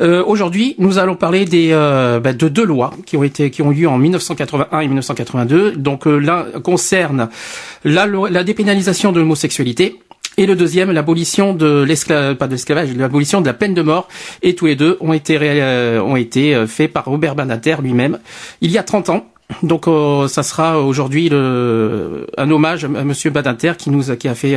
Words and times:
Euh, 0.00 0.22
Aujourd'hui, 0.24 0.74
nous 0.78 0.98
allons 0.98 1.16
parler 1.16 1.44
euh, 1.54 2.20
bah, 2.20 2.32
de 2.32 2.48
deux 2.48 2.64
lois 2.64 2.92
qui 3.06 3.16
ont 3.16 3.24
été 3.24 3.50
qui 3.50 3.62
ont 3.62 3.72
eu 3.72 3.76
lieu 3.82 3.88
en 3.88 3.98
1981 3.98 4.80
et 4.80 4.86
1982. 4.86 5.72
Donc 5.72 6.06
euh, 6.06 6.18
l'un 6.18 6.44
concerne 6.62 7.28
la, 7.84 8.44
dépénalisation 8.44 9.12
de 9.12 9.20
l'homosexualité. 9.20 10.00
Et 10.36 10.46
le 10.46 10.54
deuxième, 10.54 10.92
l'abolition 10.92 11.52
de 11.52 11.82
l'esclavage, 11.82 12.94
l'abolition 12.96 13.40
de 13.40 13.46
la 13.46 13.54
peine 13.54 13.74
de 13.74 13.82
mort. 13.82 14.06
Et 14.42 14.54
tous 14.54 14.66
les 14.66 14.76
deux 14.76 14.96
ont 15.00 15.12
été, 15.12 16.64
faits 16.68 16.92
par 16.92 17.06
Robert 17.06 17.34
Banater 17.34 17.76
lui-même 17.82 18.20
il 18.60 18.70
y 18.70 18.78
a 18.78 18.84
30 18.84 19.08
ans. 19.08 19.26
Donc 19.64 19.86
ça 20.28 20.44
sera 20.44 20.80
aujourd'hui 20.80 21.28
un 21.32 22.50
hommage 22.50 22.84
à 22.84 22.88
Monsieur 22.88 23.30
Badinter 23.30 23.72
qui 23.76 23.90
nous 23.90 24.12
a, 24.12 24.16
fait 24.16 24.54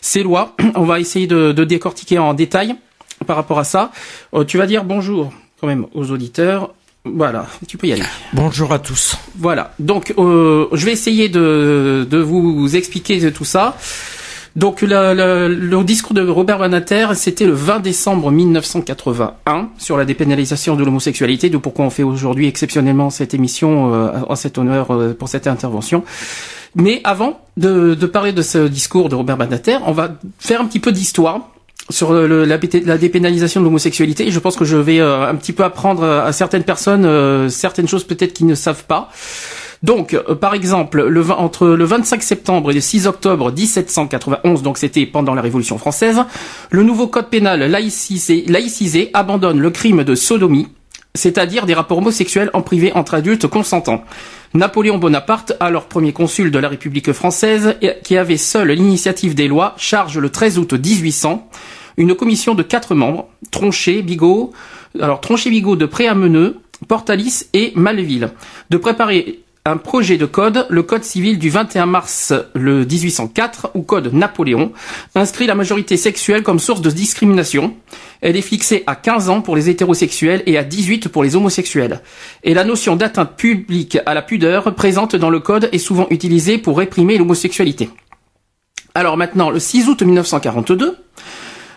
ces 0.00 0.22
lois. 0.22 0.56
On 0.74 0.84
va 0.84 1.00
essayer 1.00 1.26
de 1.26 1.64
décortiquer 1.64 2.18
en 2.18 2.32
détail 2.32 2.76
par 3.26 3.36
rapport 3.36 3.58
à 3.58 3.64
ça. 3.64 3.90
Euh, 4.34 4.44
tu 4.44 4.58
vas 4.58 4.66
dire 4.66 4.84
bonjour 4.84 5.32
quand 5.60 5.66
même 5.66 5.86
aux 5.94 6.10
auditeurs. 6.10 6.72
Voilà, 7.04 7.46
tu 7.66 7.78
peux 7.78 7.86
y 7.86 7.92
aller. 7.92 8.02
Bonjour 8.34 8.72
à 8.72 8.78
tous. 8.78 9.16
Voilà. 9.38 9.72
Donc, 9.78 10.12
euh, 10.18 10.66
je 10.72 10.84
vais 10.84 10.92
essayer 10.92 11.30
de, 11.30 12.06
de 12.08 12.18
vous 12.18 12.76
expliquer 12.76 13.32
tout 13.32 13.46
ça. 13.46 13.76
Donc, 14.56 14.82
la- 14.82 15.14
la- 15.14 15.48
le 15.48 15.84
discours 15.84 16.12
de 16.12 16.26
Robert 16.28 16.58
Banater, 16.58 17.06
c'était 17.14 17.46
le 17.46 17.52
20 17.52 17.80
décembre 17.80 18.30
1981 18.30 19.68
sur 19.78 19.96
la 19.96 20.04
dépénalisation 20.04 20.76
de 20.76 20.84
l'homosexualité, 20.84 21.48
de 21.48 21.56
pourquoi 21.56 21.86
on 21.86 21.90
fait 21.90 22.02
aujourd'hui 22.02 22.46
exceptionnellement 22.48 23.08
cette 23.10 23.32
émission 23.32 23.94
euh, 23.94 24.10
en 24.28 24.34
cet 24.36 24.58
honneur 24.58 24.90
euh, 24.92 25.14
pour 25.14 25.28
cette 25.28 25.46
intervention. 25.46 26.04
Mais 26.74 27.00
avant 27.04 27.40
de, 27.56 27.94
de 27.94 28.06
parler 28.06 28.32
de 28.32 28.42
ce 28.42 28.66
discours 28.68 29.08
de 29.08 29.14
Robert 29.14 29.36
Banater, 29.38 29.78
on 29.86 29.92
va 29.92 30.10
faire 30.38 30.60
un 30.60 30.66
petit 30.66 30.80
peu 30.80 30.92
d'histoire 30.92 31.49
sur 31.90 32.12
la, 32.12 32.58
dépénalisation 32.98 33.60
de 33.60 33.66
l'homosexualité. 33.66 34.30
Je 34.30 34.38
pense 34.38 34.56
que 34.56 34.64
je 34.64 34.76
vais 34.76 35.00
euh, 35.00 35.28
un 35.28 35.34
petit 35.34 35.52
peu 35.52 35.64
apprendre 35.64 36.04
à 36.04 36.32
certaines 36.32 36.64
personnes 36.64 37.04
euh, 37.04 37.48
certaines 37.48 37.88
choses 37.88 38.04
peut-être 38.04 38.32
qu'ils 38.32 38.46
ne 38.46 38.54
savent 38.54 38.84
pas. 38.84 39.10
Donc, 39.82 40.14
euh, 40.14 40.34
par 40.34 40.54
exemple, 40.54 41.10
entre 41.36 41.68
le 41.68 41.84
25 41.84 42.22
septembre 42.22 42.70
et 42.70 42.74
le 42.74 42.80
6 42.80 43.06
octobre 43.06 43.50
1791, 43.50 44.62
donc 44.62 44.78
c'était 44.78 45.06
pendant 45.06 45.34
la 45.34 45.42
Révolution 45.42 45.78
française, 45.78 46.20
le 46.70 46.82
nouveau 46.82 47.06
code 47.06 47.28
pénal 47.28 47.60
laïcisé, 47.60 48.44
laïcisé 48.46 49.10
abandonne 49.14 49.58
le 49.58 49.70
crime 49.70 50.04
de 50.04 50.14
sodomie, 50.14 50.68
c'est-à-dire 51.14 51.66
des 51.66 51.74
rapports 51.74 51.98
homosexuels 51.98 52.50
en 52.52 52.62
privé 52.62 52.92
entre 52.94 53.14
adultes 53.14 53.46
consentants. 53.46 54.04
Napoléon 54.52 54.98
Bonaparte, 54.98 55.54
alors 55.60 55.86
premier 55.86 56.12
consul 56.12 56.50
de 56.50 56.58
la 56.58 56.68
République 56.68 57.12
française, 57.12 57.76
qui 58.04 58.16
avait 58.16 58.36
seul 58.36 58.70
l'initiative 58.70 59.34
des 59.34 59.48
lois, 59.48 59.74
charge 59.76 60.18
le 60.18 60.28
13 60.28 60.58
août 60.58 60.72
1800 60.72 61.48
une 61.96 62.14
commission 62.14 62.54
de 62.54 62.62
quatre 62.62 62.94
membres, 62.94 63.28
Tronchet, 63.50 64.02
Bigot, 64.02 64.52
alors 65.00 65.20
Tronchet, 65.20 65.50
Bigot 65.50 65.76
de 65.76 65.86
Préameneux, 65.86 66.58
Portalis 66.88 67.44
et 67.52 67.72
Malville, 67.74 68.30
de 68.70 68.76
préparer 68.76 69.40
un 69.66 69.76
projet 69.76 70.16
de 70.16 70.24
code, 70.24 70.66
le 70.70 70.82
code 70.82 71.04
civil 71.04 71.38
du 71.38 71.50
21 71.50 71.84
mars 71.84 72.32
le 72.54 72.84
1804, 72.86 73.72
ou 73.74 73.82
code 73.82 74.12
Napoléon, 74.12 74.72
inscrit 75.14 75.46
la 75.46 75.54
majorité 75.54 75.98
sexuelle 75.98 76.42
comme 76.42 76.58
source 76.58 76.80
de 76.80 76.90
discrimination. 76.90 77.74
Elle 78.22 78.36
est 78.36 78.42
fixée 78.42 78.84
à 78.86 78.96
15 78.96 79.28
ans 79.28 79.42
pour 79.42 79.56
les 79.56 79.68
hétérosexuels 79.68 80.42
et 80.46 80.56
à 80.56 80.64
18 80.64 81.08
pour 81.08 81.22
les 81.22 81.36
homosexuels. 81.36 82.00
Et 82.42 82.54
la 82.54 82.64
notion 82.64 82.96
d'atteinte 82.96 83.36
publique 83.36 83.98
à 84.06 84.14
la 84.14 84.22
pudeur 84.22 84.74
présente 84.74 85.14
dans 85.14 85.30
le 85.30 85.40
code 85.40 85.68
est 85.72 85.78
souvent 85.78 86.06
utilisée 86.08 86.56
pour 86.56 86.78
réprimer 86.78 87.18
l'homosexualité. 87.18 87.90
Alors 88.94 89.16
maintenant, 89.18 89.50
le 89.50 89.60
6 89.60 89.88
août 89.88 90.02
1942, 90.02 90.96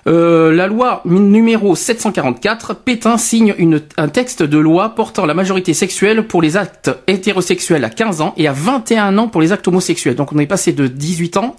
euh, 0.07 0.51
la 0.53 0.67
loi 0.67 1.01
numéro 1.05 1.75
744, 1.75 2.75
Pétain 2.75 3.17
signe 3.17 3.53
une- 3.57 3.81
un 3.97 4.07
texte 4.09 4.43
de 4.43 4.57
loi 4.57 4.89
portant 4.95 5.25
la 5.25 5.33
majorité 5.33 5.73
sexuelle 5.73 6.27
pour 6.27 6.41
les 6.41 6.57
actes 6.57 6.91
hétérosexuels 7.07 7.83
à 7.85 7.89
15 7.89 8.21
ans 8.21 8.33
et 8.37 8.47
à 8.47 8.53
21 8.53 9.17
ans 9.17 9.27
pour 9.29 9.41
les 9.41 9.51
actes 9.51 9.67
homosexuels. 9.67 10.15
Donc 10.15 10.33
on 10.33 10.39
est 10.39 10.45
passé 10.45 10.73
de 10.73 10.87
18 10.87 11.37
ans 11.37 11.55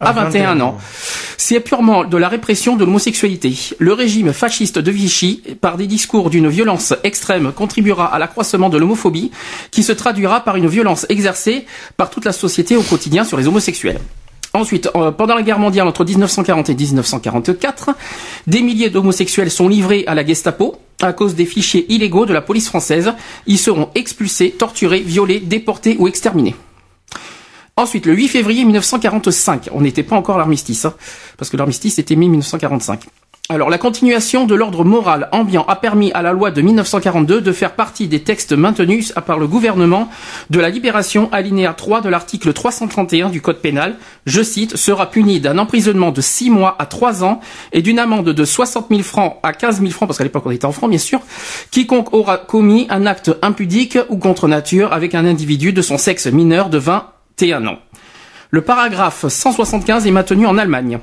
à, 0.00 0.10
À 0.10 0.12
21, 0.12 0.24
21 0.54 0.60
ans. 0.60 0.68
ans. 0.68 0.78
C'est 1.38 1.58
purement 1.58 2.04
de 2.04 2.16
la 2.16 2.28
répression 2.28 2.76
de 2.76 2.84
l'homosexualité. 2.84 3.52
Le 3.80 3.92
régime 3.92 4.32
fasciste 4.32 4.78
de 4.78 4.90
Vichy, 4.92 5.42
par 5.60 5.76
des 5.76 5.88
discours 5.88 6.30
d'une 6.30 6.48
violence 6.48 6.94
extrême, 7.02 7.50
contribuera 7.50 8.06
à 8.06 8.20
l'accroissement 8.20 8.68
de 8.68 8.78
l'homophobie, 8.78 9.32
qui 9.72 9.82
se 9.82 9.90
traduira 9.90 10.44
par 10.44 10.54
une 10.54 10.68
violence 10.68 11.04
exercée 11.08 11.66
par 11.96 12.10
toute 12.10 12.24
la 12.26 12.32
société 12.32 12.76
au 12.76 12.82
quotidien 12.82 13.24
sur 13.24 13.36
les 13.38 13.48
homosexuels. 13.48 13.98
Ensuite, 14.54 14.88
euh, 14.96 15.10
pendant 15.10 15.34
la 15.34 15.42
guerre 15.42 15.58
mondiale 15.58 15.86
entre 15.86 16.04
1940 16.04 16.70
et 16.70 16.74
1944, 16.74 17.90
des 18.46 18.62
milliers 18.62 18.90
d'homosexuels 18.90 19.50
sont 19.50 19.68
livrés 19.68 20.04
à 20.06 20.14
la 20.14 20.24
Gestapo 20.24 20.76
à 21.00 21.12
cause 21.12 21.34
des 21.34 21.46
fichiers 21.46 21.86
illégaux 21.92 22.26
de 22.26 22.32
la 22.32 22.40
police 22.40 22.68
française. 22.68 23.12
Ils 23.46 23.58
seront 23.58 23.90
expulsés, 23.94 24.50
torturés, 24.50 25.00
violés, 25.00 25.40
déportés 25.40 25.96
ou 25.98 26.08
exterminés. 26.08 26.56
Ensuite, 27.76 28.06
le 28.06 28.14
8 28.14 28.28
février 28.28 28.64
1945, 28.64 29.68
on 29.72 29.82
n'était 29.82 30.02
pas 30.02 30.16
encore 30.16 30.38
l'armistice, 30.38 30.84
hein, 30.84 30.94
parce 31.36 31.48
que 31.48 31.56
l'armistice 31.56 32.00
était 32.00 32.16
mis 32.16 32.28
1945. 32.28 33.04
Alors, 33.50 33.70
la 33.70 33.78
continuation 33.78 34.44
de 34.44 34.54
l'ordre 34.54 34.84
moral 34.84 35.30
ambiant 35.32 35.64
a 35.68 35.76
permis 35.76 36.12
à 36.12 36.20
la 36.20 36.34
loi 36.34 36.50
de 36.50 36.60
1942 36.60 37.40
de 37.40 37.52
faire 37.52 37.72
partie 37.72 38.06
des 38.06 38.22
textes 38.22 38.52
maintenus 38.52 39.14
par 39.26 39.38
le 39.38 39.46
gouvernement 39.46 40.10
de 40.50 40.60
la 40.60 40.68
libération 40.68 41.30
alinéa 41.32 41.72
3 41.72 42.02
de 42.02 42.10
l'article 42.10 42.52
331 42.52 43.30
du 43.30 43.40
Code 43.40 43.62
pénal, 43.62 43.96
je 44.26 44.42
cite, 44.42 44.76
sera 44.76 45.10
puni 45.10 45.40
d'un 45.40 45.56
emprisonnement 45.56 46.10
de 46.10 46.20
6 46.20 46.50
mois 46.50 46.76
à 46.78 46.84
3 46.84 47.24
ans 47.24 47.40
et 47.72 47.80
d'une 47.80 47.98
amende 47.98 48.28
de 48.28 48.44
60 48.44 48.88
000 48.90 49.02
francs 49.02 49.38
à 49.42 49.54
15 49.54 49.80
000 49.80 49.92
francs, 49.92 50.06
parce 50.06 50.18
qu'à 50.18 50.24
l'époque 50.24 50.44
on 50.44 50.50
était 50.50 50.66
en 50.66 50.72
francs 50.72 50.90
bien 50.90 50.98
sûr, 50.98 51.22
quiconque 51.70 52.12
aura 52.12 52.36
commis 52.36 52.86
un 52.90 53.06
acte 53.06 53.30
impudique 53.40 53.96
ou 54.10 54.18
contre 54.18 54.46
nature 54.46 54.92
avec 54.92 55.14
un 55.14 55.24
individu 55.24 55.72
de 55.72 55.80
son 55.80 55.96
sexe 55.96 56.26
mineur 56.26 56.68
de 56.68 56.76
21 56.76 57.66
ans. 57.66 57.78
Le 58.50 58.60
paragraphe 58.60 59.26
175 59.26 60.06
est 60.06 60.10
maintenu 60.10 60.46
en 60.46 60.58
Allemagne. 60.58 60.98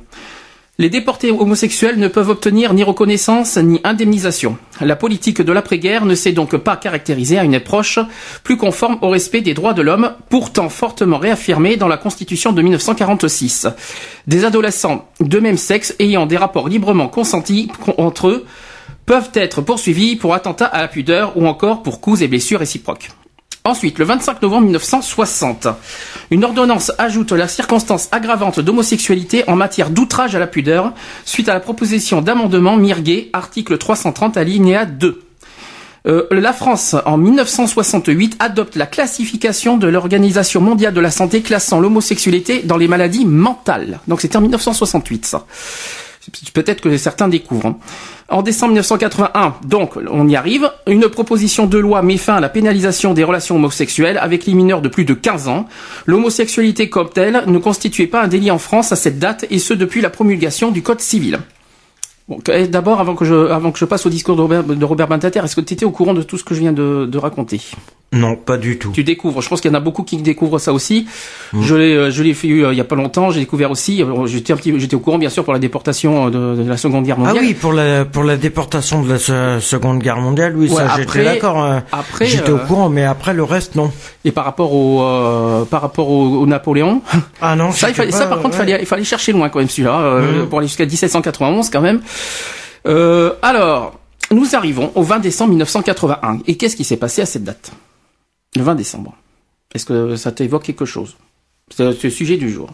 Les 0.77 0.89
déportés 0.89 1.31
homosexuels 1.31 1.97
ne 1.97 2.09
peuvent 2.09 2.29
obtenir 2.29 2.73
ni 2.73 2.83
reconnaissance 2.83 3.55
ni 3.55 3.79
indemnisation. 3.85 4.57
La 4.81 4.97
politique 4.97 5.41
de 5.41 5.53
l'après-guerre 5.53 6.03
ne 6.03 6.15
s'est 6.15 6.33
donc 6.33 6.57
pas 6.57 6.75
caractérisée 6.75 7.39
à 7.39 7.45
une 7.45 7.55
approche 7.55 7.97
plus 8.43 8.57
conforme 8.57 8.97
au 9.01 9.07
respect 9.07 9.39
des 9.39 9.53
droits 9.53 9.73
de 9.73 9.81
l'homme, 9.81 10.11
pourtant 10.27 10.67
fortement 10.67 11.17
réaffirmée 11.17 11.77
dans 11.77 11.87
la 11.87 11.95
Constitution 11.95 12.51
de 12.51 12.61
1946. 12.61 13.67
Des 14.27 14.43
adolescents 14.43 15.07
de 15.21 15.39
même 15.39 15.55
sexe 15.55 15.95
ayant 15.99 16.25
des 16.25 16.35
rapports 16.35 16.67
librement 16.67 17.07
consentis 17.07 17.71
entre 17.97 18.27
eux 18.27 18.45
peuvent 19.05 19.31
être 19.33 19.61
poursuivis 19.61 20.17
pour 20.17 20.33
attentat 20.33 20.65
à 20.65 20.81
la 20.81 20.87
pudeur 20.89 21.37
ou 21.37 21.47
encore 21.47 21.83
pour 21.83 22.01
coups 22.01 22.21
et 22.21 22.27
blessures 22.27 22.59
réciproques. 22.59 23.11
Ensuite, 23.67 23.97
le 23.97 24.05
25 24.05 24.43
novembre 24.43 24.65
1960, 24.65 25.67
une 26.29 26.45
ordonnance 26.45 26.91
ajoute 26.99 27.31
la 27.31 27.47
circonstance 27.47 28.09
aggravante 28.11 28.59
d'homosexualité 28.59 29.43
en 29.47 29.55
matière 29.55 29.89
d'outrage 29.89 30.35
à 30.35 30.39
la 30.39 30.45
pudeur 30.45 30.93
suite 31.25 31.49
à 31.49 31.55
la 31.55 31.59
proposition 31.59 32.21
d'amendement 32.21 32.77
Mirguet, 32.77 33.31
article 33.33 33.79
330 33.79 34.37
alinéa 34.37 34.85
2. 34.85 35.19
Euh, 36.05 36.27
la 36.29 36.53
France, 36.53 36.95
en 37.07 37.17
1968, 37.17 38.35
adopte 38.37 38.75
la 38.75 38.85
classification 38.85 39.77
de 39.77 39.87
l'Organisation 39.87 40.61
mondiale 40.61 40.93
de 40.93 41.01
la 41.01 41.09
santé 41.09 41.41
classant 41.41 41.79
l'homosexualité 41.79 42.61
dans 42.61 42.77
les 42.77 42.87
maladies 42.87 43.25
mentales. 43.25 43.99
Donc 44.07 44.21
c'était 44.21 44.37
en 44.37 44.41
1968, 44.41 45.25
ça. 45.25 45.47
Peut-être 46.53 46.81
que 46.81 46.95
certains 46.97 47.27
découvrent. 47.27 47.67
hein. 47.67 47.77
En 48.29 48.41
décembre 48.41 48.71
1981, 48.73 49.55
donc 49.67 49.97
on 50.09 50.27
y 50.27 50.35
arrive, 50.35 50.71
une 50.87 51.07
proposition 51.09 51.67
de 51.67 51.77
loi 51.77 52.01
met 52.01 52.17
fin 52.17 52.35
à 52.35 52.39
la 52.39 52.49
pénalisation 52.49 53.13
des 53.13 53.23
relations 53.23 53.55
homosexuelles 53.55 54.17
avec 54.17 54.47
les 54.47 54.53
mineurs 54.55 54.81
de 54.81 54.89
plus 54.89 55.05
de 55.05 55.13
15 55.13 55.47
ans. 55.47 55.67
L'homosexualité 56.07 56.89
comme 56.89 57.09
telle 57.09 57.43
ne 57.45 57.57
constituait 57.59 58.07
pas 58.07 58.23
un 58.23 58.27
délit 58.27 58.49
en 58.49 58.57
France 58.57 58.91
à 58.91 58.95
cette 58.95 59.19
date, 59.19 59.45
et 59.51 59.59
ce 59.59 59.73
depuis 59.75 60.01
la 60.01 60.09
promulgation 60.09 60.71
du 60.71 60.81
Code 60.81 61.01
civil. 61.01 61.39
Eh, 62.51 62.67
D'abord, 62.67 62.99
avant 62.99 63.13
que 63.15 63.25
je 63.25 63.85
passe 63.85 64.07
au 64.07 64.09
discours 64.09 64.35
de 64.35 64.41
Robert, 64.41 64.63
de 64.63 64.85
Robert 64.85 65.07
Bentater, 65.07 65.41
est-ce 65.43 65.55
que 65.55 65.61
tu 65.61 65.75
étais 65.75 65.85
au 65.85 65.91
courant 65.91 66.15
de 66.15 66.23
tout 66.23 66.39
ce 66.39 66.43
que 66.43 66.55
je 66.55 66.61
viens 66.61 66.73
de 66.73 67.17
raconter? 67.19 67.61
Non, 68.15 68.35
pas 68.37 68.57
du 68.57 68.77
tout. 68.77 68.91
Tu 68.91 69.03
découvres. 69.03 69.41
Je 69.41 69.49
pense 69.49 69.59
qu'il 69.59 69.69
y 69.69 69.73
en 69.73 69.77
a 69.77 69.81
beaucoup 69.81 70.03
qui 70.03 70.17
découvrent 70.17 70.59
ça 70.59 70.71
aussi. 70.71 71.05
Mm. 71.51 71.61
Je 71.61 71.75
l'ai, 71.75 71.93
euh, 71.95 72.11
je 72.11 72.23
l'ai 72.23 72.33
fait 72.33 72.47
euh, 72.47 72.71
il 72.71 72.77
y 72.77 72.81
a 72.81 72.85
pas 72.85 72.95
longtemps. 72.95 73.29
J'ai 73.29 73.41
découvert 73.41 73.71
aussi. 73.71 74.01
Euh, 74.01 74.25
j'étais 74.25 74.53
un 74.53 74.55
petit, 74.55 74.79
j'étais 74.79 74.95
au 74.95 74.99
courant 74.99 75.17
bien 75.17 75.29
sûr 75.29 75.43
pour 75.43 75.51
la 75.51 75.59
déportation 75.59 76.29
de, 76.29 76.63
la 76.63 76.77
Seconde 76.77 77.03
Guerre 77.03 77.17
mondiale. 77.17 77.37
Ah 77.39 77.45
oui, 77.45 77.53
pour 77.53 77.73
la 77.73 78.05
pour 78.05 78.23
la 78.23 78.37
déportation 78.37 79.01
de 79.01 79.09
la 79.11 79.59
Seconde 79.59 79.99
Guerre 79.99 80.17
mondiale. 80.17 80.55
Oui, 80.55 80.69
ça 80.69 80.95
j'étais 80.95 81.25
d'accord. 81.25 81.67
Après, 81.91 82.25
j'étais 82.25 82.51
au 82.51 82.59
courant, 82.59 82.89
mais 82.89 83.03
après 83.03 83.33
le 83.33 83.43
reste 83.43 83.75
non. 83.75 83.91
Et 84.23 84.31
par 84.31 84.45
rapport 84.45 84.73
au 84.73 85.65
par 85.65 85.81
rapport 85.81 86.09
au, 86.09 86.45
Napoléon. 86.45 87.01
Ah 87.41 87.55
non. 87.55 87.71
ça, 87.71 87.89
il 87.89 87.95
fallait, 87.95 88.11
ça 88.11 88.27
par 88.27 88.39
contre, 88.39 88.55
fallait, 88.55 88.77
il 88.79 88.85
fallait 88.85 89.03
chercher 89.03 89.31
loin 89.33 89.49
quand 89.49 89.59
même 89.59 89.69
celui-là 89.69 90.19
mm. 90.19 90.47
pour 90.47 90.59
aller 90.59 90.67
jusqu'à 90.67 90.85
1791 90.85 91.69
quand 91.69 91.81
même. 91.81 92.01
alors, 93.41 93.99
nous 94.31 94.55
arrivons 94.55 94.91
au 94.95 95.03
20 95.03 95.19
décembre 95.19 95.49
1981. 95.49 96.39
Et 96.47 96.55
qu'est-ce 96.55 96.75
qui 96.75 96.83
s'est 96.83 96.97
passé 96.97 97.21
à 97.21 97.25
cette 97.25 97.43
date? 97.43 97.71
Le 98.55 98.63
20 98.63 98.75
décembre. 98.75 99.15
Est-ce 99.73 99.85
que 99.85 100.15
ça 100.15 100.31
t'évoque 100.31 100.63
quelque 100.63 100.85
chose? 100.85 101.17
C'est 101.75 102.03
le 102.03 102.09
sujet 102.09 102.37
du 102.37 102.49
jour. 102.49 102.69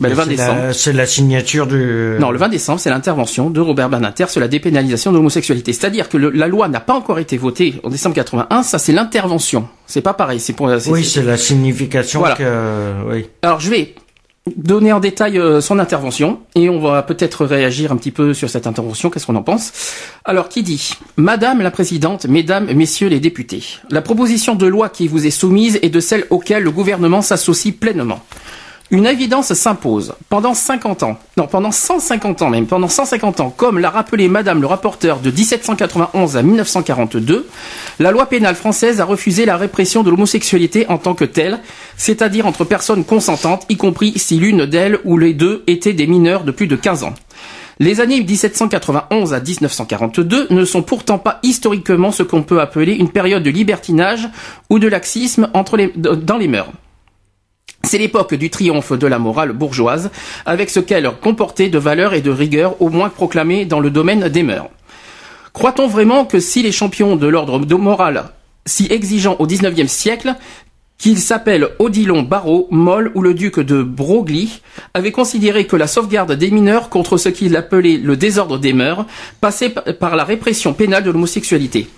Ben, 0.00 0.08
le 0.08 0.14
20 0.14 0.26
décembre. 0.26 0.72
C'est 0.72 0.92
la 0.92 1.06
signature 1.06 1.66
du. 1.66 2.16
Non, 2.18 2.30
le 2.30 2.38
20 2.38 2.48
décembre, 2.48 2.80
c'est 2.80 2.90
l'intervention 2.90 3.50
de 3.50 3.60
Robert 3.60 3.88
Bernater 3.88 4.28
sur 4.28 4.40
la 4.40 4.48
dépénalisation 4.48 5.12
de 5.12 5.16
l'homosexualité. 5.16 5.72
C'est-à-dire 5.72 6.08
que 6.08 6.16
la 6.16 6.48
loi 6.48 6.68
n'a 6.68 6.80
pas 6.80 6.94
encore 6.94 7.20
été 7.20 7.36
votée 7.36 7.80
en 7.84 7.90
décembre 7.90 8.16
81. 8.16 8.64
Ça, 8.64 8.78
c'est 8.78 8.92
l'intervention. 8.92 9.68
C'est 9.86 10.00
pas 10.00 10.14
pareil. 10.14 10.40
C'est 10.40 10.52
pour. 10.52 10.66
Oui, 10.88 11.04
c'est 11.04 11.22
la 11.22 11.36
signification 11.36 12.24
que. 12.36 13.12
Oui. 13.12 13.26
Alors, 13.42 13.60
je 13.60 13.70
vais 13.70 13.94
donner 14.56 14.92
en 14.92 15.00
détail 15.00 15.38
euh, 15.38 15.62
son 15.62 15.78
intervention 15.78 16.40
et 16.54 16.68
on 16.68 16.78
va 16.78 17.02
peut-être 17.02 17.46
réagir 17.46 17.92
un 17.92 17.96
petit 17.96 18.10
peu 18.10 18.34
sur 18.34 18.50
cette 18.50 18.66
intervention. 18.66 19.08
Qu'est-ce 19.08 19.26
qu'on 19.26 19.36
en 19.36 19.42
pense? 19.42 19.72
Alors, 20.24 20.50
qui 20.50 20.62
dit 20.62 20.92
Madame 21.16 21.62
la 21.62 21.70
Présidente, 21.70 22.26
Mesdames, 22.26 22.70
Messieurs 22.74 23.08
les 23.08 23.20
députés, 23.20 23.78
la 23.88 24.02
proposition 24.02 24.54
de 24.54 24.66
loi 24.66 24.90
qui 24.90 25.08
vous 25.08 25.26
est 25.26 25.30
soumise 25.30 25.78
est 25.80 25.88
de 25.88 26.00
celle 26.00 26.26
auquel 26.28 26.62
le 26.62 26.70
gouvernement 26.70 27.22
s'associe 27.22 27.74
pleinement. 27.74 28.20
Une 28.90 29.06
évidence 29.06 29.54
s'impose. 29.54 30.14
Pendant 30.28 30.52
50 30.52 31.04
ans, 31.04 31.18
non, 31.38 31.46
pendant 31.46 31.72
150 31.72 32.42
ans 32.42 32.50
même, 32.50 32.66
pendant 32.66 32.88
150 32.88 33.40
ans, 33.40 33.48
comme 33.48 33.78
l'a 33.78 33.88
rappelé 33.88 34.28
Madame 34.28 34.60
le 34.60 34.66
rapporteur 34.66 35.20
de 35.20 35.30
1791 35.30 36.36
à 36.36 36.42
1942, 36.42 37.48
la 37.98 38.10
loi 38.10 38.26
pénale 38.26 38.54
française 38.54 39.00
a 39.00 39.06
refusé 39.06 39.46
la 39.46 39.56
répression 39.56 40.02
de 40.02 40.10
l'homosexualité 40.10 40.86
en 40.90 40.98
tant 40.98 41.14
que 41.14 41.24
telle, 41.24 41.60
c'est-à-dire 41.96 42.46
entre 42.46 42.64
personnes 42.64 43.04
consentantes, 43.04 43.64
y 43.70 43.78
compris 43.78 44.12
si 44.16 44.36
l'une 44.36 44.66
d'elles 44.66 44.98
ou 45.04 45.16
les 45.16 45.32
deux 45.32 45.64
étaient 45.66 45.94
des 45.94 46.06
mineurs 46.06 46.44
de 46.44 46.50
plus 46.50 46.66
de 46.66 46.76
15 46.76 47.04
ans. 47.04 47.14
Les 47.80 48.02
années 48.02 48.20
1791 48.20 49.32
à 49.32 49.40
1942 49.40 50.48
ne 50.50 50.64
sont 50.66 50.82
pourtant 50.82 51.18
pas 51.18 51.40
historiquement 51.42 52.12
ce 52.12 52.22
qu'on 52.22 52.42
peut 52.42 52.60
appeler 52.60 52.92
une 52.92 53.08
période 53.08 53.42
de 53.42 53.50
libertinage 53.50 54.28
ou 54.68 54.78
de 54.78 54.88
laxisme 54.88 55.48
dans 55.54 56.36
les 56.36 56.48
mœurs. 56.48 56.70
C'est 57.84 57.98
l'époque 57.98 58.34
du 58.34 58.50
triomphe 58.50 58.92
de 58.92 59.06
la 59.06 59.18
morale 59.18 59.52
bourgeoise, 59.52 60.10
avec 60.46 60.70
ce 60.70 60.80
qu'elle 60.80 61.10
comportait 61.22 61.68
de 61.68 61.78
valeur 61.78 62.14
et 62.14 62.22
de 62.22 62.30
rigueur 62.30 62.80
au 62.80 62.88
moins 62.88 63.10
proclamées 63.10 63.64
dans 63.64 63.80
le 63.80 63.90
domaine 63.90 64.28
des 64.28 64.42
mœurs. 64.42 64.70
Croit-on 65.52 65.86
vraiment 65.86 66.24
que 66.24 66.40
si 66.40 66.62
les 66.62 66.72
champions 66.72 67.16
de 67.16 67.26
l'ordre 67.26 67.58
de 67.60 67.74
morale, 67.74 68.24
si 68.66 68.86
exigeants 68.90 69.36
au 69.38 69.46
XIXe 69.46 69.90
siècle, 69.90 70.34
qu'ils 70.98 71.18
s'appellent 71.18 71.68
Odilon 71.78 72.22
Barrault, 72.22 72.66
Moll 72.70 73.12
ou 73.14 73.22
le 73.22 73.34
duc 73.34 73.60
de 73.60 73.82
Broglie, 73.82 74.62
avaient 74.94 75.12
considéré 75.12 75.66
que 75.66 75.76
la 75.76 75.86
sauvegarde 75.86 76.32
des 76.32 76.50
mineurs 76.50 76.88
contre 76.88 77.18
ce 77.18 77.28
qu'il 77.28 77.56
appelait 77.56 77.98
le 77.98 78.16
désordre 78.16 78.58
des 78.58 78.72
mœurs 78.72 79.04
passait 79.40 79.70
par 79.70 80.16
la 80.16 80.24
répression 80.24 80.72
pénale 80.72 81.04
de 81.04 81.10
l'homosexualité? 81.10 81.88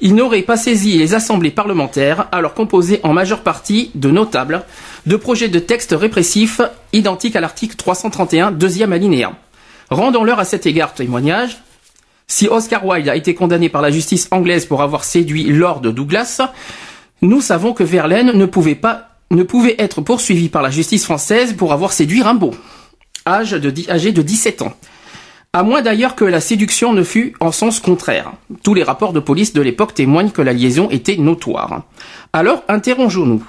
Il 0.00 0.14
n'aurait 0.14 0.42
pas 0.42 0.56
saisi 0.56 0.98
les 0.98 1.14
assemblées 1.14 1.50
parlementaires, 1.50 2.28
alors 2.32 2.54
composées 2.54 3.00
en 3.02 3.12
majeure 3.12 3.42
partie 3.42 3.90
de 3.94 4.10
notables, 4.10 4.64
de 5.06 5.16
projets 5.16 5.48
de 5.48 5.58
textes 5.58 5.94
répressifs 5.98 6.60
identiques 6.92 7.36
à 7.36 7.40
l'article 7.40 7.76
331, 7.76 8.50
deuxième 8.52 8.92
alinéa. 8.92 9.32
Rendons-leur 9.90 10.38
à 10.38 10.44
cet 10.44 10.66
égard 10.66 10.94
témoignage. 10.94 11.58
Si 12.26 12.46
Oscar 12.48 12.86
Wilde 12.86 13.08
a 13.08 13.16
été 13.16 13.34
condamné 13.34 13.68
par 13.68 13.82
la 13.82 13.90
justice 13.90 14.28
anglaise 14.30 14.64
pour 14.64 14.82
avoir 14.82 15.04
séduit 15.04 15.44
Lord 15.44 15.80
Douglas, 15.80 16.40
nous 17.22 17.40
savons 17.40 17.72
que 17.72 17.82
Verlaine 17.82 18.32
ne 18.32 18.46
pouvait 18.46 18.74
pas 18.76 19.06
ne 19.32 19.42
pouvait 19.44 19.76
être 19.78 20.00
poursuivi 20.00 20.48
par 20.48 20.62
la 20.62 20.70
justice 20.70 21.04
française 21.04 21.54
pour 21.54 21.72
avoir 21.72 21.92
séduit 21.92 22.22
Rimbaud, 22.22 22.52
âge 23.26 23.52
de, 23.52 23.72
âgé 23.88 24.10
de 24.10 24.22
17 24.22 24.62
ans. 24.62 24.72
À 25.52 25.64
moins 25.64 25.82
d'ailleurs 25.82 26.14
que 26.14 26.24
la 26.24 26.40
séduction 26.40 26.92
ne 26.92 27.02
fût 27.02 27.34
en 27.40 27.50
sens 27.50 27.80
contraire. 27.80 28.34
Tous 28.62 28.72
les 28.72 28.84
rapports 28.84 29.12
de 29.12 29.18
police 29.18 29.52
de 29.52 29.60
l'époque 29.60 29.94
témoignent 29.94 30.30
que 30.30 30.42
la 30.42 30.52
liaison 30.52 30.88
était 30.90 31.16
notoire. 31.16 31.82
Alors, 32.32 32.62
interrogeons-nous. 32.68 33.44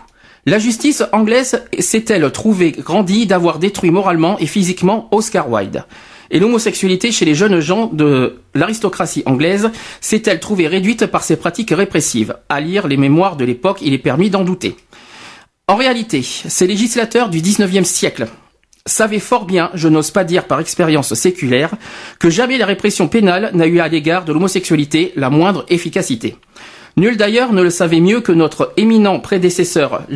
La 0.47 0.57
justice 0.57 1.03
anglaise 1.11 1.63
s'est-elle 1.77 2.31
trouvée 2.31 2.71
grandie 2.71 3.27
d'avoir 3.27 3.59
détruit 3.59 3.91
moralement 3.91 4.39
et 4.39 4.47
physiquement 4.47 5.09
Oscar 5.11 5.51
Wilde? 5.51 5.85
Et 6.31 6.39
l'homosexualité 6.39 7.11
chez 7.11 7.25
les 7.25 7.35
jeunes 7.35 7.59
gens 7.59 7.85
de 7.93 8.39
l'aristocratie 8.55 9.21
anglaise 9.27 9.69
s'est-elle 9.99 10.39
trouvée 10.39 10.65
réduite 10.65 11.05
par 11.05 11.23
ces 11.23 11.35
pratiques 11.35 11.69
répressives? 11.69 12.35
À 12.49 12.61
lire 12.61 12.87
les 12.87 12.97
mémoires 12.97 13.35
de 13.35 13.45
l'époque, 13.45 13.77
il 13.83 13.93
est 13.93 13.99
permis 13.99 14.31
d'en 14.31 14.43
douter. 14.43 14.75
En 15.67 15.75
réalité, 15.75 16.23
ces 16.23 16.65
législateurs 16.65 17.29
du 17.29 17.41
XIXe 17.41 17.87
siècle 17.87 18.27
savait 18.85 19.19
fort 19.19 19.45
bien, 19.45 19.69
je 19.73 19.87
n'ose 19.87 20.11
pas 20.11 20.23
dire 20.23 20.45
par 20.45 20.59
expérience 20.59 21.13
séculaire, 21.13 21.71
que 22.19 22.29
jamais 22.29 22.57
la 22.57 22.65
répression 22.65 23.07
pénale 23.07 23.51
n'a 23.53 23.67
eu 23.67 23.79
à 23.79 23.87
l'égard 23.87 24.25
de 24.25 24.33
l'homosexualité 24.33 25.13
la 25.15 25.29
moindre 25.29 25.65
efficacité. 25.69 26.35
Nul 26.97 27.15
d'ailleurs 27.15 27.53
ne 27.53 27.61
le 27.61 27.69
savait 27.69 28.01
mieux 28.01 28.19
que 28.21 28.33
notre 28.33 28.73
éminent 28.77 29.19
prédécesseur, 29.19 30.01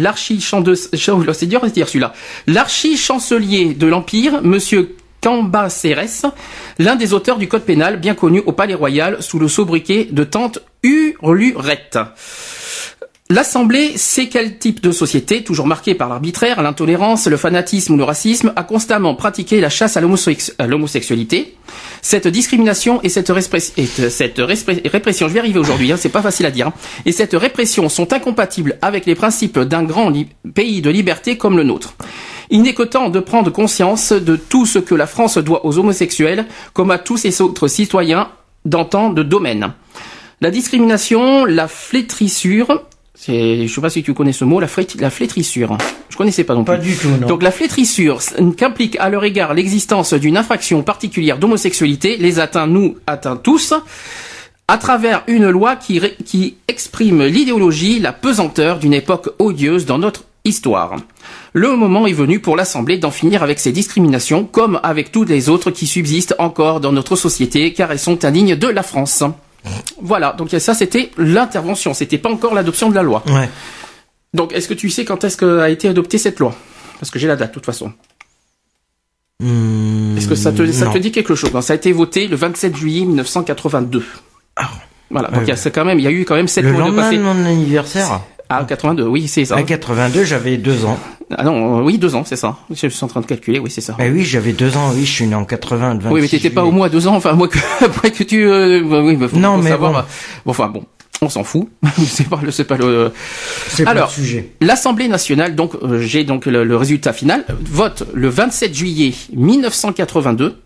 l'archi-chancelier 2.48 3.74
de 3.74 3.88
l'Empire, 3.88 4.42
monsieur 4.44 4.96
Cambacérès, 5.22 6.26
l'un 6.78 6.96
des 6.96 7.14
auteurs 7.14 7.38
du 7.38 7.48
code 7.48 7.64
pénal 7.64 8.00
bien 8.00 8.14
connu 8.14 8.44
au 8.46 8.52
Palais 8.52 8.74
Royal 8.76 9.24
sous 9.24 9.40
le 9.40 9.48
sobriquet 9.48 10.08
de 10.12 10.24
tante 10.24 10.60
Hurlurette. 10.84 11.98
L'Assemblée 13.32 13.98
sait 13.98 14.30
quel 14.30 14.60
type 14.60 14.82
de 14.82 14.92
société, 14.92 15.44
toujours 15.44 15.66
marquée 15.66 15.96
par 15.96 16.10
l'arbitraire, 16.10 16.62
l'intolérance, 16.62 17.26
le 17.26 17.38
fanatisme 17.38 17.96
ou 17.96 17.98
le 17.98 18.04
racisme, 18.04 18.54
a 18.56 18.62
constamment 18.62 19.16
pratiqué 19.16 19.60
la 19.60 19.70
chasse 19.70 19.98
à 19.98 20.68
l'homosexualité. 20.68 21.58
Cette 22.04 22.28
discrimination 22.28 23.02
et 23.02 23.10
cette, 23.10 23.30
répression, 23.30 25.28
je 25.28 25.34
vais 25.34 25.40
arriver 25.40 25.58
aujourd'hui, 25.58 25.92
hein, 25.92 25.98
c'est 25.98 26.10
pas 26.10 26.22
facile 26.22 26.46
à 26.46 26.52
dire, 26.52 26.68
hein, 26.68 26.74
et 27.08 27.12
cette 27.12 27.34
répression 27.34 27.90
sont 27.90 28.14
incompatibles 28.14 28.78
avec 28.84 29.08
les 29.08 29.16
principes 29.16 29.58
d'un 29.58 29.82
grand 29.82 30.14
pays 30.54 30.84
de 30.84 30.92
liberté 30.92 31.36
comme 31.36 31.58
le 31.58 31.64
nôtre. 31.64 31.96
Il 32.52 32.62
n'est 32.62 32.76
que 32.76 32.84
temps 32.84 33.10
de 33.10 33.20
prendre 33.20 33.50
conscience 33.52 34.12
de 34.12 34.36
tout 34.36 34.68
ce 34.68 34.78
que 34.78 34.94
la 34.94 35.08
France 35.08 35.40
doit 35.40 35.66
aux 35.66 35.80
homosexuels, 35.80 36.46
comme 36.74 36.92
à 36.92 37.00
tous 37.00 37.18
ses 37.18 37.42
autres 37.42 37.70
citoyens 37.70 38.30
dans 38.66 38.86
tant 38.86 39.10
de 39.10 39.24
domaines. 39.24 39.74
La 40.42 40.52
discrimination, 40.52 41.46
la 41.46 41.68
flétrissure, 41.68 42.84
c'est, 43.16 43.66
je 43.68 43.74
sais 43.74 43.82
pas 43.82 43.90
si 43.90 44.04
tu 44.04 44.14
connais 44.14 44.34
ce 44.34 44.44
mot, 44.44 44.60
la, 44.60 44.68
la 45.00 45.10
flétrissure. 45.10 45.78
Je 46.10 46.18
connaissais 46.18 46.44
pas 46.44 46.54
non 46.54 46.64
plus. 46.64 46.76
Pas 46.76 46.82
du 46.82 46.96
tout, 46.96 47.08
non. 47.08 47.28
Donc 47.28 47.44
la 47.44 47.52
flétrissure, 47.52 48.20
qu'implique 48.58 48.98
à 49.00 49.10
leur 49.10 49.24
égard 49.24 49.54
l'existence 49.54 50.14
d'une 50.14 50.38
infraction 50.38 50.84
particulière 50.84 51.38
d'homosexualité, 51.38 52.18
les 52.18 52.40
atteint 52.40 52.68
nous, 52.68 52.98
atteint 53.08 53.38
tous, 53.38 53.74
à 54.68 54.78
travers 54.78 55.24
une 55.28 55.50
loi 55.50 55.76
qui, 55.76 56.02
qui 56.26 56.58
exprime 56.68 57.24
l'idéologie, 57.24 58.00
la 58.00 58.12
pesanteur 58.12 58.80
d'une 58.80 58.94
époque 58.94 59.30
odieuse 59.40 59.86
dans 59.86 59.98
notre 59.98 60.24
histoire. 60.44 60.98
Le 61.54 61.76
moment 61.76 62.08
est 62.08 62.14
venu 62.14 62.40
pour 62.40 62.56
l'Assemblée 62.56 62.98
d'en 62.98 63.12
finir 63.12 63.44
avec 63.44 63.60
ces 63.60 63.72
discriminations, 63.72 64.44
comme 64.44 64.80
avec 64.84 65.12
toutes 65.12 65.30
les 65.30 65.50
autres 65.50 65.72
qui 65.72 65.88
subsistent 65.88 66.36
encore 66.38 66.82
dans 66.82 66.92
notre 66.92 67.16
société, 67.16 67.74
car 67.74 67.92
elles 67.92 68.00
sont 68.00 68.26
indignes 68.26 68.56
de 68.56 68.68
la 68.68 68.84
France. 68.84 69.24
Voilà, 70.02 70.34
donc 70.34 70.50
ça 70.50 70.74
c'était 70.74 71.12
l'intervention, 71.18 71.94
c'était 71.94 72.18
pas 72.18 72.30
encore 72.30 72.54
l'adoption 72.54 72.90
de 72.90 72.96
la 72.96 73.04
loi. 73.04 73.24
Ouais. 73.28 73.50
Donc 74.34 74.54
est-ce 74.54 74.68
que 74.68 74.74
tu 74.74 74.90
sais 74.90 75.06
quand 75.06 75.24
est-ce 75.24 75.38
qu'a 75.38 75.70
été 75.70 75.88
adoptée 75.88 76.18
cette 76.18 76.40
loi? 76.40 76.56
Parce 77.00 77.10
que 77.12 77.20
j'ai 77.20 77.28
la 77.28 77.36
date 77.36 77.50
de 77.50 77.54
toute 77.54 77.66
façon. 77.66 77.92
Hmm, 79.40 80.18
est-ce 80.18 80.28
que 80.28 80.36
ça 80.36 80.52
te, 80.52 80.72
ça 80.72 80.88
te 80.88 80.98
dit 80.98 81.12
quelque 81.12 81.36
chose? 81.36 81.52
Ça 81.62 81.74
a 81.74 81.76
été 81.76 81.92
voté 81.92 82.28
le 82.28 82.36
27 82.36 82.76
juillet 82.76 83.06
1982. 83.06 84.06
Ah. 84.56 84.70
Voilà, 85.10 85.30
donc 85.30 85.44
il 85.44 85.50
y 85.50 85.52
a 85.52 85.70
quand 85.70 85.86
même, 85.86 86.00
il 86.00 86.04
y 86.04 86.08
a 86.08 86.12
eu 86.12 86.26
quand 86.26 86.36
même 86.36 86.48
sept 86.48 86.66
mois 86.66 86.90
de 86.90 86.96
passé. 86.96 87.18
mon 87.18 87.46
anniversaire. 87.46 88.22
Ah, 88.50 88.64
82, 88.68 89.08
oui, 89.08 89.28
c'est 89.28 89.46
ça. 89.46 89.56
À 89.56 89.64
82, 89.64 90.24
j'avais 90.24 90.58
deux 90.58 90.86
ans. 90.86 91.00
Ah 91.36 91.44
non, 91.44 91.80
euh, 91.80 91.84
oui, 91.84 91.98
deux 91.98 92.14
ans, 92.16 92.24
c'est 92.24 92.36
ça. 92.36 92.58
Je 92.70 92.88
suis 92.88 93.04
en 93.04 93.08
train 93.08 93.22
de 93.22 93.26
calculer, 93.26 93.58
oui, 93.60 93.72
c'est 93.72 93.82
ça. 93.82 93.96
Mais 93.98 94.10
oui, 94.10 94.24
j'avais 94.24 94.54
deux 94.54 94.78
ans, 94.78 94.92
oui, 94.94 95.06
je 95.06 95.12
suis 95.12 95.26
né 95.26 95.36
en 95.36 95.46
80, 95.46 96.00
Oui, 96.12 96.22
mais 96.22 96.28
t'étais 96.28 96.52
pas 96.52 96.64
au 96.64 96.72
moins 96.72 96.88
deux 96.88 97.08
ans, 97.08 97.16
enfin, 97.16 97.34
moi 97.34 97.48
que, 97.48 97.58
après 97.86 98.12
que 98.12 98.24
tu, 98.24 98.46
euh, 98.46 98.84
bah 98.88 99.02
oui, 99.02 99.16
bah, 99.16 99.28
faut, 99.28 99.38
non, 99.38 99.58
mais 99.58 99.76
bon. 99.76 99.92
Bah, 99.92 100.06
bon. 100.46 100.52
enfin, 100.52 100.68
bon. 100.68 100.84
On 101.22 101.30
s'en 101.30 101.44
fout. 101.46 101.70
c'est 102.08 102.28
pas 102.28 102.40
le, 102.44 102.52
c'est 102.52 102.66
pas 102.66 102.78
le. 102.78 103.12
C'est 103.70 103.86
pas 103.86 103.94
le 103.94 104.06
sujet. 104.08 104.52
L'Assemblée 104.62 105.08
nationale, 105.08 105.56
donc, 105.56 105.74
euh, 105.82 106.00
j'ai 106.02 106.26
donc 106.26 106.46
le, 106.46 106.64
le 106.64 106.78
résultat 106.78 107.14
final, 107.14 107.46
vote 107.62 108.04
le 108.14 108.30
27 108.30 108.76
juillet 108.76 109.14
1982 109.34 110.58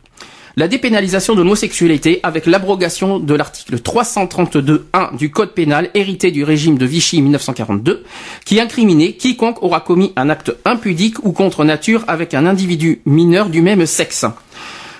la 0.55 0.67
dépénalisation 0.67 1.35
de 1.35 1.41
l'homosexualité 1.41 2.19
avec 2.23 2.45
l'abrogation 2.45 3.19
de 3.19 3.33
l'article 3.33 3.77
332.1 3.77 5.17
du 5.17 5.31
Code 5.31 5.53
pénal 5.53 5.89
hérité 5.93 6.31
du 6.31 6.43
régime 6.43 6.77
de 6.77 6.85
Vichy 6.85 7.21
1942, 7.21 8.03
qui 8.45 8.59
incriminait 8.59 9.13
quiconque 9.13 9.61
aura 9.63 9.81
commis 9.81 10.13
un 10.15 10.29
acte 10.29 10.55
impudique 10.65 11.23
ou 11.23 11.31
contre 11.31 11.63
nature 11.63 12.03
avec 12.07 12.33
un 12.33 12.45
individu 12.45 13.01
mineur 13.05 13.49
du 13.49 13.61
même 13.61 13.85
sexe. 13.85 14.25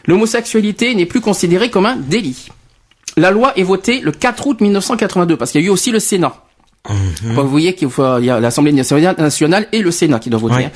L'homosexualité 0.05 0.95
n'est 0.95 1.05
plus 1.05 1.21
considérée 1.21 1.69
comme 1.69 1.85
un 1.85 1.95
délit. 1.95 2.47
La 3.17 3.31
loi 3.31 3.53
est 3.57 3.63
votée 3.63 3.99
le 3.99 4.11
4 4.11 4.47
août 4.47 4.61
1982, 4.61 5.35
parce 5.35 5.51
qu'il 5.51 5.61
y 5.61 5.63
a 5.65 5.67
eu 5.67 5.71
aussi 5.71 5.91
le 5.91 5.99
Sénat. 5.99 6.33
Mhm. 6.89 7.35
Vous 7.35 7.47
voyez 7.49 7.75
qu'il 7.75 7.89
y 8.21 8.29
a 8.29 8.39
l'Assemblée 8.39 8.71
nationale 8.71 9.67
et 9.73 9.81
le 9.81 9.91
Sénat 9.91 10.19
qui 10.19 10.29
doivent 10.29 10.43
voter. 10.43 10.69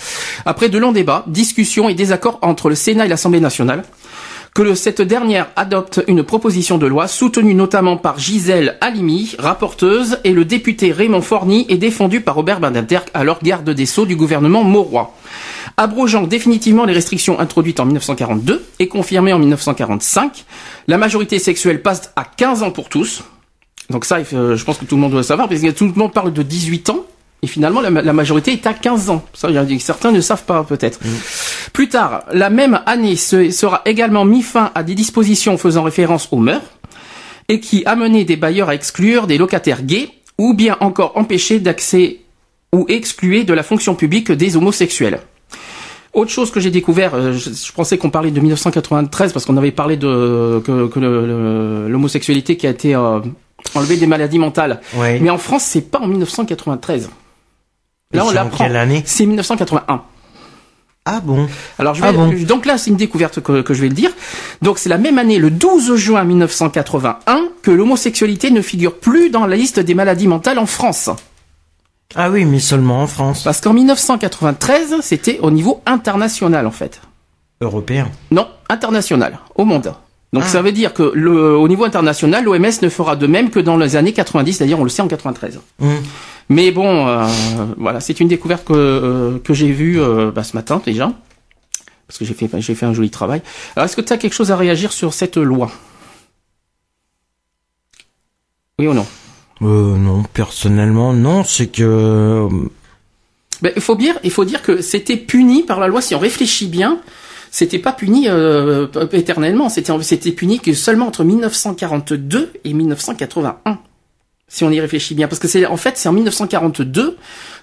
Après 0.46 0.70
de 0.70 0.78
longs 0.78 0.92
débats, 0.92 1.24
discussions 1.28 1.88
et 1.88 1.94
désaccords 1.94 2.40
entre 2.42 2.70
le 2.70 2.76
Sénat 2.76 3.06
et 3.06 3.08
l'Assemblée 3.08 3.40
nationale, 3.40 3.84
que 4.54 4.76
cette 4.76 5.02
dernière 5.02 5.48
adopte 5.56 6.04
une 6.08 6.22
proposition 6.22 6.78
de 6.78 6.86
loi 6.86 7.08
soutenue 7.08 7.56
notamment 7.56 7.98
par 7.98 8.20
Gisèle 8.20 8.78
Halimi, 8.82 9.36
rapporteuse, 9.40 10.20
et 10.24 10.32
le 10.32 10.46
député 10.46 10.92
Raymond 10.92 11.22
Forny 11.22 11.66
et 11.70 11.78
défendue 11.78 12.22
par 12.22 12.36
Robert 12.36 12.60
Badinter, 12.60 13.00
alors 13.16 13.40
garde 13.42 13.70
des 13.72 13.88
Sceaux 13.88 14.06
du 14.06 14.16
gouvernement 14.16 14.64
Mauroy. 14.64 15.12
Abrogeant 15.78 16.28
définitivement 16.28 16.86
les 16.86 16.94
restrictions 16.94 17.40
introduites 17.40 17.80
en 17.80 17.86
1942 17.86 18.64
et 18.78 18.88
confirmées 18.88 19.34
en 19.34 19.40
1945, 19.40 20.46
la 20.88 21.00
majorité 21.00 21.40
sexuelle 21.40 21.82
passe 21.82 22.12
à 22.16 22.24
15 22.24 22.62
ans 22.62 22.72
pour 22.72 22.90
tous. 22.90 23.24
Donc 23.90 24.06
ça, 24.06 24.22
je 24.22 24.64
pense 24.64 24.78
que 24.78 24.86
tout 24.86 24.96
le 24.96 25.02
monde 25.02 25.12
doit 25.12 25.24
savoir, 25.24 25.50
parce 25.50 25.62
que 25.62 25.72
tout 25.72 25.86
le 25.86 25.94
monde 25.94 26.14
parle 26.14 26.32
de 26.32 26.44
18 26.44 26.92
ans, 26.92 27.06
et 27.44 27.48
finalement, 27.48 27.82
la, 27.82 28.14
majorité 28.14 28.54
est 28.54 28.66
à 28.66 28.74
15 28.74 29.10
ans. 29.10 29.22
Ça, 29.34 29.50
certains 29.80 30.14
ne 30.14 30.22
savent 30.22 30.46
pas 30.46 30.64
peut-être. 30.64 31.00
Mm. 31.04 31.10
Plus 31.74 31.90
tard, 31.90 32.24
la 32.32 32.50
même 32.50 32.80
année, 32.86 33.18
sera 33.18 33.82
également 33.86 34.24
mis 34.24 34.42
fin 34.42 34.72
à 34.76 34.82
des 34.82 34.96
dispositions 34.96 35.58
faisant 35.58 35.84
référence 35.84 36.30
aux 36.32 36.38
mœurs 36.38 36.62
et 37.50 37.60
qui 37.60 37.84
amenaient 37.86 38.24
des 38.24 38.38
bailleurs 38.38 38.70
à 38.70 38.76
exclure 38.76 39.28
des 39.28 39.38
locataires 39.38 39.84
gays 39.84 40.08
ou 40.38 40.54
bien 40.54 40.78
encore 40.80 41.18
empêcher 41.18 41.60
d'accès 41.60 42.22
ou 42.74 42.86
excluer 42.88 43.44
de 43.44 43.54
la 43.54 43.62
fonction 43.62 43.94
publique 43.94 44.32
des 44.32 44.56
homosexuels. 44.56 45.20
Autre 46.14 46.32
chose 46.32 46.50
que 46.50 46.62
j'ai 46.62 46.72
découvert, 46.72 47.14
euh, 47.14 47.34
je, 47.34 47.72
pensais 47.74 47.98
qu'on 47.98 48.10
parlait 48.10 48.32
de 48.32 48.40
1993 48.40 49.34
parce 49.34 49.46
qu'on 49.46 49.58
avait 49.58 49.72
parlé 49.72 49.98
de 49.98 50.62
que, 50.64 51.90
l'homosexualité 51.90 52.56
qui 52.56 52.68
a 52.68 52.70
été 52.70 52.96
euh, 52.96 53.20
enlevée 53.76 53.98
des 53.98 54.08
maladies 54.08 54.40
mentales. 54.40 54.80
Mais 54.98 55.30
en 55.30 55.38
France, 55.38 55.64
c'est 55.64 55.92
pas 55.92 56.00
en 56.00 56.08
1993. 56.08 57.10
Là, 58.14 58.26
on 58.26 58.32
l'apprend. 58.32 58.66
Quelle 58.66 58.76
année 58.76 59.04
C'est 59.06 59.26
1981. 59.26 60.04
Ah 61.06 61.20
bon 61.22 61.48
Alors 61.80 61.96
je 61.96 62.02
vais, 62.02 62.08
ah 62.08 62.46
donc 62.46 62.66
là 62.66 62.78
c'est 62.78 62.90
une 62.90 62.96
découverte 62.96 63.42
que, 63.42 63.62
que, 63.62 63.74
je 63.74 63.82
vais 63.82 63.90
le 63.90 63.94
dire. 63.94 64.12
Donc 64.62 64.80
c'est 64.80 64.88
la 64.88 64.98
même 64.98 65.18
année, 65.18 65.38
le 65.38 65.50
12 65.50 65.96
juin 65.96 66.24
1981, 66.24 67.42
que 67.62 67.72
l'homosexualité 67.72 68.52
ne 68.52 68.62
figure 68.62 68.98
plus 68.98 69.30
dans 69.30 69.46
la 69.46 69.58
liste 69.58 69.82
des 69.82 69.96
maladies 69.96 70.30
mentales 70.30 70.60
en 70.60 70.66
France. 70.66 71.10
Ah 72.16 72.30
oui, 72.30 72.46
mais 72.46 72.60
seulement 72.60 73.02
en 73.02 73.08
France. 73.08 73.44
Parce 73.44 73.60
qu'en 73.60 73.74
1993, 73.74 75.02
c'était 75.02 75.40
au 75.42 75.52
niveau 75.52 75.82
international 75.86 76.68
en 76.68 76.72
fait. 76.72 77.02
Européen 77.60 78.10
Non, 78.32 78.48
international, 78.70 79.40
au 79.56 79.66
monde. 79.66 79.94
Donc 80.34 80.44
ah. 80.48 80.50
ça 80.50 80.62
veut 80.64 80.72
dire 80.72 80.94
que 80.94 81.12
le, 81.14 81.56
au 81.56 81.68
niveau 81.68 81.86
international, 81.86 82.44
l'OMS 82.44 82.72
ne 82.82 82.90
fera 82.90 83.16
de 83.16 83.28
même 83.28 83.52
que 83.52 83.60
dans 83.60 83.78
les 83.78 83.96
années 83.96 84.14
90, 84.14 84.54
c'est-à-dire 84.54 84.80
on 84.80 84.84
le 84.84 84.90
sait 84.90 85.04
en 85.04 85.08
93. 85.08 85.60
Mais 86.50 86.72
bon, 86.72 87.08
euh, 87.08 87.26
voilà, 87.78 88.00
c'est 88.00 88.20
une 88.20 88.28
découverte 88.28 88.66
que, 88.66 88.74
euh, 88.74 89.40
que 89.40 89.54
j'ai 89.54 89.72
vue 89.72 90.02
euh, 90.02 90.32
bah, 90.32 90.44
ce 90.44 90.56
matin 90.56 90.82
déjà, 90.84 91.14
parce 92.08 92.18
que 92.18 92.26
j'ai 92.26 92.34
fait, 92.34 92.50
j'ai 92.60 92.74
fait 92.74 92.88
un 92.88 92.94
joli 92.94 93.12
travail. 93.12 93.44
Alors, 93.76 93.86
est-ce 93.86 93.96
que 93.96 94.02
tu 94.02 94.12
as 94.12 94.18
quelque 94.18 94.34
chose 94.34 94.52
à 94.52 94.58
réagir 94.58 94.92
sur 94.92 95.14
cette 95.14 95.38
loi? 95.38 95.72
Oui 98.80 98.88
ou 98.88 98.94
non? 98.94 99.06
Non, 99.62 100.24
personnellement, 100.34 101.14
non. 101.14 101.44
C'est 101.44 101.68
que. 101.68 102.50
Ben, 103.62 103.72
il 103.76 103.82
faut 103.82 103.96
dire, 103.96 104.16
il 104.24 104.32
faut 104.32 104.44
dire 104.44 104.62
que 104.62 104.82
c'était 104.82 105.16
puni 105.16 105.64
par 105.64 105.80
la 105.80 105.88
loi. 105.88 106.02
Si 106.02 106.16
on 106.16 106.20
réfléchit 106.20 106.68
bien, 106.68 107.00
c'était 107.56 107.78
pas 107.78 107.92
puni 107.94 108.28
éternellement. 109.12 109.70
C'était, 109.70 109.94
c'était 110.02 110.32
puni 110.32 110.60
que 110.60 110.74
seulement 110.74 111.06
entre 111.08 111.24
1942 111.24 112.52
et 112.64 112.74
1981 112.74 113.78
si 114.54 114.64
on 114.64 114.70
y 114.70 114.80
réfléchit 114.80 115.16
bien, 115.16 115.28
parce 115.28 115.40
que 115.40 115.48
c'est 115.48 115.66
en 115.66 115.78
fait 115.78 115.98
c'est 115.98 116.08
en 116.08 116.14
1942 116.14 117.18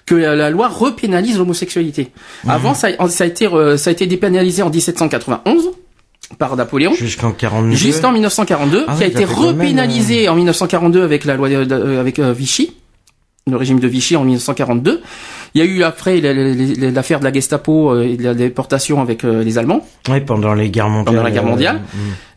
que 0.05 0.15
la, 0.15 0.49
loi 0.49 0.67
repénalise 0.67 1.37
l'homosexualité. 1.37 2.11
Mhm. 2.43 2.49
Avant, 2.51 2.73
ça, 2.73 2.87
a 2.87 3.25
été 3.25 3.47
euh, 3.47 3.77
ça 3.77 3.91
a 3.91 3.93
été 3.93 4.07
dépénalisé 4.07 4.61
en 4.61 4.69
1791 4.69 5.71
par 6.37 6.55
Napoléon 6.57 6.93
jusqu'en 6.93 7.31
42 7.31 7.75
jusqu'en 7.75 8.11
1942 8.11 8.85
ah 8.87 8.95
qui 8.97 9.03
a 9.03 9.07
été 9.07 9.25
repénalisé 9.25 10.27
euh, 10.27 10.31
en 10.31 10.35
1942 10.35 11.03
avec 11.03 11.25
la 11.25 11.35
loi 11.35 11.49
euh, 11.49 11.99
avec 11.99 12.19
Vichy 12.19 12.73
le 13.47 13.57
régime 13.57 13.79
de 13.79 13.87
Vichy 13.87 14.15
en 14.15 14.23
1942 14.23 15.01
il 15.53 15.59
y 15.59 15.61
a 15.61 15.65
eu 15.65 15.83
après 15.83 16.21
l'affaire 16.21 17.19
de 17.19 17.25
la 17.25 17.33
Gestapo 17.33 17.99
et 17.99 18.17
de 18.17 18.23
la 18.23 18.33
déportation 18.33 19.01
avec 19.01 19.23
les 19.23 19.57
Allemands. 19.57 19.85
Oui, 20.09 20.21
pendant 20.21 20.53
les 20.53 20.69
guerres 20.69 20.89
mondiales. 20.89 21.05
Pendant 21.05 21.23
la 21.23 21.31
guerre 21.31 21.45
mondiale. 21.45 21.81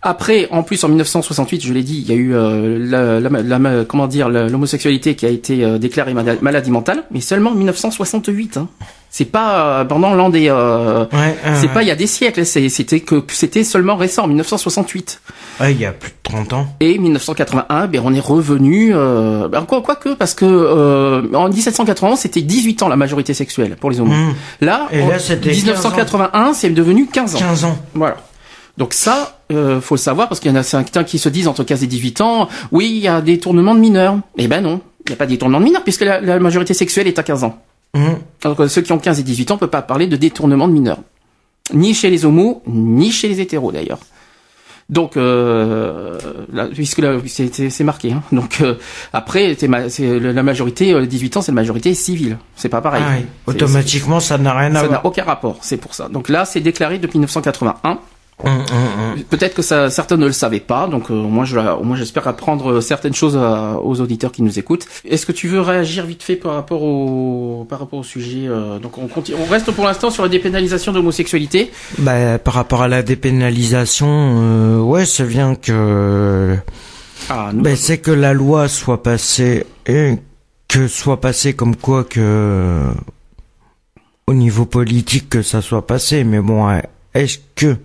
Après, 0.06 0.48
en 0.50 0.62
plus, 0.62 0.84
en 0.84 0.88
1968, 0.88 1.64
je 1.64 1.72
l'ai 1.72 1.82
dit, 1.82 2.04
il 2.06 2.06
y 2.06 2.12
a 2.12 2.14
eu 2.14 2.34
euh, 2.34 2.78
la, 2.78 3.58
la, 3.58 3.84
comment 3.86 4.06
dire 4.06 4.28
l'homosexualité 4.28 5.14
qui 5.14 5.24
a 5.24 5.30
été 5.30 5.64
euh, 5.64 5.78
déclarée 5.78 6.12
maladie 6.12 6.70
mentale, 6.70 7.04
mais 7.10 7.22
seulement 7.22 7.50
en 7.50 7.54
1968. 7.54 8.58
Hein. 8.58 8.68
C'est 9.16 9.26
pas 9.26 9.80
euh, 9.80 9.84
pendant 9.84 10.12
l'an 10.12 10.28
des, 10.28 10.48
euh, 10.48 11.04
c'est 11.60 11.68
pas 11.68 11.82
il 11.82 11.88
y 11.88 11.92
a 11.92 11.94
des 11.94 12.08
siècles. 12.08 12.44
C'était 12.44 12.98
que 12.98 13.22
c'était 13.28 13.62
seulement 13.62 13.94
récent, 13.94 14.24
en 14.24 14.26
1968. 14.26 15.20
Ouais, 15.60 15.70
il 15.70 15.80
y 15.80 15.86
a 15.86 15.92
plus 15.92 16.10
de 16.10 16.16
30 16.24 16.52
ans. 16.52 16.66
Et 16.80 16.98
1981, 16.98 17.86
ben 17.86 18.02
on 18.04 18.12
est 18.12 18.18
revenu. 18.18 18.90
Euh, 18.92 19.46
ben, 19.46 19.62
quoi, 19.66 19.82
quoi 19.82 19.94
que 19.94 20.14
parce 20.14 20.34
que 20.34 21.32
en 21.32 21.48
1781, 21.48 22.16
c'était 22.16 22.42
18 22.42 22.82
ans 22.82 22.88
la 22.88 22.96
majorité 22.96 23.34
sexuelle 23.34 23.76
pour 23.76 23.92
les 23.92 24.00
homos. 24.00 24.12
Mmh. 24.12 24.34
Là, 24.62 24.88
Et 24.90 24.98
là 24.98 25.18
1981, 25.18 26.52
c'est 26.52 26.70
devenu 26.70 27.06
15 27.06 27.36
ans. 27.36 27.38
15 27.38 27.64
ans. 27.66 27.78
Voilà. 27.94 28.16
Donc 28.78 28.94
ça, 28.94 29.38
euh, 29.52 29.80
faut 29.80 29.94
le 29.94 30.00
savoir 30.00 30.28
parce 30.28 30.40
qu'il 30.40 30.50
y 30.50 30.54
en 30.54 30.56
a 30.56 30.64
certains 30.64 31.04
qui 31.04 31.18
se 31.18 31.28
disent 31.28 31.46
entre 31.46 31.62
15 31.62 31.84
et 31.84 31.86
18 31.86 32.20
ans, 32.20 32.48
oui, 32.72 32.90
il 32.96 33.02
y 33.02 33.08
a 33.08 33.20
des 33.20 33.38
tournements 33.38 33.74
de 33.74 33.80
mineurs. 33.80 34.16
Eh 34.36 34.48
ben 34.48 34.60
non, 34.60 34.80
il 35.06 35.10
n'y 35.10 35.14
a 35.14 35.16
pas 35.16 35.26
des 35.26 35.38
tournements 35.38 35.60
de 35.60 35.64
mineurs 35.66 35.84
puisque 35.84 36.00
la, 36.02 36.40
majorité 36.40 36.74
sexuelle 36.74 37.06
est 37.06 37.18
à 37.18 37.22
15 37.22 37.44
ans. 37.44 37.62
Mmh. 37.94 38.08
Donc 38.42 38.68
ceux 38.68 38.82
qui 38.82 38.92
ont 38.92 38.98
15 38.98 39.20
et 39.20 39.22
18 39.22 39.50
ans 39.52 39.54
ne 39.54 39.60
peuvent 39.60 39.70
pas 39.70 39.82
parler 39.82 40.06
de 40.06 40.16
détournement 40.16 40.68
de 40.68 40.72
mineurs. 40.72 40.98
Ni 41.72 41.94
chez 41.94 42.10
les 42.10 42.24
homos, 42.24 42.62
ni 42.66 43.10
chez 43.10 43.28
les 43.28 43.40
hétéros 43.40 43.72
d'ailleurs. 43.72 44.00
Donc, 44.90 45.16
euh, 45.16 46.18
puisque 46.74 47.02
c'est 47.26 47.84
marqué. 47.84 48.12
Hein. 48.12 48.22
Donc 48.32 48.60
euh, 48.60 48.74
après, 49.12 49.56
c'est 49.58 50.20
la 50.20 50.42
majorité, 50.42 51.06
18 51.06 51.36
euh, 51.36 51.38
ans, 51.38 51.42
c'est 51.42 51.52
la 51.52 51.56
majorité 51.56 51.94
civile. 51.94 52.38
C'est 52.54 52.68
pas 52.68 52.82
pareil. 52.82 53.02
Ah 53.06 53.22
Automatiquement, 53.46 54.20
ça 54.20 54.36
n'a 54.36 54.52
rien 54.52 54.74
à 54.74 54.80
voir. 54.80 54.84
Ça 54.84 54.90
n'a 54.90 55.06
aucun 55.06 55.24
rapport. 55.24 55.58
C'est 55.62 55.78
pour 55.78 55.94
ça. 55.94 56.08
Donc 56.08 56.28
là, 56.28 56.44
c'est 56.44 56.60
déclaré 56.60 56.98
depuis 56.98 57.18
1981. 57.18 57.98
Hum, 58.42 58.50
hum, 58.52 58.62
hum. 58.62 59.22
Peut-être 59.30 59.54
que 59.54 59.62
ça, 59.62 59.90
certains 59.90 60.16
ne 60.16 60.26
le 60.26 60.32
savaient 60.32 60.58
pas, 60.60 60.88
donc 60.88 61.10
euh, 61.10 61.14
moi, 61.14 61.44
je, 61.44 61.56
moi 61.82 61.96
j'espère 61.96 62.26
apprendre 62.26 62.80
certaines 62.80 63.14
choses 63.14 63.36
aux 63.36 64.00
auditeurs 64.00 64.32
qui 64.32 64.42
nous 64.42 64.58
écoutent. 64.58 64.86
Est-ce 65.08 65.24
que 65.24 65.32
tu 65.32 65.46
veux 65.46 65.60
réagir 65.60 66.04
vite 66.04 66.22
fait 66.22 66.34
par 66.34 66.54
rapport 66.54 66.82
au 66.82 67.64
par 67.68 67.78
rapport 67.78 68.00
au 68.00 68.02
sujet 68.02 68.46
euh, 68.48 68.78
Donc 68.80 68.98
on 68.98 69.06
continue, 69.06 69.38
on 69.40 69.50
reste 69.50 69.70
pour 69.70 69.84
l'instant 69.84 70.10
sur 70.10 70.24
la 70.24 70.28
dépénalisation 70.28 70.90
de 70.90 70.96
l'homosexualité. 70.96 71.70
Bah, 71.98 72.38
par 72.38 72.54
rapport 72.54 72.82
à 72.82 72.88
la 72.88 73.02
dépénalisation, 73.02 74.08
euh, 74.08 74.80
ouais, 74.80 75.06
ça 75.06 75.24
vient 75.24 75.54
que 75.54 76.56
ah, 77.30 77.50
bah, 77.54 77.76
c'est 77.76 77.98
que 77.98 78.10
la 78.10 78.32
loi 78.32 78.66
soit 78.66 79.02
passée 79.02 79.64
et 79.86 80.16
que 80.66 80.88
soit 80.88 81.20
passée 81.20 81.54
comme 81.54 81.76
quoi 81.76 82.02
que 82.02 82.80
au 84.26 84.34
niveau 84.34 84.64
politique 84.64 85.28
que 85.30 85.42
ça 85.42 85.62
soit 85.62 85.86
passé, 85.86 86.24
mais 86.24 86.40
bon, 86.40 86.66
est-ce 87.14 87.38
que 87.54 87.76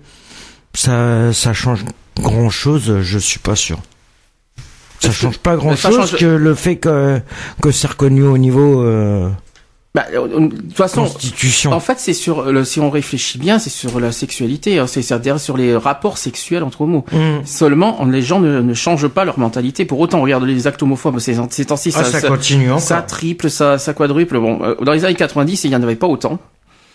ça, 0.74 1.34
ça 1.34 1.54
change 1.54 1.86
grand 2.18 2.50
chose, 2.50 3.00
je 3.02 3.18
suis 3.18 3.40
pas 3.40 3.56
sûr. 3.56 3.80
Ça 5.00 5.12
change 5.12 5.38
pas 5.38 5.56
grand 5.56 5.76
chose 5.76 6.16
que 6.18 6.26
le 6.26 6.56
fait 6.56 6.76
que, 6.78 7.22
que 7.62 7.72
c'est 7.72 7.88
reconnu 7.88 8.24
au 8.24 8.38
niveau, 8.38 8.84
euh, 8.84 9.30
bah, 9.96 10.06
euh, 10.14 10.28
de 10.28 10.56
toute 10.56 10.74
façon, 10.74 11.02
Constitution. 11.02 11.72
en 11.72 11.80
fait, 11.80 11.96
c'est 11.98 12.14
sur 12.14 12.44
le, 12.44 12.64
si 12.64 12.80
on 12.80 12.92
réfléchit 12.92 13.40
bien, 13.40 13.58
c'est 13.58 13.72
sur 13.72 14.00
la 14.00 14.12
sexualité, 14.12 14.78
hein, 14.78 14.86
c'est 14.86 15.02
c'est-à-dire 15.02 15.40
sur 15.40 15.58
les 15.58 15.76
rapports 15.76 16.20
sexuels 16.20 16.62
entre 16.62 16.82
homos. 16.82 17.06
Mm. 17.12 17.44
Seulement, 17.44 18.06
les 18.06 18.22
gens 18.22 18.40
ne, 18.40 18.62
ne, 18.62 18.74
changent 18.76 19.08
pas 19.08 19.26
leur 19.26 19.40
mentalité. 19.40 19.86
Pour 19.86 20.00
autant, 20.00 20.22
regarde 20.22 20.44
les 20.44 20.68
actes 20.68 20.84
homophobes 20.84 21.18
ces, 21.18 21.38
ces 21.50 21.66
temps-ci, 21.66 21.92
ah, 21.96 22.04
ça, 22.04 22.20
ça, 22.20 22.28
continue 22.28 22.70
Ça 22.78 23.02
triple, 23.02 23.50
ça, 23.50 23.80
ça 23.80 23.96
quadruple. 23.96 24.40
Bon, 24.40 24.60
euh, 24.62 24.76
dans 24.80 24.92
les 24.92 25.06
années 25.06 25.16
90, 25.16 25.64
il 25.64 25.72
y 25.72 25.76
en 25.76 25.82
avait 25.82 25.96
pas 25.96 26.08
autant. 26.08 26.40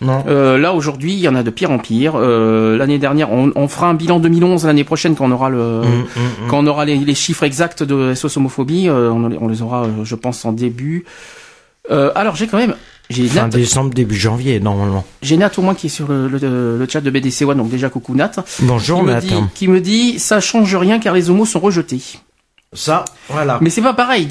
Euh, 0.03 0.59
là 0.59 0.75
aujourd'hui, 0.75 1.13
il 1.13 1.21
y 1.21 1.29
en 1.29 1.35
a 1.35 1.43
de 1.43 1.51
pire 1.51 1.71
en 1.71 1.79
pire. 1.79 2.15
Euh, 2.17 2.77
l'année 2.77 2.99
dernière, 2.99 3.33
on, 3.33 3.53
on, 3.55 3.69
fera 3.69 3.89
un 3.89 3.95
bilan 3.95 4.19
2011 4.19 4.67
l'année 4.67 4.85
prochaine 4.85 5.15
quand 5.15 5.27
on 5.27 5.31
aura 5.31 5.49
le, 5.49 5.81
mmh, 5.81 5.85
mmh, 5.85 6.21
mmh. 6.21 6.49
quand 6.49 6.59
on 6.59 6.67
aura 6.67 6.85
les, 6.85 6.97
les, 6.97 7.15
chiffres 7.15 7.45
exacts 7.45 7.83
de 7.83 8.15
SOS 8.15 8.37
homophobie. 8.37 8.89
Euh, 8.89 9.11
on, 9.11 9.25
on, 9.41 9.49
les 9.49 9.63
aura, 9.63 9.85
euh, 9.85 10.05
je 10.05 10.15
pense, 10.15 10.45
en 10.45 10.53
début. 10.53 11.05
Euh, 11.91 12.11
alors 12.15 12.35
j'ai 12.35 12.47
quand 12.47 12.59
même 12.59 12.75
Fin 13.11 13.49
décembre, 13.49 13.93
début 13.93 14.17
janvier, 14.17 14.61
normalement. 14.61 15.05
J'ai 15.21 15.37
Nat 15.37 15.51
au 15.59 15.63
moins 15.63 15.75
qui 15.75 15.87
est 15.87 15.91
sur 15.91 16.09
le, 16.09 16.87
chat 16.89 17.03
de 17.03 17.11
BDC 17.11 17.43
One, 17.43 17.59
donc 17.59 17.69
déjà 17.69 17.91
coucou 17.91 18.15
Nat. 18.15 18.33
Bonjour 18.61 19.01
qui 19.01 19.05
Nat. 19.07 19.21
qui 19.55 19.69
me 19.69 19.81
dit, 19.81 20.19
ça 20.19 20.41
change 20.41 20.75
rien 20.75 20.99
car 20.99 21.13
les 21.15 21.29
homos 21.29 21.45
sont 21.45 21.61
rejetés. 21.61 22.01
Ça, 22.75 23.05
voilà. 23.29 23.59
Mais 23.61 23.71
c'est 23.71 23.81
pas 23.83 23.95
pareil. 23.95 24.29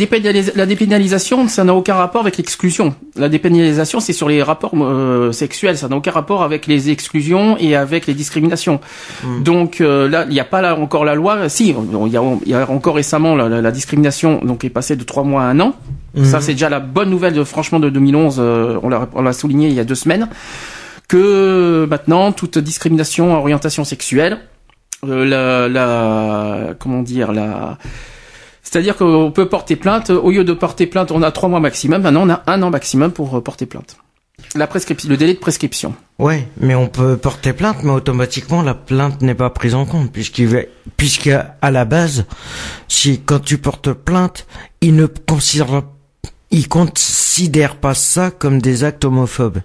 la 0.55 0.65
dépénalisation, 0.65 1.47
ça 1.47 1.63
n'a 1.63 1.73
aucun 1.73 1.95
rapport 1.95 2.21
avec 2.21 2.37
l'exclusion. 2.37 2.93
La 3.15 3.29
dépénalisation, 3.29 4.01
c'est 4.01 4.11
sur 4.11 4.27
les 4.27 4.43
rapports 4.43 4.73
euh, 4.75 5.31
sexuels. 5.31 5.77
Ça 5.77 5.87
n'a 5.87 5.95
aucun 5.95 6.11
rapport 6.11 6.43
avec 6.43 6.67
les 6.67 6.89
exclusions 6.89 7.57
et 7.57 7.75
avec 7.75 8.05
les 8.05 8.13
discriminations. 8.13 8.81
Hmm. 9.23 9.43
Donc 9.43 9.79
euh, 9.79 10.09
là, 10.09 10.25
il 10.27 10.33
n'y 10.33 10.41
a 10.41 10.45
pas 10.45 10.61
là 10.61 10.75
encore 10.75 11.05
la 11.05 11.15
loi. 11.15 11.47
Si, 11.47 11.73
il 11.73 12.11
y 12.11 12.53
a, 12.53 12.69
encore 12.69 12.95
récemment 12.95 13.35
la, 13.35 13.71
discrimination, 13.71 14.41
donc 14.43 14.65
est 14.65 14.69
passée 14.69 14.97
de 14.97 15.03
trois 15.03 15.23
mois 15.23 15.43
à 15.43 15.45
un 15.45 15.59
an. 15.61 15.75
Hmm. 16.13 16.25
Ça, 16.25 16.41
c'est 16.41 16.53
déjà 16.53 16.69
la 16.69 16.81
bonne 16.81 17.09
nouvelle, 17.09 17.33
de, 17.33 17.43
franchement, 17.43 17.79
de 17.79 17.89
2011. 17.89 18.37
Euh, 18.39 18.77
on 18.83 19.21
l'a 19.21 19.33
souligné 19.33 19.69
il 19.69 19.73
y 19.73 19.79
a 19.79 19.85
deux 19.85 19.95
semaines 19.95 20.27
que 21.07 21.85
maintenant 21.89 22.31
toute 22.31 22.57
discrimination 22.57 23.35
à 23.35 23.39
orientation 23.39 23.83
sexuelle, 23.83 24.39
la, 25.05 25.67
la 25.67 26.73
comment 26.79 27.01
dire 27.01 27.31
la 27.31 27.77
c'est-à-dire 28.73 28.97
qu'on 28.97 29.29
peut 29.29 29.47
porter 29.47 29.75
plainte, 29.75 30.09
au 30.09 30.31
lieu 30.31 30.43
de 30.43 30.51
porter 30.51 30.87
plainte, 30.87 31.11
on 31.11 31.21
a 31.21 31.31
trois 31.31 31.47
mois 31.47 31.59
maximum, 31.59 32.01
maintenant 32.01 32.27
on 32.27 32.29
a 32.31 32.41
un 32.47 32.63
an 32.63 32.71
maximum 32.71 33.11
pour 33.11 33.37
euh, 33.37 33.39
porter 33.39 33.67
plainte. 33.67 33.97
La 34.55 34.65
prescription, 34.65 35.07
le 35.09 35.15
délai 35.15 35.35
de 35.35 35.39
prescription. 35.39 35.93
Ouais, 36.17 36.47
mais 36.59 36.73
on 36.73 36.87
peut 36.87 37.15
porter 37.15 37.53
plainte, 37.53 37.83
mais 37.83 37.91
automatiquement 37.91 38.63
la 38.63 38.73
plainte 38.73 39.21
n'est 39.21 39.35
pas 39.35 39.51
prise 39.51 39.75
en 39.75 39.85
compte 39.85 40.11
puisqu'il 40.11 40.65
puisqu'à 40.97 41.55
la 41.61 41.85
base, 41.85 42.25
si 42.87 43.21
quand 43.21 43.41
tu 43.41 43.59
portes 43.59 43.93
plainte, 43.93 44.47
il 44.81 44.95
ne 44.95 45.05
considère, 45.05 45.83
il 46.49 46.67
considère 46.67 47.75
pas 47.75 47.93
ça 47.93 48.31
comme 48.31 48.59
des 48.59 48.83
actes 48.83 49.05
homophobes. 49.05 49.59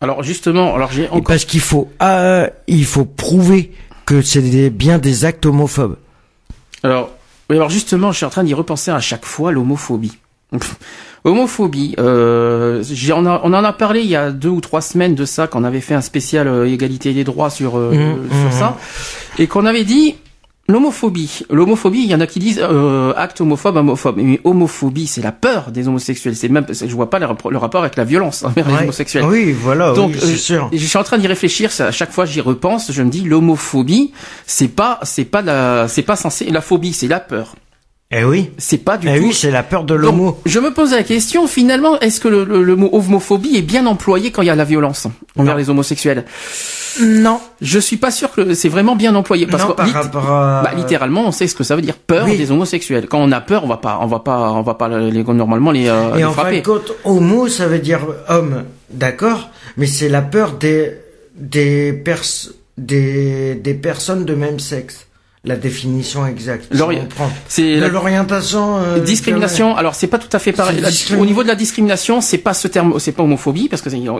Alors 0.00 0.22
justement, 0.22 0.74
alors 0.74 0.90
j'ai 0.90 1.06
encore... 1.08 1.22
parce 1.24 1.44
qu'il 1.44 1.60
faut, 1.60 1.90
euh, 2.00 2.48
il 2.66 2.86
faut 2.86 3.04
prouver 3.04 3.72
que 4.06 4.22
c'est 4.22 4.70
bien 4.70 4.96
des 4.96 5.26
actes 5.26 5.44
homophobes. 5.44 5.96
Alors 6.82 7.10
oui, 7.50 7.56
alors 7.56 7.70
justement, 7.70 8.12
je 8.12 8.18
suis 8.18 8.26
en 8.26 8.30
train 8.30 8.44
d'y 8.44 8.54
repenser 8.54 8.90
à 8.90 9.00
chaque 9.00 9.24
fois 9.24 9.52
l'homophobie. 9.52 10.18
Homophobie, 11.24 11.94
euh, 11.98 12.82
on, 13.12 13.26
on, 13.26 13.52
en 13.52 13.64
a 13.64 13.72
parlé 13.72 14.00
il 14.00 14.08
y 14.08 14.16
a 14.16 14.30
deux 14.30 14.48
ou 14.48 14.60
trois 14.60 14.80
semaines 14.80 15.14
de 15.14 15.24
ça, 15.24 15.46
qu'on 15.46 15.64
avait 15.64 15.80
fait 15.80 15.94
un 15.94 16.00
spécial 16.00 16.46
euh, 16.46 16.70
égalité 16.70 17.12
des 17.12 17.24
droits 17.24 17.50
sur, 17.50 17.76
euh, 17.76 17.92
mmh, 17.92 18.30
sur 18.30 18.48
mmh. 18.48 18.52
ça, 18.52 18.76
et 19.38 19.46
qu'on 19.46 19.66
avait 19.66 19.84
dit 19.84 20.16
L'homophobie. 20.70 21.46
L'homophobie, 21.48 22.02
il 22.02 22.10
y 22.10 22.14
en 22.14 22.20
a 22.20 22.26
qui 22.26 22.40
disent 22.40 22.60
euh, 22.62 23.14
acte 23.16 23.40
homophobe, 23.40 23.76
homophobe. 23.76 24.16
Mais 24.18 24.38
homophobie, 24.44 25.06
c'est 25.06 25.22
la 25.22 25.32
peur 25.32 25.70
des 25.70 25.88
homosexuels. 25.88 26.36
C'est 26.36 26.50
même, 26.50 26.66
je 26.68 26.94
vois 26.94 27.08
pas 27.08 27.18
le, 27.18 27.56
rapport 27.56 27.80
avec 27.80 27.96
la 27.96 28.04
violence 28.04 28.44
envers 28.44 28.68
les 28.68 28.82
homosexuels. 28.82 29.24
Oui, 29.24 29.52
voilà. 29.52 29.94
Donc, 29.94 30.12
oui, 30.22 30.36
sûr. 30.36 30.68
je 30.70 30.76
suis 30.76 30.98
en 30.98 31.04
train 31.04 31.16
d'y 31.16 31.26
réfléchir. 31.26 31.70
À 31.78 31.90
chaque 31.90 32.12
fois, 32.12 32.26
j'y 32.26 32.42
repense. 32.42 32.92
Je 32.92 33.02
me 33.02 33.08
dis, 33.08 33.22
l'homophobie, 33.22 34.12
c'est 34.46 34.68
pas, 34.68 35.00
c'est 35.04 35.24
pas 35.24 35.40
la, 35.40 35.88
c'est 35.88 36.02
pas 36.02 36.16
censé. 36.16 36.44
La 36.50 36.60
phobie, 36.60 36.92
c'est 36.92 37.08
la 37.08 37.20
peur. 37.20 37.54
Eh 38.10 38.24
oui. 38.24 38.50
C'est 38.56 38.78
pas 38.78 38.96
du 38.96 39.06
eh 39.06 39.18
tout. 39.18 39.26
oui, 39.26 39.34
c'est 39.34 39.50
la 39.50 39.62
peur 39.62 39.84
de 39.84 39.94
l'homo. 39.94 40.40
Je 40.46 40.58
me 40.60 40.72
pose 40.72 40.92
la 40.92 41.02
question, 41.02 41.46
finalement, 41.46 42.00
est-ce 42.00 42.20
que 42.20 42.28
le, 42.28 42.76
mot 42.76 42.88
homophobie 42.90 43.56
est 43.56 43.62
bien 43.62 43.84
employé 43.86 44.30
quand 44.30 44.40
il 44.40 44.46
y 44.46 44.50
a 44.50 44.54
la 44.54 44.64
violence 44.64 45.06
envers 45.36 45.56
les 45.56 45.68
homosexuels? 45.68 46.24
Non. 47.02 47.38
Je 47.60 47.78
suis 47.78 47.98
pas 47.98 48.10
sûr 48.10 48.32
que 48.32 48.54
c'est 48.54 48.70
vraiment 48.70 48.96
bien 48.96 49.14
employé 49.14 49.46
parce 49.46 49.64
que 49.64 49.72
bah, 49.72 50.70
littéralement 50.74 51.26
on 51.26 51.32
sait 51.32 51.46
ce 51.46 51.54
que 51.54 51.64
ça 51.64 51.76
veut 51.76 51.82
dire 51.82 51.96
peur 51.96 52.24
des 52.26 52.50
homosexuels. 52.50 53.06
Quand 53.08 53.18
on 53.18 53.30
a 53.30 53.40
peur, 53.40 53.64
on 53.64 53.68
va 53.68 53.76
pas 53.76 53.98
on 54.00 54.06
va 54.06 54.20
pas 54.20 54.52
on 54.52 54.62
va 54.62 54.74
pas 54.74 54.88
les 54.88 55.22
normalement 55.22 55.70
les 55.70 55.88
euh, 55.88 56.16
Et 56.16 56.24
en 56.24 56.32
frapper. 56.32 56.62
Fin 56.62 56.80
homo 57.04 57.46
ça 57.48 57.68
veut 57.68 57.78
dire 57.78 58.00
homme, 58.28 58.64
d'accord, 58.90 59.50
mais 59.76 59.86
c'est 59.86 60.08
la 60.08 60.22
peur 60.22 60.52
des 60.52 60.94
des 61.36 61.92
pers 61.92 62.22
des 62.78 63.54
des 63.54 63.74
personnes 63.74 64.24
de 64.24 64.34
même 64.34 64.58
sexe 64.58 65.07
la 65.44 65.56
définition 65.56 66.26
exacte. 66.26 66.72
C'est 67.48 67.76
l'orientation. 67.76 68.78
Euh, 68.78 68.98
discrimination. 68.98 69.76
Alors 69.76 69.94
c'est 69.94 70.08
pas 70.08 70.18
tout 70.18 70.34
à 70.36 70.38
fait 70.38 70.52
pareil. 70.52 70.82
au 71.18 71.26
niveau 71.26 71.42
de 71.42 71.48
la 71.48 71.54
discrimination, 71.54 72.20
c'est 72.20 72.38
pas 72.38 72.54
ce 72.54 72.66
terme, 72.66 72.98
c'est 72.98 73.12
pas 73.12 73.22
homophobie 73.22 73.68
parce 73.68 73.82
que 73.82 73.88
ils, 73.90 74.10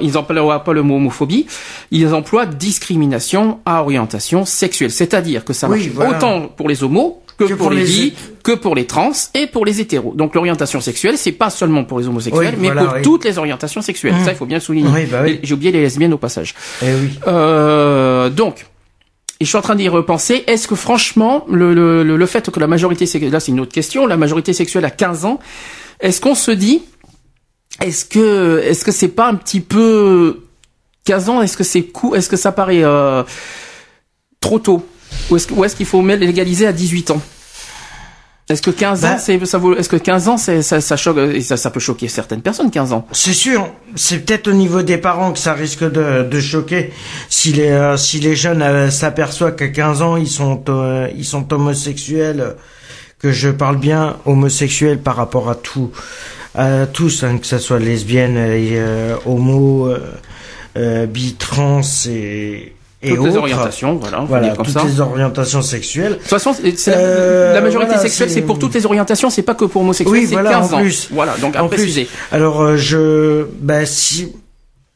ils, 0.00 0.16
emploient 0.18 0.64
pas 0.64 0.72
le 0.72 0.82
mot 0.82 0.96
homophobie. 0.96 1.46
Ils 1.90 2.12
emploient 2.14 2.46
discrimination 2.46 3.60
à 3.66 3.82
orientation 3.82 4.44
sexuelle. 4.46 4.90
C'est-à-dire 4.90 5.44
que 5.44 5.52
ça 5.52 5.68
marche 5.68 5.88
autant 5.96 6.48
pour 6.48 6.68
les 6.68 6.82
homos 6.82 7.20
que, 7.36 7.52
pour, 7.54 7.70
les 7.70 7.84
bi, 7.84 8.14
que 8.42 8.52
pour 8.52 8.74
les 8.74 8.86
trans 8.86 9.12
et 9.34 9.46
pour 9.46 9.66
les 9.66 9.80
hétéros. 9.80 10.14
Donc 10.14 10.34
l'orientation 10.34 10.80
sexuelle, 10.80 11.18
c'est 11.18 11.32
pas 11.32 11.50
seulement 11.50 11.84
pour 11.84 11.98
les 11.98 12.06
homosexuels, 12.08 12.54
mais 12.58 12.70
pour 12.70 13.02
toutes 13.02 13.24
les 13.24 13.38
orientations 13.38 13.82
sexuelles. 13.82 14.14
Mmh. 14.14 14.24
Ça, 14.24 14.32
il 14.32 14.36
faut 14.36 14.46
bien 14.46 14.58
le 14.58 14.62
souligner. 14.62 15.06
Bah 15.06 15.24
j'ai 15.42 15.54
oublié 15.54 15.72
les 15.72 15.82
lesbiennes 15.82 16.14
au 16.14 16.18
passage. 16.18 16.54
Eh 16.82 16.86
euh, 17.26 18.30
donc 18.30 18.66
et 19.40 19.44
je 19.44 19.48
suis 19.48 19.58
en 19.58 19.62
train 19.62 19.74
d'y 19.74 19.88
repenser. 19.88 20.44
Est-ce 20.46 20.68
que 20.68 20.74
franchement, 20.74 21.44
le, 21.50 21.74
le, 21.74 22.02
le 22.16 22.26
fait 22.26 22.50
que 22.50 22.60
la 22.60 22.66
majorité 22.66 23.06
sexuelle, 23.06 23.32
là 23.32 23.40
c'est 23.40 23.52
une 23.52 23.60
autre 23.60 23.72
question, 23.72 24.06
la 24.06 24.16
majorité 24.16 24.52
sexuelle 24.52 24.84
à 24.84 24.90
15 24.90 25.24
ans, 25.24 25.38
est-ce 26.00 26.20
qu'on 26.20 26.34
se 26.34 26.50
dit, 26.50 26.82
est-ce 27.80 28.04
que, 28.04 28.62
est-ce 28.64 28.84
que 28.84 28.92
c'est 28.92 29.08
pas 29.08 29.28
un 29.28 29.34
petit 29.34 29.60
peu 29.60 30.44
15 31.04 31.28
ans, 31.28 31.42
est-ce 31.42 31.56
que 31.56 31.64
c'est 31.64 31.82
court, 31.82 32.16
est-ce 32.16 32.28
que 32.28 32.36
ça 32.36 32.52
paraît 32.52 32.84
euh, 32.84 33.22
trop 34.40 34.58
tôt, 34.58 34.86
ou 35.30 35.36
est-ce 35.36 35.76
qu'il 35.76 35.86
faut 35.86 36.04
légaliser 36.06 36.66
à 36.66 36.72
18 36.72 37.10
ans? 37.10 37.22
Est-ce 38.50 38.60
que 38.60 38.70
15 38.70 39.04
ans, 39.06 39.08
bah- 39.08 39.18
c'est, 39.18 39.46
ça 39.46 39.56
vaut, 39.56 39.74
est-ce 39.74 39.88
que 39.88 39.96
15 39.96 40.28
ans, 40.28 40.36
c'est, 40.36 40.60
ça, 40.60 40.82
ça 40.82 40.96
choque, 40.98 41.16
ça, 41.40 41.56
ça 41.56 41.70
peut 41.70 41.80
choquer 41.80 42.08
certaines 42.08 42.42
personnes, 42.42 42.70
15 42.70 42.92
ans? 42.92 43.06
C'est 43.12 43.32
sûr. 43.32 43.66
C'est 43.94 44.18
peut-être 44.18 44.48
au 44.48 44.52
niveau 44.52 44.82
des 44.82 44.98
parents 44.98 45.32
que 45.32 45.38
ça 45.38 45.54
risque 45.54 45.82
de, 45.82 46.24
de 46.24 46.40
choquer. 46.40 46.92
Si 47.30 47.54
les, 47.54 47.70
euh, 47.70 47.96
si 47.96 48.20
les 48.20 48.36
jeunes 48.36 48.60
euh, 48.60 48.90
s'aperçoivent 48.90 49.56
qu'à 49.56 49.68
15 49.68 50.02
ans, 50.02 50.16
ils 50.16 50.28
sont, 50.28 50.62
euh, 50.68 51.08
ils 51.16 51.24
sont 51.24 51.50
homosexuels, 51.54 52.56
que 53.18 53.32
je 53.32 53.48
parle 53.48 53.78
bien 53.78 54.18
homosexuels 54.26 54.98
par 54.98 55.16
rapport 55.16 55.48
à 55.48 55.54
tout, 55.54 55.90
à 56.54 56.84
tous, 56.84 57.24
hein, 57.24 57.38
que 57.38 57.46
ce 57.46 57.56
soit 57.56 57.78
lesbienne, 57.78 58.36
homo, 59.24 59.88
bi, 60.76 61.34
trans 61.38 61.80
et, 62.06 62.74
et 63.04 63.14
toutes 63.14 63.26
les 63.26 63.36
orientations, 63.36 63.96
voilà, 63.96 64.20
voilà 64.20 64.50
comme 64.50 64.66
toutes 64.66 64.84
les 64.84 65.00
orientations 65.00 65.62
sexuelles. 65.62 66.12
De 66.12 66.18
toute 66.18 66.28
façon, 66.28 66.54
euh, 66.88 67.54
la 67.54 67.60
majorité 67.60 67.96
sexuelle, 67.98 68.30
c'est 68.30 68.42
pour 68.42 68.58
toutes 68.58 68.74
les 68.74 68.86
orientations, 68.86 69.30
c'est 69.30 69.42
pas 69.42 69.54
que 69.54 69.64
pour 69.64 69.82
homosexuels, 69.82 70.20
oui, 70.20 70.26
c'est 70.26 70.34
voilà, 70.34 70.50
15 70.50 70.74
en 70.74 70.78
plus. 70.78 71.08
Voilà, 71.12 71.36
donc 71.36 71.56
à 71.56 71.64
préciser. 71.64 72.08
Alors 72.32 72.62
euh, 72.62 72.76
je, 72.76 73.46
bah 73.60 73.86
si 73.86 74.32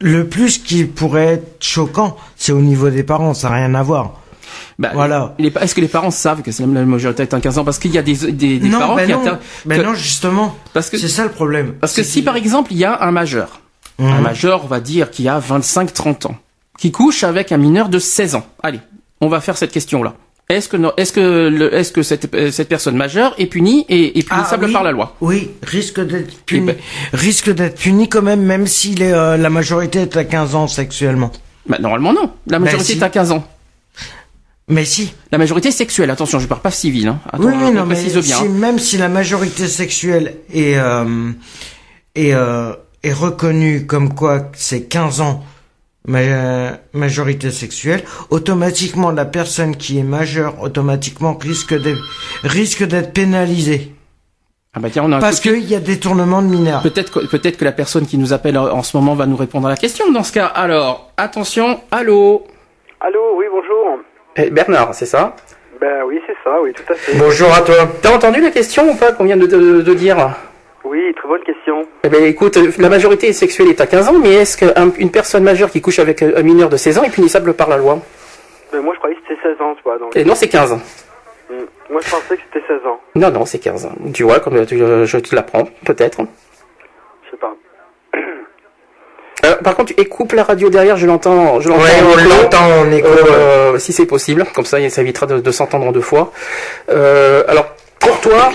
le 0.00 0.26
plus 0.26 0.58
qui 0.58 0.84
pourrait 0.84 1.34
être 1.34 1.62
choquant, 1.62 2.16
c'est 2.36 2.52
au 2.52 2.60
niveau 2.60 2.90
des 2.90 3.02
parents, 3.02 3.34
ça 3.34 3.50
n'a 3.50 3.56
rien 3.56 3.74
à 3.74 3.82
voir. 3.82 4.14
Bah, 4.78 4.90
voilà. 4.94 5.34
Est-ce 5.38 5.74
que 5.74 5.80
les 5.80 5.88
parents 5.88 6.12
savent 6.12 6.42
que 6.42 6.52
c'est 6.52 6.64
la 6.64 6.84
majorité 6.84 7.24
est 7.24 7.34
un 7.34 7.40
15 7.40 7.58
ans? 7.58 7.64
Parce 7.64 7.78
qu'il 7.78 7.92
y 7.92 7.98
a 7.98 8.02
des, 8.02 8.14
des, 8.14 8.58
des 8.58 8.70
parents 8.70 8.94
bah 8.94 9.06
qui 9.06 9.12
non, 9.12 9.38
ben 9.66 9.82
non, 9.82 9.94
justement. 9.94 10.56
Parce 10.72 10.88
que 10.88 10.98
c'est 10.98 11.08
ça 11.08 11.24
le 11.24 11.30
problème. 11.30 11.74
Parce 11.80 11.94
que 11.94 12.02
si 12.02 12.22
par 12.22 12.36
exemple 12.36 12.72
il 12.72 12.78
y 12.78 12.84
a 12.84 13.02
un 13.02 13.10
majeur, 13.10 13.60
un 13.98 14.18
mhm. 14.18 14.22
majeur, 14.22 14.64
on 14.64 14.68
va 14.68 14.80
dire, 14.80 15.10
qui 15.10 15.28
a 15.28 15.40
25-30 15.40 16.28
ans, 16.28 16.36
qui 16.78 16.92
couche 16.92 17.24
avec 17.24 17.52
un 17.52 17.58
mineur 17.58 17.90
de 17.90 17.98
16 17.98 18.36
ans. 18.36 18.46
Allez, 18.62 18.80
on 19.20 19.28
va 19.28 19.40
faire 19.40 19.58
cette 19.58 19.72
question-là. 19.72 20.14
Est-ce 20.48 20.70
que 20.70 20.78
est-ce 20.96 21.12
que 21.12 21.74
est-ce 21.74 21.92
que 21.92 22.02
cette, 22.02 22.34
euh, 22.34 22.50
cette 22.50 22.70
personne 22.70 22.96
majeure 22.96 23.34
est 23.36 23.46
punie 23.46 23.84
et, 23.90 24.18
est 24.18 24.22
punissable 24.26 24.66
ah 24.70 24.72
par 24.72 24.82
la 24.82 24.92
loi? 24.92 25.14
Oui, 25.20 25.50
risque 25.62 26.00
d'être 26.00 26.42
puni. 26.46 26.68
Ben- 26.68 26.76
risque 27.12 27.50
d'être 27.50 27.78
puni 27.78 28.08
quand 28.08 28.22
même, 28.22 28.40
même 28.40 28.66
si 28.66 28.94
euh, 28.98 29.36
la 29.36 29.50
majorité 29.50 30.00
est 30.00 30.16
à 30.16 30.24
15 30.24 30.54
ans 30.54 30.66
sexuellement. 30.66 31.32
Bah, 31.66 31.76
normalement 31.78 32.14
non. 32.14 32.32
La 32.46 32.58
ben 32.58 32.64
majorité 32.64 32.94
est 32.94 33.02
à 33.02 33.10
15 33.10 33.32
ans. 33.32 33.46
Mais 34.68 34.86
si. 34.86 35.12
La 35.32 35.36
majorité 35.36 35.70
sexuelle, 35.70 36.10
attention, 36.10 36.38
je 36.38 36.46
parle 36.46 36.62
pas 36.62 36.70
civile. 36.70 37.08
Hein. 37.08 37.20
oui, 37.38 37.72
non, 37.72 37.84
mais 37.84 38.02
bien. 38.02 38.44
même 38.44 38.78
si 38.78 38.96
la 38.96 39.08
majorité 39.08 39.66
sexuelle 39.66 40.36
est, 40.52 40.76
euh, 40.78 41.32
est, 42.14 42.32
euh, 42.32 42.72
est 43.02 43.12
reconnue 43.12 43.86
comme 43.86 44.14
quoi 44.14 44.50
c'est 44.54 44.84
15 44.84 45.20
ans 45.20 45.44
majorité 46.06 47.50
sexuelle, 47.50 48.02
automatiquement 48.30 49.10
la 49.10 49.24
personne 49.24 49.76
qui 49.76 49.98
est 49.98 50.02
majeure 50.02 50.60
automatiquement 50.62 51.36
risque 51.36 51.74
d'être 51.74 52.00
risque 52.44 52.84
d'être 52.84 53.12
pénalisée. 53.12 53.92
Ah 54.74 54.80
bah 54.80 54.88
tiens, 54.90 55.02
on 55.04 55.12
a 55.12 55.18
Parce 55.18 55.40
qu'il 55.40 55.64
y 55.64 55.74
a 55.74 55.80
détournement 55.80 56.42
de 56.42 56.46
mineurs. 56.48 56.82
Peut-être 56.82 57.10
que, 57.10 57.26
peut-être 57.26 57.56
que 57.56 57.64
la 57.64 57.72
personne 57.72 58.06
qui 58.06 58.18
nous 58.18 58.32
appelle 58.32 58.58
en 58.58 58.82
ce 58.82 58.96
moment 58.96 59.14
va 59.14 59.26
nous 59.26 59.36
répondre 59.36 59.66
à 59.66 59.70
la 59.70 59.76
question 59.76 60.12
dans 60.12 60.22
ce 60.22 60.32
cas. 60.32 60.46
Alors, 60.46 61.10
attention, 61.16 61.80
allô 61.90 62.46
Allô, 63.00 63.36
oui, 63.36 63.46
bonjour. 63.50 63.98
Eh, 64.36 64.50
Bernard, 64.50 64.94
c'est 64.94 65.06
ça? 65.06 65.34
Ben 65.80 66.02
oui, 66.06 66.20
c'est 66.26 66.36
ça, 66.44 66.56
oui, 66.62 66.72
tout 66.72 66.92
à 66.92 66.94
fait. 66.94 67.16
Bonjour 67.16 67.52
à 67.54 67.62
toi. 67.62 67.74
T'as 68.02 68.14
entendu 68.14 68.40
la 68.40 68.50
question 68.50 68.90
ou 68.90 68.94
pas 68.94 69.12
qu'on 69.12 69.24
vient 69.24 69.36
de, 69.36 69.46
de 69.46 69.94
dire? 69.94 70.34
Oui, 70.84 71.12
très 71.14 71.28
bonne 71.28 71.42
question. 71.42 71.86
Eh 72.04 72.08
bien, 72.08 72.20
écoute, 72.20 72.56
la 72.78 72.88
majorité 72.88 73.32
sexuelle 73.32 73.68
est 73.68 73.80
à 73.80 73.86
15 73.86 74.08
ans, 74.08 74.18
mais 74.18 74.34
est-ce 74.34 74.56
qu'une 74.56 75.10
personne 75.10 75.42
majeure 75.42 75.70
qui 75.70 75.80
couche 75.80 75.98
avec 75.98 76.22
un 76.22 76.42
mineur 76.42 76.68
de 76.68 76.76
16 76.76 76.98
ans 76.98 77.02
est 77.02 77.10
punissable 77.10 77.54
par 77.54 77.68
la 77.68 77.76
loi? 77.76 77.98
Ben, 78.72 78.80
Moi, 78.80 78.94
je 78.94 78.98
croyais 78.98 79.16
que 79.16 79.22
c'était 79.28 79.40
16 79.42 79.60
ans, 79.60 79.74
tu 79.74 79.82
vois. 79.82 79.98
Donc... 79.98 80.16
Et 80.16 80.24
non, 80.24 80.34
c'est 80.34 80.48
15 80.48 80.72
ans. 80.72 80.80
Hmm. 81.50 81.64
Moi, 81.90 82.00
je 82.04 82.10
pensais 82.10 82.36
que 82.36 82.42
c'était 82.52 82.66
16 82.66 82.86
ans. 82.86 83.00
Non, 83.16 83.30
non, 83.30 83.44
c'est 83.44 83.58
15 83.58 83.86
ans. 83.86 83.92
Tu 84.14 84.22
vois, 84.22 84.40
comme 84.40 84.56
je 84.56 85.18
te 85.18 85.34
l'apprends, 85.34 85.64
peut-être. 85.84 86.20
Je 87.24 87.30
sais 87.30 87.36
pas. 87.36 87.54
par 89.64 89.74
contre, 89.74 89.92
écoute 89.96 90.32
la 90.32 90.44
radio 90.44 90.68
derrière, 90.70 90.96
je 90.96 91.06
l'entends. 91.06 91.60
Je 91.60 91.68
l'entends 91.68 91.82
ouais, 91.82 92.02
on 92.02 92.42
l'entend 92.42 92.80
en 92.80 92.90
écho. 92.92 93.08
Euh, 93.08 93.78
si 93.78 93.92
c'est 93.92 94.06
possible, 94.06 94.44
comme 94.54 94.64
ça, 94.64 94.88
ça 94.90 95.02
évitera 95.02 95.26
de, 95.26 95.50
s'entendre 95.50 95.86
en 95.86 95.92
deux 95.92 96.00
fois. 96.00 96.32
Euh, 96.90 97.42
alors, 97.48 97.66
pour 97.98 98.20
toi, 98.20 98.50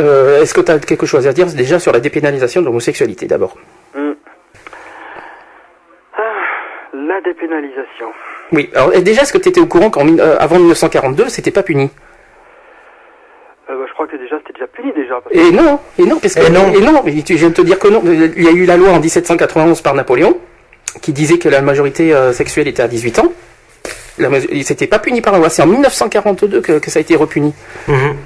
euh, 0.00 0.42
est-ce 0.42 0.54
que 0.54 0.60
tu 0.60 0.70
as 0.70 0.78
quelque 0.78 1.06
chose 1.06 1.26
à 1.26 1.32
dire 1.32 1.46
déjà 1.46 1.78
sur 1.78 1.92
la 1.92 2.00
dépénalisation 2.00 2.60
de 2.60 2.66
l'homosexualité 2.66 3.26
d'abord 3.26 3.56
hmm. 3.94 4.12
ah, 6.16 6.20
La 6.94 7.20
dépénalisation. 7.20 8.08
Oui, 8.52 8.70
alors 8.74 8.90
déjà, 9.00 9.22
est-ce 9.22 9.32
que 9.32 9.38
tu 9.38 9.48
étais 9.48 9.60
au 9.60 9.66
courant 9.66 9.90
qu'avant 9.90 10.56
euh, 10.56 10.58
1942, 10.58 11.28
c'était 11.28 11.50
pas 11.50 11.62
puni 11.62 11.90
euh, 13.68 13.78
bah, 13.78 13.84
je 13.86 13.92
crois 13.92 14.08
que 14.08 14.16
déjà 14.16 14.36
c'était 14.38 14.54
déjà 14.54 14.66
puni 14.66 14.92
déjà. 14.92 15.20
Et 15.30 15.52
non, 15.52 15.78
et 15.96 16.02
non, 16.02 16.18
parce 16.18 16.34
que 16.34 16.40
et 16.40 16.50
non, 16.50 16.72
et 16.72 16.80
non, 16.80 17.02
je 17.06 17.34
viens 17.34 17.50
de 17.50 17.54
te 17.54 17.62
dire 17.62 17.78
que 17.78 17.86
non. 17.86 18.02
Il 18.04 18.42
y 18.42 18.48
a 18.48 18.50
eu 18.50 18.64
la 18.64 18.76
loi 18.76 18.90
en 18.90 18.98
1791 18.98 19.80
par 19.82 19.94
Napoléon 19.94 20.36
qui 21.02 21.12
disait 21.12 21.38
que 21.38 21.48
la 21.48 21.62
majorité 21.62 22.12
sexuelle 22.32 22.66
était 22.66 22.82
à 22.82 22.88
18 22.88 23.20
ans. 23.20 23.32
C'était 24.62 24.86
pas 24.86 24.98
puni 24.98 25.20
par 25.20 25.32
la 25.32 25.38
loi, 25.38 25.48
c'est 25.48 25.62
en 25.62 25.66
1942 25.66 26.60
que, 26.60 26.90
ça 26.90 26.98
a 26.98 27.02
été 27.02 27.16
repuni. 27.16 27.54
Mhm. 27.88 28.16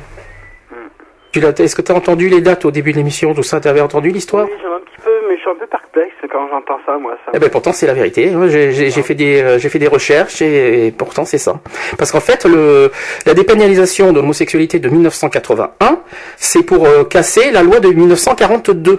Est-ce 1.36 1.74
que 1.74 1.82
tu 1.82 1.92
as 1.92 1.94
entendu 1.94 2.28
les 2.28 2.40
dates 2.40 2.64
au 2.64 2.70
début 2.70 2.92
de 2.92 2.98
l'émission, 2.98 3.34
tout 3.34 3.42
ça? 3.42 3.60
Tu 3.60 3.68
avais 3.68 3.80
entendu 3.80 4.10
l'histoire? 4.10 4.46
Oui, 4.46 4.52
un 4.52 4.80
petit 4.80 5.00
peu, 5.02 5.10
mais 5.28 5.36
je 5.36 5.40
suis 5.40 5.50
un 5.50 5.54
peu 5.54 5.66
perplexe 5.66 6.14
quand 6.30 6.48
j'entends 6.48 6.78
ça, 6.86 6.96
moi. 6.98 7.16
Ça. 7.24 7.32
Eh 7.34 7.38
ben, 7.38 7.50
pourtant, 7.50 7.72
c'est 7.72 7.86
la 7.86 7.94
vérité. 7.94 8.32
J'ai 8.48 8.90
fait 9.02 9.14
des, 9.14 9.42
euh, 9.42 9.58
j'ai 9.58 9.68
fait 9.68 9.78
des 9.78 9.88
recherches 9.88 10.42
et, 10.42 10.92
pourtant, 10.96 11.24
c'est 11.24 11.38
ça. 11.38 11.60
Parce 11.98 12.12
qu'en 12.12 12.20
fait, 12.20 12.44
le, 12.44 12.90
la 13.26 13.34
dépénalisation 13.34 14.12
de 14.12 14.20
l'homosexualité 14.20 14.78
de 14.78 14.88
1981, 14.88 15.98
c'est 16.36 16.64
pour 16.64 16.86
euh, 16.86 17.04
casser 17.04 17.50
la 17.50 17.62
loi 17.62 17.80
de 17.80 17.88
1942. 17.88 18.98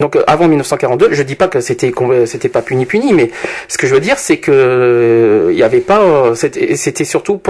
Donc 0.00 0.16
euh, 0.16 0.24
avant 0.26 0.48
1942, 0.48 1.08
je 1.12 1.22
dis 1.22 1.36
pas 1.36 1.48
que 1.48 1.60
c'était 1.60 1.92
c'était 2.26 2.48
pas 2.48 2.62
puni 2.62 2.84
puni, 2.84 3.12
mais 3.12 3.30
ce 3.68 3.78
que 3.78 3.86
je 3.86 3.94
veux 3.94 4.00
dire 4.00 4.18
c'est 4.18 4.38
que 4.38 5.48
il 5.50 5.56
y 5.56 5.62
avait 5.62 5.80
pas 5.80 6.00
euh, 6.00 6.34
c'était 6.34 7.04
surtout 7.04 7.40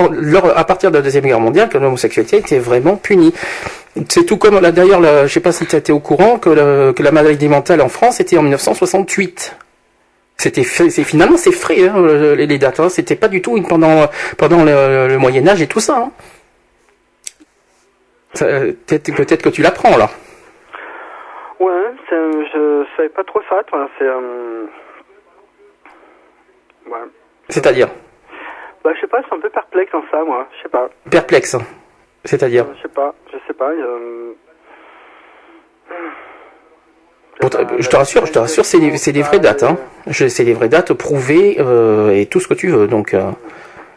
à 0.55 0.65
partir 0.65 0.91
de 0.91 0.97
la 0.97 1.03
deuxième 1.03 1.25
guerre 1.25 1.41
mondiale 1.41 1.69
que 1.69 1.79
l'homosexualité 1.79 2.39
était 2.39 2.59
vraiment 2.59 2.97
punie. 2.97 3.33
C'est 4.09 4.25
tout 4.25 4.37
comme 4.37 4.61
d'ailleurs, 4.73 5.27
je 5.27 5.33
sais 5.33 5.41
pas 5.41 5.53
si 5.53 5.67
tu 5.67 5.77
étais 5.77 5.93
au 5.93 6.01
courant 6.01 6.39
que, 6.39 6.91
que 6.93 7.03
la 7.03 7.13
maladie 7.13 7.49
mentale 7.49 7.81
en 7.81 7.89
France 7.89 8.19
était 8.19 8.37
en 8.37 8.43
1968. 8.43 9.57
C'était 10.37 10.65
finalement 10.65 11.37
c'est 11.37 11.53
frais 11.53 11.89
hein, 11.89 12.03
les, 12.35 12.59
dates. 12.59 12.81
Hein. 12.81 12.89
C'était 12.89 13.15
pas 13.15 13.29
du 13.29 13.41
tout 13.41 13.61
pendant 13.63 14.09
pendant 14.37 14.65
le, 14.65 15.17
Moyen 15.17 15.47
Âge 15.47 15.63
et 15.63 15.69
tout 15.69 15.81
ça. 15.81 16.09
Hein. 16.09 16.11
Peut-être 18.87 19.43
que 19.43 19.49
tu 19.49 19.63
l'apprends 19.63 19.97
là. 19.97 20.11
Ouais, 21.65 21.95
je 22.11 22.85
savais 22.95 23.09
pas 23.09 23.25
trop 23.25 23.41
ça, 23.49 23.63
c'est... 23.99 24.05
Euh... 24.05 24.67
Ouais. 26.87 26.99
C'est-à-dire 27.49 27.89
Bah 28.85 28.91
je 28.95 29.01
sais 29.01 29.07
pas, 29.07 29.23
je 29.23 29.27
suis 29.27 29.35
un 29.35 29.41
peu 29.41 29.49
perplexe 29.49 29.95
en 29.95 30.03
ça, 30.11 30.23
moi, 30.25 30.47
je 30.55 30.63
sais 30.63 30.69
pas. 30.69 30.91
Perplexe 31.11 31.57
C'est-à-dire 32.23 32.67
Je 32.77 32.83
sais 32.83 32.95
pas, 32.95 33.15
je 33.33 33.39
sais 33.47 33.55
pas, 33.55 33.71
euh... 33.71 34.35
je 37.79 37.89
te 37.89 37.97
rassure, 37.97 38.27
je 38.27 38.33
te 38.33 38.39
rassure, 38.39 38.67
c'est 38.67 38.81
des, 38.81 39.13
des, 39.13 39.23
vraies 39.23 39.41
dates. 39.41 39.63
Hein. 39.63 39.79
C'est 40.11 40.45
des 40.45 40.53
vraies 40.53 40.69
dates 40.69 40.93
prouvées 40.93 41.57
euh, 41.61 42.11
et 42.11 42.27
tout 42.27 42.41
ce 42.41 42.49
que 42.49 42.55
tu 42.55 42.69
veux. 42.69 42.87
Donc, 42.87 43.15
euh. 43.15 43.31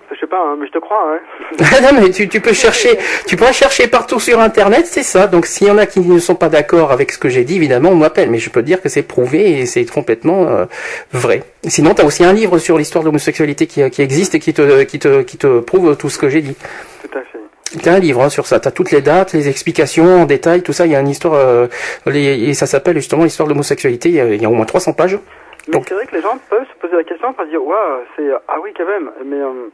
Je 0.09 0.19
sais 0.19 0.27
pas, 0.27 0.41
hein, 0.41 0.57
mais 0.59 0.67
je 0.67 0.71
te 0.71 0.77
crois. 0.77 1.15
Hein. 1.15 1.19
non, 1.81 1.99
mais 2.01 2.09
tu, 2.11 2.29
tu, 2.29 2.39
peux 2.39 2.53
chercher, 2.53 2.97
tu 3.27 3.35
pourras 3.35 3.51
chercher 3.51 3.87
partout 3.87 4.19
sur 4.19 4.39
Internet, 4.39 4.85
c'est 4.85 5.03
ça. 5.03 5.27
Donc 5.27 5.45
s'il 5.45 5.67
y 5.67 5.71
en 5.71 5.77
a 5.77 5.85
qui 5.85 5.99
ne 5.99 6.19
sont 6.19 6.35
pas 6.35 6.49
d'accord 6.49 6.91
avec 6.91 7.11
ce 7.11 7.17
que 7.17 7.29
j'ai 7.29 7.43
dit, 7.43 7.57
évidemment, 7.57 7.89
on 7.89 7.95
m'appelle. 7.95 8.29
Mais 8.29 8.37
je 8.37 8.49
peux 8.49 8.63
dire 8.63 8.81
que 8.81 8.89
c'est 8.89 9.03
prouvé 9.03 9.59
et 9.59 9.65
c'est 9.65 9.85
complètement 9.85 10.47
euh, 10.47 10.65
vrai. 11.11 11.43
Sinon, 11.63 11.93
tu 11.93 12.01
as 12.01 12.05
aussi 12.05 12.23
un 12.23 12.33
livre 12.33 12.57
sur 12.57 12.77
l'histoire 12.77 13.03
de 13.03 13.09
l'homosexualité 13.09 13.67
qui, 13.67 13.87
qui, 13.89 14.01
existe 14.01 14.35
et 14.35 14.39
qui 14.39 14.53
te, 14.53 14.83
qui, 14.83 14.99
te, 14.99 15.21
qui 15.23 15.37
te 15.37 15.59
prouve 15.59 15.97
tout 15.97 16.09
ce 16.09 16.17
que 16.17 16.29
j'ai 16.29 16.41
dit. 16.41 16.55
Tout 17.01 17.17
à 17.17 17.21
fait. 17.21 17.81
T'as 17.83 17.95
un 17.95 17.99
livre 17.99 18.21
hein, 18.21 18.29
sur 18.29 18.47
ça, 18.47 18.61
t'as 18.61 18.71
toutes 18.71 18.91
les 18.91 19.01
dates, 19.01 19.33
les 19.33 19.49
explications 19.49 20.21
en 20.21 20.25
détail, 20.25 20.61
tout 20.63 20.71
ça. 20.71 20.85
Il 20.85 20.93
y 20.93 20.95
a 20.95 21.01
une 21.01 21.09
histoire, 21.09 21.33
euh, 21.33 21.67
et 22.13 22.53
ça 22.53 22.65
s'appelle 22.65 22.95
justement 22.95 23.25
l'histoire 23.25 23.47
de 23.47 23.53
l'homosexualité. 23.53 24.07
Il 24.09 24.15
y, 24.15 24.21
a, 24.21 24.25
il 24.25 24.41
y 24.41 24.45
a 24.45 24.49
au 24.49 24.53
moins 24.53 24.65
300 24.65 24.93
pages. 24.93 25.19
Donc 25.67 25.85
c'est 25.87 25.95
vrai 25.95 26.05
que 26.05 26.15
les 26.15 26.21
gens 26.21 26.37
peuvent 26.49 26.65
se 26.65 26.79
poser 26.79 26.95
la 26.95 27.03
question, 27.03 27.35
se 27.37 27.49
dire, 27.49 27.63
waouh, 27.63 27.99
c'est 28.15 28.29
ah 28.47 28.55
oui 28.63 28.73
quand 28.75 28.85
même, 28.85 29.11
mais 29.25 29.35
euh, 29.35 29.69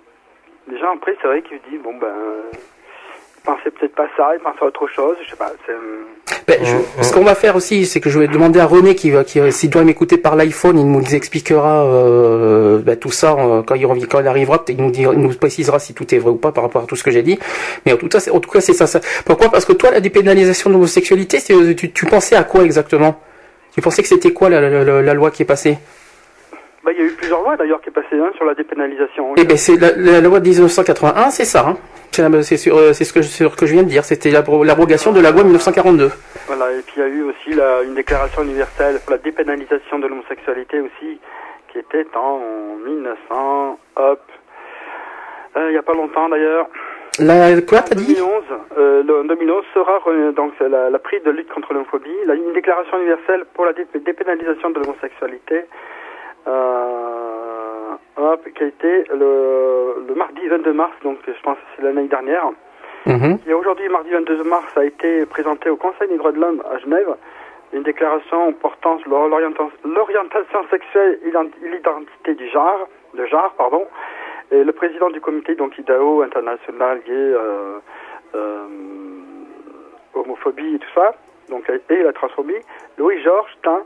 Déjà, 0.70 0.86
après, 0.96 1.16
c'est 1.22 1.28
vrai 1.28 1.42
qu'il 1.42 1.60
dit, 1.70 1.78
bon, 1.84 1.94
ben, 2.00 2.08
il 3.38 3.42
pensait 3.44 3.72
peut-être 3.72 3.96
pas 3.96 4.08
ça, 4.16 4.32
il 4.34 4.40
pensait 4.40 4.62
à 4.62 4.66
autre 4.66 4.88
chose, 4.88 5.18
je 5.24 5.30
sais 5.30 5.36
pas. 5.36 5.52
Euh, 5.70 6.04
ben, 6.48 6.58
je, 6.64 7.04
ce 7.04 7.14
qu'on 7.14 7.26
va 7.26 7.36
faire 7.36 7.56
aussi, 7.58 7.86
c'est 7.86 8.00
que 8.00 8.10
je 8.10 8.18
vais 8.18 8.28
demander 8.30 8.60
à 8.60 8.66
René, 8.66 8.96
qui, 8.96 9.12
qui 9.26 9.52
s'il 9.52 9.70
doit 9.70 9.84
m'écouter 9.84 10.18
par 10.18 10.38
l'iPhone, 10.38 10.80
il 10.80 10.90
nous 10.90 11.16
expliquera 11.16 11.86
euh, 11.86 12.80
ben, 12.80 12.96
tout 12.98 13.12
ça 13.12 13.34
euh, 13.34 13.62
quand 13.62 13.76
il, 13.76 14.08
quand 14.08 14.22
il 14.22 14.28
arrivera, 14.28 14.64
il 14.70 14.78
nous, 14.78 14.92
il 14.94 15.10
nous 15.10 15.34
précisera 15.34 15.80
si 15.80 15.94
tout 15.94 16.16
est 16.16 16.18
vrai 16.18 16.32
ou 16.32 16.38
pas 16.38 16.54
par 16.54 16.64
rapport 16.64 16.84
à 16.84 16.86
tout 16.86 16.96
ce 16.96 17.04
que 17.04 17.12
j'ai 17.12 17.24
dit. 17.24 17.38
Mais 17.86 17.92
en 17.92 17.98
tout 17.98 18.08
cas, 18.08 18.20
en 18.32 18.40
tout 18.40 18.50
cas, 18.50 18.62
c'est 18.62 18.74
ça, 18.74 18.88
ça. 18.88 19.02
Pourquoi? 19.26 19.50
Parce 19.50 19.66
que 19.66 19.74
toi, 19.74 19.92
la 19.92 20.00
dépénalisation 20.00 20.70
de 20.70 20.76
l'homosexualité, 20.76 21.40
tu, 21.76 21.92
tu 21.92 22.06
pensais 22.06 22.36
à 22.36 22.46
quoi 22.46 22.64
exactement? 22.64 23.20
Tu 23.74 23.82
pensais 23.82 24.02
que 24.02 24.08
c'était 24.08 24.32
quoi 24.32 24.50
la, 24.50 24.62
la, 24.62 25.02
la 25.02 25.14
loi 25.14 25.32
qui 25.32 25.42
est 25.42 25.46
passée? 25.46 25.78
Bah, 26.84 26.92
il 26.92 27.00
y 27.00 27.02
a 27.02 27.06
eu 27.06 27.14
plusieurs 27.14 27.42
lois 27.42 27.56
d'ailleurs 27.56 27.82
qui 27.82 27.90
est 27.90 27.94
passé 27.94 28.20
hein, 28.20 28.32
sur 28.36 28.44
la 28.46 28.56
dépénalisation. 28.56 29.34
Eh 29.38 29.46
ben, 29.46 29.56
c'est 29.56 29.78
la, 29.78 30.20
loi 30.20 30.40
de 30.42 30.50
1981, 30.50 31.30
c'est 31.30 31.46
ça. 31.46 31.66
Hein. 31.68 31.78
C'est 32.12 32.58
ce, 32.58 33.14
que, 33.14 33.22
ce 33.22 33.44
que 33.56 33.66
je 33.66 33.74
viens 33.74 33.84
de 33.84 33.88
dire. 33.88 34.04
C'était 34.04 34.30
l'abrogation 34.30 35.14
de 35.14 35.22
la 35.22 35.32
loi 35.32 35.44
1942. 35.44 36.12
Voilà, 36.48 36.72
et 36.74 36.82
puis 36.82 36.96
il 36.98 37.00
y 37.00 37.04
a 37.04 37.08
eu 37.08 37.24
aussi 37.24 37.54
la, 37.54 37.82
une 37.84 37.96
déclaration 37.96 38.44
universelle 38.44 39.00
pour 39.00 39.12
la 39.12 39.18
dépénalisation 39.18 39.98
de 40.00 40.08
l'homosexualité 40.08 40.82
aussi, 40.82 41.20
qui 41.72 41.80
était 41.80 42.06
en 42.16 42.40
1900, 42.86 43.80
hop, 43.96 44.22
euh, 45.56 45.70
il 45.70 45.72
n'y 45.72 45.78
a 45.78 45.84
pas 45.84 45.94
longtemps 45.94 46.30
d'ailleurs. 46.30 46.68
La, 47.20 47.62
quoi 47.62 47.82
t'as 47.82 47.96
dit? 47.96 48.16
2011, 48.16 48.44
euh, 48.78 49.04
le, 49.04 49.28
2011 49.28 49.64
sera 49.74 50.00
donc 50.36 50.54
la, 50.60 50.90
la 50.90 51.00
prise 51.00 51.24
de 51.24 51.32
lutte 51.32 51.50
contre 51.50 51.74
l'homophobie, 51.74 52.10
une 52.28 52.54
déclaration 52.54 52.98
universelle 52.98 53.46
pour 53.54 53.66
la 53.66 53.74
dépénalisation 53.74 54.72
de 54.72 54.80
l'homosexualité 54.80 55.56
euh, 55.56 55.93
hop, 56.48 58.42
qui 58.56 58.64
a 58.64 58.68
été 58.68 59.04
le, 59.14 60.06
le, 60.08 60.16
mardi 60.16 60.48
22 60.48 60.74
mars, 60.74 60.94
donc 61.04 61.18
je 61.26 61.42
pense 61.42 61.58
que 61.58 61.64
c'est 61.76 61.84
l'année 61.84 62.08
dernière. 62.08 62.52
Mhm. 63.06 63.40
Et 63.48 63.54
aujourd'hui, 63.54 63.90
mardi 63.90 64.12
22 64.12 64.44
mars, 64.44 64.78
a 64.78 64.86
été 64.86 65.26
présenté 65.26 65.70
au 65.70 65.76
Conseil 65.76 66.08
des 66.08 66.18
droits 66.18 66.32
de 66.32 66.40
l'homme 66.40 66.64
à 66.72 66.78
Genève 66.80 67.16
une 67.74 67.84
déclaration 67.84 68.54
portant 68.54 69.00
sur 69.00 69.10
l'orientation 69.10 70.68
sexuelle 70.70 71.20
et 71.26 71.32
l'identité 71.68 72.36
du 72.36 72.48
genre, 72.50 72.88
de 73.16 73.26
genre, 73.26 73.52
pardon. 73.58 73.88
Et 74.52 74.64
le 74.64 74.72
président 74.72 75.10
du 75.10 75.20
comité, 75.20 75.56
donc 75.56 75.78
IDAO, 75.78 76.22
international 76.22 77.02
gay, 77.06 77.12
euh, 77.12 77.80
euh, 78.36 78.68
homophobie 80.14 80.76
et 80.76 80.80
tout 80.80 80.94
ça, 80.94 81.16
donc, 81.50 81.70
et 81.90 82.04
la 82.04 82.14
transphobie, 82.14 82.62
Louis-Georges 82.98 83.58
Tain, 83.64 83.82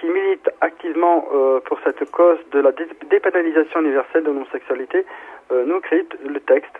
qui 0.00 0.06
milite 0.06 0.48
activement 0.60 1.26
euh, 1.32 1.60
pour 1.60 1.78
cette 1.84 2.10
cause 2.10 2.38
de 2.52 2.60
la 2.60 2.72
dépénalisation 3.10 3.80
universelle 3.80 4.22
de 4.22 4.28
l'homosexualité, 4.28 5.04
euh, 5.52 5.64
nous 5.66 5.80
crée 5.80 6.06
le 6.26 6.40
texte. 6.40 6.74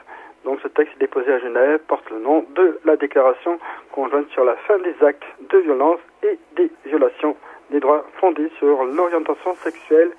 Donc 0.44 0.60
ce 0.62 0.68
texte 0.68 0.94
déposé 0.98 1.32
à 1.32 1.38
Genève 1.40 1.80
porte 1.88 2.08
le 2.10 2.20
nom 2.20 2.44
de 2.54 2.78
la 2.84 2.96
déclaration 2.96 3.58
conjointe 3.92 4.28
sur 4.30 4.44
la 4.44 4.56
fin 4.66 4.78
des 4.78 4.94
actes 5.04 5.24
de 5.50 5.58
violence 5.58 6.00
et 6.22 6.38
des 6.56 6.70
violations 6.86 7.36
des 7.70 7.80
droits 7.80 8.06
fondés 8.20 8.50
sur 8.58 8.84
l'orientation 8.84 9.54
sexuelle 9.56 10.10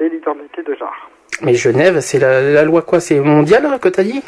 et 0.00 0.08
l'identité 0.08 0.62
de 0.62 0.74
genre. 0.74 1.10
Mais 1.42 1.54
Genève, 1.54 2.00
c'est 2.00 2.18
la, 2.18 2.64
loi 2.64 2.82
quoi? 2.82 3.00
C'est 3.00 3.20
mondial 3.20 3.78
que 3.80 3.88
tu 3.88 4.00
as 4.00 4.04
dit 4.04 4.22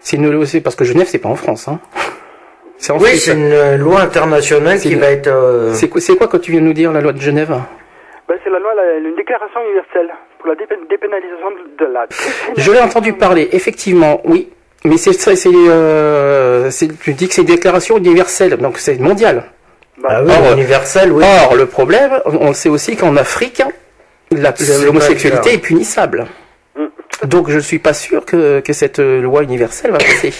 C'est 0.00 0.60
parce 0.62 0.76
que 0.76 0.84
Genève, 0.84 1.06
c'est 1.06 1.18
pas 1.18 1.28
en 1.28 1.36
France. 1.36 1.68
Hein 1.68 1.80
oui, 3.00 3.16
c'est 3.16 3.32
une 3.32 3.52
euh, 3.52 3.76
loi 3.76 4.00
internationale 4.00 4.78
qui 4.78 4.94
va 4.94 5.10
être. 5.10 5.26
Euh, 5.26 5.72
c'est 5.72 5.88
quoi, 5.88 6.00
quoi 6.16 6.28
quand 6.28 6.38
tu 6.38 6.52
viens 6.52 6.60
de 6.60 6.66
nous 6.66 6.72
dire 6.72 6.92
la 6.92 7.00
loi 7.00 7.12
de 7.12 7.20
Genève 7.20 7.50
ben, 8.28 8.36
C'est 8.42 8.50
la 8.50 8.58
loi, 8.58 8.72
une 9.04 9.16
déclaration 9.16 9.60
universelle 9.64 10.10
pour 10.38 10.48
la 10.48 10.54
dépénalisation 10.54 11.50
de 11.78 11.92
la. 11.92 12.06
Je 12.56 12.72
l'ai 12.72 12.80
entendu 12.80 13.12
parler, 13.12 13.48
effectivement, 13.52 14.20
oui. 14.24 14.50
Mais 14.84 14.96
c'est, 14.96 15.12
c'est, 15.12 15.48
euh, 15.52 16.70
tu 17.02 17.12
dis 17.12 17.26
que 17.26 17.34
c'est 17.34 17.40
une 17.42 17.48
déclaration 17.48 17.98
universelle, 17.98 18.56
donc 18.58 18.78
c'est 18.78 18.98
mondial. 19.00 19.42
Bah, 20.00 20.08
ah 20.10 20.22
oui, 20.22 20.30
or, 20.30 20.52
universel, 20.52 21.10
oui. 21.10 21.24
Or, 21.44 21.56
le 21.56 21.66
problème, 21.66 22.20
on 22.26 22.52
sait 22.52 22.68
aussi 22.68 22.94
qu'en 22.94 23.16
Afrique, 23.16 23.60
l'homosexualité 24.30 25.54
est 25.54 25.58
punissable. 25.58 26.26
Mm. 26.76 27.26
Donc, 27.26 27.50
je 27.50 27.56
ne 27.56 27.60
suis 27.60 27.80
pas 27.80 27.92
sûr 27.92 28.24
que, 28.24 28.60
que 28.60 28.72
cette 28.72 29.00
loi 29.00 29.42
universelle 29.42 29.90
va 29.90 29.98
passer 29.98 30.32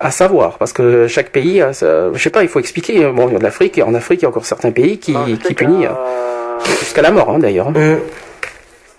à 0.00 0.10
savoir, 0.10 0.58
parce 0.58 0.72
que 0.72 1.06
chaque 1.06 1.30
pays, 1.30 1.62
a, 1.62 1.72
je 1.72 2.18
sais 2.18 2.30
pas, 2.30 2.42
il 2.42 2.48
faut 2.48 2.60
expliquer. 2.60 3.04
Hein. 3.04 3.12
Bon, 3.14 3.28
il 3.28 3.32
y 3.32 3.36
a 3.36 3.38
de 3.38 3.44
l'Afrique, 3.44 3.78
et 3.78 3.82
en 3.82 3.94
Afrique, 3.94 4.20
il 4.20 4.24
y 4.24 4.26
a 4.26 4.28
encore 4.28 4.44
certains 4.44 4.72
pays 4.72 4.98
qui, 4.98 5.14
qui 5.42 5.54
punissent 5.54 5.88
euh, 5.88 6.58
jusqu'à 6.60 7.02
la 7.02 7.10
mort, 7.10 7.30
hein, 7.30 7.38
d'ailleurs. 7.38 7.68
Hein. 7.68 7.74
Euh, 7.76 7.98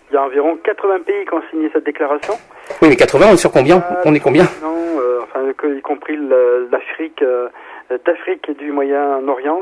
il 0.09 0.15
y 0.15 0.17
a 0.17 0.23
environ 0.23 0.57
80 0.63 0.99
pays 1.05 1.25
qui 1.25 1.33
ont 1.33 1.41
signé 1.51 1.69
cette 1.73 1.85
déclaration. 1.85 2.33
Oui, 2.81 2.89
mais 2.89 2.95
80, 2.95 3.25
on 3.29 3.33
est 3.33 3.37
sur 3.37 3.51
combien? 3.51 3.83
On 4.05 4.13
est 4.13 4.19
combien? 4.19 4.45
Non, 4.61 4.99
euh, 4.99 5.19
enfin, 5.23 5.41
y 5.69 5.81
compris 5.81 6.17
l'Afrique, 6.71 7.23
d'Afrique 8.05 8.49
et 8.49 8.53
du 8.53 8.71
Moyen-Orient, 8.71 9.61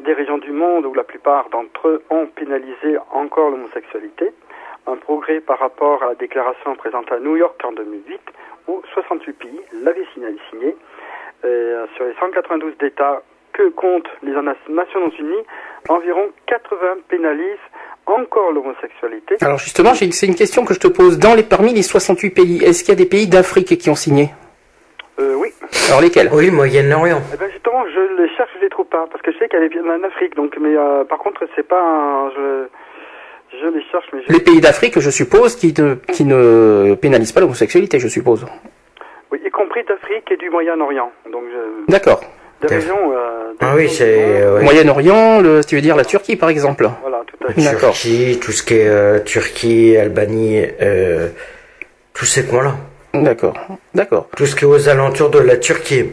des 0.00 0.12
régions 0.12 0.38
du 0.38 0.50
monde 0.50 0.84
où 0.84 0.92
la 0.94 1.04
plupart 1.04 1.48
d'entre 1.50 1.88
eux 1.88 2.02
ont 2.10 2.26
pénalisé 2.26 2.98
encore 3.12 3.50
l'homosexualité. 3.50 4.32
Un 4.86 4.96
progrès 4.96 5.40
par 5.40 5.60
rapport 5.60 6.02
à 6.02 6.08
la 6.08 6.14
déclaration 6.14 6.74
présentée 6.76 7.14
à 7.14 7.18
New 7.20 7.36
York 7.36 7.58
en 7.64 7.72
2008 7.72 8.20
où 8.68 8.82
68 8.94 9.32
pays 9.34 9.60
l'avaient 9.82 10.06
signé. 10.14 10.76
Euh, 11.44 11.86
sur 11.96 12.06
les 12.06 12.14
192 12.18 12.78
d'États 12.78 13.22
que 13.52 13.68
comptent 13.70 14.08
les 14.22 14.32
Nations 14.32 15.10
Unies, 15.18 15.44
environ 15.88 16.30
80 16.46 17.02
pénalisent 17.08 17.58
encore 18.06 18.50
l'homosexualité. 18.52 19.36
Alors 19.42 19.58
justement, 19.58 19.94
c'est 19.94 20.26
une 20.26 20.34
question 20.34 20.64
que 20.64 20.74
je 20.74 20.80
te 20.80 20.88
pose. 20.88 21.18
Dans 21.18 21.34
les, 21.34 21.42
parmi 21.42 21.72
les 21.74 21.82
68 21.82 22.30
pays, 22.30 22.64
est-ce 22.64 22.82
qu'il 22.82 22.92
y 22.92 22.96
a 22.96 22.98
des 22.98 23.08
pays 23.08 23.26
d'Afrique 23.26 23.78
qui 23.78 23.90
ont 23.90 23.94
signé? 23.94 24.30
Euh, 25.18 25.34
Oui. 25.36 25.52
Alors 25.88 26.00
lesquels? 26.00 26.30
Oui, 26.32 26.50
Moyen-Orient. 26.50 27.20
Eh 27.32 27.36
ben 27.36 27.50
justement, 27.50 27.84
je 27.86 28.22
les 28.22 28.28
cherche, 28.36 28.50
je 28.56 28.60
les 28.64 28.70
trouve 28.70 28.86
pas, 28.86 29.06
parce 29.10 29.22
que 29.22 29.32
je 29.32 29.38
sais 29.38 29.48
qu'il 29.48 29.58
y 29.58 29.62
a 29.62 29.68
des 29.68 29.74
pays 29.74 29.82
en 29.86 30.02
Afrique. 30.02 30.34
Donc, 30.34 30.56
mais 30.58 30.76
euh, 30.76 31.04
par 31.04 31.18
contre, 31.18 31.46
c'est 31.54 31.66
pas 31.66 31.80
un, 31.80 32.30
je, 32.30 32.66
je 33.60 33.68
les 33.68 33.82
cherche, 33.90 34.06
mais 34.12 34.20
les 34.28 34.40
pays 34.40 34.60
d'Afrique, 34.60 34.98
je 34.98 35.10
suppose, 35.10 35.56
qui 35.56 35.74
ne, 35.78 35.94
qui 36.12 36.24
ne 36.24 36.94
pénalisent 36.94 37.32
pas 37.32 37.40
l'homosexualité, 37.40 37.98
je 37.98 38.08
suppose. 38.08 38.46
Oui, 39.30 39.40
y 39.44 39.50
compris 39.50 39.84
d'Afrique 39.84 40.30
et 40.30 40.36
du 40.36 40.50
Moyen-Orient. 40.50 41.10
Donc, 41.30 41.44
d'accord. 41.88 42.22
Des 42.62 42.74
régions. 42.74 43.12
Euh, 43.12 43.52
ah 43.60 43.74
oui, 43.76 43.88
c'est 43.88 44.44
Moyen-Orient, 44.62 45.42
tu 45.66 45.74
veux 45.74 45.80
dire 45.80 45.96
la 45.96 46.04
Turquie, 46.04 46.36
par 46.36 46.48
exemple. 46.48 46.88
Voilà, 47.02 47.22
tout 47.26 47.46
à 47.46 47.52
fait. 47.52 47.62
D'accord. 47.62 47.92
Turquie, 47.92 48.38
tout 48.40 48.52
ce 48.52 48.62
qui 48.62 48.74
est 48.74 48.88
euh, 48.88 49.18
Turquie, 49.20 49.96
Albanie, 49.96 50.64
euh, 50.80 51.28
tous 52.12 52.24
ces 52.24 52.46
coins-là. 52.46 52.74
D'accord, 53.14 53.54
d'accord. 53.94 54.28
Tout 54.36 54.46
ce 54.46 54.56
qui 54.56 54.64
est 54.64 54.68
aux 54.68 54.88
alentours 54.88 55.30
de 55.30 55.38
la 55.38 55.56
Turquie. 55.56 56.04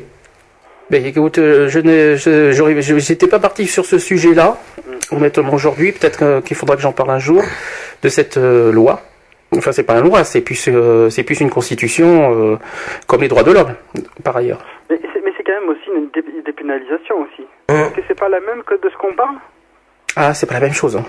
Ben, 0.89 1.03
écoute, 1.05 1.37
je 1.37 3.11
n'étais 3.11 3.27
pas 3.27 3.39
parti 3.39 3.65
sur 3.65 3.85
ce 3.85 3.97
sujet-là, 3.97 4.57
mm. 4.77 4.91
Honnêtement 5.11 5.53
aujourd'hui. 5.53 5.91
Peut-être 5.91 6.41
qu'il 6.41 6.55
faudra 6.55 6.75
que 6.75 6.81
j'en 6.81 6.91
parle 6.91 7.11
un 7.11 7.19
jour 7.19 7.43
de 8.01 8.09
cette 8.09 8.37
loi. 8.37 9.01
Enfin, 9.57 9.73
c'est 9.73 9.83
pas 9.83 9.97
une 9.97 10.05
loi, 10.05 10.23
c'est 10.23 10.41
plus, 10.41 10.69
euh, 10.69 11.09
c'est 11.09 11.23
plus 11.23 11.41
une 11.41 11.49
constitution 11.49 12.33
euh, 12.33 12.57
comme 13.05 13.21
les 13.21 13.27
droits 13.27 13.43
de 13.43 13.51
l'homme, 13.51 13.75
par 14.23 14.37
ailleurs. 14.37 14.63
Mais 14.89 14.97
c'est, 15.13 15.43
quand 15.43 15.59
même 15.59 15.69
aussi 15.69 15.89
une 15.93 16.09
dépénalisation 16.45 17.15
aussi. 17.21 17.43
Est-ce 17.67 17.95
que 17.95 18.01
c'est 18.07 18.17
pas 18.17 18.29
la 18.29 18.39
même 18.39 18.63
que 18.63 18.75
de 18.75 18.89
ce 18.89 18.97
qu'on 18.97 19.13
parle? 19.13 19.35
Ah, 20.15 20.33
c'est 20.33 20.45
pas 20.45 20.53
la 20.53 20.61
même 20.61 20.73
chose. 20.73 20.95
Hein. 20.95 21.03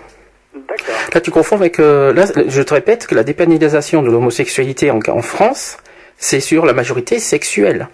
D'accord. 0.54 0.94
Là, 1.14 1.20
tu 1.20 1.30
confonds 1.30 1.56
avec. 1.56 1.78
Euh, 1.78 2.12
là, 2.12 2.24
je 2.48 2.62
te 2.62 2.74
répète 2.74 3.06
que 3.06 3.14
la 3.14 3.22
dépénalisation 3.22 4.02
de 4.02 4.10
l'homosexualité 4.10 4.90
en, 4.90 4.98
en 5.06 5.22
France, 5.22 5.76
c'est 6.16 6.40
sur 6.40 6.66
la 6.66 6.72
majorité 6.72 7.20
sexuelle. 7.20 7.88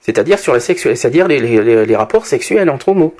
C'est-à-dire 0.00 0.38
sur 0.38 0.54
la 0.54 0.60
c'est-à-dire 0.60 1.28
les, 1.28 1.40
les, 1.40 1.84
les 1.84 1.96
rapports 1.96 2.24
sexuels 2.26 2.70
entre 2.70 2.90
homos 2.90 3.14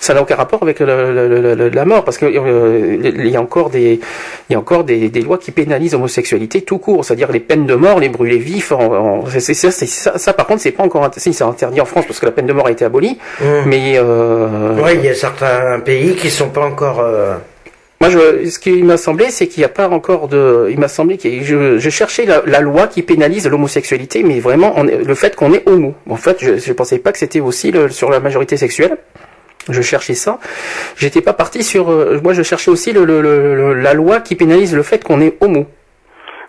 ça 0.00 0.14
n'a 0.14 0.22
aucun 0.22 0.34
rapport 0.34 0.62
avec 0.62 0.80
la 0.80 1.84
mort 1.84 2.04
parce 2.04 2.16
qu'il 2.16 2.28
euh, 2.28 3.28
y 3.28 3.36
a 3.36 3.40
encore 3.40 3.68
des 3.68 4.00
il 4.48 4.52
y 4.54 4.56
a 4.56 4.58
encore 4.58 4.82
des, 4.82 5.08
lois 5.20 5.38
qui 5.38 5.50
pénalisent 5.52 5.92
l'homosexualité 5.92 6.62
tout 6.62 6.78
court, 6.78 7.04
c'est-à-dire 7.04 7.30
les 7.30 7.38
peines 7.38 7.66
de 7.66 7.74
mort, 7.74 8.00
les 8.00 8.08
brûlés 8.08 8.38
vifs. 8.38 8.72
ça, 9.28 10.18
ça, 10.18 10.32
par 10.32 10.46
contre, 10.46 10.62
c'est 10.62 10.72
pas 10.72 10.82
encore 10.82 11.08
si 11.16 11.34
c'est 11.34 11.44
interdit 11.44 11.80
en 11.80 11.84
France 11.84 12.06
parce 12.06 12.18
que 12.18 12.26
la 12.26 12.32
peine 12.32 12.46
de 12.46 12.52
mort 12.52 12.66
a 12.66 12.70
été 12.70 12.84
abolie. 12.84 13.18
Mmh. 13.40 13.44
Mais 13.66 13.92
euh, 13.96 14.74
oui, 14.82 14.92
il 14.94 15.04
y 15.04 15.08
a 15.08 15.14
certains 15.14 15.78
pays 15.80 16.14
qui 16.14 16.30
sont 16.30 16.48
pas 16.48 16.64
encore. 16.64 17.00
Euh, 17.00 17.36
Moi, 18.00 18.10
je, 18.10 18.48
ce 18.48 18.58
qui 18.58 18.82
m'a 18.82 18.96
semblé, 18.96 19.26
c'est 19.30 19.46
qu'il 19.46 19.60
n'y 19.60 19.66
a 19.66 19.68
pas 19.68 19.88
encore 19.88 20.28
de. 20.28 20.68
Il 20.70 20.80
m'a 20.80 20.88
semblé 20.88 21.18
que 21.18 21.28
je, 21.42 21.78
je 21.78 21.90
cherchais 21.90 22.24
la, 22.24 22.60
loi 22.60 22.86
qui 22.86 23.02
pénalise 23.02 23.46
l'homosexualité, 23.46 24.22
mais 24.22 24.40
vraiment 24.40 24.82
le 24.82 25.14
fait 25.14 25.36
qu'on 25.36 25.52
est 25.52 25.68
homo. 25.68 25.94
En 26.08 26.16
fait, 26.16 26.38
je 26.40 26.68
ne 26.68 26.74
pensais 26.74 26.98
pas 26.98 27.12
que 27.12 27.18
c'était 27.18 27.40
aussi 27.40 27.72
sur 27.90 28.10
la 28.10 28.18
majorité 28.18 28.56
sexuelle 28.56 28.96
je 29.68 29.82
cherchais 29.82 30.14
ça. 30.14 30.38
J'étais 30.96 31.20
pas 31.20 31.32
parti 31.32 31.62
sur. 31.62 31.90
Euh, 31.90 32.18
moi, 32.22 32.32
je 32.32 32.42
cherchais 32.42 32.70
aussi 32.70 32.92
le, 32.92 33.04
la 33.74 33.94
loi 33.94 34.20
qui 34.20 34.36
pénalise 34.36 34.74
le 34.74 34.82
fait 34.82 35.02
qu'on 35.04 35.20
est 35.20 35.36
homo. 35.42 35.66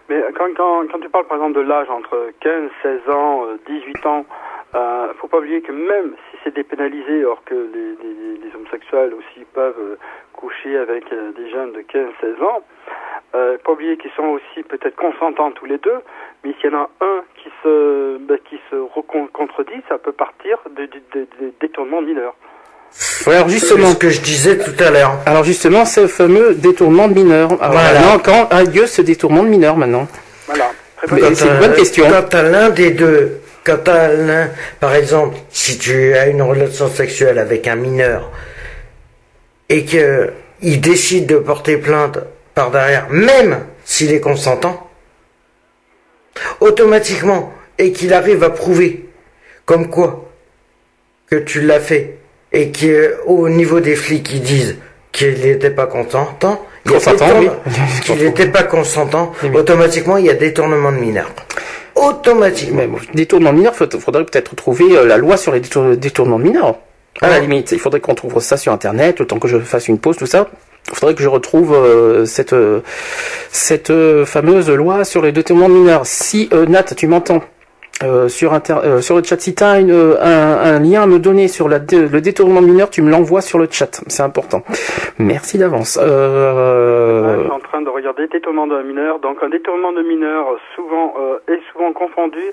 Mais 0.10 0.22
quand, 0.38 0.54
quand, 0.56 0.84
quand, 0.92 1.00
tu 1.00 1.10
parles 1.10 1.26
par 1.26 1.38
exemple 1.38 1.56
de 1.56 1.62
l'âge 1.62 1.90
entre 1.90 2.32
15, 2.42 2.70
16 2.84 3.14
ans, 3.14 3.46
18 3.68 4.06
euh, 4.06 4.10
ans, 4.10 4.26
euh, 4.74 5.14
faut 5.20 5.28
pas 5.28 5.40
oublier 5.40 5.62
que 5.62 5.72
même 5.72 6.16
si 6.30 6.38
c'est 6.44 6.54
dépénalisé, 6.54 7.26
or 7.26 7.44
que 7.46 7.56
les, 7.56 8.40
les, 8.40 8.56
homosexuels 8.56 9.14
aussi 9.14 9.46
peuvent 9.54 9.76
euh, 9.80 9.98
coucher 10.34 10.78
avec 10.78 11.06
des 11.10 11.50
jeunes 11.50 11.74
de 11.74 11.82
15, 11.82 12.10
16 12.22 12.42
ans, 12.42 12.62
euh, 13.36 13.58
pas 13.64 13.74
oublier 13.74 13.98
qu'ils 13.98 14.12
sont 14.12 14.24
aussi 14.24 14.64
peut-être 14.64 14.96
consentants 14.96 15.52
tous 15.52 15.66
les 15.66 15.78
deux, 15.78 16.00
mais 16.44 16.54
s'il 16.60 16.72
y 16.72 16.76
en 16.76 16.84
a 16.84 16.90
un 17.02 17.24
qui 17.36 17.50
se, 17.64 18.18
ben, 18.18 18.38
qui 18.46 18.60
se 18.70 18.76
contredit, 19.34 19.82
ça 19.90 19.98
peut 19.98 20.12
partir 20.14 20.58
de, 20.70 20.86
de, 20.86 21.28
de 21.40 21.54
détournement 21.60 22.02
mineur 22.02 22.36
alors 23.28 23.50
justement, 23.50 23.92
ce 23.92 23.96
que 23.96 24.10
je 24.10 24.22
disais 24.22 24.58
tout 24.58 24.84
à 24.84 24.90
l'heure. 24.90 25.18
Alors 25.26 25.44
justement, 25.44 25.86
ce 25.86 26.08
fameux 26.08 26.56
détournement 26.56 27.08
de 27.08 27.14
mineurs. 27.14 27.52
Alors 27.62 27.74
voilà. 27.74 28.20
quand 28.24 28.48
a 28.50 28.64
lieu 28.64 28.88
ce 28.88 29.02
détournement 29.02 29.44
de 29.44 29.50
mineurs 29.50 29.78
maintenant 29.78 30.08
Voilà. 30.48 30.72
C'est 31.08 31.48
une 31.48 31.60
bonne 31.60 31.74
question. 31.74 32.06
Quand 32.10 32.36
à 32.36 32.44
l'un 32.44 32.70
des 32.70 32.92
deux, 32.92 33.40
quand 33.64 33.88
à 33.88 34.10
l'un, 34.10 34.50
par 34.80 34.96
exemple, 34.96 35.38
si 35.50 35.78
tu 35.78 36.14
as 36.14 36.28
une 36.28 36.42
relation 36.42 36.90
sexuelle 36.90 37.40
avec 37.40 37.68
un 37.68 37.76
mineur 37.76 38.32
et 39.70 39.86
que 39.86 40.32
il 40.62 40.80
décide 40.80 41.26
de 41.26 41.38
porter 41.38 41.78
plainte 41.78 42.20
par 42.54 42.70
derrière, 42.72 43.08
même 43.10 43.62
s'il 43.84 44.14
est 44.14 44.20
consentant, 44.20 44.90
automatiquement, 46.60 47.52
et 47.78 47.92
qu'il 47.92 48.14
arrive 48.14 48.44
à 48.44 48.52
prouver, 48.52 49.10
comme 49.66 49.90
quoi, 49.90 50.30
que 51.28 51.36
tu 51.38 51.62
l'as 51.62 51.80
fait 51.80 52.21
et 52.54 52.72
qu'au 52.72 53.50
niveau 53.50 53.80
des 53.80 53.96
flics 53.96 54.30
ils 54.34 54.42
disent 54.42 54.78
qu'il 55.12 55.42
n'était 55.42 55.70
pas 55.72 55.88
consentant, 55.88 56.66
qu'il 58.04 58.18
n'était 58.18 58.48
pas 58.48 58.64
consentant, 58.64 59.32
automatiquement 59.54 60.18
il 60.18 60.26
y 60.26 60.30
a 60.30 60.34
détournement 60.34 60.92
de 60.92 60.98
mineurs. 60.98 61.32
Automatiquement. 61.96 62.84
détournement 63.14 63.52
de 63.52 63.58
mineurs, 63.58 63.74
il 63.80 64.00
faudrait 64.00 64.26
peut-être 64.26 64.56
trouver 64.56 64.98
euh, 64.98 65.06
la 65.06 65.18
loi 65.18 65.38
sur 65.38 65.52
les 65.52 65.60
détournements 65.60 66.40
de 66.40 66.44
mineurs. 66.44 66.80
À 67.22 67.30
la 67.30 67.40
limite, 67.40 67.72
il 67.74 67.80
faudrait 67.80 68.00
qu'on 68.00 68.16
trouve 68.16 68.40
ça 68.40 68.56
sur 68.56 68.72
internet, 68.72 69.28
temps 69.28 69.38
que 69.38 69.50
je 69.50 69.60
fasse 69.60 69.90
une 69.90 70.00
pause, 70.00 70.16
tout 70.16 70.26
ça. 70.26 70.48
Il 70.90 70.96
faudrait 70.98 71.14
que 71.14 71.22
je 71.22 71.28
retrouve 71.28 71.74
euh, 71.74 72.26
cette 72.26 72.54
euh, 72.54 72.80
cette 73.52 73.92
fameuse 74.26 74.70
loi 74.70 75.04
sur 75.04 75.22
les 75.22 75.32
détournements 75.32 75.70
de 75.70 75.74
mineurs. 75.74 76.06
Si 76.06 76.50
Nat, 76.70 76.84
tu 76.96 77.08
m'entends? 77.08 77.44
Euh, 78.04 78.28
sur, 78.28 78.54
euh, 78.54 79.02
sur 79.02 79.16
le 79.18 79.24
chat, 79.24 79.40
si 79.40 79.56
tu 79.56 79.64
as 79.64 79.72
un, 79.72 79.90
un, 79.90 80.80
lien 80.80 81.04
à 81.04 81.06
me 81.06 81.20
donner 81.20 81.48
sur 81.48 81.68
la 81.68 81.80
le 81.80 82.20
détournement 82.22 82.62
mineur, 82.62 82.90
tu 82.90 83.02
me 83.02 83.10
l'envoies 83.10 83.42
sur 83.42 83.60
le 83.60 83.68
chat. 83.70 84.02
C'est 84.08 84.24
important. 84.24 84.64
Merci 85.20 85.58
d'avance. 85.58 86.00
Euh... 86.02 87.38
je 87.38 87.42
suis 87.44 87.52
en 87.52 87.60
train 87.60 87.82
de 87.82 87.90
regarder 87.90 88.28
détournement 88.28 88.68
de 88.68 88.82
mineur. 88.84 89.20
Donc 89.20 89.38
un 89.42 89.50
détournement 89.50 89.94
de 89.94 90.02
mineur 90.02 90.46
souvent 90.76 91.14
euh, 91.20 91.54
est 91.54 91.60
souvent 91.72 91.94
confondu 91.94 92.44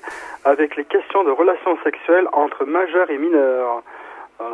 avec 0.45 0.75
les 0.75 0.85
questions 0.85 1.23
de 1.23 1.31
relations 1.31 1.77
sexuelles 1.83 2.27
entre 2.33 2.65
majeurs 2.65 3.09
et 3.09 3.17
mineurs. 3.17 3.83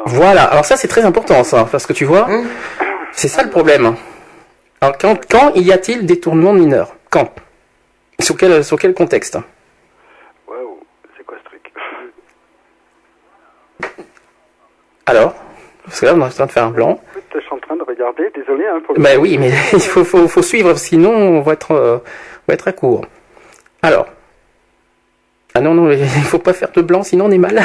Voilà. 0.05 0.43
Alors 0.43 0.65
ça 0.65 0.77
c'est 0.77 0.87
très 0.87 1.05
important 1.05 1.43
ça, 1.43 1.67
parce 1.71 1.85
que 1.85 1.93
tu 1.93 2.05
vois, 2.05 2.27
mmh. 2.27 2.47
c'est 3.11 3.27
ça 3.27 3.43
le 3.43 3.49
problème. 3.49 3.95
Alors 4.81 4.97
quand, 4.97 5.19
quand 5.29 5.51
y 5.55 5.71
a-t-il 5.71 6.05
détournement 6.05 6.53
de 6.53 6.59
mineur 6.59 6.95
Quand? 7.11 7.29
Sur 8.19 8.37
quel, 8.37 8.63
sur 8.63 8.79
quel 8.79 8.93
contexte? 8.93 9.37
Alors 15.05 15.35
Parce 15.85 15.99
que 15.99 16.05
là, 16.05 16.13
on 16.15 16.19
est 16.19 16.23
en 16.23 16.29
train 16.29 16.45
de 16.45 16.51
faire 16.51 16.65
un 16.65 16.71
blanc. 16.71 16.99
Je 17.33 17.39
suis 17.41 17.49
en 17.51 17.59
train 17.59 17.75
de 17.75 17.83
regarder, 17.83 18.31
désolé. 18.33 18.63
Hein, 18.65 18.81
pour 18.85 18.97
ben 18.97 19.19
oui, 19.19 19.37
mais 19.37 19.51
il 19.73 19.81
faut, 19.81 20.05
faut, 20.05 20.27
faut, 20.27 20.41
suivre, 20.41 20.77
sinon 20.77 21.11
on 21.11 21.41
va 21.41 21.53
être, 21.53 21.71
euh, 21.71 21.97
on 21.97 22.51
va 22.51 22.53
être 22.53 22.67
à 22.67 22.71
court. 22.71 23.05
Alors. 23.81 24.07
Ah 25.53 25.61
non, 25.61 25.73
non, 25.73 25.91
il 25.91 26.05
faut 26.05 26.39
pas 26.39 26.53
faire 26.53 26.71
de 26.71 26.81
blanc, 26.81 27.03
sinon 27.03 27.25
on 27.25 27.31
est 27.31 27.37
mal. 27.37 27.61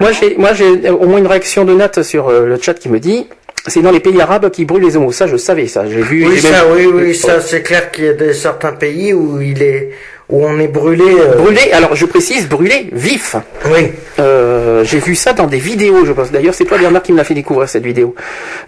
Moi, 0.00 0.12
j'ai, 0.12 0.36
moi, 0.36 0.52
j'ai 0.52 0.90
au 0.90 1.06
moins 1.06 1.18
une 1.18 1.26
réaction 1.26 1.64
de 1.64 1.74
Nat 1.74 2.02
sur 2.02 2.28
euh, 2.28 2.46
le 2.46 2.56
chat 2.60 2.74
qui 2.74 2.88
me 2.88 2.98
dit 3.00 3.28
c'est 3.66 3.82
dans 3.82 3.90
les 3.90 4.00
pays 4.00 4.20
arabes 4.20 4.50
qui 4.50 4.64
brûlent 4.64 4.84
les 4.84 4.96
homos. 4.96 5.12
Ça, 5.12 5.26
je 5.26 5.36
savais 5.36 5.66
ça. 5.66 5.86
J'ai 5.86 6.02
vu. 6.02 6.26
Oui, 6.26 6.38
ça, 6.40 6.66
oui, 6.72 6.86
oui, 6.86 7.14
ça, 7.14 7.40
c'est 7.40 7.62
clair 7.62 7.90
qu'il 7.90 8.04
y 8.04 8.08
a 8.08 8.12
des, 8.14 8.32
certains 8.32 8.72
pays 8.72 9.12
où 9.12 9.40
il 9.40 9.62
est, 9.62 9.90
où 10.28 10.44
on 10.44 10.58
est 10.58 10.68
brûlé. 10.68 11.04
Euh, 11.04 11.36
brûlé. 11.36 11.72
Alors, 11.72 11.94
je 11.94 12.06
précise, 12.06 12.48
brûlé 12.48 12.88
vif. 12.92 13.36
Oui. 13.66 13.92
Euh, 14.18 14.84
j'ai 14.84 14.98
vu 14.98 15.14
ça 15.14 15.32
dans 15.32 15.46
des 15.46 15.58
vidéos, 15.58 16.04
je 16.04 16.12
pense. 16.12 16.30
D'ailleurs, 16.30 16.54
c'est 16.54 16.64
toi 16.64 16.78
Bernard 16.78 17.02
qui 17.02 17.12
me 17.12 17.16
l'a 17.18 17.24
fait 17.24 17.34
découvrir 17.34 17.68
cette 17.68 17.84
vidéo. 17.84 18.14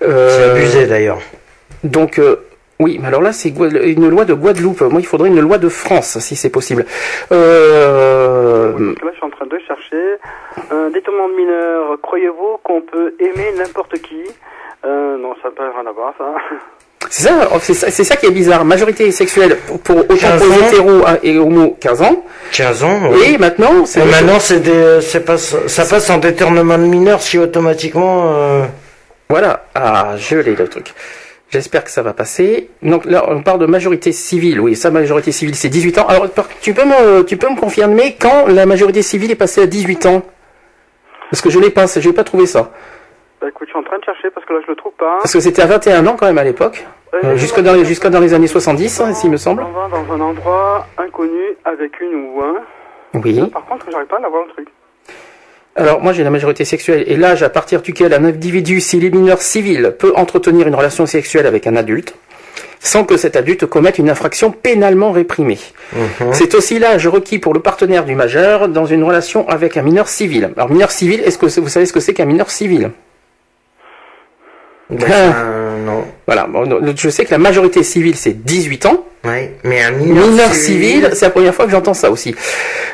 Euh, 0.03 0.29
c'est 0.31 0.45
abusé 0.51 0.87
d'ailleurs. 0.87 1.19
Donc. 1.85 2.19
Euh, 2.19 2.37
oui, 2.83 2.99
mais 2.99 3.09
alors 3.09 3.21
là, 3.21 3.33
c'est 3.33 3.51
une 3.51 4.09
loi 4.09 4.25
de 4.25 4.33
Guadeloupe. 4.33 4.81
Moi, 4.81 5.03
il 5.03 5.07
faudrait 5.07 5.29
une 5.29 5.41
loi 5.41 5.59
de 5.59 5.69
France, 5.69 6.19
si 6.21 6.35
c'est 6.35 6.49
possible. 6.49 6.87
Euh... 7.31 8.73
Là, 9.05 9.11
je 9.13 9.17
suis 9.17 9.27
en 9.27 9.29
train 9.29 9.45
de 9.45 9.59
chercher. 9.69 10.17
Un 10.71 10.89
détournement 10.89 11.29
de 11.29 11.35
mineur, 11.35 11.99
croyez-vous 12.01 12.57
qu'on 12.65 12.81
peut 12.81 13.15
aimer 13.21 13.53
n'importe 13.59 14.01
qui? 14.01 14.23
Euh, 14.87 15.19
Non, 15.19 15.35
ça 15.43 15.51
peut 15.51 15.63
rien 15.63 15.87
à 15.87 15.93
voir, 15.93 16.15
ça. 16.17 16.25
C'est 17.11 17.25
ça, 17.25 17.49
c'est 17.75 18.05
ça, 18.05 18.15
qui 18.15 18.27
est 18.27 18.31
bizarre. 18.31 18.65
Majorité 18.65 19.11
sexuelle 19.11 19.59
pour, 19.83 19.99
autant 19.99 20.39
pour 20.39 20.65
hétéros 20.65 21.03
et 21.25 21.39
homo 21.39 21.77
15 21.81 22.03
ans. 22.03 22.25
15 22.53 22.85
ans. 22.85 23.01
Oui. 23.11 23.35
Et 23.35 23.39
maintenant, 23.39 23.85
c'est. 23.85 24.05
Maintenant, 24.05 24.39
c'est 24.39 24.61
des, 24.61 25.01
c'est 25.01 25.25
pas, 25.25 25.37
ça 25.37 25.85
passe 25.85 26.09
en 26.09 26.19
détournement 26.19 26.79
de 26.79 26.85
mineur 26.85 27.21
si 27.21 27.37
automatiquement. 27.37 28.33
Euh... 28.33 28.65
Voilà. 29.29 29.65
Ah, 29.75 30.15
je 30.17 30.37
l'ai 30.37 30.55
le 30.55 30.69
truc. 30.69 30.95
J'espère 31.51 31.83
que 31.83 31.91
ça 31.91 32.03
va 32.03 32.13
passer. 32.13 32.71
Donc 32.81 33.05
là, 33.07 33.25
on 33.27 33.43
parle 33.43 33.59
de 33.59 33.67
majorité 33.67 34.13
civile. 34.13 34.61
Oui, 34.61 34.77
sa 34.77 34.93
majorité 34.93 35.33
civile, 35.33 35.57
c'est 35.57 35.69
18 35.69 35.99
ans. 35.99 36.07
Alors, 36.07 36.29
tu 36.61 36.75
peux 36.75 36.85
me, 36.85 37.23
tu 37.23 37.37
peux 37.37 37.49
me 37.49 37.59
confirmer 37.59 38.17
quand 38.21 38.47
la 38.47 38.67
majorité 38.67 39.03
civile 39.03 39.33
est 39.33 39.37
passée 39.37 39.63
à 39.63 39.67
18 39.67 40.07
ans? 40.07 40.23
Parce 41.29 41.43
que 41.43 41.51
je 41.51 41.59
l'ai 41.59 41.71
pas, 41.71 41.87
je 41.87 42.09
n'ai 42.09 42.15
pas 42.15 42.23
trouvé 42.23 42.47
ça. 42.47 42.71
Bah 43.41 43.49
écoute, 43.49 43.67
je 43.67 43.71
suis 43.71 43.79
en 43.79 43.83
train 43.83 43.99
de 43.99 44.05
chercher 44.05 44.31
parce 44.31 44.47
que 44.47 44.53
là, 44.53 44.61
je 44.65 44.71
le 44.71 44.77
trouve 44.77 44.93
pas. 44.93 45.19
Parce 45.23 45.33
que 45.33 45.41
c'était 45.41 45.63
à 45.63 45.67
21 45.67 46.07
ans 46.07 46.17
quand 46.17 46.27
même 46.27 46.39
à 46.39 46.45
l'époque. 46.45 46.87
Euh, 47.13 47.37
jusque 47.37 47.61
dans 47.61 47.83
jusque 47.85 48.07
dans 48.07 48.21
les 48.21 48.35
années 48.35 48.47
70, 48.47 49.01
hein, 49.01 49.15
s'il 49.15 49.31
me 49.31 49.37
semble. 49.37 49.63
On 49.63 49.73
va 49.73 49.89
dans 49.89 50.13
un 50.13 50.21
endroit 50.21 50.87
inconnu 50.97 51.57
avec 51.65 52.01
une 52.01 52.15
ou 52.15 52.41
un. 52.43 53.19
Oui. 53.19 53.41
Par 53.53 53.65
contre, 53.67 53.87
j'arrive 53.91 54.07
pas 54.07 54.19
à 54.19 54.21
l'avoir 54.21 54.45
le 54.45 54.53
truc. 54.53 54.69
Alors 55.77 56.01
moi 56.01 56.13
j'ai 56.13 56.25
la 56.25 56.31
majorité 56.31 56.65
sexuelle 56.65 57.05
et 57.07 57.17
l'âge 57.17 57.43
à 57.43 57.49
partir 57.49 57.81
duquel 57.81 58.13
un 58.13 58.25
individu, 58.25 58.81
s'il 58.81 59.05
est 59.05 59.11
mineur 59.11 59.41
civil, 59.41 59.95
peut 59.99 60.13
entretenir 60.17 60.67
une 60.67 60.75
relation 60.75 61.07
sexuelle 61.07 61.47
avec 61.47 61.67
un 61.67 61.77
adulte 61.77 62.15
sans 62.81 63.05
que 63.05 63.17
cet 63.17 63.37
adulte 63.37 63.67
commette 63.67 63.99
une 63.99 64.09
infraction 64.09 64.51
pénalement 64.51 65.13
réprimée. 65.13 65.59
Mhm. 65.93 66.33
C'est 66.33 66.55
aussi 66.55 66.79
l'âge 66.79 67.07
requis 67.07 67.39
pour 67.39 67.55
le 67.55 67.61
partenaire 67.61 68.05
du 68.05 68.15
majeur 68.15 68.69
dans 68.69 68.87
une 68.87 69.05
relation 69.05 69.47
avec 69.49 69.77
un 69.77 69.83
mineur 69.83 70.09
civil. 70.09 70.51
Alors 70.57 70.71
mineur 70.71 70.91
civil, 70.91 71.21
est-ce 71.21 71.39
que 71.39 71.61
vous 71.61 71.69
savez 71.69 71.87
ce 71.87 71.93
que 71.93 72.01
c'est 72.01 72.15
qu'un 72.15 72.25
mineur 72.25 72.51
civil? 72.51 72.91
Ben, 74.91 75.35
non. 75.85 76.05
Voilà, 76.27 76.49
je 76.97 77.09
sais 77.09 77.25
que 77.25 77.31
la 77.31 77.39
majorité 77.39 77.83
civile 77.83 78.17
c'est 78.17 78.45
18 78.45 78.87
ans. 78.87 79.05
Oui, 79.25 79.51
mais 79.65 79.83
un 79.83 79.91
mineur, 79.91 80.53
civil, 80.55 81.11
c'est 81.13 81.27
la 81.27 81.31
première 81.31 81.55
fois 81.55 81.67
que 81.67 81.71
j'entends 81.71 81.93
ça 81.93 82.11
aussi. 82.11 82.35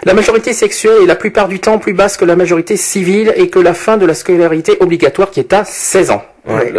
La 0.04 0.12
majorité 0.12 0.52
sexuelle 0.52 1.02
est 1.02 1.06
la 1.06 1.14
plupart 1.14 1.46
du 1.46 1.60
temps 1.60 1.78
plus 1.78 1.92
basse 1.92 2.16
que 2.16 2.24
la 2.24 2.34
majorité 2.34 2.76
civile 2.76 3.32
et 3.36 3.48
que 3.48 3.60
la 3.60 3.74
fin 3.74 3.96
de 3.96 4.06
la 4.06 4.14
scolarité 4.14 4.76
obligatoire 4.80 5.30
qui 5.30 5.38
est 5.38 5.52
à 5.52 5.64
16 5.64 6.10
ans. 6.10 6.24
Ouais. 6.48 6.72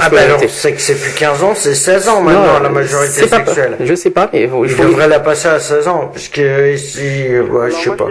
ah 0.00 0.08
ben 0.10 0.18
alors, 0.18 0.40
c'est 0.48 0.72
que 0.72 0.80
c'est 0.80 1.00
plus 1.00 1.14
15 1.14 1.44
ans, 1.44 1.54
c'est 1.54 1.74
16 1.74 2.08
ans 2.08 2.22
maintenant 2.22 2.60
la 2.60 2.68
majorité 2.68 3.28
sexuelle. 3.28 3.76
je 3.80 3.94
sais 3.94 4.10
pas, 4.10 4.28
mais 4.32 4.42
il, 4.42 4.48
faut, 4.48 4.64
devrait 4.64 5.08
la 5.08 5.20
passer 5.20 5.48
à 5.48 5.60
16 5.60 5.88
ans, 5.88 6.10
puisque 6.12 6.38
ici, 6.38 7.38
ouais, 7.38 7.70
je 7.70 7.76
sais 7.76 7.96
pas. 7.96 8.06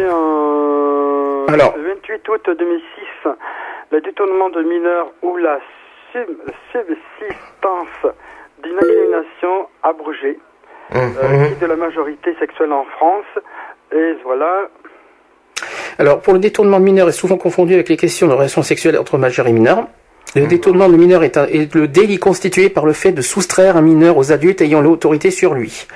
alors, 1.53 1.75
le 1.77 1.95
28 1.95 2.29
août 2.29 2.49
2006, 2.57 3.31
le 3.91 4.01
détournement 4.01 4.49
de 4.49 4.63
mineurs 4.63 5.11
ou 5.21 5.35
la 5.35 5.59
subsistance 6.13 8.13
d'une 8.63 8.75
incrimination 8.75 9.67
abrogée 9.83 10.39
euh, 10.93 11.49
de 11.59 11.65
la 11.65 11.75
majorité 11.75 12.35
sexuelle 12.39 12.73
en 12.73 12.85
France. 12.85 13.25
Et 13.93 14.13
voilà. 14.23 14.69
Alors, 15.97 16.21
pour 16.21 16.33
le 16.33 16.39
détournement 16.39 16.79
de 16.79 16.85
mineurs 16.85 17.09
est 17.09 17.13
souvent 17.13 17.37
confondu 17.37 17.73
avec 17.73 17.89
les 17.89 17.97
questions 17.97 18.27
de 18.27 18.33
relations 18.33 18.63
sexuelles 18.63 18.97
entre 18.97 19.17
majeurs 19.17 19.47
et 19.47 19.53
mineurs. 19.53 19.87
Le 20.33 20.47
détournement 20.47 20.87
de 20.87 20.95
mineur 20.95 21.23
est, 21.23 21.35
est, 21.35 21.75
le 21.75 21.89
délit 21.89 22.17
constitué 22.17 22.69
par 22.69 22.85
le 22.85 22.93
fait 22.93 23.11
de 23.11 23.21
soustraire 23.21 23.75
un 23.75 23.81
mineur 23.81 24.15
aux 24.15 24.31
adultes 24.31 24.61
ayant 24.61 24.79
l'autorité 24.79 25.29
sur 25.29 25.53
lui. 25.53 25.87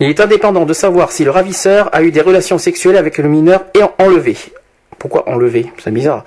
Il 0.00 0.08
est 0.08 0.20
indépendant 0.20 0.64
de 0.64 0.72
savoir 0.72 1.12
si 1.12 1.24
le 1.24 1.30
ravisseur 1.30 1.90
a 1.92 2.02
eu 2.02 2.10
des 2.10 2.22
relations 2.22 2.56
sexuelles 2.56 2.96
avec 2.96 3.18
le 3.18 3.28
mineur 3.28 3.66
et 3.74 3.82
enlevé. 4.02 4.36
Pourquoi 4.98 5.28
enlever? 5.28 5.66
C'est 5.78 5.92
bizarre. 5.92 6.24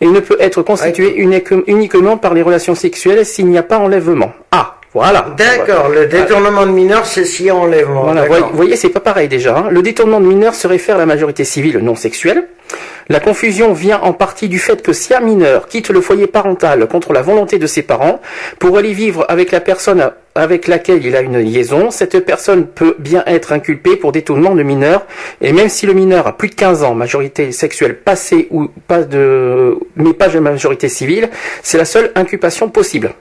Il 0.00 0.12
ne 0.12 0.20
peut 0.20 0.36
être 0.40 0.62
constitué 0.62 1.16
uniquement 1.16 2.16
par 2.16 2.34
les 2.34 2.42
relations 2.42 2.74
sexuelles 2.74 3.24
s'il 3.26 3.46
n'y 3.46 3.58
a 3.58 3.62
pas 3.62 3.78
enlèvement. 3.78 4.32
Ah, 4.50 4.76
voilà. 4.94 5.26
D'accord, 5.36 5.88
le 5.88 6.06
détournement 6.06 6.66
de 6.66 6.70
mineur, 6.70 7.06
c'est 7.06 7.24
s'il 7.24 7.46
y 7.46 7.50
a 7.50 7.54
enlèvement. 7.54 8.02
Voilà, 8.02 8.26
vous 8.26 8.56
voyez, 8.56 8.76
c'est 8.76 8.90
pas 8.90 9.00
pareil 9.00 9.28
déjà. 9.28 9.56
Hein. 9.56 9.66
Le 9.70 9.82
détournement 9.82 10.20
de 10.20 10.26
mineur 10.26 10.54
se 10.54 10.66
réfère 10.66 10.96
à 10.96 10.98
la 10.98 11.06
majorité 11.06 11.44
civile 11.44 11.78
non 11.78 11.94
sexuelle. 11.94 12.48
La 13.08 13.20
confusion 13.20 13.72
vient 13.72 14.00
en 14.00 14.12
partie 14.12 14.48
du 14.48 14.58
fait 14.58 14.82
que 14.82 14.92
si 14.92 15.12
un 15.12 15.20
mineur 15.20 15.66
quitte 15.66 15.90
le 15.90 16.00
foyer 16.00 16.26
parental 16.26 16.86
contre 16.86 17.12
la 17.12 17.22
volonté 17.22 17.58
de 17.58 17.66
ses 17.66 17.82
parents 17.82 18.20
pour 18.58 18.78
aller 18.78 18.92
vivre 18.92 19.26
avec 19.28 19.50
la 19.50 19.60
personne 19.60 20.12
avec 20.34 20.66
laquelle 20.66 21.04
il 21.04 21.14
a 21.14 21.20
une 21.20 21.38
liaison, 21.38 21.90
cette 21.90 22.18
personne 22.24 22.66
peut 22.66 22.96
bien 22.98 23.22
être 23.26 23.52
inculpée 23.52 23.96
pour 23.96 24.12
détournement 24.12 24.54
de 24.54 24.62
mineur, 24.62 25.04
et 25.42 25.52
même 25.52 25.68
si 25.68 25.84
le 25.84 25.92
mineur 25.92 26.26
a 26.26 26.36
plus 26.36 26.48
de 26.48 26.54
15 26.54 26.84
ans, 26.84 26.94
majorité 26.94 27.52
sexuelle 27.52 27.98
passée 27.98 28.48
ou 28.50 28.68
pas 28.88 29.02
de, 29.02 29.76
mais 29.96 30.14
pas 30.14 30.28
de 30.28 30.38
majorité 30.38 30.88
civile, 30.88 31.28
c'est 31.62 31.76
la 31.76 31.84
seule 31.84 32.12
inculpation 32.14 32.70
possible. 32.70 33.12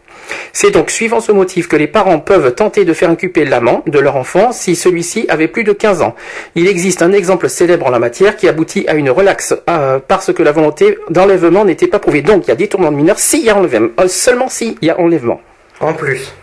C'est 0.54 0.72
donc 0.72 0.90
suivant 0.90 1.20
ce 1.20 1.32
motif 1.32 1.68
que 1.68 1.76
les 1.76 1.88
parents 1.88 2.20
peuvent 2.20 2.54
tenter 2.54 2.86
de 2.86 2.94
faire 2.94 3.10
inculper 3.10 3.46
l'amant 3.46 3.84
de 3.88 4.00
leur 4.00 4.16
enfant 4.16 4.52
si 4.52 4.76
celui-ci 4.76 5.26
avait 5.30 5.48
plus 5.48 5.64
de 5.64 5.74
15 5.74 6.02
ans. 6.02 6.16
Il 6.56 6.68
existe 6.68 7.02
un 7.02 7.12
exemple 7.14 7.50
célèbre 7.50 7.88
en 7.88 7.90
la 7.90 8.00
matière 8.00 8.36
qui 8.36 8.48
aboutit 8.48 8.86
à 8.88 8.94
une 8.96 9.10
relaxe 9.10 9.56
euh, 9.70 10.00
parce 10.06 10.34
que 10.34 10.44
la 10.44 10.52
volonté 10.52 10.98
d'enlèvement 11.10 11.66
n'était 11.66 11.88
pas 11.88 12.00
prouvée. 12.00 12.22
Donc 12.22 12.46
il 12.46 12.50
y 12.50 12.52
a 12.52 12.56
détournement 12.56 12.92
de 12.92 12.98
mineur 12.98 13.20
s'il 13.20 13.46
y 13.46 13.50
a 13.50 13.56
enlèvement, 13.56 13.90
euh, 14.00 14.08
seulement 14.08 14.50
s'il 14.50 14.76
y 14.82 14.90
a 14.90 15.00
enlèvement. 15.00 15.42
En 15.80 15.94
plus. 15.94 16.36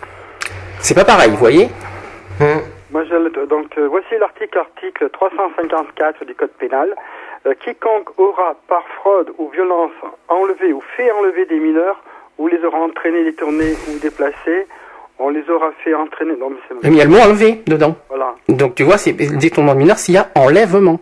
C'est 0.80 0.94
pas 0.94 1.04
pareil, 1.04 1.30
vous 1.30 1.36
voyez? 1.36 1.68
Moi, 2.90 3.04
donc 3.48 3.76
euh, 3.76 3.88
voici 3.88 4.14
l'article 4.18 4.58
article 4.58 5.10
354 5.10 6.24
du 6.24 6.34
code 6.34 6.50
pénal. 6.58 6.94
quiconque 7.60 8.18
aura 8.18 8.56
par 8.68 8.84
fraude 9.00 9.32
ou 9.38 9.50
violence 9.50 9.92
enlevé 10.28 10.72
ou 10.72 10.82
fait 10.96 11.10
enlever 11.12 11.44
des 11.46 11.58
mineurs 11.58 12.00
ou 12.38 12.48
les 12.48 12.62
aura 12.64 12.78
entraînés, 12.78 13.24
détournés 13.24 13.74
ou 13.88 13.98
déplacés, 13.98 14.66
on 15.18 15.30
les 15.30 15.48
aura 15.50 15.72
fait 15.84 15.94
entraîner. 15.94 16.34
Non, 16.38 16.50
mais, 16.50 16.76
mais 16.82 16.88
il 16.90 16.96
y 16.96 17.00
a 17.00 17.04
le 17.04 17.10
mot 17.10 17.18
enlevé 17.18 17.62
dedans. 17.66 17.96
Voilà. 18.08 18.34
Donc 18.48 18.76
tu 18.76 18.84
vois, 18.84 18.98
c'est 18.98 19.12
détournement 19.12 19.74
de 19.74 19.80
mineur 19.80 19.98
s'il 19.98 20.14
y 20.14 20.18
a 20.18 20.30
enlèvement. 20.34 21.00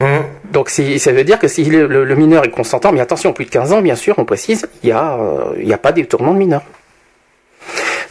Mmh. 0.00 0.06
Donc 0.50 0.70
ça 0.70 1.12
veut 1.12 1.24
dire 1.24 1.38
que 1.38 1.48
si 1.48 1.64
le, 1.64 2.14
mineur 2.14 2.44
est 2.44 2.50
consentant, 2.50 2.92
mais 2.92 3.00
attention, 3.00 3.32
plus 3.32 3.44
de 3.44 3.50
15 3.50 3.72
ans, 3.72 3.82
bien 3.82 3.96
sûr, 3.96 4.14
on 4.18 4.24
précise, 4.24 4.68
il 4.82 4.86
n'y 4.86 4.92
a, 4.92 5.16
euh, 5.18 5.72
a 5.72 5.78
pas 5.78 5.92
de 5.92 5.96
détournement 5.96 6.34
de 6.34 6.38
mineur. 6.38 6.62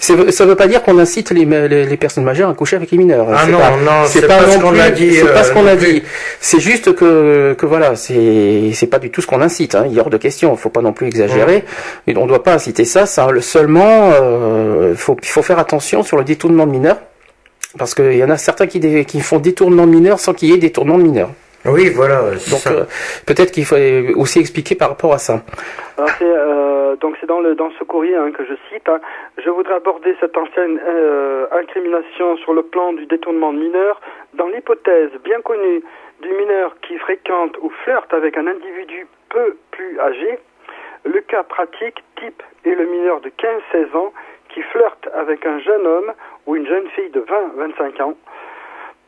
Ça 0.02 0.16
ne 0.16 0.50
veut 0.50 0.56
pas 0.56 0.66
dire 0.66 0.82
qu'on 0.82 0.98
incite 0.98 1.30
les, 1.30 1.46
les, 1.46 1.98
personnes 1.98 2.24
majeures 2.24 2.50
à 2.50 2.56
coucher 2.56 2.76
avec 2.76 2.90
les 2.90 2.98
mineurs. 2.98 3.28
Ah 3.32 3.46
non, 3.46 3.60
non, 3.60 4.06
c'est 4.08 4.26
pas, 4.26 4.50
ce 4.50 4.58
qu'on 4.58 4.78
a 4.80 4.90
dit. 4.90 5.14
C'est 5.14 5.32
pas 5.32 5.44
ce 5.44 5.54
qu'on 5.54 5.68
a 5.68 5.76
dit. 5.76 6.02
C'est 6.40 6.60
juste 6.60 6.96
que, 6.96 7.54
que 7.54 7.66
voilà, 7.68 7.96
c'est, 7.96 8.90
pas 8.90 8.98
du 8.98 9.12
tout 9.12 9.22
ce 9.22 9.28
qu'on 9.28 9.42
incite. 9.42 9.76
Hein. 9.76 9.86
Il 9.86 9.94
y 9.94 10.00
a 10.00 10.02
hors 10.02 10.10
de 10.10 10.18
question. 10.18 10.54
Il 10.54 10.58
faut 10.58 10.72
pas 10.72 10.82
non 10.82 10.92
plus 10.92 11.06
exagérer. 11.06 11.66
Et 12.08 12.18
on 12.18 12.26
doit 12.26 12.42
pas 12.42 12.56
inciter 12.56 12.84
ça. 12.84 13.06
Ça, 13.06 13.28
seulement, 13.42 14.12
euh, 14.14 14.96
faut, 14.96 15.16
il 15.22 15.30
faut 15.30 15.44
faire 15.44 15.60
attention 15.60 16.02
sur 16.02 16.18
le 16.18 16.24
détournement 16.24 16.66
de 16.66 16.72
mineurs, 16.72 16.98
parce 17.78 17.94
qu'il 17.94 18.18
y 18.18 18.24
en 18.24 18.30
a 18.32 18.38
certains 18.38 18.66
qui, 18.66 19.06
qui 19.06 19.22
font 19.22 19.38
détournement 19.38 19.86
de 19.86 19.92
mineurs 19.92 20.20
sans 20.20 20.34
qu'il 20.34 20.50
y 20.50 20.54
ait 20.54 20.58
détournement 20.58 20.98
de 20.98 21.04
mineurs. 21.04 21.30
Oui, 21.66 21.92
voilà. 21.92 22.22
Donc 22.50 22.66
euh, 22.66 22.86
peut-être 23.28 23.52
qu'il 23.52 23.66
faut 23.66 23.76
aussi 24.16 24.40
expliquer 24.40 24.74
par 24.74 24.90
rapport 24.90 25.14
à 25.14 25.20
ça. 25.20 25.44
Alors 25.98 26.10
c'est 26.18 26.26
euh, 26.92 26.96
donc 26.98 27.16
c'est 27.20 27.28
dans 27.28 27.40
le 27.40 27.56
dans 27.56 27.72
ce 27.80 27.84
courrier 27.84 28.16
hein, 28.16 28.32
que 28.32 28.46
je 28.46 28.54
cite. 28.70 28.88
Hein. 28.90 29.00
je 29.38 29.50
voudrais 29.50 29.76
aborder 29.76 30.16
cette 30.20 30.38
ancienne 30.38 30.80
euh, 30.86 31.48
incrimination 31.52 32.38
sur 32.38 32.54
le 32.54 32.64
plan 32.64 32.94
du 32.94 33.06
détournement 33.06 33.54
de 33.54 33.60
mineurs 33.60 34.00
dans 34.34 34.48
l'hypothèse 34.48 35.12
bien 35.24 35.42
connue 35.42 35.84
du 36.22 36.30
mineur 36.34 36.76
qui 36.82 36.98
fréquente 36.98 37.58
ou 37.62 37.70
flirte 37.84 38.14
avec 38.14 38.38
un 38.38 38.48
individu 38.48 39.08
peu 39.30 39.58
plus 39.72 40.00
âgé. 40.00 40.40
Le 41.04 41.20
cas 41.22 41.44
pratique 41.44 42.04
type 42.18 42.44
est 42.66 42.76
le 42.76 42.86
mineur 42.86 43.22
de 43.22 43.30
15-16 43.30 43.98
ans 43.98 44.14
qui 44.50 44.62
flirte 44.62 45.08
avec 45.14 45.46
un 45.46 45.60
jeune 45.60 45.88
homme 45.88 46.14
ou 46.46 46.56
une 46.56 46.68
jeune 46.68 46.88
fille 46.90 47.10
de 47.10 47.22
20-25 47.22 48.02
ans 48.04 48.16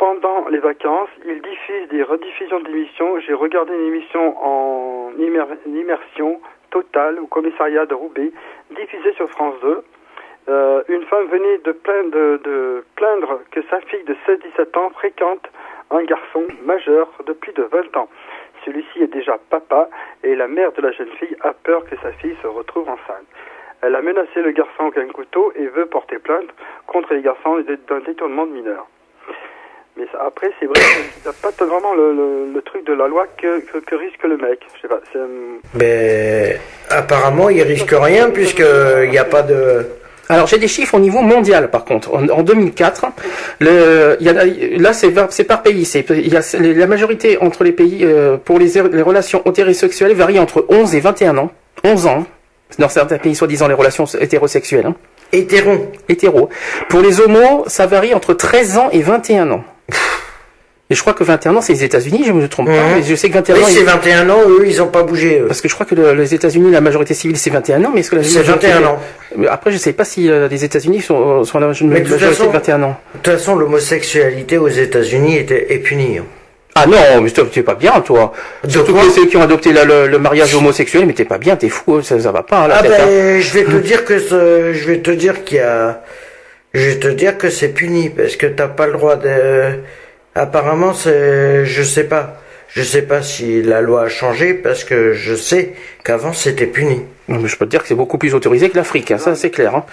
pendant 0.04 0.50
les 0.50 0.60
vacances, 0.60 1.10
il 1.26 1.42
diffuse 1.42 1.88
des 1.90 2.04
rediffusions 2.04 2.60
d'émissions. 2.60 3.20
J'ai 3.20 3.34
regardé 3.34 3.74
une 3.74 3.88
émission 3.88 4.36
en 4.44 5.12
immersion 5.66 6.42
totale 6.74 7.20
au 7.20 7.28
commissariat 7.28 7.86
de 7.86 7.94
Roubaix, 7.94 8.32
diffusée 8.76 9.14
sur 9.14 9.30
France 9.30 9.56
2. 9.62 9.84
Euh, 10.50 10.84
une 10.90 11.04
femme 11.06 11.28
venait 11.28 11.60
de 11.60 11.72
plaindre, 11.72 12.40
de, 12.44 12.84
plaindre 12.96 13.40
que 13.52 13.62
sa 13.70 13.80
fille 13.82 14.04
de 14.04 14.16
16-17 14.28 14.78
ans 14.78 14.90
fréquente 14.90 15.48
un 15.92 16.04
garçon 16.04 16.44
majeur 16.66 17.08
de 17.26 17.34
plus 17.34 17.54
de 17.54 17.64
20 17.64 17.96
ans. 17.96 18.10
Celui-ci 18.66 19.04
est 19.04 19.14
déjà 19.14 19.38
papa 19.50 19.90
et 20.24 20.36
la 20.36 20.48
mère 20.48 20.72
de 20.74 20.82
la 20.82 20.92
jeune 20.92 21.12
fille 21.20 21.36
a 21.42 21.54
peur 21.54 21.86
que 21.86 21.96
sa 21.98 22.12
fille 22.14 22.36
se 22.42 22.48
retrouve 22.48 22.90
enceinte. 22.90 23.28
Elle 23.82 23.96
a 23.96 24.02
menacé 24.02 24.42
le 24.42 24.52
garçon 24.52 24.88
avec 24.88 24.98
un 24.98 25.12
couteau 25.12 25.52
et 25.56 25.68
veut 25.68 25.86
porter 25.86 26.18
plainte 26.18 26.50
contre 26.88 27.14
les 27.14 27.22
garçons 27.22 27.60
d'un 27.88 28.00
détournement 28.00 28.48
de 28.48 28.52
mineurs. 28.52 28.88
Mais 29.98 30.06
après, 30.26 30.50
c'est 30.60 30.66
vrai 30.66 30.74
qu'il 30.74 31.24
n'y 31.24 31.30
a 31.30 31.34
pas 31.34 31.66
vraiment 31.66 31.94
le, 31.94 32.52
le, 32.52 32.62
truc 32.64 32.86
de 32.86 32.94
la 32.94 33.08
loi 33.08 33.28
que, 33.38 33.60
que, 33.60 33.96
risque 33.96 34.24
le 34.24 34.38
mec. 34.38 34.60
Je 34.76 34.82
sais 34.82 34.88
pas. 34.88 35.00
Mais 35.76 36.60
apparemment, 36.90 37.50
il 37.50 37.62
risque 37.62 37.92
rien 37.92 38.32
puisqu'il 38.32 39.10
n'y 39.10 39.18
a 39.18 39.26
pas 39.26 39.44
de. 39.44 39.86
Alors 40.30 40.48
j'ai 40.48 40.58
des 40.58 40.70
chiffres 40.70 40.96
au 40.96 41.00
niveau 41.00 41.22
mondial 41.22 41.70
par 41.70 41.86
contre. 41.86 42.16
En, 42.16 42.42
2004, 42.42 43.06
le, 43.60 44.18
y 44.20 44.30
a, 44.30 44.46
là 44.80 44.94
c'est 44.94 45.44
par 45.44 45.62
pays. 45.62 45.86
C'est 45.86 46.10
il 46.10 46.34
y 46.34 46.38
a 46.38 46.42
la 46.60 46.88
majorité 46.88 47.38
entre 47.40 47.64
les 47.64 47.74
pays 47.74 48.00
euh, 48.04 48.38
pour 48.38 48.58
les, 48.58 48.82
les 48.92 49.02
relations 49.02 49.44
hétérosexuelles 49.46 50.14
varie 50.14 50.40
entre 50.40 50.66
11 50.70 50.96
et 50.96 51.02
21 51.02 51.38
ans. 51.38 51.52
11 51.84 52.08
ans 52.08 52.26
dans 52.80 52.90
certains 52.90 53.18
pays 53.18 53.36
soi-disant 53.36 53.68
les 53.68 53.74
relations 53.74 54.06
hétérosexuelles. 54.06 54.88
Hein. 54.88 54.96
Hétéro. 55.32 55.92
Hétéro. 56.08 56.50
Pour 56.90 57.02
les 57.02 57.20
homos, 57.20 57.66
ça 57.68 57.86
varie 57.86 58.14
entre 58.14 58.34
13 58.34 58.78
ans 58.78 58.90
et 58.92 59.02
21 59.02 59.52
ans. 59.52 59.64
Et 60.90 60.96
je 60.96 61.02
crois 61.02 61.14
que 61.14 61.24
21 61.24 61.56
ans, 61.56 61.62
c'est 61.62 61.74
les 61.74 61.84
États-Unis, 61.86 62.24
je 62.28 62.34
me 62.34 62.48
trompe 62.48 62.68
pas. 62.68 62.74
Mhm. 62.74 62.96
Mais 62.98 63.04
je 63.04 63.16
sais 63.16 63.30
que 63.30 63.34
21 63.36 63.56
Oui, 63.56 63.62
ans. 63.64 63.66
c'est 63.70 63.80
ils- 63.80 63.86
21 63.86 64.30
ans, 64.30 64.40
eux, 64.48 64.64
ils 64.68 64.82
ont 64.82 64.88
pas 64.88 65.04
bougé. 65.04 65.40
eux. 65.40 65.48
Parce 65.48 65.62
que 65.62 65.70
je 65.70 65.74
crois 65.74 65.86
que 65.86 65.96
le- 65.96 66.14
les 66.14 66.34
États-Unis, 66.36 66.72
la 66.72 66.82
majorité 66.82 67.14
civile, 67.14 67.38
c'est 67.38 67.50
21 67.50 67.84
ans, 67.86 67.92
mais 67.94 68.02
est-ce 68.02 68.12
que 68.12 68.18
la 68.18 68.24
C'est 68.24 68.40
majorité- 68.40 68.68
21 68.68 68.88
ans. 68.88 69.00
Mais 69.38 69.48
Après, 69.48 69.72
je 69.72 69.78
sais 69.78 69.94
pas 69.94 70.04
si 70.06 70.30
euh, 70.30 70.48
les 70.50 70.64
États-Unis 70.66 71.02
sont, 71.02 71.44
sont 71.46 71.58
à 71.58 71.62
la 71.62 71.68
maj- 71.68 71.82
Mais 71.84 72.02
de 72.02 72.10
majorité 72.10 72.28
façon- 72.28 72.48
de 72.48 72.52
21 72.52 72.84
ans. 72.84 72.98
De 73.16 73.20
toute 73.20 73.34
façon, 73.34 73.56
l'homosexualité 73.56 74.58
aux 74.58 74.68
États-Unis 74.68 75.38
est 75.38 75.78
punie. 75.80 76.18
hein. 76.20 76.26
Ah 76.76 76.86
non, 76.88 76.98
mais 77.22 77.30
t'es 77.30 77.62
pas 77.64 77.76
bien, 77.76 78.02
toi. 78.02 78.34
De 78.64 78.70
Surtout 78.70 78.94
que 78.96 79.10
ceux 79.12 79.28
qui 79.28 79.38
ont 79.38 79.44
adopté 79.44 79.72
la- 79.74 79.86
le, 79.86 80.08
le 80.08 80.18
mariage 80.20 80.54
homosexuel, 80.56 81.06
mais 81.06 81.14
t'es 81.14 81.24
pas 81.24 81.38
bien, 81.38 81.56
t'es 81.56 81.70
fou, 81.70 81.96
hein, 81.96 82.02
ça, 82.04 82.20
ça 82.20 82.32
va 82.32 82.42
pas, 82.44 82.66
hein, 82.66 82.70
Ah 82.72 82.80
hein. 82.84 82.88
ben, 82.90 83.40
je 83.42 83.54
vais 83.54 83.64
te 83.64 83.76
dire 83.78 84.04
que 84.04 84.18
ce- 84.20 84.74
je 84.74 84.88
vais 84.88 84.98
te 84.98 85.12
dire 85.12 85.44
qu'il 85.44 85.58
y 85.58 85.62
a, 85.62 86.02
je 86.74 86.90
vais 86.90 86.96
te 86.96 87.08
dire 87.10 87.38
que 87.38 87.50
c'est 87.52 87.68
puni 87.70 88.10
parce 88.10 88.36
que 88.36 88.48
t'as 88.48 88.68
pas 88.68 88.88
le 88.88 88.94
droit 88.94 89.16
de. 89.16 89.76
Apparemment, 90.36 90.94
c'est, 90.94 91.66
je 91.66 91.84
sais 91.84 92.08
pas, 92.08 92.38
je 92.68 92.82
sais 92.82 93.06
pas 93.06 93.22
si 93.22 93.62
la 93.62 93.82
loi 93.82 94.04
a 94.04 94.10
changé 94.10 94.56
parce 94.56 94.84
que 94.84 95.14
je 95.14 95.36
sais 95.36 95.74
qu'avant 96.04 96.34
c'était 96.34 96.66
puni. 96.66 97.06
Non, 97.28 97.40
mais 97.40 97.48
je 97.48 97.58
peux 97.58 97.66
te 97.66 97.70
dire 97.70 97.82
que 97.82 97.88
c'est 97.88 97.96
beaucoup 97.96 98.18
plus 98.18 98.34
autorisé 98.34 98.72
que 98.72 98.76
l'Afrique, 98.76 99.12
hein, 99.12 99.20
ça 99.20 99.36
c'est 99.36 99.52
clair. 99.52 99.76
Hein. 99.76 99.86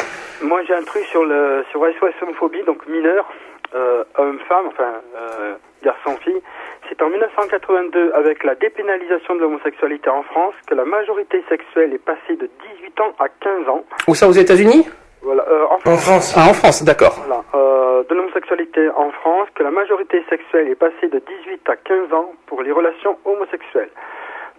Moi, 0.43 0.63
j'ai 0.67 0.75
un 0.75 0.83
truc 0.83 1.05
sur 1.05 1.25
le 1.27 1.63
sur 1.71 1.83
SOS 1.83 2.15
homophobie, 2.23 2.63
donc 2.65 2.87
mineur, 2.89 3.31
euh, 3.75 4.03
homme-femme, 4.17 4.67
enfin 4.69 4.95
euh, 5.15 5.55
garçon-fille. 5.85 6.41
C'est 6.89 7.03
en 7.03 7.11
1982, 7.11 8.13
avec 8.15 8.43
la 8.43 8.55
dépénalisation 8.55 9.37
de 9.37 9.41
l'homosexualité 9.41 10.09
en 10.09 10.23
France, 10.23 10.55
que 10.67 10.75
la 10.75 10.87
majorité 10.87 11.45
sexuelle 11.49 11.93
est 11.93 12.05
passée 12.05 12.37
de 12.37 12.49
18 12.81 13.01
ans 13.01 13.13
à 13.19 13.29
15 13.29 13.69
ans. 13.69 13.85
Où 14.09 14.15
ça, 14.15 14.27
aux 14.27 14.33
États-Unis? 14.33 14.89
Voilà, 15.23 15.45
euh, 15.49 15.67
en 15.67 15.75
En 15.75 15.97
France. 15.97 16.35
Ah, 16.37 16.49
en 16.51 16.55
France, 16.55 16.83
d'accord. 16.83 17.15
Voilà, 17.27 17.45
euh, 17.55 18.05
de 18.05 18.15
l'homosexualité 18.15 18.89
en 18.91 19.11
France, 19.11 19.49
que 19.55 19.63
la 19.63 19.71
majorité 19.71 20.25
sexuelle 20.29 20.69
est 20.69 20.75
passée 20.75 21.09
de 21.09 21.19
18 21.19 21.69
à 21.69 21.77
15 21.77 22.13
ans 22.13 22.33
pour 22.47 22.63
les 22.63 22.73
relations 22.73 23.19
homosexuelles, 23.25 23.91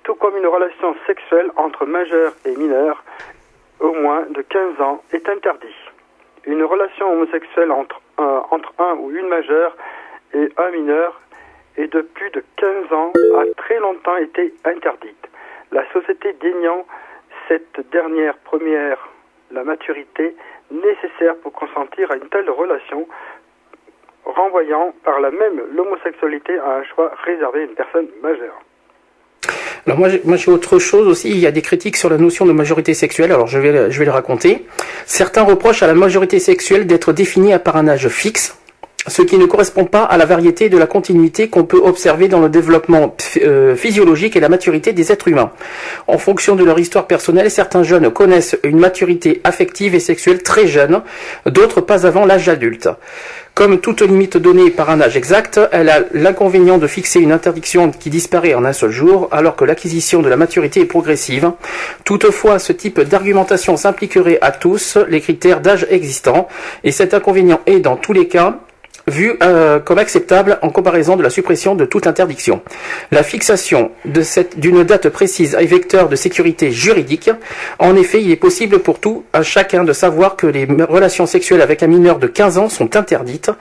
tout 0.03 0.15
comme 0.15 0.37
une 0.37 0.47
relation 0.47 0.95
sexuelle 1.07 1.51
entre 1.55 1.85
majeurs 1.85 2.33
et 2.45 2.55
mineurs 2.55 3.03
au 3.79 3.93
moins 3.93 4.25
de 4.29 4.41
15 4.41 4.79
ans 4.81 5.01
est 5.11 5.27
interdit. 5.27 5.75
Une 6.45 6.63
relation 6.63 7.11
homosexuelle 7.11 7.71
entre 7.71 7.99
un, 8.17 8.43
entre 8.51 8.73
un 8.79 8.93
ou 8.95 9.11
une 9.11 9.27
majeure 9.27 9.75
et 10.33 10.49
un 10.57 10.69
mineur 10.71 11.19
et 11.77 11.87
de 11.87 12.01
plus 12.01 12.29
de 12.31 12.43
15 12.57 12.93
ans 12.93 13.11
a 13.37 13.43
très 13.57 13.79
longtemps 13.79 14.17
été 14.17 14.53
interdite. 14.65 15.27
La 15.71 15.83
société 15.91 16.33
déniant 16.33 16.85
cette 17.47 17.89
dernière 17.91 18.37
première, 18.37 19.09
la 19.53 19.63
maturité 19.63 20.35
nécessaire 20.71 21.35
pour 21.43 21.51
consentir 21.53 22.11
à 22.11 22.15
une 22.15 22.29
telle 22.29 22.49
relation, 22.49 23.07
renvoyant 24.25 24.93
par 25.03 25.19
là 25.19 25.31
même 25.31 25.61
l'homosexualité 25.75 26.57
à 26.59 26.77
un 26.77 26.83
choix 26.83 27.11
réservé 27.25 27.61
à 27.61 27.63
une 27.63 27.75
personne 27.75 28.07
majeure. 28.21 28.59
Alors 29.87 29.97
moi, 29.97 30.09
j'ai- 30.37 30.51
autre 30.51 30.77
chose 30.77 31.07
aussi. 31.07 31.31
Il 31.31 31.39
y 31.39 31.47
a 31.47 31.51
des 31.51 31.63
critiques 31.63 31.97
sur 31.97 32.09
la 32.09 32.17
notion 32.17 32.45
de 32.45 32.51
majorité 32.51 32.93
sexuelle. 32.93 33.31
Alors 33.31 33.47
je 33.47 33.57
vais, 33.57 33.89
je 33.89 34.03
le 34.03 34.11
raconter. 34.11 34.67
Certains 35.07 35.41
reprochent 35.41 35.81
à 35.81 35.87
la 35.87 35.95
majorité 35.95 36.37
sexuelle 36.37 36.85
d'être 36.85 37.13
définie 37.13 37.51
à 37.51 37.57
par 37.57 37.77
un 37.77 37.87
âge 37.87 38.07
fixe, 38.07 38.60
ce 39.07 39.23
qui 39.23 39.37
ne 39.37 39.45
correspond 39.45 39.85
pas 39.85 40.03
à 40.03 40.17
la 40.17 40.25
variété 40.25 40.69
de 40.69 40.77
la 40.77 40.85
continuité 40.85 41.49
qu'on 41.49 41.63
peut 41.63 41.81
observer 41.83 42.27
dans 42.27 42.39
le 42.39 42.49
développement 42.49 43.15
euh, 43.43 43.75
physiologique 43.75 44.35
et 44.35 44.39
la 44.39 44.49
maturité 44.49 44.93
des 44.93 45.11
êtres 45.11 45.27
humains. 45.27 45.51
En 46.07 46.17
fonction 46.17 46.55
de 46.55 46.63
leur 46.63 46.77
histoire 46.77 47.07
personnelle, 47.07 47.49
certains 47.49 47.83
jeunes 47.83 48.11
connaissent 48.11 48.57
une 48.63 48.79
maturité 48.79 49.41
affective 49.43 49.95
et 49.95 49.99
sexuelle 49.99 50.43
très 50.43 50.67
jeune, 50.67 51.01
d'autres 51.45 51.81
pas 51.81 52.05
avant 52.05 52.25
l'âge 52.25 52.47
adulte. 52.47 52.89
Comme 53.53 53.79
toute 53.79 54.01
limite 54.01 54.37
donnée 54.37 54.69
par 54.69 54.89
un 54.89 55.01
âge 55.01 55.17
exact, 55.17 55.59
elle 55.71 55.89
a 55.89 56.03
l'inconvénient 56.13 56.77
de 56.77 56.87
fixer 56.87 57.19
une 57.19 57.33
interdiction 57.33 57.91
qui 57.91 58.09
disparaît 58.09 58.53
en 58.53 58.63
un 58.63 58.71
seul 58.71 58.91
jour, 58.91 59.27
alors 59.31 59.57
que 59.57 59.65
l'acquisition 59.65 60.21
de 60.21 60.29
la 60.29 60.37
maturité 60.37 60.79
est 60.79 60.85
progressive. 60.85 61.51
Toutefois, 62.05 62.59
ce 62.59 62.71
type 62.71 63.01
d'argumentation 63.01 63.75
s'impliquerait 63.75 64.37
à 64.41 64.51
tous 64.51 64.97
les 65.09 65.19
critères 65.19 65.59
d'âge 65.59 65.85
existants, 65.89 66.47
et 66.85 66.91
cet 66.91 67.13
inconvénient 67.13 67.59
est, 67.65 67.79
dans 67.79 67.97
tous 67.97 68.13
les 68.13 68.27
cas, 68.29 68.59
vu 69.07 69.33
euh, 69.41 69.79
comme 69.79 69.97
acceptable 69.97 70.59
en 70.61 70.69
comparaison 70.69 71.15
de 71.15 71.23
la 71.23 71.29
suppression 71.29 71.75
de 71.75 71.85
toute 71.85 72.07
interdiction. 72.07 72.61
La 73.11 73.23
fixation 73.23 73.91
d'une 74.57 74.83
date 74.83 75.09
précise 75.09 75.55
est 75.59 75.65
vecteur 75.65 76.09
de 76.09 76.15
sécurité 76.15 76.71
juridique. 76.71 77.29
En 77.79 77.95
effet, 77.95 78.21
il 78.21 78.31
est 78.31 78.35
possible 78.35 78.79
pour 78.79 78.99
tout 78.99 79.23
à 79.33 79.43
chacun 79.43 79.83
de 79.83 79.93
savoir 79.93 80.35
que 80.35 80.47
les 80.47 80.65
relations 80.65 81.25
sexuelles 81.25 81.61
avec 81.61 81.83
un 81.83 81.87
mineur 81.87 82.19
de 82.19 82.27
15 82.27 82.57
ans 82.57 82.69
sont 82.69 82.95
interdites. 82.95 83.51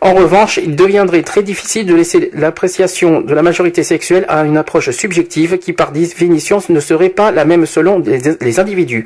En 0.00 0.14
revanche, 0.14 0.58
il 0.62 0.76
deviendrait 0.76 1.22
très 1.22 1.42
difficile 1.42 1.86
de 1.86 1.94
laisser 1.94 2.30
l'appréciation 2.34 3.20
de 3.20 3.34
la 3.34 3.42
majorité 3.42 3.82
sexuelle 3.82 4.24
à 4.28 4.44
une 4.44 4.56
approche 4.56 4.90
subjective 4.90 5.58
qui 5.58 5.72
par 5.72 5.92
définition 5.92 6.58
ne 6.68 6.80
serait 6.80 7.08
pas 7.08 7.30
la 7.30 7.44
même 7.44 7.66
selon 7.66 7.98
les, 8.00 8.20
les 8.40 8.60
individus. 8.60 9.04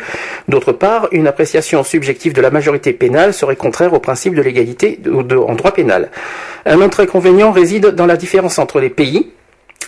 D'autre 0.49 0.73
part, 0.73 1.09
une 1.13 1.27
appréciation 1.27 1.85
subjective 1.85 2.33
de 2.33 2.41
la 2.41 2.51
majorité 2.51 2.93
pénale 2.93 3.35
serait 3.35 3.57
contraire 3.57 3.93
au 3.93 3.99
principe 3.99 4.35
de 4.35 4.43
l'égalité 4.43 4.99
en 5.07 5.55
droit 5.55 5.74
pénal. 5.75 6.11
Un 6.65 6.81
autre 6.81 7.01
inconvénient 7.01 7.53
réside 7.53 7.89
dans 7.89 8.07
la 8.07 8.17
différence 8.17 8.59
entre 8.59 8.81
les 8.81 8.91
pays. 8.91 9.31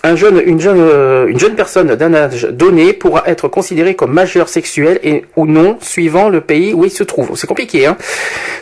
Euh, 0.05 0.43
une 0.47 0.61
jeune 0.61 1.57
personne 1.57 1.95
d'un 1.95 2.15
âge 2.15 2.45
donné 2.45 2.93
pourra 2.93 3.25
être 3.27 3.49
considérée 3.49 3.97
comme 3.97 4.13
majeure 4.13 4.49
sexuelle 4.49 5.01
et 5.03 5.25
ou 5.37 5.47
non, 5.47 5.79
suivant 5.81 6.29
le 6.29 6.43
pays 6.43 6.75
où 6.75 6.85
il 6.85 6.91
se 6.91 7.03
trouve. 7.03 7.37
C'est 7.37 7.47
compliqué, 7.47 7.87
hein 7.87 7.97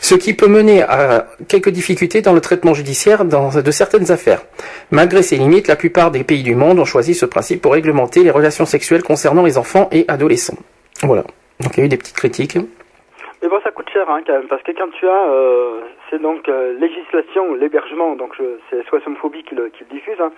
ce 0.00 0.14
qui 0.14 0.34
peut 0.34 0.48
mener 0.48 0.82
à 0.82 1.28
quelques 1.48 1.70
difficultés 1.70 2.20
dans 2.20 2.34
le 2.34 2.40
traitement 2.42 2.74
judiciaire 2.74 3.24
dans, 3.24 3.48
de 3.48 3.70
certaines 3.70 4.12
affaires. 4.12 4.42
Malgré 4.90 5.22
ces 5.22 5.36
limites, 5.36 5.66
la 5.66 5.76
plupart 5.76 6.10
des 6.10 6.24
pays 6.24 6.42
du 6.42 6.54
monde 6.54 6.78
ont 6.78 6.84
choisi 6.84 7.14
ce 7.14 7.24
principe 7.24 7.62
pour 7.62 7.72
réglementer 7.72 8.22
les 8.22 8.30
relations 8.30 8.66
sexuelles 8.66 9.02
concernant 9.02 9.44
les 9.44 9.56
enfants 9.56 9.88
et 9.92 10.04
adolescents. 10.08 10.58
Voilà. 11.02 11.24
Donc 11.60 11.76
il 11.76 11.80
y 11.80 11.82
a 11.82 11.86
eu 11.86 11.88
des 11.88 11.96
petites 11.96 12.16
critiques. 12.16 12.56
Mais 12.56 13.48
bon, 13.48 13.56
ça 13.64 13.70
coûte 13.70 13.83
cher 13.94 14.10
hein, 14.10 14.20
quand 14.26 14.32
même, 14.32 14.48
parce 14.48 14.62
que 14.62 14.72
quand 14.72 14.90
tu 14.90 15.08
as, 15.08 15.28
euh, 15.28 15.80
c'est 16.10 16.20
donc 16.20 16.48
euh, 16.48 16.76
législation, 16.78 17.54
l'hébergement, 17.54 18.16
donc 18.16 18.34
c'est 18.68 18.82
SOS 18.88 19.06
homophobie 19.06 19.44
qui 19.44 19.54
le, 19.54 19.68
qui 19.68 19.84
le 19.84 19.90
diffuse, 19.90 20.20
hein, 20.20 20.32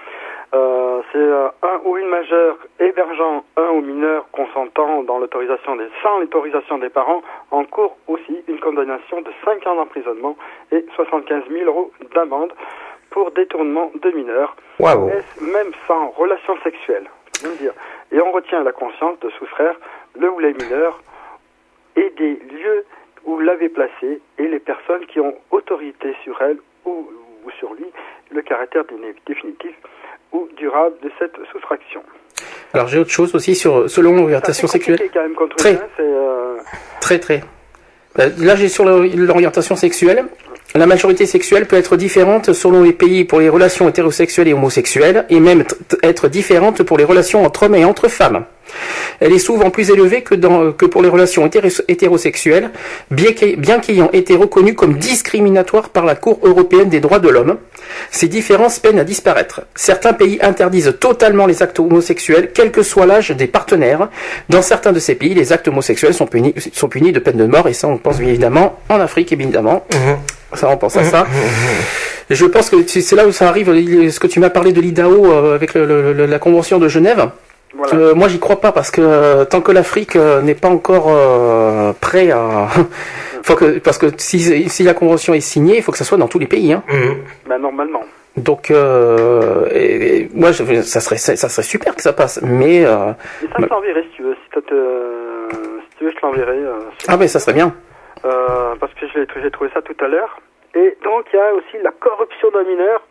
euh, 0.54 1.00
c'est 1.10 1.66
un 1.66 1.80
ou 1.84 1.96
une 1.96 2.08
majeure 2.08 2.58
hébergeant 2.78 3.44
un 3.56 3.68
ou 3.70 3.80
mineur 3.80 4.26
consentant 4.30 5.02
dans 5.04 5.18
l'autorisation 5.18 5.76
des, 5.76 5.88
sans 6.02 6.20
l'autorisation 6.20 6.78
des 6.78 6.90
parents, 6.90 7.22
en 7.50 7.64
cours 7.64 7.96
aussi 8.06 8.44
une 8.46 8.60
condamnation 8.60 9.22
de 9.22 9.30
5 9.44 9.66
ans 9.66 9.76
d'emprisonnement 9.76 10.36
et 10.70 10.84
75 10.94 11.44
000 11.50 11.64
euros 11.64 11.90
d'amende 12.14 12.52
pour 13.10 13.30
détournement 13.30 13.90
de 14.02 14.10
mineurs, 14.10 14.54
même 15.40 15.72
sans 15.88 16.08
relation 16.10 16.56
sexuelle. 16.62 17.08
dire. 17.58 17.72
Et 18.12 18.20
on 18.20 18.30
retient 18.32 18.62
la 18.62 18.72
conscience 18.72 19.18
de 19.20 19.30
soustraire 19.30 19.76
le 20.18 20.30
ou 20.30 20.38
les 20.38 20.52
mineurs 20.52 21.00
et 21.96 22.12
des 22.18 22.34
lieux 22.34 22.84
où 23.26 23.38
l'avait 23.40 23.68
placé 23.68 24.20
et 24.38 24.46
les 24.48 24.58
personnes 24.60 25.04
qui 25.06 25.20
ont 25.20 25.34
autorité 25.50 26.14
sur 26.24 26.40
elle 26.40 26.58
ou, 26.84 27.08
ou 27.44 27.50
sur 27.58 27.74
lui, 27.74 27.86
le 28.30 28.40
caractère 28.42 28.84
définitif 29.26 29.74
ou 30.32 30.48
durable 30.56 30.96
de 31.02 31.10
cette 31.18 31.34
soustraction. 31.52 32.02
Alors 32.72 32.88
j'ai 32.88 32.98
autre 32.98 33.10
chose 33.10 33.34
aussi 33.34 33.54
sur 33.54 33.88
selon 33.90 34.16
l'orientation 34.16 34.66
sexuelle. 34.68 34.98
quand 35.12 35.22
même 35.22 35.34
Très. 35.56 35.78
euh, 36.00 36.56
Très 37.00 37.18
très. 37.18 37.40
Euh, 38.18 38.30
Là 38.38 38.56
j'ai 38.56 38.68
sur 38.68 38.84
l'orientation 38.84 39.76
sexuelle. 39.76 40.24
La 40.76 40.86
majorité 40.86 41.26
sexuelle 41.26 41.66
peut 41.66 41.76
être 41.76 41.96
différente 41.96 42.52
selon 42.52 42.82
les 42.82 42.92
pays 42.92 43.24
pour 43.24 43.40
les 43.40 43.48
relations 43.48 43.88
hétérosexuelles 43.88 44.48
et 44.48 44.52
homosexuelles, 44.52 45.24
et 45.30 45.40
même 45.40 45.64
être 46.02 46.28
différente 46.28 46.82
pour 46.82 46.98
les 46.98 47.04
relations 47.04 47.44
entre 47.44 47.64
hommes 47.64 47.74
et 47.76 47.84
entre 47.84 48.08
femmes. 48.08 48.44
Elle 49.20 49.32
est 49.32 49.38
souvent 49.38 49.70
plus 49.70 49.90
élevée 49.90 50.22
que, 50.22 50.34
pour 50.86 51.00
les 51.00 51.08
relations 51.08 51.46
hétéro- 51.46 51.80
hétérosexuelles, 51.88 52.70
bien 53.10 53.32
qu'ay- 53.32 53.56
bien 53.56 53.78
qu'ayant 53.78 54.10
été 54.12 54.34
reconnue 54.34 54.74
comme 54.74 54.94
discriminatoire 54.98 55.88
par 55.90 56.04
la 56.04 56.14
Cour 56.16 56.40
européenne 56.42 56.88
des 56.88 57.00
droits 57.00 57.20
de 57.20 57.28
l'homme. 57.28 57.56
Ces 58.10 58.26
différences 58.28 58.78
peinent 58.80 58.98
à 58.98 59.04
disparaître. 59.04 59.62
Certains 59.76 60.12
pays 60.12 60.38
interdisent 60.42 60.94
totalement 61.00 61.46
les 61.46 61.62
actes 61.62 61.78
homosexuels, 61.78 62.50
quel 62.52 62.72
que 62.72 62.82
soit 62.82 63.06
l'âge 63.06 63.30
des 63.30 63.46
partenaires. 63.46 64.08
Dans 64.50 64.62
certains 64.62 64.92
de 64.92 64.98
ces 64.98 65.14
pays, 65.14 65.32
les 65.32 65.52
actes 65.52 65.68
homosexuels 65.68 66.12
sont 66.12 66.26
punis, 66.26 66.52
sont 66.72 66.88
punis 66.88 67.12
de 67.12 67.20
peine 67.20 67.36
de 67.36 67.46
mort, 67.46 67.68
et 67.68 67.72
ça 67.72 67.86
on 67.88 67.96
pense 67.98 68.18
bien 68.18 68.28
évidemment 68.28 68.78
en 68.90 69.00
Afrique, 69.00 69.32
évidemment. 69.32 69.86
Ça, 70.56 70.68
on 70.68 70.76
pense 70.76 70.96
à 70.96 71.04
ça. 71.04 71.26
Je 72.30 72.44
pense 72.46 72.70
que 72.70 72.76
c'est 72.86 73.14
là 73.14 73.26
où 73.26 73.30
ça 73.32 73.48
arrive, 73.48 73.66
ce 74.10 74.18
que 74.18 74.26
tu 74.26 74.40
m'as 74.40 74.50
parlé 74.50 74.72
de 74.72 74.80
l'IDAO 74.80 75.26
euh, 75.26 75.54
avec 75.54 75.74
le- 75.74 75.86
le- 75.86 76.12
le- 76.12 76.26
la 76.26 76.38
Convention 76.40 76.78
de 76.78 76.88
Genève. 76.88 77.28
voilà. 77.72 77.94
Euh, 77.94 78.14
moi, 78.16 78.26
j'y 78.26 78.40
crois 78.40 78.60
pas 78.60 78.72
parce 78.72 78.90
que 78.90 79.00
euh, 79.00 79.44
tant 79.44 79.60
que 79.60 79.70
l'Afrique 79.70 80.16
euh, 80.16 80.42
n'est 80.42 80.56
pas 80.56 80.68
encore 80.68 81.06
euh, 81.08 81.92
prêt 82.00 82.32
à, 82.32 82.66
faut 83.44 83.54
que 83.54 83.78
parce 83.78 83.96
que 83.98 84.06
si, 84.16 84.68
si 84.68 84.82
la 84.82 84.92
convention 84.94 85.34
est 85.34 85.40
signée, 85.40 85.76
il 85.76 85.82
faut 85.84 85.92
que 85.92 85.98
ça 85.98 86.04
soit 86.04 86.18
dans 86.18 86.26
tous 86.26 86.40
les 86.40 86.48
pays. 86.48 86.72
Hein. 86.72 86.82
Mhm. 86.88 87.14
Ben, 87.48 87.58
normalement. 87.58 88.02
Donc, 88.36 88.70
euh, 88.72 89.66
et- 89.72 90.16
et 90.22 90.30
moi, 90.34 90.50
je, 90.52 90.82
ça 90.82 91.00
serait 91.00 91.16
ça 91.18 91.36
serait 91.48 91.62
super 91.62 91.94
que 91.94 92.02
ça 92.02 92.12
passe, 92.12 92.40
mais 92.42 92.84
euh, 92.84 93.12
Et 93.42 93.46
ça, 93.46 93.52
je 93.56 93.62
Bah. 93.62 93.68
t'enverrai 93.68 94.02
si 94.02 94.16
tu 94.16 94.22
veux. 94.24 94.34
Si, 94.34 94.50
tu 95.98 96.04
veux, 96.04 96.10
je 96.10 96.16
te 96.16 96.26
l'enverrai. 96.26 96.58
euh, 96.58 96.72
sur- 96.98 97.08
ah 97.08 97.16
ben 97.16 97.28
ça 97.28 97.38
serait 97.38 97.52
bien. 97.54 97.72
Euh, 98.24 98.74
parce 98.80 98.92
que 98.94 99.06
j'ai 99.14 99.50
trouvé 99.50 99.70
ça 99.74 99.82
tout 99.82 99.96
à 100.00 100.08
l'heure. 100.08 100.40
Et 100.74 100.96
donc 101.04 101.26
il 101.32 101.36
y 101.36 101.40
a 101.40 101.54
aussi 101.54 101.78
la 101.82 101.92
corruption 101.92 102.50
d'un 102.50 102.64
mineur. 102.64 103.02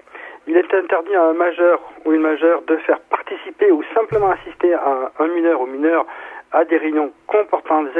Il 0.47 0.58
est 0.58 0.74
interdit 0.74 1.16
à 1.16 1.24
un 1.24 1.34
majeur 1.34 1.80
ou 2.06 2.14
une 2.14 2.22
majeure 2.22 2.62
de 2.64 2.78
faire 2.78 2.99
participer 3.01 3.72
ou 3.72 3.84
simplement 3.93 4.30
assister 4.30 4.74
à 4.74 5.12
un 5.18 5.28
mineur 5.28 5.62
ou 5.62 5.66
mineur 5.66 6.06
à 6.51 6.64
des 6.66 6.78
réunions 6.78 7.12
comportant 7.28 7.84
des 7.84 7.91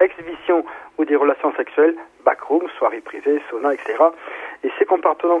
exhibitions 0.00 0.64
ou 0.98 1.04
des 1.04 1.16
relations 1.16 1.52
sexuelles, 1.56 1.96
backroom, 2.24 2.68
soirées 2.78 3.00
privées, 3.00 3.40
sauna, 3.50 3.72
etc. 3.72 3.94
Et 4.62 4.70
ces 4.78 4.84
comportements, 4.84 5.40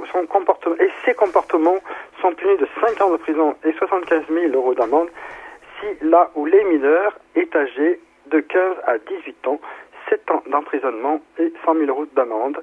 ces 1.04 1.14
comportements 1.14 1.78
sont 2.20 2.32
punis 2.32 2.56
de 2.56 2.66
5 2.80 3.00
ans 3.02 3.10
de 3.10 3.18
prison 3.18 3.54
et 3.64 3.72
75 3.72 4.22
000 4.28 4.54
euros 4.54 4.74
d'amende 4.74 5.08
si 5.80 6.04
là 6.04 6.30
où 6.34 6.46
les 6.46 6.64
mineurs 6.64 7.16
est 7.34 7.54
âgé 7.54 8.00
de 8.30 8.40
15 8.40 8.76
à 8.86 8.98
18 8.98 9.48
ans, 9.48 9.60
7 10.10 10.30
ans 10.30 10.42
d'emprisonnement 10.50 11.20
et 11.38 11.52
100 11.64 11.74
000 11.74 11.86
euros 11.86 12.06
d'amende. 12.14 12.58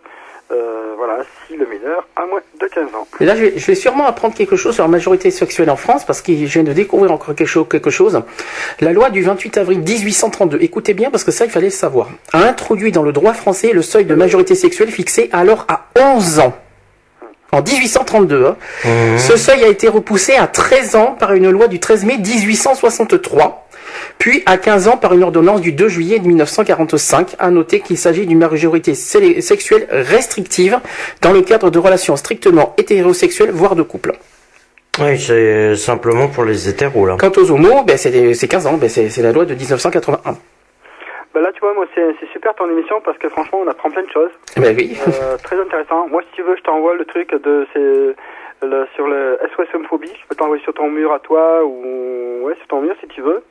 Euh, 0.49 0.93
voilà, 0.95 1.23
si 1.45 1.57
le 1.57 1.65
mineur 1.65 2.07
a 2.15 2.25
moins 2.25 2.39
de 2.61 2.67
15 2.67 2.95
ans. 2.95 3.05
Et 3.19 3.25
là, 3.25 3.35
je 3.35 3.43
vais, 3.43 3.75
sûrement 3.75 4.05
apprendre 4.05 4.33
quelque 4.33 4.55
chose 4.55 4.75
sur 4.75 4.83
la 4.83 4.89
majorité 4.89 5.29
sexuelle 5.29 5.69
en 5.69 5.75
France, 5.75 6.05
parce 6.05 6.21
que 6.21 6.31
je 6.33 6.45
viens 6.45 6.63
de 6.63 6.71
découvrir 6.71 7.11
encore 7.11 7.35
quelque 7.35 7.45
chose, 7.45 7.67
quelque 7.69 7.89
chose. 7.89 8.21
La 8.79 8.93
loi 8.93 9.09
du 9.09 9.21
28 9.23 9.57
avril 9.57 9.79
1832, 9.79 10.59
écoutez 10.61 10.93
bien, 10.93 11.11
parce 11.11 11.25
que 11.25 11.31
ça, 11.31 11.43
il 11.43 11.51
fallait 11.51 11.67
le 11.67 11.71
savoir, 11.71 12.07
a 12.31 12.43
introduit 12.43 12.93
dans 12.93 13.03
le 13.03 13.11
droit 13.11 13.33
français 13.33 13.73
le 13.73 13.81
seuil 13.81 14.05
de 14.05 14.15
majorité 14.15 14.55
sexuelle 14.55 14.89
fixé 14.89 15.29
alors 15.33 15.65
à 15.67 15.87
11 15.99 16.39
ans. 16.39 16.53
En 17.51 17.61
1832, 17.61 18.45
hein. 18.45 18.55
mmh. 18.83 19.17
ce 19.17 19.37
seuil 19.37 19.63
a 19.63 19.67
été 19.67 19.87
repoussé 19.87 20.35
à 20.35 20.47
13 20.47 20.95
ans 20.95 21.15
par 21.17 21.33
une 21.33 21.49
loi 21.49 21.67
du 21.67 21.79
13 21.79 22.05
mai 22.05 22.17
1863 22.17 23.67
puis 24.17 24.43
à 24.45 24.57
15 24.57 24.87
ans 24.87 24.97
par 24.97 25.13
une 25.13 25.23
ordonnance 25.23 25.61
du 25.61 25.71
2 25.71 25.87
juillet 25.87 26.19
1945. 26.19 27.35
À 27.39 27.49
noter 27.49 27.79
qu'il 27.79 27.97
s'agit 27.97 28.25
d'une 28.25 28.39
majorité 28.39 28.95
sexuelle 28.95 29.87
restrictive 29.91 30.79
dans 31.21 31.31
le 31.31 31.41
cadre 31.41 31.69
de 31.69 31.79
relations 31.79 32.15
strictement 32.15 32.73
hétérosexuelles, 32.77 33.51
voire 33.51 33.75
de 33.75 33.83
couple. 33.83 34.13
Oui, 34.99 35.19
c'est 35.19 35.75
simplement 35.75 36.27
pour 36.27 36.43
les 36.43 36.69
hétéros 36.69 37.05
là. 37.05 37.17
Quant 37.19 37.31
aux 37.37 37.51
homos, 37.51 37.83
ben, 37.83 37.97
c'est 37.97 38.47
15 38.47 38.65
ans, 38.65 38.77
ben, 38.77 38.89
c'est 38.89 39.21
la 39.21 39.31
loi 39.31 39.45
de 39.45 39.53
1981. 39.53 40.35
Ben 41.37 41.43
là, 41.43 41.51
tu 41.51 41.59
vois, 41.59 41.75
moi, 41.75 41.85
c'est 41.93 42.15
super 42.31 42.55
ton 42.55 42.67
émission 42.67 42.99
parce 43.01 43.15
que 43.19 43.29
franchement, 43.29 43.59
on 43.63 43.67
apprend 43.67 43.91
plein 43.91 44.01
de 44.01 44.09
choses. 44.09 44.31
Ben 44.55 44.75
oui. 44.75 44.97
Euh, 45.07 45.37
très 45.37 45.59
intéressant. 45.61 46.07
Moi, 46.07 46.23
si 46.23 46.35
tu 46.35 46.41
veux, 46.41 46.55
je 46.55 46.63
t'envoie 46.63 46.95
le 46.95 47.05
truc 47.05 47.29
de 47.31 47.67
le, 48.63 48.87
sur 48.95 49.07
le 49.07 49.37
SOS 49.55 49.67
homophobie. 49.75 50.11
Je 50.19 50.27
peux 50.27 50.33
t'envoyer 50.33 50.63
sur 50.63 50.73
ton 50.73 50.89
mur 50.89 51.13
à 51.13 51.19
toi 51.19 51.63
ou 51.63 52.41
ouais, 52.41 52.55
sur 52.55 52.65
ton 52.69 52.81
mur 52.81 52.95
si 53.01 53.07
tu 53.09 53.21
veux. 53.21 53.43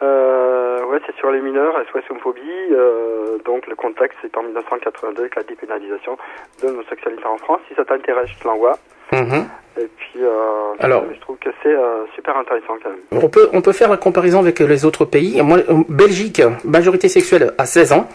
Euh, 0.00 0.84
ouais, 0.84 1.00
c'est 1.06 1.16
sur 1.16 1.32
les 1.32 1.40
mineurs, 1.40 1.74
SOS 1.90 2.08
homophobie. 2.08 2.40
Euh, 2.70 3.38
donc 3.44 3.66
le 3.66 3.74
contexte 3.74 4.16
c'est 4.22 4.36
en 4.36 4.44
1982 4.44 5.20
avec 5.22 5.34
la 5.34 5.42
dépénalisation 5.42 6.16
de 6.62 6.68
l'homosexualité 6.68 7.24
en 7.24 7.38
France. 7.38 7.62
Si 7.66 7.74
ça 7.74 7.84
t'intéresse, 7.84 8.30
je 8.30 8.38
te 8.38 8.46
l'envoie. 8.46 8.78
Mhm. 9.12 9.46
Et 9.80 9.88
puis, 9.96 10.22
euh, 10.22 10.74
Alors, 10.80 11.04
je 11.14 11.20
trouve 11.20 11.36
que 11.38 11.50
c'est 11.62 11.68
euh, 11.72 12.04
super 12.14 12.36
intéressant 12.36 12.74
quand 12.82 12.90
même. 12.90 13.22
On 13.22 13.28
peut, 13.28 13.48
on 13.52 13.60
peut 13.60 13.72
faire 13.72 13.90
la 13.90 13.96
comparaison 13.96 14.40
avec 14.40 14.58
les 14.58 14.84
autres 14.84 15.04
pays. 15.04 15.40
Moi, 15.42 15.58
euh, 15.68 15.82
Belgique, 15.88 16.42
majorité 16.64 17.08
sexuelle 17.08 17.52
à 17.58 17.66
16 17.66 17.92
ans. 17.92 18.08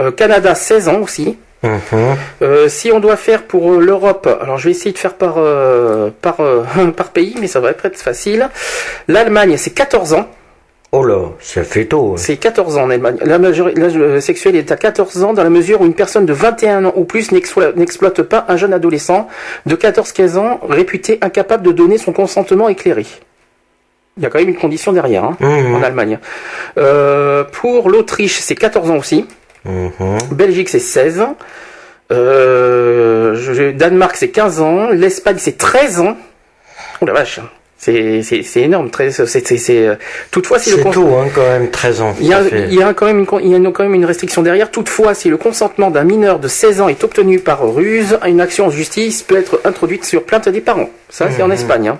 Euh, 0.00 0.10
Canada, 0.10 0.54
16 0.54 0.88
ans 0.88 1.00
aussi. 1.00 1.38
Mhm. 1.62 2.68
si 2.68 2.92
on 2.92 3.00
doit 3.00 3.16
faire 3.16 3.42
pour 3.44 3.72
l'Europe, 3.72 4.28
alors 4.40 4.58
je 4.58 4.66
vais 4.66 4.70
essayer 4.72 4.92
de 4.92 4.98
faire 4.98 5.14
par 5.14 5.36
par 6.20 6.36
par 6.96 7.08
pays, 7.10 7.34
mais 7.40 7.48
ça 7.48 7.60
va 7.60 7.72
pas 7.72 7.88
être 7.88 7.98
facile. 7.98 8.50
L'Allemagne, 9.08 9.56
c'est 9.56 9.72
14 9.72 10.12
ans. 10.12 10.28
Oh 10.92 11.04
là, 11.04 11.30
ça 11.40 11.64
fait 11.64 11.86
tôt. 11.86 12.12
Hein. 12.12 12.16
C'est 12.16 12.36
14 12.36 12.78
ans 12.78 12.84
en 12.84 12.90
Allemagne. 12.90 13.18
L'âge 13.22 14.20
sexuel 14.20 14.56
est 14.56 14.70
à 14.70 14.76
14 14.76 15.22
ans 15.24 15.32
dans 15.34 15.42
la 15.42 15.50
mesure 15.50 15.80
où 15.80 15.86
une 15.86 15.94
personne 15.94 16.26
de 16.26 16.32
21 16.32 16.84
ans 16.86 16.92
ou 16.96 17.04
plus 17.04 17.32
n'exploite 17.32 18.22
pas 18.22 18.44
un 18.48 18.56
jeune 18.56 18.72
adolescent 18.72 19.28
de 19.66 19.74
14-15 19.74 20.36
ans 20.38 20.60
réputé 20.68 21.18
incapable 21.22 21.64
de 21.64 21.72
donner 21.72 21.98
son 21.98 22.12
consentement 22.12 22.68
éclairé. 22.68 23.04
Il 24.16 24.22
y 24.22 24.26
a 24.26 24.30
quand 24.30 24.38
même 24.38 24.48
une 24.48 24.56
condition 24.56 24.92
derrière 24.92 25.24
hein, 25.24 25.36
mmh. 25.40 25.74
en 25.74 25.82
Allemagne. 25.82 26.18
Euh, 26.78 27.44
pour 27.44 27.90
l'Autriche, 27.90 28.38
c'est 28.38 28.54
14 28.54 28.90
ans 28.90 28.96
aussi. 28.96 29.26
Mmh. 29.66 29.88
Belgique, 30.32 30.70
c'est 30.70 30.78
16 30.78 31.20
ans. 31.20 31.36
Euh, 32.12 33.72
Danemark, 33.72 34.16
c'est 34.16 34.30
15 34.30 34.60
ans. 34.60 34.88
L'Espagne, 34.90 35.36
c'est 35.38 35.58
13 35.58 36.00
ans. 36.00 36.16
Oh 37.02 37.06
la 37.06 37.12
vache. 37.12 37.40
C'est 37.86 38.42
c'est 38.42 38.62
énorme. 38.62 38.90
Très, 38.90 39.10
c'est 39.12 39.26
c'est 39.26 39.86
euh, 39.86 39.94
toutefois 40.32 40.58
si 40.58 40.72
le 40.72 40.82
tôt 40.82 41.06
hein, 41.18 41.28
quand 41.32 41.42
même 41.42 41.70
13 41.70 42.00
ans. 42.00 42.16
Il 42.20 42.26
y 42.26 42.34
a 42.34 42.42
il 42.42 42.74
y 42.74 42.82
a 42.82 42.92
quand 42.94 43.06
même 43.06 43.20
une 43.20 43.26
il 43.42 43.50
y 43.50 43.54
a 43.54 43.70
quand 43.70 43.84
même 43.84 43.94
une 43.94 44.04
restriction 44.04 44.42
derrière. 44.42 44.72
Toutefois, 44.72 45.14
si 45.14 45.28
le 45.28 45.36
consentement 45.36 45.92
d'un 45.92 46.02
mineur 46.02 46.40
de 46.40 46.48
16 46.48 46.80
ans 46.80 46.88
est 46.88 47.04
obtenu 47.04 47.38
par 47.38 47.62
ruse, 47.72 48.18
une 48.26 48.40
action 48.40 48.66
en 48.66 48.70
justice 48.70 49.22
peut 49.22 49.36
être 49.36 49.60
introduite 49.64 50.04
sur 50.04 50.24
plainte 50.24 50.48
des 50.48 50.60
parents. 50.60 50.90
Ça 51.10 51.28
c'est 51.30 51.42
en 51.42 51.48
mmh. 51.48 51.52
Espagne. 51.52 51.88
Hein. 51.88 51.98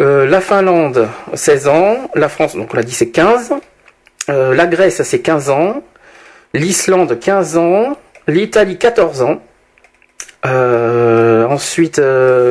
Euh, 0.00 0.26
la 0.26 0.40
Finlande 0.40 1.08
16 1.34 1.66
ans, 1.66 2.10
la 2.14 2.28
France 2.28 2.54
donc 2.54 2.68
on 2.72 2.76
l'a 2.76 2.84
dit 2.84 2.94
c'est 2.94 3.10
15. 3.10 3.54
Euh, 4.28 4.54
la 4.54 4.66
Grèce 4.68 5.02
c'est 5.02 5.20
15 5.20 5.50
ans, 5.50 5.82
l'Islande 6.52 7.18
15 7.18 7.56
ans, 7.56 7.96
l'Italie 8.28 8.78
14 8.78 9.22
ans. 9.22 9.42
Euh, 10.46 11.46
ensuite 11.48 12.00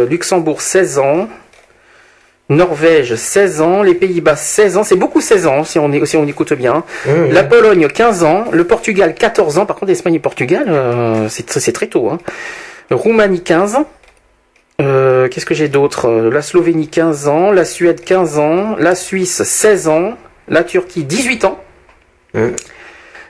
Luxembourg 0.10 0.62
16 0.62 1.00
ans. 1.00 1.30
Norvège 2.50 3.16
16 3.16 3.62
ans, 3.62 3.84
les 3.84 3.96
Pays-Bas 3.96 4.36
16 4.36 4.78
ans, 4.78 4.84
c'est 4.84 4.98
beaucoup 4.98 5.22
16 5.22 5.48
ans 5.48 5.64
si 5.64 5.80
on, 5.80 6.06
si 6.06 6.18
on 6.18 6.28
écoute 6.28 6.54
bien. 6.54 6.84
La 7.06 7.44
Pologne 7.44 7.88
15 7.88 8.24
ans, 8.24 8.46
le 8.52 8.66
Portugal 8.66 9.16
14 9.16 9.60
ans, 9.60 9.66
par 9.66 9.78
contre 9.78 9.92
Espagne 9.92 10.16
et 10.16 10.20
Portugal 10.20 10.66
euh, 10.68 11.30
c'est 11.30 11.72
très 11.72 11.88
tôt. 11.88 12.10
Hein. 12.10 12.18
Roumanie 12.92 13.42
15 13.42 13.76
ans, 13.76 13.88
euh, 14.82 15.30
qu'est-ce 15.30 15.46
que 15.46 15.54
j'ai 15.54 15.70
d'autre? 15.70 16.10
La 16.10 16.42
Slovénie 16.42 16.90
15 16.90 17.28
ans, 17.30 17.52
la 17.52 17.64
Suède 17.64 18.04
15 18.04 18.38
ans, 18.38 18.76
la 18.78 18.96
Suisse 18.96 19.44
16 19.44 19.88
ans, 19.88 20.18
la 20.50 20.66
Turquie 20.66 21.06
18 21.06 21.46
ans, 21.46 21.64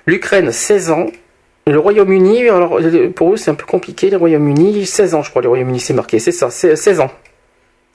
l'Ukraine 0.08 0.52
16 0.52 0.90
ans, 0.90 1.06
le 1.68 1.78
Royaume-Uni, 1.78 2.50
alors 2.50 2.80
pour 3.16 3.34
eux 3.34 3.38
c'est 3.38 3.52
un 3.52 3.56
peu 3.56 3.66
compliqué, 3.66 4.10
le 4.10 4.18
Royaume-Uni 4.18 4.88
16 4.88 5.14
ans 5.14 5.22
je 5.22 5.30
crois, 5.30 5.44
le 5.44 5.50
Royaume-Uni 5.50 5.80
c'est 5.80 5.94
marqué, 5.94 6.18
c'est 6.18 6.32
ça, 6.32 6.50
16 6.50 7.00
ans, 7.00 7.12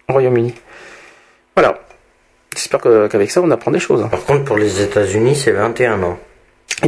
Royaume-Uni. 0.08 0.54
Voilà. 1.60 1.76
J'espère 2.54 2.80
qu'avec 2.80 3.32
ça, 3.32 3.42
on 3.42 3.50
apprend 3.50 3.72
des 3.72 3.80
choses. 3.80 4.08
Par 4.08 4.24
contre, 4.24 4.44
pour 4.44 4.56
les 4.56 4.80
États-Unis, 4.80 5.34
c'est 5.34 5.50
21 5.50 6.00
ans. 6.04 6.16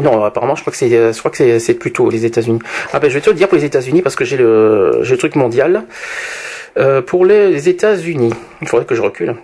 non, 0.00 0.22
apparemment, 0.22 0.54
je 0.54 0.60
crois 0.60 0.70
que 0.70 0.76
c'est, 0.76 1.12
je 1.12 1.18
crois 1.18 1.32
que 1.32 1.58
c'est, 1.58 1.74
plutôt 1.74 2.08
les 2.08 2.24
États-Unis. 2.24 2.60
Ah 2.92 3.00
ben, 3.00 3.10
je 3.10 3.14
vais 3.14 3.20
te 3.20 3.30
le 3.30 3.34
dire 3.34 3.48
pour 3.48 3.58
les 3.58 3.64
États-Unis 3.64 4.00
parce 4.00 4.14
que 4.14 4.24
j'ai 4.24 4.36
le, 4.36 5.00
j'ai 5.02 5.14
le 5.14 5.18
truc 5.18 5.34
mondial. 5.34 5.86
Euh, 6.78 7.02
pour 7.02 7.24
les, 7.26 7.68
États-Unis, 7.68 8.32
il 8.62 8.68
faudrait 8.68 8.86
que 8.86 8.94
je 8.94 9.02
recule. 9.02 9.34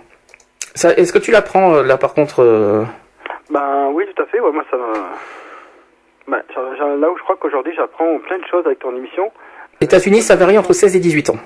Ça, 0.75 0.93
est-ce 0.93 1.11
que 1.11 1.19
tu 1.19 1.31
l'apprends 1.31 1.75
euh, 1.75 1.83
là, 1.83 1.97
par 1.97 2.13
contre 2.13 2.41
euh? 2.41 2.85
Ben 3.49 3.89
oui, 3.91 4.05
tout 4.15 4.23
à 4.23 4.27
fait. 4.27 4.39
moi, 4.39 4.63
ça. 4.71 4.77
Ben, 6.29 6.41
là 7.01 7.11
où 7.11 7.17
je 7.17 7.23
crois 7.23 7.35
qu'aujourd'hui, 7.35 7.73
j'apprends 7.75 8.17
plein 8.19 8.37
de 8.37 8.45
choses 8.49 8.65
avec 8.65 8.79
ton 8.79 8.95
émission. 8.95 9.29
États-Unis, 9.81 10.21
ça 10.21 10.37
varie 10.37 10.57
entre 10.57 10.71
16 10.71 10.95
et 10.95 10.99
18 10.99 11.31
ans. 11.31 11.37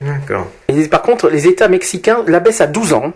D'accord. 0.00 0.46
Par 0.90 1.02
contre, 1.02 1.28
les 1.30 1.48
États 1.48 1.68
mexicains 1.68 2.24
la 2.26 2.40
baissent 2.40 2.60
à 2.60 2.66
12 2.66 2.92
ans. 2.94 3.12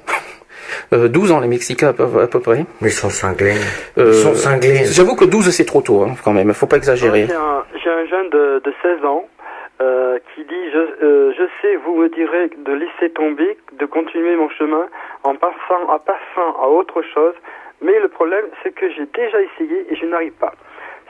12 0.93 1.31
euh, 1.33 1.35
ans 1.35 1.41
les 1.41 1.49
Mexicains 1.49 1.89
à 1.89 1.93
peu, 1.93 2.41
près. 2.41 2.65
Mais 2.81 2.89
ils 2.89 2.93
sont 2.93 3.11
cinglés. 3.11 3.57
Euh, 3.99 4.09
ils 4.09 4.15
sont 4.15 4.35
cinglés. 4.35 4.85
J'avoue 4.85 5.17
que 5.17 5.25
12 5.25 5.51
c'est 5.51 5.65
trop 5.65 5.83
tôt 5.83 6.03
hein, 6.03 6.15
quand 6.25 6.33
même, 6.33 6.53
faut 6.53 6.67
pas 6.67 6.77
exagérer. 6.77 7.27
J'ai 7.27 7.91
un, 7.91 8.07
jeune 8.07 8.31
de, 8.31 8.63
16 8.83 9.05
ans 9.05 9.29
euh, 9.81 10.19
qui 10.35 10.45
dit 10.45 10.71
je, 10.73 11.35
je 11.37 11.45
sais, 11.61 11.77
vous 11.77 11.97
me 11.97 12.09
direz 12.09 12.51
de 12.65 12.73
laisser 12.73 13.13
tomber, 13.13 13.59
de 13.79 13.87
continuer 13.87 14.37
mon 14.37 14.49
chemin 14.51 14.87
en 15.25 15.35
passant, 15.35 15.89
en 15.89 15.99
passant 15.99 16.63
à 16.63 16.69
autre 16.69 17.03
chose, 17.15 17.35
mais 17.83 17.99
le 18.01 18.09
problème 18.09 18.45
c'est 18.63 18.75
que 18.75 18.91
j'ai 18.91 19.07
déjà 19.15 19.39
essayé 19.41 19.87
et 19.91 19.97
je 19.97 20.07
n'arrive 20.07 20.33
pas. 20.33 20.53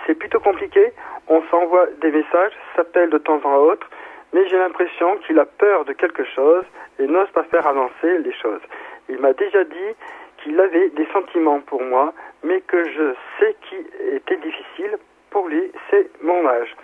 C'est 0.06 0.14
plutôt 0.14 0.40
compliqué, 0.40 0.92
on 1.28 1.42
s'envoie 1.50 1.86
des 2.00 2.10
messages, 2.10 2.52
s'appelle 2.76 3.10
de 3.10 3.18
temps 3.18 3.40
en 3.44 3.56
autre, 3.56 3.86
mais 4.32 4.46
j'ai 4.48 4.58
l'impression 4.58 5.16
qu'il 5.18 5.38
a 5.38 5.46
peur 5.46 5.84
de 5.84 5.92
quelque 5.92 6.24
chose 6.24 6.64
et 6.98 7.06
n'ose 7.06 7.30
pas 7.30 7.44
faire 7.44 7.66
avancer 7.66 8.18
les 8.18 8.32
choses. 8.32 8.60
Il 9.08 9.18
m'a 9.18 9.32
déjà 9.32 9.64
dit 9.64 9.94
qu'il 10.42 10.60
avait 10.60 10.90
des 10.90 11.06
sentiments 11.12 11.60
pour 11.60 11.82
moi, 11.82 12.12
mais 12.42 12.60
que 12.60 12.84
je 12.84 13.14
sais 13.38 13.56
qui 13.68 13.76
était 14.14 14.36
difficile 14.36 14.98
pour 15.30 15.48
lui, 15.48 15.70
c'est 15.90 16.08
mon 16.22 16.46
âge. 16.46 16.74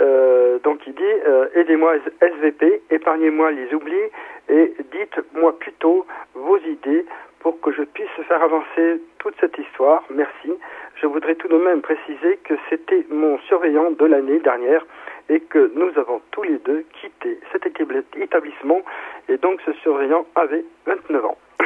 Euh, 0.00 0.58
donc 0.60 0.80
il 0.86 0.94
dit 0.94 1.02
euh, 1.26 1.46
aidez-moi 1.54 1.94
SVP, 2.20 2.82
épargnez-moi 2.90 3.52
les 3.52 3.72
oublis 3.72 4.10
et 4.48 4.74
dites-moi 4.90 5.56
plutôt 5.58 6.04
vos 6.34 6.58
idées 6.58 7.06
pour 7.38 7.60
que 7.60 7.70
je 7.70 7.82
puisse 7.82 8.08
faire 8.26 8.42
avancer 8.42 9.00
toute 9.18 9.34
cette 9.38 9.56
histoire. 9.58 10.02
Merci. 10.10 10.52
Je 10.96 11.06
voudrais 11.06 11.34
tout 11.34 11.48
de 11.48 11.58
même 11.58 11.82
préciser 11.82 12.38
que 12.42 12.54
c'était 12.68 13.06
mon 13.10 13.38
surveillant 13.40 13.90
de 13.92 14.04
l'année 14.04 14.40
dernière 14.40 14.84
et 15.28 15.40
que 15.40 15.72
nous 15.74 15.90
avons 15.98 16.20
tous 16.30 16.42
les 16.42 16.58
deux 16.64 16.84
quitté 17.00 17.38
cet 17.52 17.66
établissement 17.66 18.82
et 19.28 19.36
donc 19.38 19.60
ce 19.64 19.72
surveillant 19.82 20.26
avait 20.34 20.64
29 20.86 21.24
ans. 21.24 21.38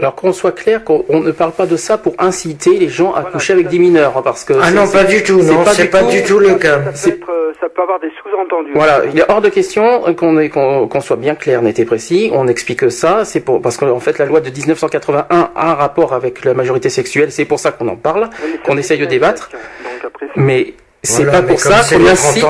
Alors 0.00 0.16
qu'on 0.16 0.32
soit 0.32 0.52
clair, 0.52 0.82
qu'on 0.82 1.20
ne 1.20 1.30
parle 1.30 1.52
pas 1.52 1.66
de 1.66 1.76
ça 1.76 1.98
pour 1.98 2.14
inciter 2.18 2.78
les 2.78 2.88
gens 2.88 3.12
à 3.12 3.22
coucher 3.22 3.52
avec 3.52 3.68
des 3.68 3.78
mineurs, 3.78 4.16
hein, 4.16 4.22
parce 4.24 4.44
que 4.44 4.52
ah 4.60 4.72
non 4.72 4.90
pas 4.90 5.04
du 5.04 5.22
tout, 5.22 5.40
non 5.40 5.64
c'est 5.66 5.88
pas, 5.88 6.02
du 6.02 6.24
tout 6.24 6.40
le 6.40 6.56
cas. 6.56 6.92
Ça 6.94 7.10
peut, 7.12 7.16
être, 7.16 7.54
ça 7.60 7.68
peut 7.68 7.82
avoir 7.82 8.00
des 8.00 8.10
sous-entendus. 8.20 8.72
Voilà, 8.74 9.04
il 9.04 9.16
est 9.16 9.30
hors 9.30 9.40
de 9.40 9.50
question 9.50 10.02
qu'on 10.14 10.48
qu'on 10.88 11.00
soit 11.00 11.16
bien 11.16 11.36
clair, 11.36 11.62
net 11.62 11.78
et 11.78 11.84
précis. 11.84 12.28
On 12.34 12.48
explique 12.48 12.90
ça, 12.90 13.24
c'est 13.24 13.40
pour 13.40 13.62
parce 13.62 13.76
qu'en 13.76 14.00
fait 14.00 14.18
la 14.18 14.26
loi 14.26 14.40
de 14.40 14.50
1981 14.50 15.26
a 15.30 15.70
un 15.70 15.74
rapport 15.74 16.12
avec 16.12 16.44
la 16.44 16.54
majorité 16.54 16.88
sexuelle, 16.88 17.30
c'est 17.30 17.44
pour 17.44 17.60
ça 17.60 17.70
qu'on 17.70 17.86
en 17.86 17.96
parle, 17.96 18.30
qu'on 18.66 18.76
essaye 18.76 18.98
de 18.98 19.06
débattre. 19.06 19.50
mais 20.34 20.74
c'est 21.04 21.30
pas 21.30 21.42
pour 21.42 21.60
ça 21.60 21.96
qu'on 21.96 22.06
incite. 22.06 22.44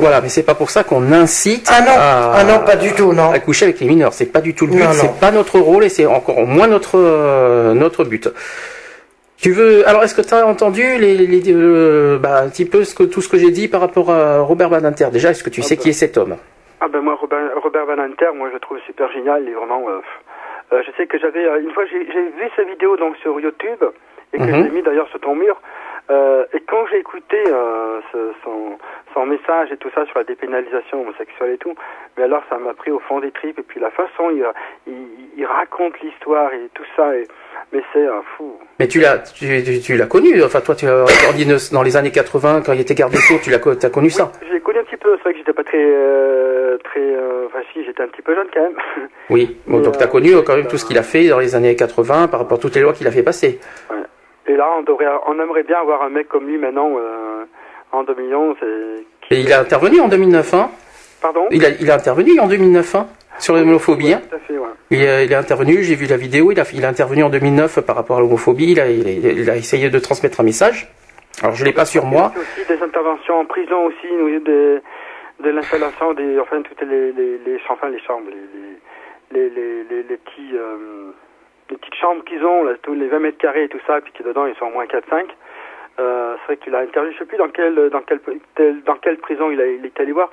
Voilà, 0.00 0.20
mais 0.20 0.28
c'est 0.28 0.42
pas 0.42 0.54
pour 0.54 0.70
ça 0.70 0.84
qu'on 0.84 1.12
incite. 1.12 1.70
Ah 1.70 1.80
non, 1.80 1.96
à... 1.96 2.32
ah 2.36 2.44
non, 2.44 2.64
pas 2.64 2.76
du 2.76 2.92
tout, 2.92 3.12
non. 3.12 3.30
À 3.30 3.38
coucher 3.40 3.66
avec 3.66 3.80
les 3.80 3.86
mineurs, 3.86 4.12
c'est 4.12 4.32
pas 4.32 4.40
du 4.40 4.54
tout 4.54 4.66
le 4.66 4.72
but, 4.72 4.84
c'est 4.92 5.18
pas 5.18 5.30
notre 5.30 5.58
rôle 5.58 5.84
et 5.84 5.88
c'est 5.88 6.06
encore 6.06 6.46
moins 6.46 6.66
notre 6.68 6.98
euh, 6.98 7.74
notre 7.74 8.04
but. 8.04 8.28
Tu 9.44 9.52
veux 9.52 9.86
alors 9.86 10.02
est-ce 10.02 10.14
que 10.14 10.26
tu 10.26 10.32
as 10.32 10.46
entendu 10.46 10.96
les, 10.98 11.16
les 11.16 11.52
euh, 11.52 12.18
bah, 12.18 12.40
un 12.40 12.48
petit 12.48 12.64
peu 12.64 12.82
ce 12.82 12.94
que, 12.94 13.02
tout 13.02 13.20
ce 13.20 13.28
que 13.28 13.36
j'ai 13.36 13.50
dit 13.50 13.68
par 13.68 13.82
rapport 13.82 14.10
à 14.10 14.40
Robert 14.40 14.70
Badinter 14.70 15.08
déjà 15.12 15.32
est-ce 15.32 15.44
que 15.44 15.50
tu 15.50 15.60
ah 15.60 15.64
sais 15.64 15.76
bah. 15.76 15.82
qui 15.82 15.90
est 15.90 15.92
cet 15.92 16.16
homme? 16.16 16.36
Ah 16.80 16.88
ben 16.88 17.02
moi 17.02 17.14
Robert, 17.20 17.50
Robert 17.62 17.84
Badinter 17.84 18.32
moi 18.34 18.48
je 18.48 18.54
le 18.54 18.60
trouve 18.60 18.78
super 18.86 19.12
génial 19.12 19.42
il 19.42 19.50
est 19.50 19.54
vraiment 19.54 19.84
euh, 19.86 20.00
euh, 20.72 20.82
je 20.86 20.90
sais 20.96 21.06
que 21.06 21.18
j'avais 21.18 21.44
une 21.60 21.72
fois 21.72 21.84
j'ai 21.84 22.04
vu 22.04 22.50
sa 22.56 22.62
vidéo 22.62 22.96
donc 22.96 23.16
sur 23.18 23.38
YouTube 23.38 23.84
et 24.32 24.38
que 24.38 24.44
mhm. 24.44 24.64
j'ai 24.64 24.70
mis 24.70 24.82
d'ailleurs 24.82 25.08
sur 25.08 25.20
ton 25.20 25.34
mur 25.34 25.60
euh, 26.10 26.44
et 26.52 26.60
quand 26.60 26.86
j'ai 26.90 26.98
écouté 26.98 27.36
euh, 27.46 28.00
ce, 28.12 28.32
son, 28.44 28.78
son, 29.14 29.26
message 29.26 29.72
et 29.72 29.76
tout 29.78 29.88
ça 29.94 30.04
sur 30.04 30.18
la 30.18 30.24
dépénalisation 30.24 31.00
homosexuelle 31.00 31.52
et 31.52 31.58
tout, 31.58 31.74
mais 32.16 32.24
alors 32.24 32.42
ça 32.50 32.58
m'a 32.58 32.74
pris 32.74 32.90
au 32.90 32.98
fond 32.98 33.20
des 33.20 33.30
tripes. 33.30 33.58
Et 33.58 33.62
puis 33.62 33.80
la 33.80 33.90
façon 33.90 34.30
il, 34.30 34.44
il, 34.86 35.08
il 35.38 35.46
raconte 35.46 35.98
l'histoire 36.00 36.52
et 36.52 36.68
tout 36.74 36.84
ça, 36.94 37.16
et, 37.16 37.26
mais 37.72 37.82
c'est 37.92 38.06
un 38.06 38.22
fou. 38.36 38.58
Mais 38.78 38.86
tu 38.86 39.00
l'as, 39.00 39.18
tu, 39.18 39.46
tu, 39.82 39.96
l'as 39.96 40.06
connu. 40.06 40.42
Enfin 40.42 40.60
toi, 40.60 40.74
tu 40.74 40.84
dans 40.84 41.82
les 41.82 41.96
années 41.96 42.10
80 42.10 42.62
quand 42.66 42.72
il 42.74 42.80
était 42.80 42.94
garde 42.94 43.12
des 43.12 43.18
sceaux, 43.18 43.38
tu 43.42 43.50
l'as, 43.50 43.56
as 43.56 43.90
connu 43.90 44.10
ça. 44.10 44.30
j'ai 44.50 44.60
connu 44.60 44.80
un 44.80 44.84
petit 44.84 44.98
peu. 44.98 45.16
C'est 45.16 45.22
vrai 45.22 45.32
que 45.32 45.38
j'étais 45.38 45.52
pas 45.54 45.64
très, 45.64 45.82
euh, 45.82 46.76
très. 46.84 47.00
Euh, 47.00 47.46
enfin 47.46 47.60
si, 47.72 47.82
j'étais 47.82 48.02
un 48.02 48.08
petit 48.08 48.22
peu 48.22 48.34
jeune 48.34 48.48
quand 48.52 48.62
même. 48.62 48.76
Oui. 49.30 49.56
Bon, 49.66 49.80
donc 49.80 49.96
tu 49.96 50.04
as 50.04 50.06
connu 50.06 50.32
quand 50.44 50.54
même 50.54 50.66
tout 50.66 50.76
ce 50.76 50.84
qu'il 50.84 50.98
a 50.98 51.02
fait 51.02 51.28
dans 51.28 51.38
les 51.38 51.54
années 51.54 51.74
80 51.74 52.28
par 52.28 52.40
rapport 52.40 52.58
à 52.58 52.60
toutes 52.60 52.74
les 52.74 52.82
lois 52.82 52.92
qu'il 52.92 53.06
a 53.06 53.10
fait 53.10 53.22
passer. 53.22 53.58
Ouais. 53.90 53.96
Et 54.46 54.56
là, 54.56 54.68
on, 54.78 54.82
devrait, 54.82 55.06
on 55.26 55.40
aimerait 55.40 55.62
bien 55.62 55.80
avoir 55.80 56.02
un 56.02 56.10
mec 56.10 56.28
comme 56.28 56.46
lui 56.46 56.58
maintenant 56.58 56.92
euh, 56.98 57.44
en 57.92 58.04
2011. 58.04 58.56
Et, 59.30 59.40
il 59.40 59.52
a 59.52 59.60
intervenu 59.60 60.00
en 60.00 60.08
2009, 60.08 60.54
hein? 60.54 60.70
Pardon? 61.22 61.46
Il 61.50 61.64
a, 61.64 61.70
il 61.80 61.90
a 61.90 61.94
intervenu 61.94 62.38
en 62.38 62.46
2009, 62.46 62.94
hein 62.94 63.06
sur 63.38 63.54
l'homophobie. 63.54 64.12
Hein? 64.12 64.22
tout 64.28 64.36
à 64.36 64.38
fait, 64.38 64.58
ouais. 64.58 64.68
il, 64.90 64.98
il 64.98 65.32
est 65.32 65.34
intervenu, 65.34 65.82
j'ai 65.82 65.94
vu 65.94 66.06
la 66.06 66.16
vidéo, 66.16 66.52
il 66.52 66.60
a, 66.60 66.64
il 66.72 66.84
a 66.84 66.88
intervenu 66.88 67.22
en 67.22 67.30
2009 67.30 67.80
par 67.80 67.96
rapport 67.96 68.18
à 68.18 68.20
l'homophobie, 68.20 68.72
il 68.72 68.80
a, 68.80 68.88
il, 68.88 69.50
a, 69.50 69.56
essayé 69.56 69.90
de 69.90 69.98
transmettre 69.98 70.40
un 70.40 70.44
message. 70.44 70.88
Alors 71.42 71.54
je 71.54 71.64
l'ai 71.64 71.72
pas 71.72 71.84
sur 71.84 72.06
moi. 72.06 72.32
Il 72.34 72.38
y 72.38 72.40
a 72.40 72.42
aussi 72.42 72.68
des 72.68 72.82
interventions 72.84 73.40
en 73.40 73.44
prison 73.44 73.86
aussi, 73.86 74.08
de, 74.08 74.80
de 75.40 75.50
l'installation 75.50 76.14
des, 76.14 76.38
enfin 76.38 76.62
toutes 76.62 76.82
les, 76.82 77.12
les, 77.12 77.38
les, 77.38 77.58
enfin, 77.68 77.88
les 77.88 78.00
chambres, 78.00 78.30
les, 78.30 79.40
les, 79.40 79.50
les, 79.50 79.84
les, 79.84 80.02
les 80.08 80.16
petits... 80.16 80.54
Euh, 80.54 81.10
les 81.70 81.76
petites 81.76 81.94
chambres 81.94 82.24
qu'ils 82.24 82.44
ont, 82.44 82.64
là, 82.64 82.72
tous 82.82 82.94
les 82.94 83.08
20 83.08 83.18
mètres 83.20 83.38
carrés 83.38 83.64
et 83.64 83.68
tout 83.68 83.80
ça, 83.86 84.00
puis 84.00 84.12
qui 84.12 84.22
dedans 84.22 84.46
ils 84.46 84.54
sont 84.56 84.66
au 84.66 84.70
moins 84.70 84.86
4-5. 84.86 85.26
Euh, 86.00 86.34
c'est 86.40 86.46
vrai 86.46 86.56
qu'il 86.56 86.74
a 86.74 86.80
interviewé, 86.80 87.14
je 87.14 87.18
sais 87.18 87.24
plus 87.24 87.38
dans 87.38 87.48
quelle, 87.48 87.88
dans 87.90 88.00
quelle, 88.00 88.20
dans 88.84 88.96
quelle 88.96 89.16
prison 89.18 89.50
il, 89.50 89.60
a, 89.60 89.66
il 89.66 89.86
est 89.86 90.00
allé 90.00 90.10
voir, 90.10 90.28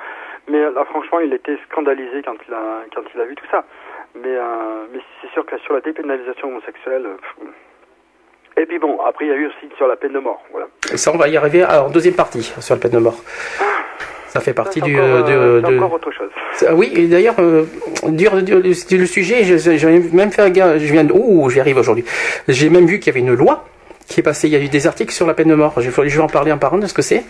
mais 0.47 0.59
là 0.59 0.85
franchement 0.85 1.19
il 1.19 1.31
était 1.33 1.55
scandalisé 1.69 2.23
quand 2.23 2.35
il 2.47 2.53
a, 2.53 2.83
quand 2.95 3.03
il 3.13 3.21
a 3.21 3.25
vu 3.25 3.35
tout 3.35 3.45
ça. 3.51 3.63
Mais, 4.15 4.35
euh, 4.35 4.85
mais 4.91 4.99
c'est 5.21 5.29
sûr 5.31 5.45
que 5.45 5.57
sur 5.59 5.73
la 5.73 5.81
dépénalisation 5.81 6.47
homosexuelle, 6.47 7.05
euh, 7.05 7.45
et 8.57 8.65
puis 8.65 8.79
bon, 8.79 8.99
après 9.01 9.25
il 9.25 9.27
y 9.27 9.31
a 9.31 9.35
eu 9.35 9.47
aussi 9.47 9.69
sur 9.77 9.87
la 9.87 9.97
peine 9.97 10.13
de 10.13 10.19
mort, 10.19 10.43
voilà. 10.49 10.67
Et 10.91 10.97
ça 10.97 11.11
on 11.13 11.17
va 11.17 11.27
y 11.27 11.37
arriver 11.37 11.63
en 11.63 11.91
deuxième 11.91 12.15
partie 12.15 12.41
sur 12.41 12.73
la 12.73 12.81
peine 12.81 12.91
de 12.91 12.97
mort. 12.97 13.21
Ah. 14.31 14.35
Ça 14.35 14.39
fait 14.39 14.53
partie 14.53 14.81
du. 14.81 14.95
Encore, 14.97 15.23
de, 15.25 15.61
de... 15.61 15.77
encore 15.77 15.93
autre 15.93 16.11
chose. 16.11 16.29
Oui, 16.73 16.91
et 16.95 17.07
d'ailleurs, 17.07 17.35
euh, 17.39 17.65
dire, 18.09 18.33
le 18.35 19.05
sujet, 19.05 19.43
j'ai 19.43 19.99
même 20.13 20.31
fait 20.31 20.41
un 20.41 20.49
gars, 20.49 20.77
je 20.77 20.91
viens 20.91 21.03
de, 21.03 21.13
oh, 21.13 21.49
j'y 21.49 21.59
arrive 21.59 21.77
aujourd'hui. 21.77 22.05
J'ai 22.47 22.69
même 22.69 22.85
vu 22.85 22.99
qu'il 22.99 23.07
y 23.07 23.17
avait 23.17 23.19
une 23.19 23.33
loi 23.33 23.65
qui 24.07 24.19
est 24.19 24.23
passée. 24.23 24.47
Il 24.47 24.53
y 24.53 24.55
a 24.55 24.59
eu 24.59 24.69
des 24.69 24.87
articles 24.87 25.13
sur 25.13 25.27
la 25.27 25.33
peine 25.33 25.49
de 25.49 25.55
mort. 25.55 25.73
Je 25.77 25.89
vais, 25.89 26.09
je 26.09 26.17
vais 26.17 26.23
en 26.23 26.27
parler 26.27 26.51
un 26.51 26.57
par 26.57 26.73
un 26.73 26.77
de 26.77 26.87
ce 26.87 26.93
que 26.93 27.01
c'est. 27.01 27.23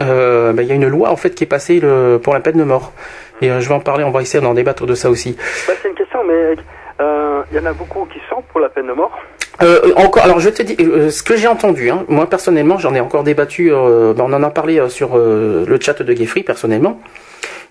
Euh, 0.00 0.52
ben, 0.52 0.62
il 0.62 0.68
y 0.68 0.72
a 0.72 0.74
une 0.74 0.86
loi 0.86 1.10
en 1.10 1.16
fait 1.16 1.34
qui 1.34 1.44
est 1.44 1.48
passée 1.48 1.80
le, 1.80 2.18
pour 2.22 2.34
la 2.34 2.40
peine 2.40 2.58
de 2.58 2.64
mort. 2.64 2.92
Et 3.40 3.50
euh, 3.50 3.60
je 3.60 3.68
vais 3.68 3.74
en 3.74 3.80
parler. 3.80 4.04
On 4.04 4.10
va 4.10 4.22
essayer 4.22 4.42
d'en 4.42 4.54
débattre 4.54 4.86
de 4.86 4.94
ça 4.94 5.10
aussi. 5.10 5.36
Bah, 5.66 5.74
c'est 5.82 5.88
une 5.88 5.94
question, 5.94 6.20
mais 6.24 6.56
euh, 7.00 7.42
il 7.50 7.56
y 7.56 7.60
en 7.60 7.66
a 7.66 7.72
beaucoup 7.72 8.06
qui 8.06 8.20
sont 8.28 8.42
pour 8.52 8.60
la 8.60 8.68
peine 8.68 8.86
de 8.86 8.92
mort. 8.92 9.18
Euh, 9.60 9.92
encore, 9.96 10.22
alors 10.22 10.38
je 10.38 10.50
te 10.50 10.62
dis, 10.62 10.76
euh, 10.80 11.10
ce 11.10 11.22
que 11.22 11.36
j'ai 11.36 11.48
entendu, 11.48 11.90
hein, 11.90 12.04
moi 12.08 12.28
personnellement, 12.30 12.78
j'en 12.78 12.94
ai 12.94 13.00
encore 13.00 13.24
débattu, 13.24 13.72
euh, 13.72 14.14
ben, 14.14 14.24
on 14.28 14.32
en 14.32 14.42
a 14.42 14.50
parlé 14.50 14.78
euh, 14.78 14.88
sur 14.88 15.16
le 15.16 15.78
chat 15.80 16.00
de 16.00 16.14
Geoffrey 16.14 16.42
personnellement. 16.42 17.00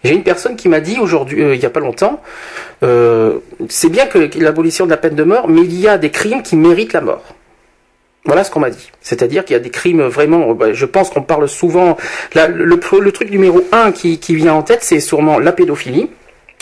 J'ai 0.03 0.13
une 0.13 0.23
personne 0.23 0.55
qui 0.55 0.69
m'a 0.69 0.79
dit 0.79 0.97
aujourd'hui, 0.99 1.41
il 1.41 1.59
y 1.59 1.65
a 1.65 1.69
pas 1.69 1.79
longtemps, 1.79 2.21
c'est 2.81 3.89
bien 3.89 4.05
que 4.05 4.29
l'abolition 4.39 4.85
de 4.85 4.91
la 4.91 4.97
peine 4.97 5.15
de 5.15 5.23
mort, 5.23 5.47
mais 5.47 5.61
il 5.61 5.79
y 5.79 5.87
a 5.87 5.97
des 5.97 6.11
crimes 6.11 6.43
qui 6.43 6.55
méritent 6.55 6.93
la 6.93 7.01
mort. 7.01 7.23
Voilà 8.25 8.43
ce 8.43 8.51
qu'on 8.51 8.59
m'a 8.59 8.69
dit. 8.69 8.91
C'est-à-dire 9.01 9.45
qu'il 9.45 9.53
y 9.53 9.57
a 9.59 9.61
des 9.61 9.69
crimes 9.69 10.03
vraiment. 10.03 10.53
Ben, 10.53 10.73
je 10.73 10.85
pense 10.85 11.09
qu'on 11.09 11.21
parle 11.21 11.47
souvent. 11.47 11.97
le, 12.35 12.65
le, 12.65 13.11
truc 13.11 13.31
numéro 13.31 13.61
un 13.71 13.93
qui, 13.93 14.19
qui 14.19 14.35
vient 14.35 14.53
en 14.53 14.63
tête, 14.63 14.79
c'est 14.81 14.99
sûrement 14.99 15.39
la 15.39 15.53
pédophilie. 15.53 16.09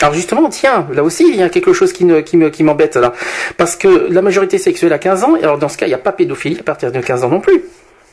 Alors 0.02 0.12
justement, 0.12 0.48
tiens, 0.50 0.86
là 0.92 1.02
aussi, 1.02 1.24
il 1.26 1.36
y 1.36 1.42
a 1.42 1.48
quelque 1.48 1.72
chose 1.72 1.92
qui, 1.92 2.04
me, 2.04 2.20
qui, 2.20 2.36
me, 2.36 2.50
qui 2.50 2.62
m'embête 2.62 2.96
là. 2.96 3.12
Parce 3.56 3.76
que 3.76 4.12
la 4.12 4.20
majorité 4.20 4.58
sexuelle 4.58 4.92
a 4.92 4.98
15 4.98 5.24
ans, 5.24 5.36
et 5.36 5.42
alors 5.42 5.58
dans 5.58 5.68
ce 5.70 5.78
cas, 5.78 5.86
il 5.86 5.90
n'y 5.90 5.94
a 5.94 5.98
pas 5.98 6.12
pédophilie 6.12 6.58
à 6.60 6.62
partir 6.62 6.92
de 6.92 7.00
15 7.00 7.24
ans 7.24 7.30
non 7.30 7.40
plus. 7.40 7.62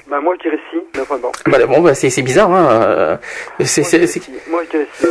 Bah 0.09 0.19
moi 0.19 0.35
je 0.37 0.43
dirais 0.43 0.59
si, 0.69 0.77
mais 0.95 1.03
vraiment. 1.03 1.31
Bah, 1.47 1.65
bon, 1.65 1.81
bah, 1.81 1.95
c'est, 1.95 2.09
c'est 2.09 2.21
bizarre, 2.21 2.51
hein. 2.51 2.69
Euh, 2.71 3.17
c'est, 3.61 3.81
moi, 3.81 4.07
c'est, 4.07 4.21
moi 4.49 4.63
je 4.63 4.69
dirais 4.69 4.87
si. 4.93 5.07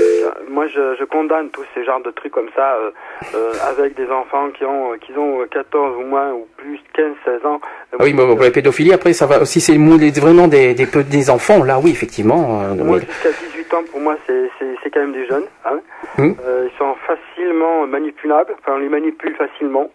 Moi 0.48 0.66
je, 0.68 0.96
je, 0.98 1.04
condamne 1.04 1.48
tous 1.50 1.64
ces 1.74 1.84
genres 1.84 2.02
de 2.02 2.10
trucs 2.10 2.32
comme 2.32 2.50
ça, 2.54 2.74
euh, 2.74 2.90
euh, 3.34 3.52
avec 3.68 3.96
des 3.96 4.08
enfants 4.10 4.50
qui 4.50 4.64
ont, 4.64 4.92
qui 4.98 5.12
ont 5.16 5.46
14 5.50 5.96
ou 5.96 6.06
moins, 6.06 6.32
ou 6.32 6.46
plus, 6.56 6.78
15, 6.94 7.14
16 7.24 7.46
ans. 7.46 7.60
Ah 7.92 7.96
oui, 8.00 8.12
mais 8.12 8.24
pour 8.24 8.38
la 8.38 8.50
pédophilie, 8.50 8.92
après, 8.92 9.12
ça 9.12 9.26
va, 9.26 9.44
si 9.44 9.60
c'est 9.60 9.76
vraiment 9.76 10.46
des, 10.46 10.74
des, 10.74 10.86
des 10.86 11.30
enfants, 11.30 11.64
là 11.64 11.80
oui, 11.82 11.90
effectivement. 11.90 12.62
moi 12.76 13.00
jusqu'à 13.00 13.30
18 13.30 13.74
ans, 13.74 13.82
pour 13.90 14.00
moi, 14.00 14.16
c'est, 14.26 14.50
c'est, 14.58 14.74
c'est 14.82 14.90
quand 14.90 15.00
même 15.00 15.14
des 15.14 15.26
jeunes, 15.26 15.46
hein. 15.64 15.80
Hum. 16.18 16.36
ils 16.38 16.78
sont 16.78 16.94
facilement 17.06 17.86
manipulables, 17.86 18.54
enfin 18.58 18.72
on 18.76 18.78
les 18.78 18.88
manipule 18.88 19.34
facilement. 19.36 19.90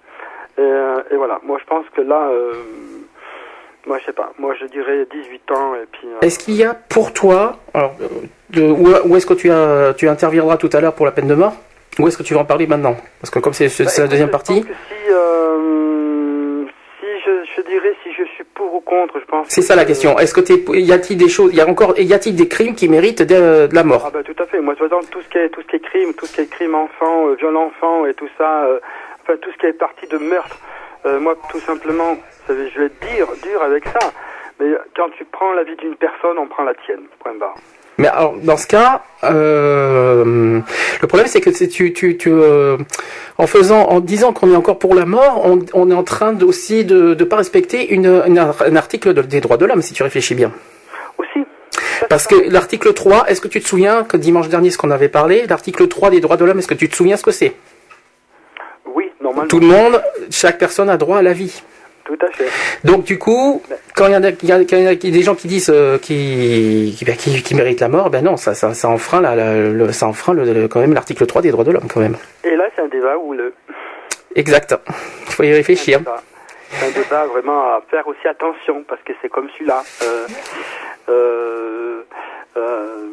Et, 0.57 0.61
et 1.11 1.15
voilà, 1.15 1.39
moi 1.43 1.57
je 1.59 1.65
pense 1.65 1.85
que 1.95 2.01
là... 2.01 2.29
Moi, 3.87 3.99
je 3.99 4.05
sais 4.05 4.13
pas. 4.13 4.33
Moi, 4.37 4.53
je 4.59 4.65
dirais 4.65 5.07
18 5.09 5.51
ans 5.51 5.75
et 5.75 5.85
puis. 5.89 6.07
Euh, 6.07 6.19
est-ce 6.21 6.39
qu'il 6.39 6.55
y 6.55 6.63
a 6.63 6.73
pour 6.73 7.13
toi, 7.13 7.55
alors, 7.73 7.95
de, 8.49 8.61
où, 8.61 9.15
est-ce 9.15 9.25
que 9.25 9.33
tu, 9.33 9.49
as, 9.49 9.93
tu 9.93 10.09
interviendras 10.09 10.57
tout 10.57 10.69
à 10.73 10.81
l'heure 10.81 10.93
pour 10.93 11.05
la 11.05 11.13
peine 11.13 11.27
de 11.27 11.35
mort? 11.35 11.53
Ou 11.97 12.07
est-ce 12.07 12.17
que 12.17 12.23
tu 12.23 12.33
vas 12.33 12.41
en 12.41 12.45
parler 12.45 12.67
maintenant? 12.67 12.97
Parce 13.21 13.31
que 13.31 13.39
comme 13.39 13.53
c'est 13.53 13.67
bah, 13.83 13.91
la 13.97 14.07
deuxième 14.07 14.29
partie. 14.29 14.61
si, 14.61 15.09
euh, 15.09 16.65
si 16.99 17.07
je, 17.25 17.45
je, 17.55 17.61
dirais 17.61 17.95
si 18.03 18.11
je 18.13 18.23
suis 18.35 18.43
pour 18.43 18.66
ou 18.77 18.81
contre, 18.81 19.19
je 19.19 19.25
pense. 19.25 19.47
C'est 19.49 19.61
ça 19.61 19.75
la 19.75 19.85
question. 19.85 20.17
Est-ce 20.19 20.33
que 20.33 20.41
es, 20.51 20.81
y 20.81 20.91
a-t-il 20.91 21.17
des 21.17 21.29
choses, 21.29 21.51
il 21.51 21.57
y 21.57 21.61
a 21.61 21.67
encore, 21.67 21.97
y 21.99 22.13
a-t-il 22.13 22.35
des 22.35 22.47
crimes 22.47 22.75
qui 22.75 22.87
méritent 22.87 23.23
de, 23.23 23.67
la 23.73 23.83
mort? 23.83 24.03
Ah 24.07 24.11
bah 24.13 24.23
tout 24.23 24.35
à 24.41 24.45
fait. 24.45 24.61
Moi, 24.61 24.75
de 24.75 24.79
toute 24.79 25.09
tout 25.09 25.21
ce 25.21 25.29
qui 25.29 25.37
est 25.37 25.49
tout 25.49 25.61
ce 25.61 25.67
qui 25.67 25.75
est 25.77 25.79
crime, 25.79 26.13
tout 26.13 26.25
ce 26.25 26.35
qui 26.35 26.41
est 26.41 26.49
crime 26.49 26.75
enfant, 26.75 27.27
euh, 27.27 27.35
viol 27.35 27.57
enfant 27.57 28.05
et 28.05 28.13
tout 28.13 28.29
ça, 28.37 28.65
euh, 28.65 28.79
enfin 29.23 29.37
tout 29.41 29.51
ce 29.51 29.57
qui 29.57 29.65
est 29.65 29.73
parti 29.73 30.07
de 30.07 30.17
meurtre. 30.17 30.57
Euh, 31.05 31.19
moi, 31.19 31.35
tout 31.49 31.59
simplement, 31.59 32.17
je 32.47 32.53
vais 32.53 32.85
être 32.85 32.99
dire, 32.99 33.27
dur 33.43 33.61
avec 33.61 33.85
ça. 33.85 34.11
Mais 34.59 34.67
quand 34.95 35.09
tu 35.17 35.25
prends 35.25 35.53
la 35.53 35.63
vie 35.63 35.75
d'une 35.77 35.95
personne, 35.95 36.37
on 36.37 36.47
prend 36.47 36.63
la 36.63 36.73
tienne. 36.85 37.05
Point 37.19 37.35
barre. 37.35 37.55
Mais 37.97 38.07
alors, 38.07 38.35
dans 38.43 38.57
ce 38.57 38.67
cas, 38.67 39.03
euh, 39.23 40.59
le 41.01 41.07
problème 41.07 41.27
c'est 41.27 41.41
que 41.41 41.49
tu, 41.49 41.93
tu, 41.93 42.17
tu 42.17 42.29
euh, 42.31 42.77
en 43.37 43.47
faisant, 43.47 43.85
en 43.85 43.99
disant 43.99 44.33
qu'on 44.33 44.51
est 44.51 44.55
encore 44.55 44.77
pour 44.77 44.93
la 44.93 45.05
mort, 45.05 45.41
on, 45.45 45.59
on 45.73 45.89
est 45.89 45.95
en 45.95 46.03
train 46.03 46.39
aussi 46.41 46.85
de 46.85 47.15
ne 47.17 47.23
pas 47.23 47.37
respecter 47.37 47.93
une, 47.93 48.21
une, 48.27 48.37
un 48.37 48.75
article 48.75 49.13
des 49.25 49.41
droits 49.41 49.57
de 49.57 49.65
l'homme, 49.65 49.81
si 49.81 49.93
tu 49.93 50.03
réfléchis 50.03 50.35
bien. 50.35 50.51
Aussi. 51.17 51.45
Parce 52.09 52.27
que 52.27 52.35
l'article 52.49 52.93
3, 52.93 53.29
est-ce 53.29 53.41
que 53.41 53.47
tu 53.47 53.59
te 53.59 53.67
souviens 53.67 54.03
que 54.03 54.17
dimanche 54.17 54.49
dernier, 54.49 54.69
ce 54.69 54.77
qu'on 54.77 54.91
avait 54.91 55.09
parlé, 55.09 55.45
l'article 55.47 55.87
3 55.87 56.11
des 56.11 56.19
droits 56.19 56.37
de 56.37 56.45
l'homme, 56.45 56.59
est-ce 56.59 56.67
que 56.67 56.75
tu 56.75 56.89
te 56.89 56.95
souviens 56.95 57.17
ce 57.17 57.23
que 57.23 57.31
c'est? 57.31 57.55
Oui, 58.93 59.11
normalement. 59.21 59.47
Tout 59.47 59.59
le 59.59 59.67
monde, 59.67 60.01
chaque 60.29 60.59
personne 60.59 60.89
a 60.89 60.97
droit 60.97 61.17
à 61.17 61.21
la 61.23 61.33
vie. 61.33 61.61
Tout 62.07 62.17
à 62.21 62.31
fait. 62.31 62.47
Donc 62.85 63.03
du 63.03 63.19
coup, 63.19 63.61
quand 63.93 64.07
il 64.07 64.11
y, 64.11 64.51
a, 64.51 64.95
des 64.95 65.21
gens 65.21 65.35
qui 65.35 65.47
disent 65.49 65.69
euh, 65.69 65.97
qui, 65.97 66.95
qui, 66.97 67.05
qui, 67.05 67.43
qui, 67.43 67.53
méritent 67.53 67.81
la 67.81 67.89
mort, 67.89 68.09
ben 68.09 68.23
non, 68.23 68.37
ça, 68.37 68.53
ça, 68.53 68.73
ça 68.73 68.87
enfreint, 68.87 69.19
la, 69.19 69.35
le, 69.35 69.91
ça 69.91 70.07
enfreint 70.07 70.33
le, 70.33 70.69
quand 70.69 70.79
même 70.79 70.93
l'article 70.93 71.25
3 71.25 71.41
des 71.41 71.51
droits 71.51 71.65
de 71.65 71.71
l'homme 71.71 71.89
quand 71.93 71.99
même. 71.99 72.15
Et 72.45 72.55
là, 72.55 72.63
c'est 72.73 72.81
un 72.81 72.87
débat 72.87 73.17
où 73.17 73.33
le. 73.33 73.53
Exact. 74.35 74.73
Il 75.27 75.33
faut 75.33 75.43
y 75.43 75.51
réfléchir. 75.51 75.99
C'est 76.69 76.85
un 76.85 76.91
débat 76.91 77.25
vraiment 77.25 77.75
à 77.75 77.81
faire 77.91 78.07
aussi 78.07 78.25
attention 78.25 78.85
parce 78.87 79.01
que 79.01 79.11
c'est 79.21 79.29
comme 79.29 79.49
celui-là. 79.49 79.83
Euh, 80.03 80.27
euh, 81.09 82.03
euh 82.55 83.07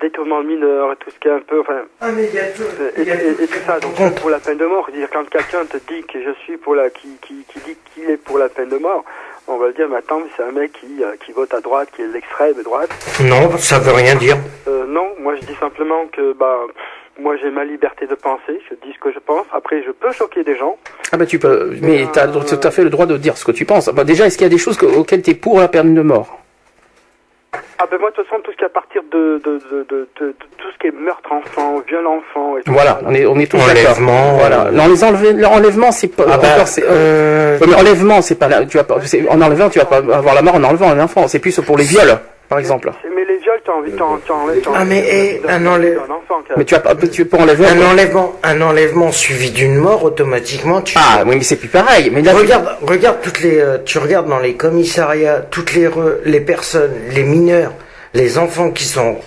détournement 0.00 0.42
mineur 0.42 0.92
et 0.92 0.96
tout 0.96 1.10
ce 1.10 1.18
qui 1.18 1.28
est 1.28 1.32
un 1.32 1.40
peu, 1.40 1.60
enfin, 1.60 1.82
ah, 2.00 2.10
mais 2.12 2.26
y 2.30 2.38
a 2.38 2.50
tout, 2.50 2.62
et, 2.96 3.02
et, 3.02 3.46
tout 3.46 3.58
ça. 3.66 3.80
Donc 3.80 3.94
pour 4.20 4.30
la 4.30 4.38
peine 4.38 4.58
de 4.58 4.66
mort, 4.66 4.88
dire 4.92 5.08
quand 5.12 5.28
quelqu'un 5.28 5.64
te 5.64 5.76
dit 5.76 6.02
que 6.04 6.22
je 6.22 6.30
suis 6.44 6.56
pour 6.56 6.74
la, 6.74 6.90
qui, 6.90 7.08
qui, 7.22 7.44
qui 7.48 7.58
dit 7.60 7.76
qu'il 7.92 8.10
est 8.10 8.16
pour 8.16 8.38
la 8.38 8.48
peine 8.48 8.68
de 8.68 8.78
mort, 8.78 9.04
on 9.46 9.58
va 9.58 9.66
le 9.68 9.72
dire 9.74 9.88
maintenant, 9.88 10.20
c'est 10.36 10.42
un 10.42 10.52
mec 10.52 10.72
qui, 10.72 11.02
euh, 11.02 11.16
qui 11.24 11.32
vote 11.32 11.52
à 11.52 11.60
droite, 11.60 11.88
qui 11.94 12.02
est 12.02 12.06
l'extrême 12.06 12.62
droite. 12.62 12.90
Non, 13.22 13.56
ça 13.58 13.78
veut 13.78 13.92
rien 13.92 14.16
dire. 14.16 14.36
Euh, 14.68 14.86
non, 14.86 15.08
moi 15.20 15.36
je 15.36 15.46
dis 15.46 15.54
simplement 15.60 16.06
que 16.06 16.32
bah 16.32 16.60
moi 17.20 17.36
j'ai 17.36 17.50
ma 17.50 17.64
liberté 17.64 18.06
de 18.06 18.14
penser, 18.14 18.60
je 18.68 18.74
dis 18.86 18.92
ce 18.94 18.98
que 18.98 19.12
je 19.12 19.18
pense. 19.18 19.46
Après, 19.52 19.82
je 19.82 19.90
peux 19.90 20.12
choquer 20.12 20.44
des 20.44 20.56
gens. 20.56 20.78
Ah 21.12 21.16
bah 21.16 21.26
tu 21.26 21.38
peux, 21.38 21.74
mais 21.82 22.06
tu 22.12 22.18
as 22.18 22.28
tout 22.28 22.60
à 22.62 22.70
fait 22.70 22.84
le 22.84 22.90
droit 22.90 23.06
de 23.06 23.16
dire 23.16 23.36
ce 23.36 23.44
que 23.44 23.52
tu 23.52 23.64
penses. 23.64 23.88
Bah, 23.88 24.04
déjà, 24.04 24.26
est-ce 24.26 24.38
qu'il 24.38 24.46
y 24.46 24.50
a 24.50 24.50
des 24.50 24.58
choses 24.58 24.82
auxquelles 24.82 25.22
tu 25.22 25.30
es 25.30 25.34
pour 25.34 25.58
la 25.60 25.68
peine 25.68 25.94
de 25.94 26.02
mort? 26.02 26.40
Ah 27.78 27.84
ben 27.90 27.98
moi 27.98 28.10
de 28.10 28.16
toute 28.16 28.26
façon 28.26 28.40
tout 28.42 28.52
ce 28.52 28.56
qui 28.56 28.62
est 28.62 28.66
à 28.66 28.70
partir 28.70 29.02
de, 29.10 29.40
de, 29.44 29.58
de, 29.70 29.86
de, 30.20 30.34
tout 30.58 30.70
ce 30.72 30.78
qui 30.78 30.86
est 30.88 30.92
meurtre 30.92 31.32
enfant, 31.32 31.80
viol 31.86 32.06
enfant 32.06 32.56
et 32.58 32.62
tout 32.62 32.72
Voilà, 32.72 33.00
on 33.04 33.14
est 33.14 33.26
on 33.26 33.38
est 33.38 33.50
tous 33.50 33.58
d'accord. 33.58 33.96
Voilà. 34.00 34.70
Non, 34.70 34.86
les 34.88 35.04
enlèvements 35.04 35.92
c'est 35.92 36.08
pas 36.08 36.24
ah 36.30 36.38
ben, 36.38 36.64
c'est 36.66 36.84
euh, 36.84 37.58
euh 37.60 37.74
enlèvement 37.78 38.22
c'est 38.22 38.38
pas 38.38 38.48
là, 38.48 38.64
tu 38.64 38.76
vas 38.76 38.84
pas 38.84 38.96
en 39.28 39.40
enlevant 39.40 39.68
tu 39.68 39.78
vas 39.78 39.84
pas 39.84 39.96
avoir 39.96 40.34
la 40.34 40.42
mort 40.42 40.54
en 40.54 40.64
enlevant 40.64 40.90
un 40.90 41.00
enfant, 41.00 41.28
c'est 41.28 41.38
plus 41.38 41.58
pour 41.60 41.76
les 41.76 41.84
viols 41.84 42.18
par 42.48 42.58
exemple. 42.58 42.90
Mais 43.14 43.24
les 43.24 43.38
viols, 43.38 43.60
tu 43.64 43.70
as 43.70 43.74
envie, 43.74 43.92
t'en, 43.92 44.18
Ah 44.74 44.84
mais 44.84 44.98
et, 44.98 45.42
un 45.48 45.66
enlèvement. 45.66 46.22
Mais 46.56 46.64
tu 46.64 46.74
as 46.74 46.80
pas, 46.80 46.94
tu 46.94 47.24
peux 47.24 47.36
enlever 47.36 47.66
un 47.66 47.80
enlèvement, 47.82 48.34
un 48.42 48.60
enlèvement 48.60 49.12
suivi 49.12 49.50
d'une 49.50 49.76
mort 49.76 50.04
automatiquement. 50.04 50.82
Tu 50.82 50.96
ah 50.98 51.22
oui, 51.26 51.36
mais 51.36 51.42
c'est 51.42 51.56
plus 51.56 51.68
pareil. 51.68 52.10
Mais 52.10 52.20
regarde, 52.30 52.76
regarde 52.82 53.18
toutes 53.22 53.40
les, 53.40 53.58
euh, 53.58 53.78
tu 53.84 53.98
regardes 53.98 54.28
dans 54.28 54.40
les 54.40 54.54
commissariats 54.54 55.40
toutes 55.40 55.74
les 55.74 55.88
les 56.24 56.40
personnes, 56.40 56.92
les 57.10 57.22
mineurs, 57.22 57.72
les 58.14 58.38
enfants 58.38 58.70
qui 58.70 58.84
sont 58.84 59.18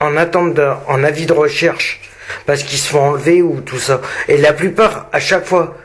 en 0.00 0.16
attente 0.16 0.54
de, 0.54 0.68
en 0.88 1.02
avis 1.04 1.26
de 1.26 1.32
recherche 1.32 2.00
parce 2.44 2.62
qu'ils 2.62 2.78
se 2.78 2.88
font 2.90 3.10
enlever 3.10 3.42
ou 3.42 3.60
tout 3.60 3.78
ça. 3.78 4.00
Et 4.28 4.36
la 4.36 4.52
plupart, 4.52 5.08
à 5.12 5.20
chaque 5.20 5.44
fois, 5.44 5.76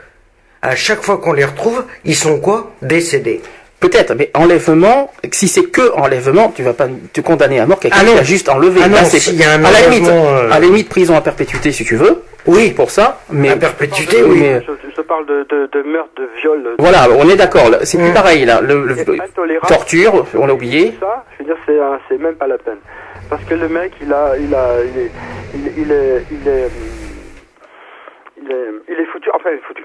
à 0.60 0.76
chaque 0.76 1.02
fois 1.02 1.18
qu'on 1.18 1.32
les 1.32 1.44
retrouve, 1.44 1.84
ils 2.04 2.16
sont 2.16 2.38
quoi? 2.38 2.72
Décédés. 2.82 3.42
Peut-être, 3.82 4.14
mais 4.14 4.30
enlèvement, 4.34 5.10
si 5.32 5.48
c'est 5.48 5.64
que 5.64 5.92
enlèvement, 5.96 6.52
tu 6.54 6.62
vas 6.62 6.72
pas 6.72 6.86
te 7.12 7.20
condamner 7.20 7.58
à 7.58 7.66
mort 7.66 7.80
quelqu'un 7.80 7.98
ah 8.00 8.04
qui 8.04 8.18
a 8.18 8.22
juste 8.22 8.48
enlevé. 8.48 8.80
Ah 8.84 8.88
non, 8.88 8.96
y 8.96 9.42
a 9.42 9.50
un 9.50 9.64
à, 9.64 9.72
la 9.72 9.88
limite, 9.88 10.08
euh, 10.08 10.50
à 10.52 10.60
la 10.60 10.66
limite, 10.66 10.88
prison 10.88 11.16
à 11.16 11.20
perpétuité 11.20 11.72
si 11.72 11.84
tu 11.84 11.96
veux. 11.96 12.22
Oui, 12.46 12.70
pour 12.70 12.92
ça. 12.92 13.20
Mais 13.32 13.50
à 13.50 13.56
perpétuité, 13.56 14.22
oui. 14.22 14.38
Mais... 14.40 14.62
Je, 14.96 15.02
parle 15.02 15.26
de, 15.26 15.44
de, 15.50 15.82
meurtre, 15.82 16.12
de 16.16 16.28
viol. 16.40 16.76
Voilà, 16.78 17.08
on 17.10 17.28
est 17.28 17.34
d'accord. 17.34 17.70
C'est 17.82 17.98
plus 17.98 18.12
pareil 18.12 18.44
là. 18.44 18.60
Le, 18.60 18.86
torture, 19.66 20.24
on 20.36 20.46
l'a 20.46 20.54
oublié. 20.54 20.94
Ça, 21.00 21.24
je 21.40 21.44
veux 21.44 21.52
dire, 21.52 21.98
c'est 22.08 22.18
même 22.18 22.36
pas 22.36 22.46
la 22.46 22.58
peine. 22.58 22.78
Parce 23.28 23.42
que 23.42 23.54
le 23.54 23.68
mec, 23.68 23.94
il 24.00 24.12
a, 24.12 24.34
il 24.38 24.54
a, 24.54 24.76
il 24.84 25.00
est, 25.00 25.10
il, 25.54 25.82
il 25.82 25.90
est, 25.90 26.24
il 26.30 26.48
est, 26.48 26.70
il 28.40 28.52
est, 28.52 28.68
il 28.88 28.94
est 29.00 29.06
foutu. 29.06 29.28
Enfin, 29.34 29.50
il 29.50 29.56
est 29.56 29.66
foutu 29.66 29.84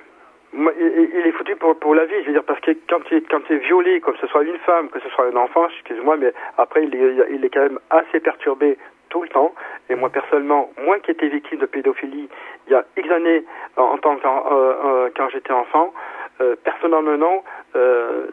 il, 0.57 1.27
est 1.27 1.31
foutu 1.31 1.55
pour, 1.55 1.77
pour 1.77 1.93
la 1.93 2.05
vie, 2.05 2.15
je 2.21 2.27
veux 2.27 2.33
dire, 2.33 2.43
parce 2.43 2.59
que 2.61 2.71
quand 2.89 3.01
tu, 3.05 3.21
quand 3.29 3.49
es 3.51 3.57
violé, 3.57 3.99
comme 4.01 4.15
ce 4.17 4.27
soit 4.27 4.43
une 4.43 4.57
femme, 4.59 4.89
que 4.89 4.99
ce 4.99 5.09
soit 5.09 5.27
un 5.27 5.35
enfant, 5.35 5.67
excuse-moi, 5.69 6.17
mais 6.17 6.33
après, 6.57 6.83
il 6.83 6.95
est, 6.95 7.27
il 7.31 7.45
est 7.45 7.49
quand 7.49 7.61
même 7.61 7.79
assez 7.89 8.19
perturbé 8.19 8.77
tout 9.09 9.21
le 9.21 9.29
temps. 9.29 9.53
Et 9.89 9.95
moi, 9.95 10.09
personnellement, 10.09 10.71
moi 10.83 10.99
qui 10.99 11.11
étais 11.11 11.27
victime 11.27 11.59
de 11.59 11.65
pédophilie 11.65 12.29
il 12.67 12.73
y 12.73 12.75
a 12.75 12.83
X 12.97 13.09
années, 13.09 13.45
en, 13.77 13.97
tant 13.97 14.15
que, 14.17 14.27
euh, 14.27 14.29
euh, 14.31 15.09
quand 15.15 15.29
j'étais 15.29 15.53
enfant, 15.53 15.93
euh, 16.41 16.55
personnellement, 16.63 17.43
euh, 17.75 18.27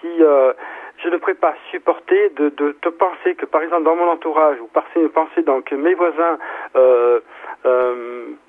si 0.00 0.08
je 0.18 1.08
ne 1.08 1.16
pourrais 1.16 1.34
pas 1.34 1.54
supporter 1.70 2.30
de, 2.30 2.50
de 2.50 2.72
te 2.80 2.88
penser 2.88 3.34
que, 3.34 3.46
par 3.46 3.62
exemple, 3.62 3.82
dans 3.82 3.96
mon 3.96 4.08
entourage, 4.08 4.60
ou 4.60 4.68
penser, 4.68 5.08
penser 5.08 5.42
donc 5.42 5.64
que 5.64 5.74
mes 5.74 5.94
voisins 5.94 6.38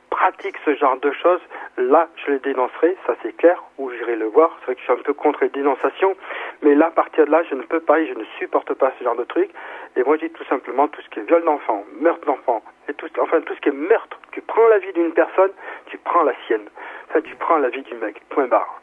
pratique 0.09 0.55
ce 0.65 0.75
genre 0.75 0.97
de 0.97 1.11
choses, 1.11 1.41
là, 1.77 2.07
je 2.15 2.31
les 2.31 2.39
dénoncerai, 2.39 2.97
ça 3.05 3.15
c'est 3.21 3.35
clair, 3.37 3.63
ou 3.77 3.89
j'irai 3.91 4.15
le 4.15 4.25
voir. 4.25 4.55
C'est 4.59 4.65
vrai 4.65 4.75
que 4.75 4.81
je 4.81 4.85
suis 4.85 4.93
un 4.93 5.03
peu 5.03 5.13
contre 5.13 5.39
les 5.43 5.49
dénonciations, 5.49 6.15
mais 6.61 6.75
là, 6.75 6.87
à 6.87 6.91
partir 6.91 7.25
de 7.25 7.31
là, 7.31 7.43
je 7.49 7.55
ne 7.55 7.61
peux 7.63 7.79
pas 7.79 7.99
et 7.99 8.07
je 8.07 8.13
ne 8.13 8.23
supporte 8.37 8.73
pas 8.73 8.91
ce 8.97 9.03
genre 9.03 9.15
de 9.15 9.23
truc. 9.23 9.49
Et 9.95 10.03
moi, 10.03 10.17
je 10.17 10.25
dis 10.27 10.31
tout 10.31 10.43
simplement 10.45 10.87
tout 10.87 11.01
ce 11.01 11.09
qui 11.09 11.19
est 11.19 11.23
viol 11.23 11.43
d'enfant, 11.43 11.83
meurtre 11.99 12.25
d'enfant, 12.25 12.61
et 12.87 12.93
tout, 12.93 13.07
enfin 13.21 13.41
tout 13.41 13.53
ce 13.55 13.61
qui 13.61 13.69
est 13.69 13.73
meurtre. 13.73 14.19
Tu 14.31 14.41
prends 14.41 14.67
la 14.67 14.79
vie 14.79 14.93
d'une 14.93 15.13
personne, 15.13 15.51
tu 15.87 15.97
prends 15.97 16.23
la 16.23 16.33
sienne. 16.47 16.67
Enfin, 17.09 17.21
tu 17.21 17.35
prends 17.35 17.57
la 17.57 17.69
vie 17.69 17.81
du 17.81 17.95
mec. 17.95 18.21
Point 18.29 18.47
barre. 18.47 18.79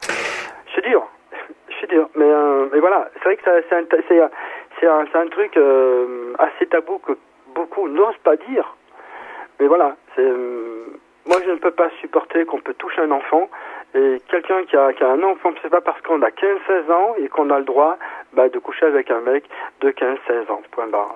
C'est 0.75 0.83
dur. 0.83 1.07
C'est 1.79 1.89
dur. 1.89 2.09
Mais, 2.15 2.25
euh, 2.25 2.67
mais 2.71 2.79
voilà, 2.79 3.09
c'est 3.13 3.23
vrai 3.23 3.37
que 3.37 3.43
c'est 3.69 3.75
un, 3.75 4.89
un, 4.89 5.05
un, 5.13 5.27
truc 5.27 5.55
euh, 5.57 6.33
assez 6.39 6.65
tabou 6.67 6.99
que 6.99 7.13
beaucoup 7.55 7.87
n'osent 7.87 8.17
pas 8.23 8.35
dire. 8.35 8.75
Mais 9.59 9.67
voilà, 9.67 9.95
c'est 10.15 10.21
euh, 10.21 10.85
moi, 11.27 11.37
je 11.45 11.51
ne 11.51 11.57
peux 11.57 11.71
pas 11.71 11.89
supporter 12.01 12.45
qu'on 12.45 12.59
peut 12.59 12.73
toucher 12.73 13.01
un 13.01 13.11
enfant. 13.11 13.49
Et 13.95 14.21
quelqu'un 14.29 14.63
qui 14.65 14.75
a, 14.75 14.93
qui 14.93 15.03
a 15.03 15.09
un 15.09 15.23
enfant, 15.23 15.51
c'est 15.61 15.69
pas 15.69 15.81
parce 15.81 16.01
qu'on 16.01 16.21
a 16.21 16.29
15-16 16.29 16.91
ans 16.91 17.15
et 17.19 17.27
qu'on 17.27 17.49
a 17.49 17.59
le 17.59 17.65
droit 17.65 17.97
bah, 18.33 18.49
de 18.49 18.59
coucher 18.59 18.85
avec 18.85 19.09
un 19.11 19.21
mec 19.21 19.43
de 19.81 19.89
15-16 19.89 20.51
ans. 20.51 20.61
Point 20.71 20.87
barre. 20.87 21.15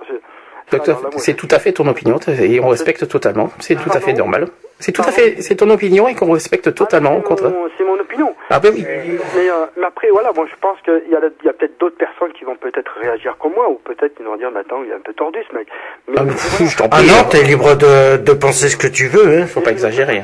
C'est 1.18 1.36
tout 1.36 1.48
à 1.52 1.60
fait 1.60 1.74
ton 1.74 1.88
opinion 1.88 2.18
et 2.28 2.60
on 2.60 2.70
respecte 2.70 3.08
totalement. 3.08 3.50
C'est 3.60 3.76
tout 3.76 3.90
à 3.94 4.00
fait 4.00 4.14
normal. 4.14 4.48
C'est 4.82 4.92
tout 4.92 5.04
à 5.04 5.12
fait, 5.12 5.42
c'est 5.42 5.56
ton 5.56 5.70
opinion 5.70 6.08
et 6.08 6.16
qu'on 6.16 6.32
respecte 6.32 6.74
totalement. 6.74 7.22
Ah, 7.24 7.36
c'est 7.78 7.84
mon, 7.84 8.00
opinion. 8.00 8.36
Ah 8.50 8.60
ben 8.60 8.74
oui. 8.74 8.84
Mais, 8.84 9.50
euh, 9.50 9.66
mais 9.78 9.86
après, 9.86 10.10
voilà, 10.10 10.32
bon, 10.34 10.46
je 10.48 10.56
pense 10.60 10.82
qu'il 10.82 11.12
y 11.12 11.16
a, 11.16 11.20
y 11.46 11.50
a 11.50 11.54
peut-être 11.54 11.80
d'autres 11.80 11.98
personnes 11.98 12.34
qui 12.34 12.44
vont 12.44 12.56
peut-être 12.56 12.92
réagir 13.00 13.38
comme 13.38 13.54
moi, 13.54 13.70
ou 13.70 13.76
peut-être 13.76 14.16
qu'ils 14.16 14.26
vont 14.26 14.38
dire, 14.38 14.50
mais 14.52 14.62
attends, 14.62 14.84
il 14.84 14.90
est 14.92 14.96
un 14.96 15.00
peu 15.00 15.14
tordu 15.14 15.40
ce 15.50 15.56
mec. 15.56 15.68
Mais, 16.08 16.16
ah, 16.18 16.24
mais 16.24 16.34
ah 16.92 17.02
non, 17.04 17.30
t'es 17.30 17.44
libre 17.44 17.76
de, 17.76 18.18
de 18.18 18.34
penser 18.34 18.70
ce 18.70 18.78
que 18.78 18.88
tu 18.88 19.08
veux, 19.08 19.28
hein. 19.28 19.46
Faut 19.46 19.62
pas 19.62 19.72
exagérer. 19.72 20.24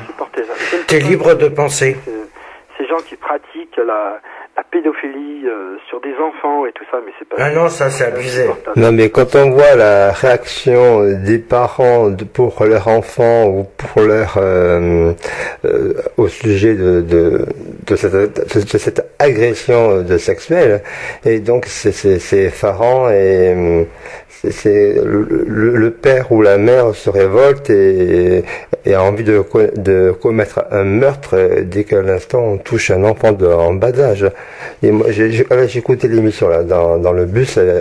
T'es 0.88 0.98
libre 0.98 1.34
de 1.34 1.48
penser. 1.48 1.96
Ces 2.76 2.86
gens 2.86 2.98
qui 3.06 3.16
pratiquent 3.16 3.76
la, 3.76 4.20
la 4.58 4.64
pédophilie 4.64 5.46
euh, 5.46 5.76
sur 5.88 6.00
des 6.00 6.14
enfants 6.14 6.66
et 6.66 6.72
tout 6.72 6.84
ça, 6.90 6.98
mais 7.04 7.12
c'est 7.18 7.28
pas. 7.28 7.36
Ah 7.38 7.50
non, 7.50 7.68
ça 7.68 7.90
c'est 7.90 8.04
abusé. 8.04 8.46
Non, 8.74 8.90
mais 8.90 9.08
quand 9.08 9.36
on 9.36 9.50
voit 9.50 9.76
la 9.76 10.10
réaction 10.10 11.04
des 11.24 11.38
parents 11.38 12.10
pour 12.32 12.64
leurs 12.64 12.88
enfants 12.88 13.46
ou 13.46 13.66
pour 13.76 14.02
leur 14.02 14.36
euh, 14.36 15.12
euh, 15.64 15.94
au 16.16 16.26
sujet 16.26 16.74
de 16.74 17.00
de, 17.02 17.46
de, 17.86 17.96
cette, 17.96 18.72
de 18.72 18.78
cette 18.78 19.06
agression 19.20 20.02
de 20.02 20.18
sexuelle, 20.18 20.82
et 21.24 21.38
donc 21.38 21.66
c'est 21.66 21.92
c'est 21.92 22.44
effarant 22.44 23.10
et 23.10 23.86
c'est 24.50 24.94
le, 25.04 25.44
le, 25.48 25.90
père 25.90 26.30
ou 26.30 26.42
la 26.42 26.58
mère 26.58 26.94
se 26.94 27.10
révolte 27.10 27.70
et, 27.70 28.44
et 28.84 28.94
a 28.94 29.02
envie 29.02 29.24
de, 29.24 29.42
de 29.76 30.12
commettre 30.12 30.64
un 30.70 30.84
meurtre 30.84 31.62
dès 31.62 31.84
qu'à 31.84 32.02
l'instant 32.02 32.40
on 32.40 32.58
touche 32.58 32.90
un 32.90 33.02
enfant 33.04 33.32
de, 33.32 33.46
en 33.46 33.74
bas 33.74 33.92
d'âge. 33.92 34.26
Et 34.82 34.90
moi, 34.90 35.06
écouté 35.74 36.08
l'émission 36.08 36.48
là 36.48 36.62
dans, 36.62 36.98
dans 36.98 37.12
le 37.12 37.24
bus 37.26 37.56
euh, 37.58 37.80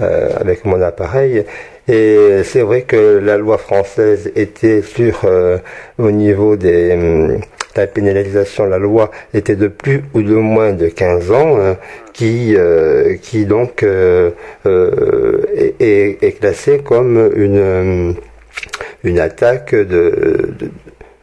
euh, 0.00 0.28
avec 0.38 0.64
mon 0.64 0.80
appareil. 0.82 1.44
Et 1.88 2.42
c'est 2.44 2.62
vrai 2.62 2.82
que 2.82 3.18
la 3.18 3.36
loi 3.36 3.58
française 3.58 4.32
était 4.34 4.82
sur 4.82 5.20
euh, 5.24 5.58
au 5.98 6.10
niveau 6.10 6.56
des 6.56 6.92
hum, 6.92 7.40
la 7.76 7.86
pénalisation, 7.86 8.66
la 8.66 8.78
loi 8.78 9.10
était 9.34 9.54
de 9.54 9.68
plus 9.68 10.02
ou 10.14 10.22
de 10.22 10.34
moins 10.34 10.72
de 10.72 10.88
15 10.88 11.30
ans, 11.30 11.58
hein, 11.60 11.76
qui 12.12 12.56
qui 13.20 13.44
donc 13.44 13.84
est, 14.64 16.38
classée 16.40 16.78
comme 16.78 17.30
une 17.36 17.58
hum, 17.60 18.14
une 19.04 19.18
attaque 19.20 19.74
de 19.74 20.54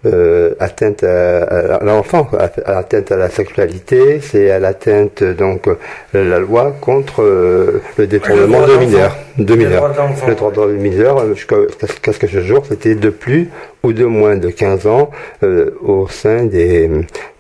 euh, 0.06 0.54
atteinte 0.60 1.02
à, 1.04 1.80
l'enfant, 1.82 2.28
atteinte 2.66 3.12
à 3.14 3.16
la 3.16 3.30
sexualité, 3.30 4.20
c'est 4.20 4.52
à 4.52 4.60
l'atteinte 4.60 5.24
donc 5.24 5.70
euh, 5.70 5.76
la 6.14 6.40
loi 6.40 6.74
contre 6.82 7.22
euh, 7.22 7.82
le 7.98 8.06
détournement 8.06 8.68
de 8.68 8.76
mineurs, 8.76 9.16
de 9.38 9.56
mineurs. 9.56 9.94
Le 10.28 10.36
droit 10.36 10.52
de 10.52 10.74
mineurs 10.74 11.34
jusqu'à 11.34 11.56
ce 12.12 12.20
que 12.20 12.28
ce 12.28 12.42
jour, 12.42 12.66
c'était 12.66 12.96
de 12.96 13.10
plus 13.10 13.50
ou 13.84 13.94
de 13.94 14.04
moins 14.04 14.36
de 14.36 14.50
15 14.50 14.88
ans 14.88 15.10
au 15.82 16.08
sein 16.10 16.48
des 16.48 16.90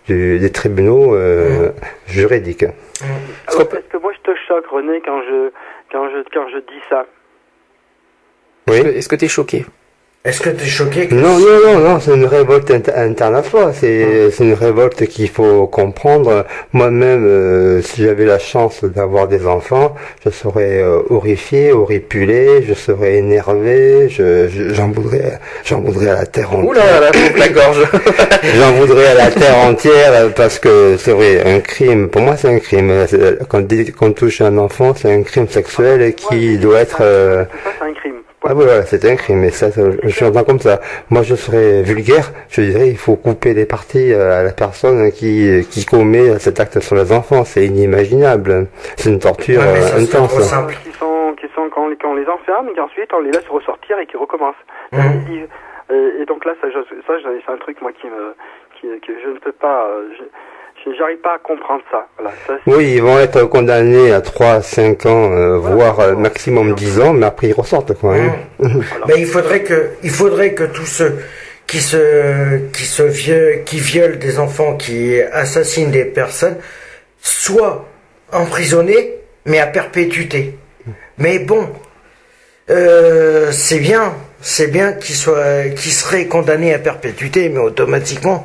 des 0.07 0.51
tribunaux 0.51 1.18
mmh. 1.18 1.74
juridiques. 2.07 2.64
Mmh. 2.64 3.05
Est-ce 3.49 3.57
que 3.89 3.97
moi 3.97 4.11
je 4.14 4.32
te 4.32 4.38
choque 4.47 4.68
René 4.68 5.01
quand 5.05 5.22
je 5.24 5.51
quand 5.91 6.09
je 6.09 6.24
quand 6.34 6.47
je 6.47 6.59
dis 6.59 6.82
ça 6.89 7.05
Oui. 8.70 8.78
Est-ce 8.78 9.09
que 9.09 9.18
tu 9.18 9.26
es 9.26 9.28
choqué? 9.28 9.66
Est-ce 10.26 10.39
que 10.39 10.49
tu 10.51 10.63
es 10.63 10.67
choqué 10.67 11.09
Non, 11.11 11.38
non, 11.38 11.59
non, 11.65 11.80
non, 11.80 11.99
c'est 11.99 12.13
une 12.15 12.26
révolte 12.26 12.71
internationale. 12.71 13.74
C'est, 13.74 14.32
c'est 14.32 14.45
une 14.45 14.53
révolte 14.53 15.05
qu'il 15.07 15.28
faut 15.28 15.67
comprendre. 15.67 16.45
Moi-même, 16.71 17.26
euh, 17.26 17.82
si 17.82 18.03
j'avais 18.03 18.24
la 18.24 18.39
chance 18.39 18.86
d'avoir 18.86 19.28
des 19.28 19.45
enfants, 19.45 19.95
je 20.24 20.30
serais 20.30 20.82
euh, 20.82 21.01
horrifié, 21.09 21.74
horripulé, 21.74 22.63
je 22.65 22.74
serais 22.74 23.15
énervé, 23.15 24.07
je, 24.07 24.47
j'en 24.74 24.91
voudrais, 24.91 25.39
j'en 25.65 25.82
voudrais 25.82 26.11
à 26.11 26.15
la 26.15 26.26
terre 26.26 26.53
entière. 26.53 26.69
Oula, 26.69 26.99
la, 27.01 27.11
la 27.38 27.49
gorge. 27.49 27.84
j'en 28.55 28.71
voudrais 28.71 29.07
à 29.07 29.13
la 29.15 29.30
terre 29.30 29.57
entière 29.57 30.34
parce 30.36 30.57
que 30.57 30.95
c'est 30.97 31.11
vrai, 31.11 31.43
un 31.45 31.59
crime. 31.59 32.07
Pour 32.07 32.21
moi, 32.21 32.38
c'est 32.38 32.47
un 32.47 32.59
crime. 32.59 33.05
Quand, 33.49 33.61
quand 33.99 34.05
on 34.07 34.13
touche 34.13 34.39
un 34.39 34.57
enfant, 34.57 34.93
c'est 34.95 35.13
un 35.13 35.24
crime 35.24 35.49
sexuel 35.49 36.15
qui 36.15 36.57
doit 36.59 36.80
être. 36.80 37.01
Euh, 37.01 37.43
c'est 37.65 37.86
un 37.86 37.93
crime 37.93 38.22
Ah 38.45 38.53
oui, 38.53 38.65
voilà, 38.65 38.83
c'est 38.83 39.05
un 39.05 39.15
crime, 39.15 39.39
mais 39.39 39.51
ça, 39.51 39.67
je 39.69 40.25
entends 40.25 40.43
comme 40.43 40.59
ça. 40.59 40.81
Moi, 41.09 41.23
je 41.23 41.35
serais 41.35 41.81
vulgaire, 41.81 42.31
je 42.49 42.61
dirais, 42.61 42.89
il 42.89 42.97
faut 42.97 43.15
couper 43.15 43.53
les 43.53 43.65
parties 43.65 44.11
euh, 44.11 44.41
à 44.41 44.43
la 44.43 44.51
personne 44.51 45.11
qui, 45.11 45.65
qui 45.71 45.85
commet 45.85 46.37
cet 46.39 46.59
acte 46.59 46.79
sur 46.81 46.95
les 46.95 47.13
enfants. 47.13 47.45
C'est 47.45 47.65
inimaginable. 47.65 48.67
C'est 48.97 49.09
une 49.09 49.19
torture 49.19 49.61
euh, 49.61 49.97
intense. 49.97 50.33
Qui 50.83 50.91
sont, 50.91 51.35
qui 51.39 51.47
sont 51.55 51.69
quand, 51.73 51.87
quand 52.01 52.11
on 52.11 52.15
les 52.15 52.27
enferme, 52.27 52.69
et 52.75 52.79
ensuite 52.79 53.13
on 53.13 53.19
les 53.19 53.31
laisse 53.31 53.47
ressortir 53.47 53.97
et 53.99 54.05
qui 54.05 54.17
recommencent. 54.17 54.55
Mmh. 54.91 54.97
Et, 56.19 56.25
donc 56.25 56.43
là, 56.45 56.53
ça, 56.59 56.67
ça 56.71 57.13
c'est 57.45 57.51
un 57.51 57.57
truc, 57.57 57.81
moi, 57.81 57.91
qui 57.93 58.07
me, 58.07 58.35
qui, 58.75 58.87
que 59.05 59.13
je 59.23 59.29
ne 59.29 59.39
peux 59.39 59.51
pas, 59.51 59.87
je, 60.17 60.23
J'arrive 60.97 61.19
pas 61.19 61.36
à 61.36 61.39
comprendre 61.39 61.81
ça. 61.89 62.07
Voilà, 62.17 62.36
oui, 62.67 62.95
ils 62.95 63.01
vont 63.01 63.17
être 63.17 63.43
condamnés 63.43 64.11
à 64.11 64.19
3, 64.19 64.61
5 64.61 65.05
ans, 65.05 65.31
euh, 65.31 65.57
voire 65.57 65.99
euh, 66.01 66.15
maximum 66.15 66.75
10 66.75 66.99
ans, 66.99 67.13
mais 67.13 67.25
après 67.25 67.47
ils 67.47 67.53
ressortent. 67.53 67.93
Quoi, 67.93 68.15
hein. 68.15 68.36
Mais 69.07 69.15
il 69.17 69.25
faudrait 69.25 69.63
que, 69.63 69.91
il 70.03 70.09
faudrait 70.09 70.53
que 70.53 70.65
tous 70.65 70.86
ceux 70.86 71.19
qui 71.67 71.79
se, 71.79 72.57
qui 72.73 72.84
se 72.84 73.03
vieux, 73.03 73.61
qui 73.65 73.79
violent 73.79 74.17
des 74.17 74.39
enfants, 74.39 74.75
qui 74.75 75.21
assassinent 75.21 75.91
des 75.91 76.05
personnes, 76.05 76.57
soient 77.21 77.86
emprisonnés, 78.34 79.15
mais 79.45 79.59
à 79.59 79.67
perpétuité. 79.67 80.57
Mais 81.17 81.39
bon, 81.39 81.69
euh, 82.69 83.51
c'est 83.51 83.79
bien, 83.79 84.13
c'est 84.41 84.67
bien 84.67 84.93
qu'ils 84.93 85.15
soient, 85.15 85.69
qu'ils 85.75 85.91
seraient 85.91 86.27
condamnés 86.27 86.73
à 86.73 86.79
perpétuité, 86.79 87.49
mais 87.49 87.59
automatiquement, 87.59 88.43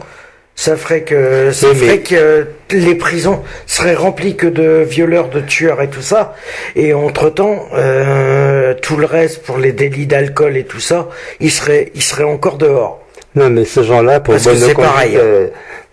ça 0.59 0.77
ferait 0.77 1.03
que 1.03 1.53
ça 1.53 1.73
ferait 1.73 2.01
que 2.01 2.49
les 2.73 2.97
prisons 2.97 3.45
seraient 3.65 3.95
remplies 3.95 4.35
que 4.35 4.49
de 4.49 4.83
violeurs, 4.83 5.29
de 5.29 5.41
tueurs 5.41 5.81
et 5.81 5.89
tout 5.89 6.03
ça. 6.03 6.35
Et 6.75 6.93
entre 6.93 7.31
temps, 7.31 7.69
euh, 7.75 8.75
tout 8.75 8.97
le 8.97 9.07
reste 9.07 9.45
pour 9.45 9.59
les 9.59 9.71
délits 9.71 10.09
d'alcool 10.09 10.57
et 10.57 10.65
tout 10.65 10.81
ça, 10.81 11.11
ils 11.39 11.53
seraient 11.53 11.93
ils 11.95 12.03
seraient 12.03 12.25
encore 12.25 12.59
dehors. 12.59 13.01
Non, 13.37 13.51
mais 13.51 13.65
ces 13.65 13.85
gens-là, 13.85 14.19
pour 14.19 14.35
bonne 14.35 14.43
conduite, 14.43 14.75
pareil. 14.75 15.17
Euh, 15.17 15.47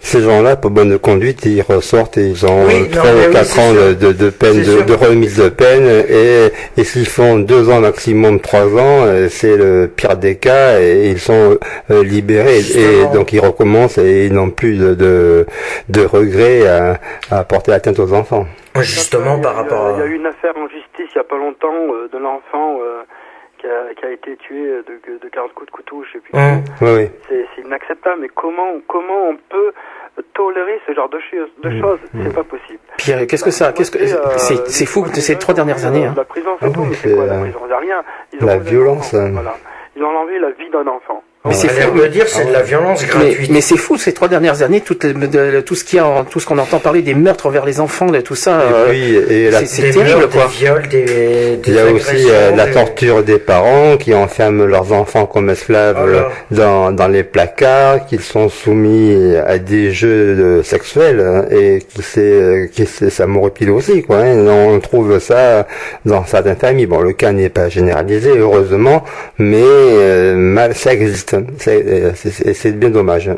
ces 0.05 0.21
gens-là, 0.21 0.55
pour 0.55 0.69
bonne 0.69 0.99
conduite, 0.99 1.45
ils 1.45 1.63
ressortent 1.63 2.19
et 2.19 2.27
ils 2.27 2.45
ont 2.45 2.65
oui, 2.67 2.89
3 2.91 3.09
ou 3.09 3.31
4 3.33 3.59
ans 3.59 3.73
de, 3.73 3.93
de, 4.13 4.29
peine, 4.29 4.61
de, 4.61 4.93
remise 4.93 5.37
de 5.37 5.49
peine, 5.49 5.87
et, 6.07 6.51
et 6.79 6.83
s'ils 6.83 7.07
font 7.07 7.39
2 7.39 7.69
ans 7.71 7.81
maximum, 7.81 8.39
3 8.39 8.59
ans, 8.75 9.05
euh, 9.05 9.27
c'est 9.29 9.57
le 9.57 9.87
pire 9.87 10.15
des 10.15 10.35
cas, 10.37 10.79
et 10.79 11.09
ils 11.09 11.19
sont 11.19 11.57
euh, 11.89 12.03
libérés, 12.03 12.59
et 12.59 13.07
donc 13.13 13.33
ils 13.33 13.39
recommencent 13.39 13.97
et 13.97 14.27
ils 14.27 14.33
n'ont 14.33 14.51
plus 14.51 14.77
de, 14.77 14.93
de, 14.93 15.47
de 15.89 16.05
regrets 16.05 16.67
à, 16.67 16.99
à 17.31 17.43
porter 17.43 17.73
atteinte 17.73 17.97
aux 17.97 18.13
enfants. 18.13 18.45
Justement, 18.81 19.39
par 19.39 19.55
rapport 19.55 19.87
à... 19.87 19.93
Il 19.93 19.99
y 19.99 20.01
a 20.03 20.05
eu 20.05 20.15
une 20.17 20.27
affaire 20.27 20.53
en 20.55 20.67
justice 20.67 20.85
il 20.99 21.17
n'y 21.17 21.21
a 21.21 21.23
pas 21.23 21.37
longtemps 21.37 21.73
de 22.11 22.17
l'enfant 22.17 22.77
qui 23.97 24.05
a, 24.05 24.11
été 24.11 24.36
tué 24.38 24.82
de, 24.88 25.20
de 25.22 25.30
40 25.30 25.53
coups 25.53 25.68
de 25.68 25.72
couteau, 25.72 26.03
je 26.03 26.13
sais 26.13 26.20
plus. 26.20 26.32
Oui, 26.82 27.09
C'est 27.28 27.61
inacceptable, 27.61 28.22
mais 28.22 28.30
comment, 28.30 28.74
comment 28.88 29.30
on 29.30 29.38
peut 29.49 29.74
tolérer 30.34 30.80
ce 30.88 30.93
genre 30.93 31.09
de, 31.09 31.20
choses, 31.20 31.49
de 31.63 31.70
mmh. 31.70 31.82
choses? 31.82 31.99
C'est 32.24 32.34
pas 32.34 32.43
possible. 32.43 32.80
Pierre, 32.97 33.28
qu'est-ce 33.28 33.43
que 33.43 33.51
ça? 33.51 33.74
Qu'est-ce 33.74 33.91
que 33.91 33.99
euh, 33.99 34.38
c'est 34.38 34.86
fou 34.86 35.05
ces 35.13 35.38
trois 35.38 35.53
dernières 35.53 35.86
années. 35.86 36.05
Hein. 36.05 36.13
La 36.16 36.26
prison, 36.26 36.51
c'est 36.59 36.66
ah 36.66 36.80
mais 36.88 36.95
c'est 36.95 37.16
quoi 37.16 37.26
la 37.26 37.39
prison? 37.39 37.59
Rien. 37.80 38.03
la 38.41 38.57
violence. 38.57 39.13
Hein. 39.13 39.32
Voilà. 39.34 39.55
Ils 39.95 40.03
ont 40.03 40.09
enlevé 40.09 40.39
la 40.39 40.51
vie 40.51 40.70
d'un 40.70 40.88
enfant. 40.88 41.24
Mais 41.45 41.53
c'est 41.53 41.69
fou 41.69 41.99
de 41.99 42.07
dire 42.07 42.25
c'est 42.27 42.45
de 42.45 42.51
la 42.51 42.61
violence 42.61 43.05
gratuite. 43.05 43.51
Mais, 43.51 43.61
c'est 43.61 43.77
fou 43.77 43.97
ces 43.97 44.13
trois 44.13 44.27
dernières 44.27 44.61
années 44.63 44.81
tout, 44.81 44.95
de, 44.95 45.61
tout 45.61 45.75
ce 45.75 45.83
qui 45.83 45.99
a 45.99 46.25
tout 46.29 46.39
ce 46.39 46.45
qu'on 46.45 46.57
entend 46.57 46.79
parler 46.79 47.01
des 47.01 47.13
meurtres 47.13 47.45
envers 47.45 47.65
les 47.65 47.79
enfants 47.79 48.07
de 48.07 48.19
tout 48.21 48.35
ça. 48.35 48.63
Et 48.91 49.17
euh, 49.17 49.61
c'est 49.65 49.91
terrible 49.91 50.27
quoi. 50.29 50.47
Des 50.47 50.65
viols, 50.65 50.87
des, 50.87 51.59
Il 51.67 51.73
y 51.73 51.79
a 51.79 51.85
aussi 51.85 52.25
euh, 52.29 52.55
la 52.55 52.67
torture 52.67 53.23
des 53.23 53.37
parents 53.37 53.97
qui 53.97 54.13
enferment 54.13 54.65
leurs 54.65 54.91
enfants 54.91 55.25
comme 55.25 55.49
esclaves 55.49 56.31
dans, 56.51 56.91
dans 56.91 57.07
les 57.07 57.23
placards, 57.23 58.05
qu'ils 58.07 58.21
sont 58.21 58.49
soumis 58.49 59.35
à 59.35 59.57
des 59.57 59.91
jeux 59.91 60.63
sexuels 60.63 61.19
hein, 61.19 61.45
et 61.51 61.79
qui 61.87 62.01
c'est 62.01 62.69
qui 62.73 62.85
ça 62.85 63.27
m'horripile 63.27 63.69
aussi 63.71 64.01
quoi. 64.03 64.17
Hein. 64.17 64.47
On 64.47 64.79
trouve 64.79 65.19
ça 65.19 65.67
dans 66.05 66.25
certaines 66.25 66.55
familles. 66.55 66.87
Bon 66.87 67.01
le 67.01 67.13
cas 67.13 67.31
n'est 67.31 67.49
pas 67.49 67.69
généralisé 67.69 68.31
heureusement, 68.35 69.03
mais 69.37 69.63
euh, 69.63 70.35
mal 70.35 70.73
ça 70.75 70.93
existe. 70.93 71.34
Euh, 71.36 72.11
c'est 72.15 72.79
bien 72.79 72.89
dommage. 72.89 73.29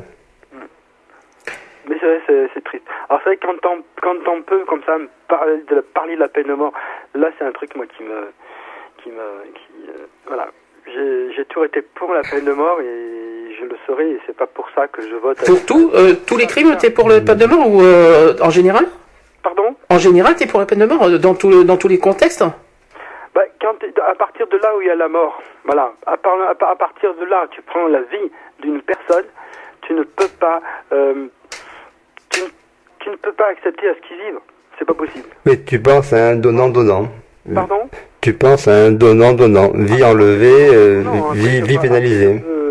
Mais 1.90 1.98
c'est 2.02 2.50
c'est 2.54 2.64
triste. 2.64 2.84
Alors 3.10 3.22
c'est 3.24 3.30
vrai 3.30 3.40
quand 3.42 3.66
on, 3.66 3.84
quand 4.02 4.32
on 4.32 4.42
peut 4.42 4.64
comme 4.66 4.82
ça 4.86 4.98
parler 5.28 5.64
de, 5.70 5.82
parler 5.82 6.16
de 6.16 6.20
la 6.22 6.28
peine 6.28 6.48
de 6.48 6.54
mort, 6.54 6.74
là 7.16 7.30
c'est 7.38 7.46
un 7.46 7.52
truc 7.52 7.76
moi 7.76 7.86
qui 7.86 8.04
me 8.04 8.32
qui 9.04 9.10
me 9.10 9.26
qui 9.54 9.90
euh, 9.90 10.06
voilà. 10.28 10.48
J'ai 11.36 11.44
toujours 11.46 11.66
été 11.66 11.82
pour 11.82 12.14
la 12.14 12.22
peine 12.22 12.46
de 12.46 12.54
mort 12.54 12.80
et 12.80 13.56
je 13.60 13.66
le 13.66 13.76
serai 13.86 14.10
et 14.10 14.20
c'est 14.26 14.36
pas 14.36 14.48
pour 14.48 14.70
ça 14.74 14.88
que 14.88 15.02
je 15.02 15.16
vote. 15.16 15.38
Pour 15.46 15.66
tout, 15.66 15.92
euh, 15.94 16.14
tous 16.26 16.38
les 16.38 16.48
crimes, 16.48 16.78
t'es 16.78 16.90
pour 16.90 17.10
la 17.10 17.20
peine 17.20 17.38
de 17.38 17.46
mort 17.46 17.68
ou 17.70 17.82
en 18.42 18.50
général? 18.50 18.86
Pardon? 19.44 19.76
En 19.90 19.98
général, 19.98 20.36
t'es 20.36 20.48
pour 20.48 20.60
la 20.62 20.66
peine 20.66 20.80
de 20.80 20.86
mort 20.86 21.10
dans, 21.20 21.36
tout, 21.36 21.64
dans 21.66 21.76
tous 21.76 21.90
les 21.90 22.00
contextes? 22.00 22.44
Bah, 23.38 23.44
quand, 23.62 23.76
à 24.02 24.16
partir 24.16 24.48
de 24.48 24.58
là 24.58 24.76
où 24.76 24.82
il 24.82 24.88
y 24.88 24.90
a 24.90 24.96
la 24.96 25.08
mort, 25.08 25.40
voilà, 25.64 25.94
à, 26.08 26.14
à, 26.14 26.76
partir 26.76 27.14
de 27.14 27.26
là, 27.26 27.46
tu 27.52 27.62
prends 27.62 27.86
la 27.88 28.00
vie 28.00 28.32
d'une 28.64 28.82
personne, 28.82 29.26
tu 29.82 29.94
ne 29.94 30.02
peux 30.02 30.28
pas, 30.40 30.60
euh, 30.92 31.28
tu, 32.32 32.42
ne 33.08 33.16
peux 33.16 33.34
pas 33.34 33.50
accepter 33.50 33.90
à 33.90 33.94
ce 33.94 34.08
qu'ils 34.08 34.18
vivent. 34.18 34.40
C'est 34.80 34.86
pas 34.86 34.96
possible. 34.96 35.28
Mais 35.46 35.64
tu 35.64 35.80
penses 35.80 36.14
à 36.14 36.30
un 36.30 36.36
donnant-donnant. 36.38 37.10
Pardon? 37.54 37.88
Tu 38.22 38.34
penses 38.34 38.68
à 38.68 38.72
un 38.72 38.92
donnant-donnant. 38.92 39.70
Vie 39.76 40.04
enlevée, 40.04 40.70
euh, 40.74 41.04
vie, 41.34 41.62
vie 41.62 41.78
pénalisée. 41.78 42.44
Euh, 42.44 42.67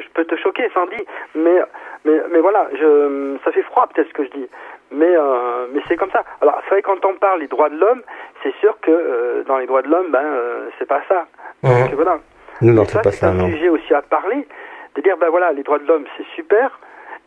je 0.00 0.08
peux 0.10 0.24
te 0.24 0.36
choquer, 0.36 0.68
sans 0.74 0.86
dit. 0.86 1.04
Mais, 1.34 1.60
mais, 2.04 2.20
mais 2.30 2.40
voilà, 2.40 2.68
je, 2.72 3.36
ça 3.44 3.52
fait 3.52 3.62
froid 3.62 3.88
peut-être 3.88 4.08
ce 4.08 4.12
que 4.12 4.24
je 4.24 4.30
dis. 4.30 4.48
Mais, 4.92 5.14
euh, 5.16 5.66
mais 5.72 5.80
c'est 5.88 5.96
comme 5.96 6.10
ça. 6.10 6.24
Alors, 6.40 6.60
c'est 6.64 6.70
vrai, 6.70 6.82
quand 6.82 7.04
on 7.04 7.14
parle 7.14 7.40
des 7.40 7.46
droits 7.46 7.68
de 7.68 7.76
l'homme, 7.76 8.02
c'est 8.42 8.54
sûr 8.56 8.78
que 8.80 8.90
euh, 8.90 9.44
dans 9.44 9.58
les 9.58 9.66
droits 9.66 9.82
de 9.82 9.88
l'homme, 9.88 10.10
ben, 10.10 10.22
euh, 10.22 10.68
c'est 10.78 10.88
pas 10.88 11.02
ça. 11.08 11.26
Donc, 11.62 11.94
voilà. 11.94 12.18
Non, 12.62 12.84
c'est 12.84 13.02
pas 13.02 13.12
ça, 13.12 13.28
un 13.28 13.50
sujet 13.50 13.68
aussi 13.68 13.94
à 13.94 14.02
parler, 14.02 14.46
de 14.94 15.00
dire, 15.00 15.16
ben 15.16 15.30
voilà, 15.30 15.52
les 15.52 15.62
droits 15.62 15.78
de 15.78 15.86
l'homme, 15.86 16.04
c'est 16.16 16.26
super, 16.34 16.78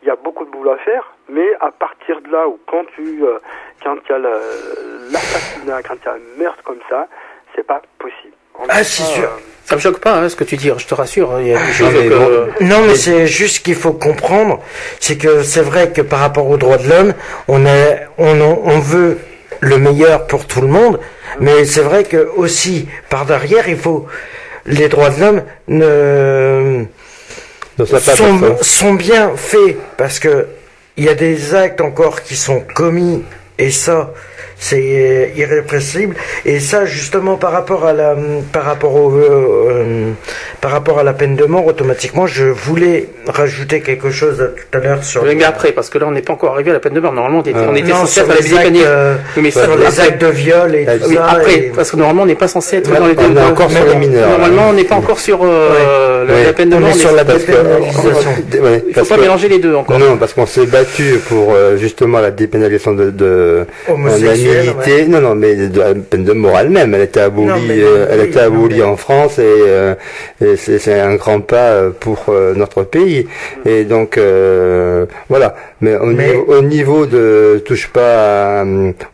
il 0.02 0.08
y 0.08 0.10
a 0.10 0.16
beaucoup 0.16 0.44
de 0.44 0.50
boulot 0.50 0.72
à 0.72 0.76
faire, 0.78 1.12
mais 1.28 1.54
à 1.60 1.72
partir 1.72 2.20
de 2.20 2.30
là 2.30 2.46
où, 2.46 2.58
quand 2.66 2.84
tu, 2.94 3.24
quand 3.82 3.96
il 4.04 4.12
y 4.12 4.14
a 4.14 4.18
l'assassinat, 4.18 5.82
quand 5.82 5.94
il 5.94 6.04
y 6.04 6.08
a 6.08 6.12
un 6.12 6.38
meurtre 6.38 6.62
comme 6.62 6.80
ça, 6.88 7.08
c'est 7.54 7.66
pas 7.66 7.82
possible. 7.98 8.34
Ah, 8.68 8.84
c'est 8.84 9.02
sûr. 9.02 9.30
Ça 9.64 9.76
me 9.76 9.80
choque 9.80 9.98
pas, 9.98 10.18
hein, 10.18 10.28
ce 10.28 10.36
que 10.36 10.44
tu 10.44 10.56
dis, 10.56 10.70
je 10.76 10.86
te 10.86 10.94
rassure. 10.94 11.32
Hein, 11.32 11.40
il 11.40 11.48
y 11.48 11.54
a 11.54 11.58
Non, 12.60 12.82
mais 12.86 12.96
c'est 12.96 13.26
juste 13.26 13.64
qu'il 13.64 13.76
faut 13.76 13.92
comprendre, 13.92 14.60
c'est 15.00 15.16
que 15.16 15.42
c'est 15.42 15.62
vrai 15.62 15.90
que 15.90 16.02
par 16.02 16.20
rapport 16.20 16.48
aux 16.48 16.58
droits 16.58 16.76
de 16.76 16.88
l'homme, 16.88 17.14
on, 17.48 17.64
est, 17.64 18.06
on, 18.18 18.40
on 18.40 18.78
veut 18.78 19.18
le 19.60 19.78
meilleur 19.78 20.26
pour 20.26 20.46
tout 20.46 20.60
le 20.60 20.66
monde, 20.66 21.00
mais 21.40 21.64
c'est 21.64 21.80
vrai 21.80 22.04
que 22.04 22.28
aussi 22.36 22.86
par 23.08 23.24
derrière, 23.24 23.68
il 23.68 23.78
faut 23.78 24.06
les 24.66 24.88
droits 24.88 25.10
de 25.10 25.20
l'homme 25.20 25.42
ne, 25.68 26.84
sont, 27.84 28.56
sont 28.60 28.94
bien 28.94 29.32
faits 29.36 29.76
parce 29.96 30.18
que 30.18 30.46
il 30.96 31.04
y 31.04 31.08
a 31.08 31.14
des 31.14 31.54
actes 31.54 31.80
encore 31.80 32.22
qui 32.22 32.36
sont 32.36 32.62
commis 32.74 33.24
et 33.58 33.70
ça 33.70 34.12
c'est 34.64 35.32
irrépressible. 35.36 36.16
Et 36.46 36.58
ça, 36.58 36.86
justement, 36.86 37.36
par 37.36 37.52
rapport 37.52 37.84
à 37.84 37.92
la, 37.92 38.16
par 38.50 38.64
rapport 38.64 38.94
au, 38.96 39.12
euh, 39.12 39.68
euh, 39.70 40.10
par 40.62 40.70
rapport 40.70 40.98
à 40.98 41.02
la 41.02 41.12
peine 41.12 41.36
de 41.36 41.44
mort, 41.44 41.66
automatiquement, 41.66 42.26
je 42.26 42.46
voulais 42.46 43.10
rajouter 43.26 43.82
quelque 43.82 44.10
chose 44.10 44.38
tout 44.38 44.78
à 44.78 44.80
l'heure 44.80 45.04
sur. 45.04 45.22
Mais 45.22 45.44
après, 45.44 45.72
parce 45.72 45.90
que 45.90 45.98
là, 45.98 46.06
on 46.08 46.12
n'est 46.12 46.22
pas 46.22 46.32
encore 46.32 46.54
arrivé 46.54 46.70
à 46.70 46.74
la 46.74 46.80
peine 46.80 46.94
de 46.94 47.00
mort. 47.00 47.12
Normalement, 47.12 47.40
on 47.40 47.42
était, 47.42 47.58
on 47.58 47.74
était 47.74 47.90
censé 47.90 48.20
être 48.20 48.40
les 48.40 48.54
actes, 48.56 48.76
euh, 48.76 49.16
mais 49.36 49.50
sur 49.50 49.76
les 49.76 50.00
actes 50.00 50.22
de 50.22 50.28
viol 50.28 50.74
et 50.74 50.86
tout 50.86 51.12
ça. 51.12 51.26
Après, 51.26 51.72
parce 51.76 51.90
que 51.90 51.96
normalement, 51.96 52.22
on 52.22 52.26
n'est 52.26 52.34
pas 52.34 52.48
censé 52.48 52.78
être 52.78 52.90
dans 52.90 53.06
les 53.06 53.14
deux. 53.14 53.22
On 53.22 53.36
est 53.36 53.44
encore 53.44 53.70
sur 53.70 53.84
les 53.84 53.96
mineurs. 53.96 54.30
Normalement, 54.30 54.70
on 54.70 54.72
n'est 54.72 54.84
pas 54.84 54.96
encore 54.96 55.20
sur 55.20 55.40
la, 56.24 56.52
peine 56.52 56.70
de 56.70 56.76
mort. 56.76 56.88
On 56.88 56.94
est 56.94 56.98
sur 56.98 57.12
la 57.12 57.24
dépénalisation. 57.24 58.30
Il 58.88 58.94
faut 58.94 59.04
pas 59.04 59.16
mélanger 59.16 59.48
les 59.48 59.58
deux 59.58 59.74
encore. 59.74 59.98
Non, 59.98 60.16
parce 60.16 60.32
qu'on 60.32 60.46
s'est 60.46 60.66
battu 60.66 61.20
pour 61.28 61.54
justement 61.76 62.20
la 62.20 62.30
dépénalisation 62.30 62.94
de, 62.94 63.10
de 63.10 63.66
non, 65.08 65.20
non, 65.20 65.34
mais 65.34 65.54
de 65.68 65.78
la 65.78 65.94
peine 65.94 66.24
de 66.24 66.32
mort 66.32 66.58
elle-même, 66.58 66.94
elle 66.94 67.02
était 67.02 67.20
abolie, 67.20 67.80
euh, 67.82 68.06
elle 68.10 68.20
était 68.20 68.40
abolie 68.40 68.82
en 68.82 68.96
France 68.96 69.38
et, 69.38 69.42
euh, 69.42 69.94
c'est 70.56 71.00
un 71.00 71.14
grand 71.16 71.40
pas 71.40 71.70
euh, 71.70 71.90
pour 71.90 72.26
notre 72.56 72.82
pays. 72.82 73.26
Et 73.64 73.84
donc 73.84 74.18
voilà. 75.28 75.54
Mais 75.80 75.96
au, 75.96 76.62
Niveau, 76.62 77.04
de 77.06 77.62
touche 77.64 77.88
pas 77.88 78.64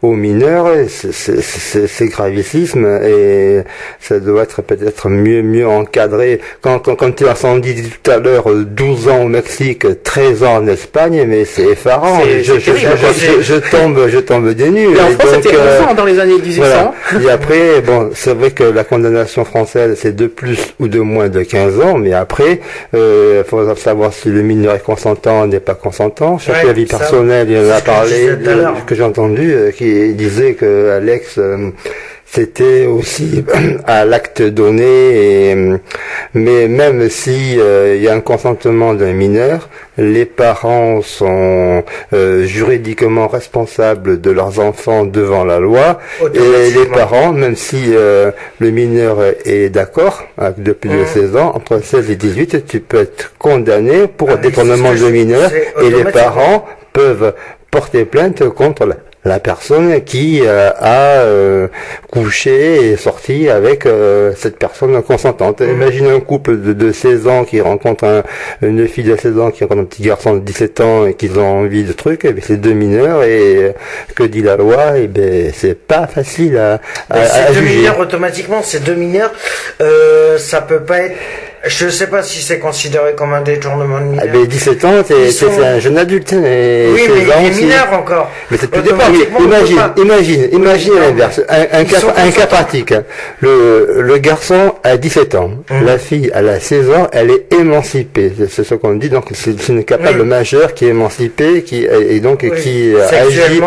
aux 0.02 0.14
mineurs, 0.14 0.68
c'est 0.88 2.06
gravissime 2.06 2.86
et 3.04 3.62
ça 3.98 4.20
doit 4.20 4.44
être 4.44 4.62
peut-être 4.62 5.08
mieux 5.08 5.42
mieux 5.42 5.66
encadré. 5.66 6.40
Quand, 6.61 6.78
quand, 6.78 6.99
comme 7.01 7.14
tu 7.14 7.26
as 7.26 7.59
dit 7.61 7.90
tout 8.03 8.11
à 8.11 8.18
l'heure, 8.18 8.44
12 8.55 9.09
ans 9.09 9.22
au 9.22 9.28
Mexique, 9.28 9.86
13 10.05 10.44
ans 10.44 10.57
en 10.57 10.66
Espagne, 10.66 11.24
mais 11.26 11.46
c'est 11.46 11.62
effarant. 11.62 12.20
Je, 12.20 12.59
je, 12.59 13.55
tombe, 13.70 14.07
je 14.07 14.18
tombe 14.18 14.51
des 14.51 14.68
nues. 14.68 14.94
Et 14.94 15.01
en 15.01 15.09
France, 15.18 15.30
c'était 15.42 15.57
11 15.57 15.88
ans 15.88 15.94
dans 15.94 16.05
les 16.05 16.18
années 16.18 16.34
1800. 16.34 16.94
Et 17.24 17.30
après, 17.30 17.80
bon, 17.80 18.11
c'est 18.14 18.34
vrai 18.34 18.51
que 18.51 18.64
la 18.64 18.84
condamnation 18.84 19.46
française, 19.46 19.98
c'est 19.98 20.14
de 20.14 20.26
plus 20.26 20.74
ou 20.78 20.88
de 20.88 21.01
moins 21.01 21.30
de 21.30 21.42
15 21.42 21.80
ans, 21.80 21.96
mais 21.96 22.12
après, 22.12 22.61
il 22.92 22.98
euh, 22.98 23.44
faut 23.44 23.74
savoir 23.76 24.12
si 24.12 24.28
le 24.28 24.42
mineur 24.42 24.74
est 24.74 24.84
consentant 24.84 25.44
ou 25.44 25.46
n'est 25.46 25.59
pas 25.59 25.74
consentant. 25.74 26.36
Chaque 26.36 26.66
avis 26.66 26.84
personnel, 26.84 27.48
il 27.51 27.57
en 27.57 27.70
a 27.70 27.80
parlé, 27.80 28.28
que 28.86 28.94
j'ai 28.94 29.05
entendu, 29.05 29.55
euh, 29.55 29.70
qui 29.70 30.12
disait 30.12 30.53
que 30.53 30.90
Alex 30.90 31.36
euh, 31.38 31.70
c'était 32.33 32.87
aussi 32.87 33.45
à 33.87 34.05
l'acte 34.05 34.43
donné. 34.43 35.51
Et, 35.51 35.57
mais 36.35 36.68
même 36.68 37.09
si 37.09 37.59
euh, 37.59 37.97
il 37.97 38.03
y 38.03 38.09
a 38.09 38.14
un 38.14 38.20
consentement 38.20 38.95
d'un 38.95 39.12
mineur, 39.12 39.68
les 39.99 40.24
parents 40.26 41.03
sont 41.03 41.83
euh, 42.12 42.45
juridiquement 42.45 43.26
responsables 43.26 44.20
de 44.20 44.31
leurs 44.31 44.61
enfants 44.61 45.05
devant 45.05 45.45
la 45.45 45.59
loi. 45.59 45.99
Et 46.35 46.70
les 46.70 46.87
parents, 46.87 47.33
même 47.33 47.57
si 47.57 47.95
euh, 47.95 48.31
le 48.61 48.70
mineur 48.70 49.18
est 49.45 49.68
d'accord 49.68 50.24
depuis 50.57 50.89
plus 50.89 50.99
de 50.99 51.05
16 51.05 51.33
mmh. 51.33 51.37
ans, 51.37 51.53
entre 51.57 51.83
16 51.83 52.11
et 52.11 52.16
18, 52.16 52.66
tu 52.66 52.81
peux 52.81 53.01
être 53.01 53.35
condamné 53.39 54.07
pour 54.07 54.31
ah, 54.31 54.37
détournement 54.37 54.95
de 54.95 55.11
mineur. 55.11 55.51
Et 55.83 55.91
les 55.91 56.05
parents 56.05 56.64
peuvent 56.93 57.35
porter 57.70 58.05
plainte 58.05 58.49
contre 58.49 58.87
la 58.87 58.97
la 59.25 59.39
personne 59.39 60.03
qui 60.03 60.41
euh, 60.43 60.71
a 60.79 61.21
euh, 61.21 61.68
couché 62.11 62.93
et 62.93 62.97
sorti 62.97 63.51
avec 63.51 63.85
euh, 63.85 64.33
cette 64.37 64.59
personne 64.59 65.03
consentante. 65.03 65.61
Mmh. 65.61 65.71
Imagine 65.71 66.07
un 66.07 66.21
couple 66.21 66.61
de, 66.61 66.73
de, 66.73 66.93
16 66.93 67.27
ans 67.29 67.45
qui 67.45 67.61
rencontre 67.61 68.25
une 68.62 68.89
fille 68.89 69.05
de 69.05 69.16
16 69.16 69.39
ans 69.39 69.51
qui 69.51 69.64
rencontre 69.64 69.83
un 69.83 69.85
petit 69.85 70.03
garçon 70.03 70.35
de 70.35 70.41
17 70.41 70.81
ans 70.81 71.07
et 71.07 71.14
qu'ils 71.14 71.39
ont 71.39 71.61
envie 71.61 71.85
de 71.85 71.93
trucs, 71.93 72.25
et 72.25 72.35
c'est 72.41 72.57
deux 72.57 72.73
mineurs 72.73 73.23
et 73.23 73.75
que 74.14 74.23
dit 74.23 74.43
la 74.43 74.57
loi 74.57 74.99
Et 74.99 75.07
ben 75.07 75.53
c'est 75.55 75.75
pas 75.75 76.07
facile 76.07 76.57
à, 76.57 76.81
à, 77.11 77.53
deux 77.53 77.61
mineurs 77.61 77.99
automatiquement, 77.99 78.62
c'est 78.62 78.83
deux 78.83 78.95
mineurs, 78.95 79.33
ça 80.39 80.62
peut 80.62 80.81
pas 80.81 81.01
être 81.01 81.16
je 81.66 81.84
ne 81.84 81.90
sais 81.90 82.06
pas 82.06 82.22
si 82.22 82.40
c'est 82.40 82.58
considéré 82.58 83.14
comme 83.14 83.34
un 83.34 83.42
détournement 83.42 84.00
de 84.00 84.04
mineur. 84.04 84.24
Ah, 84.26 84.30
mais 84.32 84.46
17 84.46 84.84
ans, 84.86 85.02
c'est 85.06 85.62
un 85.62 85.78
jeune 85.78 85.98
adulte. 85.98 86.32
Hein, 86.32 86.40
oui, 86.42 87.02
mais 87.12 87.22
il 87.22 87.46
est 87.46 87.61
mineur 87.62 87.92
encore. 87.92 88.30
Mais 88.50 88.56
c'est 88.56 88.70
tout 88.70 88.80
dépend. 88.80 89.04
Imagine, 89.38 89.78
imagine, 89.98 90.48
imagine 90.52 90.94
l'inverse. 90.94 91.40
Un, 91.48 91.84
cas, 91.84 91.98
un 92.16 92.30
cas 92.30 92.46
pratique. 92.46 92.92
Hein. 92.92 93.04
Le, 93.40 94.00
le 94.00 94.18
garçon 94.18 94.74
a 94.82 94.96
17 94.96 95.34
ans. 95.34 95.50
Hum. 95.70 95.84
La 95.84 95.98
fille, 95.98 96.30
elle 96.34 96.48
a 96.48 96.58
16 96.58 96.90
ans, 96.90 97.08
elle 97.12 97.30
est 97.30 97.52
émancipée. 97.52 98.32
C'est 98.48 98.64
ce 98.64 98.74
qu'on 98.74 98.94
dit. 98.94 99.11
Donc, 99.11 99.26
c'est 99.34 99.68
une 99.68 99.84
capable 99.84 100.22
majeure 100.22 100.72
qui 100.72 100.86
est 100.86 100.90
émancipée, 100.90 101.62
qui, 101.62 101.84
et 101.84 102.20
donc, 102.20 102.40
qui 102.40 102.94
agit, 102.96 103.61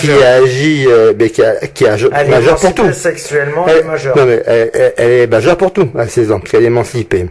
qui 0.00 0.10
agit, 0.22 0.86
euh, 0.86 1.14
mais 1.18 1.30
qui, 1.30 1.42
a, 1.42 1.54
qui 1.72 1.86
a, 1.86 1.96
majeure 2.28 2.56
pour 2.56 2.74
tout. 2.74 2.92
Sexuellement, 2.92 3.64
elle, 3.66 3.78
est 3.78 3.82
majeure. 3.84 4.16
Non, 4.16 4.26
mais 4.26 4.42
elle, 4.46 4.92
elle 4.98 5.10
est 5.10 5.26
majeure 5.26 5.56
pour 5.56 5.72
tout 5.72 5.88
à 5.96 6.06
16 6.06 6.32
ans, 6.32 6.40
parce 6.40 6.50
qu'elle 6.50 6.64
est 6.64 6.66
émancipée. 6.66 7.26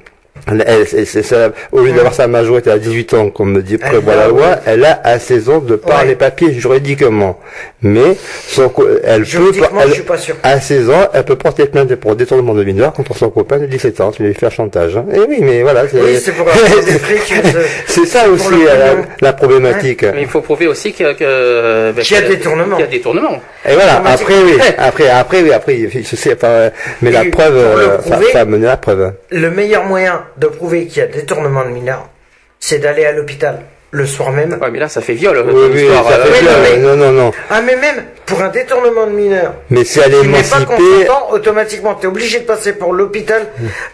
Elle, 0.47 0.87
ça, 1.05 1.51
au 1.71 1.81
lieu 1.81 1.91
d'avoir 1.91 2.13
sa 2.13 2.27
majorité 2.27 2.71
à 2.71 2.77
18 2.77 3.13
ans, 3.15 3.29
comme 3.29 3.51
me 3.51 3.61
dit 3.61 3.77
prévoit 3.77 4.15
la 4.15 4.27
loi, 4.29 4.59
elle 4.65 4.85
a 4.85 5.01
à 5.03 5.19
16 5.19 5.49
ans 5.49 5.59
de 5.59 5.75
par 5.75 6.05
les 6.05 6.15
papiers 6.15 6.53
juridiquement. 6.53 7.39
Mais 7.83 8.17
son, 8.47 8.63
elle 8.63 8.69
peut, 8.71 9.01
elle, 9.03 9.23
je 9.23 9.93
suis 9.93 10.01
pas 10.01 10.17
sûr. 10.17 10.35
à 10.41 10.59
16 10.59 10.89
ans, 10.89 11.09
elle 11.13 11.23
peut 11.23 11.35
porter 11.35 11.67
plainte 11.67 11.93
pour 11.95 12.15
détournement 12.15 12.55
de 12.55 12.63
mineur 12.63 12.91
contre 12.91 13.15
son 13.15 13.29
copain 13.29 13.59
de 13.59 13.67
17 13.67 14.01
ans, 14.01 14.11
tu 14.11 14.23
lui 14.23 14.33
faire 14.33 14.51
chantage. 14.51 14.97
Hein. 14.97 15.05
Et 15.13 15.19
oui, 15.19 15.37
mais 15.41 15.61
voilà, 15.61 15.87
c'est 15.87 16.01
oui, 16.01 16.17
c'est 16.17 18.05
ça 18.07 18.29
aussi 18.29 18.49
la, 19.21 19.33
problématique. 19.33 20.03
Mais 20.03 20.23
il 20.23 20.27
faut 20.27 20.41
prouver 20.41 20.65
aussi 20.65 20.91
qu'il 20.91 21.05
y 21.05 21.09
a, 21.09 21.13
que, 21.13 21.91
qu'il 22.01 22.17
y 22.17 22.19
a 22.19 22.27
détournement. 22.27 22.77
Qu'il 22.77 22.85
y 22.85 22.87
a 22.87 22.91
détournement. 22.91 23.39
Et 23.63 23.73
voilà, 23.75 24.01
après 24.05 24.33
oui, 24.43 24.57
après, 24.79 25.09
après 25.09 25.41
oui, 25.43 25.53
après, 25.53 25.77
je 25.93 26.15
sais, 26.15 26.35
pas, 26.35 26.71
mais 27.03 27.11
la 27.11 27.25
preuve, 27.25 28.01
ça, 28.07 28.19
ça 28.31 28.41
a 28.41 28.45
mené 28.45 28.65
la 28.65 28.77
preuve. 28.77 29.13
Le 29.29 29.51
meilleur 29.51 29.83
moyen 29.83 30.23
de 30.37 30.47
prouver 30.47 30.87
qu'il 30.87 30.97
y 30.97 31.01
a 31.01 31.07
détournement 31.07 31.63
de 31.63 31.69
mineurs, 31.69 32.09
c'est 32.59 32.79
d'aller 32.79 33.05
à 33.05 33.11
l'hôpital 33.11 33.59
le 33.97 34.05
soir 34.05 34.31
même. 34.31 34.57
Ouais, 34.61 34.71
mais 34.71 34.79
là, 34.79 34.87
ça 34.87 35.01
fait 35.01 35.13
viol. 35.13 35.43
Oui, 35.45 35.69
oui, 35.73 35.87
ça 35.87 36.19
fait 36.19 36.41
viol. 36.41 36.81
Non, 36.81 36.95
non, 36.95 37.11
non. 37.11 37.31
Ah, 37.49 37.61
mais 37.61 37.75
même 37.75 38.03
pour 38.25 38.41
un 38.41 38.49
détournement 38.49 39.07
de 39.07 39.11
mineur. 39.11 39.53
Mais 39.69 39.83
si 39.83 39.99
elle 39.99 40.13
est 40.13 40.23
émancipée. 40.23 41.05
pas 41.05 41.27
automatiquement, 41.31 41.95
tu 41.95 42.05
es 42.05 42.07
obligé 42.07 42.39
de 42.39 42.45
passer 42.45 42.73
pour 42.73 42.93
l'hôpital, 42.93 43.47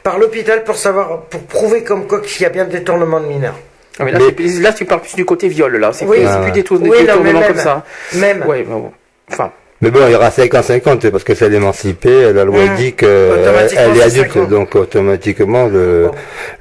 par 0.04 0.20
l'hôpital 0.20 0.64
pour 0.64 0.76
savoir, 0.76 1.22
pour 1.22 1.42
prouver 1.44 1.84
comme 1.84 2.08
quoi 2.08 2.22
qu'il 2.22 2.44
y 2.44 2.46
a 2.46 2.50
bien 2.50 2.66
détournement 2.66 3.20
de 3.20 3.28
mineur. 3.28 3.56
Ah, 4.00 4.06
mais 4.06 4.12
là, 4.12 4.20
là, 4.20 4.74
tu 4.74 4.86
parles 4.86 5.02
plus 5.02 5.16
du 5.16 5.26
côté 5.26 5.48
viol, 5.48 5.76
là. 5.78 5.94
C'est 5.94 6.06
oui. 6.06 6.20
plus 6.20 6.52
des, 6.52 6.64
détournements 6.90 7.42
comme 7.42 7.58
ça. 7.58 7.84
Même. 8.14 8.44
Ouais, 8.46 8.64
bon. 8.64 8.92
Enfin. 9.32 9.52
Mais 9.84 9.92
bon, 9.92 10.00
il 10.08 10.14
y 10.14 10.16
aura 10.16 10.30
50-50 10.30 11.12
parce 11.12 11.26
que 11.26 11.36
c'est 11.36 11.52
émancipé. 11.52 12.32
La 12.32 12.46
loi 12.46 12.64
mmh. 12.64 12.76
dit 12.76 12.94
qu'elle 12.94 13.98
est 13.98 14.02
adulte, 14.02 14.50
donc 14.50 14.76
automatiquement 14.76 15.68
le, 15.68 16.10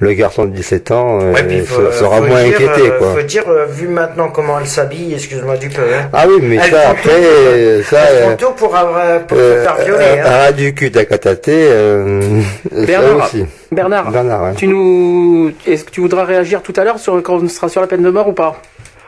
le 0.01 0.13
garçon 0.13 0.45
de 0.45 0.51
17 0.51 0.91
ans 0.91 1.21
euh, 1.23 1.93
sera 1.93 2.21
moins 2.21 2.41
inquiété. 2.41 2.91
Euh, 2.91 2.99
quoi. 2.99 3.15
Faut 3.15 3.23
dire, 3.23 3.45
euh, 3.47 3.67
vu 3.67 3.87
maintenant 3.87 4.29
comment 4.31 4.59
elle 4.59 4.67
s'habille, 4.67 5.15
excuse-moi 5.15 5.57
du 5.57 5.69
peu. 5.69 5.83
Hein. 5.83 6.09
Ah 6.13 6.25
oui, 6.29 6.41
mais 6.43 6.59
ça 6.59 6.91
après, 6.91 7.83
ça. 7.85 8.01
Elle 8.01 8.37
tout 8.37 8.51
pour 8.57 8.75
avoir 8.75 9.21
pour 9.21 9.39
euh, 9.39 9.63
faire 9.63 9.77
violer. 9.77 10.21
Hein. 10.25 10.51
du 10.51 10.75
cul 10.75 10.91
d'Akatate, 10.91 11.47
Bernard, 12.73 13.27
aussi. 13.27 13.47
Bernard, 13.71 14.11
Bernard 14.11 14.55
tu 14.57 14.67
nous, 14.67 15.53
est-ce 15.65 15.85
que 15.85 15.91
tu 15.93 16.01
voudras 16.01 16.25
réagir 16.25 16.61
tout 16.61 16.73
à 16.77 16.83
l'heure 16.83 16.99
sur 16.99 17.23
quand 17.23 17.41
on 17.41 17.49
sera 17.49 17.69
sur 17.69 17.81
la 17.81 17.87
peine 17.87 18.03
de 18.03 18.11
mort 18.11 18.27
ou 18.27 18.33
pas? 18.33 18.61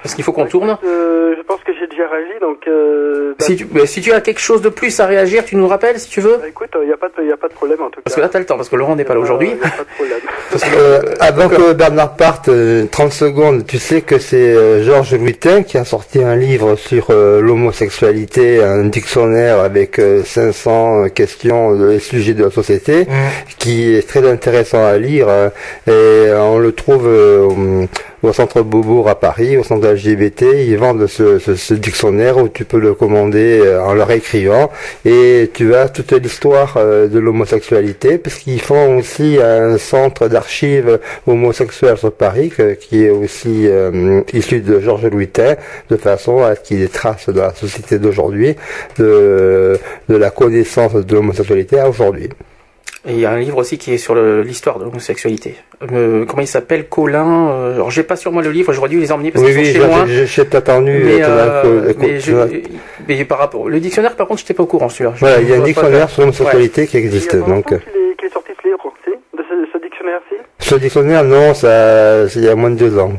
Est-ce 0.04 0.14
qu'il 0.14 0.24
faut 0.24 0.32
qu'on 0.32 0.46
tourne 0.46 0.76
Je 0.82 1.42
pense 1.42 1.60
que 1.60 1.72
déjà 1.94 2.08
réagi, 2.08 2.38
donc. 2.40 2.66
Euh, 2.66 3.34
si, 3.38 3.56
tu, 3.56 3.66
si 3.86 4.00
tu 4.00 4.12
as 4.12 4.20
quelque 4.20 4.40
chose 4.40 4.62
de 4.62 4.68
plus 4.68 4.98
à 5.00 5.06
réagir, 5.06 5.44
tu 5.44 5.56
nous 5.56 5.68
rappelles 5.68 5.98
si 5.98 6.08
tu 6.08 6.20
veux. 6.20 6.38
Bah, 6.38 6.48
écoute, 6.48 6.70
il 6.80 6.86
n'y 6.86 6.92
a, 6.92 6.96
pas 6.96 7.08
de, 7.08 7.32
a 7.32 7.36
pas 7.36 7.48
de 7.48 7.52
problème 7.52 7.82
en 7.82 7.90
tout 7.90 7.96
cas. 7.96 8.02
Parce 8.04 8.16
que 8.16 8.20
là, 8.20 8.28
tu 8.28 8.36
as 8.36 8.40
le 8.40 8.46
temps, 8.46 8.56
parce 8.56 8.68
que 8.68 8.76
Laurent 8.76 8.96
n'est 8.96 9.04
pas 9.04 9.14
là 9.14 9.20
aujourd'hui. 9.20 9.50
pas 9.50 9.68
de 9.68 9.94
problème. 9.94 10.18
euh, 10.76 11.00
avant 11.20 11.48
que 11.48 11.72
Bernard 11.72 12.16
parte, 12.16 12.44
30 12.46 12.52
euh, 12.54 13.10
secondes, 13.10 13.66
tu 13.66 13.78
sais 13.78 14.02
que 14.02 14.18
c'est 14.18 14.36
euh, 14.36 14.82
Georges 14.84 15.14
Louitin 15.14 15.62
qui 15.62 15.78
a 15.78 15.84
sorti 15.84 16.22
un 16.22 16.36
livre 16.36 16.76
sur 16.76 17.12
l'homosexualité, 17.12 18.62
un 18.62 18.84
dictionnaire 18.84 19.60
avec 19.60 20.00
500 20.24 21.08
questions 21.14 21.76
de 21.76 21.98
sujets 21.98 22.34
de 22.34 22.44
la 22.44 22.50
société, 22.50 23.04
mmh. 23.04 23.10
qui 23.58 23.94
est 23.94 24.08
très 24.08 24.28
intéressant 24.28 24.84
à 24.84 24.96
lire 24.96 25.28
et 25.86 26.30
on 26.36 26.58
le 26.58 26.72
trouve 26.72 27.08
au 28.24 28.32
centre 28.32 28.62
Beaubourg 28.62 29.08
à 29.08 29.14
Paris, 29.14 29.56
au 29.56 29.62
centre 29.62 29.86
LGBT, 29.86 30.44
ils 30.66 30.76
vendent 30.76 31.06
ce, 31.06 31.38
ce, 31.38 31.54
ce, 31.56 31.74
dictionnaire 31.74 32.38
où 32.38 32.48
tu 32.48 32.64
peux 32.64 32.78
le 32.78 32.94
commander 32.94 33.60
euh, 33.60 33.82
en 33.82 33.94
leur 33.94 34.10
écrivant 34.10 34.70
et 35.04 35.50
tu 35.52 35.74
as 35.74 35.88
toute 35.88 36.12
l'histoire 36.12 36.76
euh, 36.76 37.08
de 37.08 37.18
l'homosexualité 37.18 38.18
puisqu'ils 38.18 38.60
font 38.60 38.98
aussi 38.98 39.38
un 39.42 39.76
centre 39.78 40.28
d'archives 40.28 40.98
homosexuelles 41.26 41.98
sur 41.98 42.12
Paris 42.12 42.52
qui 42.80 43.04
est 43.04 43.10
aussi 43.10 43.66
euh, 43.66 44.22
issu 44.32 44.60
de 44.60 44.80
Georges 44.80 45.06
Louitin 45.06 45.56
de 45.90 45.96
façon 45.96 46.42
à 46.42 46.54
ce 46.54 46.60
qu'il 46.60 46.78
y 46.78 46.80
ait 46.80 46.84
des 46.84 46.90
traces 46.90 47.28
de 47.28 47.40
la 47.40 47.54
société 47.54 47.98
d'aujourd'hui 47.98 48.56
de, 48.98 49.78
de 50.08 50.16
la 50.16 50.30
connaissance 50.30 50.94
de 50.94 51.14
l'homosexualité 51.14 51.78
à 51.78 51.88
aujourd'hui. 51.88 52.30
Et 53.06 53.12
il 53.12 53.20
y 53.20 53.26
a 53.26 53.30
un 53.30 53.38
livre 53.38 53.58
aussi 53.58 53.76
qui 53.76 53.92
est 53.92 53.98
sur 53.98 54.14
l'histoire 54.14 54.78
de 54.78 54.84
l'homosexualité. 54.84 55.56
Euh, 55.92 56.24
comment 56.24 56.40
il 56.40 56.46
s'appelle? 56.46 56.88
Colin 56.88 57.50
euh, 57.50 57.74
Alors 57.74 57.90
j'ai 57.90 58.02
pas 58.02 58.16
sur 58.16 58.32
moi 58.32 58.42
le 58.42 58.50
livre, 58.50 58.72
j'aurais 58.72 58.88
dû 58.88 58.98
les 58.98 59.12
emmener 59.12 59.30
parce 59.30 59.44
qu'ils 59.44 59.54
sont 59.54 59.72
chez 59.72 59.86
moi. 59.86 60.04
Oui, 60.06 60.26
j'ai 60.26 60.42
attendu. 60.42 61.02
Mais, 61.04 61.18
euh, 61.22 61.92
mais, 61.98 62.18
je, 62.18 62.32
mais, 63.06 63.24
par 63.26 63.38
rapport 63.38 63.68
le 63.68 63.78
dictionnaire, 63.78 64.16
par 64.16 64.26
contre, 64.26 64.40
j'étais 64.40 64.54
pas 64.54 64.62
au 64.62 64.66
courant 64.66 64.88
celui-là. 64.88 65.12
Voilà, 65.18 65.40
il 65.42 65.50
y 65.50 65.52
a 65.52 65.56
un 65.56 65.60
dictionnaire 65.60 66.08
sur 66.08 66.22
l'homosexualité 66.22 66.86
qui 66.86 66.96
existe. 66.96 67.36
donc. 67.36 67.66
Qui 67.66 67.74
est, 67.74 68.32
sorti 68.32 68.52
ce 68.62 68.68
livre, 68.68 68.78
de 69.36 69.42
ce, 69.42 69.70
ce 69.70 69.78
dictionnaire-ci? 69.82 70.36
Ce 70.58 70.74
dictionnaire, 70.76 71.24
non, 71.24 71.52
ça, 71.52 72.24
il 72.34 72.42
y 72.42 72.48
a 72.48 72.54
moins 72.54 72.70
de 72.70 72.76
deux 72.76 72.98
ans. 72.98 73.12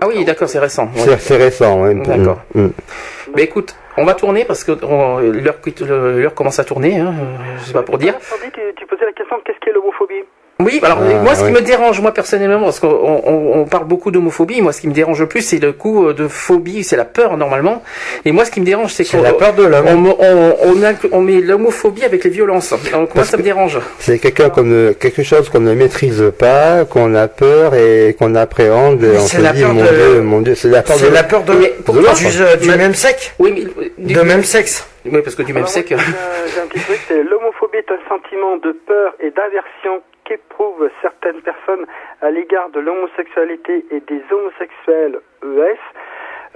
Ah 0.00 0.08
oui, 0.08 0.24
d'accord, 0.24 0.48
c'est 0.48 0.58
récent. 0.58 0.88
C'est 1.18 1.36
récent, 1.36 1.82
oui. 1.82 1.94
D'accord. 2.04 2.40
Mm, 2.54 2.62
mm. 2.62 2.72
Mais 3.36 3.42
écoute, 3.44 3.76
on 3.96 4.04
va 4.04 4.14
tourner 4.14 4.44
parce 4.44 4.64
que 4.64 4.72
l'heure 4.72 6.34
commence 6.34 6.58
à 6.58 6.64
tourner, 6.64 6.98
hein, 6.98 7.14
je 7.58 7.66
sais 7.66 7.72
pas 7.72 7.82
pour 7.82 7.98
dire. 7.98 8.14
Tu 8.76 8.83
la 9.06 9.12
question 9.12 9.36
qu'est-ce 9.44 9.58
qu'est 9.60 9.72
l'homophobie? 9.72 10.24
Oui, 10.60 10.78
alors 10.84 10.98
ah, 11.00 11.14
moi, 11.20 11.34
ce 11.34 11.44
qui 11.44 11.50
me 11.50 11.60
dérange, 11.60 12.00
moi 12.00 12.12
personnellement, 12.14 12.60
parce 12.60 12.78
qu'on 12.78 12.88
on, 12.88 13.64
parle 13.64 13.86
beaucoup 13.86 14.12
d'homophobie, 14.12 14.62
moi, 14.62 14.72
ce 14.72 14.80
qui 14.80 14.86
me 14.86 14.92
dérange 14.92 15.18
le 15.18 15.26
plus, 15.26 15.40
c'est 15.40 15.58
le 15.58 15.72
coup 15.72 16.06
euh, 16.06 16.14
de 16.14 16.28
phobie, 16.28 16.84
c'est 16.84 16.96
la 16.96 17.04
peur 17.04 17.36
normalement. 17.36 17.82
Et 18.24 18.30
moi, 18.30 18.44
ce 18.44 18.52
qui 18.52 18.60
me 18.60 18.64
dérange, 18.64 18.92
c'est 18.92 19.04
qu'on 19.04 19.20
la 19.20 19.32
peur 19.32 19.54
de 19.54 19.64
l'homme. 19.64 20.14
On, 20.20 20.56
on, 21.10 21.20
met 21.22 21.40
l'homophobie 21.40 22.04
avec 22.04 22.22
les 22.22 22.30
violences. 22.30 22.72
Donc 22.92 23.16
moi, 23.16 23.24
ça 23.24 23.36
me 23.36 23.42
dérange? 23.42 23.80
C'est 23.98 24.20
quelqu'un 24.20 24.48
comme 24.48 24.94
quelque 24.94 25.24
chose 25.24 25.48
qu'on 25.48 25.60
ne 25.60 25.74
maîtrise 25.74 26.32
pas, 26.38 26.84
qu'on 26.84 27.16
a 27.16 27.26
peur 27.26 27.74
et 27.74 28.14
qu'on 28.16 28.36
appréhende. 28.36 29.02
Et 29.02 29.18
on 29.18 29.26
se 29.26 29.36
dit, 29.36 29.64
mon, 29.64 29.74
Dieu, 29.74 30.20
mon 30.22 30.40
Dieu, 30.40 30.54
c'est 30.54 30.68
la 30.68 30.82
peur 30.82 30.98
de. 30.98 31.06
la 31.08 31.24
peur 31.24 31.42
de, 31.42 31.52
du, 31.52 32.68
du, 32.68 32.76
même 32.76 32.94
sexe. 32.94 33.32
Oui, 33.40 33.52
mais 33.52 33.90
du, 33.98 34.14
de 34.14 34.20
même 34.20 34.44
sexe. 34.44 34.86
Oui, 35.04 35.20
parce 35.20 35.34
que 35.34 35.42
du 35.42 35.52
même 35.52 35.66
sexe. 35.66 35.88
J'ai 35.88 36.60
un 36.60 36.66
petit 36.66 36.80
truc, 36.80 37.00
c'est 37.08 37.22
l'homophobie 37.24 37.33
est 37.33 37.33
un 37.33 37.33
sentiment 38.08 38.56
de 38.56 38.72
peur 38.72 39.14
et 39.20 39.30
d'aversion 39.30 40.02
qu'éprouvent 40.24 40.90
certaines 41.02 41.40
personnes 41.42 41.86
à 42.22 42.30
l'égard 42.30 42.70
de 42.70 42.80
l'homosexualité 42.80 43.84
et 43.90 44.00
des 44.00 44.22
homosexuels 44.30 45.20
ES, 45.42 45.78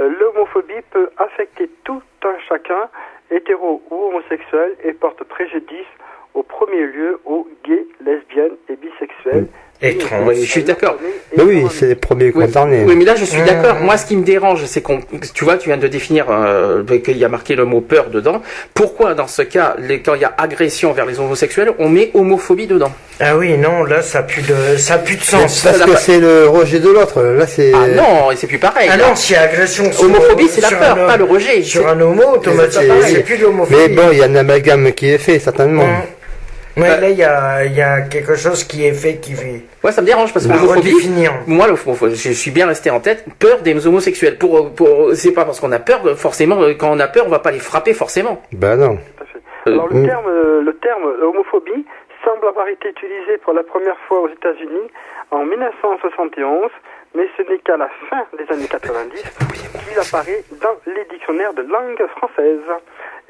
euh, 0.01 0.09
l'homophobie 0.19 0.83
peut 0.91 1.11
affecter 1.19 1.71
tout 1.85 2.03
un 2.25 2.39
chacun, 2.49 2.89
hétéro 3.31 3.83
ou 3.91 3.95
homosexuel, 4.07 4.77
et 4.85 4.93
porte 4.93 5.23
préjudice 5.25 5.87
au 6.35 6.43
premier 6.43 6.85
lieu 6.87 7.21
aux 7.25 7.47
gays, 7.65 7.87
lesbiennes 8.01 8.57
et 8.69 8.77
bisexuels. 8.77 9.49
Et 9.81 9.97
oui, 10.27 10.41
je 10.41 10.51
suis 10.51 10.65
d'accord. 10.65 10.97
oui, 11.37 11.65
c'est 11.71 11.87
les 11.87 11.95
premiers 11.95 12.33
concernés. 12.33 12.83
Oui, 12.85 12.97
mais 12.97 13.05
là, 13.05 13.15
je 13.15 13.25
suis 13.25 13.41
d'accord. 13.43 13.77
Moi, 13.77 13.97
ce 13.97 14.07
qui 14.07 14.17
me 14.17 14.25
dérange, 14.25 14.65
c'est 14.67 14.81
qu'on, 14.81 15.01
tu 15.35 15.45
vois, 15.45 15.57
tu 15.57 15.69
viens 15.69 15.77
de 15.77 15.87
définir 15.87 16.27
euh, 16.31 16.83
qu'il 17.05 17.17
y 17.17 17.25
a 17.25 17.29
marqué 17.29 17.55
le 17.55 17.65
mot 17.65 17.81
peur 17.81 18.11
dedans. 18.11 18.43
Pourquoi, 18.75 19.15
dans 19.15 19.29
ce 19.29 19.43
cas, 19.43 19.77
les, 19.79 20.01
quand 20.01 20.15
il 20.15 20.23
y 20.23 20.25
a 20.25 20.35
agression 20.37 20.93
vers 20.93 21.07
les 21.07 21.21
homosexuels, 21.21 21.71
on 21.79 21.89
met 21.89 22.11
homophobie 22.15 22.67
dedans? 22.67 22.91
Ah 23.21 23.37
oui, 23.37 23.57
non, 23.57 23.85
là, 23.85 24.03
ça 24.03 24.19
a 24.19 24.23
plus 24.25 24.43
de, 24.43 24.77
ça 24.79 24.95
a 24.95 24.99
plus 24.99 25.17
de 25.17 25.23
sens. 25.23 25.63
Parce 25.63 25.79
que 25.79 25.97
c'est 25.97 26.19
le 26.19 26.49
rejet 26.49 26.81
de 26.81 26.89
l'autre. 26.89 27.23
Là, 27.23 27.47
c'est. 27.47 27.73
Ah 27.73 27.87
non, 27.87 28.31
c'est 28.35 28.49
plus 28.49 28.59
pareil. 28.59 28.89
Ah 28.93 28.97
non, 28.97 29.15
s'il 29.15 29.37
y 29.37 29.39
a 29.39 29.43
agression. 29.43 29.85
Homophobie, 30.01 30.49
c'est 30.49 30.61
la 30.61 30.71
peur, 30.71 31.07
pas 31.07 31.17
le 31.17 31.25
rejet. 31.25 31.63
Sur 31.63 31.87
un 31.87 32.01
homo, 32.01 32.25
automatiquement, 32.35 32.95
c'est 33.05 33.23
plus 33.23 33.39
de 33.39 33.45
l'homophobie. 33.45 33.77
Mais 33.77 33.89
bon, 33.95 34.09
il 34.11 34.19
y 34.19 34.23
a 34.23 34.27
un 34.27 34.35
amalgame 34.35 34.91
qui 34.93 35.09
est 35.09 35.19
fait, 35.19 35.39
certainement. 35.39 35.87
Mais 36.79 37.01
là, 37.01 37.09
il 37.11 37.19
y 37.19 37.25
a, 37.25 37.65
y 37.65 37.81
a, 37.81 38.03
quelque 38.03 38.35
chose 38.35 38.65
qui 38.65 38.87
est 38.87 38.93
fait 38.93 39.17
qui 39.17 39.33
fait. 39.33 39.63
Ouais, 39.83 39.93
ça 39.93 40.01
me 40.01 40.07
dérange 40.07 40.33
parce 40.33 40.47
que 40.47 40.53
l'homophobie. 40.53 40.95
Moi, 41.47 41.67
je 42.13 42.33
suis 42.33 42.51
bien 42.51 42.67
resté 42.67 42.91
en 42.91 43.01
tête. 43.01 43.25
Peur 43.39 43.61
des 43.63 43.87
homosexuels. 43.87 44.39
Pour, 44.39 44.73
pour, 44.75 45.15
c'est 45.15 45.33
pas 45.33 45.45
parce 45.45 45.61
qu'on 45.61 45.73
a 45.73 45.79
peur, 45.79 46.01
forcément, 46.17 46.57
quand 46.79 46.91
on 46.91 47.01
a 47.01 47.09
peur, 47.09 47.25
on 47.27 47.31
va 47.31 47.41
pas 47.41 47.51
les 47.51 47.59
frapper 47.59 47.95
forcément. 47.95 48.43
Ben 48.53 48.77
non. 48.77 48.99
Alors, 49.67 49.89
le 49.93 50.07
terme, 50.07 50.31
le 50.65 50.73
terme 50.77 51.05
homophobie 51.23 51.85
semble 52.25 52.47
avoir 52.47 52.69
été 52.69 52.89
utilisé 52.89 53.39
pour 53.39 53.53
la 53.53 53.63
première 53.63 53.99
fois 54.07 54.21
aux 54.21 54.29
États-Unis 54.29 54.89
en 55.31 55.45
1971, 55.45 56.71
mais 57.15 57.29
ce 57.37 57.43
n'est 57.43 57.59
qu'à 57.59 57.77
la 57.77 57.89
fin 58.09 58.25
des 58.37 58.53
années 58.53 58.69
90 58.69 59.23
qu'il 59.89 59.99
apparaît 59.99 60.45
dans 60.61 60.77
les 60.87 61.05
dictionnaires 61.07 61.55
de 61.55 61.63
langue 61.63 62.07
française. 62.17 62.61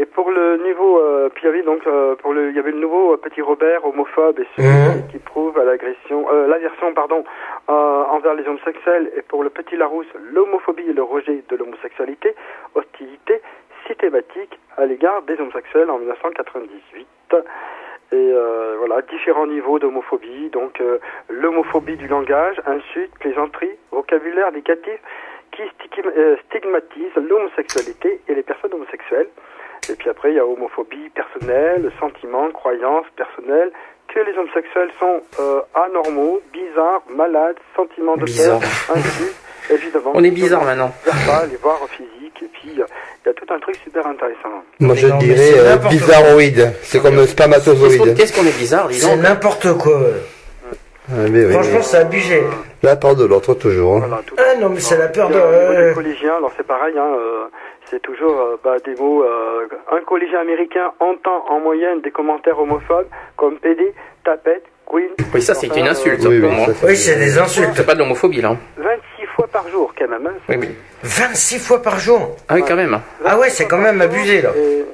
Et 0.01 0.07
pour 0.07 0.31
le 0.31 0.59
niveau, 0.59 1.01
euh, 1.01 1.29
puis 1.29 1.45
il 1.45 1.47
y 1.47 1.49
avait 1.49 1.63
donc 1.63 1.85
euh, 1.87 2.15
pour 2.17 2.33
le, 2.33 2.51
il 2.51 2.57
y 2.57 2.59
avait 2.59 2.71
le 2.71 2.79
nouveau 2.79 3.15
euh, 3.15 3.17
petit 3.17 3.43
Robert 3.43 3.85
homophobe 3.85 4.39
et 4.39 4.47
celui 4.57 4.69
mmh. 4.69 5.09
qui 5.11 5.19
prouve 5.19 5.59
à 5.59 5.65
l'agression, 5.65 6.27
euh, 6.31 6.47
l'aversion 6.47 6.95
pardon, 6.95 7.25
euh, 7.69 7.73
envers 7.73 8.35
les 8.35 8.47
homosexuels. 8.47 9.11
Et 9.17 9.23
pour 9.23 9.43
le 9.43 9.51
petit 9.51 9.77
Larousse, 9.77 10.07
l'homophobie 10.33 10.89
et 10.89 10.93
le 10.93 11.03
rejet 11.03 11.43
de 11.49 11.57
l'homosexualité, 11.57 12.35
hostilité 12.75 13.43
systématique 13.89 14.59
à 14.77 14.87
l'égard 14.87 15.23
des 15.23 15.35
homosexuels 15.41 15.91
en 15.91 15.99
1998. 15.99 17.07
Et 18.11 18.17
euh, 18.17 18.77
voilà, 18.79 19.03
différents 19.03 19.47
niveaux 19.47 19.79
d'homophobie. 19.79 20.49
Donc 20.51 20.83
l'homophobie 21.29 21.97
du 21.97 22.09
langage, 22.09 22.61
insulte, 22.67 23.13
plaisanterie, 23.19 23.77
vocabulaire 23.91 24.51
négatif 24.53 24.99
qui 25.53 25.63
stigmatise 26.47 27.15
l'homosexualité 27.17 28.21
et 28.29 28.35
les 28.35 28.43
personnes 28.43 28.75
homosexuelles. 28.75 29.29
Et 29.91 29.95
puis 29.95 30.11
après, 30.11 30.31
il 30.31 30.37
y 30.37 30.39
a 30.39 30.45
homophobie 30.47 31.11
personnelle, 31.15 31.91
sentiment, 31.99 32.51
croyance 32.51 33.07
personnelle, 33.17 33.71
que 34.13 34.21
les 34.21 34.37
homosexuels 34.39 34.91
sont 34.99 35.21
euh, 35.41 35.61
anormaux, 35.75 36.41
bizarres, 36.53 37.03
malades, 37.15 37.57
sentiments 37.77 38.17
de 38.17 38.25
peur, 38.25 38.61
ainsi, 38.95 39.25
évidemment. 39.71 40.13
On 40.15 40.25
est 40.25 40.31
bizarre 40.31 40.65
maintenant. 40.65 40.93
Pas 41.05 41.47
les 41.47 41.57
voir 41.57 41.79
physique, 41.89 42.43
et 42.43 42.49
puis 42.53 42.71
il 42.73 42.79
y 42.79 42.83
a 43.29 43.35
tout 43.35 43.47
un 43.53 43.59
truc 43.59 43.77
super 43.85 44.07
intéressant. 44.07 44.63
Moi 44.81 44.95
je 44.95 45.09
dirais 45.19 45.53
euh, 45.57 45.77
bizarroïde, 45.89 46.73
c'est 46.83 47.03
comme 47.03 47.27
spermatozoïde. 47.27 48.17
Qu'est-ce 48.17 48.35
qu'on 48.35 48.47
est 48.47 48.59
bizarre, 48.59 48.89
disons 48.89 49.11
C'est 49.11 49.17
n'importe 49.17 49.77
quoi. 49.79 50.01
Ah, 51.11 51.27
mais 51.31 51.51
Franchement, 51.51 51.83
c'est 51.83 51.97
abusé. 51.97 52.43
La 52.83 52.97
peur 52.97 53.17
de 53.17 53.25
l'autre, 53.25 53.55
toujours. 53.55 53.97
Hein. 53.97 54.05
Voilà, 54.07 54.23
ah 54.37 54.61
non, 54.61 54.69
mais 54.69 54.81
c'est 54.81 54.99
la 54.99 55.09
peur 55.09 55.31
de... 55.31 55.37
Euh... 55.37 55.95
collégiens, 55.95 56.37
alors 56.37 56.53
c'est 56.57 56.67
pareil, 56.67 56.95
hein, 56.99 57.09
euh, 57.19 57.47
c'est 57.91 58.01
toujours 58.03 58.39
euh, 58.39 58.57
bah, 58.63 58.77
des 58.85 58.95
mots. 58.95 59.25
Euh, 59.25 59.67
un 59.91 60.01
collégien 60.03 60.41
américain 60.41 60.93
entend 61.01 61.45
en 61.49 61.61
moyenne 61.61 62.01
des 62.01 62.11
commentaires 62.11 62.59
homophobes 62.59 63.07
comme 63.37 63.59
PD, 63.59 63.93
tapette, 64.25 64.65
queen. 64.87 65.09
Oui, 65.35 65.43
ça 65.43 65.55
c'est 65.55 65.75
une 65.77 65.89
insulte 65.89 66.25
oui, 66.27 66.41
pour 66.41 66.51
moi. 66.51 66.67
Oui, 66.85 66.97
c'est 66.97 67.17
des 67.17 67.39
insultes. 67.39 67.71
C'est 67.75 67.87
pas 67.87 67.95
de 67.95 68.01
l'homophobie 68.01 68.41
là. 68.41 68.57
26 68.77 69.27
fois 69.37 69.47
par 69.47 69.69
jour 69.69 69.93
quand 69.99 70.09
même. 70.09 70.27
Hein, 70.27 70.35
oui, 70.49 70.57
oui. 70.61 70.69
26 71.03 71.59
fois 71.59 71.83
par 71.83 71.99
jour 71.99 72.37
Ah 72.49 72.55
oui, 72.55 72.63
quand 72.67 72.77
même. 72.77 73.01
Ah 73.25 73.39
ouais, 73.39 73.51
c'est 73.51 73.67
quand 73.67 73.79
même 73.79 74.01
abusé 74.01 74.43
là. 74.43 74.51
Et, 74.57 74.85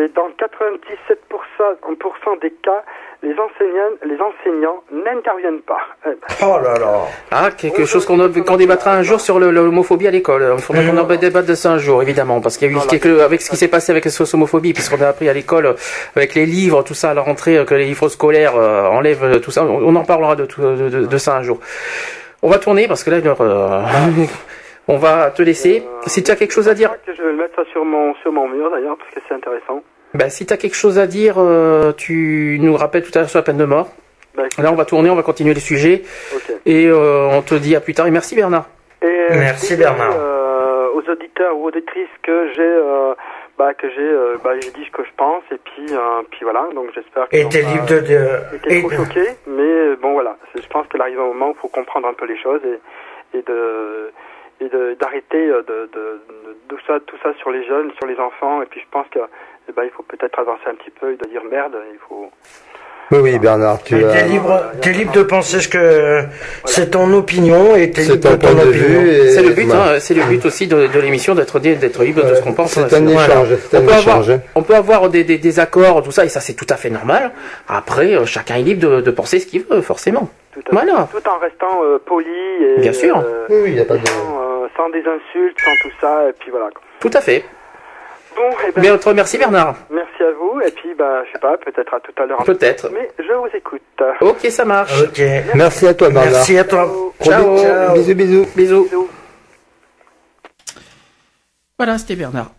et 0.00 0.08
dans 0.08 0.28
97% 0.28 2.40
des 2.40 2.50
cas, 2.62 2.84
les 3.22 3.32
enseignants, 3.32 3.96
les 4.04 4.18
enseignants 4.20 4.82
n'interviennent 4.92 5.60
pas. 5.62 5.80
Oh 6.42 6.58
là 6.62 6.78
là. 6.78 7.06
Ah, 7.30 7.50
quelque 7.50 7.84
chose 7.84 8.06
qu'on 8.06 8.56
débattra 8.56 8.94
un 8.94 9.02
jour 9.02 9.20
sur 9.20 9.38
l'homophobie 9.38 10.06
à 10.06 10.10
l'école. 10.10 10.54
Il 10.56 10.62
faudra 10.62 10.82
qu'on 10.82 10.96
en 10.96 11.04
débatte 11.04 11.46
de 11.46 11.54
ça 11.54 11.72
un 11.72 11.78
jour, 11.78 12.02
évidemment, 12.02 12.40
parce 12.40 12.56
qu'il 12.56 12.70
y 12.70 12.74
a 12.74 12.78
eu 12.78 12.86
quelque, 12.88 13.20
avec 13.20 13.42
ce 13.42 13.50
qui 13.50 13.56
s'est 13.56 13.68
passé 13.68 13.92
avec 13.92 14.04
la 14.06 14.10
homophobie, 14.34 14.72
puisqu'on 14.72 15.00
a 15.02 15.08
appris 15.08 15.28
à 15.28 15.34
l'école 15.34 15.74
avec 16.16 16.34
les 16.34 16.46
livres, 16.46 16.82
tout 16.82 16.94
ça 16.94 17.10
à 17.10 17.14
la 17.14 17.20
rentrée, 17.20 17.62
que 17.66 17.74
les 17.74 17.84
livres 17.86 18.08
scolaires 18.08 18.56
euh, 18.56 18.86
enlèvent 18.86 19.40
tout 19.40 19.50
ça. 19.50 19.64
On 19.64 19.94
en 19.94 20.04
parlera 20.04 20.36
de, 20.36 20.46
de, 20.46 20.88
de, 20.88 21.06
de, 21.06 21.18
ça 21.18 21.36
un 21.36 21.42
jour. 21.42 21.60
On 22.42 22.48
va 22.48 22.58
tourner 22.58 22.88
parce 22.88 23.04
que 23.04 23.10
là, 23.10 23.18
euh, 23.18 23.82
on 24.88 24.96
va 24.96 25.30
te 25.30 25.42
laisser. 25.42 25.82
Euh, 25.84 26.02
si 26.06 26.22
tu 26.22 26.30
as 26.30 26.36
quelque 26.36 26.52
chose 26.52 26.68
à 26.68 26.74
dire. 26.74 26.90
Je 27.06 27.22
vais 27.22 27.32
mettre 27.34 27.56
ça 27.56 27.70
sur 27.70 27.84
mon 27.84 28.14
sur 28.22 28.32
mon 28.32 28.48
mur 28.48 28.70
d'ailleurs 28.70 28.96
parce 28.96 29.10
que 29.10 29.20
c'est 29.28 29.34
intéressant. 29.34 29.82
Ben, 30.14 30.28
si 30.28 30.44
tu 30.44 30.52
as 30.52 30.56
quelque 30.56 30.76
chose 30.76 30.98
à 30.98 31.06
dire, 31.06 31.36
euh, 31.38 31.92
tu 31.92 32.58
nous 32.60 32.76
rappelles 32.76 33.04
tout 33.04 33.12
à 33.14 33.20
l'heure 33.20 33.30
sur 33.30 33.38
la 33.38 33.44
peine 33.44 33.58
de 33.58 33.64
mort. 33.64 33.88
Bah, 34.34 34.44
Là, 34.58 34.72
on 34.72 34.76
va 34.76 34.84
tourner, 34.84 35.10
on 35.10 35.14
va 35.14 35.22
continuer 35.22 35.54
les 35.54 35.60
sujets. 35.60 36.02
Okay. 36.34 36.54
Et 36.66 36.86
euh, 36.86 37.28
on 37.30 37.42
te 37.42 37.54
dit 37.54 37.76
à 37.76 37.80
plus 37.80 37.94
tard. 37.94 38.06
Et 38.06 38.10
merci 38.10 38.34
Bernard. 38.34 38.66
Et, 39.02 39.06
euh, 39.06 39.28
merci 39.30 39.76
Bernard. 39.76 40.14
Euh, 40.16 40.88
aux 40.94 41.08
auditeurs 41.08 41.56
ou 41.56 41.66
auditrices 41.66 42.08
que 42.22 42.50
j'ai, 42.54 42.62
euh, 42.62 43.14
bah, 43.58 43.74
que 43.74 43.88
j'ai, 43.90 44.12
bah, 44.42 44.52
j'ai 44.60 44.70
dit 44.70 44.84
ce 44.84 44.90
que 44.90 45.04
je 45.04 45.10
pense. 45.16 45.42
Et 45.52 45.58
puis, 45.58 45.86
puis 46.30 46.40
voilà. 46.42 46.68
Donc 46.74 46.90
j'espère 46.94 47.28
que. 47.28 47.36
Et 47.36 47.48
t'es 47.48 47.62
libre 47.62 47.86
de. 47.86 48.00
de... 48.00 48.56
Été 48.56 48.80
trop 48.80 48.90
choqué, 48.90 49.26
mais 49.46 49.96
bon 49.96 50.12
voilà. 50.12 50.36
Je 50.54 50.66
pense 50.68 50.86
qu'il 50.88 51.00
arrive 51.00 51.20
un 51.20 51.26
moment 51.26 51.48
où 51.48 51.54
il 51.56 51.60
faut 51.60 51.68
comprendre 51.68 52.08
un 52.08 52.14
peu 52.14 52.26
les 52.26 52.38
choses 52.38 52.60
et, 52.64 53.38
et 53.38 53.42
de 53.42 54.12
et 54.62 54.68
d'arrêter 55.00 55.46
de, 55.46 55.64
de, 55.66 55.88
de, 55.94 56.20
tout 56.68 56.76
ça 56.86 56.98
tout 57.06 57.16
ça 57.22 57.32
sur 57.38 57.50
les 57.50 57.64
jeunes, 57.66 57.90
sur 57.96 58.06
les 58.06 58.18
enfants. 58.18 58.60
Et 58.62 58.66
puis 58.66 58.80
je 58.80 58.86
pense 58.90 59.06
que 59.08 59.20
eh 59.70 59.72
ben, 59.74 59.82
il 59.84 59.90
faut 59.96 60.02
peut-être 60.02 60.38
avancer 60.38 60.64
un 60.70 60.74
petit 60.74 60.90
peu 60.90 61.12
et 61.12 61.16
de 61.16 61.26
dire 61.30 61.42
merde, 61.50 61.72
il 61.92 61.98
faut... 62.08 62.28
Oui, 63.12 63.18
oui, 63.22 63.38
Bernard, 63.40 63.82
tu 63.82 63.96
es 63.96 64.28
libre, 64.28 64.62
es 64.84 64.90
libre 64.92 65.10
de 65.12 65.24
penser 65.24 65.58
ce 65.60 65.66
que 65.66 66.22
c'est 66.64 66.92
ton 66.92 67.12
opinion 67.12 67.74
et 67.74 67.90
t'es 67.90 68.02
libre 68.02 68.20
ton 68.20 68.30
de 68.30 68.36
ton 68.36 68.38
point 68.54 68.54
de 68.64 68.68
opinion. 68.68 69.00
et- 69.02 69.30
C'est 69.30 69.42
le 69.42 69.50
but, 69.50 69.68
hein, 69.72 69.98
c'est 69.98 70.14
le 70.14 70.22
but 70.22 70.44
aussi 70.46 70.68
de, 70.68 70.86
de 70.86 71.00
l'émission 71.00 71.34
d'être 71.34 71.58
d'être 71.58 72.04
libre 72.04 72.22
de 72.24 72.36
ce 72.36 72.40
qu'on 72.40 72.52
pense. 72.52 72.70
C'est 72.74 72.94
un 72.94 73.00
Voilà. 73.04 73.26
échange, 73.34 73.48
c'est 73.68 73.78
On 73.78 73.82
peut 73.84 73.92
avoir, 73.92 74.20
échange. 74.22 74.38
on 74.54 74.62
peut 74.62 74.74
avoir 74.76 75.08
des, 75.10 75.24
des, 75.24 75.38
des 75.38 75.58
accords, 75.58 76.04
tout 76.04 76.12
ça, 76.12 76.24
et 76.24 76.28
ça 76.28 76.38
c'est 76.38 76.52
tout 76.54 76.66
à 76.70 76.76
fait 76.76 76.90
normal. 76.90 77.32
Après, 77.68 78.14
euh, 78.14 78.26
chacun 78.26 78.54
est 78.58 78.62
libre 78.62 78.88
de, 78.88 79.00
de 79.00 79.10
penser 79.10 79.40
ce 79.40 79.46
qu'il 79.46 79.64
veut, 79.64 79.80
forcément. 79.80 80.28
Tout, 80.52 80.60
à 80.60 80.70
Voilà. 80.70 81.08
fait. 81.10 81.20
tout 81.20 81.28
en 81.28 81.38
restant 81.40 81.82
euh, 81.82 81.98
poli 82.06 82.28
et 82.76 82.80
Bien 82.80 82.92
sûr. 82.92 83.16
euh, 83.18 83.46
Oui, 83.48 83.56
oui, 83.74 83.80
a 83.80 83.84
pas 83.86 83.96
de... 83.96 84.06
sans, 84.06 84.12
euh, 84.40 84.68
sans 84.76 84.88
des 84.90 85.00
insultes, 85.00 85.58
sans 85.64 85.74
tout 85.88 85.94
ça, 86.00 86.28
et 86.28 86.32
puis 86.38 86.52
voilà. 86.52 86.68
Tout 87.00 87.10
à 87.12 87.20
fait. 87.20 87.44
Bon, 88.36 88.42
et 88.68 88.72
ben, 88.72 88.80
Bien, 88.82 88.94
autre- 88.94 89.12
merci 89.12 89.36
Bernard. 89.38 89.76
merci 89.90 90.22
à 90.22 90.32
vous, 90.38 90.60
et 90.60 90.70
puis 90.70 90.90
bah, 90.98 91.22
je 91.26 91.32
sais 91.32 91.38
pas, 91.40 91.56
peut-être 91.58 91.92
à 91.94 92.00
tout 92.00 92.22
à 92.22 92.26
l'heure. 92.26 92.42
Peut-être. 92.44 92.90
Mais 92.92 93.08
je 93.18 93.32
vous 93.32 93.48
écoute. 93.56 93.80
Ok, 94.20 94.46
ça 94.50 94.64
marche. 94.64 95.02
Ok. 95.02 95.20
Merci 95.54 95.86
à 95.86 95.94
toi, 95.94 96.08
Bernard. 96.10 96.32
Merci 96.32 96.58
à 96.58 96.64
toi. 96.64 96.90
Ciao. 97.22 97.54
bisous. 97.54 97.62
Ciao. 97.66 97.94
Bisous, 97.94 98.14
bisous. 98.14 98.46
Bisous. 98.56 98.84
Bisous. 98.84 99.08
Voilà, 101.78 101.98
c'était 101.98 102.16
Bernard. 102.16 102.52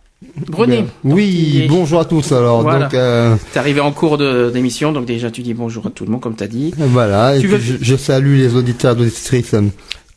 René. 0.52 0.84
Oui, 1.02 1.62
Et- 1.64 1.68
bonjour 1.68 2.00
à 2.00 2.04
tous. 2.04 2.30
Alors, 2.32 2.62
Voilà. 2.62 2.84
donc 2.84 2.94
euh, 2.94 3.34
T'es 3.52 3.58
arrivé 3.58 3.80
en 3.80 3.90
cours 3.90 4.18
de- 4.18 4.50
d'émission, 4.50 4.92
donc 4.92 5.04
déjà 5.04 5.30
tu 5.32 5.42
dis 5.42 5.52
bonjour 5.52 5.86
à 5.86 5.90
tout 5.90 6.04
le 6.04 6.10
monde, 6.12 6.20
comme 6.20 6.36
t'as 6.36 6.46
dit. 6.46 6.72
voilà. 6.76 7.34
Et 7.36 7.40
Tu 7.40 7.48
puis, 7.48 7.56
veux- 7.56 7.78
je, 7.78 7.84
je 7.84 7.96
salue 7.96 8.36
les 8.36 8.54
auditeurs 8.56 8.94
d'auditrices 8.94 9.54
euh, 9.54 9.62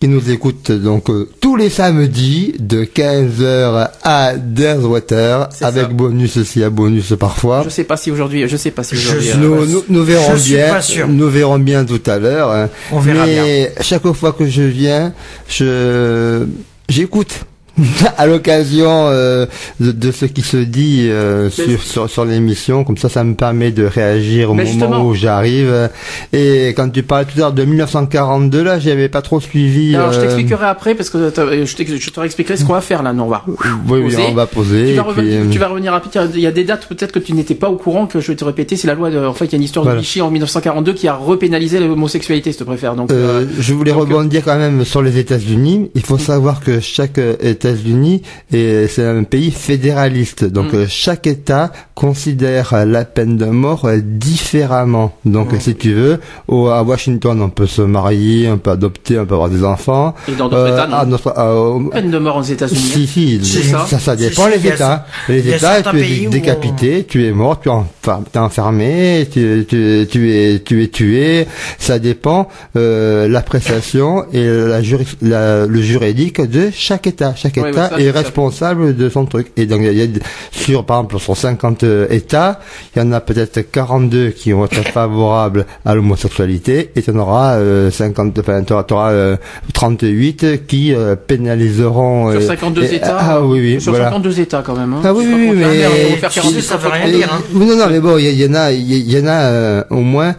qui 0.06 0.12
nous 0.12 0.30
écoutent 0.30 0.72
donc 0.72 1.10
euh, 1.10 1.28
tous 1.42 1.56
les 1.56 1.70
samedis 1.70 2.54
de 2.60 2.84
15h 2.84 3.90
à 4.04 4.34
10h 4.36 5.48
C'est 5.52 5.66
avec 5.66 5.84
ça. 5.84 5.88
bonus 5.90 6.38
aussi 6.38 6.64
à 6.64 6.70
bonus 6.70 7.14
parfois. 7.20 7.64
Je 7.64 7.70
sais 7.70 7.86
pas 7.86 7.98
si 7.98 8.12
aujourd'hui, 8.12 8.48
je 8.48 8.56
sais 8.56 8.70
pas 8.70 8.84
si 8.84 8.96
Je 8.96 9.08
aujourd'hui. 9.10 9.32
euh, 9.32 9.38
Nous, 9.38 9.66
nous, 9.66 9.84
nous 9.90 10.04
verrons 10.04 10.34
Je 10.34 10.38
suis 10.38 10.54
bien. 10.56 10.70
pas 10.70 10.82
sûr. 10.84 11.08
Nous 11.08 11.28
verrons 11.30 11.58
bien 11.58 11.86
tout 11.86 12.02
à 12.06 12.20
l'heure. 12.20 12.52
hein. 12.52 12.70
On 12.92 13.00
verra 13.00 13.26
Mais 13.26 13.74
chaque 13.82 14.08
fois 14.14 14.32
que 14.34 14.46
je 14.46 14.62
viens, 14.62 15.12
je 15.50 16.46
j'écoute. 16.88 17.46
à 18.18 18.26
l'occasion 18.26 19.08
euh, 19.10 19.46
de, 19.80 19.92
de, 19.92 20.12
ce 20.12 20.26
qui 20.26 20.42
se 20.42 20.58
dit 20.58 21.10
euh, 21.10 21.50
sur, 21.50 21.82
sur, 21.82 22.10
sur 22.10 22.26
l'émission. 22.26 22.84
Comme 22.84 22.98
ça, 22.98 23.10
ça 23.10 23.24
me 23.24 23.36
permet 23.36 23.72
de 23.72 23.86
réagir 23.86 24.52
au 24.52 24.54
moment 24.54 25.06
où 25.06 25.14
j'arrive. 25.14 25.90
Et 26.32 26.70
quand 26.70 26.90
tu 26.90 27.04
parlais 27.04 27.26
tout 27.26 27.38
à 27.38 27.42
l'heure 27.42 27.54
de 27.54 27.64
1942, 27.64 28.64
là, 28.64 28.80
j'avais 28.80 29.10
pas 29.10 29.22
trop 29.22 29.42
suivi. 29.42 29.96
Alors, 29.96 30.14
je 30.14 30.22
t'expliquerai 30.22 30.66
après 30.66 30.96
parce 30.96 31.10
que 31.10 31.32
je, 31.38 31.66
je 31.66 32.10
te 32.10 32.20
réexpliquerai 32.20 32.58
ce 32.58 32.64
qu'on 32.64 32.74
va 32.74 32.82
faire 32.82 33.04
là. 33.04 33.12
Non, 33.12 33.26
on 33.26 33.30
va. 33.30 33.44
Oui, 33.48 34.00
oui, 34.04 34.16
on 34.30 34.34
va 34.34 34.46
poser. 34.46 34.94
Tu 34.94 34.96
vas, 34.96 35.06
tu 35.52 35.60
vas 35.60 35.68
revenir 35.68 35.92
rapide. 35.92 36.12
Il 36.34 36.42
y 36.42 36.48
a 36.48 36.52
des 36.52 36.64
dates 36.64 36.88
peut-être 36.88 37.12
que 37.12 37.20
tu 37.20 37.34
n'étais 37.34 37.56
pas 37.56 37.70
au 37.70 37.76
courant 37.76 38.08
que 38.08 38.20
je 38.22 38.28
vais 38.28 38.36
te 38.36 38.46
répéter. 38.46 38.78
C'est 38.78 38.88
la 38.88 38.96
loi. 38.96 39.10
De, 39.10 39.20
en 39.20 39.34
fait, 39.34 39.46
il 39.46 39.52
y 39.52 39.56
a 39.56 39.58
une 39.58 39.64
histoire 39.64 39.86
de 39.86 40.00
Vichy 40.00 40.22
en 40.22 40.32
1942 40.32 40.94
qui 40.94 41.08
a 41.08 41.16
repénalisé 41.16 41.80
l'homosexualité, 41.80 42.52
si 42.52 42.58
tu 42.58 42.66
préfères. 42.66 42.96
Donc, 42.96 43.12
je 43.12 43.74
voulais 43.74 43.92
rebondir 43.92 44.44
quand 44.46 44.58
même 44.58 44.86
sur 44.86 45.02
les 45.02 45.18
États-Unis. 45.18 45.92
Il 45.94 46.04
faut 46.04 46.18
savoir 46.18 46.62
que 46.62 46.80
chaque 46.80 47.20
État 47.42 47.65
États-Unis 47.66 48.22
et 48.54 48.88
c'est 48.88 49.06
un 49.06 49.24
pays 49.24 49.52
fédéraliste. 49.52 50.46
Donc 50.46 50.74
mm. 50.74 50.76
euh, 50.76 50.86
chaque 50.88 51.28
État 51.28 51.72
considère 51.96 52.86
la 52.86 53.06
peine 53.06 53.38
de 53.38 53.46
mort 53.46 53.86
euh, 53.86 54.00
différemment. 54.04 55.14
Donc 55.26 55.54
mm. 55.54 55.60
si 55.60 55.76
tu 55.76 55.94
veux, 55.94 56.20
au, 56.48 56.68
à 56.68 56.84
Washington, 56.84 57.42
on 57.42 57.50
peut 57.50 57.68
se 57.68 57.82
marier, 57.82 58.50
on 58.50 58.58
peut 58.58 58.72
adopter, 58.72 59.20
on 59.20 59.26
peut 59.26 59.34
avoir 59.34 59.50
des 59.50 59.64
enfants. 59.64 60.14
Et 60.28 60.34
dans 60.34 60.50
d'autres 60.50 60.74
États, 60.74 60.88
non. 60.88 61.06
notre, 61.06 61.90
peine 61.92 62.12
de 62.12 62.18
mort 62.18 62.38
aux 62.38 62.44
États-Unis. 62.44 62.80
Si, 62.80 63.08
si, 63.08 63.64
ça, 63.64 64.00
ça, 64.00 64.16
dépend 64.16 64.48
les 64.48 64.66
États. 64.68 65.06
Les 65.28 65.48
États, 65.50 65.82
tu 65.82 66.00
es 66.00 66.28
décapité, 66.28 67.06
tu 67.08 67.26
es 67.26 67.32
mort, 67.32 67.60
tu 67.60 67.70
es 67.70 68.38
enfermé, 68.38 69.28
tu, 69.32 69.66
tu, 69.68 70.08
tu, 70.10 70.36
es, 70.36 70.60
tu 70.60 70.84
es 70.84 70.88
tué. 70.88 71.48
Ça 71.80 72.00
dépend 72.00 72.48
euh, 72.76 73.28
l'appréciation 73.28 74.26
et 74.34 74.46
la, 74.46 74.82
la, 75.22 75.66
le 75.66 75.82
juridique 75.82 76.42
de 76.42 76.70
chaque 76.74 77.08
État. 77.08 77.34
Chaque 77.36 77.55
État 77.58 77.92
est 78.00 78.12
responsable 78.12 78.96
de 78.96 79.10
son 79.10 79.26
truc. 79.26 79.52
Et 79.58 79.66
donc, 79.66 79.82
il 79.82 79.98
y 79.98 80.02
a, 80.02 80.08
sur, 80.52 80.86
par 80.86 80.98
exemple, 80.98 81.20
sur 81.20 81.38
50 81.38 81.84
euh, 81.84 82.08
États, 82.10 82.60
il 82.96 83.00
y 83.00 83.02
en 83.06 83.12
a 83.12 83.22
peut-être 83.22 83.60
42 83.72 84.30
qui 84.30 84.52
vont 84.52 84.66
être 84.66 84.84
favorables 84.90 85.66
à 85.86 85.96
l'homosexualité, 85.96 86.92
et 86.96 87.02
tu 87.02 87.12
en 87.12 87.18
auras 87.18 87.60
50, 87.92 88.40
enfin, 88.40 88.64
tu 88.64 88.74
auras, 88.74 89.38
38 89.74 90.66
qui 90.68 90.94
euh, 90.94 91.16
pénaliseront. 91.16 92.32
Sur 92.32 92.42
52 92.42 92.82
euh, 92.82 92.92
États. 92.92 93.18
Ah 93.20 93.42
oui, 93.42 93.60
oui. 93.60 93.82
Sur 93.82 93.96
52 93.96 94.40
États 94.40 94.62
quand 94.62 94.76
même. 94.76 94.94
Hein. 94.94 95.02
Ah 95.04 95.14
oui, 95.14 95.26
oui, 95.28 95.52
mais 95.56 96.18
faire 96.18 96.32
42, 96.32 96.62
ça 96.62 96.78
veut 96.78 96.90
rien 96.90 97.10
dire. 97.10 97.30
Hein. 97.34 97.42
Non, 97.54 97.76
non, 97.76 97.88
mais 97.90 98.00
bon, 98.00 98.18
il 98.18 98.30
y, 98.30 98.46
en 98.46 98.54
a, 98.54 98.72
il 98.72 99.12
y, 99.12 99.20
en 99.20 99.28
a 99.28 99.86
au 99.90 100.02
moins 100.02 100.36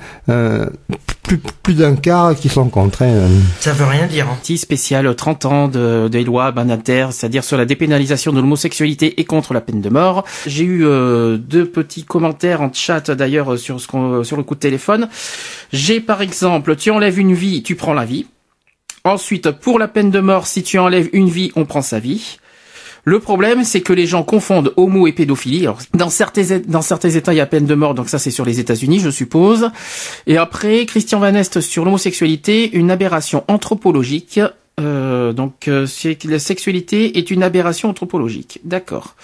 plus, 1.26 1.38
plus 1.38 1.74
d'un 1.74 1.96
quart 1.96 2.34
qui 2.34 2.48
sont 2.48 2.68
contraints. 2.68 3.28
Ça 3.60 3.72
veut 3.72 3.84
rien 3.84 4.06
dire. 4.06 4.28
Hein. 4.30 4.38
Petit 4.40 4.58
spécial 4.58 5.14
30 5.14 5.44
ans 5.44 5.68
de, 5.68 6.08
des 6.08 6.24
lois 6.24 6.52
Banater, 6.52 7.08
c'est-à-dire 7.10 7.44
sur 7.44 7.56
la 7.56 7.64
dépénalisation 7.64 8.32
de 8.32 8.40
l'homosexualité 8.40 9.20
et 9.20 9.24
contre 9.24 9.52
la 9.52 9.60
peine 9.60 9.80
de 9.80 9.88
mort. 9.88 10.24
J'ai 10.46 10.64
eu 10.64 10.86
euh, 10.86 11.36
deux 11.36 11.66
petits 11.66 12.04
commentaires 12.04 12.62
en 12.62 12.72
chat 12.72 13.10
d'ailleurs 13.10 13.58
sur, 13.58 13.80
ce 13.80 14.22
sur 14.22 14.36
le 14.36 14.42
coup 14.42 14.54
de 14.54 14.60
téléphone. 14.60 15.08
J'ai 15.72 16.00
par 16.00 16.22
exemple, 16.22 16.76
tu 16.76 16.90
enlèves 16.90 17.18
une 17.18 17.34
vie, 17.34 17.62
tu 17.62 17.74
prends 17.74 17.94
la 17.94 18.04
vie. 18.04 18.26
Ensuite, 19.04 19.50
pour 19.50 19.78
la 19.78 19.88
peine 19.88 20.10
de 20.10 20.20
mort, 20.20 20.46
si 20.46 20.62
tu 20.62 20.78
enlèves 20.78 21.08
une 21.12 21.28
vie, 21.28 21.52
on 21.56 21.64
prend 21.64 21.82
sa 21.82 21.98
vie. 22.00 22.38
Le 23.08 23.20
problème, 23.20 23.62
c'est 23.62 23.82
que 23.82 23.92
les 23.92 24.04
gens 24.04 24.24
confondent 24.24 24.74
homo 24.76 25.06
et 25.06 25.12
pédophilie. 25.12 25.68
Dans 25.94 26.10
certains, 26.10 26.58
dans 26.66 26.82
certains 26.82 27.10
États, 27.10 27.32
il 27.32 27.36
y 27.36 27.40
a 27.40 27.46
peine 27.46 27.64
de 27.64 27.74
mort, 27.76 27.94
donc 27.94 28.08
ça 28.08 28.18
c'est 28.18 28.32
sur 28.32 28.44
les 28.44 28.58
États-Unis, 28.58 28.98
je 28.98 29.10
suppose. 29.10 29.70
Et 30.26 30.36
après, 30.36 30.86
Christian 30.86 31.20
Van 31.20 31.32
Est 31.32 31.60
sur 31.60 31.84
l'homosexualité, 31.84 32.76
une 32.76 32.90
aberration 32.90 33.44
anthropologique 33.46 34.40
euh, 34.78 35.32
donc 35.32 35.68
euh, 35.68 35.86
la 36.24 36.38
sexualité 36.38 37.18
est 37.18 37.30
une 37.30 37.42
aberration 37.42 37.88
anthropologique. 37.88 38.60
D'accord. 38.64 39.14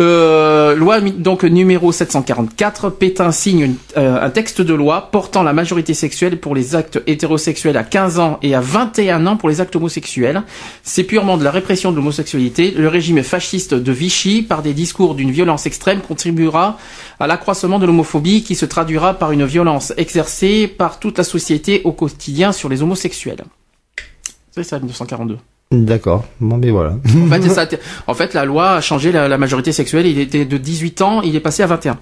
Euh, 0.00 0.74
loi 0.74 1.00
donc 1.00 1.44
numéro 1.44 1.92
744. 1.92 2.90
Pétain 2.90 3.30
signe 3.30 3.74
euh, 3.98 4.20
un 4.20 4.30
texte 4.30 4.62
de 4.62 4.72
loi 4.72 5.10
portant 5.12 5.42
la 5.42 5.52
majorité 5.52 5.92
sexuelle 5.92 6.40
pour 6.40 6.54
les 6.54 6.74
actes 6.74 7.02
hétérosexuels 7.06 7.76
à 7.76 7.84
15 7.84 8.18
ans 8.18 8.38
et 8.42 8.54
à 8.54 8.60
21 8.60 9.26
ans 9.26 9.36
pour 9.36 9.50
les 9.50 9.60
actes 9.60 9.76
homosexuels. 9.76 10.42
C'est 10.82 11.04
purement 11.04 11.36
de 11.36 11.44
la 11.44 11.50
répression 11.50 11.90
de 11.90 11.96
l'homosexualité. 11.96 12.70
Le 12.70 12.88
régime 12.88 13.22
fasciste 13.22 13.74
de 13.74 13.92
Vichy, 13.92 14.42
par 14.42 14.62
des 14.62 14.72
discours 14.72 15.14
d'une 15.14 15.30
violence 15.30 15.66
extrême, 15.66 16.00
contribuera 16.00 16.78
à 17.20 17.26
l'accroissement 17.26 17.78
de 17.78 17.84
l'homophobie 17.84 18.42
qui 18.42 18.54
se 18.54 18.64
traduira 18.64 19.14
par 19.14 19.32
une 19.32 19.44
violence 19.44 19.92
exercée 19.98 20.66
par 20.66 20.98
toute 20.98 21.18
la 21.18 21.24
société 21.24 21.82
au 21.84 21.92
quotidien 21.92 22.52
sur 22.52 22.68
les 22.70 22.82
homosexuels. 22.82 23.44
C'est 24.52 24.64
ça, 24.64 24.78
1942. 24.78 25.38
D'accord. 25.70 26.24
Bon, 26.40 26.56
mais 26.56 26.70
voilà. 26.70 26.96
En 28.06 28.14
fait, 28.14 28.34
la 28.34 28.44
loi 28.44 28.70
a 28.72 28.80
changé 28.80 29.12
la, 29.12 29.38
majorité 29.38 29.72
sexuelle. 29.72 30.06
Il 30.06 30.18
était 30.18 30.44
de 30.44 30.56
18 30.56 31.02
ans, 31.02 31.22
il 31.22 31.36
est 31.36 31.40
passé 31.40 31.62
à 31.62 31.66
21. 31.66 31.98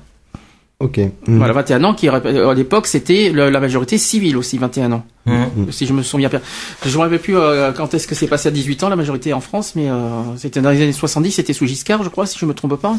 Ok. 0.79 0.99
Mm. 0.99 1.39
Voilà, 1.39 1.53
21 1.55 1.85
ans, 1.85 1.95
qui 1.95 2.07
à 2.09 2.55
l'époque 2.55 2.87
c'était 2.87 3.33
la 3.33 3.61
majorité 3.61 3.97
civile 3.97 4.37
aussi, 4.37 4.59
21 4.59 4.93
ans. 4.93 5.05
Mm. 5.25 5.71
Si 5.71 5.87
je 5.87 5.93
me 5.95 6.03
souviens 6.03 6.29
bien. 6.29 6.41
Je 6.85 6.91
ne 6.91 6.95
me 6.95 6.99
rappelle 7.01 7.19
plus 7.19 7.37
euh, 7.37 7.73
quand 7.73 7.95
est-ce 7.95 8.07
que 8.07 8.15
c'est 8.15 8.27
passé 8.29 8.49
à 8.49 8.53
18 8.53 8.85
ans 8.85 8.89
la 8.89 8.97
majorité 8.97 9.33
en 9.33 9.41
France, 9.41 9.73
mais 9.75 9.89
euh, 9.89 10.37
c'était 10.37 10.61
dans 10.61 10.71
les 10.71 10.83
années 10.83 10.93
70, 10.93 11.33
c'était 11.33 11.55
sous 11.55 11.67
Giscard, 11.67 12.03
je 12.03 12.09
crois, 12.11 12.27
si 12.27 12.39
je 12.39 12.45
me 12.47 12.55
trompe 12.55 12.77
pas. 12.77 12.95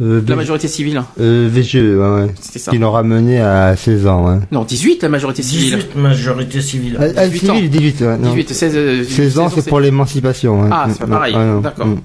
Euh, 0.00 0.22
la 0.28 0.36
majorité 0.36 0.68
civile. 0.68 1.02
Euh, 1.20 1.48
VGE, 1.50 1.74
ouais, 1.74 1.96
ouais. 1.96 2.34
C'était 2.40 2.60
ça. 2.60 2.70
Qui 2.70 2.78
l'aura 2.78 3.02
mené 3.02 3.40
à 3.40 3.74
16 3.74 4.06
ans, 4.06 4.28
hein. 4.28 4.42
Non, 4.52 4.62
18 4.62 5.02
la 5.02 5.08
majorité 5.08 5.42
civile. 5.42 5.76
18 5.76 5.96
majorité 5.96 6.60
civile. 6.60 6.98
Ah, 7.00 7.26
18 7.26 7.40
18, 7.40 7.50
ans. 7.50 7.54
18, 7.54 8.00
ouais, 8.02 8.18
18, 8.18 8.52
16, 8.54 9.08
16 9.08 9.38
ans, 9.40 9.48
c'est 9.48 9.66
pour 9.66 9.80
l'émancipation. 9.80 10.62
Hein. 10.62 10.70
Ah, 10.72 10.86
c'est 10.88 11.00
pas 11.00 11.06
pareil. 11.06 11.34
D'accord. 11.62 11.86
Mm. 11.86 12.00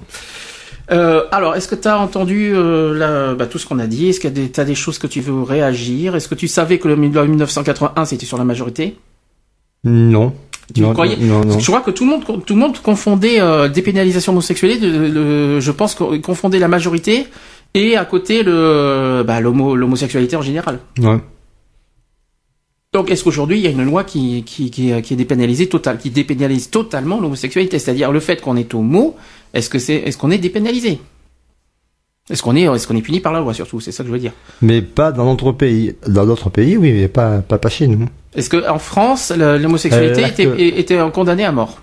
Euh, 0.92 1.24
alors, 1.32 1.56
est-ce 1.56 1.68
que 1.68 1.74
tu 1.74 1.88
as 1.88 1.98
entendu 1.98 2.52
euh, 2.54 2.94
la, 2.94 3.34
bah, 3.34 3.46
tout 3.46 3.58
ce 3.58 3.66
qu'on 3.66 3.78
a 3.78 3.86
dit? 3.86 4.08
Est-ce 4.08 4.20
que 4.20 4.28
tu 4.28 4.60
as 4.60 4.64
des 4.64 4.74
choses 4.74 4.98
que 4.98 5.06
tu 5.06 5.20
veux 5.20 5.42
réagir? 5.42 6.14
Est-ce 6.14 6.28
que 6.28 6.34
tu 6.34 6.48
savais 6.48 6.78
que 6.78 6.88
le 6.88 6.96
1981 6.96 8.04
c'était 8.04 8.26
sur 8.26 8.38
la 8.38 8.44
majorité? 8.44 8.96
Non. 9.84 10.34
Tu 10.74 10.80
non, 10.80 10.92
croyais? 10.92 11.16
non, 11.20 11.44
non. 11.44 11.58
Je 11.58 11.66
crois 11.66 11.80
que 11.80 11.90
tout 11.90 12.04
le 12.04 12.10
monde, 12.10 12.24
tout 12.24 12.54
le 12.54 12.60
monde 12.60 12.78
confondait 12.78 13.40
euh, 13.40 13.68
dépénalisation 13.68 14.32
homosexualité. 14.32 14.80
De, 14.80 15.60
je 15.60 15.70
pense 15.70 15.94
qu'on 15.94 16.18
confondait 16.20 16.58
la 16.58 16.68
majorité 16.68 17.26
et 17.74 17.96
à 17.96 18.04
côté 18.04 18.42
le 18.42 19.22
bah, 19.26 19.40
l'homosexualité 19.40 20.36
en 20.36 20.42
général. 20.42 20.78
Ouais. 20.98 21.18
Donc, 22.92 23.10
est-ce 23.10 23.24
qu'aujourd'hui, 23.24 23.58
il 23.58 23.64
y 23.64 23.66
a 23.66 23.70
une 23.70 23.84
loi 23.84 24.04
qui, 24.04 24.44
qui, 24.44 24.70
qui, 24.70 25.02
qui 25.02 25.14
est 25.14 25.16
dépénalisée 25.16 25.68
total, 25.68 25.98
qui 25.98 26.10
dépénalise 26.10 26.70
totalement 26.70 27.20
l'homosexualité? 27.20 27.80
C'est-à-dire 27.80 28.12
le 28.12 28.20
fait 28.20 28.40
qu'on 28.40 28.56
est 28.56 28.72
homo, 28.72 29.16
est-ce 29.52 29.68
que 29.68 29.80
c'est, 29.80 29.96
est-ce 29.96 30.16
qu'on 30.16 30.30
est 30.30 30.38
dépénalisé? 30.38 31.00
Est-ce 32.30 32.40
qu'on 32.40 32.54
est, 32.54 32.62
est-ce 32.62 32.86
qu'on 32.86 32.96
est 32.96 33.02
puni 33.02 33.18
par 33.18 33.32
la 33.32 33.40
loi 33.40 33.52
surtout? 33.52 33.80
C'est 33.80 33.90
ça 33.90 34.04
que 34.04 34.08
je 34.08 34.12
veux 34.12 34.20
dire. 34.20 34.32
Mais 34.62 34.80
pas 34.80 35.10
dans 35.10 35.24
notre 35.24 35.50
pays. 35.50 35.96
Dans 36.06 36.24
d'autres 36.24 36.50
pays, 36.50 36.76
oui, 36.76 36.92
mais 36.92 37.08
pas, 37.08 37.40
pas, 37.40 37.58
pas 37.58 37.68
chez 37.68 37.88
nous. 37.88 38.06
Est-ce 38.36 38.48
qu'en 38.48 38.78
France, 38.78 39.32
l'homosexualité 39.36 40.24
euh, 40.46 40.54
était, 40.54 40.78
était 40.80 40.98
condamnée 41.12 41.44
à 41.44 41.50
mort? 41.52 41.82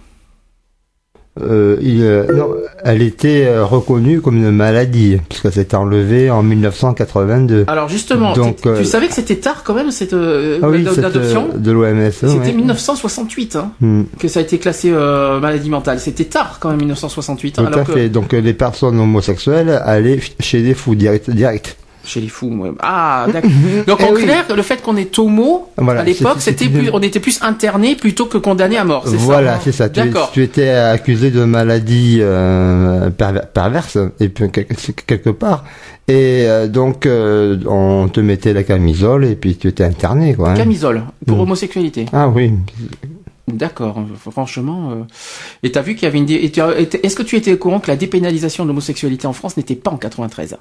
Euh, 1.40 1.78
il, 1.82 2.04
euh, 2.04 2.28
non, 2.36 2.50
elle 2.84 3.02
était 3.02 3.46
euh, 3.46 3.64
reconnue 3.64 4.20
comme 4.20 4.36
une 4.36 4.52
maladie 4.52 5.18
puisque 5.30 5.50
s'est 5.50 5.74
enlevée 5.74 6.30
en 6.30 6.44
1982. 6.44 7.66
Alors 7.68 7.88
justement, 7.88 8.34
Donc, 8.34 8.62
tu, 8.62 8.68
euh, 8.68 8.84
savais 8.84 9.08
que 9.08 9.14
c'était 9.14 9.38
tard 9.38 9.64
quand 9.64 9.74
même 9.74 9.92
cette 9.92 10.12
euh, 10.12 10.60
ah 10.62 10.68
oui, 10.68 10.86
adoption 10.86 11.48
de 11.56 11.72
l'OMS. 11.72 12.12
C'était 12.12 12.52
1968 12.52 13.56
hein, 13.56 13.72
hmm. 13.80 14.04
que 14.20 14.28
ça 14.28 14.42
a 14.42 14.44
été 14.44 14.60
classé 14.60 14.92
maladie 14.92 15.70
mentale. 15.70 16.02
C'était 16.02 16.26
tard 16.26 16.58
quand 16.60 16.70
même 16.70 16.80
1968. 16.80 17.60
Hein, 17.60 17.70
Tout 17.72 17.80
à 17.80 17.86
fait. 17.86 18.10
Donc 18.10 18.34
les 18.34 18.54
personnes 18.54 19.00
homosexuelles 19.00 19.82
allaient 19.86 20.20
chez 20.42 20.62
des 20.62 20.74
fous 20.74 20.96
direct. 20.96 21.30
direct. 21.30 21.78
Chez 22.04 22.20
les 22.20 22.30
fous, 22.30 22.48
ouais. 22.48 22.72
Ah, 22.80 23.28
d'accord. 23.32 23.52
Donc 23.88 24.00
eh 24.02 24.04
en 24.06 24.14
clair, 24.14 24.46
le 24.56 24.62
fait 24.64 24.82
qu'on 24.82 24.98
est 24.98 25.18
homo, 25.20 25.70
à 25.78 26.04
l'époque, 26.04 26.38
c'était 26.40 26.68
plus, 26.68 26.90
on 26.92 27.02
était 27.02 27.20
plus 27.20 27.42
interné 27.42 27.96
plutôt 27.96 28.26
que 28.26 28.38
condamné 28.38 28.78
à 28.78 28.84
mort. 28.84 29.04
Voilà, 29.06 29.60
c'est 29.60 29.72
ça. 29.72 29.90
Tu, 29.90 30.02
tu, 30.34 30.44
étais 30.44 30.70
accusé 30.70 31.32
de 31.32 31.44
maladie 31.44 32.18
euh, 32.22 33.10
perverse 33.10 33.98
et 34.20 34.30
puis 34.30 34.50
quelque 35.08 35.30
part. 35.30 35.64
Et 36.08 36.46
euh, 36.48 36.68
donc 36.68 37.06
euh, 37.06 37.58
on 37.68 38.10
te 38.10 38.20
mettait 38.20 38.54
la 38.54 38.64
camisole 38.64 39.26
et 39.26 39.36
puis 39.36 39.56
tu 39.56 39.68
étais 39.68 39.84
interné, 39.84 40.34
quoi. 40.34 40.52
Hein. 40.52 40.56
Camisole 40.56 41.04
pour 41.26 41.38
mm. 41.38 41.42
homosexualité. 41.42 42.06
Ah 42.12 42.28
oui. 42.28 42.52
D'accord, 43.48 44.04
franchement. 44.30 44.92
Euh... 44.92 45.04
Et 45.64 45.72
t'as 45.72 45.82
vu 45.82 45.96
qu'il 45.96 46.04
y 46.04 46.08
avait 46.08 46.18
une. 46.18 46.30
Est-ce 46.30 47.16
que 47.16 47.24
tu 47.24 47.36
étais 47.36 47.54
au 47.54 47.58
courant 47.58 47.80
que 47.80 47.88
la 47.88 47.96
dépénalisation 47.96 48.64
de 48.64 48.70
l'homosexualité 48.70 49.28
en 49.28 49.34
France 49.34 49.58
n'était 49.58 49.76
pas 49.76 49.92
en 49.92 49.98
93 49.98 50.58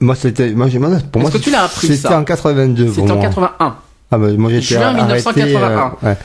moi, 0.00 0.14
c'était, 0.14 0.50
moi, 0.52 0.68
j'ai, 0.68 0.78
pour 0.78 1.22
moi, 1.22 1.30
que 1.30 1.38
tu 1.38 1.50
l'as 1.50 1.64
appris 1.64 1.88
C'était 1.88 2.14
en 2.14 2.24
82. 2.24 2.92
C'était 2.94 3.10
en 3.10 3.20
81. 3.20 3.76
Ah 4.10 4.18
bah, 4.18 4.28
moi 4.36 4.50
j'étais 4.50 4.76
Juin 4.76 4.92
1981. 4.92 5.96
Euh, 6.04 6.08
ouais. 6.08 6.16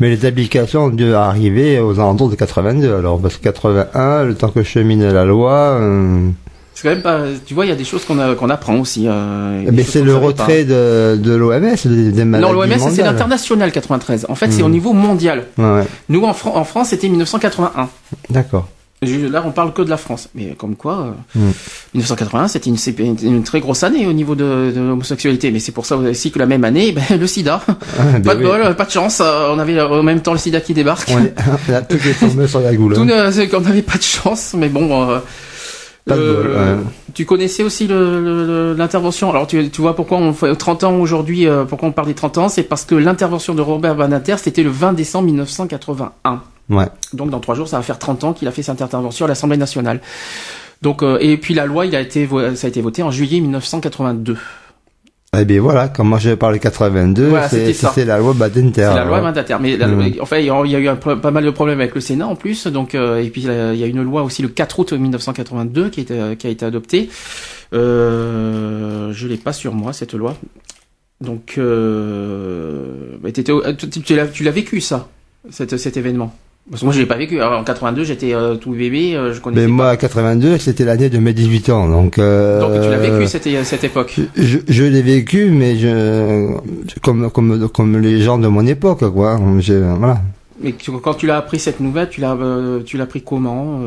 Mais 0.00 0.08
les 0.08 0.24
applications 0.26 0.84
ont 0.84 0.88
dû 0.88 1.14
arriver 1.14 1.78
aux 1.78 2.00
alentours 2.00 2.28
de 2.28 2.34
82. 2.34 2.94
Alors 2.94 3.20
parce 3.20 3.36
que 3.36 3.42
81, 3.44 4.24
le 4.24 4.34
temps 4.34 4.48
que 4.48 4.62
je 4.62 4.68
chemine 4.68 5.08
la 5.08 5.24
loi. 5.24 5.52
Euh... 5.52 6.28
C'est 6.74 6.82
quand 6.82 6.94
même 6.94 7.02
pas. 7.02 7.20
Tu 7.44 7.54
vois, 7.54 7.64
il 7.64 7.68
y 7.68 7.72
a 7.72 7.76
des 7.76 7.84
choses 7.84 8.04
qu'on 8.04 8.34
qu'on 8.34 8.50
apprend 8.50 8.76
aussi. 8.78 9.06
Euh, 9.06 9.62
mais 9.72 9.84
c'est 9.84 10.02
le 10.02 10.16
retrait 10.16 10.64
de, 10.64 11.16
de 11.22 11.34
l'OMS 11.34 11.76
des, 11.84 12.10
des 12.10 12.24
maladies. 12.24 12.52
Non, 12.52 12.60
l'OMS 12.60 12.90
c'est 12.90 13.02
l'international 13.02 13.70
93. 13.70 14.26
En 14.28 14.34
fait, 14.34 14.50
c'est 14.50 14.62
au 14.62 14.68
hmm. 14.68 14.72
niveau 14.72 14.92
mondial. 14.92 15.44
Ouais. 15.56 15.84
Nous 16.08 16.22
en, 16.24 16.30
en 16.30 16.64
France, 16.64 16.88
c'était 16.88 17.08
1981. 17.08 17.88
D'accord. 18.30 18.68
Là, 19.06 19.42
on 19.46 19.50
parle 19.50 19.72
que 19.72 19.82
de 19.82 19.90
la 19.90 19.96
France, 19.96 20.28
mais 20.34 20.54
comme 20.58 20.76
quoi, 20.76 21.14
1981, 21.94 22.44
mm. 22.44 22.48
c'était 22.48 22.70
une, 22.70 23.16
une, 23.22 23.42
très 23.42 23.60
grosse 23.60 23.82
année 23.82 24.06
au 24.06 24.12
niveau 24.12 24.34
de, 24.34 24.72
de 24.74 24.80
l'homosexualité. 24.80 25.50
Mais 25.50 25.58
c'est 25.58 25.72
pour 25.72 25.86
ça 25.86 25.96
aussi 25.96 26.30
que 26.30 26.38
la 26.38 26.46
même 26.46 26.64
année, 26.64 26.92
ben, 26.92 27.18
le 27.18 27.26
SIDA, 27.26 27.62
ah, 27.68 27.74
ben 28.12 28.22
pas 28.22 28.34
de 28.34 28.42
bol, 28.42 28.74
pas 28.76 28.84
de 28.84 28.90
chance. 28.90 29.20
On 29.20 29.58
avait 29.58 29.80
en 29.80 30.02
même 30.02 30.20
temps 30.20 30.32
le 30.32 30.38
SIDA 30.38 30.60
qui 30.60 30.74
débarque. 30.74 31.08
On 31.14 31.24
est, 31.24 31.88
tout 31.88 31.96
est 31.96 32.18
tombé 32.18 32.46
sur 32.46 32.60
la 32.60 32.74
goule. 32.74 32.94
Tout, 32.94 33.02
hein. 33.02 33.30
n'avait 33.60 33.82
pas 33.82 33.98
de 33.98 34.02
chance, 34.02 34.54
mais 34.56 34.68
bon. 34.68 35.20
Euh, 36.08 36.76
tu 37.14 37.24
connaissais 37.24 37.62
aussi 37.64 37.88
l'intervention? 37.88 39.30
Alors 39.30 39.46
tu, 39.46 39.70
tu, 39.70 39.80
vois 39.80 39.96
pourquoi 39.96 40.18
on 40.18 40.32
fait 40.32 40.54
30 40.54 40.84
ans 40.84 40.96
aujourd'hui, 40.96 41.48
euh, 41.48 41.64
pourquoi 41.64 41.88
on 41.88 41.92
parle 41.92 42.06
des 42.06 42.14
30 42.14 42.38
ans, 42.38 42.48
c'est 42.48 42.62
parce 42.62 42.84
que 42.84 42.94
l'intervention 42.94 43.54
de 43.54 43.62
Robert 43.62 43.96
Banater, 43.96 44.36
c'était 44.38 44.62
le 44.62 44.70
20 44.70 44.92
décembre 44.92 45.26
1981. 45.26 46.42
Ouais. 46.68 46.86
Donc 47.12 47.30
dans 47.30 47.40
trois 47.40 47.54
jours, 47.54 47.68
ça 47.68 47.76
va 47.76 47.82
faire 47.82 47.98
30 47.98 48.24
ans 48.24 48.32
qu'il 48.32 48.48
a 48.48 48.50
fait 48.50 48.62
cette 48.62 48.82
intervention 48.82 49.26
à 49.26 49.28
l'Assemblée 49.28 49.56
nationale. 49.56 50.00
Donc 50.82 51.02
euh, 51.02 51.18
et 51.20 51.36
puis 51.36 51.54
la 51.54 51.66
loi, 51.66 51.86
il 51.86 51.94
a 51.96 52.00
été, 52.00 52.28
ça 52.54 52.66
a 52.66 52.68
été 52.68 52.82
voté 52.82 53.02
en 53.02 53.10
juillet 53.10 53.40
1982. 53.40 54.36
Eh 55.38 55.44
bien 55.44 55.60
voilà, 55.60 55.88
comme 55.88 56.08
moi 56.08 56.18
je 56.18 56.30
parle 56.30 56.58
82, 56.58 57.34
c'est 57.50 58.04
la 58.04 58.18
loi 58.18 58.32
Badinter. 58.32 58.88
C'est 58.90 58.94
la 58.94 59.04
loi 59.04 59.20
Badinter. 59.20 59.56
Mais 59.60 59.76
mm. 59.76 60.20
en 60.20 60.26
fait, 60.26 60.42
il 60.42 60.46
y 60.46 60.76
a 60.76 60.80
eu 60.80 60.96
pas 60.96 61.30
mal 61.30 61.44
de 61.44 61.50
problèmes 61.50 61.80
avec 61.80 61.94
le 61.94 62.00
Sénat 62.00 62.26
en 62.26 62.36
plus. 62.36 62.66
Donc 62.68 62.94
euh, 62.94 63.22
et 63.22 63.28
puis 63.28 63.42
il 63.42 63.76
y 63.76 63.84
a 63.84 63.86
une 63.86 64.02
loi 64.02 64.22
aussi 64.22 64.42
le 64.42 64.48
4 64.48 64.78
août 64.78 64.92
1982 64.92 65.90
qui, 65.90 66.00
était, 66.00 66.36
qui 66.36 66.46
a 66.46 66.50
été 66.50 66.64
adoptée. 66.64 67.10
Euh, 67.74 69.12
je 69.12 69.26
l'ai 69.26 69.36
pas 69.36 69.52
sur 69.52 69.74
moi 69.74 69.92
cette 69.92 70.14
loi. 70.14 70.36
Donc 71.20 71.54
euh, 71.58 73.18
tu 74.04 74.14
l'as 74.14 74.50
vécu 74.50 74.80
ça, 74.80 75.08
cet 75.50 75.96
événement? 75.96 76.34
Parce 76.68 76.80
que 76.80 76.86
moi, 76.86 76.94
je 76.94 76.98
l'ai 76.98 77.06
pas 77.06 77.16
vécu. 77.16 77.40
en 77.40 77.62
82, 77.62 78.02
j'étais 78.04 78.34
euh, 78.34 78.56
tout 78.56 78.72
bébé, 78.72 79.14
euh, 79.14 79.32
je 79.32 79.40
connaissais. 79.40 79.66
Mais 79.66 79.72
moi, 79.72 79.92
en 79.92 79.96
82, 79.96 80.58
c'était 80.58 80.84
l'année 80.84 81.08
de 81.08 81.18
mes 81.18 81.32
18 81.32 81.70
ans, 81.70 81.88
donc. 81.88 82.18
Euh, 82.18 82.60
donc 82.60 82.72
tu 82.82 82.90
l'as 82.90 82.98
vécu 82.98 83.28
cette, 83.28 83.48
cette 83.64 83.84
époque. 83.84 84.16
Je, 84.36 84.58
je 84.66 84.84
l'ai 84.84 85.02
vécu, 85.02 85.50
mais 85.50 85.76
je, 85.76 86.56
comme 87.02 87.30
comme 87.30 87.68
comme 87.68 87.98
les 87.98 88.20
gens 88.20 88.38
de 88.38 88.48
mon 88.48 88.66
époque, 88.66 89.08
quoi. 89.12 89.36
voilà. 89.36 90.20
Mais 90.60 90.74
quand 91.02 91.14
tu 91.14 91.26
l'as 91.26 91.36
appris 91.36 91.60
cette 91.60 91.78
nouvelle, 91.78 92.08
tu 92.08 92.20
l'as 92.20 92.36
tu 92.84 92.96
l'as 92.96 93.04
appris 93.04 93.22
comment 93.22 93.80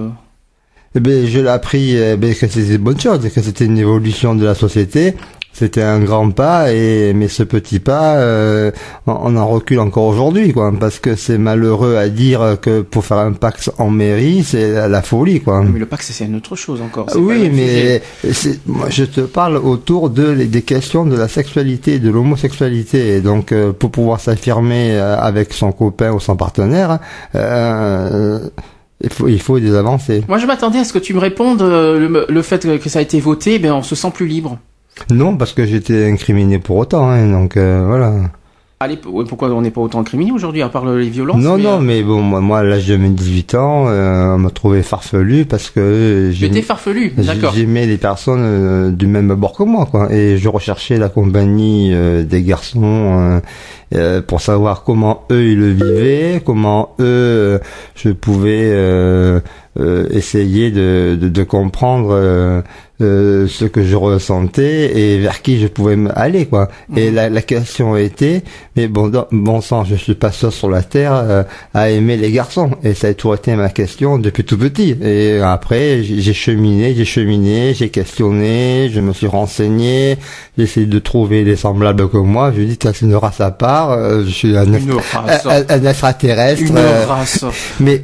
eh 0.96 1.00
ben, 1.02 1.28
je 1.28 1.40
l'ai 1.40 1.50
appris 1.50 1.96
eh 1.96 2.18
ben, 2.18 2.34
que 2.34 2.48
c'était 2.48 2.76
une 2.76 2.82
bonne 2.82 3.00
chose, 3.00 3.20
que 3.22 3.42
c'était 3.42 3.66
une 3.66 3.78
évolution 3.78 4.34
de 4.34 4.44
la 4.44 4.56
société, 4.56 5.14
c'était 5.54 5.82
un 5.82 6.00
grand 6.00 6.32
pas 6.32 6.72
et 6.72 7.14
mais 7.14 7.28
ce 7.28 7.44
petit 7.44 7.80
pas 7.80 8.16
euh, 8.16 8.72
on, 9.08 9.36
en 9.36 9.48
recule 9.48 9.80
encore 9.80 10.06
aujourd'hui 10.06 10.54
quoi 10.54 10.72
parce 10.80 11.00
que 11.00 11.16
c'est 11.16 11.38
malheureux 11.38 11.98
à 11.98 12.08
dire 12.10 12.58
que 12.62 12.82
pour 12.82 13.06
faire 13.06 13.18
un 13.18 13.34
Pax 13.34 13.70
en 13.78 13.90
mairie 13.90 14.44
c'est 14.44 14.88
la, 14.88 15.02
folie 15.02 15.42
quoi 15.42 15.64
mais 15.64 15.80
le 15.80 15.86
Pax 15.86 16.12
c'est 16.14 16.26
une 16.26 16.36
autre 16.36 16.56
chose 16.56 16.82
encore 16.82 17.08
oui 17.18 17.50
mais 17.54 18.02
moi 18.68 18.88
je 18.90 19.04
te 19.04 19.22
parle 19.22 19.58
autour 19.58 20.10
de 20.10 20.34
des 20.34 20.62
questions 20.62 21.06
de 21.06 21.18
la 21.18 21.28
sexualité 21.28 22.00
de 22.00 22.10
l'homosexualité 22.10 23.16
et 23.16 23.22
donc 23.22 23.52
euh, 23.52 23.74
pour 23.74 23.92
pouvoir 23.92 24.20
s'affirmer 24.20 24.92
euh, 24.94 25.18
avec 25.18 25.54
son 25.54 25.72
copain 25.72 26.12
ou 26.12 26.20
son 26.20 26.36
partenaire 26.36 27.00
il 29.02 29.10
faut, 29.10 29.30
il 29.30 29.42
faut 29.42 29.58
des 29.62 29.76
avancées. 29.76 30.26
Moi, 30.28 30.40
je 30.40 30.46
m'attendais 30.46 30.80
à 30.80 30.84
ce 30.84 30.92
que 30.92 31.00
tu 31.00 31.14
me 31.14 31.20
répondes 31.20 31.62
le, 31.62 32.26
le, 32.28 32.42
fait 32.42 32.68
que 32.80 32.90
ça 32.90 33.00
a 33.00 33.02
été 33.02 33.22
voté, 33.22 33.58
ben 33.58 33.72
on 33.72 33.82
se 33.82 33.96
sent 33.96 34.12
plus 34.14 34.28
libre. 34.28 34.60
Non, 35.12 35.38
parce 35.38 35.54
que 35.54 35.66
j'étais 35.66 36.10
incriminé 36.10 36.60
pour 36.60 36.78
autant, 36.78 37.10
hein, 37.10 37.32
donc 37.32 37.58
euh, 37.58 37.84
voilà. 37.86 38.14
Allez, 38.82 38.98
pourquoi 38.98 39.50
on 39.50 39.62
n'est 39.62 39.72
pas 39.72 39.82
autant 39.82 40.00
incriminé 40.00 40.32
aujourd'hui, 40.32 40.62
à 40.62 40.70
part 40.70 40.86
les 40.86 41.10
violences 41.10 41.42
Non, 41.42 41.58
non, 41.58 41.80
euh, 41.80 41.82
mais 41.82 42.02
bon, 42.02 42.22
moi, 42.22 42.60
à 42.60 42.64
l'âge 42.64 42.88
de 42.88 42.96
mes 42.96 43.10
18 43.10 43.56
ans, 43.56 43.90
euh, 43.90 44.36
on 44.36 44.38
m'a 44.38 44.52
trouvé 44.52 44.84
farfelu 44.84 45.44
parce 45.44 45.70
que... 45.70 46.30
J'étais 46.32 46.62
farfelu, 46.62 47.12
d'accord. 47.18 47.54
J'aimais 47.54 47.86
les 47.86 47.98
personnes 47.98 48.96
du 48.96 49.08
même 49.08 49.34
bord 49.36 49.54
que 49.54 49.64
moi, 49.64 49.86
quoi. 49.86 50.14
Et 50.14 50.38
je 50.38 50.48
recherchais 50.48 50.98
la 50.98 51.10
compagnie 51.10 51.94
des 52.24 52.42
garçons 52.42 53.42
pour 54.28 54.42
savoir 54.42 54.84
comment 54.84 55.24
eux, 55.32 55.44
ils 55.46 55.60
le 55.60 55.72
vivaient, 55.72 56.42
comment 56.46 56.96
eux, 57.00 57.60
je 57.96 58.10
pouvais 58.10 58.72
essayer 60.12 60.72
de, 60.72 61.18
de, 61.20 61.30
de 61.30 61.44
comprendre 61.44 62.64
euh, 63.02 63.48
ce 63.48 63.64
que 63.64 63.82
je 63.82 63.96
ressentais 63.96 64.98
et 65.00 65.20
vers 65.20 65.42
qui 65.42 65.58
je 65.58 65.68
pouvais 65.68 65.96
aller 66.16 66.48
quoi. 66.48 66.68
Et 66.98 67.10
mhm. 67.10 67.16
la, 67.16 67.30
la, 67.30 67.42
question 67.42 67.96
était 67.96 68.44
mais 68.76 68.90
bon 68.90 69.10
bon 69.32 69.62
sang 69.62 69.86
je 69.86 69.96
suis 69.96 70.16
pas 70.16 70.34
seul 70.34 70.52
sur 70.52 70.70
la 70.70 70.84
terre 70.84 71.14
euh, 71.14 71.44
à 71.74 71.92
aimer 71.92 72.18
les 72.18 72.30
garçons 72.30 72.72
et 72.84 72.94
ça 72.94 73.08
a 73.08 73.14
toujours 73.14 73.36
été 73.36 73.56
ma 73.56 73.70
question 73.70 74.18
depuis 74.18 74.44
tout 74.44 74.58
petit 74.58 74.98
et 75.02 75.40
après 75.40 76.04
j'ai 76.04 76.34
cheminé 76.34 76.94
j'ai 76.94 77.06
cheminé 77.06 77.74
j'ai 77.74 77.88
questionné 77.88 78.90
je 78.92 79.00
me 79.00 79.14
suis 79.14 79.28
renseigné 79.28 80.18
j'ai 80.58 80.66
essayé 80.66 80.86
de 80.86 81.00
trouver 81.00 81.46
des 81.46 81.56
semblables 81.56 82.10
comme 82.10 82.28
moi 82.28 82.52
je 82.54 82.64
dis 82.64 82.78
c'est 82.82 83.00
une 83.00 83.16
race 83.16 83.40
à 83.40 83.52
part 83.52 83.79
euh, 83.88 84.26
je 84.26 84.30
suis 84.30 84.58
un, 84.58 84.74
un, 84.74 85.86
extraterrestre 85.86 86.62
une 86.62 86.78
race. 86.78 87.46
mais 87.80 88.04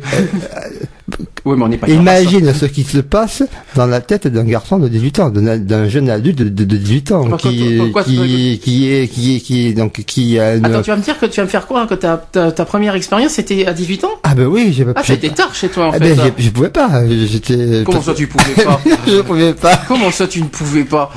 oui, 1.45 1.55
mais 1.57 1.63
on 1.63 1.67
n'est 1.67 1.77
pas 1.77 1.87
Imagine 1.87 2.51
ce 2.53 2.65
qui 2.65 2.83
se 2.83 2.97
passe 2.97 3.43
dans 3.75 3.85
la 3.85 4.01
tête 4.01 4.27
d'un 4.27 4.43
garçon 4.43 4.79
de 4.79 4.87
18 4.87 5.19
ans, 5.19 5.29
d'un 5.29 5.87
jeune 5.87 6.09
adulte 6.09 6.39
de, 6.39 6.65
18 6.65 7.11
ans, 7.11 7.37
qui, 7.37 7.79
qui, 8.05 8.59
qui, 8.59 8.91
est, 8.91 9.07
qui 9.07 9.35
est, 9.35 9.39
qui 9.39 9.67
est, 9.67 9.73
donc, 9.73 10.03
qui 10.07 10.39
a 10.39 10.53
Attends, 10.53 10.81
tu 10.81 10.89
vas 10.89 10.97
me 10.97 11.03
dire 11.03 11.19
que 11.19 11.27
tu 11.27 11.37
vas 11.37 11.43
me 11.43 11.49
faire 11.49 11.67
quoi, 11.67 11.85
que 11.85 11.93
ta, 11.93 12.17
ta, 12.17 12.65
première 12.65 12.95
expérience 12.95 13.33
c'était 13.33 13.67
à 13.67 13.73
18 13.73 14.03
ans? 14.05 14.09
Ah, 14.23 14.33
ben 14.33 14.47
oui, 14.47 14.73
j'ai 14.75 14.85
pas 14.85 14.93
Ah, 14.95 15.03
c'était 15.03 15.29
tard 15.29 15.53
chez 15.53 15.69
toi, 15.69 15.89
en 15.89 15.91
ah, 15.91 15.99
fait. 15.99 16.15
Ben, 16.15 16.31
je 16.35 16.49
pouvais 16.49 16.69
pas, 16.69 16.89
j'étais... 17.07 17.83
Comment 17.85 18.01
ça 18.01 18.15
tu 18.15 18.25
pouvais 18.25 18.63
pas? 18.63 18.81
je 19.07 19.21
pouvais 19.21 19.53
pas. 19.53 19.81
Comment 19.87 20.09
ça 20.09 20.27
tu 20.27 20.41
ne 20.41 20.47
pouvais 20.47 20.83
pas? 20.83 21.11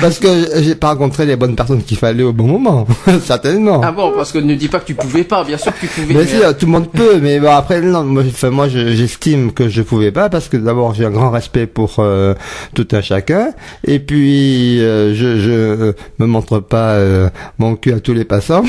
Parce 0.00 0.20
que 0.20 0.28
j'ai 0.62 0.76
pas 0.76 0.90
rencontré 0.90 1.26
les 1.26 1.34
bonnes 1.34 1.56
personnes 1.56 1.82
qu'il 1.82 1.96
fallait 1.96 2.22
au 2.22 2.32
bon 2.32 2.46
moment. 2.46 2.86
Certainement. 3.24 3.80
Ah 3.82 3.90
bon, 3.90 4.12
parce 4.14 4.30
que 4.30 4.38
ne 4.38 4.54
dis 4.54 4.68
pas 4.68 4.78
que 4.78 4.86
tu 4.86 4.94
pouvais 4.94 5.24
pas, 5.24 5.42
bien 5.42 5.58
sûr 5.58 5.72
que 5.74 5.80
tu 5.80 5.88
pouvais. 5.88 6.14
Mais, 6.14 6.26
si, 6.26 6.36
tout 6.58 6.66
le 6.66 6.72
monde 6.72 6.88
peut, 6.90 7.18
mais 7.20 7.40
bon, 7.40 7.50
après, 7.50 7.80
non, 7.80 8.04
moi, 8.04 8.22
moi 8.50 8.68
j'estime 8.68 9.52
que 9.52 9.71
je 9.72 9.82
pouvais 9.82 10.12
pas 10.12 10.28
parce 10.28 10.48
que 10.48 10.56
d'abord 10.56 10.94
j'ai 10.94 11.04
un 11.04 11.10
grand 11.10 11.30
respect 11.30 11.66
pour 11.66 11.96
euh, 11.98 12.34
tout 12.74 12.86
un 12.92 13.00
chacun 13.00 13.52
et 13.84 13.98
puis 13.98 14.80
euh, 14.80 15.14
je 15.14 15.38
je 15.40 15.92
me 16.18 16.26
montre 16.26 16.60
pas 16.60 16.92
euh, 16.92 17.28
mon 17.58 17.74
cul 17.76 17.92
à 17.92 18.00
tous 18.00 18.12
les 18.12 18.24
passants. 18.24 18.62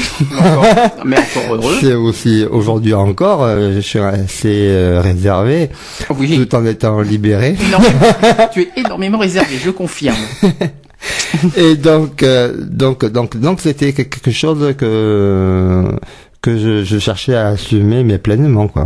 mais 1.06 1.18
encore 1.18 1.56
heureux. 1.56 1.76
C'est 1.82 1.94
aussi 1.94 2.46
aujourd'hui 2.50 2.94
encore, 2.94 3.48
je 3.48 3.80
suis 3.80 4.00
assez 4.00 5.00
réservé 5.02 5.70
tout 6.08 6.56
en 6.56 6.66
étant 6.66 7.02
libéré. 7.02 7.56
tu 8.54 8.62
es 8.62 8.70
énormément 8.78 9.18
réservé, 9.20 9.58
je 9.64 9.70
confirme. 9.70 10.16
et 11.58 11.76
donc 11.76 12.24
donc 12.24 13.06
donc 13.06 13.38
donc 13.38 13.60
c'était 13.60 13.92
quelque 13.92 14.32
chose 14.32 14.74
que 14.78 15.84
que 16.42 16.58
je, 16.58 16.84
je 16.84 16.98
cherchais 16.98 17.36
à 17.36 17.48
assumer 17.48 18.04
mais 18.04 18.18
pleinement 18.18 18.68
quoi. 18.68 18.86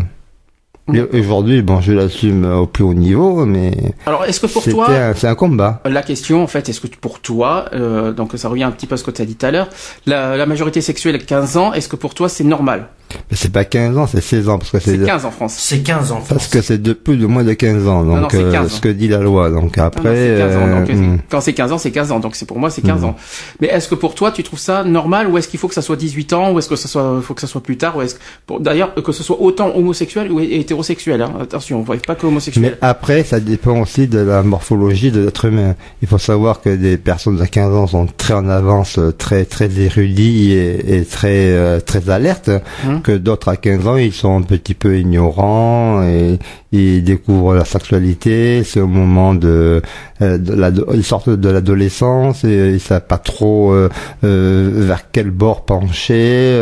Aujourd'hui, 1.14 1.62
bon, 1.62 1.82
je 1.82 1.92
l'assume 1.92 2.46
au 2.46 2.66
plus 2.66 2.84
haut 2.84 2.94
niveau, 2.94 3.46
mais. 3.46 3.94
Alors, 4.06 4.26
est-ce 4.26 4.40
que 4.40 4.48
pour 4.48 4.64
toi, 4.64 5.14
c'est 5.16 5.28
un 5.28 5.36
combat. 5.36 5.82
La 5.86 6.02
question, 6.02 6.44
en 6.44 6.48
fait, 6.48 6.70
est-ce 6.70 6.82
que 6.82 6.88
pour 6.88 7.20
toi, 7.20 7.66
euh, 7.74 8.14
donc 8.14 8.32
ça 8.36 8.50
revient 8.50 8.64
un 8.64 8.72
petit 8.72 8.88
peu 8.88 8.96
à 8.96 8.98
ce 8.98 9.04
que 9.04 9.12
tu 9.12 9.22
as 9.22 9.26
dit 9.26 9.36
tout 9.36 9.46
à 9.46 9.52
l'heure, 9.52 9.70
la, 10.06 10.38
la 10.38 10.46
majorité 10.46 10.82
sexuelle 10.82 11.16
à 11.16 11.20
15 11.20 11.58
ans, 11.58 11.74
est-ce 11.74 11.90
que 11.90 11.96
pour 11.96 12.14
toi 12.14 12.30
c'est 12.30 12.44
normal? 12.44 12.88
Mais 13.32 13.38
c'est 13.38 13.52
pas 13.52 13.64
15 13.64 13.98
ans, 13.98 14.08
c'est 14.08 14.22
16 14.22 14.50
ans 14.50 14.58
parce 14.58 14.72
que 14.72 14.80
c'est 14.80 14.98
15 14.98 15.26
en 15.26 15.32
France. 15.32 15.56
C'est 15.58 15.80
15 15.80 16.12
ans. 16.12 16.22
Parce 16.28 16.48
que 16.48 16.62
c'est 16.62 16.82
de 16.82 16.94
plus 16.94 17.18
de 17.18 17.26
moins 17.26 17.44
de 17.44 17.54
15 17.54 17.88
ans. 17.88 18.04
Donc 18.04 18.34
euh, 18.34 18.68
ce 18.68 18.82
que 18.82 18.90
dit 18.90 19.08
la 19.08 19.20
loi. 19.20 19.50
Donc 19.50 19.78
après 19.78 20.10
euh, 20.14 20.86
hmm. 20.86 21.20
quand 21.30 21.42
c'est 21.42 21.54
15 21.54 21.72
ans, 21.72 21.78
c'est 21.78 21.92
15 21.92 22.12
ans. 22.12 22.20
Donc 22.20 22.36
c'est 22.36 22.46
pour 22.46 22.60
moi 22.60 22.70
c'est 22.70 22.82
15 22.82 23.02
hmm. 23.02 23.06
ans. 23.06 23.16
Mais 23.62 23.68
est-ce 23.68 23.88
que 23.88 23.96
pour 23.96 24.14
toi 24.16 24.32
tu 24.32 24.44
trouves 24.44 24.60
ça 24.60 24.84
normal 24.84 25.28
ou 25.28 25.38
est-ce 25.38 25.48
qu'il 25.48 25.60
faut 25.60 25.68
que 25.68 25.74
ça 25.74 25.82
soit 25.82 25.96
18 25.96 26.34
ans 26.34 26.52
ou 26.52 26.60
est-ce 26.60 26.70
que 26.70 26.76
ça 26.76 26.88
soit 26.88 27.22
faut 27.22 27.34
que 27.34 27.42
ça 27.42 27.48
soit 27.48 27.62
plus 27.62 27.78
tard 27.78 27.96
ou 27.98 28.02
est-ce 28.02 28.16
d'ailleurs 28.60 28.94
que 28.94 29.12
ce 29.12 29.24
soit 29.24 29.40
autant 29.42 29.74
homosexuel 29.76 30.32
ou 30.32 30.40
hétérosexuel 30.40 30.77
hein. 31.22 31.32
Attention, 31.41 31.80
on 31.80 31.82
voit 31.82 31.98
pas 31.98 32.16
que 32.16 32.26
homosexuel. 32.26 32.72
Mais 32.72 32.78
après 32.82 33.24
ça 33.24 33.40
dépend 33.40 33.82
aussi 33.82 34.08
de 34.08 34.20
la 34.20 34.44
morphologie 34.44 35.12
de 35.12 35.22
l'être 35.22 35.45
humain. 35.45 35.76
Il 36.02 36.08
faut 36.08 36.18
savoir 36.18 36.62
que 36.62 36.76
des 36.76 36.98
personnes 36.98 37.38
de 37.38 37.45
15 37.45 37.76
ans 37.76 37.88
sont 37.88 38.08
très 38.18 38.34
en 38.34 38.49
avance, 38.49 38.99
très 39.18 39.45
très 39.45 39.80
érudits 39.80 40.52
et, 40.52 40.98
et 40.98 41.06
très 41.06 41.52
euh, 41.52 41.80
très 41.80 42.10
alertes 42.10 42.52
hum. 42.86 43.02
que 43.02 43.12
d'autres 43.12 43.49
à 43.49 43.58
15 43.58 43.88
ans, 43.88 43.98
ils 43.98 44.14
sont 44.14 44.38
un 44.38 44.41
petit 44.41 44.74
peu 44.74 44.98
ignorants 44.99 46.04
et 46.04 46.40
ils 46.72 47.04
découvrent 47.04 47.56
la 47.56 47.66
sexualité. 47.66 48.64
C'est 48.64 48.82
au 48.82 48.88
moment 48.88 49.34
de, 49.34 49.82
euh, 50.22 50.38
de 50.38 50.54
la, 50.54 50.72
ils 50.94 51.04
sortent 51.04 51.30
de 51.30 51.49
l'adolescence 51.49 52.44
et 52.44 52.74
ils 52.74 52.80
savent 52.80 53.06
pas 53.08 53.18
trop 53.18 53.72
euh, 53.72 53.90
euh, 54.24 54.72
vers 54.74 55.12
quel 55.12 55.32
bord 55.32 55.66
pencher. 55.66 56.58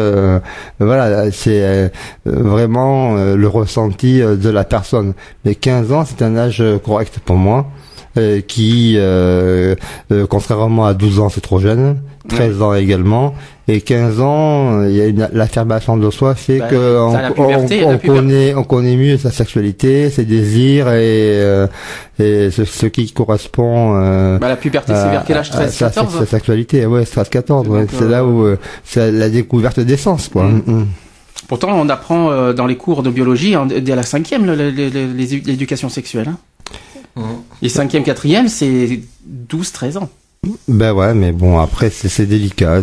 voilà, 0.80 1.32
c'est 1.32 1.92
vraiment 2.26 3.16
le 3.16 3.48
ressenti 3.48 4.05
de 4.14 4.50
la 4.50 4.64
personne. 4.64 5.14
Mais 5.44 5.56
15 5.56 5.92
ans, 5.92 6.06
c'est 6.06 6.22
un 6.22 6.36
âge 6.38 6.64
correct 6.84 7.20
pour 7.24 7.38
moi. 7.38 7.68
qui, 8.48 8.98
contrairement 10.30 10.86
à 10.86 10.94
12 10.94 11.20
ans, 11.20 11.30
c'est 11.30 11.42
trop 11.42 11.60
jeune, 11.60 11.98
13 12.30 12.62
ans 12.62 12.74
également, 12.74 13.34
et 13.68 13.82
15 13.82 14.22
ans, 14.22 14.84
il 14.84 14.96
y 14.96 15.22
a 15.24 15.30
l'affirmation 15.34 15.98
de 15.98 16.10
soi 16.12 16.36
fait 16.36 16.60
bah, 16.60 16.68
que 16.70 17.00
on, 17.36 17.98
connaît, 17.98 18.54
on 18.54 18.64
connaît 18.64 18.96
mieux 18.96 19.18
sa 19.18 19.32
sexualité, 19.32 20.12
ses 20.12 20.24
désirs 20.24 20.92
et, 20.92 21.66
et 22.20 22.52
ce, 22.52 22.86
qui 22.86 23.12
correspond. 23.12 23.96
Euh, 23.96 24.38
bah, 24.38 24.50
la 24.50 24.56
puberté, 24.56 24.94
c'est 24.94 25.10
vers 25.10 25.24
quel 25.26 25.38
âge? 25.38 25.50
13, 25.50 25.78
14 25.78 26.20
Sa, 26.20 26.26
sexualité, 26.26 26.86
ouais, 26.86 27.06
13, 27.06 27.30
14, 27.30 27.68
ouais, 27.68 27.88
c'est 27.92 28.08
là 28.08 28.24
où 28.24 28.48
c'est 28.84 29.12
la 29.12 29.30
découverte 29.30 29.80
des 29.80 29.98
sens, 29.98 30.30
quoi. 30.30 30.44
Mm. 30.44 30.64
Mm. 30.68 30.86
Pourtant, 31.48 31.80
on 31.80 31.90
apprend 31.90 32.32
euh, 32.32 32.54
dans 32.54 32.66
les 32.66 32.78
cours 32.78 33.04
de 33.04 33.10
biologie, 33.10 33.56
dès 33.82 33.96
la 33.96 34.04
cinquième, 34.04 34.46
l'éducation 34.46 35.90
sexuelle. 35.90 36.30
Hein. 36.30 36.38
Mmh. 37.16 37.22
Et 37.62 37.70
cinquième, 37.70 38.04
quatrième, 38.04 38.48
c'est 38.48 39.02
12-13 39.50 39.98
ans. 39.98 40.10
Ben 40.68 40.94
ouais, 40.94 41.14
mais 41.14 41.32
bon, 41.32 41.60
après, 41.60 41.90
c'est 41.90 42.26
délicat. 42.26 42.82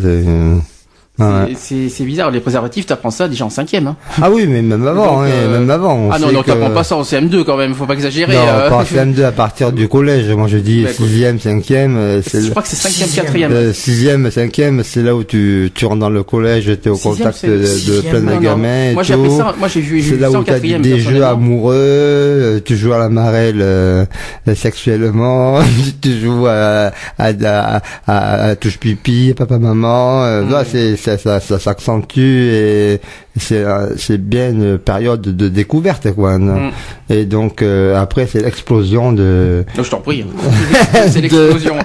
C'est 1.19 2.05
bizarre, 2.05 2.31
les 2.31 2.41
préservatifs, 2.41 2.87
t'apprends 2.87 3.11
ça 3.11 3.29
déjà 3.29 3.45
en 3.45 3.51
cinquième. 3.51 3.87
Hein. 3.87 3.97
Ah 4.21 4.31
oui, 4.31 4.47
mais 4.49 4.63
même 4.63 4.87
avant, 4.87 5.23
hein, 5.23 5.27
euh, 5.29 5.59
même 5.59 5.71
avant. 5.71 6.09
Ah 6.11 6.19
non, 6.19 6.33
non, 6.33 6.43
t'apprends 6.43 6.71
pas 6.71 6.85
ça 6.85 6.97
en 6.97 7.03
CM2 7.03 7.45
quand 7.45 7.57
même, 7.57 7.75
faut 7.75 7.85
pas 7.85 7.95
exagérer. 7.95 8.35
Non, 8.35 8.41
euh. 8.49 8.71
pas 8.71 8.77
en 8.77 8.83
CM2 8.83 9.23
à 9.23 9.33
partir 9.33 9.73
du 9.73 9.89
collège. 9.89 10.31
Moi, 10.31 10.49
je 10.49 10.57
dis 10.57 10.87
sixième, 10.91 11.39
cinquième. 11.39 11.97
Euh, 11.97 12.23
je 12.33 12.49
crois 12.51 12.63
que 12.63 12.69
c'est 12.69 12.77
cinquième, 12.77 13.11
quatrième. 13.11 13.73
Sixième, 13.75 14.31
cinquième, 14.31 14.83
c'est 14.85 15.03
là 15.03 15.15
où 15.15 15.23
tu, 15.23 15.71
tu 15.75 15.85
rentres 15.85 16.01
dans 16.01 16.11
le 16.11 16.23
collège, 16.23 16.71
t'es 16.81 16.89
au 16.89 16.97
contact 16.97 17.45
de, 17.45 17.59
de 17.59 18.01
plein 18.01 18.21
de 18.21 18.41
gamins. 18.41 18.93
Moi, 18.95 19.03
j'ai 19.03 19.15
appris 19.15 19.37
ça, 19.37 19.55
moi, 19.59 19.69
j'ai 19.69 19.81
vu, 19.81 20.03
C'est 20.03 20.17
là 20.17 20.31
où 20.31 20.43
t'as 20.43 20.59
des 20.59 20.99
jeux 20.99 21.25
amoureux, 21.25 22.63
tu 22.65 22.77
joues 22.77 22.95
à 22.95 22.99
la 22.99 23.11
marelle, 23.11 24.09
sexuellement, 24.55 25.59
tu 26.01 26.21
joues 26.21 26.47
à, 26.47 26.91
à, 27.19 27.83
à, 28.07 28.57
touche 28.57 28.79
pipi, 28.79 29.35
papa, 29.37 29.59
maman, 29.59 30.41
là, 30.49 30.65
c'est, 30.65 30.97
ça, 31.03 31.41
ça, 31.41 31.59
s'accentue 31.59 32.21
et 32.21 33.01
c'est 33.37 33.65
c'est 33.97 34.19
bien 34.19 34.51
une 34.51 34.79
période 34.79 35.21
de 35.23 35.49
découverte 35.49 36.13
quoi. 36.15 36.39
Mm. 36.39 36.71
Et 37.11 37.25
donc 37.25 37.63
euh, 37.63 38.01
après 38.01 38.27
c'est 38.27 38.41
l'explosion 38.41 39.13
de. 39.13 39.65
je 39.77 39.91
t'en 39.91 40.01
prie. 40.01 40.25
c'est 41.09 41.21
l'explosion. 41.21 41.77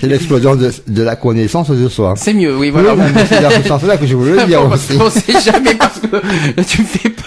c'est 0.00 0.06
l'explosion 0.06 0.56
de, 0.56 0.70
de 0.86 1.02
la 1.02 1.16
connaissance 1.16 1.70
de 1.70 1.88
soi. 1.88 2.14
C'est 2.16 2.34
mieux, 2.34 2.56
oui 2.56 2.70
voilà. 2.70 2.94
c'est 3.28 3.40
dans 3.42 3.50
ce 3.50 3.68
sens-là 3.68 3.96
que 3.96 4.06
je 4.06 4.14
voulais 4.14 4.42
le 4.42 4.44
dire 4.46 4.64
aussi. 4.70 4.98
On 5.00 5.10
sait 5.10 5.40
jamais 5.40 5.74
parce 5.74 6.00
que 6.00 6.60
tu 6.62 6.82
me 6.82 6.86
fais 6.86 7.08
peur. 7.10 7.26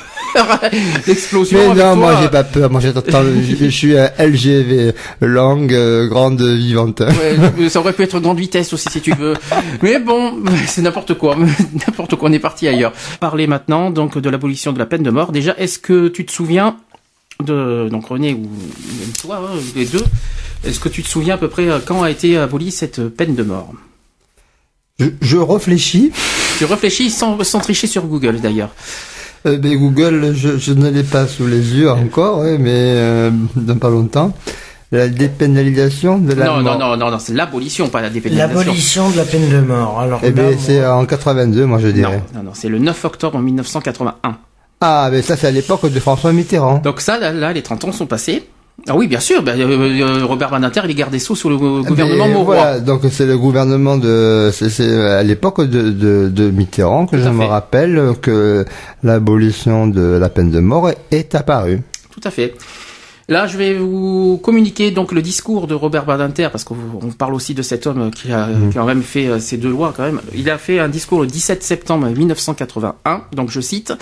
L'explosion. 1.08 1.74
Mais 1.74 1.84
non, 1.84 1.96
moi 1.96 2.18
j'ai 2.22 2.30
pas 2.30 2.44
peur. 2.44 2.70
Moi 2.70 2.82
j'attends. 2.82 3.24
je, 3.24 3.68
suis 3.68 3.98
un 3.98 4.10
LGV, 4.18 4.94
longue, 5.22 5.74
euh, 5.74 6.08
grande, 6.08 6.42
vivante. 6.42 7.02
Ouais, 7.02 7.70
ça 7.70 7.80
aurait 7.80 7.94
pu 7.94 8.04
être 8.04 8.20
grande 8.20 8.40
vitesse 8.40 8.74
aussi 8.74 8.90
si 8.90 9.02
tu 9.02 9.14
veux. 9.14 9.34
Mais 9.82 10.00
bon, 10.00 10.44
c'est 10.68 10.82
n'importe 10.82 11.16
quoi. 11.16 11.36
n'importe 11.88 12.16
quoi. 12.16 12.30
On 12.30 12.34
est 12.34 12.40
parti 12.40 12.68
ailleurs. 12.68 12.94
Parler 13.20 13.48
maintenant 13.48 13.90
donc 13.92 14.18
de 14.18 14.30
l'abolition 14.30 14.74
de 14.74 14.80
la 14.80 14.86
peine 14.86 15.04
de 15.04 15.12
mort. 15.12 15.32
Déjà, 15.32 15.56
est-ce 15.58 15.80
que 15.80 16.08
tu 16.08 16.26
te 16.26 16.32
souviens 16.32 16.78
de 17.44 17.88
donc 17.90 18.08
René 18.08 18.34
ou 18.34 18.42
même 18.42 19.14
toi, 19.20 19.42
hein, 19.44 19.58
les 19.76 19.86
deux, 19.86 20.04
est-ce 20.66 20.80
que 20.80 20.90
tu 20.90 21.04
te 21.04 21.08
souviens 21.08 21.36
à 21.36 21.38
peu 21.38 21.48
près 21.48 21.70
euh, 21.70 21.80
quand 21.84 22.04
a 22.04 22.12
été 22.12 22.38
abolie 22.38 22.72
cette 22.72 23.08
peine 23.08 23.36
de 23.36 23.44
mort? 23.44 23.72
Je, 25.00 25.08
je 25.22 25.38
réfléchis. 25.38 26.12
Tu 26.58 26.66
réfléchis 26.66 27.10
sans, 27.10 27.42
sans 27.44 27.60
tricher 27.60 27.88
sur 27.88 28.06
Google 28.06 28.42
d'ailleurs. 28.42 28.72
Euh, 29.46 29.58
ben, 29.58 29.78
Google, 29.78 30.34
je, 30.34 30.58
je, 30.58 30.74
ne 30.74 30.90
l'ai 30.90 31.04
pas 31.04 31.28
sous 31.28 31.48
les 31.48 31.76
yeux 31.76 31.90
encore, 31.90 32.44
mais 32.44 32.94
euh, 32.96 33.32
dans 33.56 33.78
pas 33.78 33.90
longtemps. 33.90 34.34
La 34.92 35.08
dépénalisation 35.08 36.18
de 36.18 36.34
la 36.34 36.46
non, 36.46 36.62
mort. 36.62 36.80
Non, 36.80 36.90
non, 36.90 36.98
non, 36.98 37.12
non, 37.12 37.20
c'est 37.20 37.34
l'abolition, 37.34 37.90
pas 37.90 38.02
la 38.02 38.10
dépénalisation. 38.10 38.60
L'abolition 38.60 39.10
de 39.12 39.18
la 39.18 39.24
peine 39.24 39.50
de 39.50 39.60
mort. 39.60 40.00
Alors, 40.00 40.20
eh 40.24 40.32
ben, 40.32 40.58
c'est 40.60 40.86
en 40.86 41.06
82, 41.06 41.66
moi 41.66 41.78
je 41.80 41.90
dirais. 41.90 42.24
Non, 42.34 42.40
non, 42.40 42.46
non 42.46 42.52
c'est 42.56 42.70
le 42.70 42.80
9 42.80 43.06
octobre 43.06 43.40
1981. 43.40 44.38
Ah, 44.82 45.10
mais 45.12 45.22
ça, 45.22 45.36
c'est 45.36 45.48
à 45.48 45.52
l'époque 45.52 45.86
de 45.92 46.00
François 46.00 46.32
Mitterrand. 46.34 46.80
Donc 46.80 47.02
ça, 47.02 47.20
là, 47.20 47.32
là, 47.32 47.54
les 47.54 47.62
30 47.62 47.86
ans 47.86 47.92
sont 47.92 48.08
passés. 48.08 48.48
Ah 48.88 48.96
oui, 48.96 49.08
bien 49.08 49.20
sûr. 49.20 49.44
Ben, 49.44 49.60
euh, 49.60 50.02
euh, 50.02 50.26
Robert 50.26 50.50
Badinter, 50.50 50.82
il 50.86 50.92
est 50.92 50.96
gardé 50.96 51.20
sous 51.20 51.36
sous 51.36 51.50
le 51.50 51.58
gouvernement 51.58 52.28
Mauroy. 52.28 52.56
Voilà, 52.56 52.80
donc 52.80 53.02
c'est 53.12 53.26
le 53.26 53.38
gouvernement 53.38 53.98
de, 53.98 54.52
c'est 54.54 55.08
à 55.08 55.24
l'époque 55.24 55.62
de, 55.62 55.90
de, 55.90 56.30
de, 56.30 56.50
Mitterrand 56.50 57.06
que 57.06 57.18
je 57.18 57.30
me 57.30 57.46
rappelle 57.46 58.14
que 58.22 58.66
l'abolition 59.04 59.88
de 59.88 60.02
la 60.02 60.30
peine 60.30 60.52
de 60.52 60.60
mort 60.60 60.90
est 61.12 61.36
apparue. 61.36 61.82
Tout 62.12 62.22
à 62.24 62.32
fait. 62.32 62.56
Là, 63.30 63.46
je 63.46 63.60
vais 63.60 63.76
vous 63.76 64.40
communiquer 64.42 64.90
donc 64.90 65.12
le 65.12 65.22
discours 65.22 65.68
de 65.68 65.76
Robert 65.76 66.04
Badinter, 66.04 66.50
parce 66.52 66.64
qu'on 66.64 66.76
parle 67.16 67.36
aussi 67.36 67.54
de 67.54 67.62
cet 67.62 67.86
homme 67.86 68.10
qui 68.10 68.32
a, 68.32 68.48
mm. 68.48 68.72
a 68.76 68.84
même 68.86 69.04
fait 69.04 69.28
euh, 69.28 69.40
ces 69.40 69.58
deux 69.58 69.70
lois 69.70 69.94
quand 69.96 70.02
même. 70.02 70.20
Il 70.34 70.50
a 70.50 70.58
fait 70.58 70.80
un 70.80 70.90
discours 70.90 71.22
le 71.22 71.28
17 71.28 71.62
septembre 71.62 72.08
1981, 72.08 73.22
donc 73.36 73.52
je 73.52 73.62
cite 73.62 73.94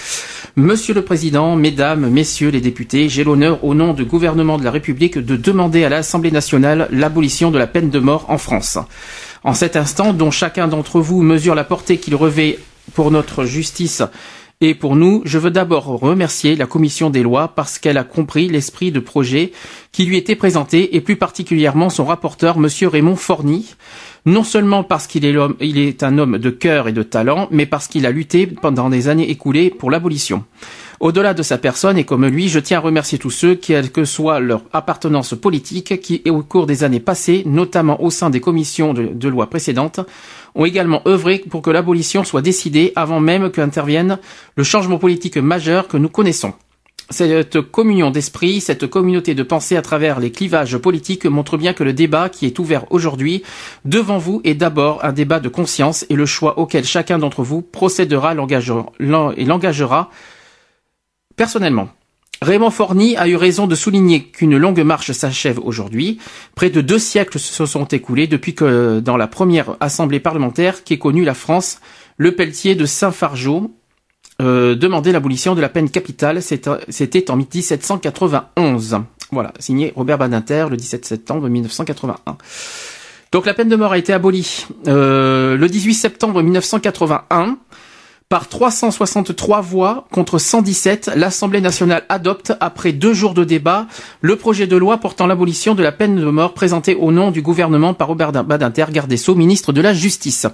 Monsieur 0.56 0.94
le 0.94 1.02
Président, 1.02 1.58
Mesdames, 1.58 2.10
Messieurs 2.10 2.52
les 2.52 2.62
députés, 2.62 3.10
j'ai 3.10 3.26
l'honneur 3.26 3.66
au 3.66 3.76
nom 3.76 3.94
du 3.94 4.06
gouvernement 4.06 4.58
de 4.58 4.64
la 4.64 4.72
République 4.72 5.18
de 5.18 5.36
demander 5.36 5.84
à 5.84 5.90
l'Assemblée 5.90 6.32
nationale 6.32 6.88
l'abolition 6.90 7.52
de 7.52 7.58
la 7.60 7.68
peine 7.68 7.90
de 7.90 8.00
mort 8.00 8.28
en 8.30 8.38
France. 8.38 8.78
En 9.44 9.54
cet 9.54 9.76
instant, 9.76 10.14
dont 10.14 10.32
chacun 10.32 10.70
d'entre 10.70 11.02
vous 11.02 11.22
mesure 11.22 11.54
la 11.54 11.66
portée 11.66 11.98
qu'il 11.98 12.16
revêt 12.16 12.60
pour 12.94 13.12
notre 13.12 13.44
justice 13.44 14.04
et 14.60 14.74
pour 14.74 14.96
nous, 14.96 15.22
je 15.24 15.38
veux 15.38 15.52
d'abord 15.52 15.86
remercier 15.86 16.56
la 16.56 16.66
commission 16.66 17.12
des 17.12 17.22
lois 17.22 17.50
parce 17.50 17.78
qu'elle 17.78 18.00
a 18.00 18.04
compris 18.04 18.48
l'esprit 18.48 18.92
de 18.92 19.00
projet 19.00 19.52
qui 19.92 20.06
lui 20.06 20.18
était 20.18 20.36
présenté 20.36 20.96
et 20.96 21.02
plus 21.02 21.16
particulièrement 21.16 21.92
son 21.92 22.06
rapporteur, 22.06 22.58
monsieur 22.58 22.88
Raymond 22.88 23.18
Forny. 23.18 23.76
Non 24.26 24.44
seulement 24.44 24.84
parce 24.84 25.06
qu'il 25.06 25.26
est, 25.26 25.36
est 25.62 26.02
un 26.02 26.18
homme 26.18 26.40
de 26.40 26.50
cœur 26.50 26.88
et 26.88 26.92
de 26.92 27.04
talent, 27.04 27.48
mais 27.52 27.68
parce 27.68 27.88
qu'il 27.88 28.08
a 28.08 28.12
lutté 28.12 28.48
pendant 28.48 28.90
des 28.90 29.10
années 29.10 29.30
écoulées 29.30 29.70
pour 29.70 29.92
l'abolition. 29.92 30.44
Au-delà 31.00 31.36
de 31.36 31.44
sa 31.44 31.60
personne 31.60 31.98
et 31.98 32.06
comme 32.06 32.26
lui, 32.26 32.50
je 32.50 32.60
tiens 32.60 32.80
à 32.80 32.82
remercier 32.82 33.20
tous 33.20 33.30
ceux, 33.30 33.54
quelle 33.54 33.92
que 33.92 34.04
soit 34.04 34.40
leur 34.40 34.64
appartenance 34.74 35.36
politique, 35.36 36.02
qui, 36.02 36.24
au 36.28 36.42
cours 36.42 36.66
des 36.66 36.84
années 36.84 37.00
passées, 37.00 37.44
notamment 37.46 38.02
au 38.02 38.10
sein 38.10 38.32
des 38.32 38.40
commissions 38.40 38.94
de, 38.94 39.08
de 39.08 39.28
loi 39.30 39.48
précédentes, 39.48 40.00
ont 40.56 40.66
également 40.66 41.02
œuvré 41.08 41.38
pour 41.38 41.62
que 41.62 41.70
l'abolition 41.70 42.24
soit 42.24 42.42
décidée 42.42 42.94
avant 42.96 43.20
même 43.20 43.52
qu'intervienne 43.52 44.18
le 44.56 44.64
changement 44.64 44.98
politique 44.98 45.38
majeur 45.38 45.88
que 45.88 45.98
nous 45.98 46.10
connaissons. 46.10 46.54
Cette 47.10 47.62
communion 47.62 48.10
d'esprit, 48.12 48.60
cette 48.60 48.88
communauté 48.88 49.34
de 49.34 49.44
pensée 49.44 49.78
à 49.78 49.82
travers 49.82 50.20
les 50.20 50.32
clivages 50.32 50.78
politiques 50.78 51.26
montre 51.26 51.56
bien 51.56 51.72
que 51.72 51.86
le 51.86 51.94
débat 51.94 52.28
qui 52.28 52.46
est 52.46 52.60
ouvert 52.60 52.92
aujourd'hui 52.92 53.44
devant 53.86 54.18
vous 54.18 54.42
est 54.44 54.56
d'abord 54.56 55.06
un 55.06 55.14
débat 55.14 55.40
de 55.40 55.48
conscience 55.48 56.06
et 56.10 56.16
le 56.16 56.26
choix 56.26 56.60
auquel 56.60 56.84
chacun 56.84 57.18
d'entre 57.18 57.44
vous 57.44 57.62
procédera 57.62 58.34
et 58.34 59.46
l'engagera 59.46 60.10
personnellement. 61.38 61.90
Raymond 62.42 62.70
Forny 62.70 63.16
a 63.18 63.28
eu 63.28 63.36
raison 63.36 63.66
de 63.66 63.76
souligner 63.76 64.24
qu'une 64.24 64.58
longue 64.58 64.82
marche 64.82 65.12
s'achève 65.12 65.60
aujourd'hui. 65.60 66.20
Près 66.56 66.70
de 66.70 66.82
deux 66.82 67.00
siècles 67.00 67.40
se 67.40 67.66
sont 67.66 67.86
écoulés 67.86 68.28
depuis 68.28 68.54
que, 68.54 69.00
dans 69.00 69.18
la 69.18 69.28
première 69.28 69.76
assemblée 69.80 70.20
parlementaire 70.20 70.84
qui 70.84 70.94
est 70.94 71.00
connue 71.00 71.24
la 71.24 71.34
France, 71.34 71.80
le 72.18 72.36
Pelletier 72.36 72.76
de 72.76 72.86
Saint-Fargeau 72.86 73.72
euh, 74.40 74.76
demandait 74.76 75.12
l'abolition 75.12 75.56
de 75.56 75.62
la 75.62 75.70
peine 75.70 75.90
capitale. 75.90 76.42
C'était 76.42 77.32
en 77.32 77.38
1791. 77.38 79.00
Voilà, 79.32 79.52
signé 79.60 79.92
Robert 79.96 80.20
Badinter 80.20 80.68
le 80.70 80.78
17 80.78 81.06
septembre 81.06 81.50
1981. 81.50 82.38
Donc 83.32 83.46
la 83.46 83.54
peine 83.54 83.68
de 83.68 83.76
mort 83.76 83.92
a 83.92 83.98
été 83.98 84.14
abolie 84.14 84.68
euh, 84.88 85.58
le 85.58 85.68
18 85.68 85.94
septembre 85.96 86.42
1981. 86.42 87.58
Par 88.30 88.50
363 88.50 89.62
voix 89.62 90.06
contre 90.12 90.38
117, 90.38 91.12
l'Assemblée 91.16 91.62
nationale 91.62 92.04
adopte, 92.10 92.52
après 92.60 92.92
deux 92.92 93.14
jours 93.14 93.34
de 93.34 93.46
débat, 93.46 93.88
le 94.20 94.36
projet 94.36 94.68
de 94.68 94.76
loi 94.76 94.98
portant 94.98 95.28
l'abolition 95.28 95.76
de 95.76 95.82
la 95.82 95.94
peine 95.94 96.18
de 96.18 96.26
mort 96.26 96.54
présenté 96.54 96.94
au 96.96 97.14
nom 97.14 97.32
du 97.32 97.42
gouvernement 97.42 97.94
par 97.94 98.10
Robert 98.10 98.34
Badinter, 98.34 98.88
garde 98.92 99.10
des 99.10 99.16
Sceaux, 99.16 99.36
ministre 99.36 99.72
de 99.72 99.80
la 99.80 99.94
Justice. 99.94 100.46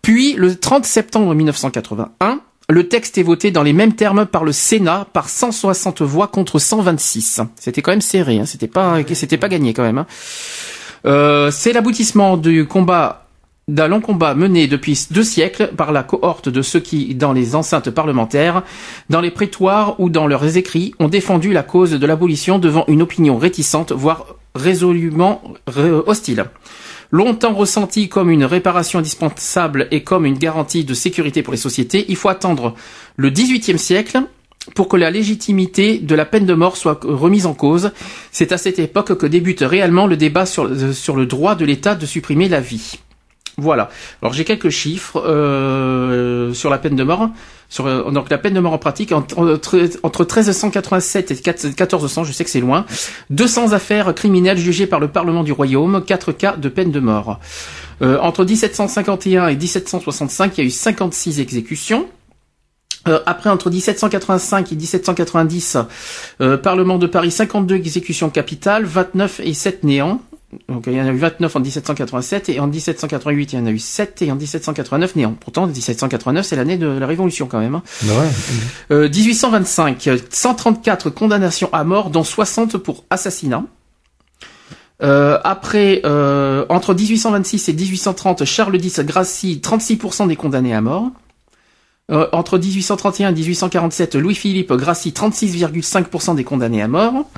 Puis, 0.00 0.34
le 0.34 0.54
30 0.54 0.84
septembre 0.84 1.34
1981, 1.34 2.38
le 2.70 2.88
texte 2.88 3.18
est 3.18 3.24
voté 3.24 3.50
dans 3.50 3.64
les 3.64 3.72
mêmes 3.72 3.94
termes 3.94 4.24
par 4.24 4.44
le 4.44 4.52
Sénat 4.52 5.08
par 5.12 5.28
160 5.28 6.02
voix 6.02 6.28
contre 6.28 6.60
126. 6.60 7.40
C'était 7.56 7.82
quand 7.82 7.90
même 7.90 8.00
serré, 8.00 8.38
hein. 8.38 8.46
c'était 8.46 8.68
pas, 8.68 9.02
gagné 9.48 9.74
quand 9.74 9.82
même. 9.82 9.98
Hein. 9.98 10.06
Euh, 11.04 11.50
c'est 11.50 11.72
l'aboutissement 11.72 12.36
du 12.36 12.64
combat 12.68 13.27
d'un 13.68 13.86
long 13.86 14.00
combat 14.00 14.34
mené 14.34 14.66
depuis 14.66 15.06
deux 15.10 15.22
siècles 15.22 15.70
par 15.76 15.92
la 15.92 16.02
cohorte 16.02 16.48
de 16.48 16.62
ceux 16.62 16.80
qui, 16.80 17.14
dans 17.14 17.32
les 17.32 17.54
enceintes 17.54 17.90
parlementaires, 17.90 18.62
dans 19.10 19.20
les 19.20 19.30
prétoires 19.30 20.00
ou 20.00 20.08
dans 20.10 20.26
leurs 20.26 20.56
écrits, 20.56 20.94
ont 20.98 21.08
défendu 21.08 21.52
la 21.52 21.62
cause 21.62 21.92
de 21.92 22.06
l'abolition 22.06 22.58
devant 22.58 22.84
une 22.88 23.02
opinion 23.02 23.36
réticente, 23.36 23.92
voire 23.92 24.36
résolument 24.54 25.42
hostile. 26.06 26.46
Longtemps 27.10 27.54
ressenti 27.54 28.08
comme 28.08 28.30
une 28.30 28.44
réparation 28.44 28.98
indispensable 28.98 29.88
et 29.90 30.02
comme 30.02 30.26
une 30.26 30.36
garantie 30.36 30.84
de 30.84 30.94
sécurité 30.94 31.42
pour 31.42 31.52
les 31.52 31.58
sociétés, 31.58 32.04
il 32.08 32.16
faut 32.16 32.28
attendre 32.28 32.74
le 33.16 33.30
XVIIIe 33.30 33.78
siècle 33.78 34.20
pour 34.74 34.88
que 34.88 34.96
la 34.96 35.10
légitimité 35.10 35.98
de 35.98 36.14
la 36.14 36.26
peine 36.26 36.44
de 36.44 36.52
mort 36.52 36.76
soit 36.76 37.00
remise 37.04 37.46
en 37.46 37.54
cause. 37.54 37.92
C'est 38.30 38.52
à 38.52 38.58
cette 38.58 38.78
époque 38.78 39.16
que 39.16 39.26
débute 39.26 39.60
réellement 39.60 40.06
le 40.06 40.18
débat 40.18 40.44
sur, 40.44 40.70
sur 40.92 41.16
le 41.16 41.24
droit 41.24 41.54
de 41.54 41.64
l'État 41.64 41.94
de 41.94 42.04
supprimer 42.04 42.48
la 42.48 42.60
vie. 42.60 42.98
Voilà. 43.58 43.90
Alors 44.22 44.32
j'ai 44.32 44.44
quelques 44.44 44.70
chiffres 44.70 45.20
euh, 45.26 46.54
sur 46.54 46.70
la 46.70 46.78
peine 46.78 46.96
de 46.96 47.02
mort. 47.02 47.28
Sur, 47.68 47.86
euh, 47.86 48.10
donc 48.10 48.30
la 48.30 48.38
peine 48.38 48.54
de 48.54 48.60
mort 48.60 48.72
en 48.72 48.78
pratique 48.78 49.12
entre, 49.12 49.60
entre 50.02 50.20
1387 50.22 51.30
et 51.32 51.34
1400, 51.34 52.24
je 52.24 52.32
sais 52.32 52.44
que 52.44 52.50
c'est 52.50 52.60
loin, 52.60 52.86
200 53.30 53.72
affaires 53.72 54.14
criminelles 54.14 54.56
jugées 54.56 54.86
par 54.86 55.00
le 55.00 55.08
Parlement 55.08 55.42
du 55.42 55.52
Royaume, 55.52 56.02
4 56.02 56.32
cas 56.32 56.56
de 56.56 56.68
peine 56.68 56.92
de 56.92 57.00
mort. 57.00 57.40
Euh, 58.00 58.18
entre 58.20 58.44
1751 58.44 59.48
et 59.48 59.56
1765, 59.56 60.56
il 60.56 60.60
y 60.60 60.64
a 60.64 60.66
eu 60.66 60.70
56 60.70 61.40
exécutions. 61.40 62.08
Euh, 63.06 63.20
après, 63.26 63.50
entre 63.50 63.70
1785 63.70 64.72
et 64.72 64.76
1790, 64.76 65.78
euh, 66.40 66.56
Parlement 66.56 66.98
de 66.98 67.06
Paris, 67.06 67.30
52 67.30 67.74
exécutions 67.74 68.30
capitales, 68.30 68.84
29 68.84 69.40
et 69.44 69.54
7 69.54 69.84
néants. 69.84 70.20
Donc 70.68 70.84
il 70.86 70.94
y 70.94 71.00
en 71.00 71.06
a 71.06 71.10
eu 71.10 71.18
29 71.18 71.56
en 71.56 71.60
1787 71.60 72.48
et 72.48 72.60
en 72.60 72.66
1788 72.66 73.52
il 73.52 73.58
y 73.58 73.62
en 73.62 73.66
a 73.66 73.70
eu 73.70 73.78
7 73.78 74.22
et 74.22 74.32
en 74.32 74.36
1789 74.36 75.16
néant. 75.16 75.36
Pourtant 75.38 75.66
1789 75.66 76.46
c'est 76.46 76.56
l'année 76.56 76.78
de 76.78 76.86
la 76.86 77.06
Révolution 77.06 77.46
quand 77.46 77.60
même. 77.60 77.74
Hein. 77.74 77.82
Bah 78.02 78.12
ouais. 78.18 78.28
Euh, 78.90 79.08
1825 79.10 80.08
134 80.30 81.10
condamnations 81.10 81.68
à 81.72 81.84
mort 81.84 82.10
dont 82.10 82.24
60 82.24 82.78
pour 82.78 83.04
assassinat. 83.10 83.64
Euh, 85.02 85.38
après, 85.44 86.00
euh, 86.04 86.64
entre 86.68 86.94
1826 86.94 87.68
et 87.68 87.72
1830, 87.72 88.44
Charles 88.44 88.76
X 88.76 89.00
gracie 89.00 89.60
36% 89.62 90.26
des 90.28 90.36
condamnés 90.36 90.74
à 90.74 90.80
mort. 90.80 91.10
Euh, 92.10 92.26
entre 92.32 92.58
1831 92.58 93.30
et 93.30 93.32
1847, 93.32 94.14
Louis-Philippe 94.16 94.72
gracie 94.72 95.10
36,5% 95.10 96.34
des 96.34 96.44
condamnés 96.44 96.82
à 96.82 96.88
mort. 96.88 97.30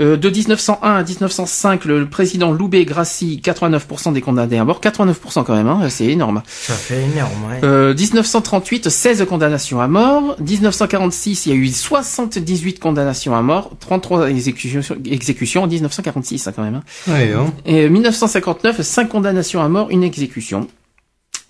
Euh, 0.00 0.16
de 0.16 0.30
1901 0.30 0.94
à 0.96 1.02
1905, 1.02 1.84
le, 1.84 2.06
président 2.08 2.52
Loubet 2.52 2.84
gracie 2.84 3.40
89% 3.44 4.12
des 4.12 4.20
condamnés 4.20 4.58
à 4.58 4.64
mort. 4.64 4.80
89% 4.80 5.44
quand 5.44 5.54
même, 5.54 5.68
hein, 5.68 5.88
c'est 5.90 6.06
énorme. 6.06 6.42
Ça 6.46 6.74
fait 6.74 7.02
énorme, 7.02 7.50
ouais. 7.50 7.60
Euh, 7.64 7.94
1938, 7.94 8.88
16 8.88 9.26
condamnations 9.28 9.80
à 9.80 9.88
mort. 9.88 10.36
1946, 10.40 11.46
il 11.46 11.48
y 11.50 11.52
a 11.52 11.56
eu 11.56 11.68
78 11.68 12.78
condamnations 12.80 13.36
à 13.36 13.42
mort. 13.42 13.72
33 13.80 14.30
exécutions, 14.30 14.80
exécutions 15.04 15.64
en 15.64 15.66
1946, 15.66 16.46
hein, 16.46 16.52
quand 16.56 16.62
même. 16.62 16.76
Hein. 16.76 17.12
Ouais, 17.12 17.32
hein. 17.32 17.52
Et 17.66 17.88
1959, 17.88 18.80
5 18.80 19.08
condamnations 19.08 19.62
à 19.62 19.68
mort, 19.68 19.90
une 19.90 20.02
exécution. 20.02 20.66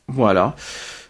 Voilà. 0.08 0.56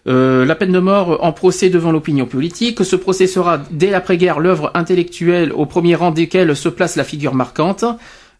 Euh, 0.07 0.45
la 0.45 0.55
peine 0.55 0.71
de 0.71 0.79
mort 0.79 1.23
en 1.23 1.31
procès 1.31 1.69
devant 1.69 1.91
l'opinion 1.91 2.25
politique. 2.25 2.83
Ce 2.83 2.95
procès 2.95 3.27
sera, 3.27 3.59
dès 3.71 3.91
l'après-guerre, 3.91 4.39
l'œuvre 4.39 4.71
intellectuelle 4.73 5.53
au 5.53 5.65
premier 5.65 5.95
rang 5.95 6.11
desquelles 6.11 6.55
se 6.55 6.69
place 6.69 6.95
la 6.95 7.03
figure 7.03 7.35
marquante 7.35 7.85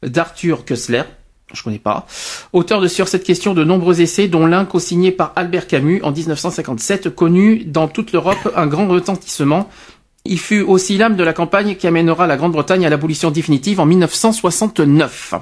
d'Arthur 0.04 0.66
Kessler. 0.66 1.04
Je 1.54 1.64
connais 1.64 1.80
pas. 1.80 2.08
Auteur 2.54 2.82
de 2.82 2.88
sur 2.88 3.08
cette 3.08 3.24
question 3.24 3.54
de 3.54 3.64
nombreux 3.64 4.02
essais, 4.02 4.28
dont 4.28 4.46
l'un 4.46 4.66
co-signé 4.66 5.12
par 5.12 5.34
Albert 5.36 5.68
Camus 5.68 6.02
en 6.04 6.12
1957, 6.12 7.10
connu 7.10 7.64
dans 7.66 7.88
toute 7.88 8.14
l'Europe 8.14 8.52
un 8.56 8.68
grand 8.68 8.88
retentissement. 8.88 9.70
Il 10.24 10.40
fut 10.40 10.62
aussi 10.62 10.98
l'âme 10.98 11.16
de 11.16 11.24
la 11.24 11.34
campagne 11.34 11.76
qui 11.76 11.88
amènera 11.88 12.28
la 12.28 12.38
Grande-Bretagne 12.38 12.86
à 12.86 12.90
l'abolition 12.90 13.32
définitive 13.32 13.80
en 13.80 13.86
1969. 13.86 15.34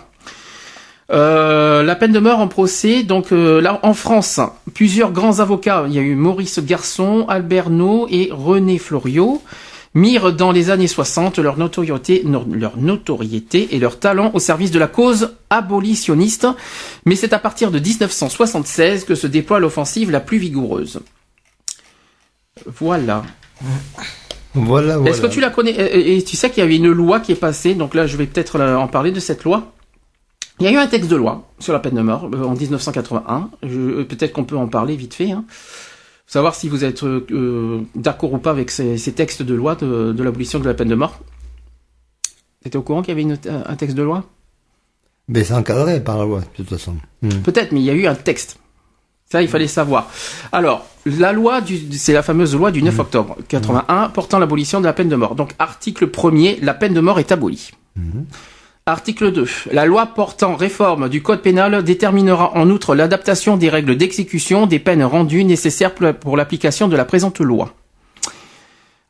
Euh, 1.12 1.82
la 1.82 1.96
peine 1.96 2.12
de 2.12 2.20
mort 2.20 2.40
en 2.40 2.48
procès, 2.48 3.02
donc 3.02 3.32
euh, 3.32 3.62
là 3.62 3.80
en 3.82 3.94
France, 3.94 4.40
plusieurs 4.76 5.12
grands 5.12 5.40
avocats, 5.40 5.86
il 5.88 5.94
y 5.94 5.98
a 5.98 6.02
eu 6.02 6.14
Maurice 6.14 6.60
Garçon, 6.60 7.26
Albert 7.28 7.72
No 7.72 8.08
et 8.12 8.30
René 8.32 8.78
Floriot, 8.78 9.42
mirent 9.96 10.34
dans 10.34 10.52
les 10.52 10.70
années 10.70 10.88
60 10.88 11.40
leur 11.40 11.58
notoriété, 11.58 12.24
leur 12.52 12.78
notoriété 12.78 13.70
et 13.72 13.80
leur 13.80 13.98
talent 13.98 14.30
au 14.36 14.40
service 14.40 14.70
de 14.70 14.78
la 14.78 14.86
cause 14.86 15.36
abolitionniste, 15.50 16.48
mais 17.06 17.16
c'est 17.16 17.34
à 17.34 17.40
partir 17.40 17.72
de 17.72 17.80
1976 17.80 19.06
que 19.06 19.16
se 19.16 19.26
déploie 19.26 19.60
l'offensive 19.60 20.12
la 20.12 20.20
plus 20.20 20.38
vigoureuse. 20.38 21.00
Voilà. 22.68 23.24
Voilà, 24.54 24.98
voilà. 24.98 25.10
Est-ce 25.10 25.22
que 25.22 25.28
tu 25.28 25.40
la 25.40 25.50
connais? 25.50 25.72
Et, 25.72 26.18
et 26.18 26.24
tu 26.24 26.36
sais 26.36 26.52
qu'il 26.52 26.62
y 26.62 26.66
avait 26.66 26.76
une 26.76 26.92
loi 26.92 27.20
qui 27.20 27.32
est 27.32 27.36
passée, 27.36 27.74
donc 27.74 27.96
là 27.96 28.06
je 28.06 28.16
vais 28.16 28.28
peut-être 28.28 28.62
en 28.62 28.88
parler 28.88 29.12
de 29.12 29.20
cette 29.20 29.44
loi. 29.44 29.72
Il 30.60 30.66
y 30.66 30.68
a 30.68 30.72
eu 30.72 30.78
un 30.78 30.88
texte 30.88 31.10
de 31.10 31.16
loi 31.16 31.48
sur 31.60 31.74
la 31.74 31.80
peine 31.80 31.96
de 31.96 32.02
mort 32.02 32.30
euh, 32.34 32.44
en 32.44 32.56
1981. 32.56 33.50
Je- 33.64 34.04
Peut-être 34.04 34.34
qu'on 34.34 34.44
peut 34.44 34.58
en 34.58 34.68
parler 34.68 34.96
vite 34.96 35.14
fait. 35.14 35.32
Hein. 35.32 35.46
Savoir 36.28 36.54
si 36.56 36.70
vous 36.70 36.84
êtes 36.86 37.04
euh, 37.04 37.82
d'accord 37.96 38.34
ou 38.34 38.38
pas 38.38 38.52
avec 38.52 38.70
ces, 38.72 38.98
ces 38.98 39.14
textes 39.14 39.42
de 39.42 39.54
loi 39.56 39.76
de, 39.76 40.12
de 40.14 40.24
l'abolition 40.24 40.60
de 40.60 40.66
la 40.66 40.74
peine 40.74 40.90
de 40.90 40.96
mort. 40.96 41.20
T'étais 42.64 42.78
au 42.78 42.82
courant 42.82 43.02
qu'il 43.02 43.10
y 43.10 43.14
avait 43.14 43.22
une- 43.22 43.38
un 43.66 43.76
texte 43.76 43.96
de 43.96 44.04
loi? 44.04 44.26
Mais 45.28 45.44
c'est 45.44 45.54
encadré 45.54 46.04
par 46.04 46.18
la 46.18 46.26
loi, 46.26 46.40
de 46.42 46.46
toute 46.56 46.70
façon. 46.70 46.96
Hmm. 47.22 47.30
Peut-être, 47.44 47.72
mais 47.72 47.80
il 47.80 47.86
y 47.86 47.90
a 47.90 47.94
eu 47.94 48.06
un 48.08 48.16
texte. 48.16 48.58
Ça, 49.32 49.42
il 49.44 49.48
fallait 49.48 49.68
savoir. 49.68 50.10
Alors, 50.52 50.86
la 51.06 51.32
loi, 51.34 51.62
du, 51.62 51.78
c'est 51.94 52.14
la 52.14 52.24
fameuse 52.24 52.56
loi 52.56 52.72
du 52.72 52.82
9 52.82 52.98
octobre 53.00 53.38
81 53.48 54.10
portant 54.10 54.40
l'abolition 54.40 54.80
de 54.82 54.86
la 54.86 54.94
peine 54.94 55.08
de 55.10 55.16
mort. 55.16 55.36
Donc, 55.36 55.54
article 55.60 56.08
1er, 56.08 56.58
la 56.64 56.74
peine 56.74 56.94
de 56.96 57.00
mort 57.00 57.20
est 57.20 57.32
abolie. 57.32 57.70
Article 58.90 59.32
2. 59.32 59.46
La 59.72 59.86
loi 59.86 60.08
portant 60.08 60.56
réforme 60.56 61.10
du 61.10 61.22
code 61.22 61.42
pénal 61.42 61.84
déterminera 61.84 62.52
en 62.56 62.70
outre 62.70 62.96
l'adaptation 62.96 63.56
des 63.56 63.70
règles 63.70 63.96
d'exécution 63.96 64.66
des 64.66 64.80
peines 64.80 65.04
rendues 65.04 65.44
nécessaires 65.44 65.94
pour 65.94 66.06
la- 66.06 66.14
pour 66.14 66.36
l'application 66.38 66.88
de 66.88 66.96
la 66.98 67.06
présente 67.06 67.40
loi. 67.40 67.74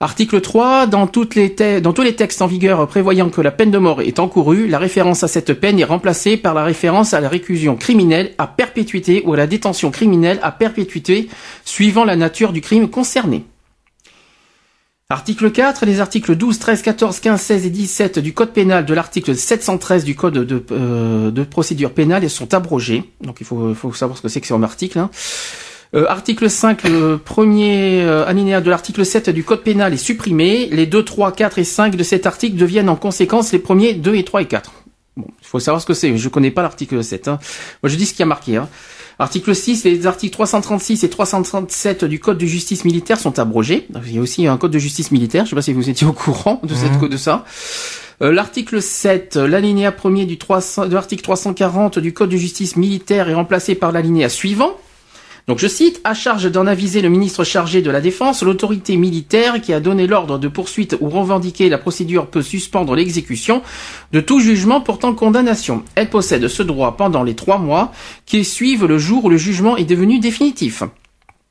Article 0.01 0.39
3. 0.41 0.85
Dans, 0.87 0.99
dans 1.05 1.93
tous 1.93 2.01
les 2.03 2.15
textes 2.15 2.41
en 2.41 2.47
vigueur 2.47 2.87
prévoyant 2.87 3.29
que 3.29 3.41
la 3.41 3.51
peine 3.51 3.71
de 3.71 3.77
mort 3.77 4.01
est 4.01 4.19
encourue, 4.19 4.67
la 4.67 4.79
référence 4.79 5.23
à 5.23 5.27
cette 5.27 5.53
peine 5.53 5.79
est 5.79 5.83
remplacée 5.85 6.37
par 6.37 6.53
la 6.53 6.63
référence 6.63 7.13
à 7.13 7.19
la 7.21 7.27
réclusion 7.29 7.75
criminelle 7.75 8.31
à 8.37 8.47
perpétuité 8.47 9.23
ou 9.25 9.33
à 9.33 9.37
la 9.37 9.47
détention 9.47 9.91
criminelle 9.91 10.39
à 10.41 10.51
perpétuité, 10.51 11.27
suivant 11.65 12.05
la 12.05 12.15
nature 12.15 12.53
du 12.53 12.61
crime 12.61 12.89
concerné. 12.89 13.43
Article 15.11 15.49
4, 15.49 15.87
les 15.87 16.01
articles 16.01 16.35
12, 16.35 16.59
13, 16.59 16.83
14, 16.83 17.19
15, 17.19 17.41
16 17.41 17.65
et 17.65 17.69
17 17.71 18.19
du 18.19 18.35
Code 18.35 18.51
pénal 18.51 18.85
de 18.85 18.93
l'article 18.93 19.35
713 19.35 20.03
du 20.03 20.13
Code 20.13 20.35
de, 20.35 20.63
euh, 20.71 21.45
procédure 21.45 21.93
pénale 21.95 22.29
sont 22.29 22.53
abrogés. 22.53 23.11
Donc 23.19 23.37
il 23.41 23.45
faut, 23.47 23.73
savoir 23.91 24.19
ce 24.19 24.21
que 24.21 24.27
c'est 24.27 24.39
que 24.39 24.45
c'est 24.45 24.53
article. 24.53 24.99
hein. 24.99 25.09
Euh, 25.95 26.05
article 26.07 26.47
5, 26.47 26.83
le 26.83 27.17
premier 27.17 28.03
euh, 28.03 28.23
alinéa 28.27 28.61
de 28.61 28.69
l'article 28.69 29.03
7 29.03 29.31
du 29.31 29.43
Code 29.43 29.63
pénal 29.63 29.95
est 29.95 29.97
supprimé. 29.97 30.67
Les 30.67 30.85
2, 30.85 31.03
3, 31.03 31.31
4 31.31 31.57
et 31.57 31.63
5 31.63 31.95
de 31.95 32.03
cet 32.03 32.27
article 32.27 32.55
deviennent 32.55 32.87
en 32.87 32.95
conséquence 32.95 33.51
les 33.51 33.57
premiers 33.57 33.95
2 33.95 34.13
et 34.13 34.23
3 34.23 34.43
et 34.43 34.45
4. 34.45 34.71
Bon, 35.17 35.25
il 35.41 35.47
faut 35.47 35.59
savoir 35.59 35.81
ce 35.81 35.87
que 35.87 35.95
c'est. 35.95 36.15
Je 36.15 36.29
connais 36.29 36.51
pas 36.51 36.61
l'article 36.61 37.03
7. 37.03 37.29
Hein. 37.29 37.39
Moi, 37.81 37.89
je 37.89 37.95
dis 37.95 38.05
ce 38.05 38.13
qui 38.13 38.21
a 38.21 38.27
marqué. 38.27 38.57
Hein. 38.57 38.69
Article 39.21 39.53
6, 39.53 39.83
les 39.83 40.07
articles 40.07 40.31
336 40.31 41.03
et 41.03 41.09
337 41.09 42.05
du 42.05 42.19
Code 42.19 42.37
de 42.37 42.45
justice 42.45 42.85
militaire 42.85 43.19
sont 43.19 43.37
abrogés. 43.37 43.85
Donc, 43.89 44.03
Il 44.07 44.15
y 44.15 44.17
a 44.17 44.21
aussi 44.21 44.47
un 44.47 44.55
Code 44.55 44.71
de 44.71 44.79
justice 44.79 45.11
militaire. 45.11 45.43
Je 45.43 45.49
sais 45.49 45.55
pas 45.55 45.61
si 45.61 45.73
vous 45.73 45.89
étiez 45.89 46.07
au 46.07 46.13
courant 46.13 46.61
de, 46.63 46.73
cette, 46.73 46.97
de 46.97 47.17
ça. 47.17 47.43
Euh, 48.21 48.31
L'article 48.31 48.81
7, 48.81 49.35
l'alinéa 49.35 49.91
premier 49.91 50.25
du 50.25 50.37
300, 50.37 50.87
de 50.87 50.93
l'article 50.93 51.21
340 51.21 51.99
du 51.99 52.13
Code 52.13 52.29
de 52.29 52.37
justice 52.37 52.77
militaire 52.77 53.27
est 53.27 53.33
remplacé 53.33 53.75
par 53.75 53.91
l'alinéa 53.91 54.29
suivant. 54.29 54.77
Donc 55.49 55.57
je 55.57 55.65
cite, 55.65 55.99
à 56.03 56.13
charge 56.13 56.51
d'en 56.51 56.67
aviser 56.67 57.01
le 57.01 57.09
ministre 57.09 57.43
chargé 57.43 57.81
de 57.81 57.89
la 57.89 58.01
Défense, 58.01 58.43
l'autorité 58.43 58.97
militaire 58.97 59.59
qui 59.59 59.73
a 59.73 59.79
donné 59.79 60.05
l'ordre 60.05 60.37
de 60.37 60.47
poursuite 60.47 60.95
ou 61.01 61.09
revendiquer 61.09 61.69
la 61.69 61.79
procédure 61.79 62.27
peut 62.27 62.43
suspendre 62.43 62.93
l'exécution 62.93 63.63
de 64.11 64.19
tout 64.19 64.41
jugement 64.41 64.79
portant 64.79 65.15
condamnation. 65.15 65.83
Elle 65.95 66.11
possède 66.11 66.47
ce 66.47 66.61
droit 66.61 66.97
pendant 66.97 67.23
les 67.23 67.33
trois 67.33 67.57
mois 67.57 67.91
qui 68.27 68.45
suivent 68.45 68.85
le 68.85 68.99
jour 68.99 69.25
où 69.25 69.29
le 69.29 69.37
jugement 69.37 69.75
est 69.75 69.85
devenu 69.85 70.19
définitif. 70.19 70.83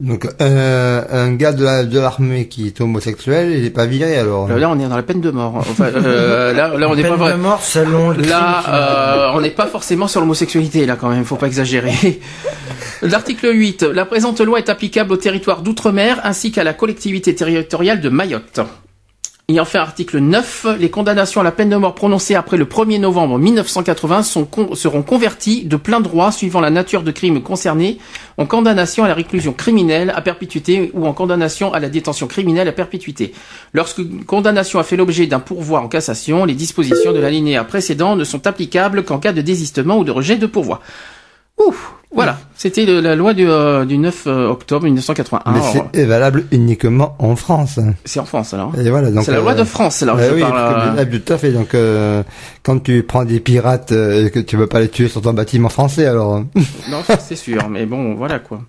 Donc, 0.01 0.29
euh, 0.41 1.03
un 1.11 1.33
gars 1.35 1.53
de 1.53 1.65
la- 1.65 1.83
de 1.83 1.99
l'armée 1.99 2.47
qui 2.47 2.69
est 2.69 2.81
homosexuel, 2.81 3.51
il 3.51 3.65
est 3.65 3.71
pas 3.71 3.87
viré 3.87 4.17
alors. 4.17 4.49
Euh, 4.49 4.57
Là, 4.57 4.71
on 4.71 4.79
est 4.79 4.87
dans 4.89 4.95
la 4.97 5.03
peine 5.03 5.21
de 5.21 5.31
mort. 5.33 5.57
Enfin, 5.57 5.87
euh, 5.93 6.53
là, 6.53 6.69
là, 6.79 6.89
on 6.89 6.95
n'est 6.95 7.03
peine 7.03 7.11
pas 7.11 7.17
vrai. 7.17 7.33
de 7.33 7.39
mort 7.39 7.61
selon 7.65 8.11
le 8.11 8.23
Là, 8.23 8.61
crime. 8.63 8.75
euh, 8.77 9.31
on 9.35 9.41
n'est 9.41 9.51
pas 9.51 9.67
forcément 9.67 10.07
sur 10.07 10.21
l'homosexualité, 10.21 10.87
là, 10.87 10.95
quand 10.95 11.09
même, 11.09 11.25
faut 11.25 11.35
pas 11.35 11.49
exagérer. 11.49 12.21
L'article 13.03 13.49
8. 13.53 13.83
La 13.83 14.05
présente 14.05 14.41
loi 14.41 14.59
est 14.59 14.69
applicable 14.69 15.13
au 15.13 15.17
territoire 15.17 15.63
d'outre-mer 15.63 16.21
ainsi 16.23 16.53
qu'à 16.53 16.63
la 16.63 16.75
collectivité 16.75 17.35
territoriale 17.35 18.01
de 18.01 18.09
Mayotte. 18.09 18.61
Et 19.51 19.61
enfin, 19.61 19.79
article 19.81 20.19
9. 20.19 20.67
Les 20.79 20.91
condamnations 20.91 21.41
à 21.41 21.45
la 21.45 21.53
peine 21.53 21.71
de 21.71 21.77
mort 21.77 21.95
prononcées 21.95 22.35
après 22.35 22.59
le 22.59 22.67
1er 22.67 23.01
novembre 23.01 23.39
1980 23.39 24.23
sont 24.23 24.45
con- 24.45 24.75
seront 24.75 25.03
converties 25.03 25.65
de 25.65 25.77
plein 25.77 26.01
droit 26.01 26.33
suivant 26.33 26.61
la 26.61 26.69
nature 26.69 27.03
de 27.03 27.11
crime 27.11 27.43
concerné 27.43 27.97
en 28.37 28.45
condamnation 28.45 29.05
à 29.05 29.09
la 29.09 29.15
réclusion 29.15 29.55
criminelle 29.55 30.13
à 30.15 30.21
perpétuité 30.21 30.91
ou 30.93 31.07
en 31.07 31.15
condamnation 31.15 31.73
à 31.73 31.81
la 31.81 31.89
détention 31.89 32.27
criminelle 32.27 32.69
à 32.69 32.73
perpétuité. 32.73 33.33
Lorsque 33.73 33.99
une 34.01 34.27
condamnation 34.27 34.81
a 34.81 34.85
fait 34.85 34.97
l'objet 34.97 35.27
d'un 35.27 35.41
pourvoi 35.41 35.81
en 35.81 35.89
cassation, 35.89 36.45
les 36.45 36.55
dispositions 36.55 37.15
de 37.15 37.19
l'alinéa 37.19 37.65
précédent 37.65 38.17
ne 38.17 38.25
sont 38.25 38.47
applicables 38.47 39.03
qu'en 39.03 39.19
cas 39.19 39.33
de 39.33 39.41
désistement 39.41 39.97
ou 39.97 40.05
de 40.05 40.11
rejet 40.11 40.37
de 40.37 40.45
pourvoi. 40.47 40.81
Ouf 41.57 41.95
Voilà, 42.11 42.39
c'était 42.57 42.87
la 42.87 43.15
loi 43.15 43.35
du, 43.35 43.45
9 43.45 43.49
euh, 43.49 44.31
euh, 44.31 44.49
octobre 44.49 44.85
1981. 44.85 45.53
Mais 45.53 45.61
c'est 45.93 46.05
valable 46.07 46.47
uniquement 46.53 47.15
en 47.19 47.37
France. 47.37 47.79
C'est 48.05 48.19
en 48.19 48.25
France 48.25 48.55
alors. 48.55 48.73
Et 48.79 48.89
voilà, 48.89 49.11
donc 49.11 49.25
c'est 49.25 49.33
la 49.33 49.41
loi 49.41 49.55
de 49.55 49.65
France 49.65 50.03
alors. 50.03 50.19
oui, 50.35 50.43
tout 50.43 51.33
à 51.33 51.39
fait. 51.39 51.53
Donc 51.53 51.77
quand 52.63 52.79
tu 52.83 53.03
prends 53.03 53.25
des 53.25 53.41
pirates 53.41 53.93
et 53.93 54.31
que 54.31 54.41
tu 54.41 54.57
veux 54.57 54.67
pas 54.67 54.81
les 54.81 54.89
tuer 54.89 55.09
sur 55.09 55.21
ton 55.21 55.35
bâtiment 55.35 55.69
français 55.69 56.07
alors. 56.07 56.41
non, 56.91 57.03
c'est 57.19 57.37
sûr, 57.37 57.69
mais 57.69 57.85
bon, 57.85 58.15
voilà 58.15 58.39
quoi. 58.39 58.61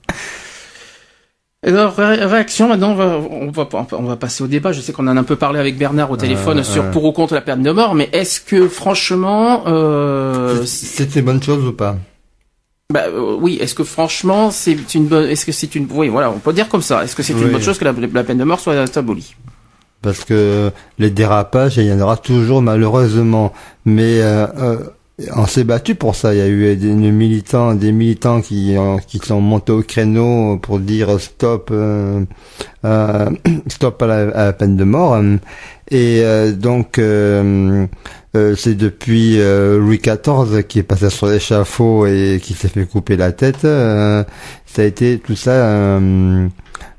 Alors, 1.65 1.95
réaction, 1.95 2.69
maintenant, 2.69 2.91
on 2.91 3.51
va, 3.51 3.67
on 3.91 4.03
va, 4.03 4.15
passer 4.15 4.45
au 4.45 4.47
débat. 4.47 4.71
Je 4.71 4.79
sais 4.79 4.93
qu'on 4.93 5.07
en 5.07 5.17
a 5.17 5.19
un 5.19 5.23
peu 5.23 5.35
parlé 5.35 5.59
avec 5.59 5.77
Bernard 5.77 6.09
au 6.09 6.15
téléphone 6.15 6.63
sur 6.63 6.89
pour 6.91 7.03
ou 7.03 7.11
contre 7.11 7.33
la 7.33 7.41
peine 7.41 7.63
de 7.63 7.71
mort, 7.71 7.95
mais 7.95 8.09
est-ce 8.13 8.39
que, 8.39 8.69
franchement... 8.69 9.63
Euh, 9.67 10.63
une 11.15 11.21
bonne 11.21 11.43
chose 11.43 11.65
ou 11.65 11.73
pas? 11.73 11.97
Bah, 12.91 13.03
euh, 13.05 13.37
oui, 13.39 13.59
est-ce 13.61 13.75
que 13.75 13.83
franchement 13.83 14.49
c'est 14.49 14.95
une 14.95 15.05
bonne, 15.05 15.29
est-ce 15.29 15.45
que 15.45 15.51
c'est 15.51 15.75
une, 15.75 15.87
oui, 15.91 16.07
voilà, 16.07 16.31
on 16.31 16.39
peut 16.39 16.53
dire 16.53 16.67
comme 16.67 16.81
ça. 16.81 17.03
Est-ce 17.03 17.15
que 17.15 17.21
c'est 17.21 17.33
une 17.33 17.51
bonne 17.51 17.61
chose 17.61 17.77
que 17.77 17.85
la, 17.85 17.93
peine 17.93 18.39
de 18.39 18.43
mort 18.43 18.59
soit 18.59 18.97
abolie? 18.97 19.35
Parce 20.01 20.25
que 20.25 20.71
les 20.97 21.11
dérapages, 21.11 21.77
il 21.77 21.85
y 21.85 21.93
en 21.93 21.99
aura 21.99 22.17
toujours 22.17 22.63
malheureusement, 22.63 23.53
mais 23.85 24.21
euh, 24.21 24.47
euh 24.57 24.77
on 25.35 25.45
s'est 25.47 25.63
battu 25.63 25.95
pour 25.95 26.15
ça. 26.15 26.33
Il 26.33 26.37
y 26.37 26.41
a 26.41 26.47
eu 26.47 26.75
des 26.75 26.93
militants, 26.93 27.75
des 27.75 27.91
militants 27.91 28.41
qui 28.41 28.75
qui 29.07 29.19
sont 29.19 29.41
montés 29.41 29.71
au 29.71 29.81
créneau 29.81 30.57
pour 30.57 30.79
dire 30.79 31.19
stop, 31.19 31.69
euh, 31.71 32.23
stop 33.67 34.01
à 34.01 34.07
la, 34.07 34.53
peine 34.53 34.75
de 34.75 34.83
mort. 34.83 35.21
Et 35.91 36.23
donc 36.53 36.99
euh, 38.35 38.55
c'est 38.55 38.75
depuis 38.75 39.39
euh, 39.39 39.79
Louis 39.79 39.97
XIV 39.97 40.63
qui 40.67 40.77
est 40.79 40.83
passé 40.83 41.09
sur 41.09 41.25
l'échafaud 41.27 42.05
et 42.05 42.39
qui 42.41 42.53
s'est 42.53 42.67
fait 42.67 42.85
couper 42.85 43.17
la 43.17 43.31
tête. 43.31 43.65
Euh, 43.65 44.23
ça 44.67 44.83
a 44.83 44.85
été 44.85 45.17
tout 45.17 45.35
ça 45.35 45.97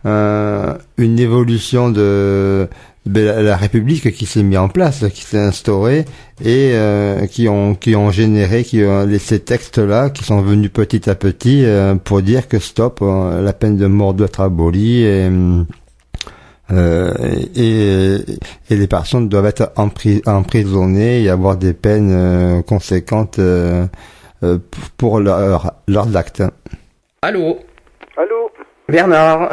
une 0.03 1.19
évolution 1.19 1.91
de, 1.91 2.69
la, 3.15 3.57
République 3.57 4.13
qui 4.13 4.27
s'est 4.27 4.43
mise 4.43 4.59
en 4.59 4.69
place, 4.69 5.05
qui 5.13 5.23
s'est 5.23 5.39
instaurée 5.39 6.05
et 6.45 6.75
qui 7.31 7.49
ont 7.49 7.75
qui 7.75 7.95
ont 7.97 8.11
généré 8.11 8.65
qui 8.65 8.83
ont 8.83 9.07
ces 9.19 9.41
textes 9.41 9.79
là 9.79 10.11
qui 10.11 10.25
sont 10.25 10.41
venus 10.41 10.71
petit 10.73 11.11
à 11.11 11.15
petit 11.15 11.65
pour 12.05 12.23
dire 12.23 12.49
que 12.49 12.59
stop, 12.59 13.01
la 13.01 13.53
peine 13.53 13.77
de 13.77 13.87
mort 13.87 14.15
doit 14.15 14.27
être 14.27 14.41
abolie 14.41 15.03
et 15.03 15.29
euh, 16.73 17.13
et, 17.57 18.17
et, 18.71 18.77
les 18.77 18.87
personnes 18.87 19.29
doivent 19.29 19.47
être 19.47 19.73
emprisonnées 19.77 21.23
et 21.23 21.29
avoir 21.29 21.57
des 21.57 21.75
peines 21.75 22.13
euh, 22.13 22.63
conséquentes 22.63 23.39
euh, 23.41 23.87
pour 24.97 25.21
leur, 25.21 25.75
leurs 25.89 26.17
actes. 26.17 26.43
Allô? 27.23 27.59
Bernard 28.91 29.51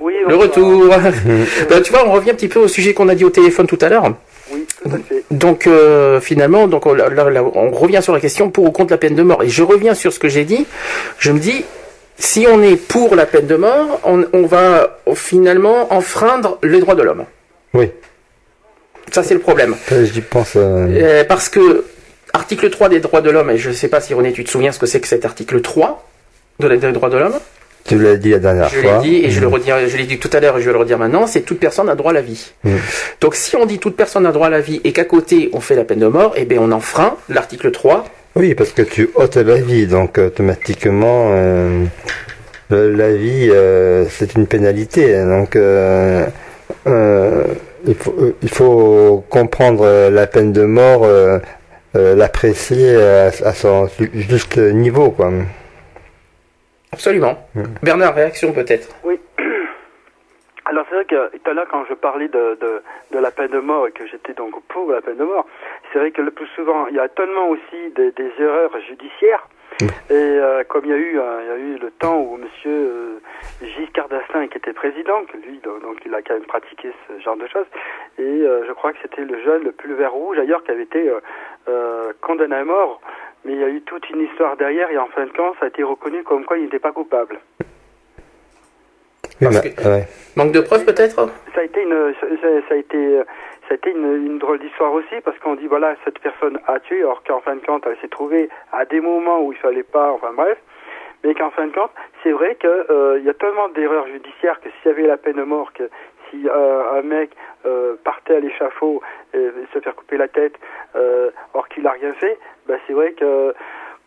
Oui, 0.00 0.14
le 0.26 0.34
retour. 0.34 0.88
ben, 1.70 1.82
tu 1.82 1.92
vois, 1.92 2.06
on 2.06 2.12
revient 2.12 2.30
un 2.30 2.34
petit 2.34 2.48
peu 2.48 2.60
au 2.60 2.68
sujet 2.68 2.94
qu'on 2.94 3.08
a 3.08 3.14
dit 3.14 3.24
au 3.24 3.30
téléphone 3.30 3.66
tout 3.66 3.78
à 3.80 3.88
l'heure. 3.88 4.12
Oui, 4.52 4.66
tout 4.82 4.90
à 4.90 4.98
fait. 4.98 5.24
Donc 5.30 5.68
finalement, 6.20 6.66
donc 6.66 6.86
on, 6.86 6.96
on 6.98 7.70
revient 7.70 8.00
sur 8.02 8.12
la 8.12 8.20
question 8.20 8.50
pour 8.50 8.64
ou 8.64 8.70
contre 8.70 8.92
la 8.92 8.98
peine 8.98 9.14
de 9.14 9.22
mort. 9.22 9.42
Et 9.42 9.48
je 9.48 9.62
reviens 9.62 9.94
sur 9.94 10.12
ce 10.12 10.18
que 10.18 10.28
j'ai 10.28 10.44
dit. 10.44 10.66
Je 11.18 11.32
me 11.32 11.38
dis, 11.38 11.64
si 12.18 12.46
on 12.50 12.62
est 12.62 12.76
pour 12.76 13.14
la 13.14 13.26
peine 13.26 13.46
de 13.46 13.54
mort, 13.54 14.00
on, 14.04 14.46
va 14.46 14.98
finalement 15.14 15.92
enfreindre 15.92 16.58
les 16.62 16.80
droits 16.80 16.96
de 16.96 17.02
l'homme. 17.02 17.24
Oui. 17.74 17.90
Ça, 19.12 19.22
c'est 19.22 19.34
le 19.34 19.40
problème. 19.40 19.76
J'y 20.02 20.20
pense. 20.20 20.56
Euh, 20.56 20.86
euh, 20.90 21.24
parce 21.24 21.48
que, 21.48 21.84
article 22.32 22.70
3 22.70 22.88
des 22.88 23.00
droits 23.00 23.20
de 23.20 23.30
l'homme, 23.30 23.50
et 23.50 23.56
je 23.56 23.68
ne 23.68 23.74
sais 23.74 23.88
pas 23.88 24.00
si 24.00 24.14
René, 24.14 24.32
tu 24.32 24.44
te 24.44 24.50
souviens 24.50 24.72
ce 24.72 24.78
que 24.78 24.86
c'est 24.86 25.00
que 25.00 25.08
cet 25.08 25.24
article 25.24 25.62
3 25.62 26.04
de 26.58 26.68
des 26.68 26.92
droits 26.92 27.08
de 27.08 27.18
l'homme? 27.18 27.38
Tu 27.88 27.98
l'as 27.98 28.16
dit 28.16 28.30
la 28.30 28.38
dernière 28.38 28.70
fois. 28.70 29.00
Je 29.02 29.04
l'ai 29.04 29.10
dit, 29.10 29.24
et 29.24 29.30
je, 29.30 29.40
le 29.40 29.48
mmh. 29.48 29.88
je 29.88 29.96
l'ai 29.96 30.04
dit 30.04 30.18
tout 30.18 30.30
à 30.32 30.40
l'heure, 30.40 30.58
et 30.58 30.60
je 30.60 30.66
vais 30.66 30.72
le 30.72 30.78
redire 30.78 30.98
maintenant, 30.98 31.26
c'est 31.26 31.40
toute 31.40 31.58
personne 31.58 31.88
a 31.88 31.94
droit 31.94 32.10
à 32.10 32.14
la 32.14 32.22
vie. 32.22 32.52
Mmh. 32.64 32.70
Donc, 33.20 33.34
si 33.34 33.56
on 33.56 33.66
dit 33.66 33.78
toute 33.78 33.96
personne 33.96 34.26
a 34.26 34.32
droit 34.32 34.48
à 34.48 34.50
la 34.50 34.60
vie, 34.60 34.80
et 34.84 34.92
qu'à 34.92 35.04
côté, 35.04 35.50
on 35.52 35.60
fait 35.60 35.74
la 35.74 35.84
peine 35.84 36.00
de 36.00 36.06
mort, 36.06 36.34
eh 36.36 36.44
bien, 36.44 36.58
on 36.60 36.70
enfreint 36.70 37.16
l'article 37.28 37.70
3 37.70 38.04
oui, 38.38 38.54
parce 38.54 38.70
que 38.70 38.82
tu 38.82 39.10
ôtes 39.16 39.36
la 39.36 39.56
vie, 39.56 39.88
donc 39.88 40.18
automatiquement, 40.18 41.30
euh, 41.32 41.86
la 42.70 43.12
vie, 43.12 43.48
euh, 43.50 44.04
c'est 44.08 44.34
une 44.34 44.46
pénalité. 44.46 45.24
Donc, 45.24 45.56
euh, 45.56 46.24
il, 46.86 47.94
faut, 47.96 48.14
il 48.40 48.48
faut 48.48 49.24
comprendre 49.28 50.08
la 50.10 50.26
peine 50.28 50.52
de 50.52 50.62
mort, 50.62 51.04
l'apprécier 51.94 52.94
à, 52.96 53.52
son 53.54 53.88
juste 54.14 54.58
niveau, 54.58 55.10
quoi. 55.10 55.32
Absolument. 56.92 57.38
Bernard, 57.82 58.14
réaction 58.14 58.52
peut-être? 58.52 58.88
Oui. 59.04 59.20
Alors 60.64 60.84
c'est 60.88 60.96
vrai 60.96 61.04
que 61.04 61.36
tout 61.36 61.50
à 61.50 61.54
l'heure 61.54 61.68
quand 61.70 61.84
je 61.88 61.94
parlais 61.94 62.28
de, 62.28 62.58
de, 62.60 62.82
de, 63.12 63.18
la 63.18 63.30
peine 63.30 63.50
de 63.50 63.58
mort 63.58 63.86
et 63.86 63.92
que 63.92 64.06
j'étais 64.06 64.34
donc 64.34 64.54
pour 64.68 64.90
la 64.90 65.00
peine 65.00 65.16
de 65.16 65.24
mort, 65.24 65.46
c'est 65.92 65.98
vrai 65.98 66.10
que 66.10 66.20
le 66.20 66.30
plus 66.30 66.48
souvent 66.56 66.86
il 66.88 66.96
y 66.96 67.00
a 67.00 67.08
tellement 67.08 67.48
aussi 67.48 67.92
des, 67.96 68.12
des 68.12 68.30
erreurs 68.38 68.78
judiciaires 68.86 69.48
et 69.80 69.86
euh, 70.10 70.64
comme 70.64 70.84
il 70.86 70.90
y 70.90 70.94
a 70.94 70.96
eu 70.96 71.20
euh, 71.20 71.40
il 71.42 71.46
y 71.46 71.50
a 71.50 71.56
eu 71.56 71.78
le 71.78 71.90
temps 71.92 72.18
où 72.18 72.36
Monsieur 72.36 72.70
euh, 72.70 73.20
Giscard 73.62 74.08
d'Estaing 74.08 74.48
qui 74.48 74.58
était 74.58 74.72
président, 74.72 75.24
que 75.24 75.36
lui 75.36 75.60
donc 75.62 75.98
il 76.04 76.14
a 76.14 76.22
quand 76.22 76.34
même 76.34 76.46
pratiqué 76.46 76.90
ce 77.06 77.20
genre 77.22 77.36
de 77.36 77.46
choses 77.46 77.66
et 78.18 78.44
je 78.66 78.72
crois 78.72 78.92
que 78.92 78.98
c'était 79.02 79.24
le 79.24 79.40
jeune 79.42 79.62
le 79.62 79.72
plus 79.72 79.94
vert 79.94 80.12
rouge 80.12 80.36
d'ailleurs 80.36 80.64
qui 80.64 80.72
avait 80.72 80.82
été 80.82 81.10
condamné 82.20 82.56
à 82.56 82.64
mort, 82.64 83.00
mais 83.44 83.52
il 83.52 83.60
y 83.60 83.64
a 83.64 83.68
eu 83.68 83.80
toute 83.82 84.08
une 84.10 84.22
histoire 84.22 84.56
derrière 84.56 84.90
et 84.90 84.98
en 84.98 85.08
fin 85.08 85.24
de 85.24 85.32
compte 85.32 85.56
ça 85.58 85.66
a 85.66 85.68
été 85.68 85.82
reconnu 85.82 86.22
comme 86.22 86.44
quoi 86.44 86.58
il 86.58 86.64
n'était 86.64 86.78
pas 86.78 86.92
coupable. 86.92 87.38
Manque 89.40 90.52
de 90.52 90.60
preuves 90.60 90.84
peut-être 90.84 91.28
Ça 91.54 91.60
a 91.60 91.62
été 91.62 91.82
une, 91.82 92.14
ça, 92.20 92.74
a 92.74 92.76
été, 92.76 93.22
ça 93.68 93.70
a 93.70 93.74
été 93.74 93.90
une, 93.90 94.38
drôle 94.38 94.58
d'histoire 94.58 94.92
aussi 94.92 95.20
parce 95.24 95.38
qu'on 95.38 95.54
dit 95.54 95.66
voilà 95.66 95.94
cette 96.04 96.18
personne 96.18 96.58
a 96.66 96.80
tué 96.80 97.00
alors 97.00 97.22
qu'en 97.22 97.40
fin 97.40 97.54
de 97.54 97.64
compte 97.64 97.84
elle 97.86 97.96
s'est 98.00 98.08
trouvée 98.08 98.48
à 98.72 98.84
des 98.84 99.00
moments 99.00 99.40
où 99.40 99.52
il 99.52 99.58
fallait 99.58 99.84
pas, 99.84 100.10
enfin 100.12 100.32
bref, 100.32 100.58
mais 101.22 101.34
qu'en 101.34 101.50
fin 101.50 101.66
de 101.66 101.72
compte 101.72 101.90
c'est 102.22 102.32
vrai 102.32 102.56
qu'il 102.56 102.68
euh, 102.68 103.20
y 103.20 103.28
a 103.28 103.34
tellement 103.34 103.68
d'erreurs 103.68 104.06
judiciaires 104.08 104.60
que 104.60 104.68
s'il 104.70 104.90
y 104.90 104.94
avait 104.94 105.06
la 105.06 105.16
peine 105.16 105.36
de 105.36 105.44
mort, 105.44 105.72
que 105.72 105.88
si 106.30 106.48
euh, 106.48 106.98
un 106.98 107.02
mec 107.02 107.30
euh, 107.64 107.94
partait 108.02 108.36
à 108.36 108.40
l'échafaud 108.40 109.02
et, 109.34 109.50
se 109.72 109.78
faire 109.78 109.94
couper 109.94 110.16
la 110.16 110.28
tête 110.28 110.54
alors 110.94 111.68
qu'il 111.68 111.86
a 111.86 111.92
rien 111.92 112.12
fait, 112.14 112.38
bah 112.68 112.76
c'est 112.86 112.92
vrai 112.92 113.12
que 113.12 113.54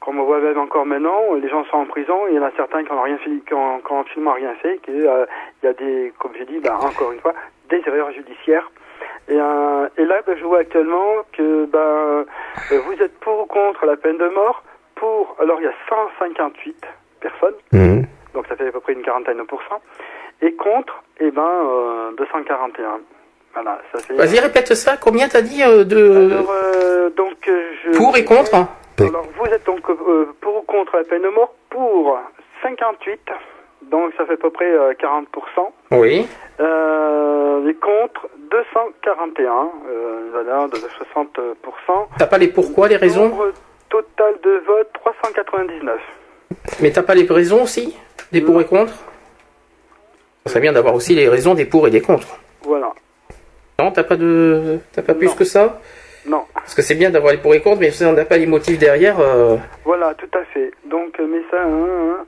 comme 0.01 0.19
on 0.19 0.23
voit 0.23 0.39
même 0.39 0.57
encore 0.57 0.85
maintenant, 0.85 1.33
les 1.35 1.47
gens 1.47 1.63
sont 1.65 1.77
en 1.77 1.85
prison, 1.85 2.27
il 2.27 2.35
y 2.35 2.39
en 2.39 2.43
a 2.43 2.51
certains 2.57 2.83
qui 2.83 2.91
n'ont 2.91 3.03
rien 3.03 3.17
fait, 3.19 3.38
qui 3.45 3.53
ont, 3.53 3.81
absolument 3.99 4.33
rien 4.33 4.53
fait, 4.55 4.79
qu'il 4.79 5.05
euh, 5.05 5.25
y 5.63 5.67
a 5.67 5.73
des, 5.73 6.11
comme 6.17 6.31
j'ai 6.35 6.45
dit, 6.45 6.59
bah, 6.59 6.75
encore 6.81 7.11
une 7.11 7.19
fois, 7.19 7.35
des 7.69 7.81
erreurs 7.85 8.11
judiciaires. 8.11 8.69
Et, 9.29 9.39
euh, 9.39 9.88
et 9.97 10.05
là, 10.05 10.21
bah, 10.25 10.33
je 10.35 10.43
vois 10.43 10.59
actuellement 10.59 11.17
que 11.33 11.65
bah, 11.65 11.77
euh, 11.79 12.25
vous 12.71 12.93
êtes 12.93 13.17
pour 13.19 13.41
ou 13.41 13.45
contre 13.45 13.85
la 13.85 13.95
peine 13.95 14.17
de 14.17 14.27
mort. 14.29 14.63
Pour, 14.95 15.35
alors 15.39 15.59
il 15.59 15.63
y 15.63 15.67
a 15.67 15.73
158 15.89 16.75
personnes, 17.21 17.55
mmh. 17.71 18.01
donc 18.35 18.45
ça 18.47 18.55
fait 18.55 18.67
à 18.67 18.71
peu 18.71 18.79
près 18.81 18.93
une 18.93 19.01
quarantaine 19.01 19.38
de 19.38 19.43
pourcents, 19.43 19.81
et 20.41 20.53
contre, 20.53 21.01
eh 21.19 21.31
ben, 21.31 21.41
euh, 21.41 22.11
241. 22.17 22.99
Voilà, 23.53 23.82
ça. 23.91 24.14
Vas-y, 24.14 24.40
répète 24.40 24.73
ça. 24.73 24.98
Combien 24.98 25.28
t'as 25.28 25.41
dit 25.41 25.60
de... 25.60 26.32
Alors, 26.32 27.11
donc, 27.15 27.38
je... 27.45 27.98
Pour 27.98 28.15
et 28.18 28.23
contre 28.26 28.68
alors, 28.99 29.26
vous 29.40 29.45
êtes 29.48 29.65
donc 29.65 29.90
euh, 29.90 30.28
pour 30.41 30.57
ou 30.57 30.61
contre 30.61 30.98
la 30.98 31.03
peine 31.03 31.23
de 31.23 31.30
mort? 31.30 31.53
Pour 31.69 32.19
58, 32.61 33.19
donc 33.90 34.14
ça 34.18 34.26
fait 34.26 34.34
à 34.34 34.38
peu 34.38 34.49
près 34.49 34.69
40%. 34.69 35.26
Euh, 35.91 35.98
oui. 35.98 36.28
Euh, 36.60 37.68
et 37.68 37.73
contre 37.76 38.28
241, 38.52 39.72
euh, 39.90 40.68
de 40.68 40.78
60%. 40.78 41.56
T'as 42.18 42.28
pas 42.28 42.38
les 42.38 42.49
pourquoi, 42.49 42.88
les 42.88 42.98
raisons? 42.98 43.30
Nombre 43.30 43.52
total 43.90 44.36
de 44.44 44.61
vote 44.68 44.90
399. 44.94 45.99
Mais 46.82 46.91
t'as 46.91 47.03
pas 47.03 47.15
les 47.15 47.26
raisons 47.26 47.64
aussi 47.64 47.95
Des 48.32 48.41
pour 48.41 48.61
et 48.61 48.65
contre? 48.65 48.94
Ça 50.45 50.52
serait 50.52 50.61
bien 50.61 50.73
d'avoir 50.73 50.95
aussi 50.95 51.15
les 51.15 51.30
raisons 51.30 51.53
des 51.53 51.65
pour 51.65 51.88
et 51.88 51.91
des 51.91 52.02
contre. 52.02 52.28
Voilà. 52.64 52.91
Non, 53.81 53.91
t'as 53.91 54.03
pas 54.03 54.15
de, 54.15 54.77
t'as 54.93 55.01
pas 55.01 55.15
plus 55.15 55.33
que 55.33 55.43
ça? 55.43 55.79
Non. 56.27 56.43
Parce 56.53 56.75
que 56.75 56.83
c'est 56.83 56.93
bien 56.93 57.09
d'avoir 57.09 57.31
les 57.31 57.39
pour 57.39 57.55
et 57.55 57.61
contre, 57.61 57.79
mais 57.79 57.89
si 57.89 58.05
on 58.05 58.13
n'a 58.13 58.25
pas 58.25 58.37
les 58.37 58.45
motifs 58.45 58.77
derrière. 58.77 59.19
Euh, 59.19 59.57
voilà, 59.83 60.13
tout 60.13 60.29
à 60.37 60.43
fait. 60.53 60.69
Donc, 60.87 61.19
euh, 61.19 61.25
mais 61.27 61.39
ça. 61.49 61.63
Hein, 61.63 61.87
hein. 61.89 62.25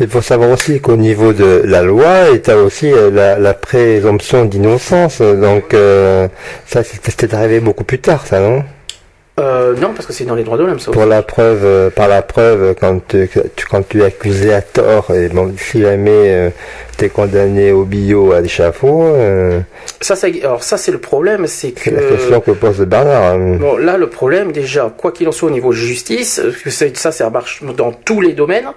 Il 0.00 0.08
faut 0.08 0.20
savoir 0.20 0.50
aussi 0.50 0.80
qu'au 0.80 0.96
niveau 0.96 1.32
de 1.32 1.62
la 1.64 1.82
loi, 1.82 2.30
il 2.32 2.44
y 2.44 2.50
a 2.50 2.56
aussi 2.56 2.92
euh, 2.92 3.36
la, 3.38 3.54
présomption 3.54 4.46
d'innocence. 4.46 5.20
Donc, 5.20 5.76
ça, 6.66 6.82
c'était 6.82 7.34
arrivé 7.34 7.60
beaucoup 7.60 7.84
plus 7.84 8.00
tard, 8.00 8.26
ça, 8.26 8.40
non? 8.40 8.64
Euh, 9.38 9.74
non, 9.76 9.92
parce 9.94 10.06
que 10.06 10.12
c'est 10.12 10.24
dans 10.24 10.34
les 10.34 10.42
droits 10.42 10.58
de 10.58 10.64
l'homme, 10.64 10.78
ça. 10.78 10.90
Pour 10.90 11.06
la 11.06 11.22
preuve, 11.22 11.64
euh, 11.64 11.90
par 11.90 12.08
la 12.08 12.22
preuve, 12.22 12.74
quand 12.78 13.00
tu, 13.08 13.30
quand 13.70 13.88
tu 13.88 14.02
es 14.02 14.04
accusé 14.04 14.52
à 14.52 14.62
tort, 14.62 15.10
et 15.12 15.28
bon, 15.28 15.54
si 15.56 15.82
jamais 15.82 16.52
tu 16.96 17.04
es 17.04 17.08
condamné 17.08 17.72
au 17.72 17.84
bio 17.84 18.32
à 18.32 18.40
l'échafaud. 18.40 19.14
ça, 20.00 20.14
alors 20.42 20.64
ça, 20.64 20.76
c'est 20.76 20.92
le 20.92 20.98
problème, 20.98 21.46
c'est 21.46 21.70
que. 21.70 21.82
C'est 21.84 21.90
la 21.92 22.02
question 22.02 22.40
que 22.40 22.50
pose 22.50 22.80
Bernard. 22.80 23.34
Hein. 23.34 23.56
Bon, 23.60 23.76
là, 23.76 23.96
le 23.96 24.08
problème, 24.08 24.52
déjà, 24.52 24.92
quoi 24.96 25.12
qu'il 25.12 25.28
en 25.28 25.32
soit 25.32 25.48
au 25.48 25.52
niveau 25.52 25.72
justice, 25.72 26.40
que 26.64 26.70
ça, 26.70 27.12
ça 27.12 27.30
marche 27.30 27.62
dans 27.62 27.92
tous 27.92 28.20
les 28.20 28.32
domaines. 28.32 28.68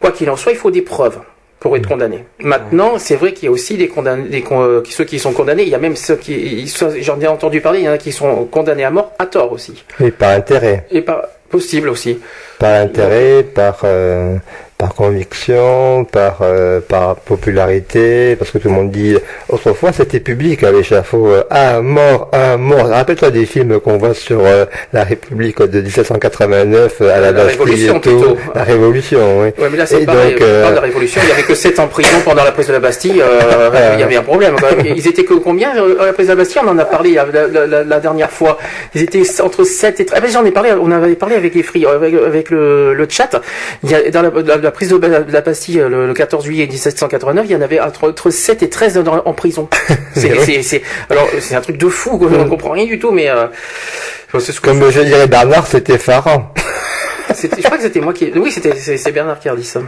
Quoi 0.00 0.12
qu'il 0.12 0.30
en 0.30 0.36
soit, 0.36 0.52
il 0.52 0.58
faut 0.58 0.70
des 0.70 0.82
preuves 0.82 1.18
pour 1.60 1.76
être 1.76 1.86
condamné. 1.86 2.24
Maintenant, 2.40 2.98
c'est 2.98 3.16
vrai 3.16 3.34
qu'il 3.34 3.44
y 3.44 3.48
a 3.48 3.50
aussi 3.50 3.76
des 3.76 3.88
condamnés, 3.88 4.28
des, 4.28 4.42
euh, 4.50 4.82
ceux 4.88 5.04
qui 5.04 5.18
sont 5.18 5.32
condamnés. 5.32 5.62
Il 5.62 5.68
y 5.68 5.74
a 5.74 5.78
même 5.78 5.94
ceux 5.94 6.16
qui, 6.16 6.66
j'en 7.00 7.20
ai 7.20 7.26
entendu 7.26 7.60
parler, 7.60 7.80
il 7.80 7.84
y 7.84 7.88
en 7.88 7.92
a 7.92 7.98
qui 7.98 8.12
sont 8.12 8.46
condamnés 8.46 8.84
à 8.84 8.90
mort 8.90 9.12
à 9.18 9.26
tort 9.26 9.52
aussi. 9.52 9.84
Et 10.00 10.10
par 10.10 10.30
intérêt. 10.30 10.86
Et 10.90 11.02
par 11.02 11.22
possible 11.50 11.90
aussi. 11.90 12.18
Par 12.58 12.80
intérêt, 12.80 13.42
par 13.42 13.80
euh, 13.84 14.36
par 14.80 14.94
conviction, 14.94 16.06
par 16.06 16.38
euh, 16.40 16.80
par 16.80 17.16
popularité, 17.16 18.34
parce 18.36 18.50
que 18.50 18.56
tout 18.56 18.68
le 18.68 18.74
monde 18.74 18.90
dit 18.90 19.14
autrefois 19.50 19.92
c'était 19.92 20.20
public 20.20 20.64
à 20.64 20.72
l'échafaud, 20.72 21.28
euh, 21.28 21.42
un 21.50 21.82
mort, 21.82 22.30
un 22.32 22.56
mort. 22.56 22.86
Rappelle-toi 22.88 23.30
des 23.30 23.44
films 23.44 23.78
qu'on 23.78 23.98
voit 23.98 24.14
sur 24.14 24.40
euh, 24.40 24.64
la 24.94 25.04
République 25.04 25.60
de 25.60 25.82
1789 25.82 27.02
à 27.02 27.20
la, 27.20 27.32
la 27.32 27.44
Révolution 27.44 28.00
plutôt. 28.00 28.38
La 28.54 28.64
Révolution, 28.64 29.42
oui. 29.42 29.48
Ouais, 29.58 29.68
mais 29.70 29.76
là 29.76 29.84
c'est 29.84 30.06
pareil. 30.06 30.30
Donc, 30.30 30.40
la 30.40 30.80
Révolution, 30.80 31.20
il 31.24 31.28
y 31.28 31.32
avait 31.32 31.42
que 31.42 31.54
7 31.54 31.78
en 31.78 31.88
prison 31.88 32.16
pendant 32.24 32.44
la 32.44 32.52
prise 32.52 32.68
de 32.68 32.72
la 32.72 32.80
Bastille. 32.80 33.22
il 33.22 34.00
y 34.00 34.02
avait 34.02 34.16
un 34.16 34.22
problème. 34.22 34.56
Ils 34.86 35.06
étaient 35.06 35.24
que 35.24 35.34
combien 35.34 35.72
à 36.00 36.06
la 36.06 36.12
prise 36.14 36.26
de 36.26 36.32
la 36.32 36.36
Bastille? 36.36 36.62
On 36.64 36.68
en 36.68 36.78
a 36.78 36.86
parlé 36.86 37.18
la, 37.86 38.00
dernière 38.00 38.30
fois. 38.30 38.56
Ils 38.94 39.02
étaient 39.02 39.22
entre 39.42 39.64
7 39.64 40.00
et 40.00 40.06
13. 40.06 40.22
Ah 40.22 40.26
j'en 40.32 40.44
ai 40.46 40.52
parlé. 40.52 40.72
On 40.72 40.90
avait 40.90 41.16
parlé 41.16 41.34
avec 41.34 41.54
les 41.54 41.62
fris, 41.62 41.84
avec, 41.84 42.14
avec 42.14 42.48
le, 42.48 42.94
le 42.94 43.06
chat. 43.08 43.38
Il 43.84 43.90
y 43.90 43.94
a, 43.94 44.10
dans 44.10 44.22
la 44.22 44.69
la 44.70 44.72
prise 44.72 44.88
de 44.88 45.32
la 45.32 45.40
Bastille 45.40 45.82
le, 45.88 46.14
14 46.14 46.44
juillet 46.44 46.66
1789, 46.68 47.46
il 47.48 47.52
y 47.52 47.56
en 47.56 47.60
avait 47.60 47.80
entre, 47.80 48.30
7 48.30 48.62
et 48.62 48.70
13 48.70 49.02
en 49.24 49.32
prison. 49.32 49.68
c'est, 50.14 50.82
alors 51.08 51.28
c'est 51.40 51.56
un 51.56 51.60
truc 51.60 51.76
de 51.76 51.88
fou, 51.88 52.18
on 52.22 52.28
ne 52.28 52.48
comprend 52.48 52.70
rien 52.70 52.84
du 52.84 53.00
tout, 53.00 53.10
mais 53.10 53.28
euh, 53.28 53.46
comme 54.62 54.90
je 54.90 55.00
dirais 55.00 55.26
Bernard, 55.26 55.66
c'était 55.66 55.98
phare. 55.98 56.52
je 57.30 57.62
crois 57.62 57.78
que 57.78 57.82
c'était 57.82 58.00
moi 58.00 58.12
qui, 58.12 58.30
oui, 58.36 58.52
c'était 58.52 58.76
c'est 58.76 59.12
Bernard 59.12 59.40
qui 59.40 59.48
a 59.48 59.56
dit 59.56 59.64
ça. 59.64 59.80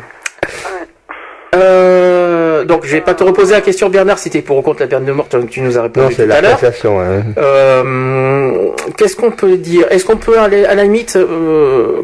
Euh, 1.55 2.65
donc 2.65 2.87
je 2.87 2.93
vais 2.93 3.03
pas 3.03 3.15
te 3.15 3.23
reposer 3.23 3.53
la 3.53 3.61
question 3.61 3.91
Bernard, 3.91 4.19
c'était 4.19 4.41
pour 4.41 4.57
ou 4.57 4.63
contre 4.63 4.81
la 4.81 4.87
peine 4.87 5.05
de 5.05 5.13
mort 5.13 5.29
que 5.29 5.37
tu 5.37 5.61
nous 5.61 5.79
as 5.79 5.83
répondu 5.83 6.15
tout 6.15 6.23
à 6.23 6.41
l'heure. 6.41 6.59
Hein. 6.85 7.23
Euh, 7.39 8.69
Qu'est-ce 8.97 9.17
qu'on 9.17 9.31
peut 9.31 9.57
dire? 9.59 9.87
Est-ce 9.91 10.05
qu'on 10.05 10.17
peut 10.17 10.39
aller 10.39 10.65
à 10.65 10.75
la 10.75 10.85
limite 10.85 11.17
euh, 11.17 12.03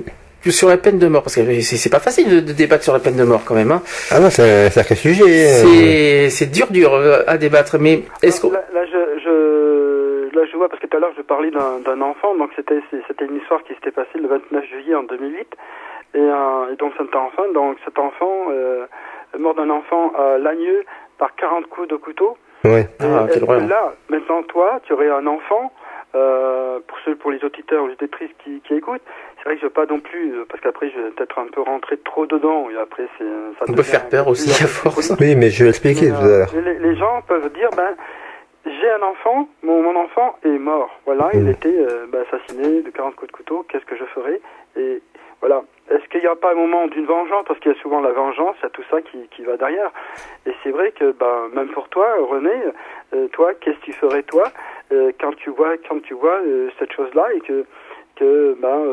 sur 0.50 0.68
la 0.68 0.76
peine 0.76 0.98
de 0.98 1.08
mort 1.08 1.22
Parce 1.22 1.36
que 1.36 1.60
c'est 1.60 1.90
pas 1.90 2.00
facile 2.00 2.44
de, 2.44 2.52
débattre 2.52 2.84
sur 2.84 2.92
la 2.92 3.00
peine 3.00 3.16
de 3.16 3.24
mort 3.24 3.44
quand 3.44 3.54
même. 3.54 3.70
Hein. 3.70 3.82
Ah 4.10 4.20
non, 4.20 4.30
c'est 4.30 4.66
un 4.66 4.70
sacré 4.70 4.94
sujet. 4.94 5.24
Euh. 5.24 6.28
C'est 6.30 6.50
dur, 6.50 6.66
dur 6.70 6.94
euh, 6.94 7.22
à 7.26 7.38
débattre. 7.38 7.78
Mais 7.78 8.02
est-ce 8.22 8.40
que 8.40 8.52
là, 8.52 8.64
là, 8.72 8.84
je, 8.86 9.20
je, 9.22 10.36
là, 10.36 10.44
je 10.50 10.56
vois 10.56 10.68
parce 10.68 10.80
que 10.80 10.86
tout 10.86 10.96
à 10.96 11.00
l'heure 11.00 11.12
je 11.16 11.22
parlais 11.22 11.50
d'un 11.50 12.00
enfant, 12.00 12.36
donc 12.36 12.50
c'était 12.56 12.80
c'était 12.90 13.24
une 13.24 13.36
histoire 13.36 13.62
qui 13.64 13.74
s'était 13.74 13.90
passée 13.90 14.18
le 14.18 14.28
29 14.28 14.64
juillet 14.64 14.94
en 14.94 15.04
2008, 15.04 15.48
et, 16.14 16.18
euh, 16.18 16.72
et 16.72 16.76
donc 16.76 16.92
cet 16.98 17.14
enfant, 17.14 17.42
donc 17.52 17.76
cet 17.84 17.98
enfant 17.98 18.46
euh, 18.50 18.86
mort 19.38 19.54
d'un 19.54 19.70
enfant 19.70 20.12
à 20.14 20.38
Lagneux 20.38 20.84
par 21.18 21.34
40 21.34 21.66
coups 21.66 21.88
de 21.88 21.96
couteau. 21.96 22.36
Oui. 22.64 22.80
Ah, 23.00 23.26
et, 23.34 23.66
là, 23.66 23.94
maintenant 24.08 24.42
toi, 24.42 24.80
tu 24.84 24.92
aurais 24.92 25.10
un 25.10 25.26
enfant. 25.26 25.72
Euh, 26.14 26.80
pour 26.86 26.96
ceux, 27.04 27.16
pour 27.16 27.30
les 27.30 27.44
auditeurs 27.44 27.84
ou 27.84 27.88
les 27.88 27.92
auditrices 27.92 28.30
qui, 28.42 28.62
qui 28.62 28.74
écoutent, 28.74 29.02
c'est 29.38 29.44
vrai 29.44 29.54
que 29.54 29.60
je 29.60 29.66
veux 29.66 29.72
pas 29.72 29.86
non 29.86 30.00
plus, 30.00 30.34
euh, 30.34 30.44
parce 30.48 30.60
qu'après 30.60 30.90
je 30.90 30.98
vais 30.98 31.10
peut-être 31.10 31.38
un 31.38 31.46
peu 31.46 31.62
rentrer 31.62 31.96
trop 31.98 32.26
dedans, 32.26 32.68
et 32.70 32.76
après 32.76 33.06
c'est... 33.16 33.24
Ça 33.24 33.64
On 33.68 33.72
peut 33.72 33.82
faire 33.82 34.08
peur 34.08 34.28
aussi 34.28 34.50
à 34.62 34.66
force. 34.66 35.12
Oui, 35.20 35.36
mais 35.36 35.50
je 35.50 35.64
vais 35.64 35.70
expliquer 35.70 36.08
tout 36.08 36.16
à 36.16 36.26
l'heure. 36.26 36.48
Les, 36.54 36.96
gens 36.96 37.22
peuvent 37.26 37.52
dire, 37.52 37.70
ben, 37.76 37.94
j'ai 38.64 38.90
un 38.90 39.02
enfant, 39.02 39.48
mon, 39.62 39.82
mon 39.82 39.96
enfant 39.96 40.36
est 40.44 40.58
mort. 40.58 40.90
Voilà, 41.06 41.30
il 41.34 41.44
mm. 41.44 41.50
était 41.50 41.78
euh, 41.78 42.06
ben, 42.10 42.24
assassiné 42.26 42.82
de 42.82 42.90
40 42.90 43.14
coups 43.14 43.30
de 43.30 43.36
couteau, 43.36 43.64
qu'est-ce 43.68 43.84
que 43.84 43.96
je 43.96 44.04
ferai? 44.06 44.40
Et 44.76 45.02
voilà. 45.40 45.62
Est-ce 45.90 46.06
qu'il 46.08 46.20
n'y 46.20 46.26
a 46.26 46.34
pas 46.34 46.52
un 46.52 46.56
moment 46.56 46.86
d'une 46.88 47.06
vengeance? 47.06 47.44
Parce 47.46 47.60
qu'il 47.60 47.72
y 47.72 47.74
a 47.74 47.78
souvent 47.80 48.00
la 48.00 48.12
vengeance, 48.12 48.56
il 48.60 48.64
y 48.64 48.66
a 48.66 48.70
tout 48.70 48.84
ça 48.90 49.00
qui, 49.00 49.28
qui 49.30 49.42
va 49.42 49.56
derrière. 49.56 49.90
Et 50.46 50.52
c'est 50.62 50.70
vrai 50.70 50.92
que, 50.92 51.12
ben, 51.12 51.48
même 51.54 51.68
pour 51.68 51.88
toi, 51.88 52.08
René, 52.28 52.50
euh, 53.14 53.28
toi, 53.28 53.54
qu'est-ce 53.54 53.78
que 53.78 53.84
tu 53.84 53.92
ferais 53.92 54.22
toi 54.24 54.44
quand 55.20 55.36
tu 55.36 55.50
vois, 55.50 55.76
quand 55.86 56.00
tu 56.00 56.14
vois 56.14 56.40
cette 56.78 56.90
chose-là 56.92 57.26
et 57.34 57.40
que, 57.40 57.66
que 58.16 58.56
ben, 58.58 58.86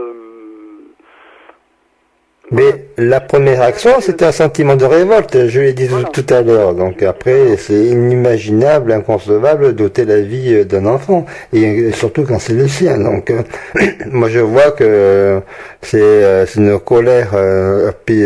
mais 2.51 2.85
la 2.97 3.19
première 3.19 3.61
action, 3.61 3.91
c'était 4.01 4.25
un 4.25 4.31
sentiment 4.31 4.75
de 4.75 4.85
révolte, 4.85 5.47
je 5.47 5.61
l'ai 5.61 5.73
dit 5.73 5.89
tout 6.13 6.25
à 6.29 6.41
l'heure. 6.41 6.75
Donc 6.75 7.01
après, 7.01 7.57
c'est 7.57 7.73
inimaginable, 7.85 8.91
inconcevable 8.91 9.73
d'ôter 9.73 10.05
la 10.05 10.21
vie 10.21 10.63
d'un 10.65 10.85
enfant, 10.85 11.25
et 11.53 11.91
surtout 11.91 12.23
quand 12.23 12.39
c'est 12.39 12.53
le 12.53 12.67
sien. 12.67 12.99
Donc 12.99 13.31
euh, 13.31 13.41
moi 14.11 14.29
je 14.29 14.39
vois 14.39 14.71
que 14.71 15.41
c'est 15.81 15.99
euh, 16.01 16.45
une 16.55 16.79
colère, 16.79 17.31
euh, 17.33 17.91
puis 18.05 18.21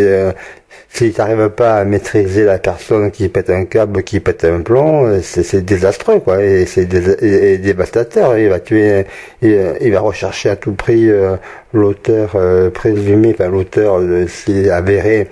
si 0.92 1.14
tu 1.14 1.20
n'arrives 1.20 1.50
pas 1.50 1.78
à 1.78 1.86
maîtriser 1.86 2.44
la 2.44 2.58
personne 2.58 3.12
qui 3.12 3.30
pète 3.30 3.50
un 3.50 3.66
câble, 3.66 4.04
qui 4.04 4.20
pète 4.20 4.44
un 4.44 4.62
plomb, 4.62 5.22
c'est 5.22 5.64
désastreux, 5.64 6.20
quoi, 6.20 6.44
et 6.44 6.66
c'est 6.66 6.86
dévastateur. 6.86 8.38
Il 8.38 8.50
va 8.50 8.60
tuer, 8.60 9.06
il, 9.42 9.92
va 9.92 10.00
rechercher 10.00 10.50
à 10.50 10.56
tout 10.56 10.74
prix 10.74 11.10
euh, 11.10 11.36
l'auteur 11.74 12.32
euh, 12.36 12.70
présumé, 12.70 13.34
enfin 13.34 13.50
l'auteur 13.50 14.00
euh, 14.00 14.26
avéré 14.72 15.30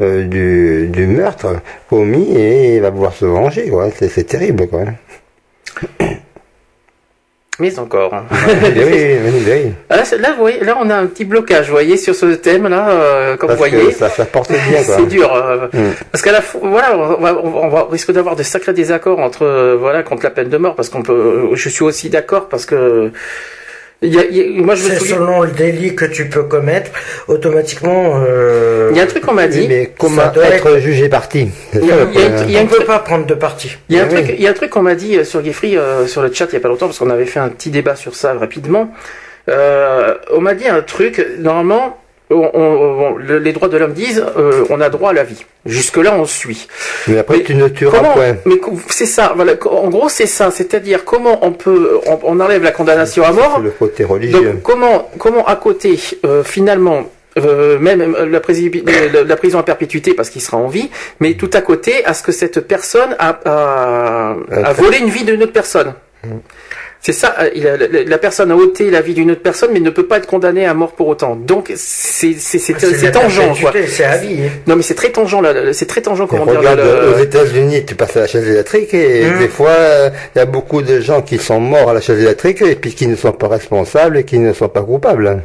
du, 0.00 0.88
du 0.88 1.06
meurtre 1.06 1.60
commis, 1.90 2.30
et 2.36 2.76
il 2.76 2.82
va 2.82 2.90
pouvoir 2.90 3.12
se 3.12 3.26
venger, 3.26 3.68
quoi. 3.68 3.90
C'est 3.90 4.24
terrible, 4.24 4.68
quoi 4.68 4.84
mais 7.60 7.78
encore. 7.78 8.14
Hein. 8.14 8.24
oui, 8.48 9.16
oui, 9.46 9.72
ah, 9.88 9.96
là, 9.96 10.32
vous 10.32 10.40
voyez, 10.40 10.60
là, 10.64 10.76
on 10.80 10.88
a 10.90 10.96
un 10.96 11.06
petit 11.06 11.24
blocage, 11.24 11.66
vous 11.66 11.72
voyez, 11.72 11.96
sur 11.96 12.14
ce 12.14 12.26
thème-là, 12.34 12.90
euh, 12.90 13.36
comme 13.36 13.50
vous 13.50 13.56
voyez. 13.56 13.92
Ça, 13.92 14.08
ça 14.08 14.24
porte 14.24 14.50
bien, 14.50 14.82
C'est 14.82 15.06
dur. 15.06 15.32
Euh, 15.32 15.68
mm. 15.72 15.92
Parce 16.10 16.22
qu'à 16.22 16.32
la 16.32 16.42
voilà, 16.62 16.96
on 16.96 17.20
va, 17.20 17.36
on 17.42 17.68
va 17.68 17.86
risque 17.90 18.12
d'avoir 18.12 18.34
des 18.36 18.44
sacrés 18.44 18.72
désaccords 18.72 19.20
entre, 19.20 19.44
euh, 19.44 19.76
voilà, 19.78 20.02
contre 20.02 20.24
la 20.24 20.30
peine 20.30 20.48
de 20.48 20.56
mort, 20.56 20.74
parce 20.74 20.88
qu'on 20.88 21.02
peut, 21.02 21.50
je 21.52 21.68
suis 21.68 21.84
aussi 21.84 22.08
d'accord, 22.08 22.48
parce 22.48 22.66
que, 22.66 23.10
il 24.02 24.14
y 24.14 24.18
a, 24.18 24.62
moi 24.62 24.74
je 24.74 24.82
C'est 24.84 24.98
selon 24.98 25.42
le 25.42 25.50
délit 25.50 25.94
que 25.94 26.06
tu 26.06 26.28
peux 26.28 26.44
commettre, 26.44 26.90
automatiquement. 27.28 28.22
Euh... 28.26 28.88
Il 28.92 28.96
y 28.96 29.00
a 29.00 29.02
un 29.02 29.06
truc 29.06 29.26
qu'on 29.26 29.34
m'a 29.34 29.46
dit. 29.46 29.66
mais 29.68 29.92
comment 29.98 30.32
être, 30.42 30.78
jugé 30.78 31.10
parti 31.10 31.50
Il 31.74 31.84
y 31.84 31.92
a, 31.92 32.44
y 32.44 32.56
a, 32.56 32.64
peut 32.64 32.84
pas 32.84 33.00
prendre 33.00 33.26
de 33.26 33.34
parti. 33.34 33.76
Il 33.90 33.96
y 33.96 34.00
a 34.00 34.04
un 34.04 34.08
truc, 34.08 34.34
il 34.36 34.40
y 34.40 34.46
a 34.46 34.50
un 34.50 34.54
truc 34.54 34.70
qu'on 34.70 34.82
m'a 34.82 34.94
dit 34.94 35.18
euh, 35.18 35.24
sur 35.24 35.44
Geoffrey 35.44 35.76
euh, 35.76 36.06
sur 36.06 36.22
le 36.22 36.32
chat 36.32 36.46
il 36.46 36.54
y 36.54 36.56
a 36.56 36.60
pas 36.60 36.68
longtemps 36.68 36.86
parce 36.86 36.98
qu'on 36.98 37.10
avait 37.10 37.26
fait 37.26 37.40
un 37.40 37.50
petit 37.50 37.70
débat 37.70 37.94
sur 37.94 38.14
ça 38.14 38.32
rapidement. 38.32 38.90
Euh, 39.50 40.14
on 40.32 40.40
m'a 40.40 40.54
dit 40.54 40.66
un 40.66 40.80
truc. 40.80 41.24
Normalement, 41.38 41.99
on, 42.30 43.16
les 43.18 43.52
droits 43.52 43.68
de 43.68 43.76
l'homme 43.76 43.92
disent 43.92 44.24
euh, 44.36 44.64
on 44.70 44.80
a 44.80 44.88
droit 44.88 45.10
à 45.10 45.12
la 45.12 45.24
vie. 45.24 45.44
Jusque 45.66 45.96
là 45.96 46.14
on 46.14 46.24
suit. 46.24 46.68
Mais 47.08 47.18
après 47.18 47.42
tu 47.42 47.54
ne 47.54 47.68
tueras 47.68 48.00
point. 48.00 48.36
Mais 48.44 48.60
c'est 48.88 49.06
ça. 49.06 49.32
Voilà. 49.34 49.54
En 49.66 49.88
gros 49.88 50.08
c'est 50.08 50.26
ça. 50.26 50.50
C'est-à-dire 50.50 51.04
comment 51.04 51.44
on 51.44 51.52
peut 51.52 52.00
on, 52.06 52.40
enlève 52.40 52.62
la 52.62 52.72
condamnation 52.72 53.24
à 53.24 53.32
mort. 53.32 53.60
Le 53.60 53.70
côté 53.70 54.04
religieux. 54.04 54.52
Donc, 54.52 54.62
comment 54.62 55.10
comment 55.18 55.46
à 55.46 55.56
côté 55.56 55.98
euh, 56.24 56.42
finalement 56.44 57.10
euh, 57.38 57.78
même 57.78 58.16
la, 58.18 59.24
la, 59.24 59.36
prison 59.36 59.58
à 59.58 59.62
perpétuité 59.62 60.14
parce 60.14 60.30
qu'il 60.30 60.42
sera 60.42 60.56
en 60.56 60.66
vie, 60.66 60.90
mais 61.20 61.34
tout 61.34 61.50
à 61.52 61.60
côté 61.60 62.04
à 62.04 62.12
ce 62.12 62.24
que 62.24 62.32
cette 62.32 62.60
personne 62.60 63.14
a, 63.20 63.38
a, 63.44 64.36
a 64.64 64.72
volé 64.72 64.98
une 64.98 65.10
vie 65.10 65.24
d'une 65.24 65.42
autre 65.42 65.52
personne. 65.52 65.94
Mmh. 66.24 66.28
C'est 67.02 67.12
ça, 67.12 67.34
euh, 67.40 68.04
la, 68.06 68.18
personne 68.18 68.50
a 68.50 68.56
ôté 68.56 68.90
la 68.90 69.00
vie 69.00 69.14
d'une 69.14 69.30
autre 69.30 69.40
personne, 69.40 69.70
mais 69.72 69.80
ne 69.80 69.88
peut 69.88 70.06
pas 70.06 70.18
être 70.18 70.26
condamnée 70.26 70.66
à 70.66 70.74
mort 70.74 70.92
pour 70.92 71.08
autant. 71.08 71.34
Donc 71.34 71.72
c'est 71.74 72.34
c'est 72.34 72.58
c'est 72.58 73.10
tangent 73.10 73.40
C'est 73.86 74.04
à 74.04 74.18
vie. 74.18 74.42
Hein. 74.42 74.50
Non 74.66 74.76
mais 74.76 74.82
c'est 74.82 74.94
très 74.94 75.10
tangent 75.10 75.40
là, 75.40 75.72
c'est 75.72 75.86
très 75.86 76.02
tangent 76.02 76.26
comment 76.28 76.44
dire. 76.44 76.60
Aux 76.60 77.18
États-Unis, 77.18 77.86
tu 77.86 77.94
passes 77.94 78.18
à 78.18 78.20
la 78.20 78.26
chaise 78.26 78.46
électrique 78.46 78.92
et 78.92 79.26
hum. 79.26 79.38
des 79.38 79.48
fois 79.48 79.72
il 80.34 80.38
y 80.38 80.42
a 80.42 80.46
beaucoup 80.46 80.82
de 80.82 81.00
gens 81.00 81.22
qui 81.22 81.38
sont 81.38 81.58
morts 81.58 81.88
à 81.88 81.94
la 81.94 82.02
chaise 82.02 82.22
électrique 82.22 82.60
et 82.60 82.74
puis 82.74 82.94
qui 82.94 83.06
ne 83.06 83.16
sont 83.16 83.32
pas 83.32 83.48
responsables 83.48 84.18
et 84.18 84.24
qui 84.24 84.38
ne 84.38 84.52
sont 84.52 84.68
pas 84.68 84.82
coupables. 84.82 85.42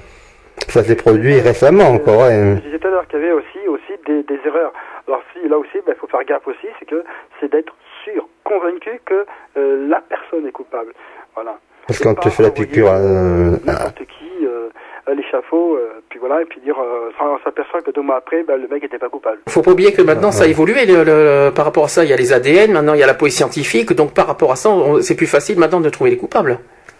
Ça 0.67 0.83
s'est 0.83 0.95
produit 0.95 1.39
récemment 1.39 1.89
encore. 1.89 2.29
Je 2.29 2.59
disais 2.65 2.79
tout 2.79 2.87
à 2.87 2.91
l'heure 2.91 3.07
qu'il 3.07 3.19
y 3.19 3.23
avait 3.23 3.31
aussi 3.31 3.67
aussi 3.67 3.93
des, 4.05 4.23
des 4.23 4.39
erreurs. 4.45 4.73
Alors 5.07 5.21
si 5.31 5.47
là 5.47 5.57
aussi, 5.57 5.69
il 5.75 5.83
ben, 5.85 5.95
faut 5.95 6.07
faire 6.07 6.23
gaffe 6.25 6.47
aussi, 6.47 6.67
c'est 6.79 6.85
que 6.85 7.03
c'est 7.39 7.51
d'être 7.51 7.73
sûr, 8.03 8.27
convaincu 8.43 8.99
que 9.05 9.25
euh, 9.57 9.87
la 9.87 10.01
personne 10.01 10.47
est 10.47 10.51
coupable. 10.51 10.93
Voilà. 11.35 11.57
Parce 11.87 11.99
que 11.99 12.03
quand 12.03 12.15
tu 12.15 12.29
fais 12.29 12.43
la 12.43 12.51
piqûre 12.51 12.89
euh, 12.89 13.57
n'importe 13.63 13.99
qui 13.99 14.45
euh, 14.45 14.69
à 15.05 15.13
l'échafaud, 15.13 15.75
euh, 15.75 16.01
puis 16.09 16.17
voilà, 16.19 16.41
et 16.41 16.45
puis 16.45 16.59
dire, 16.61 16.75
euh, 16.79 17.11
on 17.19 17.37
s'aperçoit 17.43 17.81
que 17.81 17.91
deux 17.91 18.01
mois 18.01 18.17
après, 18.17 18.43
ben, 18.43 18.59
le 18.59 18.67
mec 18.67 18.81
n'était 18.81 18.97
pas 18.97 19.09
coupable. 19.09 19.37
Faut 19.49 19.61
pas 19.61 19.71
oublier 19.71 19.91
que 19.93 20.01
maintenant 20.01 20.31
ça 20.31 20.45
a 20.45 20.47
évolué 20.47 20.85
le, 20.87 21.51
par 21.51 21.65
rapport 21.65 21.85
à 21.85 21.87
ça. 21.87 22.03
Il 22.03 22.09
y 22.09 22.13
a 22.13 22.15
les 22.15 22.33
ADN, 22.33 22.71
maintenant 22.71 22.93
il 22.95 22.99
y 22.99 23.03
a 23.03 23.07
la 23.07 23.13
police 23.13 23.35
scientifique, 23.35 23.93
donc 23.93 24.13
par 24.13 24.25
rapport 24.25 24.51
à 24.51 24.55
ça, 24.55 24.69
c'est 25.01 25.15
plus 25.15 25.27
facile 25.27 25.59
maintenant 25.59 25.81
de 25.81 25.89
trouver 25.89 26.09
les 26.09 26.17
coupables. 26.17 26.57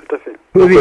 Tout 0.08 0.16
à 0.16 0.20
fait. 0.20 0.32
Oui, 0.56 0.78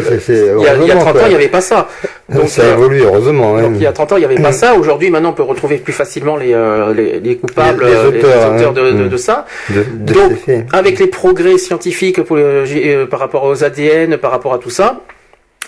il, 0.59 0.62
y 0.62 0.68
a, 0.68 0.76
il 0.76 0.86
y 0.86 0.90
a 0.92 0.96
30 0.96 1.16
ans, 1.16 1.20
il 1.24 1.28
n'y 1.30 1.34
avait 1.34 1.48
pas 1.48 1.60
ça. 1.60 1.88
Donc, 2.28 2.48
ça 2.48 2.68
évolue, 2.68 3.02
heureusement. 3.02 3.60
Donc, 3.60 3.72
il 3.74 3.82
y 3.82 3.86
a 3.86 3.92
30 3.92 4.12
ans, 4.12 4.16
il 4.16 4.20
n'y 4.20 4.24
avait 4.26 4.42
pas 4.42 4.52
ça. 4.52 4.74
Aujourd'hui, 4.74 5.10
maintenant, 5.10 5.30
on 5.30 5.34
peut 5.34 5.42
retrouver 5.42 5.78
plus 5.78 5.92
facilement 5.92 6.36
les, 6.36 6.55
les, 6.94 7.20
les, 7.20 7.36
coupables, 7.36 7.84
les, 7.84 7.96
auteurs, 7.96 8.52
hein. 8.52 8.72
de, 8.72 8.92
de, 8.92 9.09
de, 9.09 9.16
ça. 9.16 9.46
donc, 9.92 10.32
avec 10.72 10.98
les 10.98 11.06
progrès 11.06 11.59
scientifiques 11.59 12.22
pour, 12.22 12.38
par 13.10 13.20
rapport 13.20 13.44
aux 13.44 13.64
ADN, 13.64 14.16
par 14.18 14.30
rapport 14.30 14.55
à 14.55 14.59
tout 14.59 14.70
ça, 14.70 15.01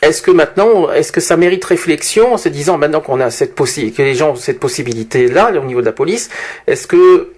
est-ce 0.02 0.22
que 0.22 0.30
maintenant, 0.30 0.92
est-ce 0.92 1.10
que 1.10 1.20
ça 1.20 1.36
mérite 1.36 1.64
réflexion 1.64 2.34
en 2.34 2.36
se 2.36 2.48
disant 2.48 2.76
maintenant 2.78 3.00
qu'on 3.00 3.20
a 3.20 3.30
cette 3.30 3.54
possibilité, 3.54 3.96
que 3.96 4.02
les 4.02 4.14
gens 4.14 4.32
ont 4.32 4.36
cette 4.36 4.60
possibilité 4.60 5.26
là 5.28 5.50
au 5.52 5.64
niveau 5.64 5.80
de 5.80 5.86
la 5.86 5.92
police, 5.92 6.28
est-ce 6.66 6.86
que 6.86 7.32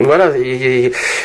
voilà. 0.00 0.30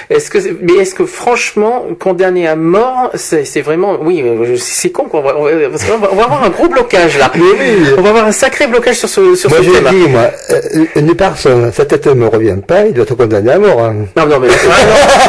Est-ce 0.10 0.32
que, 0.32 0.40
mais 0.62 0.82
est-ce 0.82 0.96
que 0.96 1.06
franchement, 1.06 1.86
condamner 2.00 2.48
à 2.48 2.56
mort, 2.56 3.12
c'est 3.14 3.62
vraiment, 3.62 4.00
oui, 4.02 4.24
c'est 4.58 4.90
con 4.90 5.04
quoi. 5.04 5.20
On 5.20 5.24
va, 5.24 5.38
on 5.38 6.16
va, 6.16 6.24
avoir 6.24 6.44
un 6.44 6.50
gros 6.50 6.68
blocage 6.68 7.20
là. 7.20 7.32
On 7.98 8.02
va 8.02 8.10
avoir 8.10 8.26
un 8.26 8.32
sacré 8.32 8.66
blocage 8.66 8.96
sur 8.96 9.10
ce, 9.10 9.36
sur 9.36 9.52
moi, 9.52 9.60
ce 9.60 9.70
thème. 9.70 9.84
Moi, 9.84 9.92
je 9.92 9.98
dis, 9.98 10.10
moi, 10.10 10.32
euh, 10.50 10.86
une 10.96 11.16
personne, 11.16 11.72
sa 11.72 11.86
tête 11.86 12.08
ne 12.08 12.14
me 12.14 12.28
revient 12.28 12.58
pas, 12.68 12.86
il 12.86 12.94
doit 12.94 13.04
être 13.04 13.14
condamné 13.14 13.52
à 13.52 13.60
mort. 13.60 13.80
Hein. 13.80 14.08
Non, 14.18 14.26
non, 14.26 14.40
mais 14.40 14.48
là, 14.48 14.54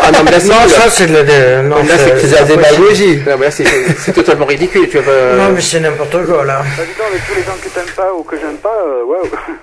ah, 0.03 0.11
non, 0.11 0.19
mais 0.25 0.31
là, 0.31 0.39
non, 0.39 0.69
ça 0.69 0.89
c'est 0.89 1.07
de, 1.07 1.69
non, 1.69 1.77
là, 1.77 1.99
c'est 1.99 2.31
la 2.31 2.45
démagogie. 2.45 3.19
Non, 3.27 3.37
mais 3.39 3.47
là, 3.47 3.51
c'est 3.51 4.13
totalement 4.15 4.47
ridicule. 4.47 4.89
Tu 4.89 4.99
vas 5.01 5.13
Non, 5.37 5.53
mais 5.55 5.61
c'est 5.61 5.81
n'importe 5.81 6.25
quoi 6.25 6.47
là. 6.47 6.63
Bah, 6.79 6.83
dis 6.87 6.99
donc, 6.99 7.09
avec 7.11 7.27
tous 7.27 7.35
les 7.35 7.43
gens 7.43 7.59
que 7.63 7.69
t'aimes 7.69 7.95
pas 7.95 8.11
ou 8.19 8.23
que 8.23 8.37
j'aime 8.37 8.57
pas, 8.57 8.85
euh, 8.87 9.05
ouais. 9.05 9.19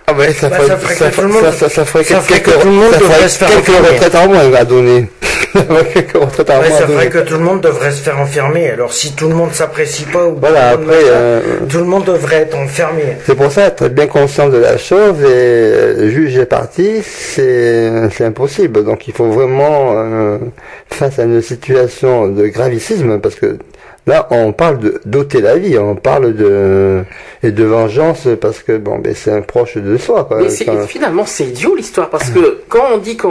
Ah 0.06 0.14
ouais, 0.14 0.34
ça, 0.34 0.50
bah, 0.50 0.58
ferait, 0.60 0.94
ça 0.94 1.12
ferait 1.12 1.22
le 1.24 1.28
monde, 1.30 1.52
ça, 1.52 1.68
ça 1.68 1.84
ferait 1.84 2.04
que 2.04 2.52
tout 2.62 2.68
le 2.68 3.71
monde 3.72 3.84
devrait 3.84 3.98
se 3.98 4.10
faire 4.10 4.12
quelques 4.12 4.12
retraites 4.12 4.16
en 4.16 4.28
moins 4.28 4.54
à 4.54 4.66
donner. 4.66 5.08
c'est 5.54 6.86
vrai 6.86 7.10
que 7.10 7.20
tout 7.20 7.34
le 7.34 7.42
monde 7.42 7.62
devrait 7.62 7.92
se 7.92 8.02
faire 8.02 8.20
enfermer. 8.20 8.70
Alors 8.70 8.94
si 8.94 9.14
tout 9.14 9.28
le 9.28 9.36
monde 9.36 9.52
s'apprécie 9.52 10.06
pas 10.06 10.26
ou 10.26 10.38
voilà, 10.40 10.70
après, 10.70 11.04
euh, 11.08 11.60
tout 11.68 11.80
le 11.80 11.84
monde 11.84 12.06
devrait 12.06 12.38
être 12.38 12.58
enfermé. 12.58 13.18
C'est 13.26 13.36
pour 13.36 13.52
ça 13.52 13.68
être 13.68 13.90
bien 13.90 14.08
conscient 14.08 14.50
de 14.50 14.58
la 14.58 14.78
chose 14.78 15.20
et 15.22 15.26
euh, 15.26 16.10
juger 16.10 16.46
parti, 16.46 17.02
c'est 17.04 18.10
c'est 18.12 18.26
impossible. 18.26 18.84
Donc 18.86 19.08
il 19.08 19.14
faut 19.14 19.30
vraiment 19.30 19.94
euh, 19.96 20.38
face 20.90 21.20
à 21.20 21.24
une 21.24 21.42
situation 21.42 22.28
de 22.28 22.48
gravicisme 22.48 23.20
parce 23.20 23.36
que 23.36 23.58
Là, 24.08 24.28
on 24.32 24.52
parle 24.52 24.80
d'ôter 25.06 25.42
la 25.42 25.58
vie, 25.58 25.78
on 25.78 25.96
parle 25.96 26.34
de 26.34 27.04
et 27.44 27.52
de 27.52 27.64
vengeance 27.64 28.28
parce 28.40 28.64
que 28.64 28.78
bon, 28.78 28.98
ben 28.98 29.14
c'est 29.14 29.32
un 29.32 29.42
proche 29.42 29.78
de 29.78 29.96
soi. 29.98 30.26
Quoi, 30.26 30.40
mais 30.42 30.50
finalement, 30.88 31.26
c'est 31.26 31.46
idiot 31.46 31.76
l'histoire 31.76 32.10
parce 32.10 32.32
que 32.32 32.62
quand 32.68 32.86
on 32.94 32.98
dit 32.98 33.16
qu'on 33.16 33.30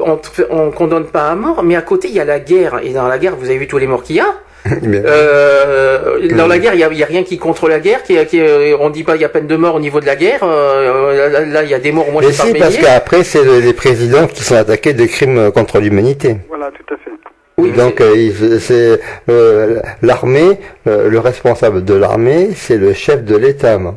on, 0.00 0.20
on, 0.50 0.70
condamne 0.70 1.06
pas 1.06 1.30
à 1.30 1.34
mort, 1.34 1.62
mais 1.62 1.74
à 1.74 1.82
côté 1.82 2.08
il 2.08 2.14
y 2.14 2.20
a 2.20 2.24
la 2.26 2.38
guerre 2.38 2.80
et 2.82 2.90
dans 2.90 3.08
la 3.08 3.18
guerre, 3.18 3.34
vous 3.36 3.46
avez 3.46 3.56
vu 3.56 3.66
tous 3.66 3.78
les 3.78 3.86
morts 3.86 4.02
qu'il 4.02 4.16
y 4.16 4.20
a. 4.20 4.26
Euh, 4.94 6.28
dans 6.36 6.46
la 6.46 6.58
guerre, 6.58 6.74
il 6.74 6.80
y 6.80 7.02
a, 7.02 7.06
rien 7.06 7.24
qui 7.24 7.36
contre 7.36 7.68
la 7.68 7.80
guerre. 7.80 8.02
Qui, 8.04 8.24
qui 8.26 8.40
on 8.78 8.90
dit 8.90 9.02
pas 9.02 9.16
il 9.16 9.22
y 9.22 9.24
a 9.24 9.28
peine 9.28 9.46
de 9.46 9.56
mort 9.56 9.74
au 9.74 9.80
niveau 9.80 10.00
de 10.00 10.06
la 10.06 10.14
guerre. 10.16 10.40
Euh, 10.44 11.46
là, 11.46 11.64
il 11.64 11.70
y 11.70 11.74
a 11.74 11.80
des 11.80 11.90
morts 11.90 12.08
au 12.08 12.12
moins. 12.12 12.22
Mais 12.22 12.32
si, 12.32 12.52
parce 12.52 12.76
qu'après, 12.76 13.24
c'est 13.24 13.44
les 13.44 13.72
présidents 13.72 14.26
qui 14.28 14.44
sont 14.44 14.54
attaqués 14.54 14.92
de 14.92 15.04
crimes 15.06 15.50
contre 15.50 15.80
l'humanité. 15.80 16.36
Voilà, 16.48 16.70
tout 16.70 16.94
à 16.94 16.96
fait. 16.98 17.10
Oui, 17.58 17.70
donc 17.72 18.00
euh, 18.00 18.58
c'est 18.60 18.98
euh, 19.28 19.80
l'armée, 20.00 20.58
euh, 20.86 21.10
le 21.10 21.18
responsable 21.18 21.84
de 21.84 21.92
l'armée, 21.92 22.50
c'est 22.56 22.78
le 22.78 22.94
chef 22.94 23.24
de 23.24 23.36
l'État. 23.36 23.78
Mmh. 23.78 23.92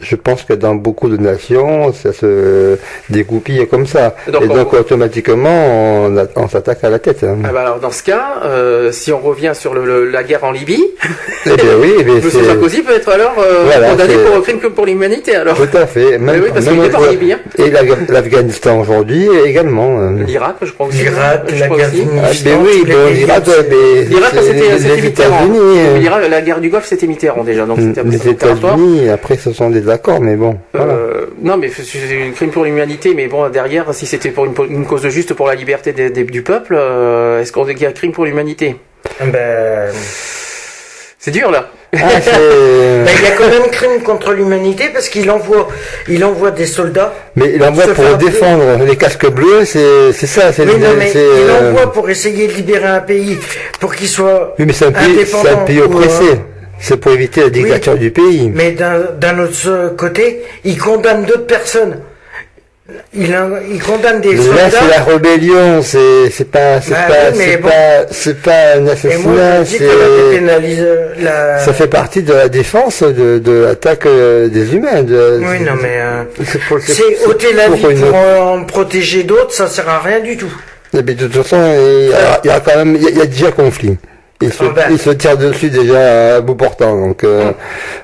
Je, 0.00 0.16
pense 0.16 0.44
que 0.44 0.54
dans 0.54 0.74
beaucoup 0.74 1.10
de 1.10 1.18
nations, 1.18 1.92
ça 1.92 2.14
se 2.14 2.78
dégoupille 3.10 3.66
comme 3.68 3.86
ça. 3.86 4.16
Donc, 4.32 4.44
Et 4.44 4.48
donc 4.48 4.72
automatiquement, 4.72 6.06
on, 6.06 6.26
on 6.36 6.48
s'attaque 6.48 6.84
à 6.84 6.90
la 6.90 6.98
tête. 6.98 7.22
Hein. 7.22 7.36
Ah 7.44 7.52
bah 7.52 7.60
alors 7.60 7.80
dans 7.80 7.90
ce 7.90 8.02
cas, 8.02 8.40
si 8.92 9.12
on 9.12 9.18
revient 9.18 9.52
sur 9.54 9.74
le, 9.74 10.10
la 10.10 10.22
guerre 10.22 10.44
en 10.44 10.52
Libye, 10.52 10.82
eh 11.44 11.50
bien 11.50 11.76
oui, 11.78 11.92
eh 11.98 12.02
M. 12.02 12.22
Sarkozy 12.22 12.80
peut 12.80 12.94
être 12.94 13.10
alors 13.10 13.34
condamné 13.90 14.14
pour 14.24 14.42
crime 14.42 14.58
pour 14.58 14.86
l'humanité. 14.86 15.36
Alors. 15.36 15.56
Tout 15.56 15.76
à 15.76 15.86
fait. 15.86 16.16
Même, 16.16 16.42
oui, 16.42 16.50
parce 16.52 16.64
qu'il 16.64 16.82
est 16.82 16.94
en 16.94 17.10
Libye. 17.10 17.32
Hein. 17.34 17.40
Et 17.58 17.70
l'Afghanistan 18.10 18.80
aujourd'hui 18.80 19.28
également. 19.44 20.12
L'Irak, 20.12 20.56
je 20.62 20.72
crois 20.72 20.86
aussi. 20.86 21.02
L'Irak, 21.02 21.50
l'Afghanistan. 21.50 22.10
Ah, 22.24 22.58
oui, 22.64 22.85
l'Irak, 22.86 23.44
c'était 24.40 25.02
Mitterrand. 25.02 25.46
L'Irak, 25.98 26.28
la 26.28 26.42
guerre 26.42 26.60
du 26.60 26.68
Golfe, 26.70 26.86
c'était 26.86 27.06
Mitterrand 27.06 27.44
déjà. 27.44 27.66
Donc 27.66 27.78
c'était 27.80 28.02
les 28.02 28.28
États-Unis, 28.28 29.08
après, 29.08 29.36
ce 29.36 29.52
sont 29.52 29.70
des 29.70 29.88
accords, 29.88 30.20
mais 30.20 30.36
bon. 30.36 30.56
Euh, 30.74 31.26
non, 31.42 31.56
mais 31.56 31.68
c'est 31.68 31.82
un 31.82 32.30
crime 32.32 32.50
pour 32.50 32.64
l'humanité, 32.64 33.14
mais 33.14 33.28
bon, 33.28 33.48
derrière, 33.48 33.92
si 33.94 34.06
c'était 34.06 34.30
pour 34.30 34.46
une, 34.46 34.86
cause 34.86 35.08
juste 35.08 35.34
pour 35.34 35.48
la 35.48 35.54
liberté 35.54 35.92
du 35.92 36.42
peuple, 36.42 36.76
euh, 36.78 37.40
est-ce 37.40 37.52
qu'on 37.52 37.64
dit 37.64 37.74
qu'il 37.74 37.82
y 37.82 37.86
a 37.86 37.90
un 37.90 37.92
crime 37.92 38.12
pour 38.12 38.24
l'humanité? 38.24 38.76
Ben. 39.20 39.92
C'est 41.26 41.32
dur 41.32 41.50
là. 41.50 41.70
Ah, 41.92 41.98
ben, 42.24 43.08
il 43.18 43.24
y 43.24 43.26
a 43.26 43.32
quand 43.36 43.48
même 43.48 43.68
crime 43.72 44.00
contre 44.04 44.32
l'humanité 44.32 44.90
parce 44.92 45.08
qu'il 45.08 45.28
envoie, 45.28 45.66
il 46.06 46.24
envoie 46.24 46.52
des 46.52 46.66
soldats. 46.66 47.12
Mais 47.34 47.54
il 47.56 47.64
envoie 47.64 47.88
pour 47.88 48.16
défendre 48.16 48.84
les 48.86 48.94
casques 48.94 49.28
bleus, 49.28 49.64
c'est 49.64 50.12
ça. 50.12 50.52
Oui, 50.56 50.66
non, 50.78 50.90
mais 50.96 51.10
il 51.12 51.18
euh, 51.18 51.70
envoie 51.70 51.92
pour 51.92 52.08
essayer 52.08 52.46
de 52.46 52.52
libérer 52.52 52.86
un 52.86 53.00
pays, 53.00 53.38
pour 53.80 53.96
qu'il 53.96 54.06
soit. 54.06 54.54
Oui, 54.60 54.66
mais 54.68 54.72
c'est 54.72 54.84
un 54.84 54.92
pays, 54.92 55.26
un 55.50 55.56
pays 55.64 55.80
oppressé. 55.80 56.30
Euh, 56.30 56.36
c'est 56.78 56.96
pour 56.96 57.10
éviter 57.10 57.40
la 57.40 57.50
dictature 57.50 57.96
du 57.96 58.12
pays. 58.12 58.48
Mais 58.54 58.70
d'un 58.70 59.38
autre 59.40 59.96
côté, 59.96 60.44
il 60.62 60.78
condamne 60.78 61.24
d'autres 61.24 61.48
personnes 61.48 62.02
il, 63.14 63.36
il, 63.72 63.82
condamne 63.82 64.20
des 64.20 64.36
soldats. 64.36 64.62
Là, 64.62 64.70
c'est 64.70 64.88
la 64.88 65.04
rébellion, 65.04 65.82
c'est 65.82 66.30
c'est 66.30 66.48
pas 66.48 66.80
c'est 66.80 66.92
bah 66.92 67.06
pas 67.08 67.32
c'est 67.34 67.56
pas 67.58 68.06
c'est 68.10 68.42
pas 68.42 68.76
un 68.76 68.86
assassinat, 68.86 69.64
c'est 69.64 70.40
la... 71.20 71.58
ça 71.58 71.72
fait 71.72 71.88
partie 71.88 72.22
de 72.22 72.32
la 72.32 72.48
défense 72.48 73.02
de, 73.02 73.38
de 73.38 73.52
l'attaque 73.52 74.06
euh, 74.06 74.48
des 74.48 74.74
humains. 74.74 75.02
De, 75.02 75.40
oui, 75.40 75.60
non 75.60 75.74
mais 75.82 75.98
euh, 75.98 76.22
c'est 76.80 77.26
ôter 77.26 77.52
la 77.54 77.70
vie 77.70 77.82
pour, 77.82 78.14
en 78.14 78.64
protéger 78.64 79.24
d'autres, 79.24 79.52
ça 79.52 79.66
sert 79.66 79.88
à 79.88 79.98
rien 79.98 80.20
du 80.20 80.36
tout. 80.36 80.52
Mais 80.92 81.02
de 81.02 81.26
toute 81.26 81.42
façon, 81.42 81.56
il 81.76 82.10
y 82.10 82.14
a, 82.14 82.40
il 82.44 82.46
y 82.46 82.50
a 82.50 82.60
quand 82.60 82.76
même 82.76 82.96
il 82.96 83.16
y 83.16 83.20
a 83.20 83.26
déjà 83.26 83.50
conflit. 83.50 83.96
Il 84.42 84.52
se, 84.52 84.64
ah 84.64 84.72
ben. 84.74 84.84
il 84.90 84.98
se 84.98 85.10
tire 85.10 85.38
dessus 85.38 85.70
déjà 85.70 86.36
à 86.36 86.40
bout 86.42 86.56
portant. 86.56 86.94
Donc 87.00 87.24
euh, 87.24 87.52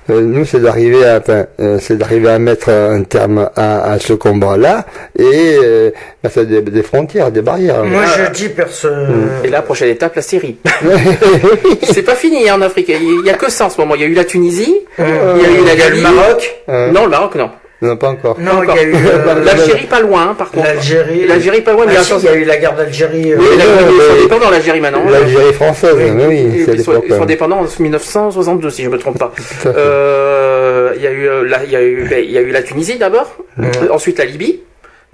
euh 0.09 0.21
nous, 0.23 0.47
c'est 0.47 0.61
d'arriver 0.61 1.05
à, 1.05 1.19
enfin, 1.19 1.45
euh, 1.61 1.79
c'est 1.79 1.99
d'arriver 1.99 2.31
à 2.31 2.39
mettre 2.39 2.71
un 2.71 3.03
terme 3.03 3.51
à, 3.55 3.93
à 3.93 3.99
ce 3.99 4.15
combat-là 4.15 4.87
et 5.19 5.59
euh, 5.63 5.91
mettre 6.25 6.43
des, 6.43 6.63
des, 6.63 6.83
frontières, 6.83 7.31
des 7.31 7.43
barrières. 7.43 7.85
Moi, 7.85 8.05
je 8.07 8.33
dis 8.33 8.49
personne. 8.49 9.29
Et 9.45 9.49
la 9.49 9.61
prochaine 9.61 9.91
étape, 9.91 10.15
la 10.15 10.23
Syrie. 10.23 10.57
c'est 11.83 12.03
pas 12.03 12.15
fini 12.15 12.49
hein, 12.49 12.55
en 12.57 12.63
Afrique. 12.63 12.89
Il 12.89 13.27
y 13.27 13.31
a 13.31 13.35
que 13.35 13.51
ça 13.51 13.67
en 13.67 13.71
ce 13.71 13.79
moment. 13.79 13.95
Il 13.95 14.01
y 14.01 14.05
a 14.05 14.09
eu 14.09 14.15
la 14.15 14.25
Tunisie, 14.25 14.75
il 14.99 15.05
y 15.05 15.09
a 15.09 15.51
eu 15.51 15.65
la, 15.67 15.89
le 15.91 16.01
Maroc. 16.01 16.63
Non, 16.69 17.05
le 17.05 17.11
Maroc, 17.11 17.35
non. 17.35 17.51
Non, 17.83 17.97
pas 17.97 18.11
encore. 18.11 18.39
Non, 18.39 18.63
il 18.63 18.69
y 18.69 18.79
a 18.79 18.83
eu 18.85 18.95
euh, 18.95 19.45
l'Algérie 19.45 19.87
pas 19.87 20.01
loin, 20.01 20.29
hein, 20.31 20.35
par 20.39 20.53
contre. 20.53 20.67
L'Algérie. 20.67 21.27
L'Algérie 21.27 21.63
pas 21.63 21.73
loin, 21.73 21.85
mais 21.85 21.97
ah, 21.99 22.03
si, 22.05 22.15
il 22.15 22.25
y 22.25 22.29
a 22.29 22.35
eu 22.35 22.45
la 22.45 22.57
guerre 22.57 22.77
d'Algérie. 22.77 23.33
Euh, 23.33 23.39
oui, 23.41 23.47
ils 24.25 24.31
sont 24.31 24.39
dans 24.39 24.51
l'Algérie 24.51 24.81
maintenant. 24.81 25.03
L'Algérie 25.11 25.53
française, 25.53 25.97
oui, 25.97 26.25
oui, 26.29 26.65
ils, 26.69 26.85
sont, 26.85 27.03
ils 27.05 27.13
sont 27.13 27.23
indépendants 27.23 27.59
en 27.59 27.83
1962, 27.83 28.71
si 28.71 28.85
je 28.85 28.89
me 28.89 28.99
trompe 28.99 29.19
pas. 29.19 29.33
Euh, 29.67 30.93
il 30.97 31.03
y 31.03 31.07
a 31.07 31.11
eu, 31.11 31.29
il 31.65 31.71
y 31.71 31.77
a 31.77 31.83
eu, 31.83 32.07
ben, 32.09 32.23
il 32.23 32.31
y 32.31 32.39
a 32.39 32.41
eu 32.41 32.51
la 32.51 32.63
Tunisie 32.63 32.99
d'abord, 32.99 33.37
ensuite 33.91 34.19
la 34.19 34.27
Libye 34.27 34.61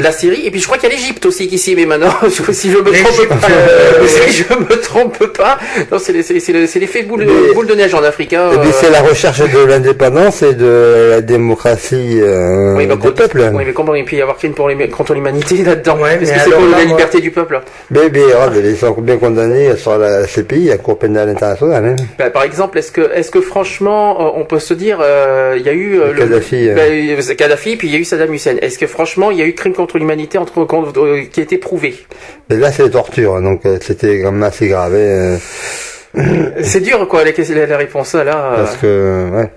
la 0.01 0.13
Syrie 0.13 0.47
et 0.47 0.53
puis 0.53 0.61
je 0.61 0.67
crois 0.67 0.79
qu'il 0.79 0.89
y 0.89 0.93
a 0.93 0.95
l'Égypte 0.95 1.27
aussi 1.27 1.49
qui 1.49 1.59
s'y 1.59 1.75
met 1.75 1.85
maintenant 1.85 2.13
si 2.53 2.71
je 2.71 2.79
me 2.79 2.85
trompe 2.85 3.41
pas. 3.41 3.49
euh, 3.51 4.07
si 4.07 4.45
je 4.45 4.55
me 4.55 4.81
trompe 4.81 5.27
pas. 5.37 5.59
Non 5.91 5.99
c'est 5.99 6.13
l'effet 6.13 7.03
boule, 7.03 7.27
boule 7.53 7.67
de 7.67 7.75
neige 7.75 7.95
en 7.95 8.05
Afrique 8.05 8.33
hein, 8.33 8.49
et 8.55 8.59
puis 8.59 8.71
c'est 8.73 8.91
la 8.91 9.03
recherche 9.03 9.41
de 9.41 9.59
l'indépendance 9.59 10.43
et 10.43 10.55
de 10.55 11.09
la 11.11 11.21
démocratie 11.21 12.21
euh, 12.21 12.77
oui, 12.77 12.87
bah, 12.87 12.95
des 12.95 13.11
peuples. 13.11 13.51
oui 13.53 13.65
mais 13.67 13.73
comment 13.73 13.93
il 13.97 14.05
peut 14.05 14.15
y 14.15 14.23
avoir 14.23 14.37
crime 14.37 14.55
pour 14.55 14.69
les, 14.69 14.89
contre 14.89 15.15
l'humanité 15.15 15.57
là-dedans? 15.65 15.99
Ouais, 15.99 16.17
parce 16.17 16.31
que 16.31 16.39
c'est 16.45 16.51
pour 16.51 16.67
la 16.67 16.85
liberté 16.85 17.21
du 17.21 17.33
peuple. 17.33 17.61
Mais, 17.91 18.09
mais 18.13 18.23
regarde, 18.23 18.55
ils 18.65 18.77
sont 18.77 18.93
bien 19.01 19.17
condamnés 19.17 19.77
sur 19.77 19.99
la 19.99 20.29
CPI 20.29 20.67
la 20.67 20.79
Cour 20.79 21.01
pénale 21.01 21.29
internationale 21.29 21.85
hein. 21.85 21.97
bah, 22.17 22.31
par 22.31 22.45
exemple 22.45 22.79
est-ce 22.79 22.93
que 22.93 23.11
est-ce 23.17 23.33
que 23.33 23.41
franchement 23.41 24.29
euh, 24.29 24.41
on 24.41 24.45
peut 24.45 24.61
se 24.61 24.75
dire 24.75 25.01
euh, 25.03 25.57
il 25.59 25.67
y 25.67 25.69
a 25.69 25.73
eu 25.73 25.97
le, 25.97 26.13
Kadhafi, 26.13 26.69
bah, 26.69 27.35
Kadhafi 27.37 27.75
puis 27.75 27.89
il 27.89 27.95
y 27.95 27.97
a 27.97 27.99
eu 27.99 28.05
Saddam 28.05 28.33
Hussein. 28.33 28.55
Est-ce 28.63 28.79
que 28.79 28.87
franchement 28.87 29.33
il 29.33 29.39
y 29.39 29.43
a 29.43 29.45
eu 29.45 29.55
crime 29.55 29.73
contre 29.73 29.88
contre 29.89 29.99
l'humanité 29.99 30.37
entre, 30.37 30.61
euh, 30.61 31.23
qui 31.33 31.41
a 31.41 31.43
été 31.43 31.57
prouvé. 31.57 31.95
Mais 32.51 32.57
là, 32.57 32.71
c'est 32.71 32.91
torture, 32.91 33.37
hein, 33.37 33.43
donc 33.43 33.65
euh, 33.65 33.79
c'était 33.81 34.21
quand 34.21 34.33
même 34.33 34.43
assez 34.43 34.69
grave. 34.69 34.95
Hein. 34.95 35.39
c'est 36.63 36.81
dur, 36.81 37.09
quoi, 37.09 37.25
la, 37.25 37.67
la 37.67 37.77
réponse 37.79 38.15
là. 38.15 38.53
Parce 38.57 38.77
que, 38.77 39.31
ouais. 39.33 39.51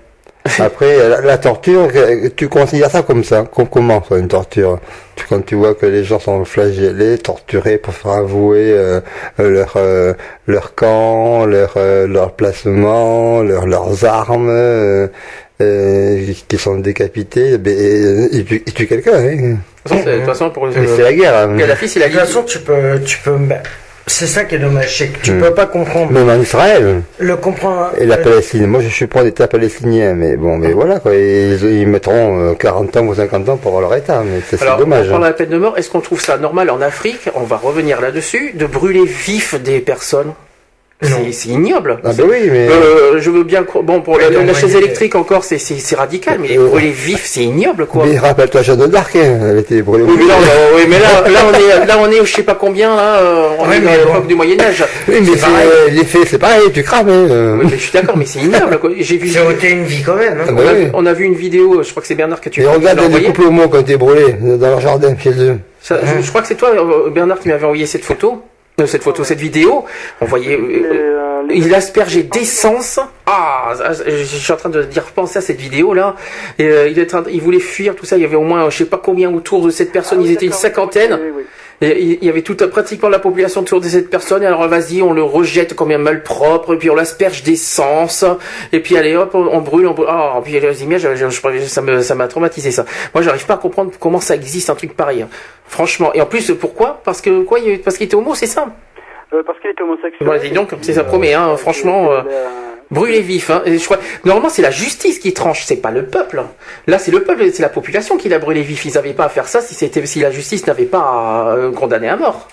Après, 0.58 0.96
la, 1.22 1.38
torture, 1.38 1.88
tu 2.34 2.48
considères 2.48 2.90
ça 2.90 3.02
comme 3.02 3.22
ça 3.22 3.44
Comment 3.70 4.02
ça, 4.02 4.16
une 4.16 4.26
torture? 4.26 4.80
Quand 5.28 5.40
tu 5.44 5.54
vois 5.54 5.74
que 5.74 5.86
les 5.86 6.02
gens 6.02 6.18
sont 6.18 6.44
flagellés, 6.44 7.18
torturés 7.18 7.78
pour 7.78 7.94
faire 7.94 8.12
avouer 8.12 8.72
euh, 8.72 9.00
leur 9.38 9.76
leur 10.48 10.74
camp, 10.74 11.46
leur 11.46 11.74
leur 12.08 12.32
placement, 12.32 13.42
leur, 13.42 13.66
leurs 13.66 14.04
armes, 14.04 15.08
qui 15.58 16.58
sont 16.58 16.76
décapités, 16.78 17.58
ben, 17.58 18.28
ils 18.32 18.44
tuent, 18.44 18.86
quelqu'un. 18.86 19.14
Hein. 19.14 19.56
De 19.90 20.16
toute 20.16 20.24
façon, 20.24 20.50
pour 20.50 20.68
c'est 20.72 21.02
la 21.02 21.12
guerre. 21.12 21.36
Hein. 21.36 21.56
la 21.56 21.76
fille, 21.76 21.88
c'est 21.88 22.00
la 22.00 22.08
De 22.08 22.12
toute 22.12 22.20
façon, 22.20 22.42
tu 22.42 22.60
peux, 22.60 23.00
tu 23.04 23.18
peux, 23.18 23.36
C'est 24.06 24.26
ça 24.26 24.44
qui 24.44 24.54
est 24.54 24.58
dommage, 24.58 24.96
c'est 24.98 25.08
que 25.08 25.22
tu 25.22 25.32
hmm. 25.32 25.40
peux 25.40 25.54
pas 25.54 25.66
comprendre. 25.66 26.12
Même 26.12 26.28
en 26.28 26.40
Israël. 26.40 27.02
Le 27.18 27.36
comprendre. 27.36 27.90
Et 27.98 28.06
la 28.06 28.16
Palestine. 28.16 28.66
Moi, 28.66 28.80
je 28.80 28.88
suis 28.88 29.06
pour 29.06 29.22
l'État 29.22 29.48
palestinien, 29.48 30.14
mais 30.14 30.36
bon, 30.36 30.56
mais 30.56 30.72
voilà, 30.72 31.00
quoi. 31.00 31.14
Ils, 31.14 31.86
mettront 31.86 32.54
40 32.54 32.96
euh, 32.96 33.00
ans 33.00 33.06
ou 33.06 33.14
50 33.14 33.48
ans 33.48 33.56
pour 33.56 33.72
avoir 33.76 33.82
leur 33.90 33.96
État, 33.96 34.22
mais 34.24 34.40
c'est 34.48 34.64
dommage. 34.78 35.08
Pour 35.08 35.18
la 35.18 35.32
peine 35.32 35.50
de 35.50 35.58
mort, 35.58 35.76
est-ce 35.76 35.90
qu'on 35.90 36.00
trouve 36.00 36.20
ça 36.20 36.38
normal 36.38 36.70
en 36.70 36.80
Afrique? 36.80 37.28
On 37.34 37.42
va 37.42 37.56
revenir 37.56 38.00
là-dessus, 38.00 38.52
de 38.54 38.66
brûler 38.66 39.04
vif 39.04 39.60
des 39.60 39.80
personnes 39.80 40.32
c'est 41.32 41.48
ignoble. 41.48 41.98
Ah 42.04 42.10
ben 42.16 42.24
oui, 42.28 42.48
mais 42.50 42.68
euh, 42.68 43.20
je 43.20 43.30
veux 43.30 43.42
bien. 43.42 43.64
Bon, 43.82 44.00
pour 44.00 44.18
la, 44.18 44.54
chaise 44.54 44.76
électrique 44.76 45.14
encore, 45.14 45.44
c'est 45.44 45.96
radical, 45.96 46.38
mais 46.40 46.48
les 46.48 46.58
euh, 46.58 46.66
brûler 46.66 46.90
vifs, 46.90 47.24
c'est 47.24 47.42
ignoble, 47.42 47.86
quoi. 47.86 48.04
Mais 48.06 48.18
rappelle-toi 48.18 48.62
Jeanne 48.62 48.86
d'Arc, 48.86 49.16
hein, 49.16 49.38
elle 49.50 49.58
était 49.58 49.82
brûlée. 49.82 50.04
Oui, 50.04 50.14
mais, 50.18 50.26
là, 50.26 50.34
oui, 50.74 50.82
mais 50.88 50.98
là, 50.98 51.28
là, 51.28 51.40
on 51.48 51.52
est, 51.52 51.86
là, 51.86 51.96
on 51.98 52.10
est, 52.10 52.24
je 52.24 52.32
sais 52.32 52.42
pas 52.42 52.54
combien, 52.54 52.94
là, 52.94 53.20
euh, 53.20 53.48
on 53.58 53.70
est 53.70 53.76
à 53.76 53.96
l'époque 53.96 54.26
du 54.26 54.34
Moyen 54.34 54.60
Âge. 54.60 54.84
Oui, 55.08 55.16
mais 55.20 55.90
l'effet, 55.90 56.20
c'est 56.26 56.38
pareil, 56.38 56.70
tu 56.72 56.82
crames. 56.82 57.08
Hein. 57.08 57.58
Oui, 57.58 57.66
mais 57.70 57.76
je 57.76 57.82
suis 57.82 57.92
d'accord, 57.92 58.16
mais 58.16 58.26
c'est 58.26 58.40
ignoble, 58.40 58.78
quoi. 58.78 58.90
J'ai 58.98 59.16
vu. 59.16 59.28
C'est 59.28 59.46
ôté 59.46 59.70
une 59.70 59.84
vie 59.84 60.02
quand 60.02 60.16
même. 60.16 60.40
Hein. 60.40 60.44
Ah 60.48 60.52
ben 60.52 60.90
on, 60.94 61.06
a, 61.06 61.12
vu 61.12 61.24
une 61.24 61.34
vidéo, 61.34 61.82
je 61.82 61.90
crois 61.90 62.02
que 62.02 62.06
c'est 62.06 62.14
Bernard 62.14 62.40
que 62.40 62.48
tu. 62.48 62.62
Et 62.62 62.66
regarde 62.66 63.00
les 63.12 63.24
couples 63.24 63.42
homo 63.42 63.68
quand 63.68 63.82
t'es 63.82 63.96
brûlé 63.96 64.34
dans 64.40 64.68
leur 64.68 64.80
jardin 64.80 65.14
chez 65.18 65.30
eux. 65.30 65.58
je 65.82 66.28
crois 66.28 66.42
que 66.42 66.48
c'est 66.48 66.54
toi, 66.54 66.70
Bernard, 67.12 67.40
qui 67.40 67.48
m'avait 67.48 67.64
envoyé 67.64 67.86
cette 67.86 68.04
photo 68.04 68.42
cette 68.86 69.02
photo, 69.02 69.22
cette 69.24 69.40
vidéo, 69.40 69.84
on 70.20 70.24
voyait, 70.24 70.58
euh, 70.58 71.42
il 71.50 71.74
aspergeait 71.74 72.22
d'essence. 72.22 72.98
Ah, 73.26 73.72
je 74.06 74.24
suis 74.24 74.52
en 74.52 74.56
train 74.56 74.70
de 74.70 74.82
dire 74.84 75.04
penser 75.04 75.38
à 75.38 75.42
cette 75.42 75.60
vidéo 75.60 75.94
là. 75.94 76.16
Et, 76.58 76.66
euh, 76.66 76.88
il, 76.88 76.98
était, 76.98 77.16
il 77.30 77.40
voulait 77.40 77.60
fuir 77.60 77.94
tout 77.94 78.06
ça. 78.06 78.16
Il 78.16 78.22
y 78.22 78.24
avait 78.24 78.36
au 78.36 78.42
moins, 78.42 78.68
je 78.70 78.78
sais 78.78 78.84
pas 78.86 79.00
combien 79.02 79.32
autour 79.32 79.62
de 79.62 79.70
cette 79.70 79.92
personne. 79.92 80.18
Ah 80.20 80.24
ils 80.24 80.32
étaient 80.32 80.46
une 80.46 80.52
cinquantaine. 80.52 81.18
Et 81.82 82.18
il 82.20 82.24
y 82.24 82.28
avait 82.28 82.42
toute 82.42 82.64
pratiquement 82.66 83.08
la 83.08 83.18
population 83.18 83.60
autour 83.60 83.80
de 83.80 83.86
cette 83.86 84.08
personne. 84.08 84.44
Alors 84.44 84.66
vas-y, 84.68 85.02
on 85.02 85.12
le 85.12 85.22
rejette 85.22 85.74
comme 85.74 85.90
un 85.90 85.98
malpropre, 85.98 86.74
et 86.74 86.78
puis 86.78 86.88
on 86.90 86.94
l'asperge 86.94 87.42
d'essence, 87.42 88.24
et 88.72 88.80
puis 88.80 88.96
allez 88.96 89.16
hop, 89.16 89.34
on, 89.34 89.60
brûle, 89.60 89.88
on 89.88 89.92
brûle. 89.92 90.08
Ah, 90.08 90.40
puis 90.42 90.58
les 90.58 90.84
images, 90.84 91.06
ça 91.66 91.82
me, 91.82 92.00
ça 92.00 92.14
m'a 92.14 92.28
traumatisé 92.28 92.70
ça. 92.70 92.84
Moi, 93.14 93.22
j'arrive 93.22 93.46
pas 93.46 93.54
à 93.54 93.58
comprendre 93.58 93.90
comment 93.98 94.20
ça 94.20 94.34
existe 94.34 94.70
un 94.70 94.74
truc 94.74 94.96
pareil. 94.96 95.26
Franchement. 95.66 96.12
Et 96.14 96.20
en 96.20 96.26
plus, 96.26 96.52
pourquoi? 96.52 97.00
Parce 97.04 97.20
que 97.20 97.42
quoi 97.42 97.58
Parce 97.84 97.96
qu'il 97.96 98.06
était 98.06 98.14
homo, 98.16 98.34
c'est 98.34 98.46
ça? 98.46 98.66
Euh, 99.32 99.42
Parce 99.44 99.58
qu'il 99.60 99.70
était 99.70 99.82
homosexuel. 99.82 100.18
Voilà, 100.20 100.40
dis 100.40 100.50
donc, 100.50 100.70
c'est 100.82 100.92
ça 100.92 101.04
promet, 101.04 101.34
hein. 101.34 101.56
Franchement. 101.56 102.12
Euh, 102.12 102.22
brûler 102.92 103.20
vif. 103.20 103.50
Hein. 103.50 103.62
je 103.66 103.84
crois, 103.84 103.98
normalement, 104.24 104.50
c'est 104.50 104.62
la 104.62 104.70
justice 104.70 105.18
qui 105.18 105.32
tranche, 105.32 105.64
c'est 105.64 105.76
pas 105.76 105.90
le 105.90 106.06
peuple. 106.06 106.38
Hein. 106.38 106.50
Là, 106.86 106.98
c'est 106.98 107.10
le 107.10 107.24
peuple, 107.24 107.50
c'est 107.52 107.62
la 107.62 107.68
population 107.68 108.16
qui 108.16 108.28
l'a 108.28 108.38
brûlé 108.38 108.62
vif. 108.62 108.84
Ils 108.84 108.94
n'avaient 108.94 109.14
pas 109.14 109.24
à 109.24 109.28
faire 109.28 109.48
ça 109.48 109.60
si 109.60 109.74
c'était, 109.74 110.04
si 110.06 110.20
la 110.20 110.30
justice 110.30 110.66
n'avait 110.66 110.84
pas 110.84 111.00
à 111.00 111.54
euh, 111.56 111.72
condamner 111.72 112.08
à 112.08 112.16
mort. 112.16 112.48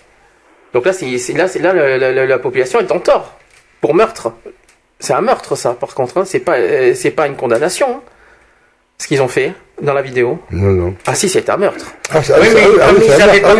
Donc 0.74 0.86
là, 0.86 0.94
c'est, 0.94 1.06
là, 1.34 1.48
c'est 1.48 1.60
là, 1.60 1.74
la, 1.74 2.40
population 2.40 2.80
est 2.80 2.92
en 2.92 3.00
tort 3.00 3.38
pour 3.82 3.94
meurtre. 3.94 4.32
C'est 5.00 5.14
un 5.14 5.22
meurtre, 5.22 5.56
ça. 5.56 5.74
Par 5.74 5.94
contre, 5.94 6.18
hein. 6.18 6.26
c'est 6.26 6.40
pas, 6.40 6.58
euh, 6.58 6.94
c'est 6.96 7.12
pas 7.12 7.28
une 7.28 7.36
condamnation. 7.36 8.02
Ce 9.00 9.08
qu'ils 9.08 9.22
ont 9.22 9.28
fait 9.28 9.54
dans 9.82 9.94
la 9.94 10.02
vidéo. 10.02 10.40
Non, 10.52 10.72
non. 10.72 10.94
Ah 11.08 11.16
si, 11.16 11.30
c'est 11.30 11.50
un 11.50 11.56
meurtre. 11.56 11.94
Ah, 12.12 12.20
oui, 12.20 12.48
mais 12.54 12.62
comme 12.64 13.02
ils 13.02 13.18
n'avaient 13.18 13.40
pas, 13.40 13.56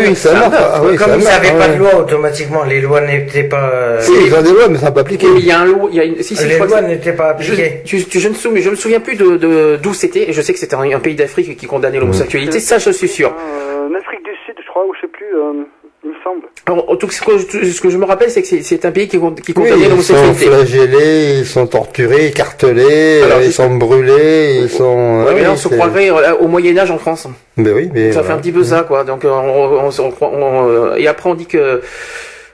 comme 0.98 1.18
ils 1.18 1.24
n'avaient 1.24 1.58
pas 1.58 1.68
de 1.68 1.78
loi 1.78 1.96
automatiquement, 1.96 2.64
les 2.64 2.82
lois 2.82 3.00
n'étaient 3.00 3.44
pas. 3.44 3.70
Euh, 3.72 4.00
si, 4.00 4.12
ils 4.26 4.34
ont 4.34 4.42
des 4.42 4.52
lois, 4.52 4.68
mais 4.68 4.76
ça 4.76 4.86
n'a 4.86 4.92
pas 4.92 5.00
appliqué. 5.00 5.26
il 5.34 5.46
y 5.46 5.50
a 5.50 5.60
un 5.60 5.64
loi, 5.64 5.88
il 5.90 5.96
y 5.96 6.00
a 6.00 6.04
une. 6.04 6.22
Si, 6.22 6.36
si, 6.36 6.46
les 6.46 6.58
lois 6.58 6.82
n'étaient 6.82 7.14
pas 7.14 7.30
appliquées. 7.30 7.80
Je, 7.86 7.96
je, 7.96 8.18
je, 8.18 8.28
ne 8.28 8.34
souviens, 8.34 8.62
je 8.62 8.70
me 8.70 8.76
souviens 8.76 9.00
plus 9.00 9.16
de 9.16 9.78
d'où 9.82 9.94
c'était. 9.94 10.28
Et 10.28 10.32
je 10.34 10.42
sais 10.42 10.52
que 10.52 10.58
c'était 10.58 10.76
un, 10.76 11.00
pays 11.00 11.14
d'Afrique 11.14 11.56
qui 11.56 11.66
condamnait 11.66 11.98
l'homosexualité. 11.98 12.60
Ça, 12.60 12.78
je 12.78 12.90
suis 12.90 13.08
sûr. 13.08 13.28
Euh, 13.30 13.88
en 13.88 13.94
Afrique 13.94 14.22
du 14.22 14.32
Sud, 14.44 14.56
je 14.62 14.68
crois, 14.68 14.84
ou 14.84 14.94
je 14.94 15.00
sais 15.00 15.08
plus. 15.08 15.34
Euh 15.34 15.64
il 16.04 16.10
me 16.10 16.14
semble. 16.24 16.48
Alors, 16.66 16.96
tout 16.98 17.10
ce, 17.10 17.20
que, 17.22 17.38
ce 17.38 17.80
que 17.80 17.90
je 17.90 17.96
me 17.96 18.04
rappelle, 18.04 18.30
c'est 18.30 18.42
que 18.42 18.62
c'est 18.62 18.84
un 18.84 18.90
pays 18.90 19.08
qui, 19.08 19.18
qui 19.44 19.54
condamne 19.54 19.82
l'homosexualité. 19.82 20.44
Ils 20.44 20.50
sont 20.50 20.52
flagellés, 20.52 21.38
ils 21.38 21.46
sont 21.46 21.66
torturés, 21.66 22.26
écartelés, 22.26 23.22
ils 23.42 23.52
sont 23.52 23.74
brûlés, 23.76 24.60
ils 24.64 24.70
sont. 24.70 25.24
Ouais, 25.26 25.34
mais 25.34 25.42
là, 25.42 25.52
on 25.52 25.56
se 25.56 25.68
croirait 25.68 26.10
euh, 26.10 26.34
au 26.36 26.48
Moyen 26.48 26.76
Âge 26.78 26.90
en 26.90 26.98
France. 26.98 27.26
Ben 27.56 27.72
oui, 27.74 27.90
mais 27.92 28.12
ça 28.12 28.22
fait 28.22 28.32
un 28.32 28.38
petit 28.38 28.52
peu 28.52 28.62
ça, 28.62 28.84
quoi. 28.86 29.04
Donc, 29.04 29.22
on, 29.24 29.28
on, 29.28 29.88
on, 29.88 30.12
on, 30.22 30.94
et 30.96 31.08
après, 31.08 31.30
on 31.30 31.34
dit 31.34 31.46
que 31.46 31.80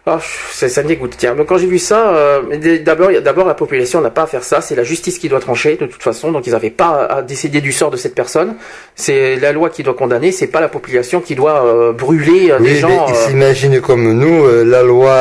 Oh, 0.08 0.18
ça, 0.52 0.68
ça 0.68 0.84
me 0.84 0.88
dégoûte. 0.88 1.16
Tiens, 1.18 1.34
mais 1.36 1.44
quand 1.44 1.58
j'ai 1.58 1.66
vu 1.66 1.80
ça, 1.80 2.14
euh, 2.14 2.78
d'abord, 2.78 3.10
d'abord 3.20 3.44
la 3.44 3.54
population 3.54 4.00
n'a 4.00 4.10
pas 4.10 4.22
à 4.22 4.26
faire 4.28 4.44
ça. 4.44 4.60
C'est 4.60 4.76
la 4.76 4.84
justice 4.84 5.18
qui 5.18 5.28
doit 5.28 5.40
trancher 5.40 5.74
de 5.74 5.86
toute 5.86 6.02
façon. 6.02 6.30
Donc 6.30 6.46
ils 6.46 6.52
n'avaient 6.52 6.70
pas 6.70 7.06
à 7.06 7.22
décider 7.22 7.60
du 7.60 7.72
sort 7.72 7.90
de 7.90 7.96
cette 7.96 8.14
personne. 8.14 8.54
C'est 8.94 9.34
la 9.34 9.50
loi 9.50 9.68
qui 9.68 9.82
doit 9.82 9.94
condamner. 9.94 10.30
C'est 10.30 10.46
pas 10.46 10.60
la 10.60 10.68
population 10.68 11.20
qui 11.20 11.34
doit 11.34 11.66
euh, 11.66 11.92
brûler 11.92 12.52
euh, 12.52 12.60
des 12.60 12.76
gens. 12.76 13.06
Ils 13.08 13.16
s'imaginent 13.16 13.80
comme 13.80 14.12
nous. 14.12 14.46
la 14.64 14.84
loi, 14.84 15.16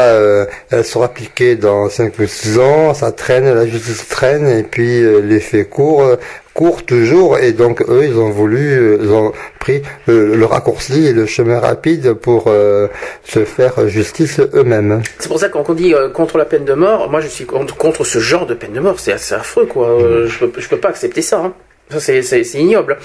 elle 0.69 0.85
sera 0.85 1.05
appliquée 1.05 1.55
dans 1.55 1.89
5 1.89 2.19
ou 2.19 2.27
6 2.27 2.59
ans. 2.59 2.93
Ça 2.93 3.11
traîne, 3.11 3.51
la 3.51 3.65
justice 3.65 4.07
traîne, 4.07 4.47
et 4.47 4.61
puis 4.61 5.01
l'effet 5.23 5.65
court 5.65 6.15
court 6.56 6.86
toujours 6.86 7.38
et 7.38 7.52
donc 7.52 7.84
eux 7.90 8.06
ils 8.06 8.18
ont 8.18 8.32
voulu 8.32 8.98
ils 9.02 9.11
ont 9.11 9.34
pris 9.60 9.84
le, 10.07 10.44
raccourci 10.45 11.06
et 11.06 11.14
le 11.14 11.26
chemin 11.26 11.60
rapide 11.60 12.14
pour 12.14 12.45
euh, 12.48 12.88
se 13.23 13.44
faire 13.44 13.88
justice 13.88 14.40
eux-mêmes. 14.40 15.03
C'est 15.19 15.27
pour 15.27 15.40
ça 15.40 15.49
qu'on 15.49 15.73
dit 15.73 15.94
euh, 15.94 16.10
contre 16.10 16.38
la 16.38 16.45
peine 16.45 16.64
de 16.64 16.73
mort, 16.73 17.11
moi 17.11 17.19
je 17.19 17.27
suis 17.27 17.45
contre, 17.45 18.06
ce 18.06 18.19
genre 18.19 18.45
de 18.45 18.53
peine 18.53 18.73
de 18.73 18.80
mort, 18.80 18.99
c'est 18.99 19.11
assez 19.11 19.36
affreux 19.36 19.65
quoi. 19.65 19.90
Euh, 19.90 20.27
je, 20.27 20.45
peux, 20.45 20.61
je 20.61 20.69
peux 20.69 20.77
pas 20.77 20.90
accepter 20.90 21.22
ça. 21.22 21.40
Hein. 21.44 21.53
Ça 21.90 21.99
c'est 21.99 22.45
ignoble. 22.56 22.98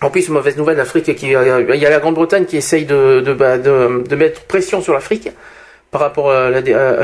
En 0.00 0.10
plus, 0.10 0.28
mauvaise 0.28 0.56
nouvelle, 0.56 0.76
l'Afrique 0.76 1.12
qui, 1.16 1.26
il 1.26 1.32
y 1.32 1.86
a 1.86 1.90
la 1.90 1.98
Grande-Bretagne 1.98 2.44
qui 2.44 2.56
essaye 2.56 2.84
de, 2.84 3.20
de, 3.20 3.32
bah, 3.32 3.58
de, 3.58 4.04
de 4.06 4.16
mettre 4.16 4.42
pression 4.42 4.80
sur 4.80 4.92
l'Afrique 4.92 5.30
par 5.90 6.02
rapport 6.02 6.30
à 6.30 6.50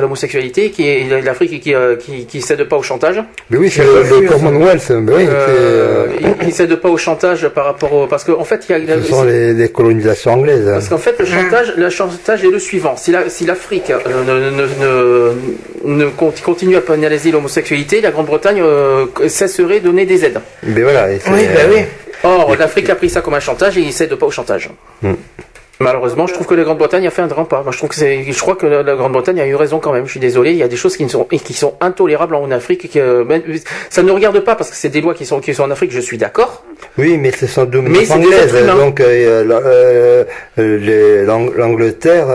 l'homosexualité, 0.01 0.70
qui 0.70 0.86
est 0.86 1.23
l'Afrique 1.23 1.62
qui, 1.62 1.74
euh, 1.74 1.97
qui, 1.97 2.27
qui, 2.27 2.43
cède 2.43 2.62
pas 2.65 2.77
au 2.77 2.82
chantage. 2.82 3.23
Mais 3.48 3.56
oui, 3.56 3.70
c'est 3.70 3.82
le, 3.82 4.28
Commonwealth. 4.28 4.90
oui, 4.90 5.27
euh, 5.27 6.06
il, 6.43 6.52
cède 6.52 6.74
pas 6.77 6.90
au 6.90 6.98
chantage 6.98 7.48
par 7.48 7.65
rapport 7.65 7.94
au, 7.94 8.06
parce 8.06 8.24
qu'en 8.24 8.39
en 8.39 8.44
fait, 8.44 8.66
il 8.69 8.86
y 8.86 8.93
a. 8.93 9.02
Ce 9.02 9.09
sont 9.09 9.24
les, 9.24 9.55
les, 9.55 9.70
colonisations 9.70 10.35
anglaises. 10.35 10.69
Parce 10.70 10.89
qu'en 10.90 10.98
fait, 10.98 11.19
le 11.19 11.24
chantage, 11.24 11.73
le 11.77 11.89
chantage 11.89 12.44
est 12.44 12.51
le 12.51 12.59
suivant. 12.59 12.94
Si 12.97 13.11
l'Afrique 13.11 13.89
la, 13.89 13.98
si 14.01 14.06
euh, 14.06 14.24
ne, 14.27 14.51
ne, 14.51 15.94
ne, 15.97 16.05
ne, 16.05 16.11
continue 16.44 16.77
à 16.77 16.82
pénaliser 16.82 17.31
l'homosexualité, 17.31 18.02
la 18.02 18.11
Grande-Bretagne 18.11 18.61
euh, 18.61 19.06
cesserait 19.28 19.81
de 19.81 19.86
donner 19.86 20.05
des 20.05 20.27
aides. 20.27 20.40
Mais 20.62 20.82
voilà. 20.82 21.06
oui, 21.09 21.19
bah 21.55 21.61
oui. 21.73 21.81
Or, 22.23 22.55
l'Afrique 22.56 22.90
a 22.90 22.94
pris 22.97 23.09
ça 23.09 23.23
comme 23.23 23.35
un 23.35 23.40
chantage 23.40 23.78
et 23.78 23.81
il 23.81 23.93
cède 23.94 24.15
pas 24.15 24.27
au 24.27 24.31
chantage. 24.31 24.70
Hmm. 25.01 25.15
Malheureusement, 25.85 26.27
je 26.27 26.32
trouve 26.32 26.47
que 26.47 26.55
la 26.55 26.65
Grande-Bretagne 26.65 27.06
a 27.06 27.11
fait 27.11 27.20
un 27.20 27.27
grand 27.27 27.44
pas. 27.44 27.62
Moi, 27.62 27.70
je 27.70 27.77
trouve 27.77 27.90
que 27.90 27.97
je 27.97 28.40
crois 28.40 28.56
que 28.56 28.65
la, 28.65 28.94
Grande-Bretagne 28.94 29.39
a 29.40 29.47
eu 29.47 29.55
raison 29.55 29.81
quand 29.81 29.93
même. 29.93 30.06
Je 30.06 30.12
suis 30.12 30.20
désolé, 30.20 30.52
il 30.52 30.56
y 30.56 30.62
a 30.62 30.69
des 30.69 30.77
choses 30.77 30.97
qui 30.97 31.06
sont 31.11 31.24
qui 31.24 31.52
sont 31.52 31.74
intolérables 31.82 32.35
en 32.36 32.51
Afrique. 32.51 32.90
Que, 32.90 32.98
euh, 32.98 33.59
ça 33.90 34.02
ne 34.02 34.11
regarde 34.11 34.40
pas 34.40 34.56
parce 34.56 34.70
que 34.70 34.77
c'est 34.77 34.89
des 34.89 35.02
lois 35.02 35.12
qui 35.12 35.27
sont 35.27 35.40
qui 35.40 35.52
sont 35.52 35.65
en 35.65 35.70
Afrique. 35.70 35.90
Je 35.93 36.01
suis 36.01 36.16
d'accord. 36.16 36.65
Oui, 36.98 37.19
mais 37.19 37.32
c'est 37.36 37.47
sans 37.47 37.65
domination 37.65 38.16
anglaise. 38.16 38.55
Donc, 38.66 39.01
euh, 39.01 40.24
euh, 40.59 41.24
l'Angleterre 41.56 42.27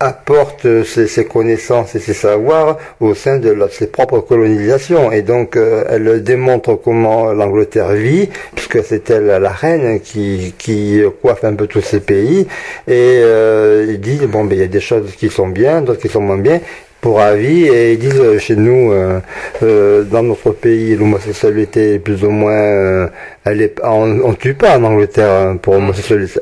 apporte 0.00 0.66
ses, 0.84 1.24
connaissances 1.24 1.94
et 1.94 1.98
ses 1.98 2.14
savoirs 2.14 2.78
au 3.00 3.14
sein 3.14 3.38
de 3.38 3.56
ses 3.70 3.86
propres 3.86 4.20
colonisations, 4.20 5.12
et 5.12 5.22
donc 5.22 5.56
elle 5.56 6.22
démontre 6.22 6.74
comment 6.74 7.32
l'Angleterre 7.32 7.92
vit, 7.92 8.28
puisque 8.54 8.84
c'est 8.84 9.10
elle 9.10 9.26
la 9.26 9.50
reine 9.50 10.00
qui 10.00 10.54
qui 10.58 11.00
coiffe 11.22 11.44
un 11.44 11.54
peu 11.54 11.66
tous 11.66 11.80
ces 11.80 12.00
pays. 12.00 12.46
Et 12.86 13.20
euh, 13.22 13.86
ils 13.88 14.00
disent 14.00 14.22
bon 14.22 14.44
ben 14.44 14.56
il 14.56 14.60
y 14.60 14.64
a 14.64 14.68
des 14.68 14.80
choses 14.80 15.12
qui 15.16 15.28
sont 15.28 15.48
bien, 15.48 15.82
d'autres 15.82 16.00
qui 16.00 16.08
sont 16.08 16.20
moins 16.20 16.38
bien 16.38 16.60
pour 17.00 17.20
avis 17.20 17.66
et 17.66 17.92
ils 17.92 17.98
disent 17.98 18.20
euh, 18.20 18.38
chez 18.38 18.56
nous 18.56 18.92
euh, 18.92 20.02
dans 20.04 20.22
notre 20.22 20.50
pays 20.52 20.96
l'homosexualité 20.96 21.94
est 21.94 21.98
plus 21.98 22.24
ou 22.24 22.30
moins 22.30 23.10
elle 23.44 23.62
est 23.62 23.80
on, 23.82 24.20
on, 24.24 24.34
tue 24.34 24.54
pas 24.54 24.78
en 24.78 24.84
Angleterre 24.84 25.30
hein, 25.30 25.56
pour 25.56 25.80
mm. 25.80 25.92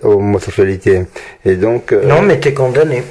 homosexualité 0.03 1.03
et 1.45 1.57
donc 1.57 1.93
non 1.93 2.23
mais 2.23 2.39
t'es 2.41 2.55
condamné 2.55 3.03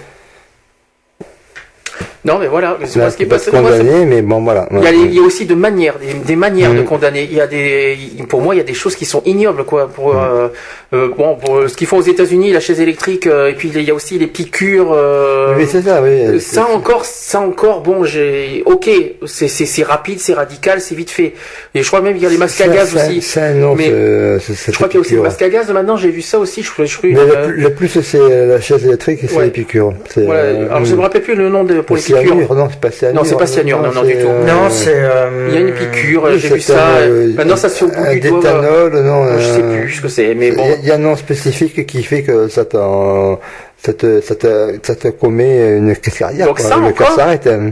non, 2.25 2.39
mais 2.39 2.47
voilà, 2.47 2.77
c'est 2.85 3.09
ce 3.09 3.17
qui 3.17 3.23
est 3.23 3.25
passé. 3.25 3.51
Condamné, 3.51 4.05
mais 4.05 4.21
bon, 4.21 4.41
voilà. 4.41 4.69
Il 4.71 4.81
y, 4.81 4.87
a, 4.87 4.91
il 4.93 5.13
y 5.13 5.19
a 5.19 5.21
aussi 5.21 5.45
de 5.45 5.55
manières, 5.55 5.95
des, 6.25 6.35
manières 6.37 6.73
de 6.73 6.79
mm. 6.79 6.85
condamner. 6.85 7.27
Il 7.29 7.35
y 7.35 7.41
a 7.41 7.47
des, 7.47 7.97
pour 8.29 8.41
moi, 8.41 8.55
il 8.55 8.59
y 8.59 8.61
a 8.61 8.63
des 8.63 8.73
choses 8.73 8.95
qui 8.95 9.03
sont 9.03 9.21
ignobles, 9.25 9.65
quoi. 9.65 9.89
Pour, 9.89 10.13
mm. 10.13 10.17
euh, 10.17 10.47
euh, 10.93 11.09
bon, 11.17 11.35
pour 11.35 11.67
ce 11.67 11.75
qu'ils 11.75 11.87
font 11.87 11.97
aux 11.97 12.01
États-Unis, 12.01 12.53
la 12.53 12.61
chaise 12.61 12.79
électrique, 12.79 13.27
euh, 13.27 13.49
et 13.49 13.53
puis 13.53 13.69
il 13.73 13.81
y 13.81 13.91
a 13.91 13.93
aussi 13.93 14.17
les 14.19 14.27
piqûres. 14.27 14.93
Euh, 14.93 15.53
oui, 15.57 15.65
c'est 15.67 15.81
ça, 15.81 16.01
oui. 16.01 16.39
Ça 16.39 16.65
encore, 16.67 17.03
ça 17.03 17.41
encore, 17.41 17.81
bon, 17.81 18.05
j'ai, 18.05 18.63
ok, 18.65 18.89
c'est, 19.25 19.49
c'est, 19.49 19.65
c'est 19.65 19.83
rapide, 19.83 20.19
c'est 20.19 20.33
radical, 20.33 20.79
c'est 20.79 20.95
vite 20.95 21.09
fait. 21.09 21.33
Et 21.75 21.83
je 21.83 21.87
crois 21.87 21.99
même 21.99 22.13
qu'il 22.13 22.23
y 22.23 22.25
a 22.25 22.29
les 22.29 22.37
masques 22.37 22.61
à 22.61 22.67
gaz 22.69 22.95
aussi. 22.95 23.21
Ça, 23.21 23.51
non, 23.51 23.75
mais 23.75 23.89
je 23.89 24.71
crois 24.71 24.87
qu'il 24.87 24.95
y 24.95 24.97
a 24.99 25.01
aussi 25.01 25.15
les 25.15 25.21
masques 25.21 25.41
à 25.41 25.49
gaz. 25.49 25.69
Maintenant, 25.71 25.97
j'ai 25.97 26.09
vu 26.09 26.21
ça 26.21 26.39
aussi. 26.39 26.63
Je, 26.63 26.85
je, 26.85 26.97
mais 27.03 27.15
le, 27.47 27.73
plus, 27.73 28.01
c'est 28.01 28.45
la 28.45 28.61
chaise 28.61 28.85
électrique 28.85 29.23
et 29.23 29.27
c'est 29.27 29.41
les 29.41 29.49
piqûres. 29.49 29.93
Voilà. 30.15 30.71
Alors, 30.71 30.85
je 30.85 30.95
me 30.95 31.01
rappelle 31.01 31.23
plus 31.23 31.35
le 31.35 31.49
nom 31.49 31.65
de 31.65 31.81
pour 31.81 31.97
les 31.97 32.12
non, 32.13 32.67
c'est 32.69 32.79
pas 32.79 32.91
cyanure. 32.91 33.15
Non, 33.15 33.23
c'est 33.23 33.37
pas 33.37 33.47
cyanure, 33.47 33.81
non, 33.81 33.91
non, 33.91 34.03
du 34.03 34.13
tout. 34.13 34.27
Euh, 34.27 34.45
non, 34.45 34.69
c'est. 34.69 34.93
Euh, 34.95 35.47
il 35.49 35.55
y 35.55 35.57
a 35.57 35.61
une 35.61 35.73
piqûre, 35.73 36.37
j'ai 36.37 36.49
vu 36.49 36.61
ça. 36.61 36.99
Maintenant, 37.35 37.55
ça 37.55 37.69
se 37.69 37.79
fait 37.79 37.85
au 37.85 37.89
bout 37.89 38.09
du 38.11 38.19
doigt. 38.19 38.91
non. 38.91 39.37
Je 39.39 39.47
sais 39.47 39.63
plus 39.63 39.91
ce 39.91 40.01
que 40.01 40.07
c'est, 40.07 40.35
mais 40.35 40.51
bon. 40.51 40.65
Il 40.81 40.87
y 40.87 40.91
a 40.91 40.95
un 40.95 40.99
nom 40.99 41.15
spécifique 41.15 41.85
qui 41.85 42.03
fait 42.03 42.23
que 42.23 42.47
ça 42.47 42.65
t'en 42.65 43.39
ça 43.85 43.93
te, 43.93 44.21
ça 44.21 44.35
te, 44.35 44.79
ça 44.81 44.95
te 44.95 45.09
commet 45.09 45.77
une 45.77 45.93
crise 45.95 46.17
cardiaque. 46.17 46.47
Donc 46.47 46.59
ça 46.59 46.77
encore, 46.77 47.19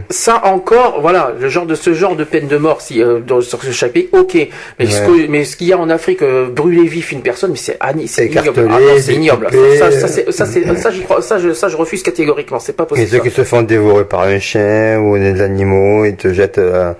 ça 0.09 0.45
encore, 0.45 0.99
voilà, 0.99 1.33
le 1.39 1.47
genre 1.47 1.65
de 1.65 1.75
ce 1.75 1.93
genre 1.93 2.17
de 2.17 2.25
peine 2.25 2.47
de 2.47 2.57
mort, 2.57 2.81
si 2.81 3.01
euh, 3.01 3.19
dans, 3.19 3.39
sur 3.39 3.63
ce 3.63 3.71
chapitre, 3.71 4.19
ok. 4.19 4.35
Mais 4.77 4.87
ce 4.87 5.27
mais 5.29 5.45
ce 5.45 5.55
qu'il 5.55 5.67
y 5.67 5.73
a 5.73 5.77
en 5.77 5.89
Afrique, 5.89 6.21
euh, 6.21 6.49
brûler 6.49 6.85
vif 6.85 7.13
une 7.13 7.21
personne, 7.21 7.51
mais 7.51 7.57
c'est 7.57 7.77
c'est 8.07 8.25
ignoble. 8.25 8.67
Ah, 8.69 8.77
c'est 8.99 9.13
ignoble. 9.13 9.47
Ça, 9.79 9.91
ça, 9.91 10.07
ça, 10.09 10.31
ça, 10.31 10.45
ça, 10.45 10.91
j'y 10.91 11.01
crois, 11.03 11.21
ça, 11.21 11.39
je, 11.39 11.53
ça, 11.53 11.69
je 11.69 11.77
refuse 11.77 12.03
catégoriquement. 12.03 12.59
C'est 12.59 12.75
pas 12.75 12.85
possible. 12.85 13.07
Et 13.07 13.09
ceux 13.09 13.19
qui 13.19 13.31
se 13.31 13.45
font 13.45 13.61
dévorer 13.61 14.03
par 14.03 14.23
un 14.23 14.39
chien 14.39 14.99
ou 14.99 15.17
des 15.17 15.41
animaux, 15.41 16.03
ils 16.03 16.17
te 16.17 16.33
jettent 16.33 16.57
euh, 16.57 16.91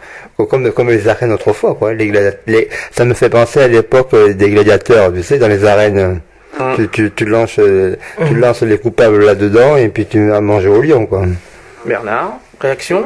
comme 0.50 0.72
comme 0.72 0.90
les 0.90 1.10
arènes 1.10 1.34
autrefois, 1.34 1.76
quoi. 1.76 1.94
Les, 1.94 2.12
les, 2.48 2.70
ça 2.92 3.04
me 3.04 3.14
fait 3.14 3.30
penser 3.30 3.60
à 3.60 3.68
l'époque 3.68 4.16
des 4.16 4.50
gladiateurs, 4.50 5.12
tu 5.14 5.22
sais, 5.22 5.38
dans 5.38 5.50
les 5.50 5.66
arènes. 5.66 6.22
Hein. 6.60 6.73
Tu, 6.76 6.90
tu, 6.90 7.11
tu, 7.11 7.26
lances, 7.26 7.60
euh, 7.60 7.95
tu 8.28 8.36
lances 8.36 8.64
les 8.64 8.80
coupables 8.80 9.23
là-dedans 9.23 9.78
et 9.78 9.90
puis 9.90 10.06
tu 10.06 10.30
vas 10.30 10.41
manger 10.41 10.69
au 10.69 10.82
lion, 10.82 11.06
quoi. 11.06 11.23
Bernard, 11.86 12.40
réaction? 12.60 13.06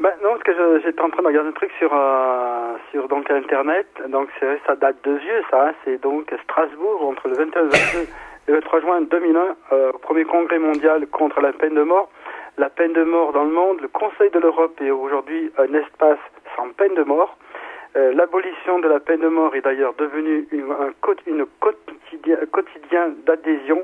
Ben, 0.00 0.12
non, 0.22 0.32
parce 0.32 0.42
que 0.42 0.80
j'étais 0.84 1.00
en 1.00 1.08
train 1.08 1.22
de 1.22 1.28
regarder 1.28 1.48
un 1.48 1.52
truc 1.52 1.70
sur 1.78 1.90
euh, 1.94 2.74
sur 2.90 3.08
donc 3.08 3.30
internet. 3.30 3.86
Donc 4.10 4.28
c'est 4.38 4.58
ça 4.66 4.76
date 4.76 4.96
de 5.04 5.12
vieux, 5.12 5.42
ça. 5.50 5.68
Hein. 5.68 5.72
c'est 5.84 6.00
donc 6.02 6.30
Strasbourg 6.44 7.08
entre 7.08 7.28
le 7.28 7.36
21 7.36 7.68
et 7.68 8.06
le 8.48 8.54
23 8.54 8.80
juin 8.80 9.00
2001, 9.00 9.56
euh, 9.72 9.92
au 9.94 9.98
premier 9.98 10.24
congrès 10.24 10.58
mondial 10.58 11.06
contre 11.06 11.40
la 11.40 11.52
peine 11.52 11.74
de 11.74 11.82
mort. 11.82 12.10
La 12.58 12.68
peine 12.68 12.92
de 12.92 13.04
mort 13.04 13.32
dans 13.32 13.44
le 13.44 13.50
monde, 13.52 13.80
le 13.80 13.88
Conseil 13.88 14.30
de 14.30 14.38
l'Europe 14.38 14.78
est 14.80 14.90
aujourd'hui 14.90 15.50
un 15.58 15.72
espace 15.74 16.18
sans 16.56 16.68
peine 16.76 16.94
de 16.94 17.02
mort. 17.02 17.36
Euh, 17.96 18.12
l'abolition 18.12 18.78
de 18.78 18.88
la 18.88 19.00
peine 19.00 19.20
de 19.20 19.28
mort 19.28 19.54
est 19.54 19.62
d'ailleurs 19.62 19.94
devenue 19.94 20.46
une, 20.52 20.70
un, 20.70 20.92
quotidien, 21.00 23.08
d'adhésion 23.24 23.82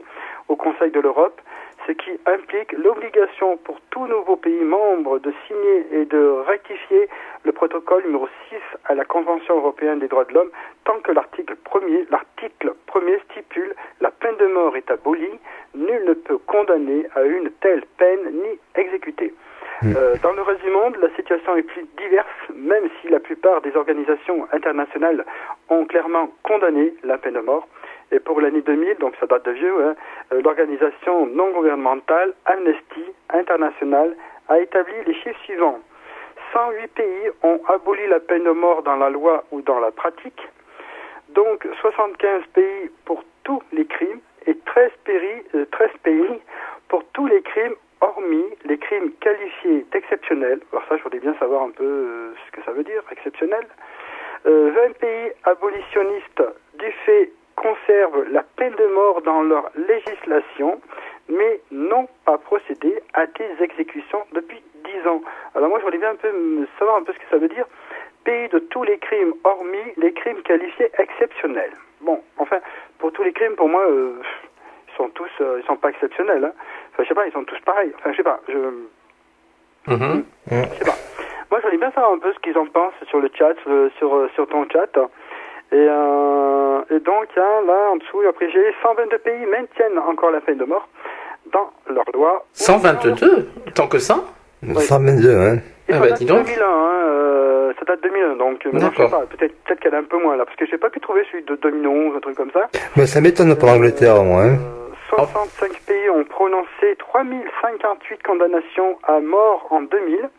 au 0.49 0.57
Conseil 0.57 0.91
de 0.91 1.01
l'Europe, 1.01 1.41
ce 1.87 1.93
qui 1.93 2.11
implique 2.27 2.73
l'obligation 2.73 3.57
pour 3.57 3.81
tout 3.89 4.07
nouveau 4.07 4.37
pays 4.37 4.65
membre 4.65 5.19
de 5.19 5.33
signer 5.47 5.87
et 5.93 6.05
de 6.05 6.45
rectifier 6.47 7.09
le 7.45 7.53
protocole 7.53 8.05
numéro 8.05 8.29
6 8.51 8.57
à 8.85 8.95
la 8.95 9.07
Convention 9.07 9.57
européenne 9.57 10.01
des 10.01 10.09
droits 10.09 10.27
de 10.27 10.35
l'homme 10.35 10.51
tant 10.85 11.01
que 11.01 11.13
l'article 11.13 11.57
1er, 11.65 12.05
l'article 12.11 12.75
1er 12.89 13.19
stipule 13.31 13.75
la 14.03 14.11
peine 14.11 14.37
de 14.37 14.47
mort 14.47 14.77
est 14.77 14.91
abolie, 14.91 15.39
nul 15.75 16.05
ne 16.05 16.13
peut 16.13 16.39
condamner 16.39 17.07
à 17.15 17.23
une 17.23 17.51
telle 17.61 17.85
peine 17.97 18.31
ni 18.31 18.59
exécuter. 18.75 19.33
Mm. 19.83 19.97
Euh, 19.97 20.15
dans 20.23 20.33
le 20.33 20.43
reste 20.43 20.63
du 20.63 20.71
monde, 20.71 20.97
la 21.03 21.11
situation 21.17 21.57
est 21.57 21.63
plus 21.63 21.85
diverse, 21.99 22.29
même 22.55 22.85
si 23.01 23.09
la 23.09 23.19
plupart 23.19 23.61
des 23.63 23.75
organisations 23.77 24.47
internationales 24.53 25.25
ont 25.69 25.85
clairement 25.87 26.31
condamné 26.45 26.95
la 27.03 27.19
peine 27.19 27.35
de 27.35 27.41
mort. 27.41 27.67
Et 28.13 28.21
pour 28.21 28.41
l'année 28.41 28.61
2000, 28.61 28.99
donc 28.99 29.15
ça 29.19 29.27
date 29.27 29.45
de 29.47 29.53
vieux, 29.53 29.85
hein, 29.85 29.95
euh, 30.33 30.43
l'organisation 30.43 31.27
non 31.27 31.51
gouvernementale 31.51 32.33
Amnesty 32.45 33.05
International 33.31 34.15
a 34.49 34.61
établi 34.61 34.95
les 35.07 35.15
chiffres 35.15 35.41
suivants. 35.45 35.81
108 36.53 36.89
pays 36.95 37.31
ont 37.43 37.61
aboli 37.69 38.07
la 38.09 38.21
peine 38.21 38.45
de 38.45 38.51
mort 38.51 38.83
dans 38.83 38.97
la 38.97 39.11
loi 39.11 39.45
ou 39.51 39.63
dans 39.63 39.81
la 39.81 39.91
pratique, 39.91 40.47
donc 41.31 41.67
75 41.81 42.43
pays 42.53 42.91
pour 43.05 43.25
tous 43.45 43.63
les 43.73 43.87
crimes 43.87 44.21
et 44.47 44.57
13 44.67 44.91
pays, 45.05 45.43
13 45.51 45.89
euh, 45.89 45.99
pays 46.03 46.41
pour 46.89 47.03
tous 47.15 47.27
les 47.27 47.41
crimes 47.43 47.75
hormis 48.03 48.45
les 48.65 48.79
crimes 48.79 49.13
qualifiés 49.21 49.87
d'exceptionnels, 49.93 50.61
alors 50.73 50.85
ça 50.89 50.97
je 50.97 51.03
voudrais 51.03 51.21
bien 51.21 51.35
savoir 51.39 51.63
un 51.63 51.71
peu 51.71 51.85
euh, 51.85 52.35
ce 52.47 52.53
que 52.53 52.63
ça 52.65 52.73
veut 52.73 52.85
dire, 52.85 53.03
exceptionnel, 53.11 53.67
20 54.45 54.51
euh, 54.51 54.89
pays 55.01 55.33
abolitionnistes 55.45 56.43
du 56.79 56.91
fait 57.07 57.31
conservent 57.55 58.25
la 58.31 58.43
peine 58.43 58.75
de 58.75 58.87
mort 58.87 59.23
dans 59.23 59.43
leur 59.43 59.71
législation, 59.77 60.81
mais 61.29 61.61
n'ont 61.71 62.09
pas 62.25 62.39
procédé 62.39 63.01
à 63.15 63.27
des 63.27 63.63
exécutions 63.63 64.25
depuis 64.33 64.61
10 64.85 65.09
ans. 65.09 65.23
Alors 65.55 65.69
moi 65.69 65.79
je 65.79 65.85
voudrais 65.85 66.01
bien 66.01 66.11
un 66.11 66.17
peu 66.17 66.67
savoir 66.79 66.97
un 66.97 67.05
peu 67.05 67.13
ce 67.13 67.19
que 67.19 67.31
ça 67.31 67.39
veut 67.39 67.49
dire, 67.49 67.67
pays 68.25 68.49
de 68.49 68.59
tous 68.59 68.83
les 68.83 68.99
crimes 68.99 69.35
hormis 69.45 69.93
les 69.97 70.13
crimes 70.13 70.43
qualifiés 70.43 70.91
exceptionnels. 70.99 71.73
Bon, 72.01 72.21
enfin, 72.39 72.59
pour 72.99 73.13
tous 73.13 73.23
les 73.23 73.33
crimes, 73.33 73.55
pour 73.55 73.69
moi, 73.69 73.89
euh, 73.89 74.21
ils 74.89 74.97
sont 74.97 75.09
tous, 75.11 75.31
sont 75.67 75.77
pas 75.77 75.91
exceptionnels. 75.91 76.45
Hein. 76.45 76.53
Enfin, 76.93 77.03
je 77.05 77.09
sais 77.09 77.15
pas, 77.15 77.27
ils 77.27 77.33
sont 77.33 77.45
tous 77.45 77.61
pareils. 77.65 77.93
Enfin, 77.99 78.13
je 78.13 78.17
sais 78.17 78.23
pas. 78.23 78.41
Je. 78.49 78.59
Mm 79.87 80.23
Je 80.51 80.55
sais 80.79 80.85
pas. 80.85 80.99
Moi, 81.51 81.61
je 81.61 81.67
voulais 81.67 81.79
bien 81.79 81.91
savoir 81.91 82.13
un 82.13 82.19
peu 82.19 82.33
ce 82.33 82.39
qu'ils 82.41 82.57
en 82.57 82.67
pensent 82.67 82.95
sur 83.09 83.21
le 83.21 83.31
chat, 83.37 83.53
sur, 83.99 84.15
euh, 84.15 84.29
sur, 84.35 84.47
ton 84.49 84.67
chat. 84.73 84.99
Et, 85.71 85.75
euh, 85.75 86.81
et 86.91 87.01
donc, 87.01 87.29
hein, 87.37 87.61
là, 87.67 87.91
en 87.93 87.97
dessous, 87.97 88.21
après, 88.29 88.51
j'ai 88.51 88.75
122 88.83 89.19
pays 89.19 89.47
maintiennent 89.47 89.99
encore 89.99 90.31
la 90.31 90.41
peine 90.41 90.59
de 90.59 90.65
mort 90.65 90.89
dans 91.53 91.71
leur 91.93 92.05
loi. 92.15 92.47
122 92.53 93.49
Tant 93.75 93.87
que 93.87 93.99
ça? 93.99 94.25
122, 94.63 95.37
hein. 95.37 95.57
Et 95.89 95.93
ah 95.93 95.95
ça 95.95 96.01
bah, 96.01 96.09
date 96.11 96.25
2001, 96.25 96.65
hein, 96.65 96.91
euh, 97.07 97.73
ça 97.79 97.85
date 97.85 98.03
2001, 98.03 98.37
donc 98.37 98.61
je 98.65 98.79
sais 98.79 99.11
pas, 99.11 99.27
peut-être 99.29 99.55
peut 99.65 99.75
qu'elle 99.75 99.95
est 99.95 99.97
un 99.97 100.05
peu 100.05 100.23
moins 100.23 100.37
là, 100.37 100.45
parce 100.45 100.57
que 100.57 100.65
j'ai 100.65 100.79
pas 100.79 100.91
pu 100.91 101.01
trouver 101.01 101.25
celui 101.31 101.43
de 101.43 101.57
2011, 101.57 102.17
un 102.17 102.21
truc 102.21 102.37
comme 102.37 102.53
ça. 102.53 102.69
Mais 102.97 103.07
ça 103.07 103.21
m'étonne 103.21 103.57
pour 103.59 103.69
l'Angleterre 103.69 104.21
au 104.21 104.23
moins. 104.23 104.53
Hein. 104.53 104.59
65 105.15 105.79
pays 105.83 106.09
ont 106.09 106.25
prononcé 106.25 106.97
3058 106.97 108.23
condamnations 108.23 108.99
à 109.03 109.21
mort 109.21 109.67
en 109.69 109.83
2000 109.83 110.31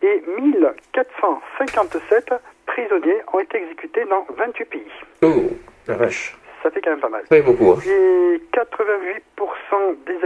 et 0.00 0.22
1457 0.40 2.32
prisonniers 2.64 3.20
ont 3.34 3.38
été 3.40 3.58
exécutés 3.58 4.06
dans 4.06 4.24
28 4.30 4.64
pays. 4.64 4.90
Oh, 5.22 5.50
la 5.86 5.96
vache. 5.96 6.34
Ça 6.62 6.70
fait 6.70 6.80
quand 6.80 6.90
même 6.90 7.00
pas 7.00 7.10
mal. 7.10 7.24
Ça 7.28 7.42
beaucoup. 7.42 7.72
Hein. 7.72 7.80
Et 7.86 8.40
88% 8.56 9.96
des 10.06 10.18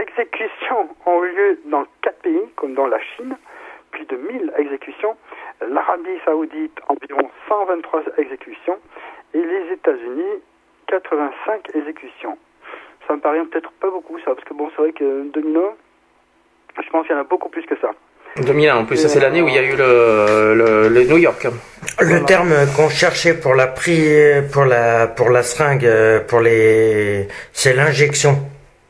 exécutions 0.00 0.88
ont 1.06 1.24
eu 1.24 1.32
lieu 1.32 1.60
dans 1.66 1.84
4 2.02 2.22
pays, 2.22 2.42
comme 2.56 2.74
dans 2.74 2.88
la 2.88 2.98
Chine, 3.00 3.36
plus 3.92 4.04
de 4.06 4.16
1000 4.16 4.52
exécutions, 4.58 5.16
l'Arabie 5.60 6.18
saoudite 6.24 6.76
environ 6.88 7.30
123 7.48 8.02
exécutions, 8.18 8.78
et 9.32 9.42
les 9.42 9.74
États-Unis 9.74 10.42
85 10.88 11.76
exécutions 11.76 12.36
ça 13.06 13.14
me 13.14 13.20
paraît 13.20 13.40
peut-être 13.50 13.70
pas 13.80 13.90
beaucoup 13.90 14.18
ça, 14.20 14.34
parce 14.34 14.44
que 14.44 14.54
bon, 14.54 14.68
c'est 14.74 14.82
vrai 14.82 14.92
que 14.92 15.30
2001, 15.32 15.60
je 16.82 16.90
pense 16.90 17.06
qu'il 17.06 17.14
y 17.14 17.18
en 17.18 17.22
a 17.22 17.24
beaucoup 17.24 17.48
plus 17.48 17.64
que 17.66 17.76
ça. 17.80 17.90
2001, 18.36 18.76
en 18.76 18.84
plus, 18.84 18.96
ça 18.96 19.08
c'est 19.08 19.18
l'année 19.18 19.42
où 19.42 19.48
il 19.48 19.54
y 19.54 19.58
a 19.58 19.62
eu 19.62 19.74
le, 19.76 20.88
le, 20.88 21.04
New 21.04 21.18
York. 21.18 21.48
Le 22.00 22.24
terme 22.24 22.54
qu'on 22.76 22.88
cherchait 22.88 23.34
pour 23.34 23.54
la 23.54 23.66
prix, 23.66 24.08
pour 24.52 24.64
la, 24.64 25.08
pour 25.08 25.30
la 25.30 25.42
seringue, 25.42 25.88
pour 26.28 26.40
les, 26.40 27.26
c'est 27.52 27.74
l'injection. 27.74 28.38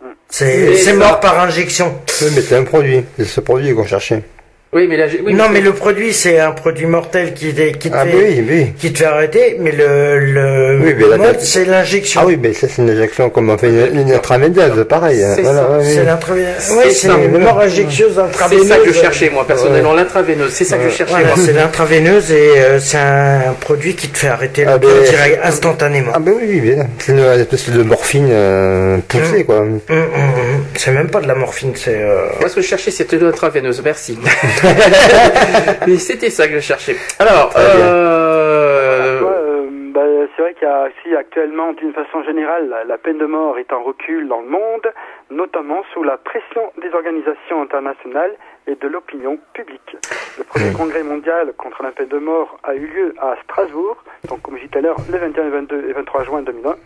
Hmm. 0.02 0.12
C'est 0.28 0.94
mort 0.94 1.20
par 1.20 1.40
injection. 1.40 1.86
Oui, 2.20 2.28
mais 2.34 2.42
c'est 2.42 2.56
un 2.56 2.64
produit. 2.64 3.02
C'est 3.16 3.24
ce 3.24 3.40
produit 3.40 3.74
qu'on 3.74 3.86
cherchait. 3.86 4.22
Oui, 4.72 4.86
mais 4.88 4.96
là, 4.96 5.06
non, 5.32 5.48
mais 5.52 5.60
le 5.60 5.72
produit, 5.72 6.12
c'est 6.12 6.38
un 6.38 6.52
produit 6.52 6.86
mortel 6.86 7.34
qui, 7.34 7.52
qui, 7.52 7.90
te, 7.90 7.96
ah, 7.96 8.06
fait, 8.06 8.44
oui, 8.48 8.72
qui 8.78 8.92
te 8.92 8.98
fait 8.98 9.04
arrêter, 9.04 9.56
mais 9.58 9.72
le, 9.72 10.20
le 10.20 10.78
oui, 10.80 11.18
mode, 11.18 11.40
c'est 11.40 11.64
l'injection. 11.64 12.20
Ah 12.22 12.26
oui, 12.28 12.38
mais 12.40 12.52
ça, 12.52 12.68
c'est 12.68 12.80
une 12.80 12.90
injection 12.90 13.30
comme 13.30 13.50
on 13.50 13.58
fait 13.58 13.68
une, 13.68 14.02
une 14.02 14.12
intraveineuse, 14.12 14.86
pareil. 14.88 15.26
C'est 15.34 15.42
voilà, 15.42 15.80
C'est 15.82 16.04
l'intraveineuse. 16.04 16.70
Oui, 16.70 16.92
c'est 16.92 17.08
une 17.08 17.38
mort 17.38 17.58
injectieuse 17.58 18.16
intraveineuse. 18.16 18.68
C'est 18.68 18.72
ça 18.72 18.78
que 18.78 18.92
je 18.92 19.00
cherchais, 19.00 19.30
moi, 19.30 19.44
personnellement, 19.44 19.92
l'intraveineuse. 19.92 20.52
C'est 20.52 20.64
ça 20.64 20.76
que 20.76 20.88
je 20.88 20.94
cherchais, 20.94 21.14
voilà, 21.14 21.34
c'est 21.34 21.52
l'intraveineuse 21.52 22.30
et 22.30 22.60
euh, 22.60 22.78
c'est 22.78 22.98
un 22.98 23.56
produit 23.58 23.96
qui 23.96 24.06
te 24.06 24.18
fait 24.18 24.28
arrêter 24.28 24.64
le 24.66 24.70
ah, 24.70 24.78
cœur 24.78 25.02
direct, 25.02 25.40
instantanément. 25.42 26.12
Ah 26.14 26.20
ben 26.20 26.34
oui, 26.40 26.60
bien. 26.60 26.86
C'est 26.98 27.10
une 27.10 27.18
espèce 27.18 27.70
de 27.70 27.82
morphine 27.82 28.28
euh, 28.30 28.98
poussée, 29.08 29.40
mmh. 29.40 29.44
quoi. 29.46 29.62
Mmh, 29.62 29.80
mmh, 29.88 30.64
c'est 30.76 30.92
même 30.92 31.08
pas 31.08 31.20
de 31.20 31.26
la 31.26 31.34
morphine, 31.34 31.72
c'est... 31.74 32.00
Euh... 32.00 32.26
Moi, 32.38 32.48
ce 32.48 32.54
que 32.54 32.62
je 32.62 32.68
cherchais, 32.68 32.92
c'était 32.92 33.18
l'intraveineuse. 33.18 33.82
Merci. 33.84 34.16
Mais 35.86 35.96
c'était 35.96 36.30
ça 36.30 36.46
que 36.46 36.54
je 36.54 36.60
cherchais. 36.60 36.96
Alors, 37.18 37.52
euh, 37.56 39.20
euh, 39.22 39.68
bah, 39.92 40.02
c'est 40.36 40.42
vrai 40.42 40.54
qu'il 40.54 40.68
y 40.68 40.70
a 40.70 40.86
aussi 40.86 41.16
actuellement, 41.16 41.72
d'une 41.72 41.92
façon 41.92 42.22
générale, 42.24 42.74
la, 42.86 42.98
peine 42.98 43.18
de 43.18 43.26
mort 43.26 43.58
est 43.58 43.72
en 43.72 43.82
recul 43.82 44.28
dans 44.28 44.40
le 44.40 44.48
monde, 44.48 44.92
notamment 45.30 45.82
sous 45.92 46.02
la 46.02 46.16
pression 46.16 46.72
des 46.80 46.92
organisations 46.94 47.62
internationales 47.62 48.34
et 48.66 48.74
de 48.74 48.88
l'opinion 48.88 49.38
publique. 49.54 49.96
Le 50.38 50.44
premier 50.44 50.72
congrès 50.72 51.02
mondial 51.02 51.52
contre 51.56 51.82
la 51.82 51.90
peine 51.90 52.08
de 52.08 52.18
mort 52.18 52.58
a 52.62 52.74
eu 52.74 52.86
lieu 52.86 53.14
à 53.18 53.36
Strasbourg, 53.44 53.96
donc 54.28 54.42
comme 54.42 54.56
je 54.56 54.60
disais 54.60 54.72
tout 54.72 54.78
à 54.78 54.82
l'heure, 54.82 54.96
le 55.10 55.18
21, 55.18 55.48
22 55.50 55.88
et 55.88 55.92
23 55.92 56.24
juin 56.24 56.42
2001, 56.42 56.76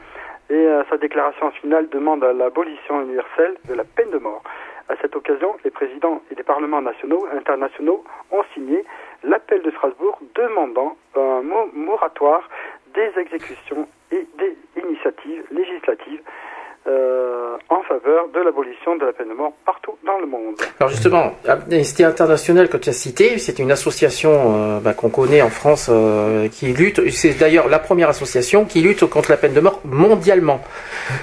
et 0.50 0.54
euh, 0.54 0.82
sa 0.90 0.98
déclaration 0.98 1.50
finale 1.52 1.88
demande 1.90 2.22
à 2.22 2.32
l'abolition 2.32 3.00
universelle 3.02 3.54
de 3.68 3.74
la 3.74 3.84
peine 3.84 4.10
de 4.10 4.18
mort. 4.18 4.42
À 4.88 4.94
cette 5.00 5.16
occasion, 5.16 5.56
les 5.64 5.70
présidents 5.70 6.20
et 6.30 6.34
les 6.34 6.42
parlements 6.42 6.82
nationaux 6.82 7.26
et 7.32 7.36
internationaux 7.36 8.04
ont 8.30 8.44
signé 8.52 8.84
l'appel 9.22 9.62
de 9.62 9.70
Strasbourg 9.70 10.18
demandant 10.34 10.96
un 11.16 11.42
moratoire 11.72 12.48
des 12.94 13.10
exécutions 13.18 13.88
et 14.12 14.26
des 14.38 14.56
initiatives 14.82 15.44
législatives 15.50 16.22
en 16.86 17.82
faveur 17.88 18.28
de 18.34 18.40
l'abolition 18.40 18.96
de 18.96 19.06
la 19.06 19.12
peine 19.12 19.28
de 19.28 19.34
mort 19.34 19.52
partout 19.64 19.92
dans 20.04 20.18
le 20.18 20.26
monde. 20.26 20.54
Alors 20.80 20.90
justement, 20.90 21.32
Amnesty 21.48 22.04
International 22.04 22.68
que 22.68 22.76
tu 22.76 22.90
as 22.90 22.92
cité, 22.92 23.38
c'est 23.38 23.58
une 23.58 23.72
association 23.72 24.80
bah, 24.80 24.92
qu'on 24.92 25.08
connaît 25.08 25.40
en 25.42 25.48
France 25.48 25.90
qui 26.52 26.66
lutte, 26.66 27.10
c'est 27.10 27.38
d'ailleurs 27.38 27.68
la 27.68 27.78
première 27.78 28.08
association 28.10 28.64
qui 28.64 28.80
lutte 28.82 29.06
contre 29.06 29.30
la 29.30 29.36
peine 29.36 29.54
de 29.54 29.60
mort 29.60 29.80
mondialement. 29.84 30.60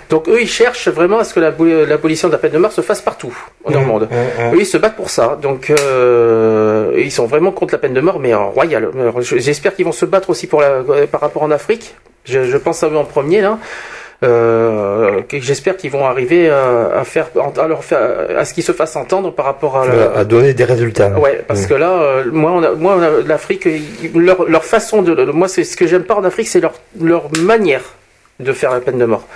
Donc 0.09 0.27
eux, 0.27 0.41
ils 0.41 0.47
cherchent 0.47 0.87
vraiment 0.89 1.19
à 1.19 1.23
ce 1.23 1.33
que 1.33 1.39
l'abolition 1.39 2.27
de 2.27 2.33
la 2.33 2.39
peine 2.39 2.51
de 2.51 2.57
mort 2.57 2.71
se 2.71 2.81
fasse 2.81 3.01
partout 3.01 3.35
dans 3.69 3.79
le 3.79 3.85
monde. 3.85 4.09
Mmh, 4.09 4.15
mmh. 4.15 4.55
Eux, 4.55 4.59
ils 4.59 4.65
se 4.65 4.77
battent 4.77 4.95
pour 4.95 5.09
ça. 5.09 5.37
Donc 5.41 5.69
euh, 5.69 6.93
ils 6.97 7.11
sont 7.11 7.27
vraiment 7.27 7.51
contre 7.51 7.73
la 7.73 7.79
peine 7.79 7.93
de 7.93 8.01
mort, 8.01 8.19
mais 8.19 8.33
en 8.33 8.49
royal. 8.49 8.89
J'espère 9.19 9.75
qu'ils 9.75 9.85
vont 9.85 9.91
se 9.91 10.05
battre 10.05 10.29
aussi 10.29 10.47
pour 10.47 10.61
la, 10.61 10.83
par 11.11 11.21
rapport 11.21 11.43
en 11.43 11.51
Afrique. 11.51 11.95
Je, 12.25 12.43
je 12.43 12.57
pense 12.57 12.83
à 12.83 12.89
eux 12.89 12.97
en 12.97 13.05
premier 13.05 13.41
là. 13.41 13.57
Euh, 14.23 15.21
j'espère 15.31 15.77
qu'ils 15.77 15.91
vont 15.91 16.05
arriver 16.05 16.49
à, 16.49 17.03
faire 17.03 17.29
à, 17.57 17.67
leur 17.67 17.83
faire, 17.83 18.37
à 18.37 18.45
ce 18.45 18.53
qu'ils 18.53 18.63
se 18.63 18.71
fassent 18.71 18.95
entendre 18.95 19.33
par 19.33 19.45
rapport 19.45 19.77
à, 19.77 19.83
à 20.15 20.23
donner 20.25 20.53
des 20.53 20.63
résultats. 20.63 21.09
Ouais, 21.19 21.43
parce 21.47 21.65
que 21.65 21.73
là, 21.73 21.91
euh, 21.91 22.23
moi, 22.31 22.51
on 22.51 22.63
a, 22.63 22.71
moi, 22.73 22.97
l'Afrique, 23.25 23.67
leur, 24.13 24.47
leur 24.47 24.63
façon 24.63 25.01
de, 25.01 25.25
moi, 25.31 25.47
c'est 25.47 25.63
ce 25.63 25.75
que 25.75 25.87
j'aime 25.87 26.03
pas 26.03 26.15
en 26.15 26.23
Afrique, 26.23 26.47
c'est 26.47 26.59
leur 26.59 26.73
leur 26.99 27.29
manière 27.39 27.83
de 28.39 28.53
faire 28.53 28.71
la 28.71 28.79
peine 28.79 28.97
de 28.97 29.05
mort. 29.05 29.27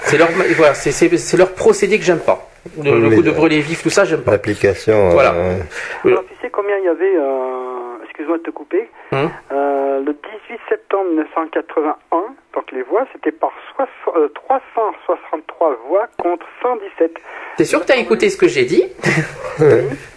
C'est 0.00 0.18
leur, 0.18 0.28
voilà, 0.56 0.74
c'est 0.74 1.36
leur 1.36 1.52
procédé 1.52 1.98
que 1.98 2.04
j'aime 2.04 2.20
pas. 2.20 2.48
Le, 2.82 3.10
coup 3.16 3.22
de 3.22 3.30
brûler 3.30 3.60
vif, 3.60 3.82
tout 3.82 3.90
ça, 3.90 4.04
j'aime 4.04 4.22
pas. 4.22 4.32
L'application. 4.32 5.10
Voilà. 5.10 5.34
Euh, 5.34 5.58
Alors, 6.04 6.24
tu 6.26 6.34
sais 6.40 6.50
combien 6.50 6.76
il 6.78 6.84
y 6.84 6.88
avait, 6.88 7.16
euh, 7.16 8.04
excuse-moi 8.04 8.38
de 8.38 8.42
te 8.42 8.50
couper, 8.50 8.88
hum. 9.10 9.30
euh, 9.52 10.00
le 10.00 10.12
18 10.12 10.60
septembre 10.68 11.10
1981, 11.10 12.18
donc 12.54 12.70
les 12.72 12.82
voix, 12.82 13.06
c'était 13.12 13.32
par 13.32 13.52
363 13.76 15.78
voix 15.88 16.06
contre 16.18 16.46
117. 16.62 17.14
T'es 17.56 17.64
sûr 17.64 17.80
que 17.80 17.86
t'as 17.86 17.96
écouté 17.96 18.30
ce 18.30 18.36
que 18.36 18.48
j'ai 18.48 18.64
dit 18.64 18.84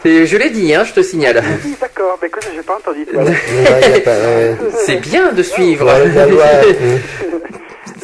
Je 0.04 0.38
l'ai 0.38 0.50
dit, 0.50 0.74
hein, 0.74 0.84
je 0.84 0.94
te 0.94 1.02
signale. 1.02 1.42
Oui, 1.64 1.76
d'accord, 1.80 2.18
mais 2.22 2.28
écoute, 2.28 2.48
j'ai 2.54 2.62
pas 2.62 2.76
entendu. 2.76 3.06
C'est 4.72 4.98
bien 4.98 5.32
de 5.32 5.44
suivre. 5.44 5.90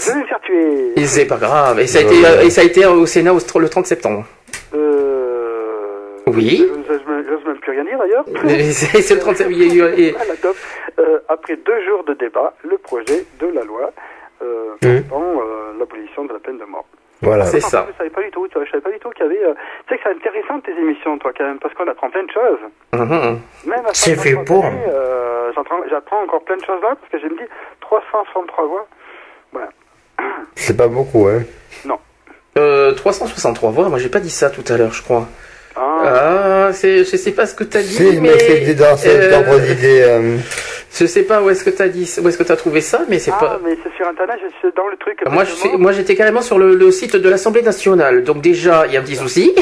Je 0.01 0.11
vais 0.11 0.15
me 0.15 0.25
faire 0.25 0.39
tuer. 0.41 0.93
Et 0.95 1.05
c'est 1.05 1.25
pas 1.25 1.37
grave. 1.37 1.79
Et 1.79 1.87
ça 1.87 1.99
a, 1.99 2.01
été, 2.01 2.45
et 2.45 2.49
ça 2.49 2.61
a 2.61 2.63
été 2.63 2.85
au 2.85 3.05
Sénat 3.05 3.33
le 3.33 3.69
30 3.69 3.85
septembre. 3.85 4.25
Euh... 4.73 6.17
Oui. 6.27 6.67
J'ose 6.87 7.45
même 7.45 7.59
plus 7.59 7.71
rien 7.71 7.83
dire 7.83 7.99
d'ailleurs. 7.99 8.25
c'est 8.71 9.13
le 9.13 9.19
30 9.19 9.37
septembre. 9.37 9.57
Euh, 10.99 11.19
après 11.29 11.55
deux 11.55 11.85
jours 11.85 12.03
de 12.03 12.13
débat, 12.13 12.53
le 12.63 12.77
projet 12.77 13.25
de 13.39 13.47
la 13.47 13.63
loi 13.63 13.91
euh, 14.41 14.76
mmh. 14.81 15.13
euh, 15.13 15.80
l'abolition 15.80 16.26
de 16.26 16.34
la 16.34 16.39
peine 16.39 16.57
de 16.57 16.65
mort. 16.65 16.85
Voilà. 17.22 17.45
C'est 17.45 17.59
ça. 17.59 17.85
Je 17.91 17.97
savais 17.97 18.09
pas 18.09 18.23
du 18.23 18.31
tout, 18.31 18.47
tu 18.47 18.55
vois, 18.55 18.65
je 18.65 18.72
savais 18.72 18.81
pas 18.81 18.91
du 18.91 18.99
tout 18.99 19.09
qu'il 19.11 19.26
y 19.26 19.30
avait. 19.30 19.43
Euh... 19.43 19.53
Tu 19.88 19.93
sais 19.93 19.97
que 19.97 20.03
c'est 20.03 20.15
intéressant 20.15 20.59
tes 20.61 20.72
émissions, 20.72 21.18
toi, 21.19 21.31
quand 21.38 21.43
même, 21.43 21.59
parce 21.59 21.73
qu'on 21.76 21.88
apprend 21.88 22.09
plein 22.09 22.23
de 22.23 22.31
choses. 22.31 22.59
Mmh. 22.93 23.69
Même 23.69 23.84
c'est 23.93 24.15
fait 24.15 24.35
pour. 24.43 24.65
Euh, 24.65 25.51
J'apprends 25.89 26.23
encore 26.23 26.43
plein 26.43 26.57
de 26.57 26.65
choses 26.65 26.81
là, 26.81 26.95
parce 26.95 27.11
que 27.11 27.19
j'ai 27.19 27.30
me 27.30 27.38
dit 27.38 27.49
363 27.81 28.65
voix. 28.68 28.88
Voilà. 29.51 29.69
C'est 30.55 30.77
pas 30.77 30.88
beaucoup, 30.88 31.27
hein 31.27 31.43
Non. 31.85 31.99
Euh, 32.57 32.93
363 32.93 33.72
voix, 33.72 33.89
moi 33.89 33.97
j'ai 33.97 34.09
pas 34.09 34.19
dit 34.19 34.30
ça 34.30 34.49
tout 34.49 34.63
à 34.68 34.77
l'heure, 34.77 34.91
je 34.91 35.03
crois. 35.03 35.27
Ah, 35.76 36.68
ah 36.68 36.73
c'est, 36.73 36.99
je 36.99 37.15
sais 37.15 37.31
pas 37.31 37.45
ce 37.45 37.56
que 37.56 37.64
t'as 37.64 37.81
dit. 37.81 37.93
C'est, 37.93 38.19
mais, 38.19 38.38
c'est 38.38 38.76
dans 38.76 38.98
cette 38.98 39.31
ordre 39.34 39.60
d'idée. 39.60 40.02
Euh... 40.02 40.38
Je 40.93 41.06
sais 41.06 41.23
pas 41.23 41.41
où 41.41 41.49
est-ce 41.49 41.64
que 41.64 41.69
t'as 41.69 41.88
dit, 41.88 42.14
où 42.22 42.27
est-ce 42.27 42.38
que 42.38 42.43
t'as 42.43 42.57
trouvé 42.57 42.81
ça, 42.81 43.02
mais 43.07 43.18
c'est 43.18 43.31
ah, 43.34 43.39
pas. 43.39 43.60
mais 43.64 43.77
c'est 43.81 43.95
sur 43.95 44.06
internet, 44.07 44.38
je 44.41 44.49
suis 44.60 44.76
dans 44.76 44.88
le 44.88 44.98
truc. 44.98 45.19
Moi, 45.30 45.45
je 45.45 45.52
suis, 45.52 45.69
moi, 45.77 45.93
j'étais 45.93 46.15
carrément 46.15 46.41
sur 46.41 46.60
le, 46.60 46.76
le, 46.76 46.91
site 46.91 47.15
de 47.15 47.30
l'Assemblée 47.30 47.61
nationale, 47.61 48.23
donc 48.23 48.41
déjà, 48.41 48.85
il 48.88 48.93
y 48.93 48.98
a 48.98 48.99
un 48.99 49.03
petit 49.03 49.15
souci. 49.15 49.56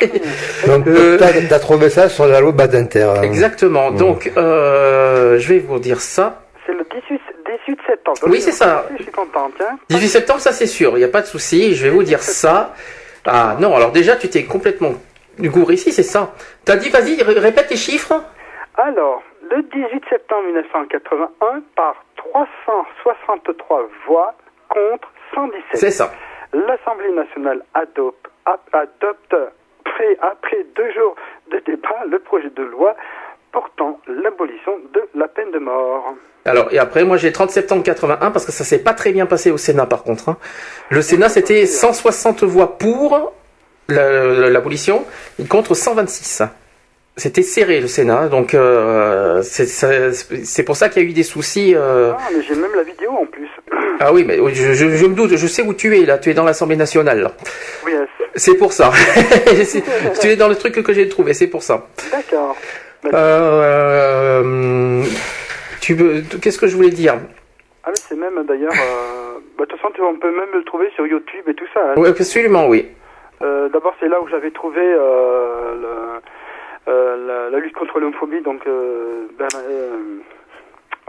donc, 0.66 0.86
euh... 0.86 1.18
t'as, 1.18 1.54
as 1.54 1.58
trouvé 1.58 1.90
ça 1.90 2.08
sur 2.08 2.26
la 2.26 2.40
loi 2.40 2.52
Badinter. 2.52 3.02
Hein. 3.02 3.22
Exactement. 3.22 3.90
Donc, 3.90 4.32
euh, 4.38 5.38
je 5.38 5.48
vais 5.52 5.58
vous 5.58 5.78
dire 5.78 6.00
ça. 6.00 6.42
C'est 6.66 6.72
le 6.72 6.84
18 6.84 7.20
18 7.66 7.78
septembre. 7.86 8.18
Oui, 8.28 8.40
c'est 8.40 8.52
ça. 8.52 8.86
Je 8.96 9.02
suis 9.02 9.12
content, 9.12 9.50
tiens. 9.58 9.78
18 9.90 10.08
septembre, 10.08 10.40
ça 10.40 10.52
c'est 10.52 10.66
sûr, 10.66 10.92
il 10.96 11.00
n'y 11.00 11.04
a 11.04 11.08
pas 11.08 11.20
de 11.20 11.26
souci. 11.26 11.74
Je 11.74 11.84
vais 11.84 11.90
vous 11.90 12.02
dire 12.02 12.22
ça. 12.22 12.74
Ah 13.26 13.56
non, 13.60 13.76
alors 13.76 13.92
déjà, 13.92 14.16
tu 14.16 14.28
t'es 14.28 14.44
complètement 14.44 14.94
du 15.38 15.50
gouré 15.50 15.74
ici, 15.74 15.92
c'est 15.92 16.02
ça. 16.02 16.32
T'as 16.64 16.76
dit, 16.76 16.90
vas-y, 16.90 17.22
répète 17.22 17.70
les 17.70 17.76
chiffres. 17.76 18.14
Alors, 18.76 19.22
le 19.50 19.62
18 19.62 20.04
septembre 20.08 20.46
1981, 20.46 21.62
par 21.76 22.04
363 22.16 23.88
voix 24.06 24.34
contre 24.68 25.08
117. 25.34 25.62
C'est 25.74 25.90
ça. 25.90 26.12
L'Assemblée 26.52 27.12
nationale 27.12 27.62
adopte, 27.74 28.28
adopte 28.72 29.34
après, 29.84 30.18
après 30.20 30.66
deux 30.74 30.92
jours 30.92 31.16
de 31.50 31.58
débat 31.66 32.04
le 32.08 32.18
projet 32.18 32.50
de 32.50 32.62
loi 32.62 32.94
portant 33.52 34.00
l'abolition 34.06 34.78
de 34.94 35.02
la 35.14 35.28
peine 35.28 35.50
de 35.50 35.58
mort. 35.58 36.14
Alors, 36.44 36.72
et 36.72 36.78
après, 36.78 37.04
moi 37.04 37.16
j'ai 37.16 37.30
30 37.30 37.50
septembre 37.50 37.82
81 37.82 38.30
parce 38.30 38.44
que 38.44 38.52
ça 38.52 38.64
s'est 38.64 38.82
pas 38.82 38.94
très 38.94 39.12
bien 39.12 39.26
passé 39.26 39.50
au 39.50 39.58
Sénat 39.58 39.86
par 39.86 40.02
contre. 40.02 40.30
Hein. 40.30 40.36
Le 40.90 41.02
Sénat 41.02 41.28
c'était 41.28 41.66
160 41.66 42.42
voix 42.44 42.78
pour 42.78 43.32
l'abolition 43.88 45.04
contre 45.48 45.74
126. 45.74 46.42
C'était 47.16 47.42
serré 47.42 47.80
le 47.80 47.88
Sénat, 47.88 48.28
donc 48.28 48.54
euh, 48.54 49.42
c'est 49.42 50.64
pour 50.64 50.76
ça 50.76 50.88
qu'il 50.88 51.02
y 51.02 51.06
a 51.06 51.08
eu 51.08 51.12
des 51.12 51.22
soucis. 51.22 51.74
Euh... 51.74 52.12
Ah, 52.16 52.28
mais 52.34 52.42
j'ai 52.42 52.54
même 52.54 52.74
la 52.74 52.82
vidéo 52.84 53.10
en 53.10 53.26
plus. 53.26 53.50
Ah 54.00 54.12
oui, 54.12 54.24
mais 54.26 54.38
je, 54.54 54.72
je, 54.72 54.96
je, 54.96 55.06
me 55.06 55.14
doute, 55.14 55.36
je 55.36 55.46
sais 55.46 55.62
où 55.62 55.74
tu 55.74 55.96
es 55.96 56.06
là, 56.06 56.18
tu 56.18 56.30
es 56.30 56.34
dans 56.34 56.44
l'Assemblée 56.44 56.76
nationale. 56.76 57.30
Oui. 57.84 57.92
C'est 58.34 58.54
pour 58.54 58.72
ça. 58.72 58.90
tu 60.20 60.28
es 60.28 60.36
dans 60.36 60.48
le 60.48 60.56
truc 60.56 60.82
que 60.82 60.92
j'ai 60.92 61.08
trouvé, 61.08 61.34
c'est 61.34 61.48
pour 61.48 61.62
ça. 61.62 61.86
D'accord. 62.10 62.56
Euh, 63.12 65.02
tu 65.80 65.94
veux, 65.94 66.22
qu'est-ce 66.40 66.58
que 66.58 66.66
je 66.66 66.76
voulais 66.76 66.90
dire? 66.90 67.16
Ah 67.84 67.88
mais 67.88 67.94
c'est 67.96 68.14
même 68.14 68.44
d'ailleurs, 68.46 68.72
euh, 68.72 69.38
bah, 69.58 69.64
de 69.64 69.70
toute 69.70 69.80
façon 69.80 69.92
on 70.00 70.16
peut 70.16 70.30
même 70.30 70.50
le 70.54 70.64
trouver 70.64 70.88
sur 70.94 71.06
YouTube 71.06 71.44
et 71.48 71.54
tout 71.54 71.66
ça. 71.74 71.80
Hein. 71.80 71.94
Oui, 71.96 72.08
absolument, 72.08 72.68
oui. 72.68 72.86
Euh, 73.42 73.68
D'abord 73.68 73.94
c'est 74.00 74.08
là 74.08 74.20
où 74.20 74.28
j'avais 74.28 74.50
trouvé 74.50 74.80
euh, 74.80 75.74
le, 75.74 76.92
euh, 76.92 77.26
la, 77.26 77.50
la, 77.50 77.58
lutte 77.58 77.74
contre 77.74 77.98
l'homophobie, 77.98 78.40
donc 78.42 78.64
ben, 79.38 79.48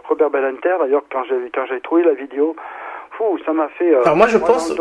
Robert 0.07 0.29
Ballanter 0.29 0.75
d'ailleurs 0.79 1.03
quand 1.11 1.23
j'ai 1.25 1.49
quand 1.53 1.65
j'ai 1.67 1.81
trouvé 1.81 2.03
la 2.03 2.13
vidéo, 2.13 2.55
ça 3.45 3.53
m'a 3.53 3.67
fait. 3.77 3.93
Euh, 3.93 4.01
alors 4.03 4.15
moi 4.15 4.27
je 4.27 4.37
pense. 4.37 4.73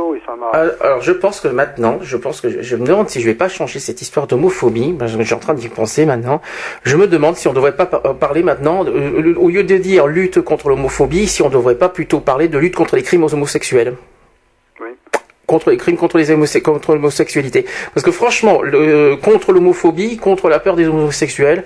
alors, 0.52 1.00
je 1.00 1.12
pense 1.12 1.40
que 1.40 1.48
maintenant, 1.48 1.98
je 2.02 2.16
pense 2.16 2.40
que 2.40 2.62
je, 2.62 2.76
me 2.76 2.86
demande 2.86 3.08
si 3.08 3.20
je 3.20 3.26
vais 3.26 3.34
pas 3.34 3.48
changer 3.48 3.78
cette 3.78 4.02
histoire 4.02 4.26
d'homophobie. 4.26 4.92
Ben, 4.92 5.06
je, 5.06 5.20
suis 5.22 5.34
en 5.34 5.38
train 5.38 5.54
d'y 5.54 5.68
penser 5.68 6.06
maintenant. 6.06 6.40
Je 6.82 6.96
me 6.96 7.06
demande 7.06 7.36
si 7.36 7.48
on 7.48 7.52
devrait 7.52 7.76
pas 7.76 7.86
parler 7.86 8.42
maintenant, 8.42 8.84
euh, 8.86 9.34
au 9.36 9.48
lieu 9.48 9.64
de 9.64 9.76
dire 9.76 10.06
lutte 10.06 10.40
contre 10.40 10.68
l'homophobie, 10.68 11.26
si 11.26 11.42
on 11.42 11.48
devrait 11.48 11.78
pas 11.78 11.88
plutôt 11.88 12.20
parler 12.20 12.48
de 12.48 12.58
lutte 12.58 12.76
contre 12.76 12.96
les 12.96 13.02
crimes 13.02 13.24
aux 13.24 13.34
homosexuels 13.34 13.94
contre 15.52 15.70
les 15.70 15.76
crimes 15.76 15.98
contre 15.98 16.16
les 16.16 16.62
contre 16.62 16.94
l'homosexualité. 16.94 17.66
Parce 17.92 18.04
que 18.06 18.10
franchement, 18.10 18.62
le, 18.62 19.16
contre 19.16 19.52
l'homophobie, 19.52 20.16
contre 20.16 20.48
la 20.48 20.58
peur 20.58 20.76
des 20.76 20.86
homosexuels, 20.86 21.62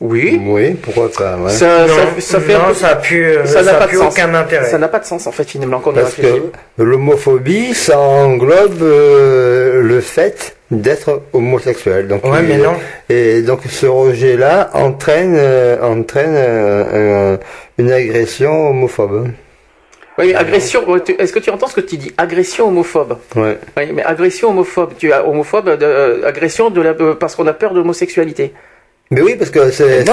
oui. 0.00 0.40
Oui, 0.44 0.74
pourquoi. 0.82 1.04
Ouais. 1.04 1.50
Ça, 1.50 1.86
ça, 1.86 1.94
ça, 2.18 2.40
fait 2.40 2.54
non, 2.54 2.74
ça 2.74 2.88
a 2.88 2.96
plus, 2.96 3.36
ça 3.44 3.62
n'a 3.62 3.74
pas 3.74 3.86
de 3.86 3.96
sens. 3.96 4.12
aucun 4.12 4.34
intérêt. 4.34 4.68
Ça 4.68 4.78
n'a 4.78 4.88
pas 4.88 4.98
de 4.98 5.04
sens 5.04 5.28
en 5.28 5.32
fait 5.32 5.44
finalement 5.44 5.78
quand 5.78 5.92
Parce 5.92 6.14
que 6.14 6.50
l'homophobie, 6.78 7.74
ça 7.74 7.96
englobe 8.00 8.82
euh, 8.82 9.80
le 9.82 10.00
fait 10.00 10.56
d'être 10.72 11.22
homosexuel. 11.32 12.08
Donc, 12.08 12.24
ouais, 12.24 12.42
mais 12.42 12.56
non. 12.56 12.74
Et 13.08 13.42
donc 13.42 13.60
ce 13.68 13.86
rejet-là 13.86 14.70
entraîne 14.74 15.36
euh, 15.36 15.80
entraîne 15.80 16.34
euh, 16.34 17.36
une 17.78 17.92
agression 17.92 18.70
homophobe. 18.70 19.28
Oui, 20.18 20.28
mais 20.28 20.34
agression. 20.34 20.84
Est-ce 21.18 21.32
que 21.32 21.38
tu 21.38 21.50
entends 21.50 21.68
ce 21.68 21.74
que 21.74 21.80
tu 21.80 21.96
dis? 21.96 22.12
Agression 22.18 22.68
homophobe. 22.68 23.18
Ouais. 23.34 23.58
Oui, 23.76 23.84
mais 23.94 24.02
agression 24.02 24.50
homophobe. 24.50 24.92
Tu 24.98 25.12
as 25.12 25.26
homophobe, 25.26 25.76
de, 25.78 25.84
euh, 25.84 26.26
agression 26.26 26.70
de 26.70 26.80
la, 26.80 26.90
euh, 26.90 27.14
parce 27.14 27.34
qu'on 27.34 27.46
a 27.46 27.52
peur 27.52 27.72
de 27.72 27.78
l'homosexualité. 27.78 28.52
Mais 29.10 29.20
oui, 29.20 29.36
parce 29.36 29.50
que 29.50 29.70
c'est, 29.70 30.04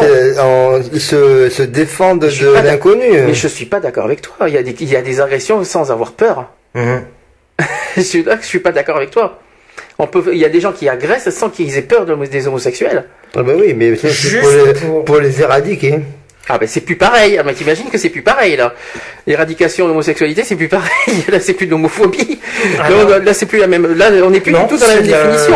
ils 0.93 1.01
se, 1.01 1.49
se 1.49 1.63
défendent 1.63 2.19
de 2.19 2.63
l'inconnu. 2.63 3.11
Mais 3.11 3.33
je 3.33 3.47
suis 3.47 3.65
pas 3.65 3.79
d'accord 3.79 4.05
avec 4.05 4.21
toi. 4.21 4.35
Il 4.47 4.53
y 4.53 4.57
a 4.57 4.63
des, 4.63 4.75
il 4.79 4.89
y 4.89 4.95
a 4.95 5.01
des 5.01 5.21
agressions 5.21 5.63
sans 5.63 5.91
avoir 5.91 6.13
peur. 6.13 6.51
Mhm. 6.75 7.03
je 7.97 8.01
suis 8.01 8.25
je 8.41 8.45
suis 8.45 8.59
pas 8.59 8.71
d'accord 8.71 8.97
avec 8.97 9.11
toi. 9.11 9.39
On 9.97 10.07
peut, 10.07 10.23
il 10.31 10.37
y 10.37 10.45
a 10.45 10.49
des 10.49 10.61
gens 10.61 10.71
qui 10.71 10.87
agressent 10.87 11.29
sans 11.29 11.49
qu'ils 11.49 11.77
aient 11.77 11.81
peur 11.81 12.05
de, 12.05 12.15
des 12.25 12.47
homosexuels. 12.47 13.05
Ah 13.35 13.43
bah 13.43 13.53
oui, 13.57 13.73
mais 13.73 13.95
c'est 13.95 14.73
pour, 14.79 15.03
pour 15.03 15.19
les 15.19 15.41
éradiquer. 15.41 15.99
Ah 16.49 16.57
ben 16.57 16.67
c'est 16.67 16.81
plus 16.81 16.95
pareil. 16.95 17.37
Ah, 17.37 17.43
mais 17.43 17.53
t'imagines 17.53 17.89
que 17.89 17.97
c'est 17.97 18.09
plus 18.09 18.23
pareil 18.23 18.55
là. 18.55 18.73
L'éradication 19.27 19.85
de 19.85 19.89
l'homosexualité, 19.89 20.43
c'est 20.43 20.55
plus 20.55 20.67
pareil. 20.67 20.89
Là, 21.31 21.39
c'est 21.39 21.53
plus 21.53 21.67
de 21.67 21.71
l'homophobie. 21.71 22.39
Là, 23.23 23.33
c'est 23.33 23.45
plus 23.45 23.59
la 23.59 23.67
même. 23.67 23.95
Là, 23.95 24.09
on 24.23 24.31
n'est 24.31 24.39
plus 24.39 24.53
du 24.53 24.59
tout 24.67 24.77
dans 24.77 24.87
la 24.87 24.95
même 24.95 25.05
définition. 25.05 25.55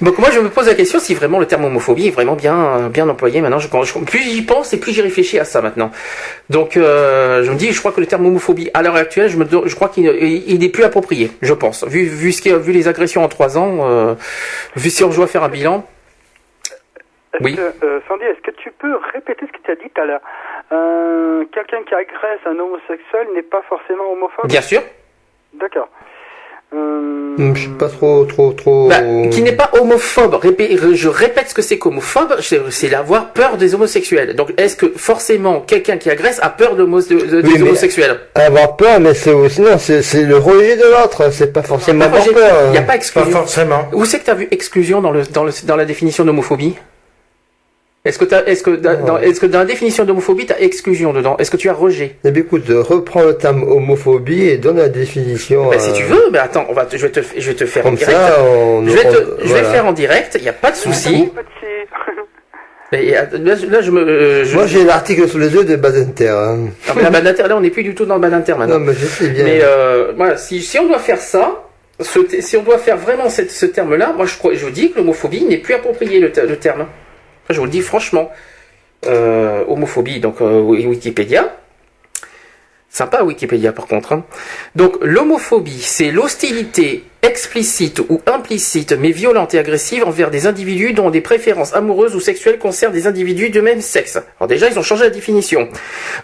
Donc 0.00 0.18
moi, 0.18 0.30
je 0.32 0.38
me 0.38 0.48
pose 0.48 0.66
la 0.66 0.74
question 0.74 1.00
si 1.00 1.14
vraiment 1.14 1.40
le 1.40 1.46
terme 1.46 1.64
homophobie 1.64 2.06
est 2.06 2.12
vraiment 2.12 2.36
bien 2.36 2.88
bien 2.88 3.08
employé 3.08 3.40
maintenant. 3.40 3.58
Je, 3.58 3.68
plus 4.06 4.22
j'y 4.22 4.42
pense 4.42 4.72
et 4.72 4.76
plus 4.76 4.92
j'y 4.92 5.00
réfléchis 5.00 5.40
à 5.40 5.44
ça 5.44 5.60
maintenant. 5.60 5.90
Donc 6.50 6.76
euh, 6.76 7.42
je 7.44 7.50
me 7.50 7.56
dis, 7.56 7.72
je 7.72 7.78
crois 7.80 7.90
que 7.90 8.00
le 8.00 8.06
terme 8.06 8.24
homophobie 8.26 8.70
à 8.74 8.82
l'heure 8.82 8.94
actuelle, 8.94 9.28
je 9.28 9.36
me 9.36 9.44
je 9.66 9.74
crois 9.74 9.88
qu'il 9.88 10.06
il 10.06 10.62
est 10.62 10.68
plus 10.68 10.84
approprié. 10.84 11.32
Je 11.42 11.52
pense. 11.52 11.84
Vu 11.88 12.04
vu 12.04 12.30
ce 12.30 12.40
qui 12.40 12.52
vu 12.52 12.72
les 12.72 12.86
agressions 12.86 13.24
en 13.24 13.28
trois 13.28 13.58
ans, 13.58 13.78
euh, 13.80 14.14
vu 14.76 14.90
si 14.90 15.02
on 15.02 15.08
doit 15.08 15.26
faire 15.26 15.42
un 15.42 15.48
bilan. 15.48 15.84
Oui. 17.40 17.56
Euh, 17.58 18.00
Sandy, 18.08 18.24
est-ce 18.24 18.40
que 18.40 18.50
tu 18.56 18.72
peux 18.78 18.96
répéter 19.12 19.46
ce 19.46 19.52
que 19.52 19.62
tu 19.62 19.70
as 19.70 19.74
dit 19.76 19.90
tout 19.94 20.00
à 20.00 20.06
l'heure? 20.06 20.20
Euh, 20.72 21.44
Quelqu'un 21.52 21.82
qui 21.86 21.94
agresse 21.94 22.40
un 22.46 22.58
homosexuel 22.58 23.28
n'est 23.34 23.42
pas 23.42 23.62
forcément 23.68 24.12
homophobe? 24.12 24.48
Bien 24.48 24.60
sûr. 24.62 24.82
D'accord. 25.54 25.88
Euh... 26.74 27.54
Je 27.54 27.60
suis 27.60 27.70
pas 27.70 27.88
trop, 27.88 28.24
trop, 28.24 28.52
trop. 28.52 28.88
Bah, 28.88 29.00
qui 29.30 29.42
n'est 29.42 29.56
pas 29.56 29.70
homophobe. 29.80 30.38
je 30.44 31.08
répète 31.08 31.48
ce 31.48 31.54
que 31.54 31.62
c'est 31.62 31.78
qu'homophobe, 31.78 32.36
c'est 32.40 32.88
d'avoir 32.90 33.32
peur 33.32 33.56
des 33.56 33.74
homosexuels. 33.74 34.34
Donc, 34.34 34.52
est-ce 34.58 34.76
que 34.76 34.86
forcément 34.88 35.60
quelqu'un 35.60 35.96
qui 35.96 36.10
agresse 36.10 36.40
a 36.42 36.50
peur 36.50 36.76
de, 36.76 36.84
des 36.84 37.62
homosexuels? 37.62 38.18
Avoir 38.34 38.76
peur, 38.76 39.00
mais 39.00 39.14
c'est 39.14 39.32
aussi 39.32 39.62
non, 39.62 39.78
c'est 39.78 40.24
le 40.24 40.36
rejet 40.36 40.76
de 40.76 40.84
l'autre. 40.84 41.30
C'est 41.32 41.52
pas 41.52 41.62
forcément 41.62 42.04
avoir 42.04 42.24
peur. 42.24 42.66
Il 42.66 42.72
n'y 42.72 42.78
a 42.78 42.82
pas 42.82 42.96
exclusion. 42.96 43.30
Pas 43.30 43.38
forcément. 43.38 43.88
Où 43.94 44.04
c'est 44.04 44.18
que 44.18 44.24
tu 44.24 44.30
as 44.30 44.34
vu 44.34 44.48
exclusion 44.50 45.00
dans 45.00 45.12
le 45.12 45.22
dans 45.22 45.44
le 45.44 45.52
dans 45.64 45.76
la 45.76 45.84
définition 45.86 46.24
d'homophobie? 46.24 46.76
Est-ce 48.08 48.18
que, 48.18 48.48
est-ce 48.48 48.62
que, 48.62 48.70
dans, 48.70 49.18
est-ce 49.18 49.38
que 49.38 49.44
dans 49.46 49.58
la 49.58 49.64
définition 49.66 50.04
d'homophobie, 50.04 50.46
tu 50.46 50.52
as 50.54 50.60
exclusion 50.62 51.12
dedans? 51.12 51.36
Est-ce 51.38 51.50
que 51.50 51.58
tu 51.58 51.68
as 51.68 51.74
rejet? 51.74 52.16
Eh 52.24 52.30
bien, 52.30 52.42
écoute, 52.42 52.64
reprends 52.68 53.22
le 53.22 53.34
terme 53.36 53.62
homophobie 53.62 54.48
et 54.48 54.56
donne 54.56 54.78
la 54.78 54.88
définition. 54.88 55.68
Ben, 55.68 55.78
Si 55.78 55.92
tu 55.92 56.04
veux, 56.04 56.30
mais 56.32 56.38
attends, 56.38 56.64
on 56.70 56.72
va, 56.72 56.86
je 56.90 56.96
vais 56.96 57.10
te, 57.10 57.20
je 57.36 57.46
vais 57.50 57.54
te 57.54 57.66
faire 57.66 57.86
en 57.86 57.92
direct. 57.92 58.10
Ça, 58.16 58.38
je 58.86 58.90
vais, 58.90 59.04
te, 59.04 59.46
je 59.46 59.52
vais 59.52 59.62
faire 59.62 59.84
en 59.84 59.92
direct. 59.92 60.36
Il 60.36 60.42
n'y 60.42 60.48
a 60.48 60.54
pas 60.54 60.70
de 60.70 60.76
souci. 60.76 61.30
Et 62.92 63.10
là, 63.12 63.80
je 63.82 63.90
me. 63.90 64.54
Moi, 64.54 64.66
j'ai 64.66 64.84
l'article 64.84 65.28
sous 65.28 65.38
les 65.38 65.52
yeux 65.52 65.64
de 65.64 65.76
Badinter. 65.76 66.28
Hein. 66.28 66.68
Ah, 66.88 66.92
mais 66.96 67.02
la 67.02 67.10
Badinter, 67.10 67.42
là, 67.46 67.56
on 67.58 67.60
n'est 67.60 67.68
plus 67.68 67.82
du 67.82 67.94
tout 67.94 68.06
dans 68.06 68.14
le 68.14 68.20
Badinter 68.22 68.54
maintenant. 68.54 68.78
Non, 68.78 68.86
mais 68.86 68.94
je 68.94 69.04
sais 69.04 69.28
bien. 69.28 69.44
Mais 69.44 69.60
euh, 69.62 70.12
voilà, 70.16 70.38
si, 70.38 70.62
si 70.62 70.78
on 70.78 70.86
doit 70.88 70.98
faire 70.98 71.20
ça, 71.20 71.64
ce, 72.00 72.20
si 72.40 72.56
on 72.56 72.62
doit 72.62 72.78
faire 72.78 72.96
vraiment 72.96 73.28
cette, 73.28 73.50
ce 73.50 73.66
terme-là, 73.66 74.14
moi, 74.16 74.24
je, 74.24 74.54
je 74.56 74.66
dis 74.68 74.92
que 74.92 74.98
l'homophobie 74.98 75.44
n'est 75.44 75.58
plus 75.58 75.74
approprié 75.74 76.20
le, 76.20 76.32
le 76.34 76.56
terme. 76.56 76.86
Je 77.50 77.58
vous 77.58 77.64
le 77.64 77.70
dis 77.70 77.80
franchement. 77.80 78.30
Euh, 79.06 79.64
homophobie, 79.68 80.20
donc 80.20 80.40
euh, 80.40 80.60
Wikipédia. 80.60 81.54
Sympa 82.90 83.22
Wikipédia 83.22 83.72
par 83.72 83.86
contre. 83.86 84.12
Hein. 84.12 84.24
Donc 84.74 84.96
l'homophobie, 85.02 85.80
c'est 85.80 86.10
l'hostilité 86.10 87.04
explicite 87.22 88.00
ou 88.08 88.20
implicite 88.26 88.92
mais 88.92 89.10
violente 89.10 89.54
et 89.54 89.58
agressive 89.58 90.04
envers 90.04 90.30
des 90.30 90.46
individus 90.46 90.94
dont 90.94 91.10
des 91.10 91.20
préférences 91.20 91.74
amoureuses 91.74 92.14
ou 92.14 92.20
sexuelles 92.20 92.58
concernent 92.58 92.92
des 92.92 93.06
individus 93.06 93.50
de 93.50 93.60
même 93.60 93.80
sexe. 93.80 94.18
Alors 94.40 94.48
déjà 94.48 94.68
ils 94.68 94.78
ont 94.78 94.82
changé 94.82 95.04
la 95.04 95.10
définition. 95.10 95.68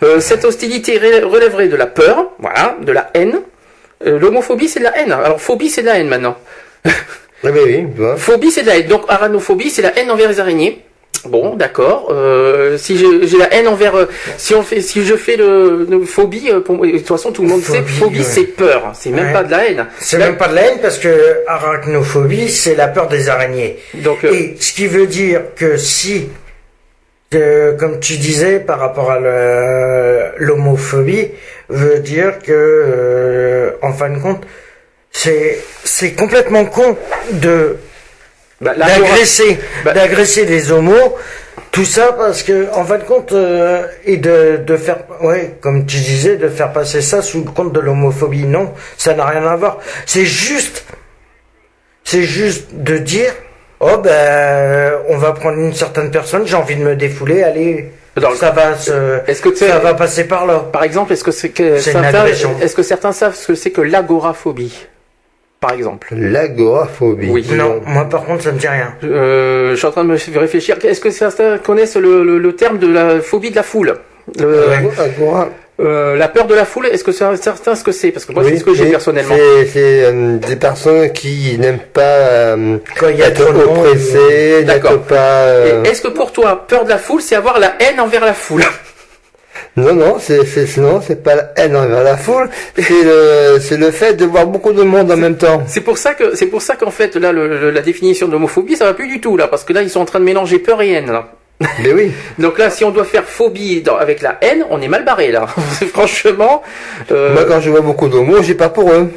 Euh, 0.02 0.20
cette 0.20 0.44
hostilité 0.44 0.98
relèverait 0.98 1.68
de 1.68 1.76
la 1.76 1.86
peur, 1.86 2.30
voilà, 2.38 2.76
de 2.80 2.92
la 2.92 3.10
haine. 3.14 3.40
L'homophobie 4.04 4.68
c'est 4.68 4.80
de 4.80 4.84
la 4.84 4.98
haine. 4.98 5.12
Alors 5.12 5.40
phobie 5.40 5.70
c'est 5.70 5.82
de 5.82 5.86
la 5.86 5.98
haine 5.98 6.08
maintenant. 6.08 6.36
oui, 7.44 7.50
oui, 7.54 7.86
Phobie 8.16 8.50
c'est 8.50 8.62
de 8.62 8.66
la 8.66 8.78
haine. 8.78 8.88
Donc 8.88 9.04
aranophobie 9.08 9.70
c'est 9.70 9.82
la 9.82 9.96
haine 9.98 10.10
envers 10.10 10.28
les 10.28 10.40
araignées. 10.40 10.82
Bon, 11.26 11.56
d'accord. 11.56 12.08
Euh, 12.10 12.76
si 12.76 12.98
j'ai 12.98 13.38
la 13.38 13.52
haine 13.54 13.68
envers, 13.68 13.96
euh, 13.96 14.06
si 14.36 14.54
on 14.54 14.62
fait, 14.62 14.80
si 14.80 15.04
je 15.04 15.14
fais 15.14 15.36
le, 15.36 16.04
phobie, 16.04 16.50
euh, 16.50 16.60
pour, 16.60 16.84
de 16.84 16.90
toute 16.90 17.06
façon 17.06 17.32
tout 17.32 17.42
le 17.42 17.48
monde 17.48 17.62
sait, 17.62 17.82
phobie 17.82 18.24
c'est 18.24 18.44
peur. 18.44 18.92
C'est 18.94 19.10
même 19.10 19.32
pas 19.32 19.42
de 19.42 19.50
la 19.50 19.66
haine. 19.66 19.86
C'est 19.98 20.18
même 20.18 20.36
pas 20.36 20.48
de 20.48 20.54
la 20.54 20.62
haine 20.62 20.78
parce 20.82 20.98
que 20.98 21.42
arachnophobie 21.46 22.50
c'est 22.50 22.74
la 22.74 22.88
peur 22.88 23.08
des 23.08 23.28
araignées. 23.28 23.78
Donc, 23.94 24.24
et 24.24 24.56
ce 24.60 24.72
qui 24.72 24.86
veut 24.86 25.06
dire 25.06 25.40
que 25.56 25.76
si, 25.76 26.28
comme 27.30 28.00
tu 28.00 28.16
disais 28.18 28.60
par 28.60 28.78
rapport 28.78 29.10
à 29.10 29.18
l'homophobie, 30.38 31.30
veut 31.70 32.00
dire 32.00 32.38
que 32.40 33.74
en 33.80 33.92
fin 33.92 34.10
de 34.10 34.18
compte, 34.18 34.44
c'est 35.10 35.58
c'est 35.84 36.12
complètement 36.12 36.66
con 36.66 36.96
de 37.32 37.76
bah, 38.60 38.74
d'agresser 38.74 39.58
bah, 39.84 39.92
d'agresser 39.92 40.44
les 40.44 40.70
homos 40.70 41.16
tout 41.72 41.84
ça 41.84 42.12
parce 42.12 42.44
que 42.44 42.68
en 42.72 42.84
fin 42.84 42.98
de 42.98 43.02
compte 43.02 43.32
euh, 43.32 43.86
et 44.04 44.16
de, 44.16 44.60
de 44.64 44.76
faire 44.76 44.98
ouais 45.22 45.56
comme 45.60 45.86
tu 45.86 45.96
disais 45.96 46.36
de 46.36 46.48
faire 46.48 46.72
passer 46.72 47.00
ça 47.00 47.20
sous 47.20 47.42
le 47.42 47.50
compte 47.50 47.72
de 47.72 47.80
l'homophobie 47.80 48.44
non 48.44 48.72
ça 48.96 49.14
n'a 49.14 49.26
rien 49.26 49.44
à 49.46 49.56
voir. 49.56 49.78
C'est 50.06 50.24
juste 50.24 50.84
c'est 52.04 52.22
juste 52.22 52.68
de 52.74 52.98
dire 52.98 53.32
oh 53.80 53.98
ben 53.98 54.92
on 55.08 55.16
va 55.18 55.32
prendre 55.32 55.58
une 55.58 55.74
certaine 55.74 56.12
personne 56.12 56.46
j'ai 56.46 56.56
envie 56.56 56.76
de 56.76 56.84
me 56.84 56.94
défouler 56.94 57.42
allez 57.42 57.90
ça 58.36 58.52
va 58.52 58.78
se, 58.78 59.18
est-ce 59.26 59.42
que 59.42 59.52
ça 59.52 59.80
va 59.80 59.94
passer 59.94 60.24
par 60.28 60.46
là. 60.46 60.60
par 60.72 60.84
exemple 60.84 61.12
est-ce 61.12 61.24
que 61.24 61.32
c'est 61.32 61.48
que 61.48 61.78
certains, 61.78 62.26
est-ce 62.26 62.76
que 62.76 62.84
certains 62.84 63.10
savent 63.10 63.34
ce 63.34 63.48
que 63.48 63.54
c'est 63.56 63.72
que 63.72 63.80
l'agoraphobie? 63.80 64.86
Par 65.64 65.74
exemple. 65.74 66.08
L'agoraphobie. 66.14 67.30
Oui. 67.30 67.46
Non, 67.52 67.80
moi 67.86 68.04
par 68.04 68.24
contre 68.24 68.42
ça 68.42 68.52
me 68.52 68.58
dit 68.58 68.68
rien. 68.68 68.94
Euh, 69.02 69.70
je 69.70 69.76
suis 69.76 69.86
en 69.86 69.92
train 69.92 70.04
de 70.04 70.10
me 70.10 70.38
réfléchir. 70.38 70.76
Est-ce 70.84 71.00
que 71.00 71.10
certains 71.10 71.56
connaissent 71.56 71.96
le, 71.96 72.38
le, 72.38 72.52
terme 72.56 72.78
de 72.78 72.86
la 72.86 73.20
phobie 73.20 73.50
de 73.50 73.56
la 73.56 73.62
foule? 73.62 73.94
Euh, 75.80 76.16
la 76.16 76.28
peur 76.28 76.46
de 76.46 76.54
la 76.54 76.64
foule, 76.66 76.86
est-ce 76.86 77.02
que 77.02 77.12
certains 77.12 77.74
ce 77.74 77.82
que 77.82 77.92
c'est? 77.92 78.12
Parce 78.12 78.26
que 78.26 78.32
moi, 78.32 78.44
c'est 78.44 78.58
ce 78.58 78.64
que 78.64 78.74
j'ai 78.74 78.90
personnellement. 78.90 79.34
C'est 79.72 80.04
euh, 80.04 80.36
des 80.36 80.56
personnes 80.56 81.10
qui 81.12 81.56
n'aiment 81.58 81.78
pas 81.92 82.54
Quand 82.98 83.08
il 83.08 83.16
y 83.16 83.22
a 83.22 83.28
être 83.28 83.48
oppressées, 83.48 84.64
D'accord. 84.64 85.00
pas. 85.00 85.46
Est-ce 85.84 86.02
que 86.02 86.08
pour 86.08 86.30
toi, 86.32 86.66
peur 86.68 86.84
de 86.84 86.90
la 86.90 86.98
foule, 86.98 87.22
c'est 87.22 87.36
avoir 87.36 87.58
la 87.58 87.72
haine 87.80 88.00
envers 88.00 88.24
la 88.24 88.34
foule? 88.34 88.64
Non, 89.76 89.92
non, 89.94 90.18
c'est, 90.20 90.44
c'est, 90.46 90.80
non, 90.80 91.00
c'est 91.00 91.20
pas 91.22 91.34
la 91.34 91.52
haine 91.56 91.74
envers 91.74 92.04
la 92.04 92.16
foule, 92.16 92.48
c'est 92.76 93.02
le, 93.04 93.58
c'est 93.60 93.76
le 93.76 93.90
fait 93.90 94.14
de 94.14 94.24
voir 94.24 94.46
beaucoup 94.46 94.72
de 94.72 94.82
monde 94.82 95.10
en 95.10 95.16
même 95.16 95.36
temps. 95.36 95.64
C'est 95.66 95.80
pour 95.80 95.98
ça 95.98 96.14
que, 96.14 96.36
c'est 96.36 96.46
pour 96.46 96.62
ça 96.62 96.76
qu'en 96.76 96.92
fait, 96.92 97.16
là, 97.16 97.32
le, 97.32 97.70
la 97.70 97.82
définition 97.82 98.28
de 98.28 98.32
l'homophobie, 98.32 98.76
ça 98.76 98.84
va 98.84 98.94
plus 98.94 99.08
du 99.08 99.20
tout, 99.20 99.36
là, 99.36 99.48
parce 99.48 99.64
que 99.64 99.72
là, 99.72 99.82
ils 99.82 99.90
sont 99.90 100.00
en 100.00 100.04
train 100.04 100.20
de 100.20 100.24
mélanger 100.24 100.60
peur 100.60 100.80
et 100.80 100.90
haine, 100.90 101.10
là. 101.10 101.32
Mais 101.82 101.92
oui. 101.92 102.12
Donc 102.38 102.58
là, 102.58 102.70
si 102.70 102.84
on 102.84 102.90
doit 102.90 103.04
faire 103.04 103.24
phobie 103.24 103.82
avec 103.98 104.22
la 104.22 104.38
haine, 104.40 104.64
on 104.70 104.80
est 104.80 104.88
mal 104.88 105.04
barré, 105.04 105.32
là. 105.32 105.46
Franchement. 105.92 106.62
Euh... 107.10 107.34
Moi, 107.34 107.44
quand 107.44 107.60
je 107.60 107.70
vois 107.70 107.80
beaucoup 107.80 108.08
d'homos, 108.08 108.42
j'ai 108.42 108.54
pas 108.54 108.68
pour 108.68 108.92
eux. 108.92 109.10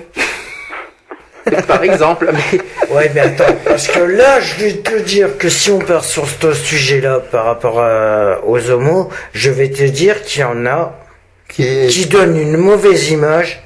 par 1.67 1.83
exemple. 1.83 2.31
Mais... 2.33 2.59
Ouais, 2.89 3.11
mais 3.13 3.19
attends, 3.19 3.53
parce 3.65 3.89
que 3.89 3.99
là, 3.99 4.39
je 4.39 4.63
vais 4.63 4.73
te 4.75 4.97
dire 4.99 5.37
que 5.37 5.49
si 5.49 5.71
on 5.71 5.79
part 5.79 6.05
sur 6.05 6.25
ce 6.25 6.53
sujet-là 6.53 7.19
par 7.19 7.43
rapport 7.43 7.83
aux 8.45 8.69
homos, 8.69 9.09
je 9.33 9.51
vais 9.51 9.69
te 9.69 9.83
dire 9.83 10.21
qu'il 10.21 10.39
y 10.39 10.43
en 10.45 10.65
a 10.65 10.97
qui, 11.49 11.87
qui 11.87 12.05
donnent 12.05 12.39
une 12.39 12.55
mauvaise 12.55 13.09
image 13.09 13.61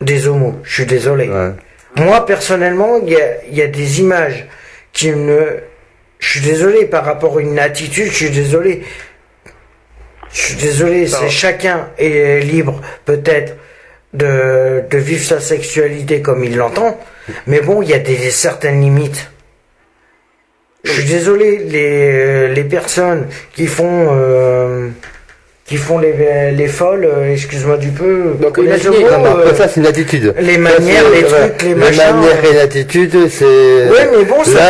des 0.00 0.26
homos. 0.26 0.54
Je 0.62 0.74
suis 0.74 0.86
désolé. 0.86 1.30
Moi, 1.96 2.24
personnellement, 2.24 2.98
il 3.04 3.12
y 3.12 3.16
a, 3.16 3.44
y 3.50 3.62
a 3.62 3.66
des 3.66 4.00
images 4.00 4.46
qui 4.92 5.10
ne... 5.10 5.58
Je 6.18 6.30
suis 6.30 6.40
désolé 6.40 6.86
par 6.86 7.04
rapport 7.04 7.38
à 7.38 7.40
une 7.40 7.58
attitude, 7.58 8.06
je 8.06 8.16
suis 8.16 8.30
désolé. 8.30 8.84
Je 10.32 10.40
suis 10.40 10.56
désolé, 10.56 11.06
c'est 11.06 11.30
chacun 11.30 11.88
est 11.98 12.40
libre, 12.40 12.80
peut-être 13.04 13.54
de, 14.14 14.82
de 14.90 14.98
vivre 14.98 15.24
sa 15.24 15.40
sexualité 15.40 16.22
comme 16.22 16.44
il 16.44 16.56
l'entend, 16.56 16.98
mais 17.46 17.60
bon, 17.60 17.82
il 17.82 17.90
y 17.90 17.94
a 17.94 17.98
des 17.98 18.30
certaines 18.30 18.80
limites. 18.80 19.30
Je 20.84 20.92
suis 20.92 21.04
désolé, 21.04 21.58
les, 21.58 22.48
les 22.48 22.64
personnes 22.64 23.26
qui 23.52 23.66
font 23.66 24.08
euh, 24.10 24.88
qui 25.68 25.76
font 25.76 25.98
les, 25.98 26.14
les 26.52 26.66
folles, 26.66 27.04
euh, 27.04 27.30
excuse-moi 27.30 27.76
du 27.76 27.90
peu. 27.90 28.32
Donc 28.40 28.58
attitude, 28.58 28.94
euh, 29.02 29.54
ça 29.54 29.68
c'est 29.68 29.80
une 29.80 29.86
attitude. 29.86 30.34
Les 30.40 30.56
manières, 30.56 31.02
les 31.12 31.22
trucs, 31.24 31.62
les 31.62 31.74
machins. 31.74 32.00
Les 32.06 32.12
manières 32.12 32.44
et 32.50 32.54
l'attitude, 32.54 33.28
c'est. 33.28 33.44
Oui, 33.44 33.98
mais 34.10 34.24
bon, 34.24 34.42
ça. 34.44 34.60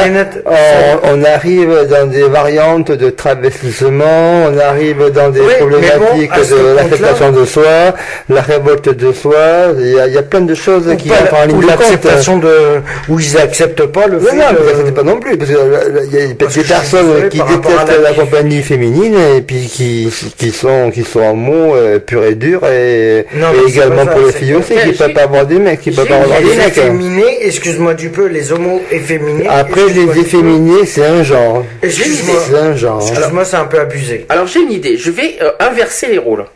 on, 0.44 1.20
on, 1.20 1.24
arrive 1.24 1.86
dans 1.88 2.10
des 2.10 2.24
variantes 2.24 2.90
de 2.90 3.10
travestissement, 3.10 4.46
on 4.46 4.58
arrive 4.58 5.12
dans 5.12 5.30
des 5.30 5.40
problématiques 5.40 6.32
de 6.32 6.74
l'acceptation 6.74 7.30
de 7.30 7.44
soi, 7.44 7.94
la 8.28 8.40
révolte 8.40 8.88
de 8.88 9.12
soi. 9.12 9.68
Il 9.78 9.92
y 9.92 10.00
a, 10.00 10.08
il 10.08 10.14
y 10.14 10.18
a 10.18 10.22
plein 10.22 10.40
de 10.40 10.54
choses 10.56 10.92
qui 10.98 11.12
entrent 11.12 11.42
en 11.44 11.46
ligne 11.46 11.60
de 11.60 11.66
l'acceptation 11.68 12.38
de 12.38 12.80
où 13.08 13.20
ils 13.20 13.38
acceptent 13.38 13.86
pas 13.86 14.08
le 14.08 14.18
fait. 14.18 14.34
Non, 14.34 14.46
non, 14.84 14.92
pas 14.92 15.02
non 15.04 15.20
plus, 15.20 15.38
parce 15.38 15.48
qu'il 15.48 16.18
y 16.18 16.22
a 16.24 16.26
des 16.26 16.34
personnes 16.34 17.28
qui 17.30 17.38
détestent 17.38 18.02
la 18.02 18.12
compagnie 18.14 18.62
féminine 18.62 19.14
et 19.36 19.42
puis 19.42 19.68
qui 19.68 20.12
qui 20.36 20.50
sont 20.50 20.87
donc 20.88 20.96
ils 20.96 21.06
sont 21.06 21.20
en 21.20 21.34
mots 21.34 21.74
euh, 21.74 21.98
pur 21.98 22.24
et 22.24 22.34
dur 22.34 22.66
et, 22.66 23.26
également 23.66 24.06
pour 24.06 24.20
les 24.20 24.32
filles 24.32 24.54
aussi 24.54 24.72
qui 24.72 24.92
peuvent 24.92 25.12
pas 25.12 25.24
avoir 25.24 25.44
des 25.44 25.58
mecs, 25.58 25.82
qui 25.82 25.90
peuvent 25.90 26.08
pas 26.08 26.16
avoir 26.16 26.38
des 26.40 26.56
mecs. 26.56 26.68
efféminés, 26.68 27.46
excuse-moi 27.46 27.92
du 27.92 28.08
peu, 28.08 28.26
les 28.26 28.52
homos 28.52 28.80
efféminés. 28.90 29.46
Après 29.46 29.86
les 29.88 30.18
efféminés, 30.18 30.86
c'est 30.86 31.04
un 31.04 31.22
genre. 31.22 31.62
Excuse-moi, 31.82 32.36
c'est 32.48 32.56
un 32.56 32.74
genre. 32.74 33.06
Excuse-moi, 33.06 33.44
c'est 33.44 33.56
un 33.56 33.66
peu 33.66 33.78
abusé. 33.78 34.24
Alors 34.30 34.46
j'ai 34.46 34.60
une 34.60 34.72
idée, 34.72 34.96
je 34.96 35.10
vais 35.10 35.36
euh, 35.42 35.50
inverser 35.60 36.06
les 36.06 36.18
rôles. 36.18 36.46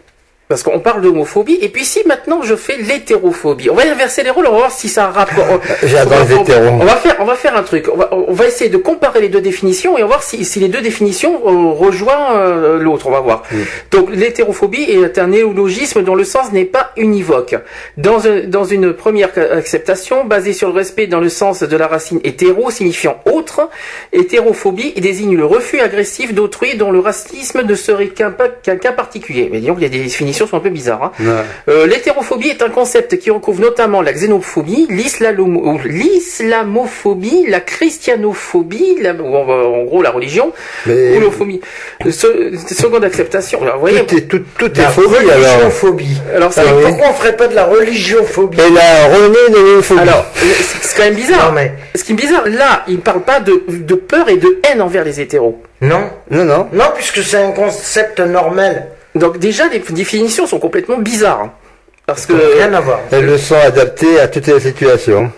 Parce 0.53 0.65
qu'on 0.65 0.81
parle 0.81 1.01
d'homophobie, 1.01 1.57
et 1.63 1.71
puis 1.71 1.83
si 1.83 2.01
maintenant 2.05 2.43
je 2.43 2.55
fais 2.57 2.77
l'hétérophobie, 2.77 3.71
on 3.71 3.75
va 3.75 3.85
inverser 3.91 4.23
les 4.23 4.29
rôles, 4.29 4.47
on 4.47 4.53
va 4.53 4.59
voir 4.59 4.71
si 4.71 4.91
ça 4.91 5.07
a 5.07 5.09
un 5.09 5.11
rapport. 5.11 5.61
J'adore 5.83 6.27
les 6.29 6.35
hétéros. 6.35 6.77
On 6.79 6.85
va 6.85 6.97
faire, 6.97 7.17
on 7.21 7.25
va 7.25 7.37
faire 7.37 7.57
un 7.57 7.63
truc. 7.63 7.87
On 7.91 7.97
va, 7.97 8.11
on 8.13 8.35
va 8.35 8.47
essayer 8.49 8.69
de 8.69 8.77
comparer 8.77 9.23
les 9.23 9.31
deux 9.31 9.41
définitions 9.41 9.97
et 9.97 10.03
on 10.03 10.09
va 10.09 10.17
voir 10.17 10.23
si, 10.23 10.45
si 10.45 10.61
les 10.61 10.69
deux 10.69 10.83
définitions 10.83 11.41
euh, 11.47 11.71
rejoignent 11.71 12.37
euh, 12.37 12.79
l'autre. 12.79 13.07
On 13.07 13.11
va 13.11 13.21
voir. 13.21 13.45
Donc 13.93 14.11
l'hétérophobie 14.11 14.83
est 14.83 15.19
un 15.19 15.29
néologisme 15.29 16.03
dont 16.03 16.15
le 16.15 16.25
sens 16.25 16.53
n'est 16.53 16.67
pas 16.67 16.93
univoque. 16.99 17.55
Dans, 17.97 18.21
dans 18.45 18.65
une 18.65 18.93
première 18.93 19.31
acceptation 19.39 20.27
basée 20.27 20.53
sur 20.53 20.69
le 20.69 20.75
respect 20.75 21.07
dans 21.07 21.21
le 21.21 21.31
sens 21.31 21.63
de 21.63 21.77
la 21.79 21.87
racine 21.87 22.21
hétéro 22.25 22.71
signifiant 22.71 23.17
autre, 23.25 23.71
hétérophobie 24.13 24.93
désigne 25.01 25.35
le 25.35 25.47
refus 25.47 25.81
agressif 25.81 26.35
d'autrui 26.35 26.77
dont 26.77 26.91
le 26.91 26.99
racisme 26.99 27.63
ne 27.63 27.75
serait 27.75 28.09
qu'un 28.09 28.33
cas 28.33 28.93
particulier. 28.93 29.49
Mais 29.51 29.61
disons 29.61 29.73
qu'il 29.73 29.85
y 29.85 29.87
a 29.87 29.89
des 29.89 30.03
définitions 30.03 30.42
sont 30.47 30.57
un 30.57 30.61
peu 30.61 30.71
bizarres. 30.71 31.13
Hein. 31.21 31.45
Euh, 31.69 31.87
l'hétérophobie 31.87 32.49
est 32.49 32.63
un 32.63 32.71
concept 32.71 33.19
qui 33.19 33.31
recouvre 33.31 33.61
notamment 33.61 34.03
la 34.03 34.13
xénophobie, 34.13 34.87
l'islamophobie, 34.91 37.47
la 37.49 37.61
christianophobie, 37.61 38.97
en 39.07 39.85
gros 39.85 40.03
la 40.03 40.11
religion, 40.11 40.53
ou 40.87 40.91
l'homophobie. 41.21 41.61
seconde 42.11 43.05
acceptation. 43.05 43.63
Alors, 43.63 43.77
vous 43.77 43.83
voyez, 43.83 44.05
tout 44.05 44.17
est, 44.17 44.23
tout, 44.23 44.43
tout 44.59 44.81
est 44.81 44.85
phobie 44.85 45.31
alors. 45.31 45.71
Alors, 46.35 46.51
ah 46.57 46.63
pourquoi 46.83 47.09
on 47.11 47.15
ferait 47.15 47.37
pas 47.37 47.47
de 47.49 47.55
la 47.55 47.65
religiophobie? 47.65 48.59
Et 48.61 48.71
la. 48.71 49.05
Alors, 50.01 50.27
c'est 50.35 50.97
quand 50.97 51.05
même 51.05 51.15
bizarre. 51.15 51.53
mais... 51.53 51.73
Ce 51.95 52.05
qui 52.05 52.13
est 52.13 52.17
bizarre, 52.17 52.45
là, 52.47 52.85
il 52.89 52.97
ne 52.97 53.01
parle 53.01 53.23
pas 53.23 53.41
de, 53.41 53.63
de 53.69 53.95
peur 53.95 54.29
et 54.29 54.37
de 54.37 54.59
haine 54.69 54.83
envers 54.83 55.05
les 55.05 55.21
hétéros. 55.21 55.63
Non. 55.81 56.11
Non, 56.31 56.45
non. 56.45 56.69
Non, 56.73 56.87
puisque 56.95 57.23
c'est 57.23 57.39
un 57.39 57.53
concept 57.53 58.21
normal. 58.21 58.89
Donc 59.15 59.39
déjà, 59.39 59.69
les 59.69 59.81
définitions 59.81 60.47
sont 60.47 60.59
complètement 60.59 60.99
bizarres. 60.99 61.51
Parce 62.07 62.27
que... 62.27 62.33
Rien 62.33 62.73
à 62.73 62.81
voir. 62.81 63.01
Elles 63.11 63.27
le 63.27 63.39
sont 63.39 63.55
adaptées 63.57 64.19
à 64.19 64.29
toutes 64.29 64.47
les 64.47 64.61
situations. 64.61 65.31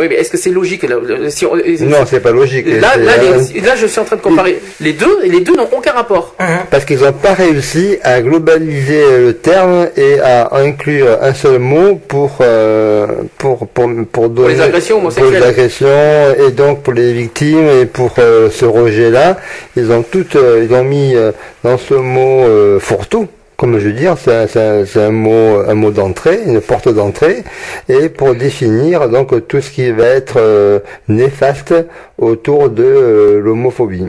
Oui, 0.00 0.06
mais 0.08 0.14
est-ce 0.14 0.30
que 0.30 0.38
c'est 0.38 0.50
logique 0.50 0.86
si 1.28 1.44
Non, 1.84 1.98
c'est 2.06 2.20
pas 2.20 2.30
logique. 2.32 2.66
Là, 2.66 2.96
là, 2.96 3.76
je 3.76 3.86
suis 3.86 4.00
en 4.00 4.04
train 4.04 4.16
de 4.16 4.22
comparer 4.22 4.58
les 4.80 4.94
deux, 4.94 5.18
et 5.22 5.28
les 5.28 5.40
deux 5.40 5.54
n'ont 5.54 5.68
aucun 5.76 5.92
rapport. 5.92 6.34
Mhm. 6.40 6.46
Parce 6.70 6.86
qu'ils 6.86 7.00
n'ont 7.00 7.12
pas 7.12 7.34
réussi 7.34 7.98
à 8.02 8.22
globaliser 8.22 9.18
le 9.18 9.34
terme 9.34 9.88
et 9.98 10.18
à 10.20 10.56
inclure 10.56 11.18
un 11.20 11.34
seul 11.34 11.58
mot 11.58 12.00
pour 12.08 12.38
euh, 12.40 13.06
pour, 13.36 13.68
pour 13.68 13.90
pour 14.10 14.28
donner 14.30 14.54
les 14.54 14.60
agressions 14.62 15.00
pour 15.00 15.30
les 15.30 15.42
agressions 15.42 16.34
et 16.38 16.50
donc 16.52 16.82
pour 16.82 16.94
les 16.94 17.12
victimes 17.12 17.68
et 17.68 17.84
pour 17.84 18.14
euh, 18.18 18.48
ce 18.50 18.64
rejet-là, 18.64 19.36
ils 19.76 19.92
ont 19.92 20.02
tout, 20.02 20.24
euh, 20.36 20.66
ils 20.66 20.74
ont 20.74 20.84
mis 20.84 21.14
dans 21.62 21.76
ce 21.76 21.94
mot 21.94 22.78
fourre-tout 22.80 23.28
comme 23.60 23.78
je 23.78 23.88
veux 23.88 23.92
dire, 23.92 24.16
c'est 24.16 24.96
un, 24.96 25.10
mot, 25.10 25.58
un 25.68 25.74
mot 25.74 25.90
d'entrée, 25.90 26.40
une 26.46 26.62
porte 26.62 26.88
d'entrée, 26.88 27.44
et 27.90 28.08
pour 28.08 28.34
définir 28.34 29.10
donc 29.10 29.46
tout 29.48 29.60
ce 29.60 29.70
qui 29.70 29.90
va 29.90 30.06
être 30.06 30.38
euh, 30.38 30.78
néfaste 31.08 31.74
autour 32.16 32.70
de 32.70 32.82
euh, 32.82 33.38
l'homophobie. 33.38 34.06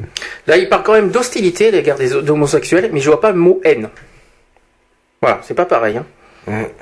Là, 0.48 0.56
il 0.56 0.70
parle 0.70 0.84
quand 0.84 0.94
même 0.94 1.10
d'hostilité 1.10 1.68
à 1.68 1.72
l'égard 1.72 1.98
des 1.98 2.16
homosexuels, 2.16 2.92
mais 2.94 3.02
je 3.02 3.10
vois 3.10 3.20
pas 3.20 3.32
le 3.32 3.40
mot 3.40 3.60
haine. 3.66 3.90
Voilà, 5.22 5.42
c'est 5.44 5.54
pas 5.54 5.66
pareil. 5.66 5.98
Hein. 5.98 6.06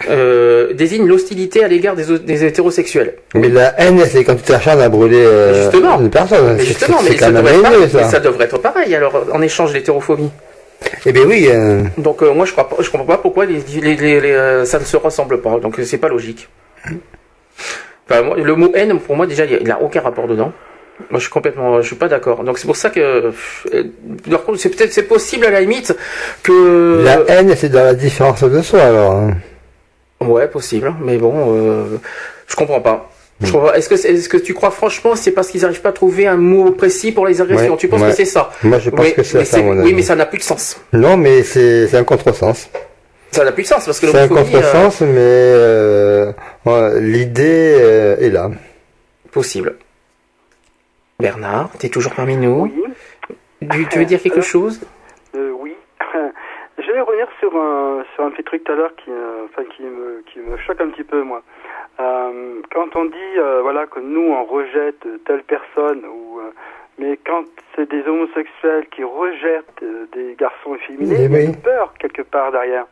Euh, 0.07 0.71
désigne 0.73 1.07
l'hostilité 1.07 1.63
à 1.63 1.67
l'égard 1.67 1.95
des, 1.95 2.45
hétérosexuels. 2.45 3.15
Mais 3.33 3.49
la 3.49 3.81
haine, 3.81 3.99
c'est 4.05 4.23
quand 4.23 4.35
tu 4.35 4.43
t'acharnes 4.43 4.81
à 4.81 4.89
brûler 4.89 5.25
une 5.73 6.11
personne. 6.11 6.55
Mais 6.55 6.65
justement, 6.65 6.99
mais 7.03 7.17
ça, 7.17 7.31
devrait 7.31 7.89
ça. 7.89 8.03
ça 8.03 8.19
devrait 8.19 8.45
être 8.45 8.59
pareil 8.59 8.93
alors 8.93 9.25
en 9.33 9.41
échange 9.41 9.73
l'hétérophobie. 9.73 10.29
Eh 11.05 11.11
bien 11.11 11.23
oui. 11.25 11.47
Euh. 11.49 11.83
Donc 11.97 12.21
euh, 12.21 12.33
moi 12.33 12.45
je 12.45 12.51
crois 12.51 12.67
pas, 12.67 12.77
je 12.79 12.89
comprends 12.89 13.05
pas 13.05 13.17
pourquoi 13.17 13.45
les, 13.45 13.61
euh, 13.81 14.65
ça 14.65 14.79
ne 14.79 14.83
se 14.83 14.97
ressemble 14.97 15.41
pas. 15.41 15.59
Donc 15.59 15.79
c'est 15.83 15.97
pas 15.97 16.09
logique. 16.09 16.49
le 18.09 18.55
mot 18.55 18.71
haine 18.73 18.99
pour 18.99 19.15
moi 19.15 19.27
déjà 19.27 19.45
il 19.45 19.67
n'a 19.67 19.81
aucun 19.81 20.01
rapport 20.01 20.27
dedans. 20.27 20.51
Moi 21.09 21.19
je 21.19 21.25
suis 21.25 21.31
complètement, 21.31 21.81
je 21.81 21.87
suis 21.87 21.95
pas 21.95 22.09
d'accord. 22.09 22.43
Donc 22.43 22.57
c'est 22.57 22.67
pour 22.67 22.75
ça 22.75 22.89
que, 22.89 23.31
c'est 24.57 24.69
peut-être 24.69 24.91
c'est 24.91 25.07
possible 25.07 25.45
à 25.45 25.51
la 25.51 25.61
limite 25.61 25.95
que 26.43 27.01
la 27.03 27.21
haine 27.27 27.55
c'est 27.55 27.69
dans 27.69 27.83
la 27.83 27.93
différence 27.93 28.43
de 28.43 28.61
soi 28.61 28.81
alors. 28.81 29.13
Hein. 29.13 29.31
Ouais 30.19 30.49
possible, 30.49 30.93
mais 31.01 31.17
bon, 31.17 31.87
je 32.47 32.55
comprends 32.55 32.81
pas. 32.81 33.09
Est-ce 33.41 33.87
que, 33.87 33.95
est-ce 33.95 34.27
que 34.27 34.37
tu 34.37 34.53
crois 34.53 34.71
franchement 34.71 35.15
c'est 35.15 35.31
parce 35.31 35.49
qu'ils 35.49 35.61
n'arrivent 35.61 35.81
pas 35.81 35.89
à 35.89 35.93
trouver 35.93 36.27
un 36.27 36.35
mot 36.35 36.71
précis 36.71 37.11
pour 37.11 37.25
les 37.25 37.41
agressions? 37.41 37.77
Tu 37.77 37.87
penses 37.87 38.03
que 38.03 38.11
c'est 38.11 38.25
ça? 38.25 38.51
Moi 38.63 38.79
je 38.79 38.89
pense 38.89 39.11
que 39.11 39.23
c'est 39.23 39.45
ça. 39.45 39.59
oui, 39.61 39.93
mais 39.93 40.01
ça 40.01 40.15
n'a 40.15 40.25
plus 40.25 40.39
de 40.39 40.43
sens. 40.43 40.81
Non, 40.93 41.17
mais 41.17 41.43
c'est 41.43 41.95
un 41.95 42.03
contresens. 42.03 42.69
Ça 43.31 43.43
n'a 43.45 43.51
plus 43.51 43.63
de 43.63 43.67
sens 43.67 43.85
parce 43.85 43.99
que 43.99 44.07
c'est 44.07 44.19
un 44.19 44.27
contresens, 44.27 45.01
euh, 45.01 46.33
mais 46.65 46.71
euh, 46.71 46.99
l'idée 46.99 47.77
euh, 47.79 48.17
est 48.17 48.29
là. 48.29 48.49
Possible. 49.31 49.77
Bernard, 51.19 51.69
tu 51.79 51.85
es 51.85 51.89
toujours 51.89 52.15
parmi 52.15 52.35
nous? 52.37 52.63
Oui. 52.63 52.73
Tu, 53.91 53.99
veux 53.99 54.05
dire 54.05 54.21
quelque 54.21 54.41
chose? 54.41 54.81
Oui. 55.33 55.75
Je 56.79 56.91
vais 56.91 57.01
revenir 57.01 57.27
sur 57.39 57.55
un, 57.55 58.03
sur 58.15 58.23
un 58.23 58.31
petit 58.31 58.43
truc 58.43 58.63
tout 58.63 58.71
à 58.71 58.75
l'heure 58.75 58.95
qui, 58.95 59.11
enfin, 59.45 59.63
qui, 59.75 59.83
me, 59.83 60.23
qui 60.31 60.39
me 60.39 60.57
choque 60.57 60.81
un 60.81 60.89
petit 60.89 61.03
peu, 61.03 61.21
moi. 61.23 61.43
Euh, 61.99 62.61
quand 62.73 62.95
on 62.95 63.05
dit 63.05 63.37
euh, 63.37 63.59
voilà 63.61 63.85
que 63.85 63.99
nous 63.99 64.31
on 64.31 64.45
rejette 64.45 65.05
telle 65.25 65.43
personne 65.43 66.01
ou 66.05 66.39
euh, 66.39 66.51
mais 66.97 67.19
quand 67.25 67.43
c'est 67.75 67.89
des 67.89 68.01
homosexuels 68.07 68.87
qui 68.91 69.03
rejettent 69.03 69.83
des 70.13 70.35
garçons 70.39 70.75
efféminés, 70.75 71.25
il 71.25 71.31
y 71.31 71.35
a 71.35 71.41
une 71.41 71.55
peur 71.55 71.93
quelque 71.99 72.21
part 72.21 72.51
derrière. 72.51 72.85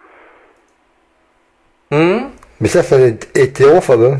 Hmm? 1.91 2.29
Mais 2.59 2.67
ça, 2.67 2.83
ça 2.83 2.97
est 2.99 3.37
hétérophobe. 3.37 4.03
Hein. 4.03 4.17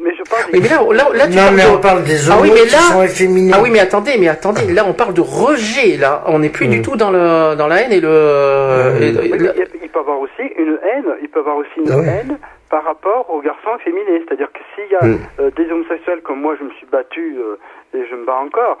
Mais 0.00 0.14
je 0.14 0.22
parle. 0.28 0.44
Mais, 0.52 0.60
là, 0.60 0.82
là, 0.92 1.08
là, 1.14 1.28
tu 1.28 1.36
non, 1.36 1.52
mais 1.52 1.66
on 1.66 1.80
parle 1.80 2.04
des 2.04 2.28
homos 2.28 2.40
ah 2.40 2.42
oui, 2.42 2.50
mais 2.52 2.70
là... 2.70 2.78
qui 2.78 2.92
sont 2.92 3.02
efféminés. 3.02 3.52
Ah 3.54 3.60
oui, 3.62 3.70
mais 3.70 3.80
attendez, 3.80 4.16
mais 4.18 4.28
attendez, 4.28 4.72
là 4.72 4.84
on 4.86 4.92
parle 4.92 5.14
de 5.14 5.22
rejet. 5.22 5.96
Là, 5.96 6.22
on 6.26 6.38
n'est 6.38 6.50
plus 6.50 6.68
du 6.68 6.80
hmm. 6.80 6.82
tout 6.82 6.96
dans 6.96 7.10
le 7.10 7.54
dans 7.54 7.66
la 7.66 7.82
haine 7.82 7.92
et 7.92 8.00
le. 8.00 8.92
Il 9.00 9.88
peut 9.88 9.98
y 9.98 9.98
avoir 9.98 10.20
aussi 10.20 10.42
une 10.58 10.78
haine. 10.82 11.14
Il 11.22 11.28
peut 11.28 11.40
y 11.40 11.42
avoir 11.42 11.56
aussi 11.56 11.78
une 11.78 11.90
ah 11.90 11.98
haine 11.98 12.38
par 12.70 12.84
rapport 12.84 13.30
aux 13.30 13.40
garçons 13.40 13.78
féminins. 13.84 14.20
C'est-à-dire 14.26 14.50
que 14.52 14.60
s'il 14.74 14.90
y 14.90 14.96
a 14.96 15.04
mm. 15.04 15.18
euh, 15.40 15.50
des 15.50 15.70
homosexuels 15.70 16.22
comme 16.22 16.40
moi, 16.40 16.56
je 16.58 16.64
me 16.64 16.70
suis 16.72 16.86
battu 16.86 17.36
euh, 17.38 17.56
et 17.94 18.06
je 18.06 18.14
me 18.14 18.24
bats 18.24 18.38
encore, 18.38 18.78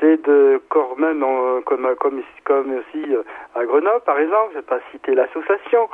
c'est 0.00 0.22
de 0.26 0.60
même 0.98 1.24
comme, 1.64 1.94
comme, 1.96 2.22
comme 2.44 2.78
aussi 2.78 3.14
euh, 3.14 3.22
à 3.54 3.64
Grenoble 3.64 4.02
par 4.04 4.18
exemple, 4.18 4.50
je 4.52 4.58
vais 4.58 4.62
pas 4.62 4.78
citer 4.92 5.14
l'association, 5.14 5.88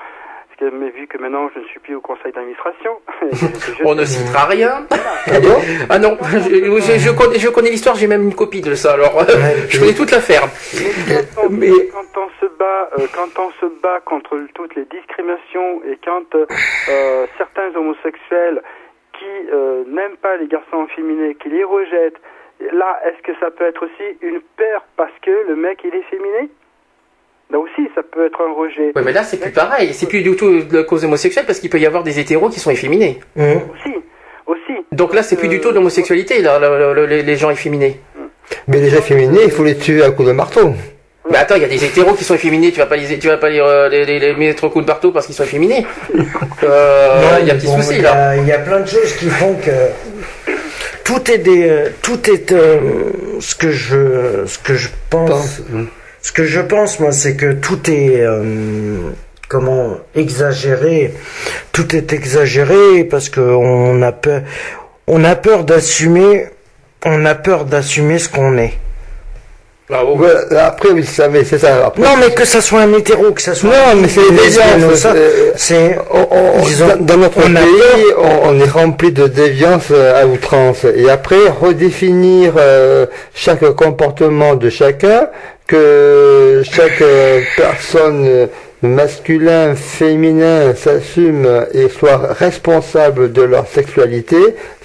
mais 0.62 0.90
vu 0.90 1.06
que 1.06 1.18
maintenant 1.18 1.48
je 1.55 1.60
ne 1.60 1.64
suis 1.66 1.81
plus 1.81 1.94
au 1.94 2.01
conseil 2.01 2.32
d'administration. 2.32 3.01
On 3.85 3.94
ne 3.94 4.05
citera 4.05 4.44
rien. 4.48 4.86
Ah, 4.90 4.97
ah 5.90 5.98
non, 5.98 6.16
je, 6.20 7.10
connais, 7.16 7.39
je 7.39 7.48
connais 7.48 7.70
l'histoire, 7.70 7.97
j'ai 7.97 8.06
même 8.06 8.22
une 8.22 8.35
copie 8.35 8.60
de 8.60 8.74
ça, 8.74 8.94
alors 8.94 9.24
je 9.68 9.78
connais 9.78 9.94
toute 9.94 10.10
l'affaire. 10.10 10.44
Mais, 11.51 11.70
quand 11.93 12.20
on 12.20 12.28
se 12.40 12.47
bat, 12.56 12.90
euh, 12.98 13.06
quand 13.14 13.43
on 13.43 13.51
se 13.60 13.66
bat 13.81 14.01
contre 14.01 14.39
toutes 14.55 14.74
les 14.74 14.85
discriminations 14.85 15.82
et 15.85 15.98
quand 16.05 16.35
euh, 16.35 17.26
certains 17.39 17.74
homosexuels 17.74 18.62
qui 19.18 19.51
euh, 19.52 19.85
n'aiment 19.86 20.16
pas 20.16 20.36
les 20.36 20.47
garçons 20.47 20.86
féminins, 20.94 21.35
qui 21.35 21.48
les 21.48 21.64
rejettent, 21.64 22.20
là, 22.72 23.01
est-ce 23.06 23.22
que 23.22 23.39
ça 23.40 23.51
peut 23.51 23.64
être 23.64 23.85
aussi 23.85 24.18
une 24.20 24.40
peur 24.56 24.85
parce 24.97 25.12
que 25.22 25.47
le 25.48 25.56
mec 25.56 25.81
il 25.85 25.94
est 25.94 26.02
féminin 26.02 26.48
Là 27.50 27.58
aussi, 27.58 27.88
ça 27.94 28.02
peut 28.02 28.26
être 28.26 28.40
un 28.40 28.52
rejet. 28.52 28.92
Ouais, 28.96 29.02
mais 29.04 29.12
là, 29.12 29.22
c'est 29.22 29.38
plus 29.38 29.52
pareil. 29.52 29.92
C'est 29.92 30.08
plus 30.08 30.22
du 30.22 30.34
tout 30.36 30.62
la 30.70 30.82
cause 30.82 31.04
homosexuelle 31.04 31.44
parce 31.46 31.60
qu'il 31.60 31.70
peut 31.70 31.78
y 31.78 31.86
avoir 31.86 32.02
des 32.02 32.18
hétéros 32.18 32.48
qui 32.48 32.60
sont 32.60 32.70
efféminés. 32.70 33.20
Mmh. 33.36 33.42
Aussi, 33.42 33.94
aussi. 34.46 34.78
Donc 34.92 35.14
là, 35.14 35.22
c'est 35.22 35.36
plus 35.36 35.48
du 35.48 35.60
tout 35.60 35.70
de 35.70 35.74
l'homosexualité, 35.74 36.42
là, 36.42 36.58
les, 37.06 37.36
gens 37.36 37.50
efféminés. 37.50 38.00
Mmh. 38.16 38.22
Mais 38.68 38.78
les 38.78 38.94
efféminés, 38.96 39.44
il 39.44 39.50
faut 39.50 39.64
les 39.64 39.76
tuer 39.76 40.02
à 40.02 40.10
coups 40.10 40.28
de 40.28 40.32
marteau. 40.32 40.72
Mais 41.30 41.38
attends, 41.38 41.54
il 41.56 41.62
y 41.62 41.64
a 41.64 41.68
des 41.68 41.82
hétéros 41.82 42.12
qui 42.12 42.24
sont 42.24 42.34
efféminés, 42.34 42.70
tu 42.70 42.78
vas 42.78 42.86
pas 42.86 42.96
les, 42.96 43.18
tu 43.18 43.28
vas 43.28 43.38
pas 43.38 43.48
les, 43.48 43.58
euh, 43.58 43.88
les, 43.88 44.34
mettre 44.34 44.64
au 44.64 44.70
coup 44.70 44.82
de 44.82 44.86
marteau 44.86 45.10
parce 45.10 45.24
qu'ils 45.26 45.34
sont 45.34 45.44
efféminés. 45.44 45.86
Euh, 46.62 47.38
il 47.42 47.46
y 47.46 47.50
a 47.50 47.54
un 47.54 47.56
petit 47.58 47.66
souci 47.66 48.00
là. 48.00 48.36
Il 48.36 48.46
y 48.46 48.52
a 48.52 48.58
plein 48.58 48.80
de 48.80 48.86
choses 48.86 49.12
qui 49.16 49.26
font 49.26 49.54
que 49.54 50.52
tout 51.04 51.30
est 51.30 51.36
des, 51.36 51.68
euh, 51.68 51.88
tout 52.00 52.30
est 52.30 52.54
ce 53.40 53.54
que 53.54 53.70
je, 53.70 54.46
ce 54.46 54.58
que 54.58 54.72
je 54.74 54.88
pense. 55.10 55.60
Ce 56.24 56.32
que 56.32 56.46
je 56.46 56.60
pense, 56.60 57.01
moi, 57.01 57.12
c'est 57.12 57.36
que 57.36 57.52
tout 57.52 57.90
est 57.90 58.22
euh, 58.22 59.10
comment 59.46 59.98
exagéré. 60.14 61.12
Tout 61.70 61.94
est 61.94 62.14
exagéré 62.14 63.05
parce 63.05 63.28
qu'on 63.28 64.01
a 64.01 64.10
peur, 64.10 64.40
on 65.06 65.22
a 65.22 65.36
peur 65.36 65.64
d'assumer, 65.64 66.46
on 67.05 67.26
a 67.26 67.34
peur 67.34 67.66
d'assumer 67.66 68.18
ce 68.18 68.30
qu'on 68.30 68.56
est. 68.56 68.72
après, 69.90 70.90
oui, 70.93 71.05
ça, 71.05 71.28
mais 71.28 71.44
c'est 71.44 71.59
ça. 71.59 71.93
non, 71.98 72.16
mais 72.19 72.31
que 72.32 72.47
ça 72.47 72.62
soit 72.62 72.81
un 72.81 72.93
hétéro, 72.94 73.32
que 73.32 73.43
ça 73.43 73.55
soit. 73.55 73.69
Non, 73.69 74.01
mais 74.01 74.09
c'est 74.09 74.31
déviance. 74.31 74.94
Ça, 74.94 75.12
c'est. 75.56 75.98
Dans 77.01 77.16
notre 77.19 77.40
pays, 77.43 78.15
on, 78.44 78.59
est 78.61 78.70
rempli 78.70 79.12
de 79.12 79.27
déviance 79.27 79.89
euh, 79.90 80.23
à 80.23 80.27
outrance. 80.27 80.85
Et 80.97 81.11
après, 81.11 81.48
redéfinir 81.48 82.55
euh, 82.56 83.05
chaque 83.35 83.65
comportement 83.73 84.55
de 84.55 84.70
chacun, 84.70 85.28
que 85.66 86.62
chaque 86.65 87.02
euh, 87.02 87.40
personne 87.56 88.48
masculin, 88.85 89.74
féminin 89.74 90.74
s'assument 90.74 91.66
et 91.73 91.89
soient 91.89 92.32
responsables 92.39 93.32
de 93.32 93.43
leur 93.43 93.66
sexualité, 93.66 94.36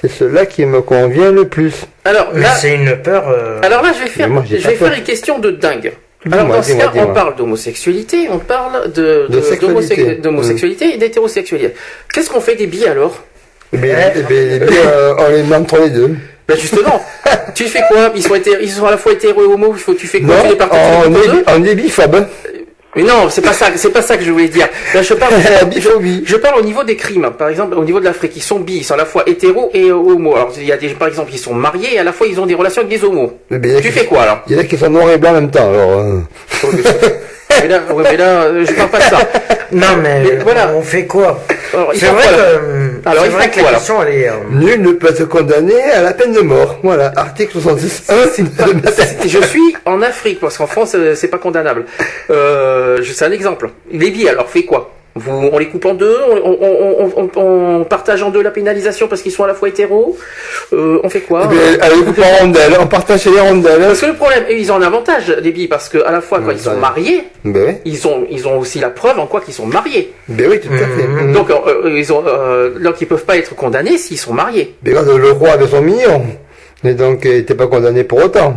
c'est 0.02 0.12
cela 0.12 0.46
qui 0.46 0.66
me 0.66 0.82
convient 0.82 1.32
le 1.32 1.48
plus. 1.48 1.74
Alors 2.06 2.32
là, 2.34 2.56
c'est 2.56 2.76
une 2.76 2.96
peur. 2.98 3.30
Euh, 3.30 3.60
Alors 3.62 3.82
là, 3.84 3.92
je 3.98 4.04
vais 4.04 4.10
faire, 4.10 4.30
je 4.46 4.56
vais 4.56 4.76
faire 4.76 4.94
une 4.94 5.04
question 5.04 5.40
de 5.40 5.52
dingue. 5.52 5.94
Alors 6.32 6.48
dans 6.48 6.64
ce 6.64 6.74
cas, 6.74 6.92
on 6.96 7.14
parle 7.14 7.36
d'homosexualité, 7.36 8.28
on 8.30 8.40
parle 8.40 8.92
de, 8.92 9.28
d'homosexualité 10.22 10.96
et 10.96 10.98
d'hétérosexualité. 10.98 11.74
Qu'est-ce 12.14 12.30
qu'on 12.30 12.42
fait 12.42 12.56
des 12.56 12.68
billes 12.68 12.88
alors 12.88 13.24
eh 13.72 13.78
eh 13.84 14.34
les 14.34 14.60
euh, 14.62 15.14
on 15.20 15.30
les 15.30 15.44
met 15.44 15.56
entre 15.56 15.78
les 15.78 15.92
deux. 15.92 16.16
Ben 16.48 16.58
justement, 16.58 17.00
tu 17.54 17.66
fais 17.66 17.82
quoi? 17.88 18.12
Ils 18.16 18.24
sont, 18.24 18.34
ils 18.60 18.72
sont 18.72 18.86
à 18.88 18.92
la 18.92 18.98
fois 18.98 19.12
hétéro 19.12 19.44
et 19.44 19.46
homo, 19.46 19.76
tu 19.98 20.08
fais 20.08 20.22
quoi? 20.22 20.36
Non, 20.36 20.50
tu 20.50 20.64
on, 20.72 21.14
est, 21.14 21.44
on 21.56 21.64
est 21.64 21.76
biphobe. 21.76 22.26
Mais 22.96 23.04
non, 23.04 23.30
c'est 23.30 23.42
pas 23.42 23.54
ça, 23.54 23.68
c'est 23.76 23.92
pas 23.92 24.02
ça 24.02 24.18
que 24.18 24.24
je 24.24 24.32
voulais 24.32 24.48
dire. 24.48 24.68
je 24.94 25.14
parle, 25.14 25.34
je, 26.26 26.36
parle 26.38 26.60
au 26.60 26.64
niveau 26.64 26.84
des 26.84 26.96
crimes. 26.96 27.30
Par 27.38 27.50
exemple, 27.50 27.76
au 27.78 27.84
niveau 27.84 28.00
de 28.00 28.06
l'Afrique, 28.06 28.34
ils 28.36 28.42
sont 28.42 28.60
bi, 28.60 28.78
ils 28.78 28.84
sont 28.84 28.96
à 28.96 28.98
la 28.98 29.06
fois 29.06 29.24
hétéros 29.28 29.70
et 29.74 29.92
homo. 29.92 30.36
Alors, 30.36 30.52
il 30.58 30.66
y 30.66 30.72
a 30.72 30.78
des, 30.78 30.90
par 30.90 31.08
exemple, 31.08 31.30
ils 31.32 31.40
sont 31.40 31.54
mariés 31.54 31.96
et 31.96 32.00
à 32.00 32.04
la 32.04 32.14
fois 32.14 32.26
ils 32.28 32.40
ont 32.40 32.48
des 32.48 32.56
relations 32.56 32.82
avec 32.82 32.98
des 33.00 33.06
homos. 33.06 33.32
tu 33.50 33.92
fais 33.92 34.06
quoi 34.06 34.24
alors? 34.24 34.42
Il 34.48 34.54
y 34.54 34.56
en 34.56 34.62
a 34.62 34.64
qui 34.64 34.78
sont 34.78 34.90
noirs 34.90 35.12
et 35.12 35.18
blancs 35.18 35.32
en 35.32 35.36
même 35.36 35.52
temps. 35.52 35.70
Alors. 35.70 36.00
Euh. 36.00 36.22
Mais 37.50 37.68
là, 37.68 37.82
mais 38.04 38.18
là, 38.18 38.44
euh, 38.44 38.66
je 38.66 38.74
parle 38.74 38.90
pas 38.90 39.00
de 39.00 39.04
ça. 39.04 39.20
Non, 39.72 39.98
mais, 40.02 40.38
voilà. 40.38 40.74
on 40.76 40.82
fait 40.82 41.06
quoi? 41.06 41.44
C'est 41.94 42.08
vrai 42.08 42.24
que, 42.24 43.08
alors, 43.10 43.26
il 43.26 43.32
vrai 43.32 43.50
que 43.50 43.60
la 43.60 43.72
question, 43.72 44.02
elle 44.04 44.14
est... 44.16 44.30
Euh, 44.30 44.34
Nul 44.52 44.82
ne 44.82 44.92
peut 44.94 45.14
se 45.14 45.24
condamner 45.24 45.82
à 45.82 46.02
la 46.02 46.14
peine 46.14 46.34
de 46.34 46.42
mort. 46.42 46.80
Voilà, 46.84 47.12
article 47.16 47.60
66. 47.60 48.08
je 49.26 49.40
suis 49.46 49.76
en 49.86 50.02
Afrique, 50.02 50.40
parce 50.40 50.58
qu'en 50.58 50.68
France, 50.68 50.94
euh, 50.96 51.16
c'est 51.16 51.28
pas 51.28 51.38
condamnable. 51.38 51.86
Euh, 52.30 53.04
c'est 53.04 53.26
un 53.26 53.32
exemple. 53.32 53.70
Lévi, 53.92 54.28
alors, 54.28 54.50
fait 54.50 54.64
quoi? 54.64 54.92
On 55.28 55.58
les 55.58 55.68
coupe 55.68 55.86
en 55.86 55.94
deux, 55.94 56.16
on, 57.36 57.84
partage 57.84 58.24
en 58.24 58.30
deux 58.30 58.42
la 58.42 58.52
pénalisation 58.52 59.08
parce 59.08 59.22
qu'ils 59.22 59.32
sont 59.32 59.44
à 59.44 59.48
la 59.48 59.54
fois 59.54 59.70
hétéros. 59.70 60.18
Euh, 60.74 61.00
on 61.04 61.10
fait 61.10 61.22
quoi 61.22 61.50
eh 61.52 61.82
Allez, 61.82 62.04
coupe 62.04 62.20
en 62.20 62.44
rondelles, 62.44 62.74
on 62.80 62.88
partage 62.88 63.26
les 63.26 63.40
rondelles. 63.40 63.82
Parce 63.82 64.02
que 64.02 64.06
le 64.06 64.14
problème, 64.14 64.46
ils 64.50 64.72
ont 64.72 64.76
un 64.76 64.82
avantage, 64.82 65.36
les 65.42 65.52
billes, 65.52 65.68
parce 65.68 65.90
qu'à 65.90 66.12
la 66.12 66.22
fois 66.22 66.40
quand 66.40 66.52
ils 66.52 66.60
sont 66.60 66.78
mariés, 66.78 67.24
ben 67.44 67.78
ils 67.86 68.08
ont 68.08 68.26
ils 68.30 68.48
ont 68.48 68.60
aussi 68.60 68.80
la 68.80 68.90
preuve 68.90 69.20
en 69.20 69.28
quoi 69.28 69.42
qu'ils 69.42 69.54
sont 69.54 69.66
mariés. 69.66 70.14
Ben 70.28 70.50
oui, 70.50 70.60
tout 70.60 70.74
à 70.74 70.78
fait. 70.78 71.08
Mmh. 71.08 71.34
Donc 71.34 71.50
euh, 71.50 71.56
euh, 71.86 71.98
ils 71.98 72.14
ont 72.14 72.24
donc 72.80 73.02
ils 73.02 73.08
peuvent 73.08 73.26
pas 73.26 73.38
être 73.38 73.56
condamnés 73.56 73.98
s'ils 73.98 74.18
sont 74.18 74.34
mariés. 74.34 74.76
Mais 74.84 74.92
le 74.92 75.32
roi 75.32 75.58
de 75.58 75.66
son 75.66 75.82
million, 75.82 76.24
et 76.84 76.94
donc 76.94 77.22
il 77.26 77.32
n'était 77.32 77.56
pas 77.56 77.68
condamné 77.68 78.04
pour 78.04 78.24
autant. 78.24 78.56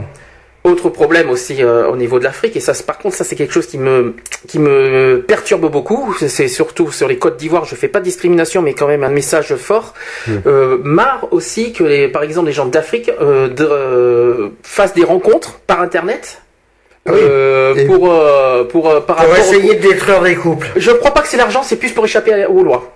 Autre 0.64 0.90
problème 0.90 1.28
aussi 1.28 1.56
euh, 1.60 1.88
au 1.88 1.96
niveau 1.96 2.20
de 2.20 2.24
l'Afrique, 2.24 2.54
et 2.54 2.60
ça, 2.60 2.72
par 2.86 2.98
contre, 2.98 3.16
ça 3.16 3.24
c'est 3.24 3.34
quelque 3.34 3.52
chose 3.52 3.66
qui 3.66 3.78
me 3.78 4.14
qui 4.46 4.60
me 4.60 5.24
perturbe 5.26 5.68
beaucoup. 5.68 6.14
C'est 6.20 6.46
surtout 6.46 6.92
sur 6.92 7.08
les 7.08 7.18
Côtes 7.18 7.36
d'Ivoire. 7.36 7.64
Je 7.64 7.74
fais 7.74 7.88
pas 7.88 7.98
de 7.98 8.04
discrimination, 8.04 8.62
mais 8.62 8.72
quand 8.72 8.86
même 8.86 9.02
un 9.02 9.08
message 9.08 9.56
fort. 9.56 9.92
Mmh. 10.28 10.32
Euh, 10.46 10.78
marre 10.84 11.26
aussi 11.32 11.72
que, 11.72 11.82
les, 11.82 12.06
par 12.06 12.22
exemple, 12.22 12.46
les 12.46 12.52
gens 12.52 12.66
d'Afrique 12.66 13.10
euh, 13.20 13.48
euh 13.58 14.50
fassent 14.62 14.94
des 14.94 15.02
rencontres 15.02 15.58
par 15.66 15.80
Internet. 15.80 16.42
Ah 17.08 17.12
pour 17.88 18.08
pour 18.68 19.04
par 19.04 19.16
pour 19.16 19.36
essayer 19.36 19.74
de 19.74 19.88
détruire 19.88 20.22
des 20.22 20.36
couples. 20.36 20.68
Je 20.76 20.92
crois 20.92 21.12
pas 21.12 21.22
que 21.22 21.28
c'est 21.28 21.36
l'argent, 21.36 21.64
c'est 21.64 21.74
plus 21.74 21.90
pour 21.90 22.04
échapper 22.04 22.46
aux 22.46 22.62
lois. 22.62 22.92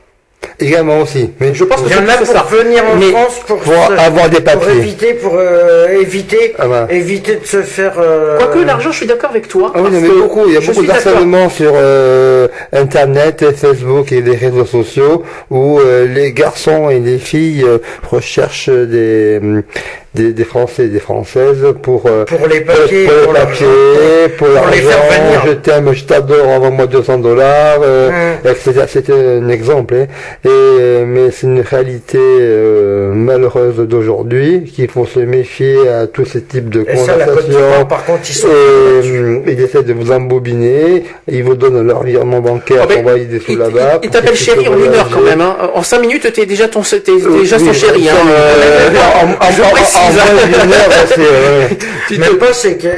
Également 0.58 1.00
aussi. 1.00 1.30
Mais 1.38 1.52
je 1.52 1.64
pense 1.64 1.82
que 1.82 1.90
y 1.90 1.94
en 1.94 2.08
a 2.08 2.16
pour 2.16 2.44
venir 2.44 2.82
en 2.84 2.98
France 2.98 3.40
pour, 3.46 3.60
avoir 3.98 4.30
des 4.30 4.40
papiers. 4.40 4.58
Pour 4.58 4.70
éviter, 4.70 5.14
pour 5.14 5.34
euh, 5.36 5.88
éviter, 5.88 6.54
ah 6.58 6.66
bah. 6.66 6.86
éviter 6.88 7.36
de 7.36 7.44
se 7.44 7.60
faire. 7.62 7.94
Euh... 7.98 8.38
Quoique 8.38 8.60
l'argent, 8.60 8.90
je 8.90 8.96
suis 8.96 9.06
d'accord 9.06 9.30
avec 9.30 9.48
toi. 9.48 9.72
Ah 9.74 9.80
oui, 9.82 9.90
mais 9.92 10.08
beaucoup. 10.08 10.44
Il 10.46 10.54
y 10.54 10.56
a 10.56 10.60
beaucoup 10.60 10.84
d'harcèlement 10.84 11.50
sur 11.50 11.72
euh, 11.74 12.48
Internet, 12.72 13.44
Facebook 13.54 14.12
et 14.12 14.22
les 14.22 14.36
réseaux 14.36 14.64
sociaux 14.64 15.24
où 15.50 15.78
euh, 15.78 16.06
les 16.06 16.32
garçons 16.32 16.88
et 16.88 17.00
les 17.00 17.18
filles 17.18 17.64
euh, 17.64 17.78
recherchent 18.10 18.70
des 18.70 19.40
des, 20.16 20.32
des, 20.32 20.44
Français 20.44 20.86
et 20.86 20.88
des 20.88 20.98
Françaises 20.98 21.64
pour, 21.82 22.04
euh, 22.06 22.24
pour 22.24 22.46
les 22.48 22.62
papiers, 22.62 23.06
pour, 23.24 23.32
les 23.32 23.40
papiers, 23.40 23.66
pour, 24.36 24.48
pour 24.48 24.68
les 24.70 24.78
faire 24.78 25.02
venir. 25.10 25.42
Je 25.46 25.52
t'aime, 25.52 25.92
je 25.92 26.04
t'adore, 26.04 26.48
envoie-moi 26.48 26.86
200 26.86 27.18
dollars, 27.18 27.80
euh, 27.82 28.10
mmh. 28.10 28.48
etc. 28.48 28.84
C'était 28.88 29.12
un 29.12 29.48
exemple, 29.48 29.94
hein. 29.94 30.06
et, 30.44 31.04
mais 31.04 31.30
c'est 31.30 31.46
une 31.46 31.60
réalité 31.60 32.18
euh, 32.18 33.12
malheureuse 33.12 33.76
d'aujourd'hui 33.76 34.64
qu'il 34.64 34.90
faut 34.90 35.06
se 35.06 35.20
méfier 35.20 35.88
à 35.88 36.06
tous 36.06 36.24
ces 36.24 36.42
types 36.42 36.70
de 36.70 36.82
conversations. 36.82 37.86
par 37.88 38.04
contre, 38.04 38.22
ils 38.28 38.34
sont 38.34 38.48
et, 38.48 39.52
ils 39.52 39.60
essaient 39.60 39.82
de 39.82 39.92
vous 39.92 40.10
embobiner, 40.10 41.04
ils 41.28 41.44
vous 41.44 41.54
donnent 41.54 41.86
leur 41.86 42.02
virement 42.02 42.40
bancaire 42.40 42.82
oh, 42.84 42.88
pour 42.88 42.98
envoyer 42.98 43.26
des 43.26 43.40
sous 43.40 43.56
là-bas. 43.56 44.00
Ils 44.02 44.10
t'appellent 44.10 44.34
chéri 44.34 44.66
en 44.68 44.78
une 44.78 44.94
heure 44.94 45.08
quand 45.12 45.22
même. 45.22 45.40
Hein. 45.40 45.56
En 45.74 45.82
cinq 45.82 46.00
minutes, 46.00 46.32
t'es 46.32 46.46
déjà 46.46 46.68
ton, 46.68 46.80
t'es 46.80 47.00
déjà 47.40 47.58
son 47.58 47.72
chéri. 47.72 48.08
Hein. 48.08 48.14
en, 49.40 49.46
en 49.46 50.05
tu 52.08 52.18
te 52.18 52.34
penses 52.34 52.58
c'est 52.58 52.76
que 52.76 52.88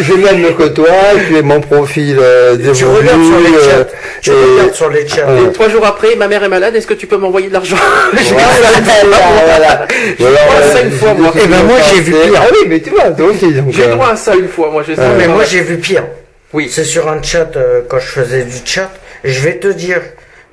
je 0.00 0.12
même 0.14 0.54
que 0.54 0.68
toi, 0.68 0.86
tu 1.26 1.36
es 1.36 1.42
mon 1.42 1.60
profil 1.60 2.18
euh, 2.20 2.56
Tu 2.74 2.84
regardes 2.84 3.24
sur 3.24 3.38
les 3.38 3.58
chats. 3.58 3.86
Tu 4.20 4.30
regardes 4.30 4.74
sur 4.74 4.90
les 4.90 5.08
chats. 5.08 5.26
Et 5.48 5.52
trois 5.52 5.68
jours 5.68 5.86
après, 5.86 6.16
ma 6.16 6.28
mère 6.28 6.44
est 6.44 6.48
malade. 6.48 6.76
Est-ce 6.76 6.86
que 6.86 6.94
tu 6.94 7.06
peux 7.06 7.16
m'envoyer 7.16 7.48
de 7.48 7.52
l'argent? 7.52 7.76
Voilà. 9.44 9.86
J'ai 10.18 10.24
droit 10.24 10.56
à 10.58 10.62
ça 10.62 10.82
une 10.82 10.90
fois 10.92 11.14
moi. 11.14 11.32
Et 11.36 11.46
ben 11.46 11.62
moi 11.64 11.76
j'ai 11.92 12.00
vu 12.00 12.12
pire. 12.12 12.32
Ah 12.36 12.46
oui, 12.50 12.66
mais 12.68 12.80
tu 12.80 12.90
vois, 12.90 13.10
toi 13.10 13.26
aussi. 13.26 13.52
J'ai 13.70 13.88
droit 13.88 14.10
à 14.10 14.16
ça 14.16 14.34
une 14.34 14.48
fois 14.48 14.70
moi. 14.70 14.82
Mais 15.18 15.28
moi 15.28 15.44
j'ai 15.48 15.60
vu 15.60 15.78
pire. 15.78 16.04
Oui. 16.52 16.68
C'est 16.70 16.84
sur 16.84 17.08
un 17.08 17.22
chat 17.22 17.52
quand 17.88 17.98
je 17.98 18.06
faisais 18.06 18.42
du 18.44 18.56
chat. 18.64 18.90
Je 19.24 19.40
vais 19.40 19.56
te 19.56 19.68
dire 19.68 20.00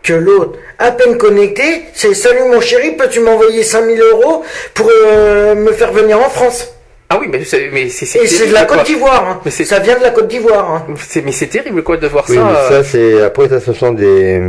que 0.03 0.13
l'autre, 0.13 0.57
à 0.77 0.91
peine 0.91 1.17
connecté, 1.17 1.83
c'est 1.93 2.13
salut 2.13 2.43
mon 2.51 2.61
chéri, 2.61 2.91
peux-tu 2.91 3.19
m'envoyer 3.19 3.63
5000 3.63 4.01
euros 4.01 4.43
pour 4.73 4.89
euh, 4.89 5.55
me 5.55 5.71
faire 5.71 5.91
venir 5.91 6.19
en 6.19 6.29
France? 6.29 6.73
Ah 7.11 7.17
oui, 7.19 7.27
mais 7.27 7.43
c'est 7.43 7.71
mais 7.73 7.89
c'est 7.89 8.19
Et 8.19 8.27
c'est 8.27 8.47
de 8.47 8.53
la 8.53 8.65
Côte 8.65 8.85
d'Ivoire. 8.85 9.27
Hein. 9.27 9.41
Mais 9.43 9.49
ça 9.49 9.79
vient 9.79 9.97
de 9.97 10.03
la 10.03 10.11
Côte 10.11 10.27
d'Ivoire. 10.27 10.85
Hein. 10.87 10.93
Mais 11.25 11.31
c'est 11.31 11.47
terrible 11.47 11.81
quoi 11.81 11.97
de 11.97 12.07
voir 12.07 12.23
oui, 12.29 12.35
ça. 12.35 12.43
Mais 12.43 12.75
ça 12.75 12.83
c'est 12.83 13.23
après 13.23 13.49
ça 13.49 13.59
ce 13.59 13.73
sont 13.73 13.93
des 13.93 14.39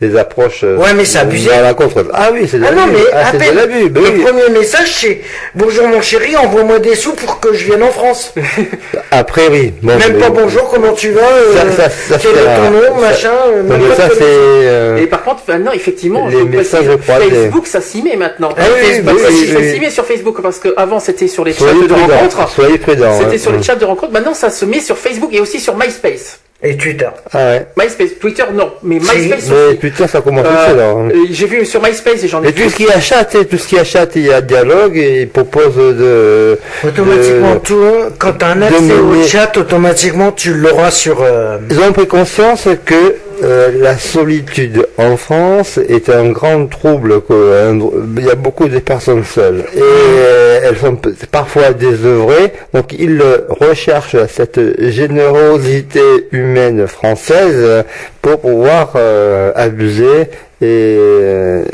des 0.00 0.16
approches. 0.16 0.60
Euh, 0.64 0.76
ouais, 0.76 0.94
mais 0.94 1.04
c'est 1.04 1.18
abusé. 1.18 1.50
la 1.50 1.74
contre. 1.74 2.04
Ah 2.12 2.30
oui, 2.32 2.46
c'est 2.50 2.58
de 2.58 2.62
l'abus. 2.62 2.76
Ah 2.78 2.86
non, 2.86 2.92
mais 2.92 3.04
ah, 3.12 3.28
à 3.28 3.32
peine, 3.32 3.90
ben 3.90 4.02
le 4.02 4.22
premier 4.22 4.50
message 4.50 4.92
c'est 4.92 5.20
bonjour 5.54 5.88
mon 5.88 6.00
chéri, 6.00 6.36
envoie-moi 6.36 6.78
des 6.78 6.94
sous 6.94 7.12
pour 7.12 7.40
que 7.40 7.54
je 7.54 7.66
vienne 7.66 7.82
en 7.82 7.90
France. 7.90 8.34
Après 9.10 9.48
oui. 9.48 9.72
Même 9.82 10.18
pas 10.18 10.30
bonjour, 10.30 10.68
comment 10.70 10.92
tu 10.92 11.10
vas 11.10 11.22
euh, 11.22 11.54
ça, 11.54 11.90
ça, 11.90 11.90
ça, 11.90 12.18
Quel 12.20 12.36
est 12.36 12.56
ton 12.56 12.70
nom, 12.70 13.00
machin. 13.00 13.32
Euh, 13.52 13.94
ça 13.96 14.08
c'est. 14.18 15.02
Et 15.02 15.06
par 15.06 15.22
contre, 15.22 15.42
maintenant 15.48 15.72
effectivement, 15.72 16.28
les 16.28 16.44
messages 16.44 16.86
Facebook, 17.06 17.66
ça 17.66 17.80
s'y 17.80 18.02
met 18.02 18.16
maintenant. 18.16 18.50
Ah 18.56 18.62
Facebook, 18.64 19.18
ça 19.20 19.30
s'y 19.30 19.80
met 19.80 19.90
sur 19.90 20.04
Facebook 20.04 20.40
parce 20.42 20.58
qu'avant 20.58 21.00
c'était 21.00 21.28
sur 21.28 21.44
les 21.44 21.52
chats 21.52 21.64
de 21.66 21.92
rencontres. 21.92 22.48
Soyez 22.48 22.78
prudents. 22.78 23.18
C'était 23.18 23.38
sur 23.38 23.52
les 23.52 23.62
chats 23.62 23.76
de 23.76 23.84
rencontres. 23.84 24.12
Maintenant, 24.12 24.34
ça 24.34 24.50
se 24.50 24.64
met 24.64 24.80
sur 24.80 24.96
Facebook 24.96 25.30
et 25.32 25.40
aussi 25.40 25.60
sur 25.60 25.76
MySpace. 25.76 26.40
Et 26.66 26.78
Twitter. 26.78 27.08
Ah 27.30 27.38
ouais. 27.50 27.66
MySpace, 27.76 28.18
Twitter 28.18 28.44
non, 28.54 28.72
mais 28.82 28.98
MySpace. 28.98 29.50
Mais 29.50 29.76
Twitter 29.76 30.06
ça 30.08 30.22
commence 30.22 30.46
euh, 30.46 30.74
là. 30.74 30.90
Hein. 30.92 31.08
J'ai 31.30 31.46
vu 31.46 31.66
sur 31.66 31.82
MySpace 31.82 32.24
et 32.24 32.28
j'en 32.28 32.42
ai. 32.42 32.46
Mais 32.46 32.52
tout 32.52 32.70
ce 32.70 32.74
qui 32.74 32.90
achète, 32.90 33.48
tout 33.50 33.58
ce 33.58 33.68
qui 33.68 33.78
achète, 33.78 34.12
il 34.16 34.22
y 34.22 34.32
a 34.32 34.40
dialogue 34.40 34.96
et 34.96 35.22
il 35.22 35.28
propose 35.28 35.76
de. 35.76 36.58
Automatiquement, 36.82 37.56
tout, 37.56 37.84
quand 38.18 38.32
tu 38.32 38.44
as 38.46 38.48
un 38.48 38.62
accès 38.62 38.94
au 38.94 39.22
chat, 39.24 39.54
automatiquement 39.58 40.32
tu 40.32 40.54
l'auras 40.54 40.90
sur. 40.90 41.20
Euh... 41.20 41.58
Ils 41.68 41.78
ont 41.80 41.92
pris 41.92 42.06
conscience 42.06 42.66
que 42.86 43.16
euh, 43.42 43.70
la 43.80 43.98
solitude 43.98 44.86
en 44.98 45.16
France 45.16 45.78
est 45.78 46.08
un 46.08 46.30
grand 46.30 46.66
trouble. 46.66 47.20
Il 47.30 48.24
y 48.24 48.30
a 48.30 48.34
beaucoup 48.34 48.68
de 48.68 48.78
personnes 48.78 49.24
seules 49.24 49.64
et 49.74 49.80
euh, 49.80 50.60
elles 50.62 50.76
sont 50.76 50.98
parfois 51.30 51.72
désœuvrées. 51.72 52.52
Donc 52.72 52.94
ils 52.98 53.22
recherchent 53.48 54.16
cette 54.28 54.60
générosité 54.90 56.28
humaine 56.32 56.86
française 56.86 57.84
pour 58.22 58.40
pouvoir 58.40 58.92
euh, 58.96 59.52
abuser 59.54 60.28
et, 60.60 60.96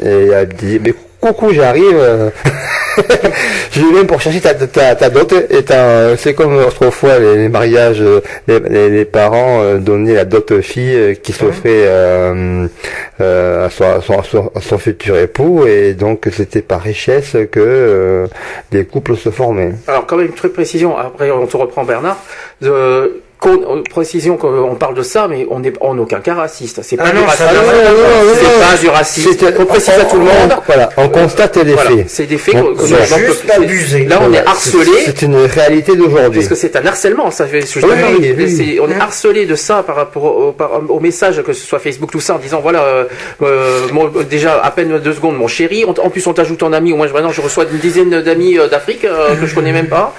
et, 0.02 0.34
coucou, 1.20 1.52
j'arrive. 1.52 2.32
je 3.72 3.80
viens 3.92 4.04
pour 4.04 4.20
chercher 4.20 4.40
ta, 4.40 4.54
ta, 4.54 4.94
ta 4.94 5.10
dot. 5.10 5.34
C'est 6.16 6.34
comme 6.34 6.56
autrefois 6.56 7.18
les, 7.18 7.48
mariages, 7.48 8.02
les, 8.48 8.60
les, 8.90 9.04
parents 9.04 9.62
euh, 9.62 9.78
donnaient 9.78 10.14
la 10.14 10.24
dot 10.24 10.60
fille 10.60 10.94
euh, 10.94 11.14
qui 11.14 11.32
s'offrait 11.32 11.84
euh, 11.86 12.66
euh, 13.20 13.66
à, 13.66 13.70
son, 13.70 14.18
à, 14.18 14.60
son, 14.60 14.78
futur 14.78 15.16
époux. 15.16 15.66
Et 15.66 15.94
donc 15.94 16.28
c'était 16.32 16.62
par 16.62 16.82
richesse 16.82 17.36
que 17.50 18.26
des 18.70 18.84
couples 18.84 19.16
se 19.16 19.30
formaient. 19.30 19.72
Alors 19.86 20.06
quand 20.06 20.16
même 20.16 20.26
une 20.26 20.32
truc 20.32 20.52
précision, 20.52 20.96
après 20.96 21.30
on 21.30 21.46
te 21.46 21.56
reprend 21.56 21.84
Bernard. 21.84 22.18
Euh, 23.46 23.82
précision 23.88 24.36
qu'on 24.36 24.74
parle 24.74 24.94
de 24.94 25.02
ça, 25.02 25.26
mais 25.26 25.46
on 25.50 25.60
n'est 25.60 25.72
en 25.80 25.96
aucun 25.98 26.20
cas 26.20 26.34
raciste. 26.34 26.80
C'est 26.82 26.96
pas, 26.96 27.04
ah 27.06 27.12
du 27.12 27.18
racisme. 27.20 27.44
C'est 28.34 28.70
pas 28.70 28.76
du 28.78 28.88
racisme. 28.88 29.30
On 29.58 29.64
précise 29.64 29.94
à 29.94 30.04
tout 30.04 30.16
le 30.16 30.24
monde. 30.24 30.56
Voilà, 30.66 30.90
on 30.98 31.08
constate 31.08 31.56
les 31.56 31.76
faits. 31.76 32.04
C'est 32.08 32.26
des 32.26 32.36
faits 32.36 32.54
qu'on 32.54 32.86
juste 32.86 33.50
abusé. 33.50 34.04
Là, 34.04 34.20
on 34.22 34.32
est 34.32 34.46
harcelé. 34.46 34.92
C'est 35.06 35.22
une 35.22 35.36
réalité 35.36 35.96
d'aujourd'hui. 35.96 36.40
Parce 36.40 36.48
que 36.48 36.54
c'est 36.54 36.76
un 36.76 36.84
harcèlement. 36.84 37.30
Ça 37.30 37.46
fait. 37.46 37.64
on 38.80 38.90
est 38.90 39.00
harcelé 39.00 39.46
de 39.46 39.54
ça 39.54 39.82
par 39.82 39.96
rapport 39.96 40.24
au, 40.24 40.54
au, 40.88 41.00
message 41.00 41.42
que 41.42 41.52
ce 41.52 41.66
soit 41.66 41.78
Facebook 41.78 42.10
tout 42.10 42.20
ça 42.20 42.34
en 42.34 42.38
disant 42.38 42.60
voilà 42.60 42.82
euh, 42.82 43.04
euh 43.42 43.88
déjà 44.28 44.60
à 44.62 44.70
peine 44.70 44.98
deux 44.98 45.14
secondes 45.14 45.36
mon 45.36 45.48
chéri. 45.48 45.84
en 45.84 46.10
plus 46.10 46.26
on 46.26 46.34
t'ajoute 46.34 46.62
en 46.62 46.72
ami. 46.72 46.92
Au 46.92 46.96
moins 46.96 47.08
maintenant 47.08 47.32
je 47.32 47.40
reçois 47.40 47.64
une 47.70 47.78
dizaine 47.78 48.20
d'amis 48.20 48.58
euh, 48.58 48.68
d'Afrique 48.68 49.02
que 49.02 49.46
je 49.46 49.54
connais 49.54 49.72
même 49.72 49.88
pas. 49.88 50.14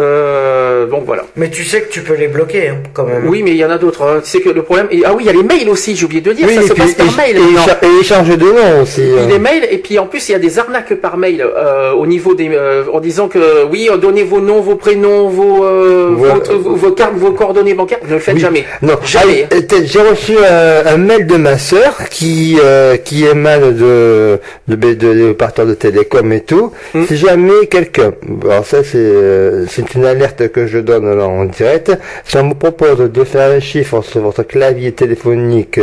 Euh, 0.00 0.86
donc 0.86 1.04
voilà. 1.06 1.24
Mais 1.36 1.50
tu 1.50 1.64
sais 1.64 1.82
que 1.82 1.90
tu 1.90 2.00
peux 2.00 2.14
les 2.14 2.28
bloquer 2.28 2.68
hein, 2.68 2.78
quand 2.92 3.04
même. 3.04 3.28
Oui, 3.28 3.42
mais 3.42 3.50
il 3.52 3.56
y 3.56 3.64
en 3.64 3.70
a 3.70 3.78
d'autres. 3.78 4.02
Hein. 4.02 4.20
Tu 4.22 4.30
sais 4.30 4.40
que 4.40 4.50
le 4.50 4.62
problème. 4.62 4.88
Ah 5.04 5.12
oui, 5.14 5.24
il 5.24 5.26
y 5.26 5.30
a 5.30 5.32
les 5.32 5.42
mails 5.42 5.68
aussi. 5.68 5.94
J'ai 5.96 6.04
oublié 6.04 6.22
de 6.22 6.32
dire. 6.32 6.48
ça 6.48 6.62
se 6.62 6.72
passe 6.72 6.94
par 6.94 7.12
mail. 7.16 7.36
Et, 7.36 7.86
et 7.86 8.00
échange 8.00 8.28
de 8.28 8.44
noms 8.44 8.82
aussi. 8.82 9.02
Hein. 9.02 9.26
Les 9.28 9.38
mails 9.38 9.66
et 9.70 9.78
puis 9.78 9.98
en 9.98 10.06
plus 10.06 10.28
il 10.28 10.32
y 10.32 10.34
a 10.34 10.38
des 10.38 10.58
arnaques 10.58 10.94
par 10.94 11.16
mail 11.16 11.42
euh, 11.42 11.92
au 11.92 12.06
niveau 12.06 12.34
des 12.34 12.50
euh, 12.52 12.84
en 12.92 13.00
disant 13.00 13.28
que 13.28 13.64
oui, 13.70 13.88
donnez 14.00 14.22
vos 14.22 14.40
noms, 14.40 14.60
vos 14.60 14.76
prénoms, 14.76 15.28
vos 15.28 15.64
euh, 15.64 16.10
vos, 16.14 16.90
cartes, 16.92 17.14
vos 17.14 17.32
coordonnées 17.32 17.74
bancaires. 17.74 17.98
Ne 18.06 18.14
le 18.14 18.18
faites 18.18 18.38
jamais. 18.38 18.64
Non, 18.82 18.94
jamais. 19.04 19.46
Ah, 19.50 19.76
j'ai 19.84 20.00
reçu 20.00 20.32
un, 20.38 20.96
mail 20.96 21.26
de 21.26 21.36
ma 21.36 21.58
sœur 21.58 22.08
qui 22.10 22.58
qui 23.04 23.26
émane 23.26 23.74
de 23.74 24.38
de, 24.68 24.76
de, 24.76 24.94
de, 24.94 25.34
de, 25.34 25.64
de 25.64 25.74
télécom 25.74 26.32
et 26.32 26.40
tout. 26.40 26.72
Hmm. 26.94 27.04
Si 27.06 27.16
jamais 27.16 27.66
quelqu'un, 27.70 28.12
alors 28.44 28.66
ça 28.66 28.82
c'est 28.84 29.66
c'est 29.68 29.89
une 29.94 30.04
alerte 30.04 30.48
que 30.48 30.66
je 30.66 30.78
donne 30.78 31.12
là 31.14 31.26
en 31.26 31.44
direct. 31.44 31.92
Si 32.24 32.36
on 32.36 32.48
vous 32.48 32.54
propose 32.54 33.10
de 33.10 33.24
faire 33.24 33.50
un 33.50 33.60
chiffre 33.60 34.02
sur 34.02 34.20
votre 34.22 34.42
clavier 34.42 34.92
téléphonique 34.92 35.80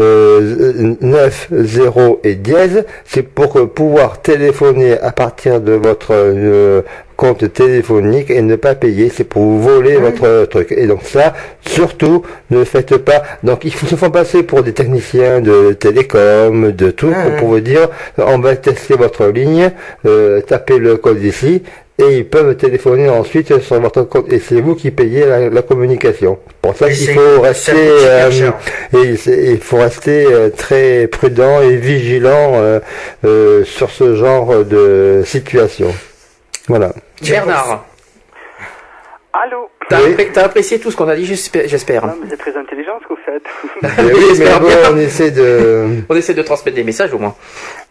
euh, 0.00 0.94
9, 1.00 1.48
0 1.50 2.20
et 2.24 2.34
dièse, 2.34 2.84
c'est 3.04 3.22
pour 3.22 3.68
pouvoir 3.72 4.20
téléphoner 4.22 4.98
à 4.98 5.12
partir 5.12 5.60
de 5.60 5.72
votre 5.72 6.12
euh, 6.12 6.82
compte 7.16 7.52
téléphonique 7.52 8.30
et 8.30 8.42
ne 8.42 8.56
pas 8.56 8.74
payer, 8.74 9.08
c'est 9.08 9.24
pour 9.24 9.42
vous 9.42 9.62
voler 9.62 9.96
votre 9.96 10.46
truc. 10.46 10.72
Et 10.72 10.86
donc 10.86 11.02
ça, 11.04 11.34
surtout, 11.60 12.22
ne 12.50 12.64
faites 12.64 12.96
pas. 12.96 13.22
Donc 13.44 13.64
il 13.64 13.72
faut 13.72 13.86
se 13.86 13.94
faire 13.94 14.10
passer 14.10 14.42
pour 14.42 14.62
des 14.64 14.72
techniciens 14.72 15.40
de 15.40 15.72
télécom, 15.72 16.72
de 16.72 16.90
tout, 16.90 17.14
pour 17.38 17.48
vous 17.48 17.60
dire, 17.60 17.88
on 18.18 18.38
va 18.38 18.56
tester 18.56 18.94
votre 18.94 19.26
ligne, 19.26 19.70
euh, 20.04 20.40
tapez 20.40 20.78
le 20.78 20.96
code 20.96 21.22
ici, 21.22 21.62
et 22.10 22.18
ils 22.18 22.26
peuvent 22.26 22.56
téléphoner 22.56 23.08
ensuite 23.08 23.60
sur 23.60 23.80
votre 23.80 24.02
compte 24.02 24.32
et 24.32 24.38
c'est 24.38 24.60
vous 24.60 24.74
qui 24.74 24.90
payez 24.90 25.24
la, 25.26 25.62
communication. 25.62 26.38
Pour 26.60 26.76
ça 26.76 26.90
qu'il 26.90 27.08
faut 27.14 27.40
rester 27.40 27.72
euh, 27.74 28.50
et 28.94 29.52
il 29.52 29.60
faut 29.60 29.78
rester 29.78 30.26
euh, 30.26 30.50
très 30.50 31.06
prudent 31.06 31.60
et 31.60 31.76
vigilant 31.76 32.52
euh, 33.24 33.64
sur 33.64 33.90
ce 33.90 34.16
genre 34.16 34.64
de 34.64 35.22
situation. 35.24 35.92
Voilà. 36.68 36.92
Bernard. 37.22 37.84
Allô 39.32 39.70
T'as 39.88 40.44
apprécié 40.44 40.78
tout 40.78 40.90
ce 40.90 40.96
qu'on 40.96 41.08
a 41.08 41.16
dit, 41.16 41.24
j'espère. 41.24 41.68
C'est 42.28 42.36
très 42.36 42.56
intelligent 42.56 42.98
ce 43.02 43.06
que 43.06 43.14
vous 43.14 43.20
faites. 43.24 43.44
oui, 43.82 44.38
mais 44.38 44.44
bon, 44.60 44.68
on 44.92 44.96
essaie 44.98 45.30
de... 45.30 46.02
on 46.08 46.14
essaie 46.14 46.34
de 46.34 46.42
transmettre 46.42 46.76
des 46.76 46.84
messages 46.84 47.14
au 47.14 47.18
moins. 47.18 47.34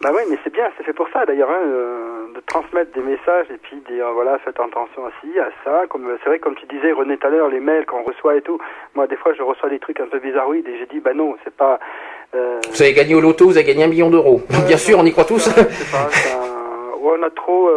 Bah 0.02 0.10
oui, 0.14 0.22
mais 0.30 0.38
c'est 0.44 0.54
bien, 0.54 0.66
c'est 0.78 0.84
fait 0.84 0.94
pour 0.94 1.08
ça 1.12 1.26
d'ailleurs, 1.26 1.50
hein, 1.50 1.64
euh, 1.66 2.34
de 2.36 2.42
transmettre 2.46 2.92
des 2.94 3.02
messages 3.02 3.48
et 3.50 3.58
puis 3.58 3.78
dire 3.90 4.06
voilà, 4.14 4.38
faites 4.40 4.60
attention 4.60 5.06
à 5.06 5.12
ci, 5.22 5.40
à 5.40 5.50
ça. 5.64 5.88
Comme 5.90 6.08
c'est 6.24 6.30
vrai, 6.30 6.40
comme 6.40 6.56
tu 6.56 6.68
disais 6.68 6.92
René 6.92 7.18
tout 7.18 7.28
à 7.28 7.30
l'heure, 7.32 7.50
les 7.50 7.60
mails 7.60 7.86
qu'on 7.88 8.04
reçoit 8.04 8.36
et 8.36 8.42
tout. 8.42 8.60
Moi, 8.94 9.08
des 9.08 9.18
fois, 9.18 9.34
je 9.34 9.42
reçois 9.42 9.70
des 9.70 9.80
trucs 9.80 10.00
un 10.00 10.08
peu 10.08 10.20
bizarroïdes 10.20 10.68
et 10.68 10.78
j'ai 10.78 10.86
dit 10.86 11.00
bah 11.00 11.14
non, 11.16 11.36
c'est 11.44 11.56
pas. 11.56 11.80
Euh... 12.36 12.60
Vous 12.70 12.82
avez 12.82 12.94
gagné 12.94 13.16
au 13.16 13.22
loto, 13.22 13.46
vous 13.46 13.58
avez 13.58 13.66
gagné 13.66 13.84
un 13.84 13.88
million 13.88 14.12
d'euros. 14.12 14.42
bien 14.68 14.78
sûr, 14.78 15.00
on 15.00 15.06
y 15.06 15.12
croit 15.12 15.26
tous. 15.26 15.50
pas, 15.50 16.10
on 17.04 17.24
a 17.24 17.30
trop. 17.32 17.70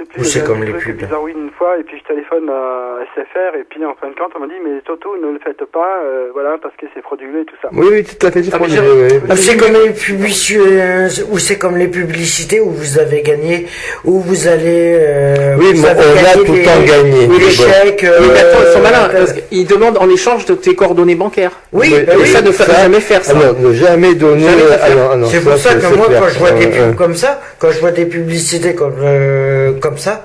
Euh 0.00 0.22
c'est 0.22 0.44
comme 0.44 0.62
les 0.64 0.72
pubs. 0.72 1.06
oui 1.22 1.32
une 1.36 1.50
fois, 1.50 1.78
et 1.78 1.82
puis 1.82 1.98
je 1.98 2.04
téléphone 2.04 2.48
à 2.48 3.04
SFR, 3.14 3.56
et 3.58 3.64
puis 3.68 3.84
en 3.84 3.94
fin 3.94 4.08
de 4.08 4.14
compte, 4.14 4.32
on 4.36 4.40
m'a 4.40 4.46
dit, 4.46 4.60
mais 4.64 4.80
surtout, 4.84 5.16
ne 5.16 5.32
le 5.32 5.38
faites 5.38 5.64
pas, 5.70 6.02
euh, 6.04 6.28
voilà, 6.32 6.56
parce 6.62 6.74
que 6.76 6.86
c'est 6.94 7.02
frauduleux 7.02 7.42
et 7.42 7.44
tout 7.44 7.56
ça. 7.60 7.68
Oui, 7.72 7.86
oui, 7.90 8.04
tout 8.04 8.26
à 8.26 8.30
fait, 8.30 8.42
c'est 8.42 8.52
ah, 8.54 9.36
C'est 9.36 9.56
comme 9.56 9.72
les 9.72 9.90
publicités, 9.90 10.60
euh, 10.60 11.08
ou 11.30 11.38
c'est 11.38 11.58
comme 11.58 11.76
les 11.76 11.88
publicités 11.88 12.60
où 12.60 12.70
vous 12.70 12.98
avez 12.98 13.22
gagné, 13.22 13.66
où 14.04 14.20
vous 14.20 14.48
allez, 14.48 14.96
euh, 14.98 15.56
oui, 15.58 15.72
mais 15.74 15.88
on 15.88 16.40
a 16.40 16.44
tout 16.44 16.52
le 16.52 16.64
temps 16.64 16.82
gagné. 16.86 17.26
les 17.26 17.50
chèques, 17.50 18.06
oui, 18.20 18.26
mais 18.32 18.40
attends, 18.40 18.58
ils 18.66 18.72
sont 18.72 18.82
malins, 18.82 19.08
parce 19.12 19.32
qu'ils 19.32 19.66
demandent 19.66 19.98
en 19.98 20.08
échange 20.08 20.44
de 20.46 20.54
tes 20.54 20.74
coordonnées 20.74 21.14
bancaires. 21.14 21.52
Oui, 21.72 21.92
oui, 21.92 22.04
bah 22.06 22.12
ça 22.26 22.42
ne 22.42 22.50
faut 22.50 22.72
jamais 22.72 23.00
faire 23.00 23.24
ça. 23.24 23.34
ne 23.34 23.72
jamais 23.72 24.14
donner. 24.14 24.46
c'est 25.26 25.44
pour 25.44 25.56
ça 25.56 25.74
que 25.74 25.94
moi, 25.94 26.06
quand 26.08 26.28
je 26.28 26.38
vois 26.38 26.50
des 26.52 26.66
pubs 26.66 26.94
comme 26.96 27.14
ça, 27.14 27.40
quand 27.58 27.70
je 27.70 27.80
vois 27.80 27.92
des 27.92 28.06
publicités 28.06 28.74
comme, 28.74 28.94
comme 29.84 29.98
ça, 29.98 30.24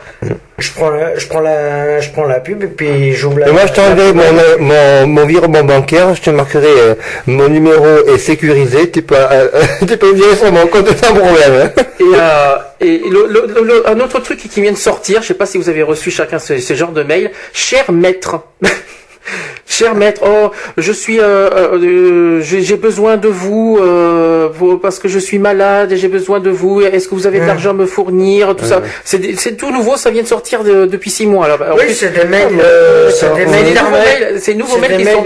je 0.58 0.72
prends 0.72 0.90
la, 0.90 1.18
je 1.18 1.28
prends 1.28 1.42
la, 1.42 2.00
je 2.00 2.10
prends 2.12 2.24
la 2.24 2.40
pub 2.40 2.64
et 2.64 2.68
puis 2.68 3.12
j'ouvre 3.14 3.40
la. 3.40 3.52
moi, 3.52 3.66
je 3.68 3.74
t'enverrai 3.74 4.14
mon, 4.14 4.24
mon, 4.60 5.08
mon 5.08 5.26
virement 5.26 5.66
bancaire, 5.66 6.16
je 6.16 6.22
te 6.22 6.30
marquerai 6.30 6.66
euh, 6.78 6.96
mon 7.28 7.50
numéro 7.50 7.86
est 8.08 8.18
sécurisé, 8.18 8.90
tu 8.90 9.02
peux, 9.02 9.16
euh, 9.18 9.50
tu 9.86 9.98
peux 9.98 10.14
virer 10.14 10.34
sur 10.38 10.50
mon 10.54 10.66
compte 10.68 10.88
sans 10.96 11.14
problème. 11.14 11.72
et, 12.00 12.04
euh, 12.16 12.56
et 12.80 13.02
le, 13.10 13.86
un 13.86 14.00
autre 14.00 14.22
truc 14.22 14.40
qui 14.40 14.62
vient 14.62 14.72
de 14.72 14.78
sortir, 14.78 15.22
je 15.24 15.28
sais 15.28 15.34
pas 15.34 15.46
si 15.46 15.58
vous 15.58 15.68
avez 15.68 15.84
reçu 15.84 16.10
chacun 16.10 16.40
ce, 16.40 16.58
ce 16.58 16.74
genre 16.74 16.94
de 16.94 17.04
mail, 17.04 17.32
cher 17.52 17.92
maître. 17.92 18.38
Cher 19.80 19.96
maître, 19.96 20.22
oh, 20.26 20.52
je 20.78 20.92
suis, 20.92 21.20
euh, 21.20 21.50
euh, 21.74 22.42
j'ai 22.42 22.76
besoin 22.76 23.18
de 23.18 23.28
vous 23.30 23.78
euh, 23.80 24.50
parce 24.82 25.00
que 25.00 25.08
je 25.08 25.20
suis 25.20 25.38
malade 25.38 25.92
et 25.92 25.98
j'ai 25.98 26.08
besoin 26.08 26.40
de 26.40 26.50
vous. 26.50 26.82
Est-ce 26.82 27.08
que 27.08 27.16
vous 27.16 27.28
avez 27.28 27.40
de 27.40 27.46
l'argent 27.46 27.70
à 27.70 27.74
me 27.74 27.86
fournir 27.86 28.56
Tout 28.56 28.66
ça, 28.66 28.82
c'est 29.06 29.56
tout 29.58 29.72
nouveau. 29.72 29.96
Ça 29.96 30.10
vient 30.10 30.24
de 30.24 30.28
sortir 30.28 30.64
depuis 30.64 31.12
six 31.12 31.28
mois. 31.28 31.48
oui, 31.78 31.94
c'est 31.94 32.12
des 32.12 32.26
mails. 32.26 32.62
c'est 33.12 33.34
des 33.36 33.46
mails. 33.46 34.40
C'est 34.40 34.56
nouveaux 34.56 34.80
mails 34.80 34.98
qui 34.98 35.06
sont. 35.06 35.24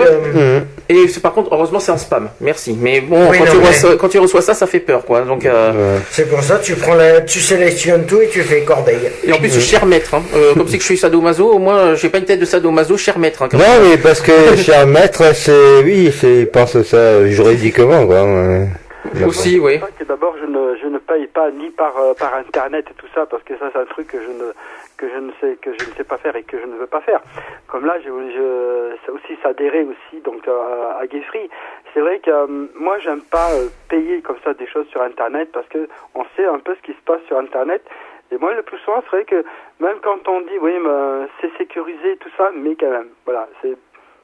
Et 0.89 1.05
par 1.21 1.33
contre, 1.33 1.53
heureusement, 1.53 1.79
c'est 1.79 1.93
en 1.93 1.97
spam. 1.97 2.29
Merci. 2.41 2.77
Mais 2.79 2.99
bon, 2.99 3.31
quand, 3.31 3.45
tu 3.45 3.57
reçois, 3.57 3.95
quand, 3.95 4.09
tu 4.09 4.19
reçois, 4.19 4.41
ça, 4.41 4.53
ça 4.53 4.67
fait 4.67 4.81
peur, 4.81 5.05
quoi. 5.05 5.21
Donc. 5.21 5.47
C'est 6.11 6.29
pour 6.29 6.43
ça, 6.43 6.59
tu 6.61 6.75
prends 6.75 6.95
la, 6.95 7.21
tu 7.21 7.39
sélectionnes 7.39 8.05
tout 8.05 8.21
et 8.21 8.27
tu 8.27 8.41
fais 8.41 8.61
corbeille. 8.61 9.09
Et 9.25 9.31
en 9.31 9.37
plus, 9.37 9.57
cher 9.59 9.85
maître. 9.85 10.13
Hein. 10.13 10.21
comme 10.53 10.67
c'est 10.67 10.77
que 10.77 10.83
je 10.83 10.87
suis 10.87 10.97
sadomaso, 10.97 11.47
au 11.47 11.59
moins, 11.59 11.95
j'ai 11.95 12.09
pas 12.09 12.17
une 12.17 12.25
tête 12.25 12.39
de 12.39 12.45
sadomaso, 12.45 12.97
cher 12.97 13.17
maître. 13.17 13.41
Hein, 13.41 13.49
non, 13.53 13.59
mais 13.81 13.92
parce 13.97 14.21
que 14.21 14.55
cher 14.57 14.87
maître, 14.87 15.35
c'est 15.35 15.83
oui, 15.83 16.11
c'est 16.11 16.45
pense 16.45 16.81
ça 16.83 17.25
juridiquement 17.27 18.05
quoi. 18.05 18.23
Aussi, 19.27 19.59
oui. 19.59 19.79
D'abord, 20.07 20.35
je 20.39 20.45
ne 20.45 20.75
je 20.81 20.87
ne 20.87 20.97
paye 20.97 21.27
pas 21.27 21.51
ni 21.51 21.69
par 21.69 21.97
euh, 21.97 22.13
par 22.13 22.35
internet 22.35 22.85
et 22.89 22.93
tout 22.93 23.07
ça 23.13 23.25
parce 23.25 23.43
que 23.43 23.57
ça 23.57 23.69
c'est 23.71 23.79
un 23.79 23.85
truc 23.85 24.07
que 24.07 24.17
je 24.21 24.29
ne 24.29 24.51
que 24.97 25.09
je 25.09 25.19
ne 25.19 25.31
sais 25.41 25.57
que 25.61 25.71
je 25.77 25.89
ne 25.89 25.95
sais 25.95 26.03
pas 26.03 26.17
faire 26.17 26.35
et 26.35 26.43
que 26.43 26.57
je 26.59 26.65
ne 26.65 26.75
veux 26.75 26.87
pas 26.87 27.01
faire. 27.01 27.21
Comme 27.67 27.85
là, 27.85 27.97
je, 27.99 28.09
je 28.09 28.95
ça 29.05 29.11
aussi 29.11 29.37
s'adhérer 29.41 29.83
aussi 29.83 30.21
donc 30.23 30.47
à, 30.47 30.99
à 30.99 31.05
C'est 31.93 31.99
vrai 31.99 32.19
que 32.19 32.31
euh, 32.31 32.67
moi 32.75 32.97
j'aime 32.99 33.21
pas 33.21 33.51
euh, 33.51 33.67
payer 33.89 34.21
comme 34.21 34.37
ça 34.43 34.53
des 34.53 34.67
choses 34.67 34.87
sur 34.87 35.01
internet 35.01 35.49
parce 35.51 35.67
que 35.67 35.89
on 36.15 36.23
sait 36.35 36.45
un 36.45 36.59
peu 36.59 36.75
ce 36.75 36.81
qui 36.81 36.93
se 36.93 37.03
passe 37.05 37.21
sur 37.27 37.37
internet. 37.37 37.83
Et 38.33 38.37
moi, 38.39 38.53
le 38.53 38.63
plus 38.63 38.79
souvent, 38.79 39.01
c'est 39.03 39.15
vrai 39.17 39.25
que 39.25 39.45
même 39.79 39.97
quand 40.03 40.27
on 40.27 40.41
dit, 40.41 40.57
oui, 40.59 40.73
c'est 41.39 41.51
sécurisé, 41.57 42.17
tout 42.19 42.29
ça, 42.35 42.49
mais 42.57 42.75
quand 42.75 42.89
même, 42.89 43.09
voilà, 43.25 43.47
c'est 43.61 43.75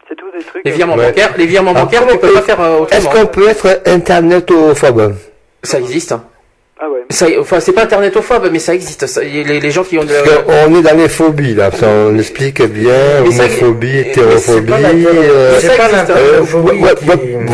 c'est 0.07 0.15
tous 0.15 0.31
des 0.31 0.43
trucs. 0.43 0.65
Les 0.65 0.71
virements 0.71 0.95
bancaires, 0.95 1.37
les 1.37 1.45
virements 1.45 1.73
bancaires, 1.73 2.01
on 2.03 2.17
peut 2.17 2.33
pas 2.33 2.41
faire 2.41 2.59
euh, 2.59 2.79
autrement. 2.79 2.97
Est-ce 2.99 3.09
qu'on 3.09 3.27
peut 3.27 3.47
être 3.47 3.81
internetophobe 3.85 5.13
Ça 5.61 5.77
existe. 5.77 6.13
Hein. 6.13 6.23
Ah 6.81 6.89
ouais. 6.89 7.01
Ça, 7.09 7.25
enfin, 7.37 7.59
c'est 7.59 7.73
pas 7.73 7.83
internetophobe, 7.83 8.47
mais 8.53 8.59
ça 8.59 8.73
existe. 8.73 9.05
Ça, 9.05 9.21
les, 9.21 9.59
les, 9.59 9.71
gens 9.71 9.83
qui 9.83 9.97
ont 9.97 10.05
de... 10.05 10.13
On 10.47 10.73
est 10.79 10.81
dans 10.81 10.95
les 10.95 11.09
phobies, 11.09 11.53
là. 11.53 11.71
Ça, 11.71 11.87
on 11.89 12.17
explique 12.17 12.61
bien. 12.61 12.93
homophobie, 13.19 13.97
hétérophobie. 13.97 14.71
C'est 15.59 15.75
pas 15.75 15.89
l'internetophobie. 15.89 16.79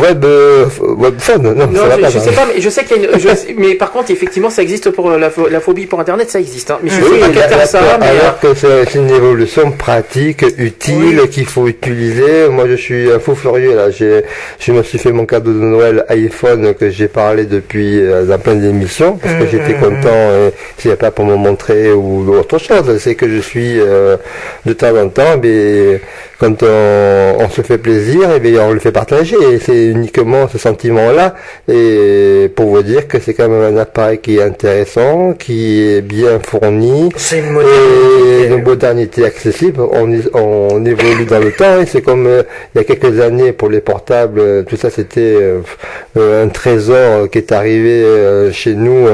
Web, 0.00 0.24
webphone. 0.80 1.42
Non, 1.42 1.66
non 1.66 1.82
je, 1.96 2.10
je 2.10 2.18
sais 2.20 2.30
pas, 2.30 2.46
mais 2.46 2.60
je 2.60 2.70
sais 2.70 2.84
qu'il 2.84 3.02
y 3.02 3.06
a 3.06 3.10
une, 3.10 3.18
je, 3.18 3.28
mais 3.56 3.74
par 3.74 3.90
contre, 3.90 4.12
effectivement, 4.12 4.48
ça 4.48 4.62
existe 4.62 4.90
pour 4.90 5.10
la, 5.10 5.32
la 5.50 5.60
phobie 5.60 5.86
pour 5.86 5.98
Internet, 5.98 6.30
ça 6.30 6.38
existe, 6.38 6.70
hein. 6.70 6.78
Mais 6.84 6.90
je 6.90 7.00
oui, 7.00 7.20
sais 7.20 7.32
pas 7.32 7.48
quel 7.48 7.66
ça, 7.66 7.80
mais... 7.98 8.06
Alors 8.06 8.38
que 8.38 8.54
c'est 8.54 8.94
une 8.94 9.10
évolution 9.10 9.72
pratique, 9.72 10.44
utile, 10.56 11.22
qu'il 11.32 11.46
faut 11.46 11.66
utiliser. 11.66 12.48
Moi, 12.48 12.66
je 12.68 12.76
suis 12.76 13.10
un 13.10 13.18
fou 13.18 13.34
furieux, 13.34 13.74
là. 13.74 13.90
J'ai, 13.90 14.22
je 14.60 14.70
me 14.70 14.84
suis 14.84 14.98
fait 14.98 15.10
mon 15.10 15.26
cadeau 15.26 15.52
de 15.52 15.58
Noël 15.58 16.04
iPhone 16.10 16.74
que 16.74 16.90
j'ai 16.90 17.08
parlé 17.08 17.46
depuis, 17.46 18.00
dans 18.28 18.38
plein 18.38 18.54
d'émissions. 18.54 19.15
Parce 19.16 19.34
que 19.34 19.46
j'étais 19.46 19.74
content 19.74 20.08
et 20.08 20.52
c'est 20.78 20.96
pas 20.96 21.10
pour 21.10 21.24
me 21.24 21.36
montrer 21.36 21.92
ou 21.92 22.34
autre 22.34 22.58
chose. 22.58 22.98
C'est 22.98 23.14
que 23.14 23.28
je 23.28 23.40
suis 23.40 23.74
de 23.74 24.72
temps 24.72 24.96
en 24.96 25.08
temps, 25.08 25.36
mais 25.42 26.00
quand 26.38 26.62
on, 26.62 27.48
se 27.48 27.62
fait 27.62 27.78
plaisir, 27.78 28.30
et 28.32 28.40
bien 28.40 28.64
on 28.64 28.72
le 28.72 28.80
fait 28.80 28.92
partager. 28.92 29.36
Et 29.36 29.58
c'est 29.58 29.86
uniquement 29.86 30.48
ce 30.48 30.58
sentiment-là. 30.58 31.34
Et 31.68 32.50
pour 32.54 32.66
vous 32.66 32.82
dire 32.82 33.08
que 33.08 33.18
c'est 33.20 33.34
quand 33.34 33.48
même 33.48 33.76
un 33.76 33.80
appareil 33.80 34.18
qui 34.18 34.38
est 34.38 34.42
intéressant, 34.42 35.32
qui 35.32 35.82
est 35.82 36.02
bien 36.02 36.38
fourni. 36.40 37.10
C'est 37.16 37.38
une 37.38 37.50
modernité. 37.50 38.42
Et 38.42 38.46
une 38.46 38.62
modernité 38.62 39.24
accessible. 39.24 39.80
On, 39.80 40.12
on 40.34 40.84
évolue 40.84 41.24
dans 41.24 41.38
le 41.38 41.52
temps. 41.52 41.80
Et 41.80 41.86
c'est 41.86 42.02
comme 42.02 42.26
euh, 42.26 42.42
il 42.74 42.78
y 42.78 42.80
a 42.80 42.84
quelques 42.84 43.20
années 43.20 43.52
pour 43.52 43.68
les 43.68 43.80
portables, 43.80 44.40
euh, 44.40 44.62
tout 44.62 44.76
ça 44.76 44.90
c'était 44.90 45.36
euh, 46.16 46.44
un 46.44 46.48
trésor 46.48 47.28
qui 47.30 47.38
est 47.38 47.52
arrivé 47.52 48.04
chez 48.52 48.74
nous 48.74 49.08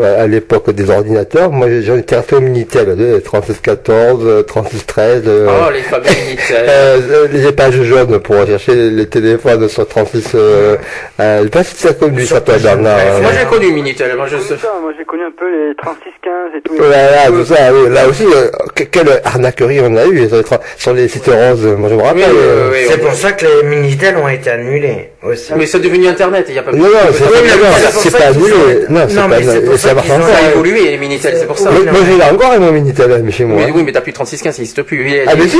à 0.00 0.26
l'époque 0.26 0.70
des 0.70 0.90
ordinateurs. 0.90 1.50
Moi 1.50 1.68
j'en 1.80 1.96
étais 1.96 2.16
resté 2.16 2.36
au 2.36 2.40
Minitel, 2.40 3.20
3614, 3.22 4.46
3613. 4.46 5.22
oh 5.26 5.70
les 5.72 5.80
fameux 5.82 6.04
Minitel. 6.04 6.55
Euh, 6.56 7.28
les 7.32 7.52
pages 7.52 7.82
jaunes 7.82 8.18
pour 8.20 8.46
chercher 8.46 8.90
les 8.90 9.06
téléphones 9.06 9.68
sur 9.68 9.86
36. 9.86 10.32
Euh, 10.34 10.76
euh, 11.20 11.38
je 11.38 11.44
sais 11.44 11.50
pas 11.50 11.64
si 11.64 11.76
tu 11.76 11.86
as 11.88 11.94
connu 11.94 12.24
ça, 12.24 12.40
toi, 12.40 12.56
Bernard. 12.58 12.98
Moi, 13.22 13.30
j'ai 13.38 13.46
connu 13.46 13.72
Minitel. 13.72 14.16
Moi, 14.16 14.26
je 14.26 14.38
sais. 14.38 14.54
moi, 14.80 14.92
j'ai 14.96 15.04
connu 15.04 15.24
un 15.24 15.32
peu 15.36 15.46
les 15.50 15.74
3615 15.76 16.32
et 16.56 16.60
tout. 16.62 16.74
Voilà, 16.76 17.26
tout 17.28 17.44
ça. 17.44 17.72
Oui. 17.72 17.92
Là 17.92 18.08
aussi, 18.08 18.24
euh, 18.24 18.48
quelle 18.90 19.20
arnaquerie 19.24 19.80
on 19.80 19.96
a 19.96 20.06
eu 20.06 20.28
sur 20.76 20.94
les, 20.94 21.08
sites 21.08 21.26
roses. 21.26 21.66
Moi, 21.66 21.88
je 21.90 21.94
me 21.94 22.02
rappelle. 22.02 22.24
Oui, 22.72 22.78
c'est 22.88 23.00
pour 23.00 23.14
ça 23.14 23.32
que 23.32 23.46
les 23.46 23.68
Minitel 23.68 24.16
ont 24.16 24.28
été 24.28 24.50
annulés. 24.50 25.10
Aussi. 25.22 25.52
Mais 25.56 25.66
c'est 25.66 25.80
devenu 25.80 26.06
Internet, 26.06 26.46
il 26.48 26.52
n'y 26.52 26.58
a 26.58 26.62
pas 26.62 26.72
Non, 26.72 26.84
non, 26.84 26.90
c'est 27.10 28.12
pas 28.12 28.26
annulé. 28.26 28.86
Non, 28.88 29.00
c'est 29.08 29.94
pas 29.94 30.02
Ça 30.02 30.46
a 30.46 30.50
évolué, 30.50 30.90
les 30.90 30.98
Minitel, 30.98 31.36
c'est 31.38 31.46
pour 31.46 31.58
ça. 31.58 31.70
Moi, 31.70 31.82
j'ai 32.06 32.34
encore 32.34 32.60
mon 32.60 32.72
Minitel, 32.72 33.22
mais 33.24 33.32
chez 33.32 33.44
moi. 33.44 33.62
Oui, 33.74 33.82
mais 33.84 33.92
t'as 33.92 34.00
plus 34.00 34.12
3615, 34.12 34.54
ça 34.54 34.60
n'existe 34.60 34.82
plus. 34.82 35.20
Ah, 35.26 35.32
mais 35.36 35.48
si, 35.48 35.58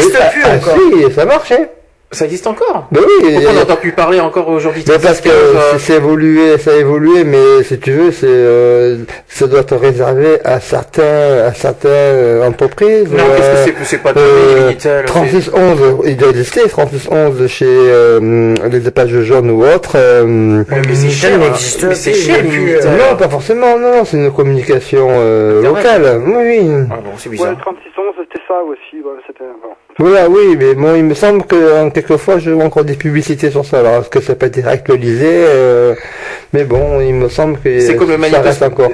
ça 0.00 0.08
existe 0.08 0.32
plus 0.32 0.42
ah, 0.44 0.56
encore. 0.56 0.78
Si, 1.08 1.14
ça 1.14 1.24
marche, 1.24 1.52
hein. 1.52 1.66
Ça 2.10 2.24
existe 2.24 2.46
encore 2.46 2.88
Ben 2.90 3.02
oui. 3.06 3.34
Pourquoi 3.34 3.50
on 3.50 3.54
n'entend 3.54 3.76
plus 3.76 3.92
parler 3.92 4.18
encore 4.18 4.48
aujourd'hui 4.48 4.82
ben 4.86 4.98
Parce 4.98 5.20
que 5.20 5.28
c'est 5.76 5.96
évolué, 5.96 6.56
ça 6.56 6.70
a 6.70 6.76
évolué, 6.76 7.22
mais 7.24 7.62
si 7.64 7.78
tu 7.78 7.90
veux, 7.90 8.12
c'est 8.12 8.26
euh, 8.26 9.04
ça 9.26 9.46
doit 9.46 9.60
être 9.60 9.76
réservé 9.76 10.38
à 10.42 10.58
certains, 10.58 11.44
à 11.46 11.52
certaines 11.52 11.90
euh, 11.92 12.48
entreprises. 12.48 13.12
Non, 13.12 13.24
qu'est-ce 13.36 13.72
que 13.72 13.78
c'est 13.80 13.84
C'est 13.84 14.02
pas 14.02 14.14
de 14.14 14.20
euh, 14.20 14.68
Minitel 14.68 15.04
3611, 15.04 16.06
il 16.06 16.16
doit 16.16 16.30
exister 16.30 16.66
3611 16.66 17.46
chez 17.46 17.66
euh, 17.68 18.54
les 18.70 18.88
épages 18.88 19.20
jaunes 19.20 19.50
ou 19.50 19.62
autres. 19.66 19.92
Euh, 19.96 20.64
mais 20.70 20.94
c'est 20.94 21.10
cher, 21.10 21.38
n'existe 21.38 21.84
mais 21.84 21.94
c'est 21.94 22.14
cher. 22.14 22.42
Non, 22.42 23.16
pas 23.18 23.28
forcément. 23.28 23.78
Non, 23.78 23.98
non, 23.98 24.04
c'est 24.06 24.16
une 24.16 24.32
communication 24.32 25.08
locale. 25.60 26.22
Oui, 26.26 26.34
oui. 26.38 26.70
Ah 26.90 27.00
bon, 27.04 27.10
c'est 27.18 27.28
bizarre. 27.28 27.50
Ouais, 27.50 27.60
3611, 27.60 28.14
c'était 28.18 28.44
ça 28.48 28.54
aussi. 28.62 29.02
Ouais, 29.04 29.20
c'était. 29.26 29.44
Bon. 29.62 29.74
Voilà, 29.98 30.28
oui, 30.28 30.56
mais 30.56 30.74
bon, 30.74 30.94
il 30.94 31.02
me 31.02 31.14
semble 31.14 31.42
que 31.42 31.88
quelquefois 31.90 32.38
je 32.38 32.50
vois 32.50 32.64
encore 32.64 32.84
des 32.84 32.94
publicités 32.94 33.50
sur 33.50 33.64
ça. 33.64 33.80
Alors, 33.80 34.02
est-ce 34.02 34.08
que 34.08 34.20
ça 34.20 34.36
peut 34.36 34.46
être 34.46 34.64
actualisé 34.64 35.26
euh, 35.28 35.96
Mais 36.52 36.62
bon, 36.62 37.00
il 37.00 37.14
me 37.14 37.28
semble 37.28 37.58
que 37.58 37.80
c'est 37.80 37.96
comme 37.96 38.10
le. 38.10 38.16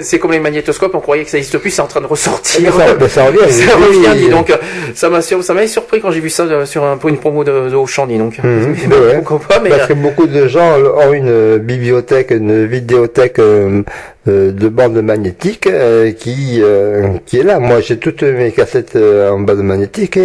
C'est 0.01 0.19
comme 0.19 0.33
les 0.33 0.41
magnétoscopes. 0.41 0.95
On 0.95 1.01
croyait 1.01 1.25
que 1.25 1.31
ça 1.31 1.37
n'existe 1.37 1.59
plus, 1.59 1.71
c'est 1.71 1.83
en 1.83 1.87
train 1.87 2.01
de 2.01 2.07
ressortir. 2.07 2.73
Ça, 2.73 2.95
ben, 2.95 3.09
ça 3.09 3.27
revient. 3.27 3.39
ça 3.51 3.77
revient. 3.77 4.19
Dis 4.25 4.31
donc, 4.31 4.51
ça 4.95 5.11
m'a 5.11 5.21
ça 5.21 5.55
m'a 5.55 5.67
surpris 5.67 6.01
quand 6.01 6.11
j'ai 6.11 6.21
vu 6.21 6.31
ça 6.31 6.45
euh, 6.45 6.65
sur 6.65 6.85
un, 6.85 6.97
pour 6.97 7.11
une 7.11 7.19
promo 7.19 7.45
de, 7.45 7.69
de 7.69 7.77
Auchan. 7.77 8.07
Dis 8.07 8.17
donc. 8.17 8.39
Mmh, 8.39 8.47
mais 8.89 9.23
pas, 9.47 9.61
mais 9.63 9.71
Parce 9.71 9.89
que 9.89 9.93
beaucoup 9.93 10.27
de 10.27 10.49
gens 10.49 10.79
ont 10.79 11.13
une 11.13 11.59
bibliothèque, 11.59 12.31
une 12.31 12.65
vidéothèque 12.65 13.39
euh, 13.41 13.65
euh, 13.65 13.83
de 14.27 14.69
bande 14.69 15.01
magnétique 15.03 15.67
euh, 15.67 16.13
qui 16.13 16.61
euh, 16.63 17.19
qui 17.27 17.39
est 17.39 17.43
là. 17.43 17.59
Moi, 17.59 17.81
j'ai 17.81 17.99
toutes 17.99 18.23
mes 18.23 18.53
cassettes 18.53 18.97
en 18.97 19.41
bande 19.41 19.63
magnétique. 19.63 20.19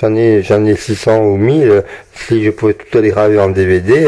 J'en 0.00 0.14
ai 0.14 0.42
j'en 0.42 0.64
ai 0.64 0.76
600 0.76 1.24
ou 1.24 1.36
1000. 1.36 1.82
Si 2.14 2.44
je 2.44 2.50
pouvais 2.50 2.74
toutes 2.74 2.94
les 3.00 3.10
graver 3.10 3.38
en 3.38 3.50
DVD, 3.50 4.06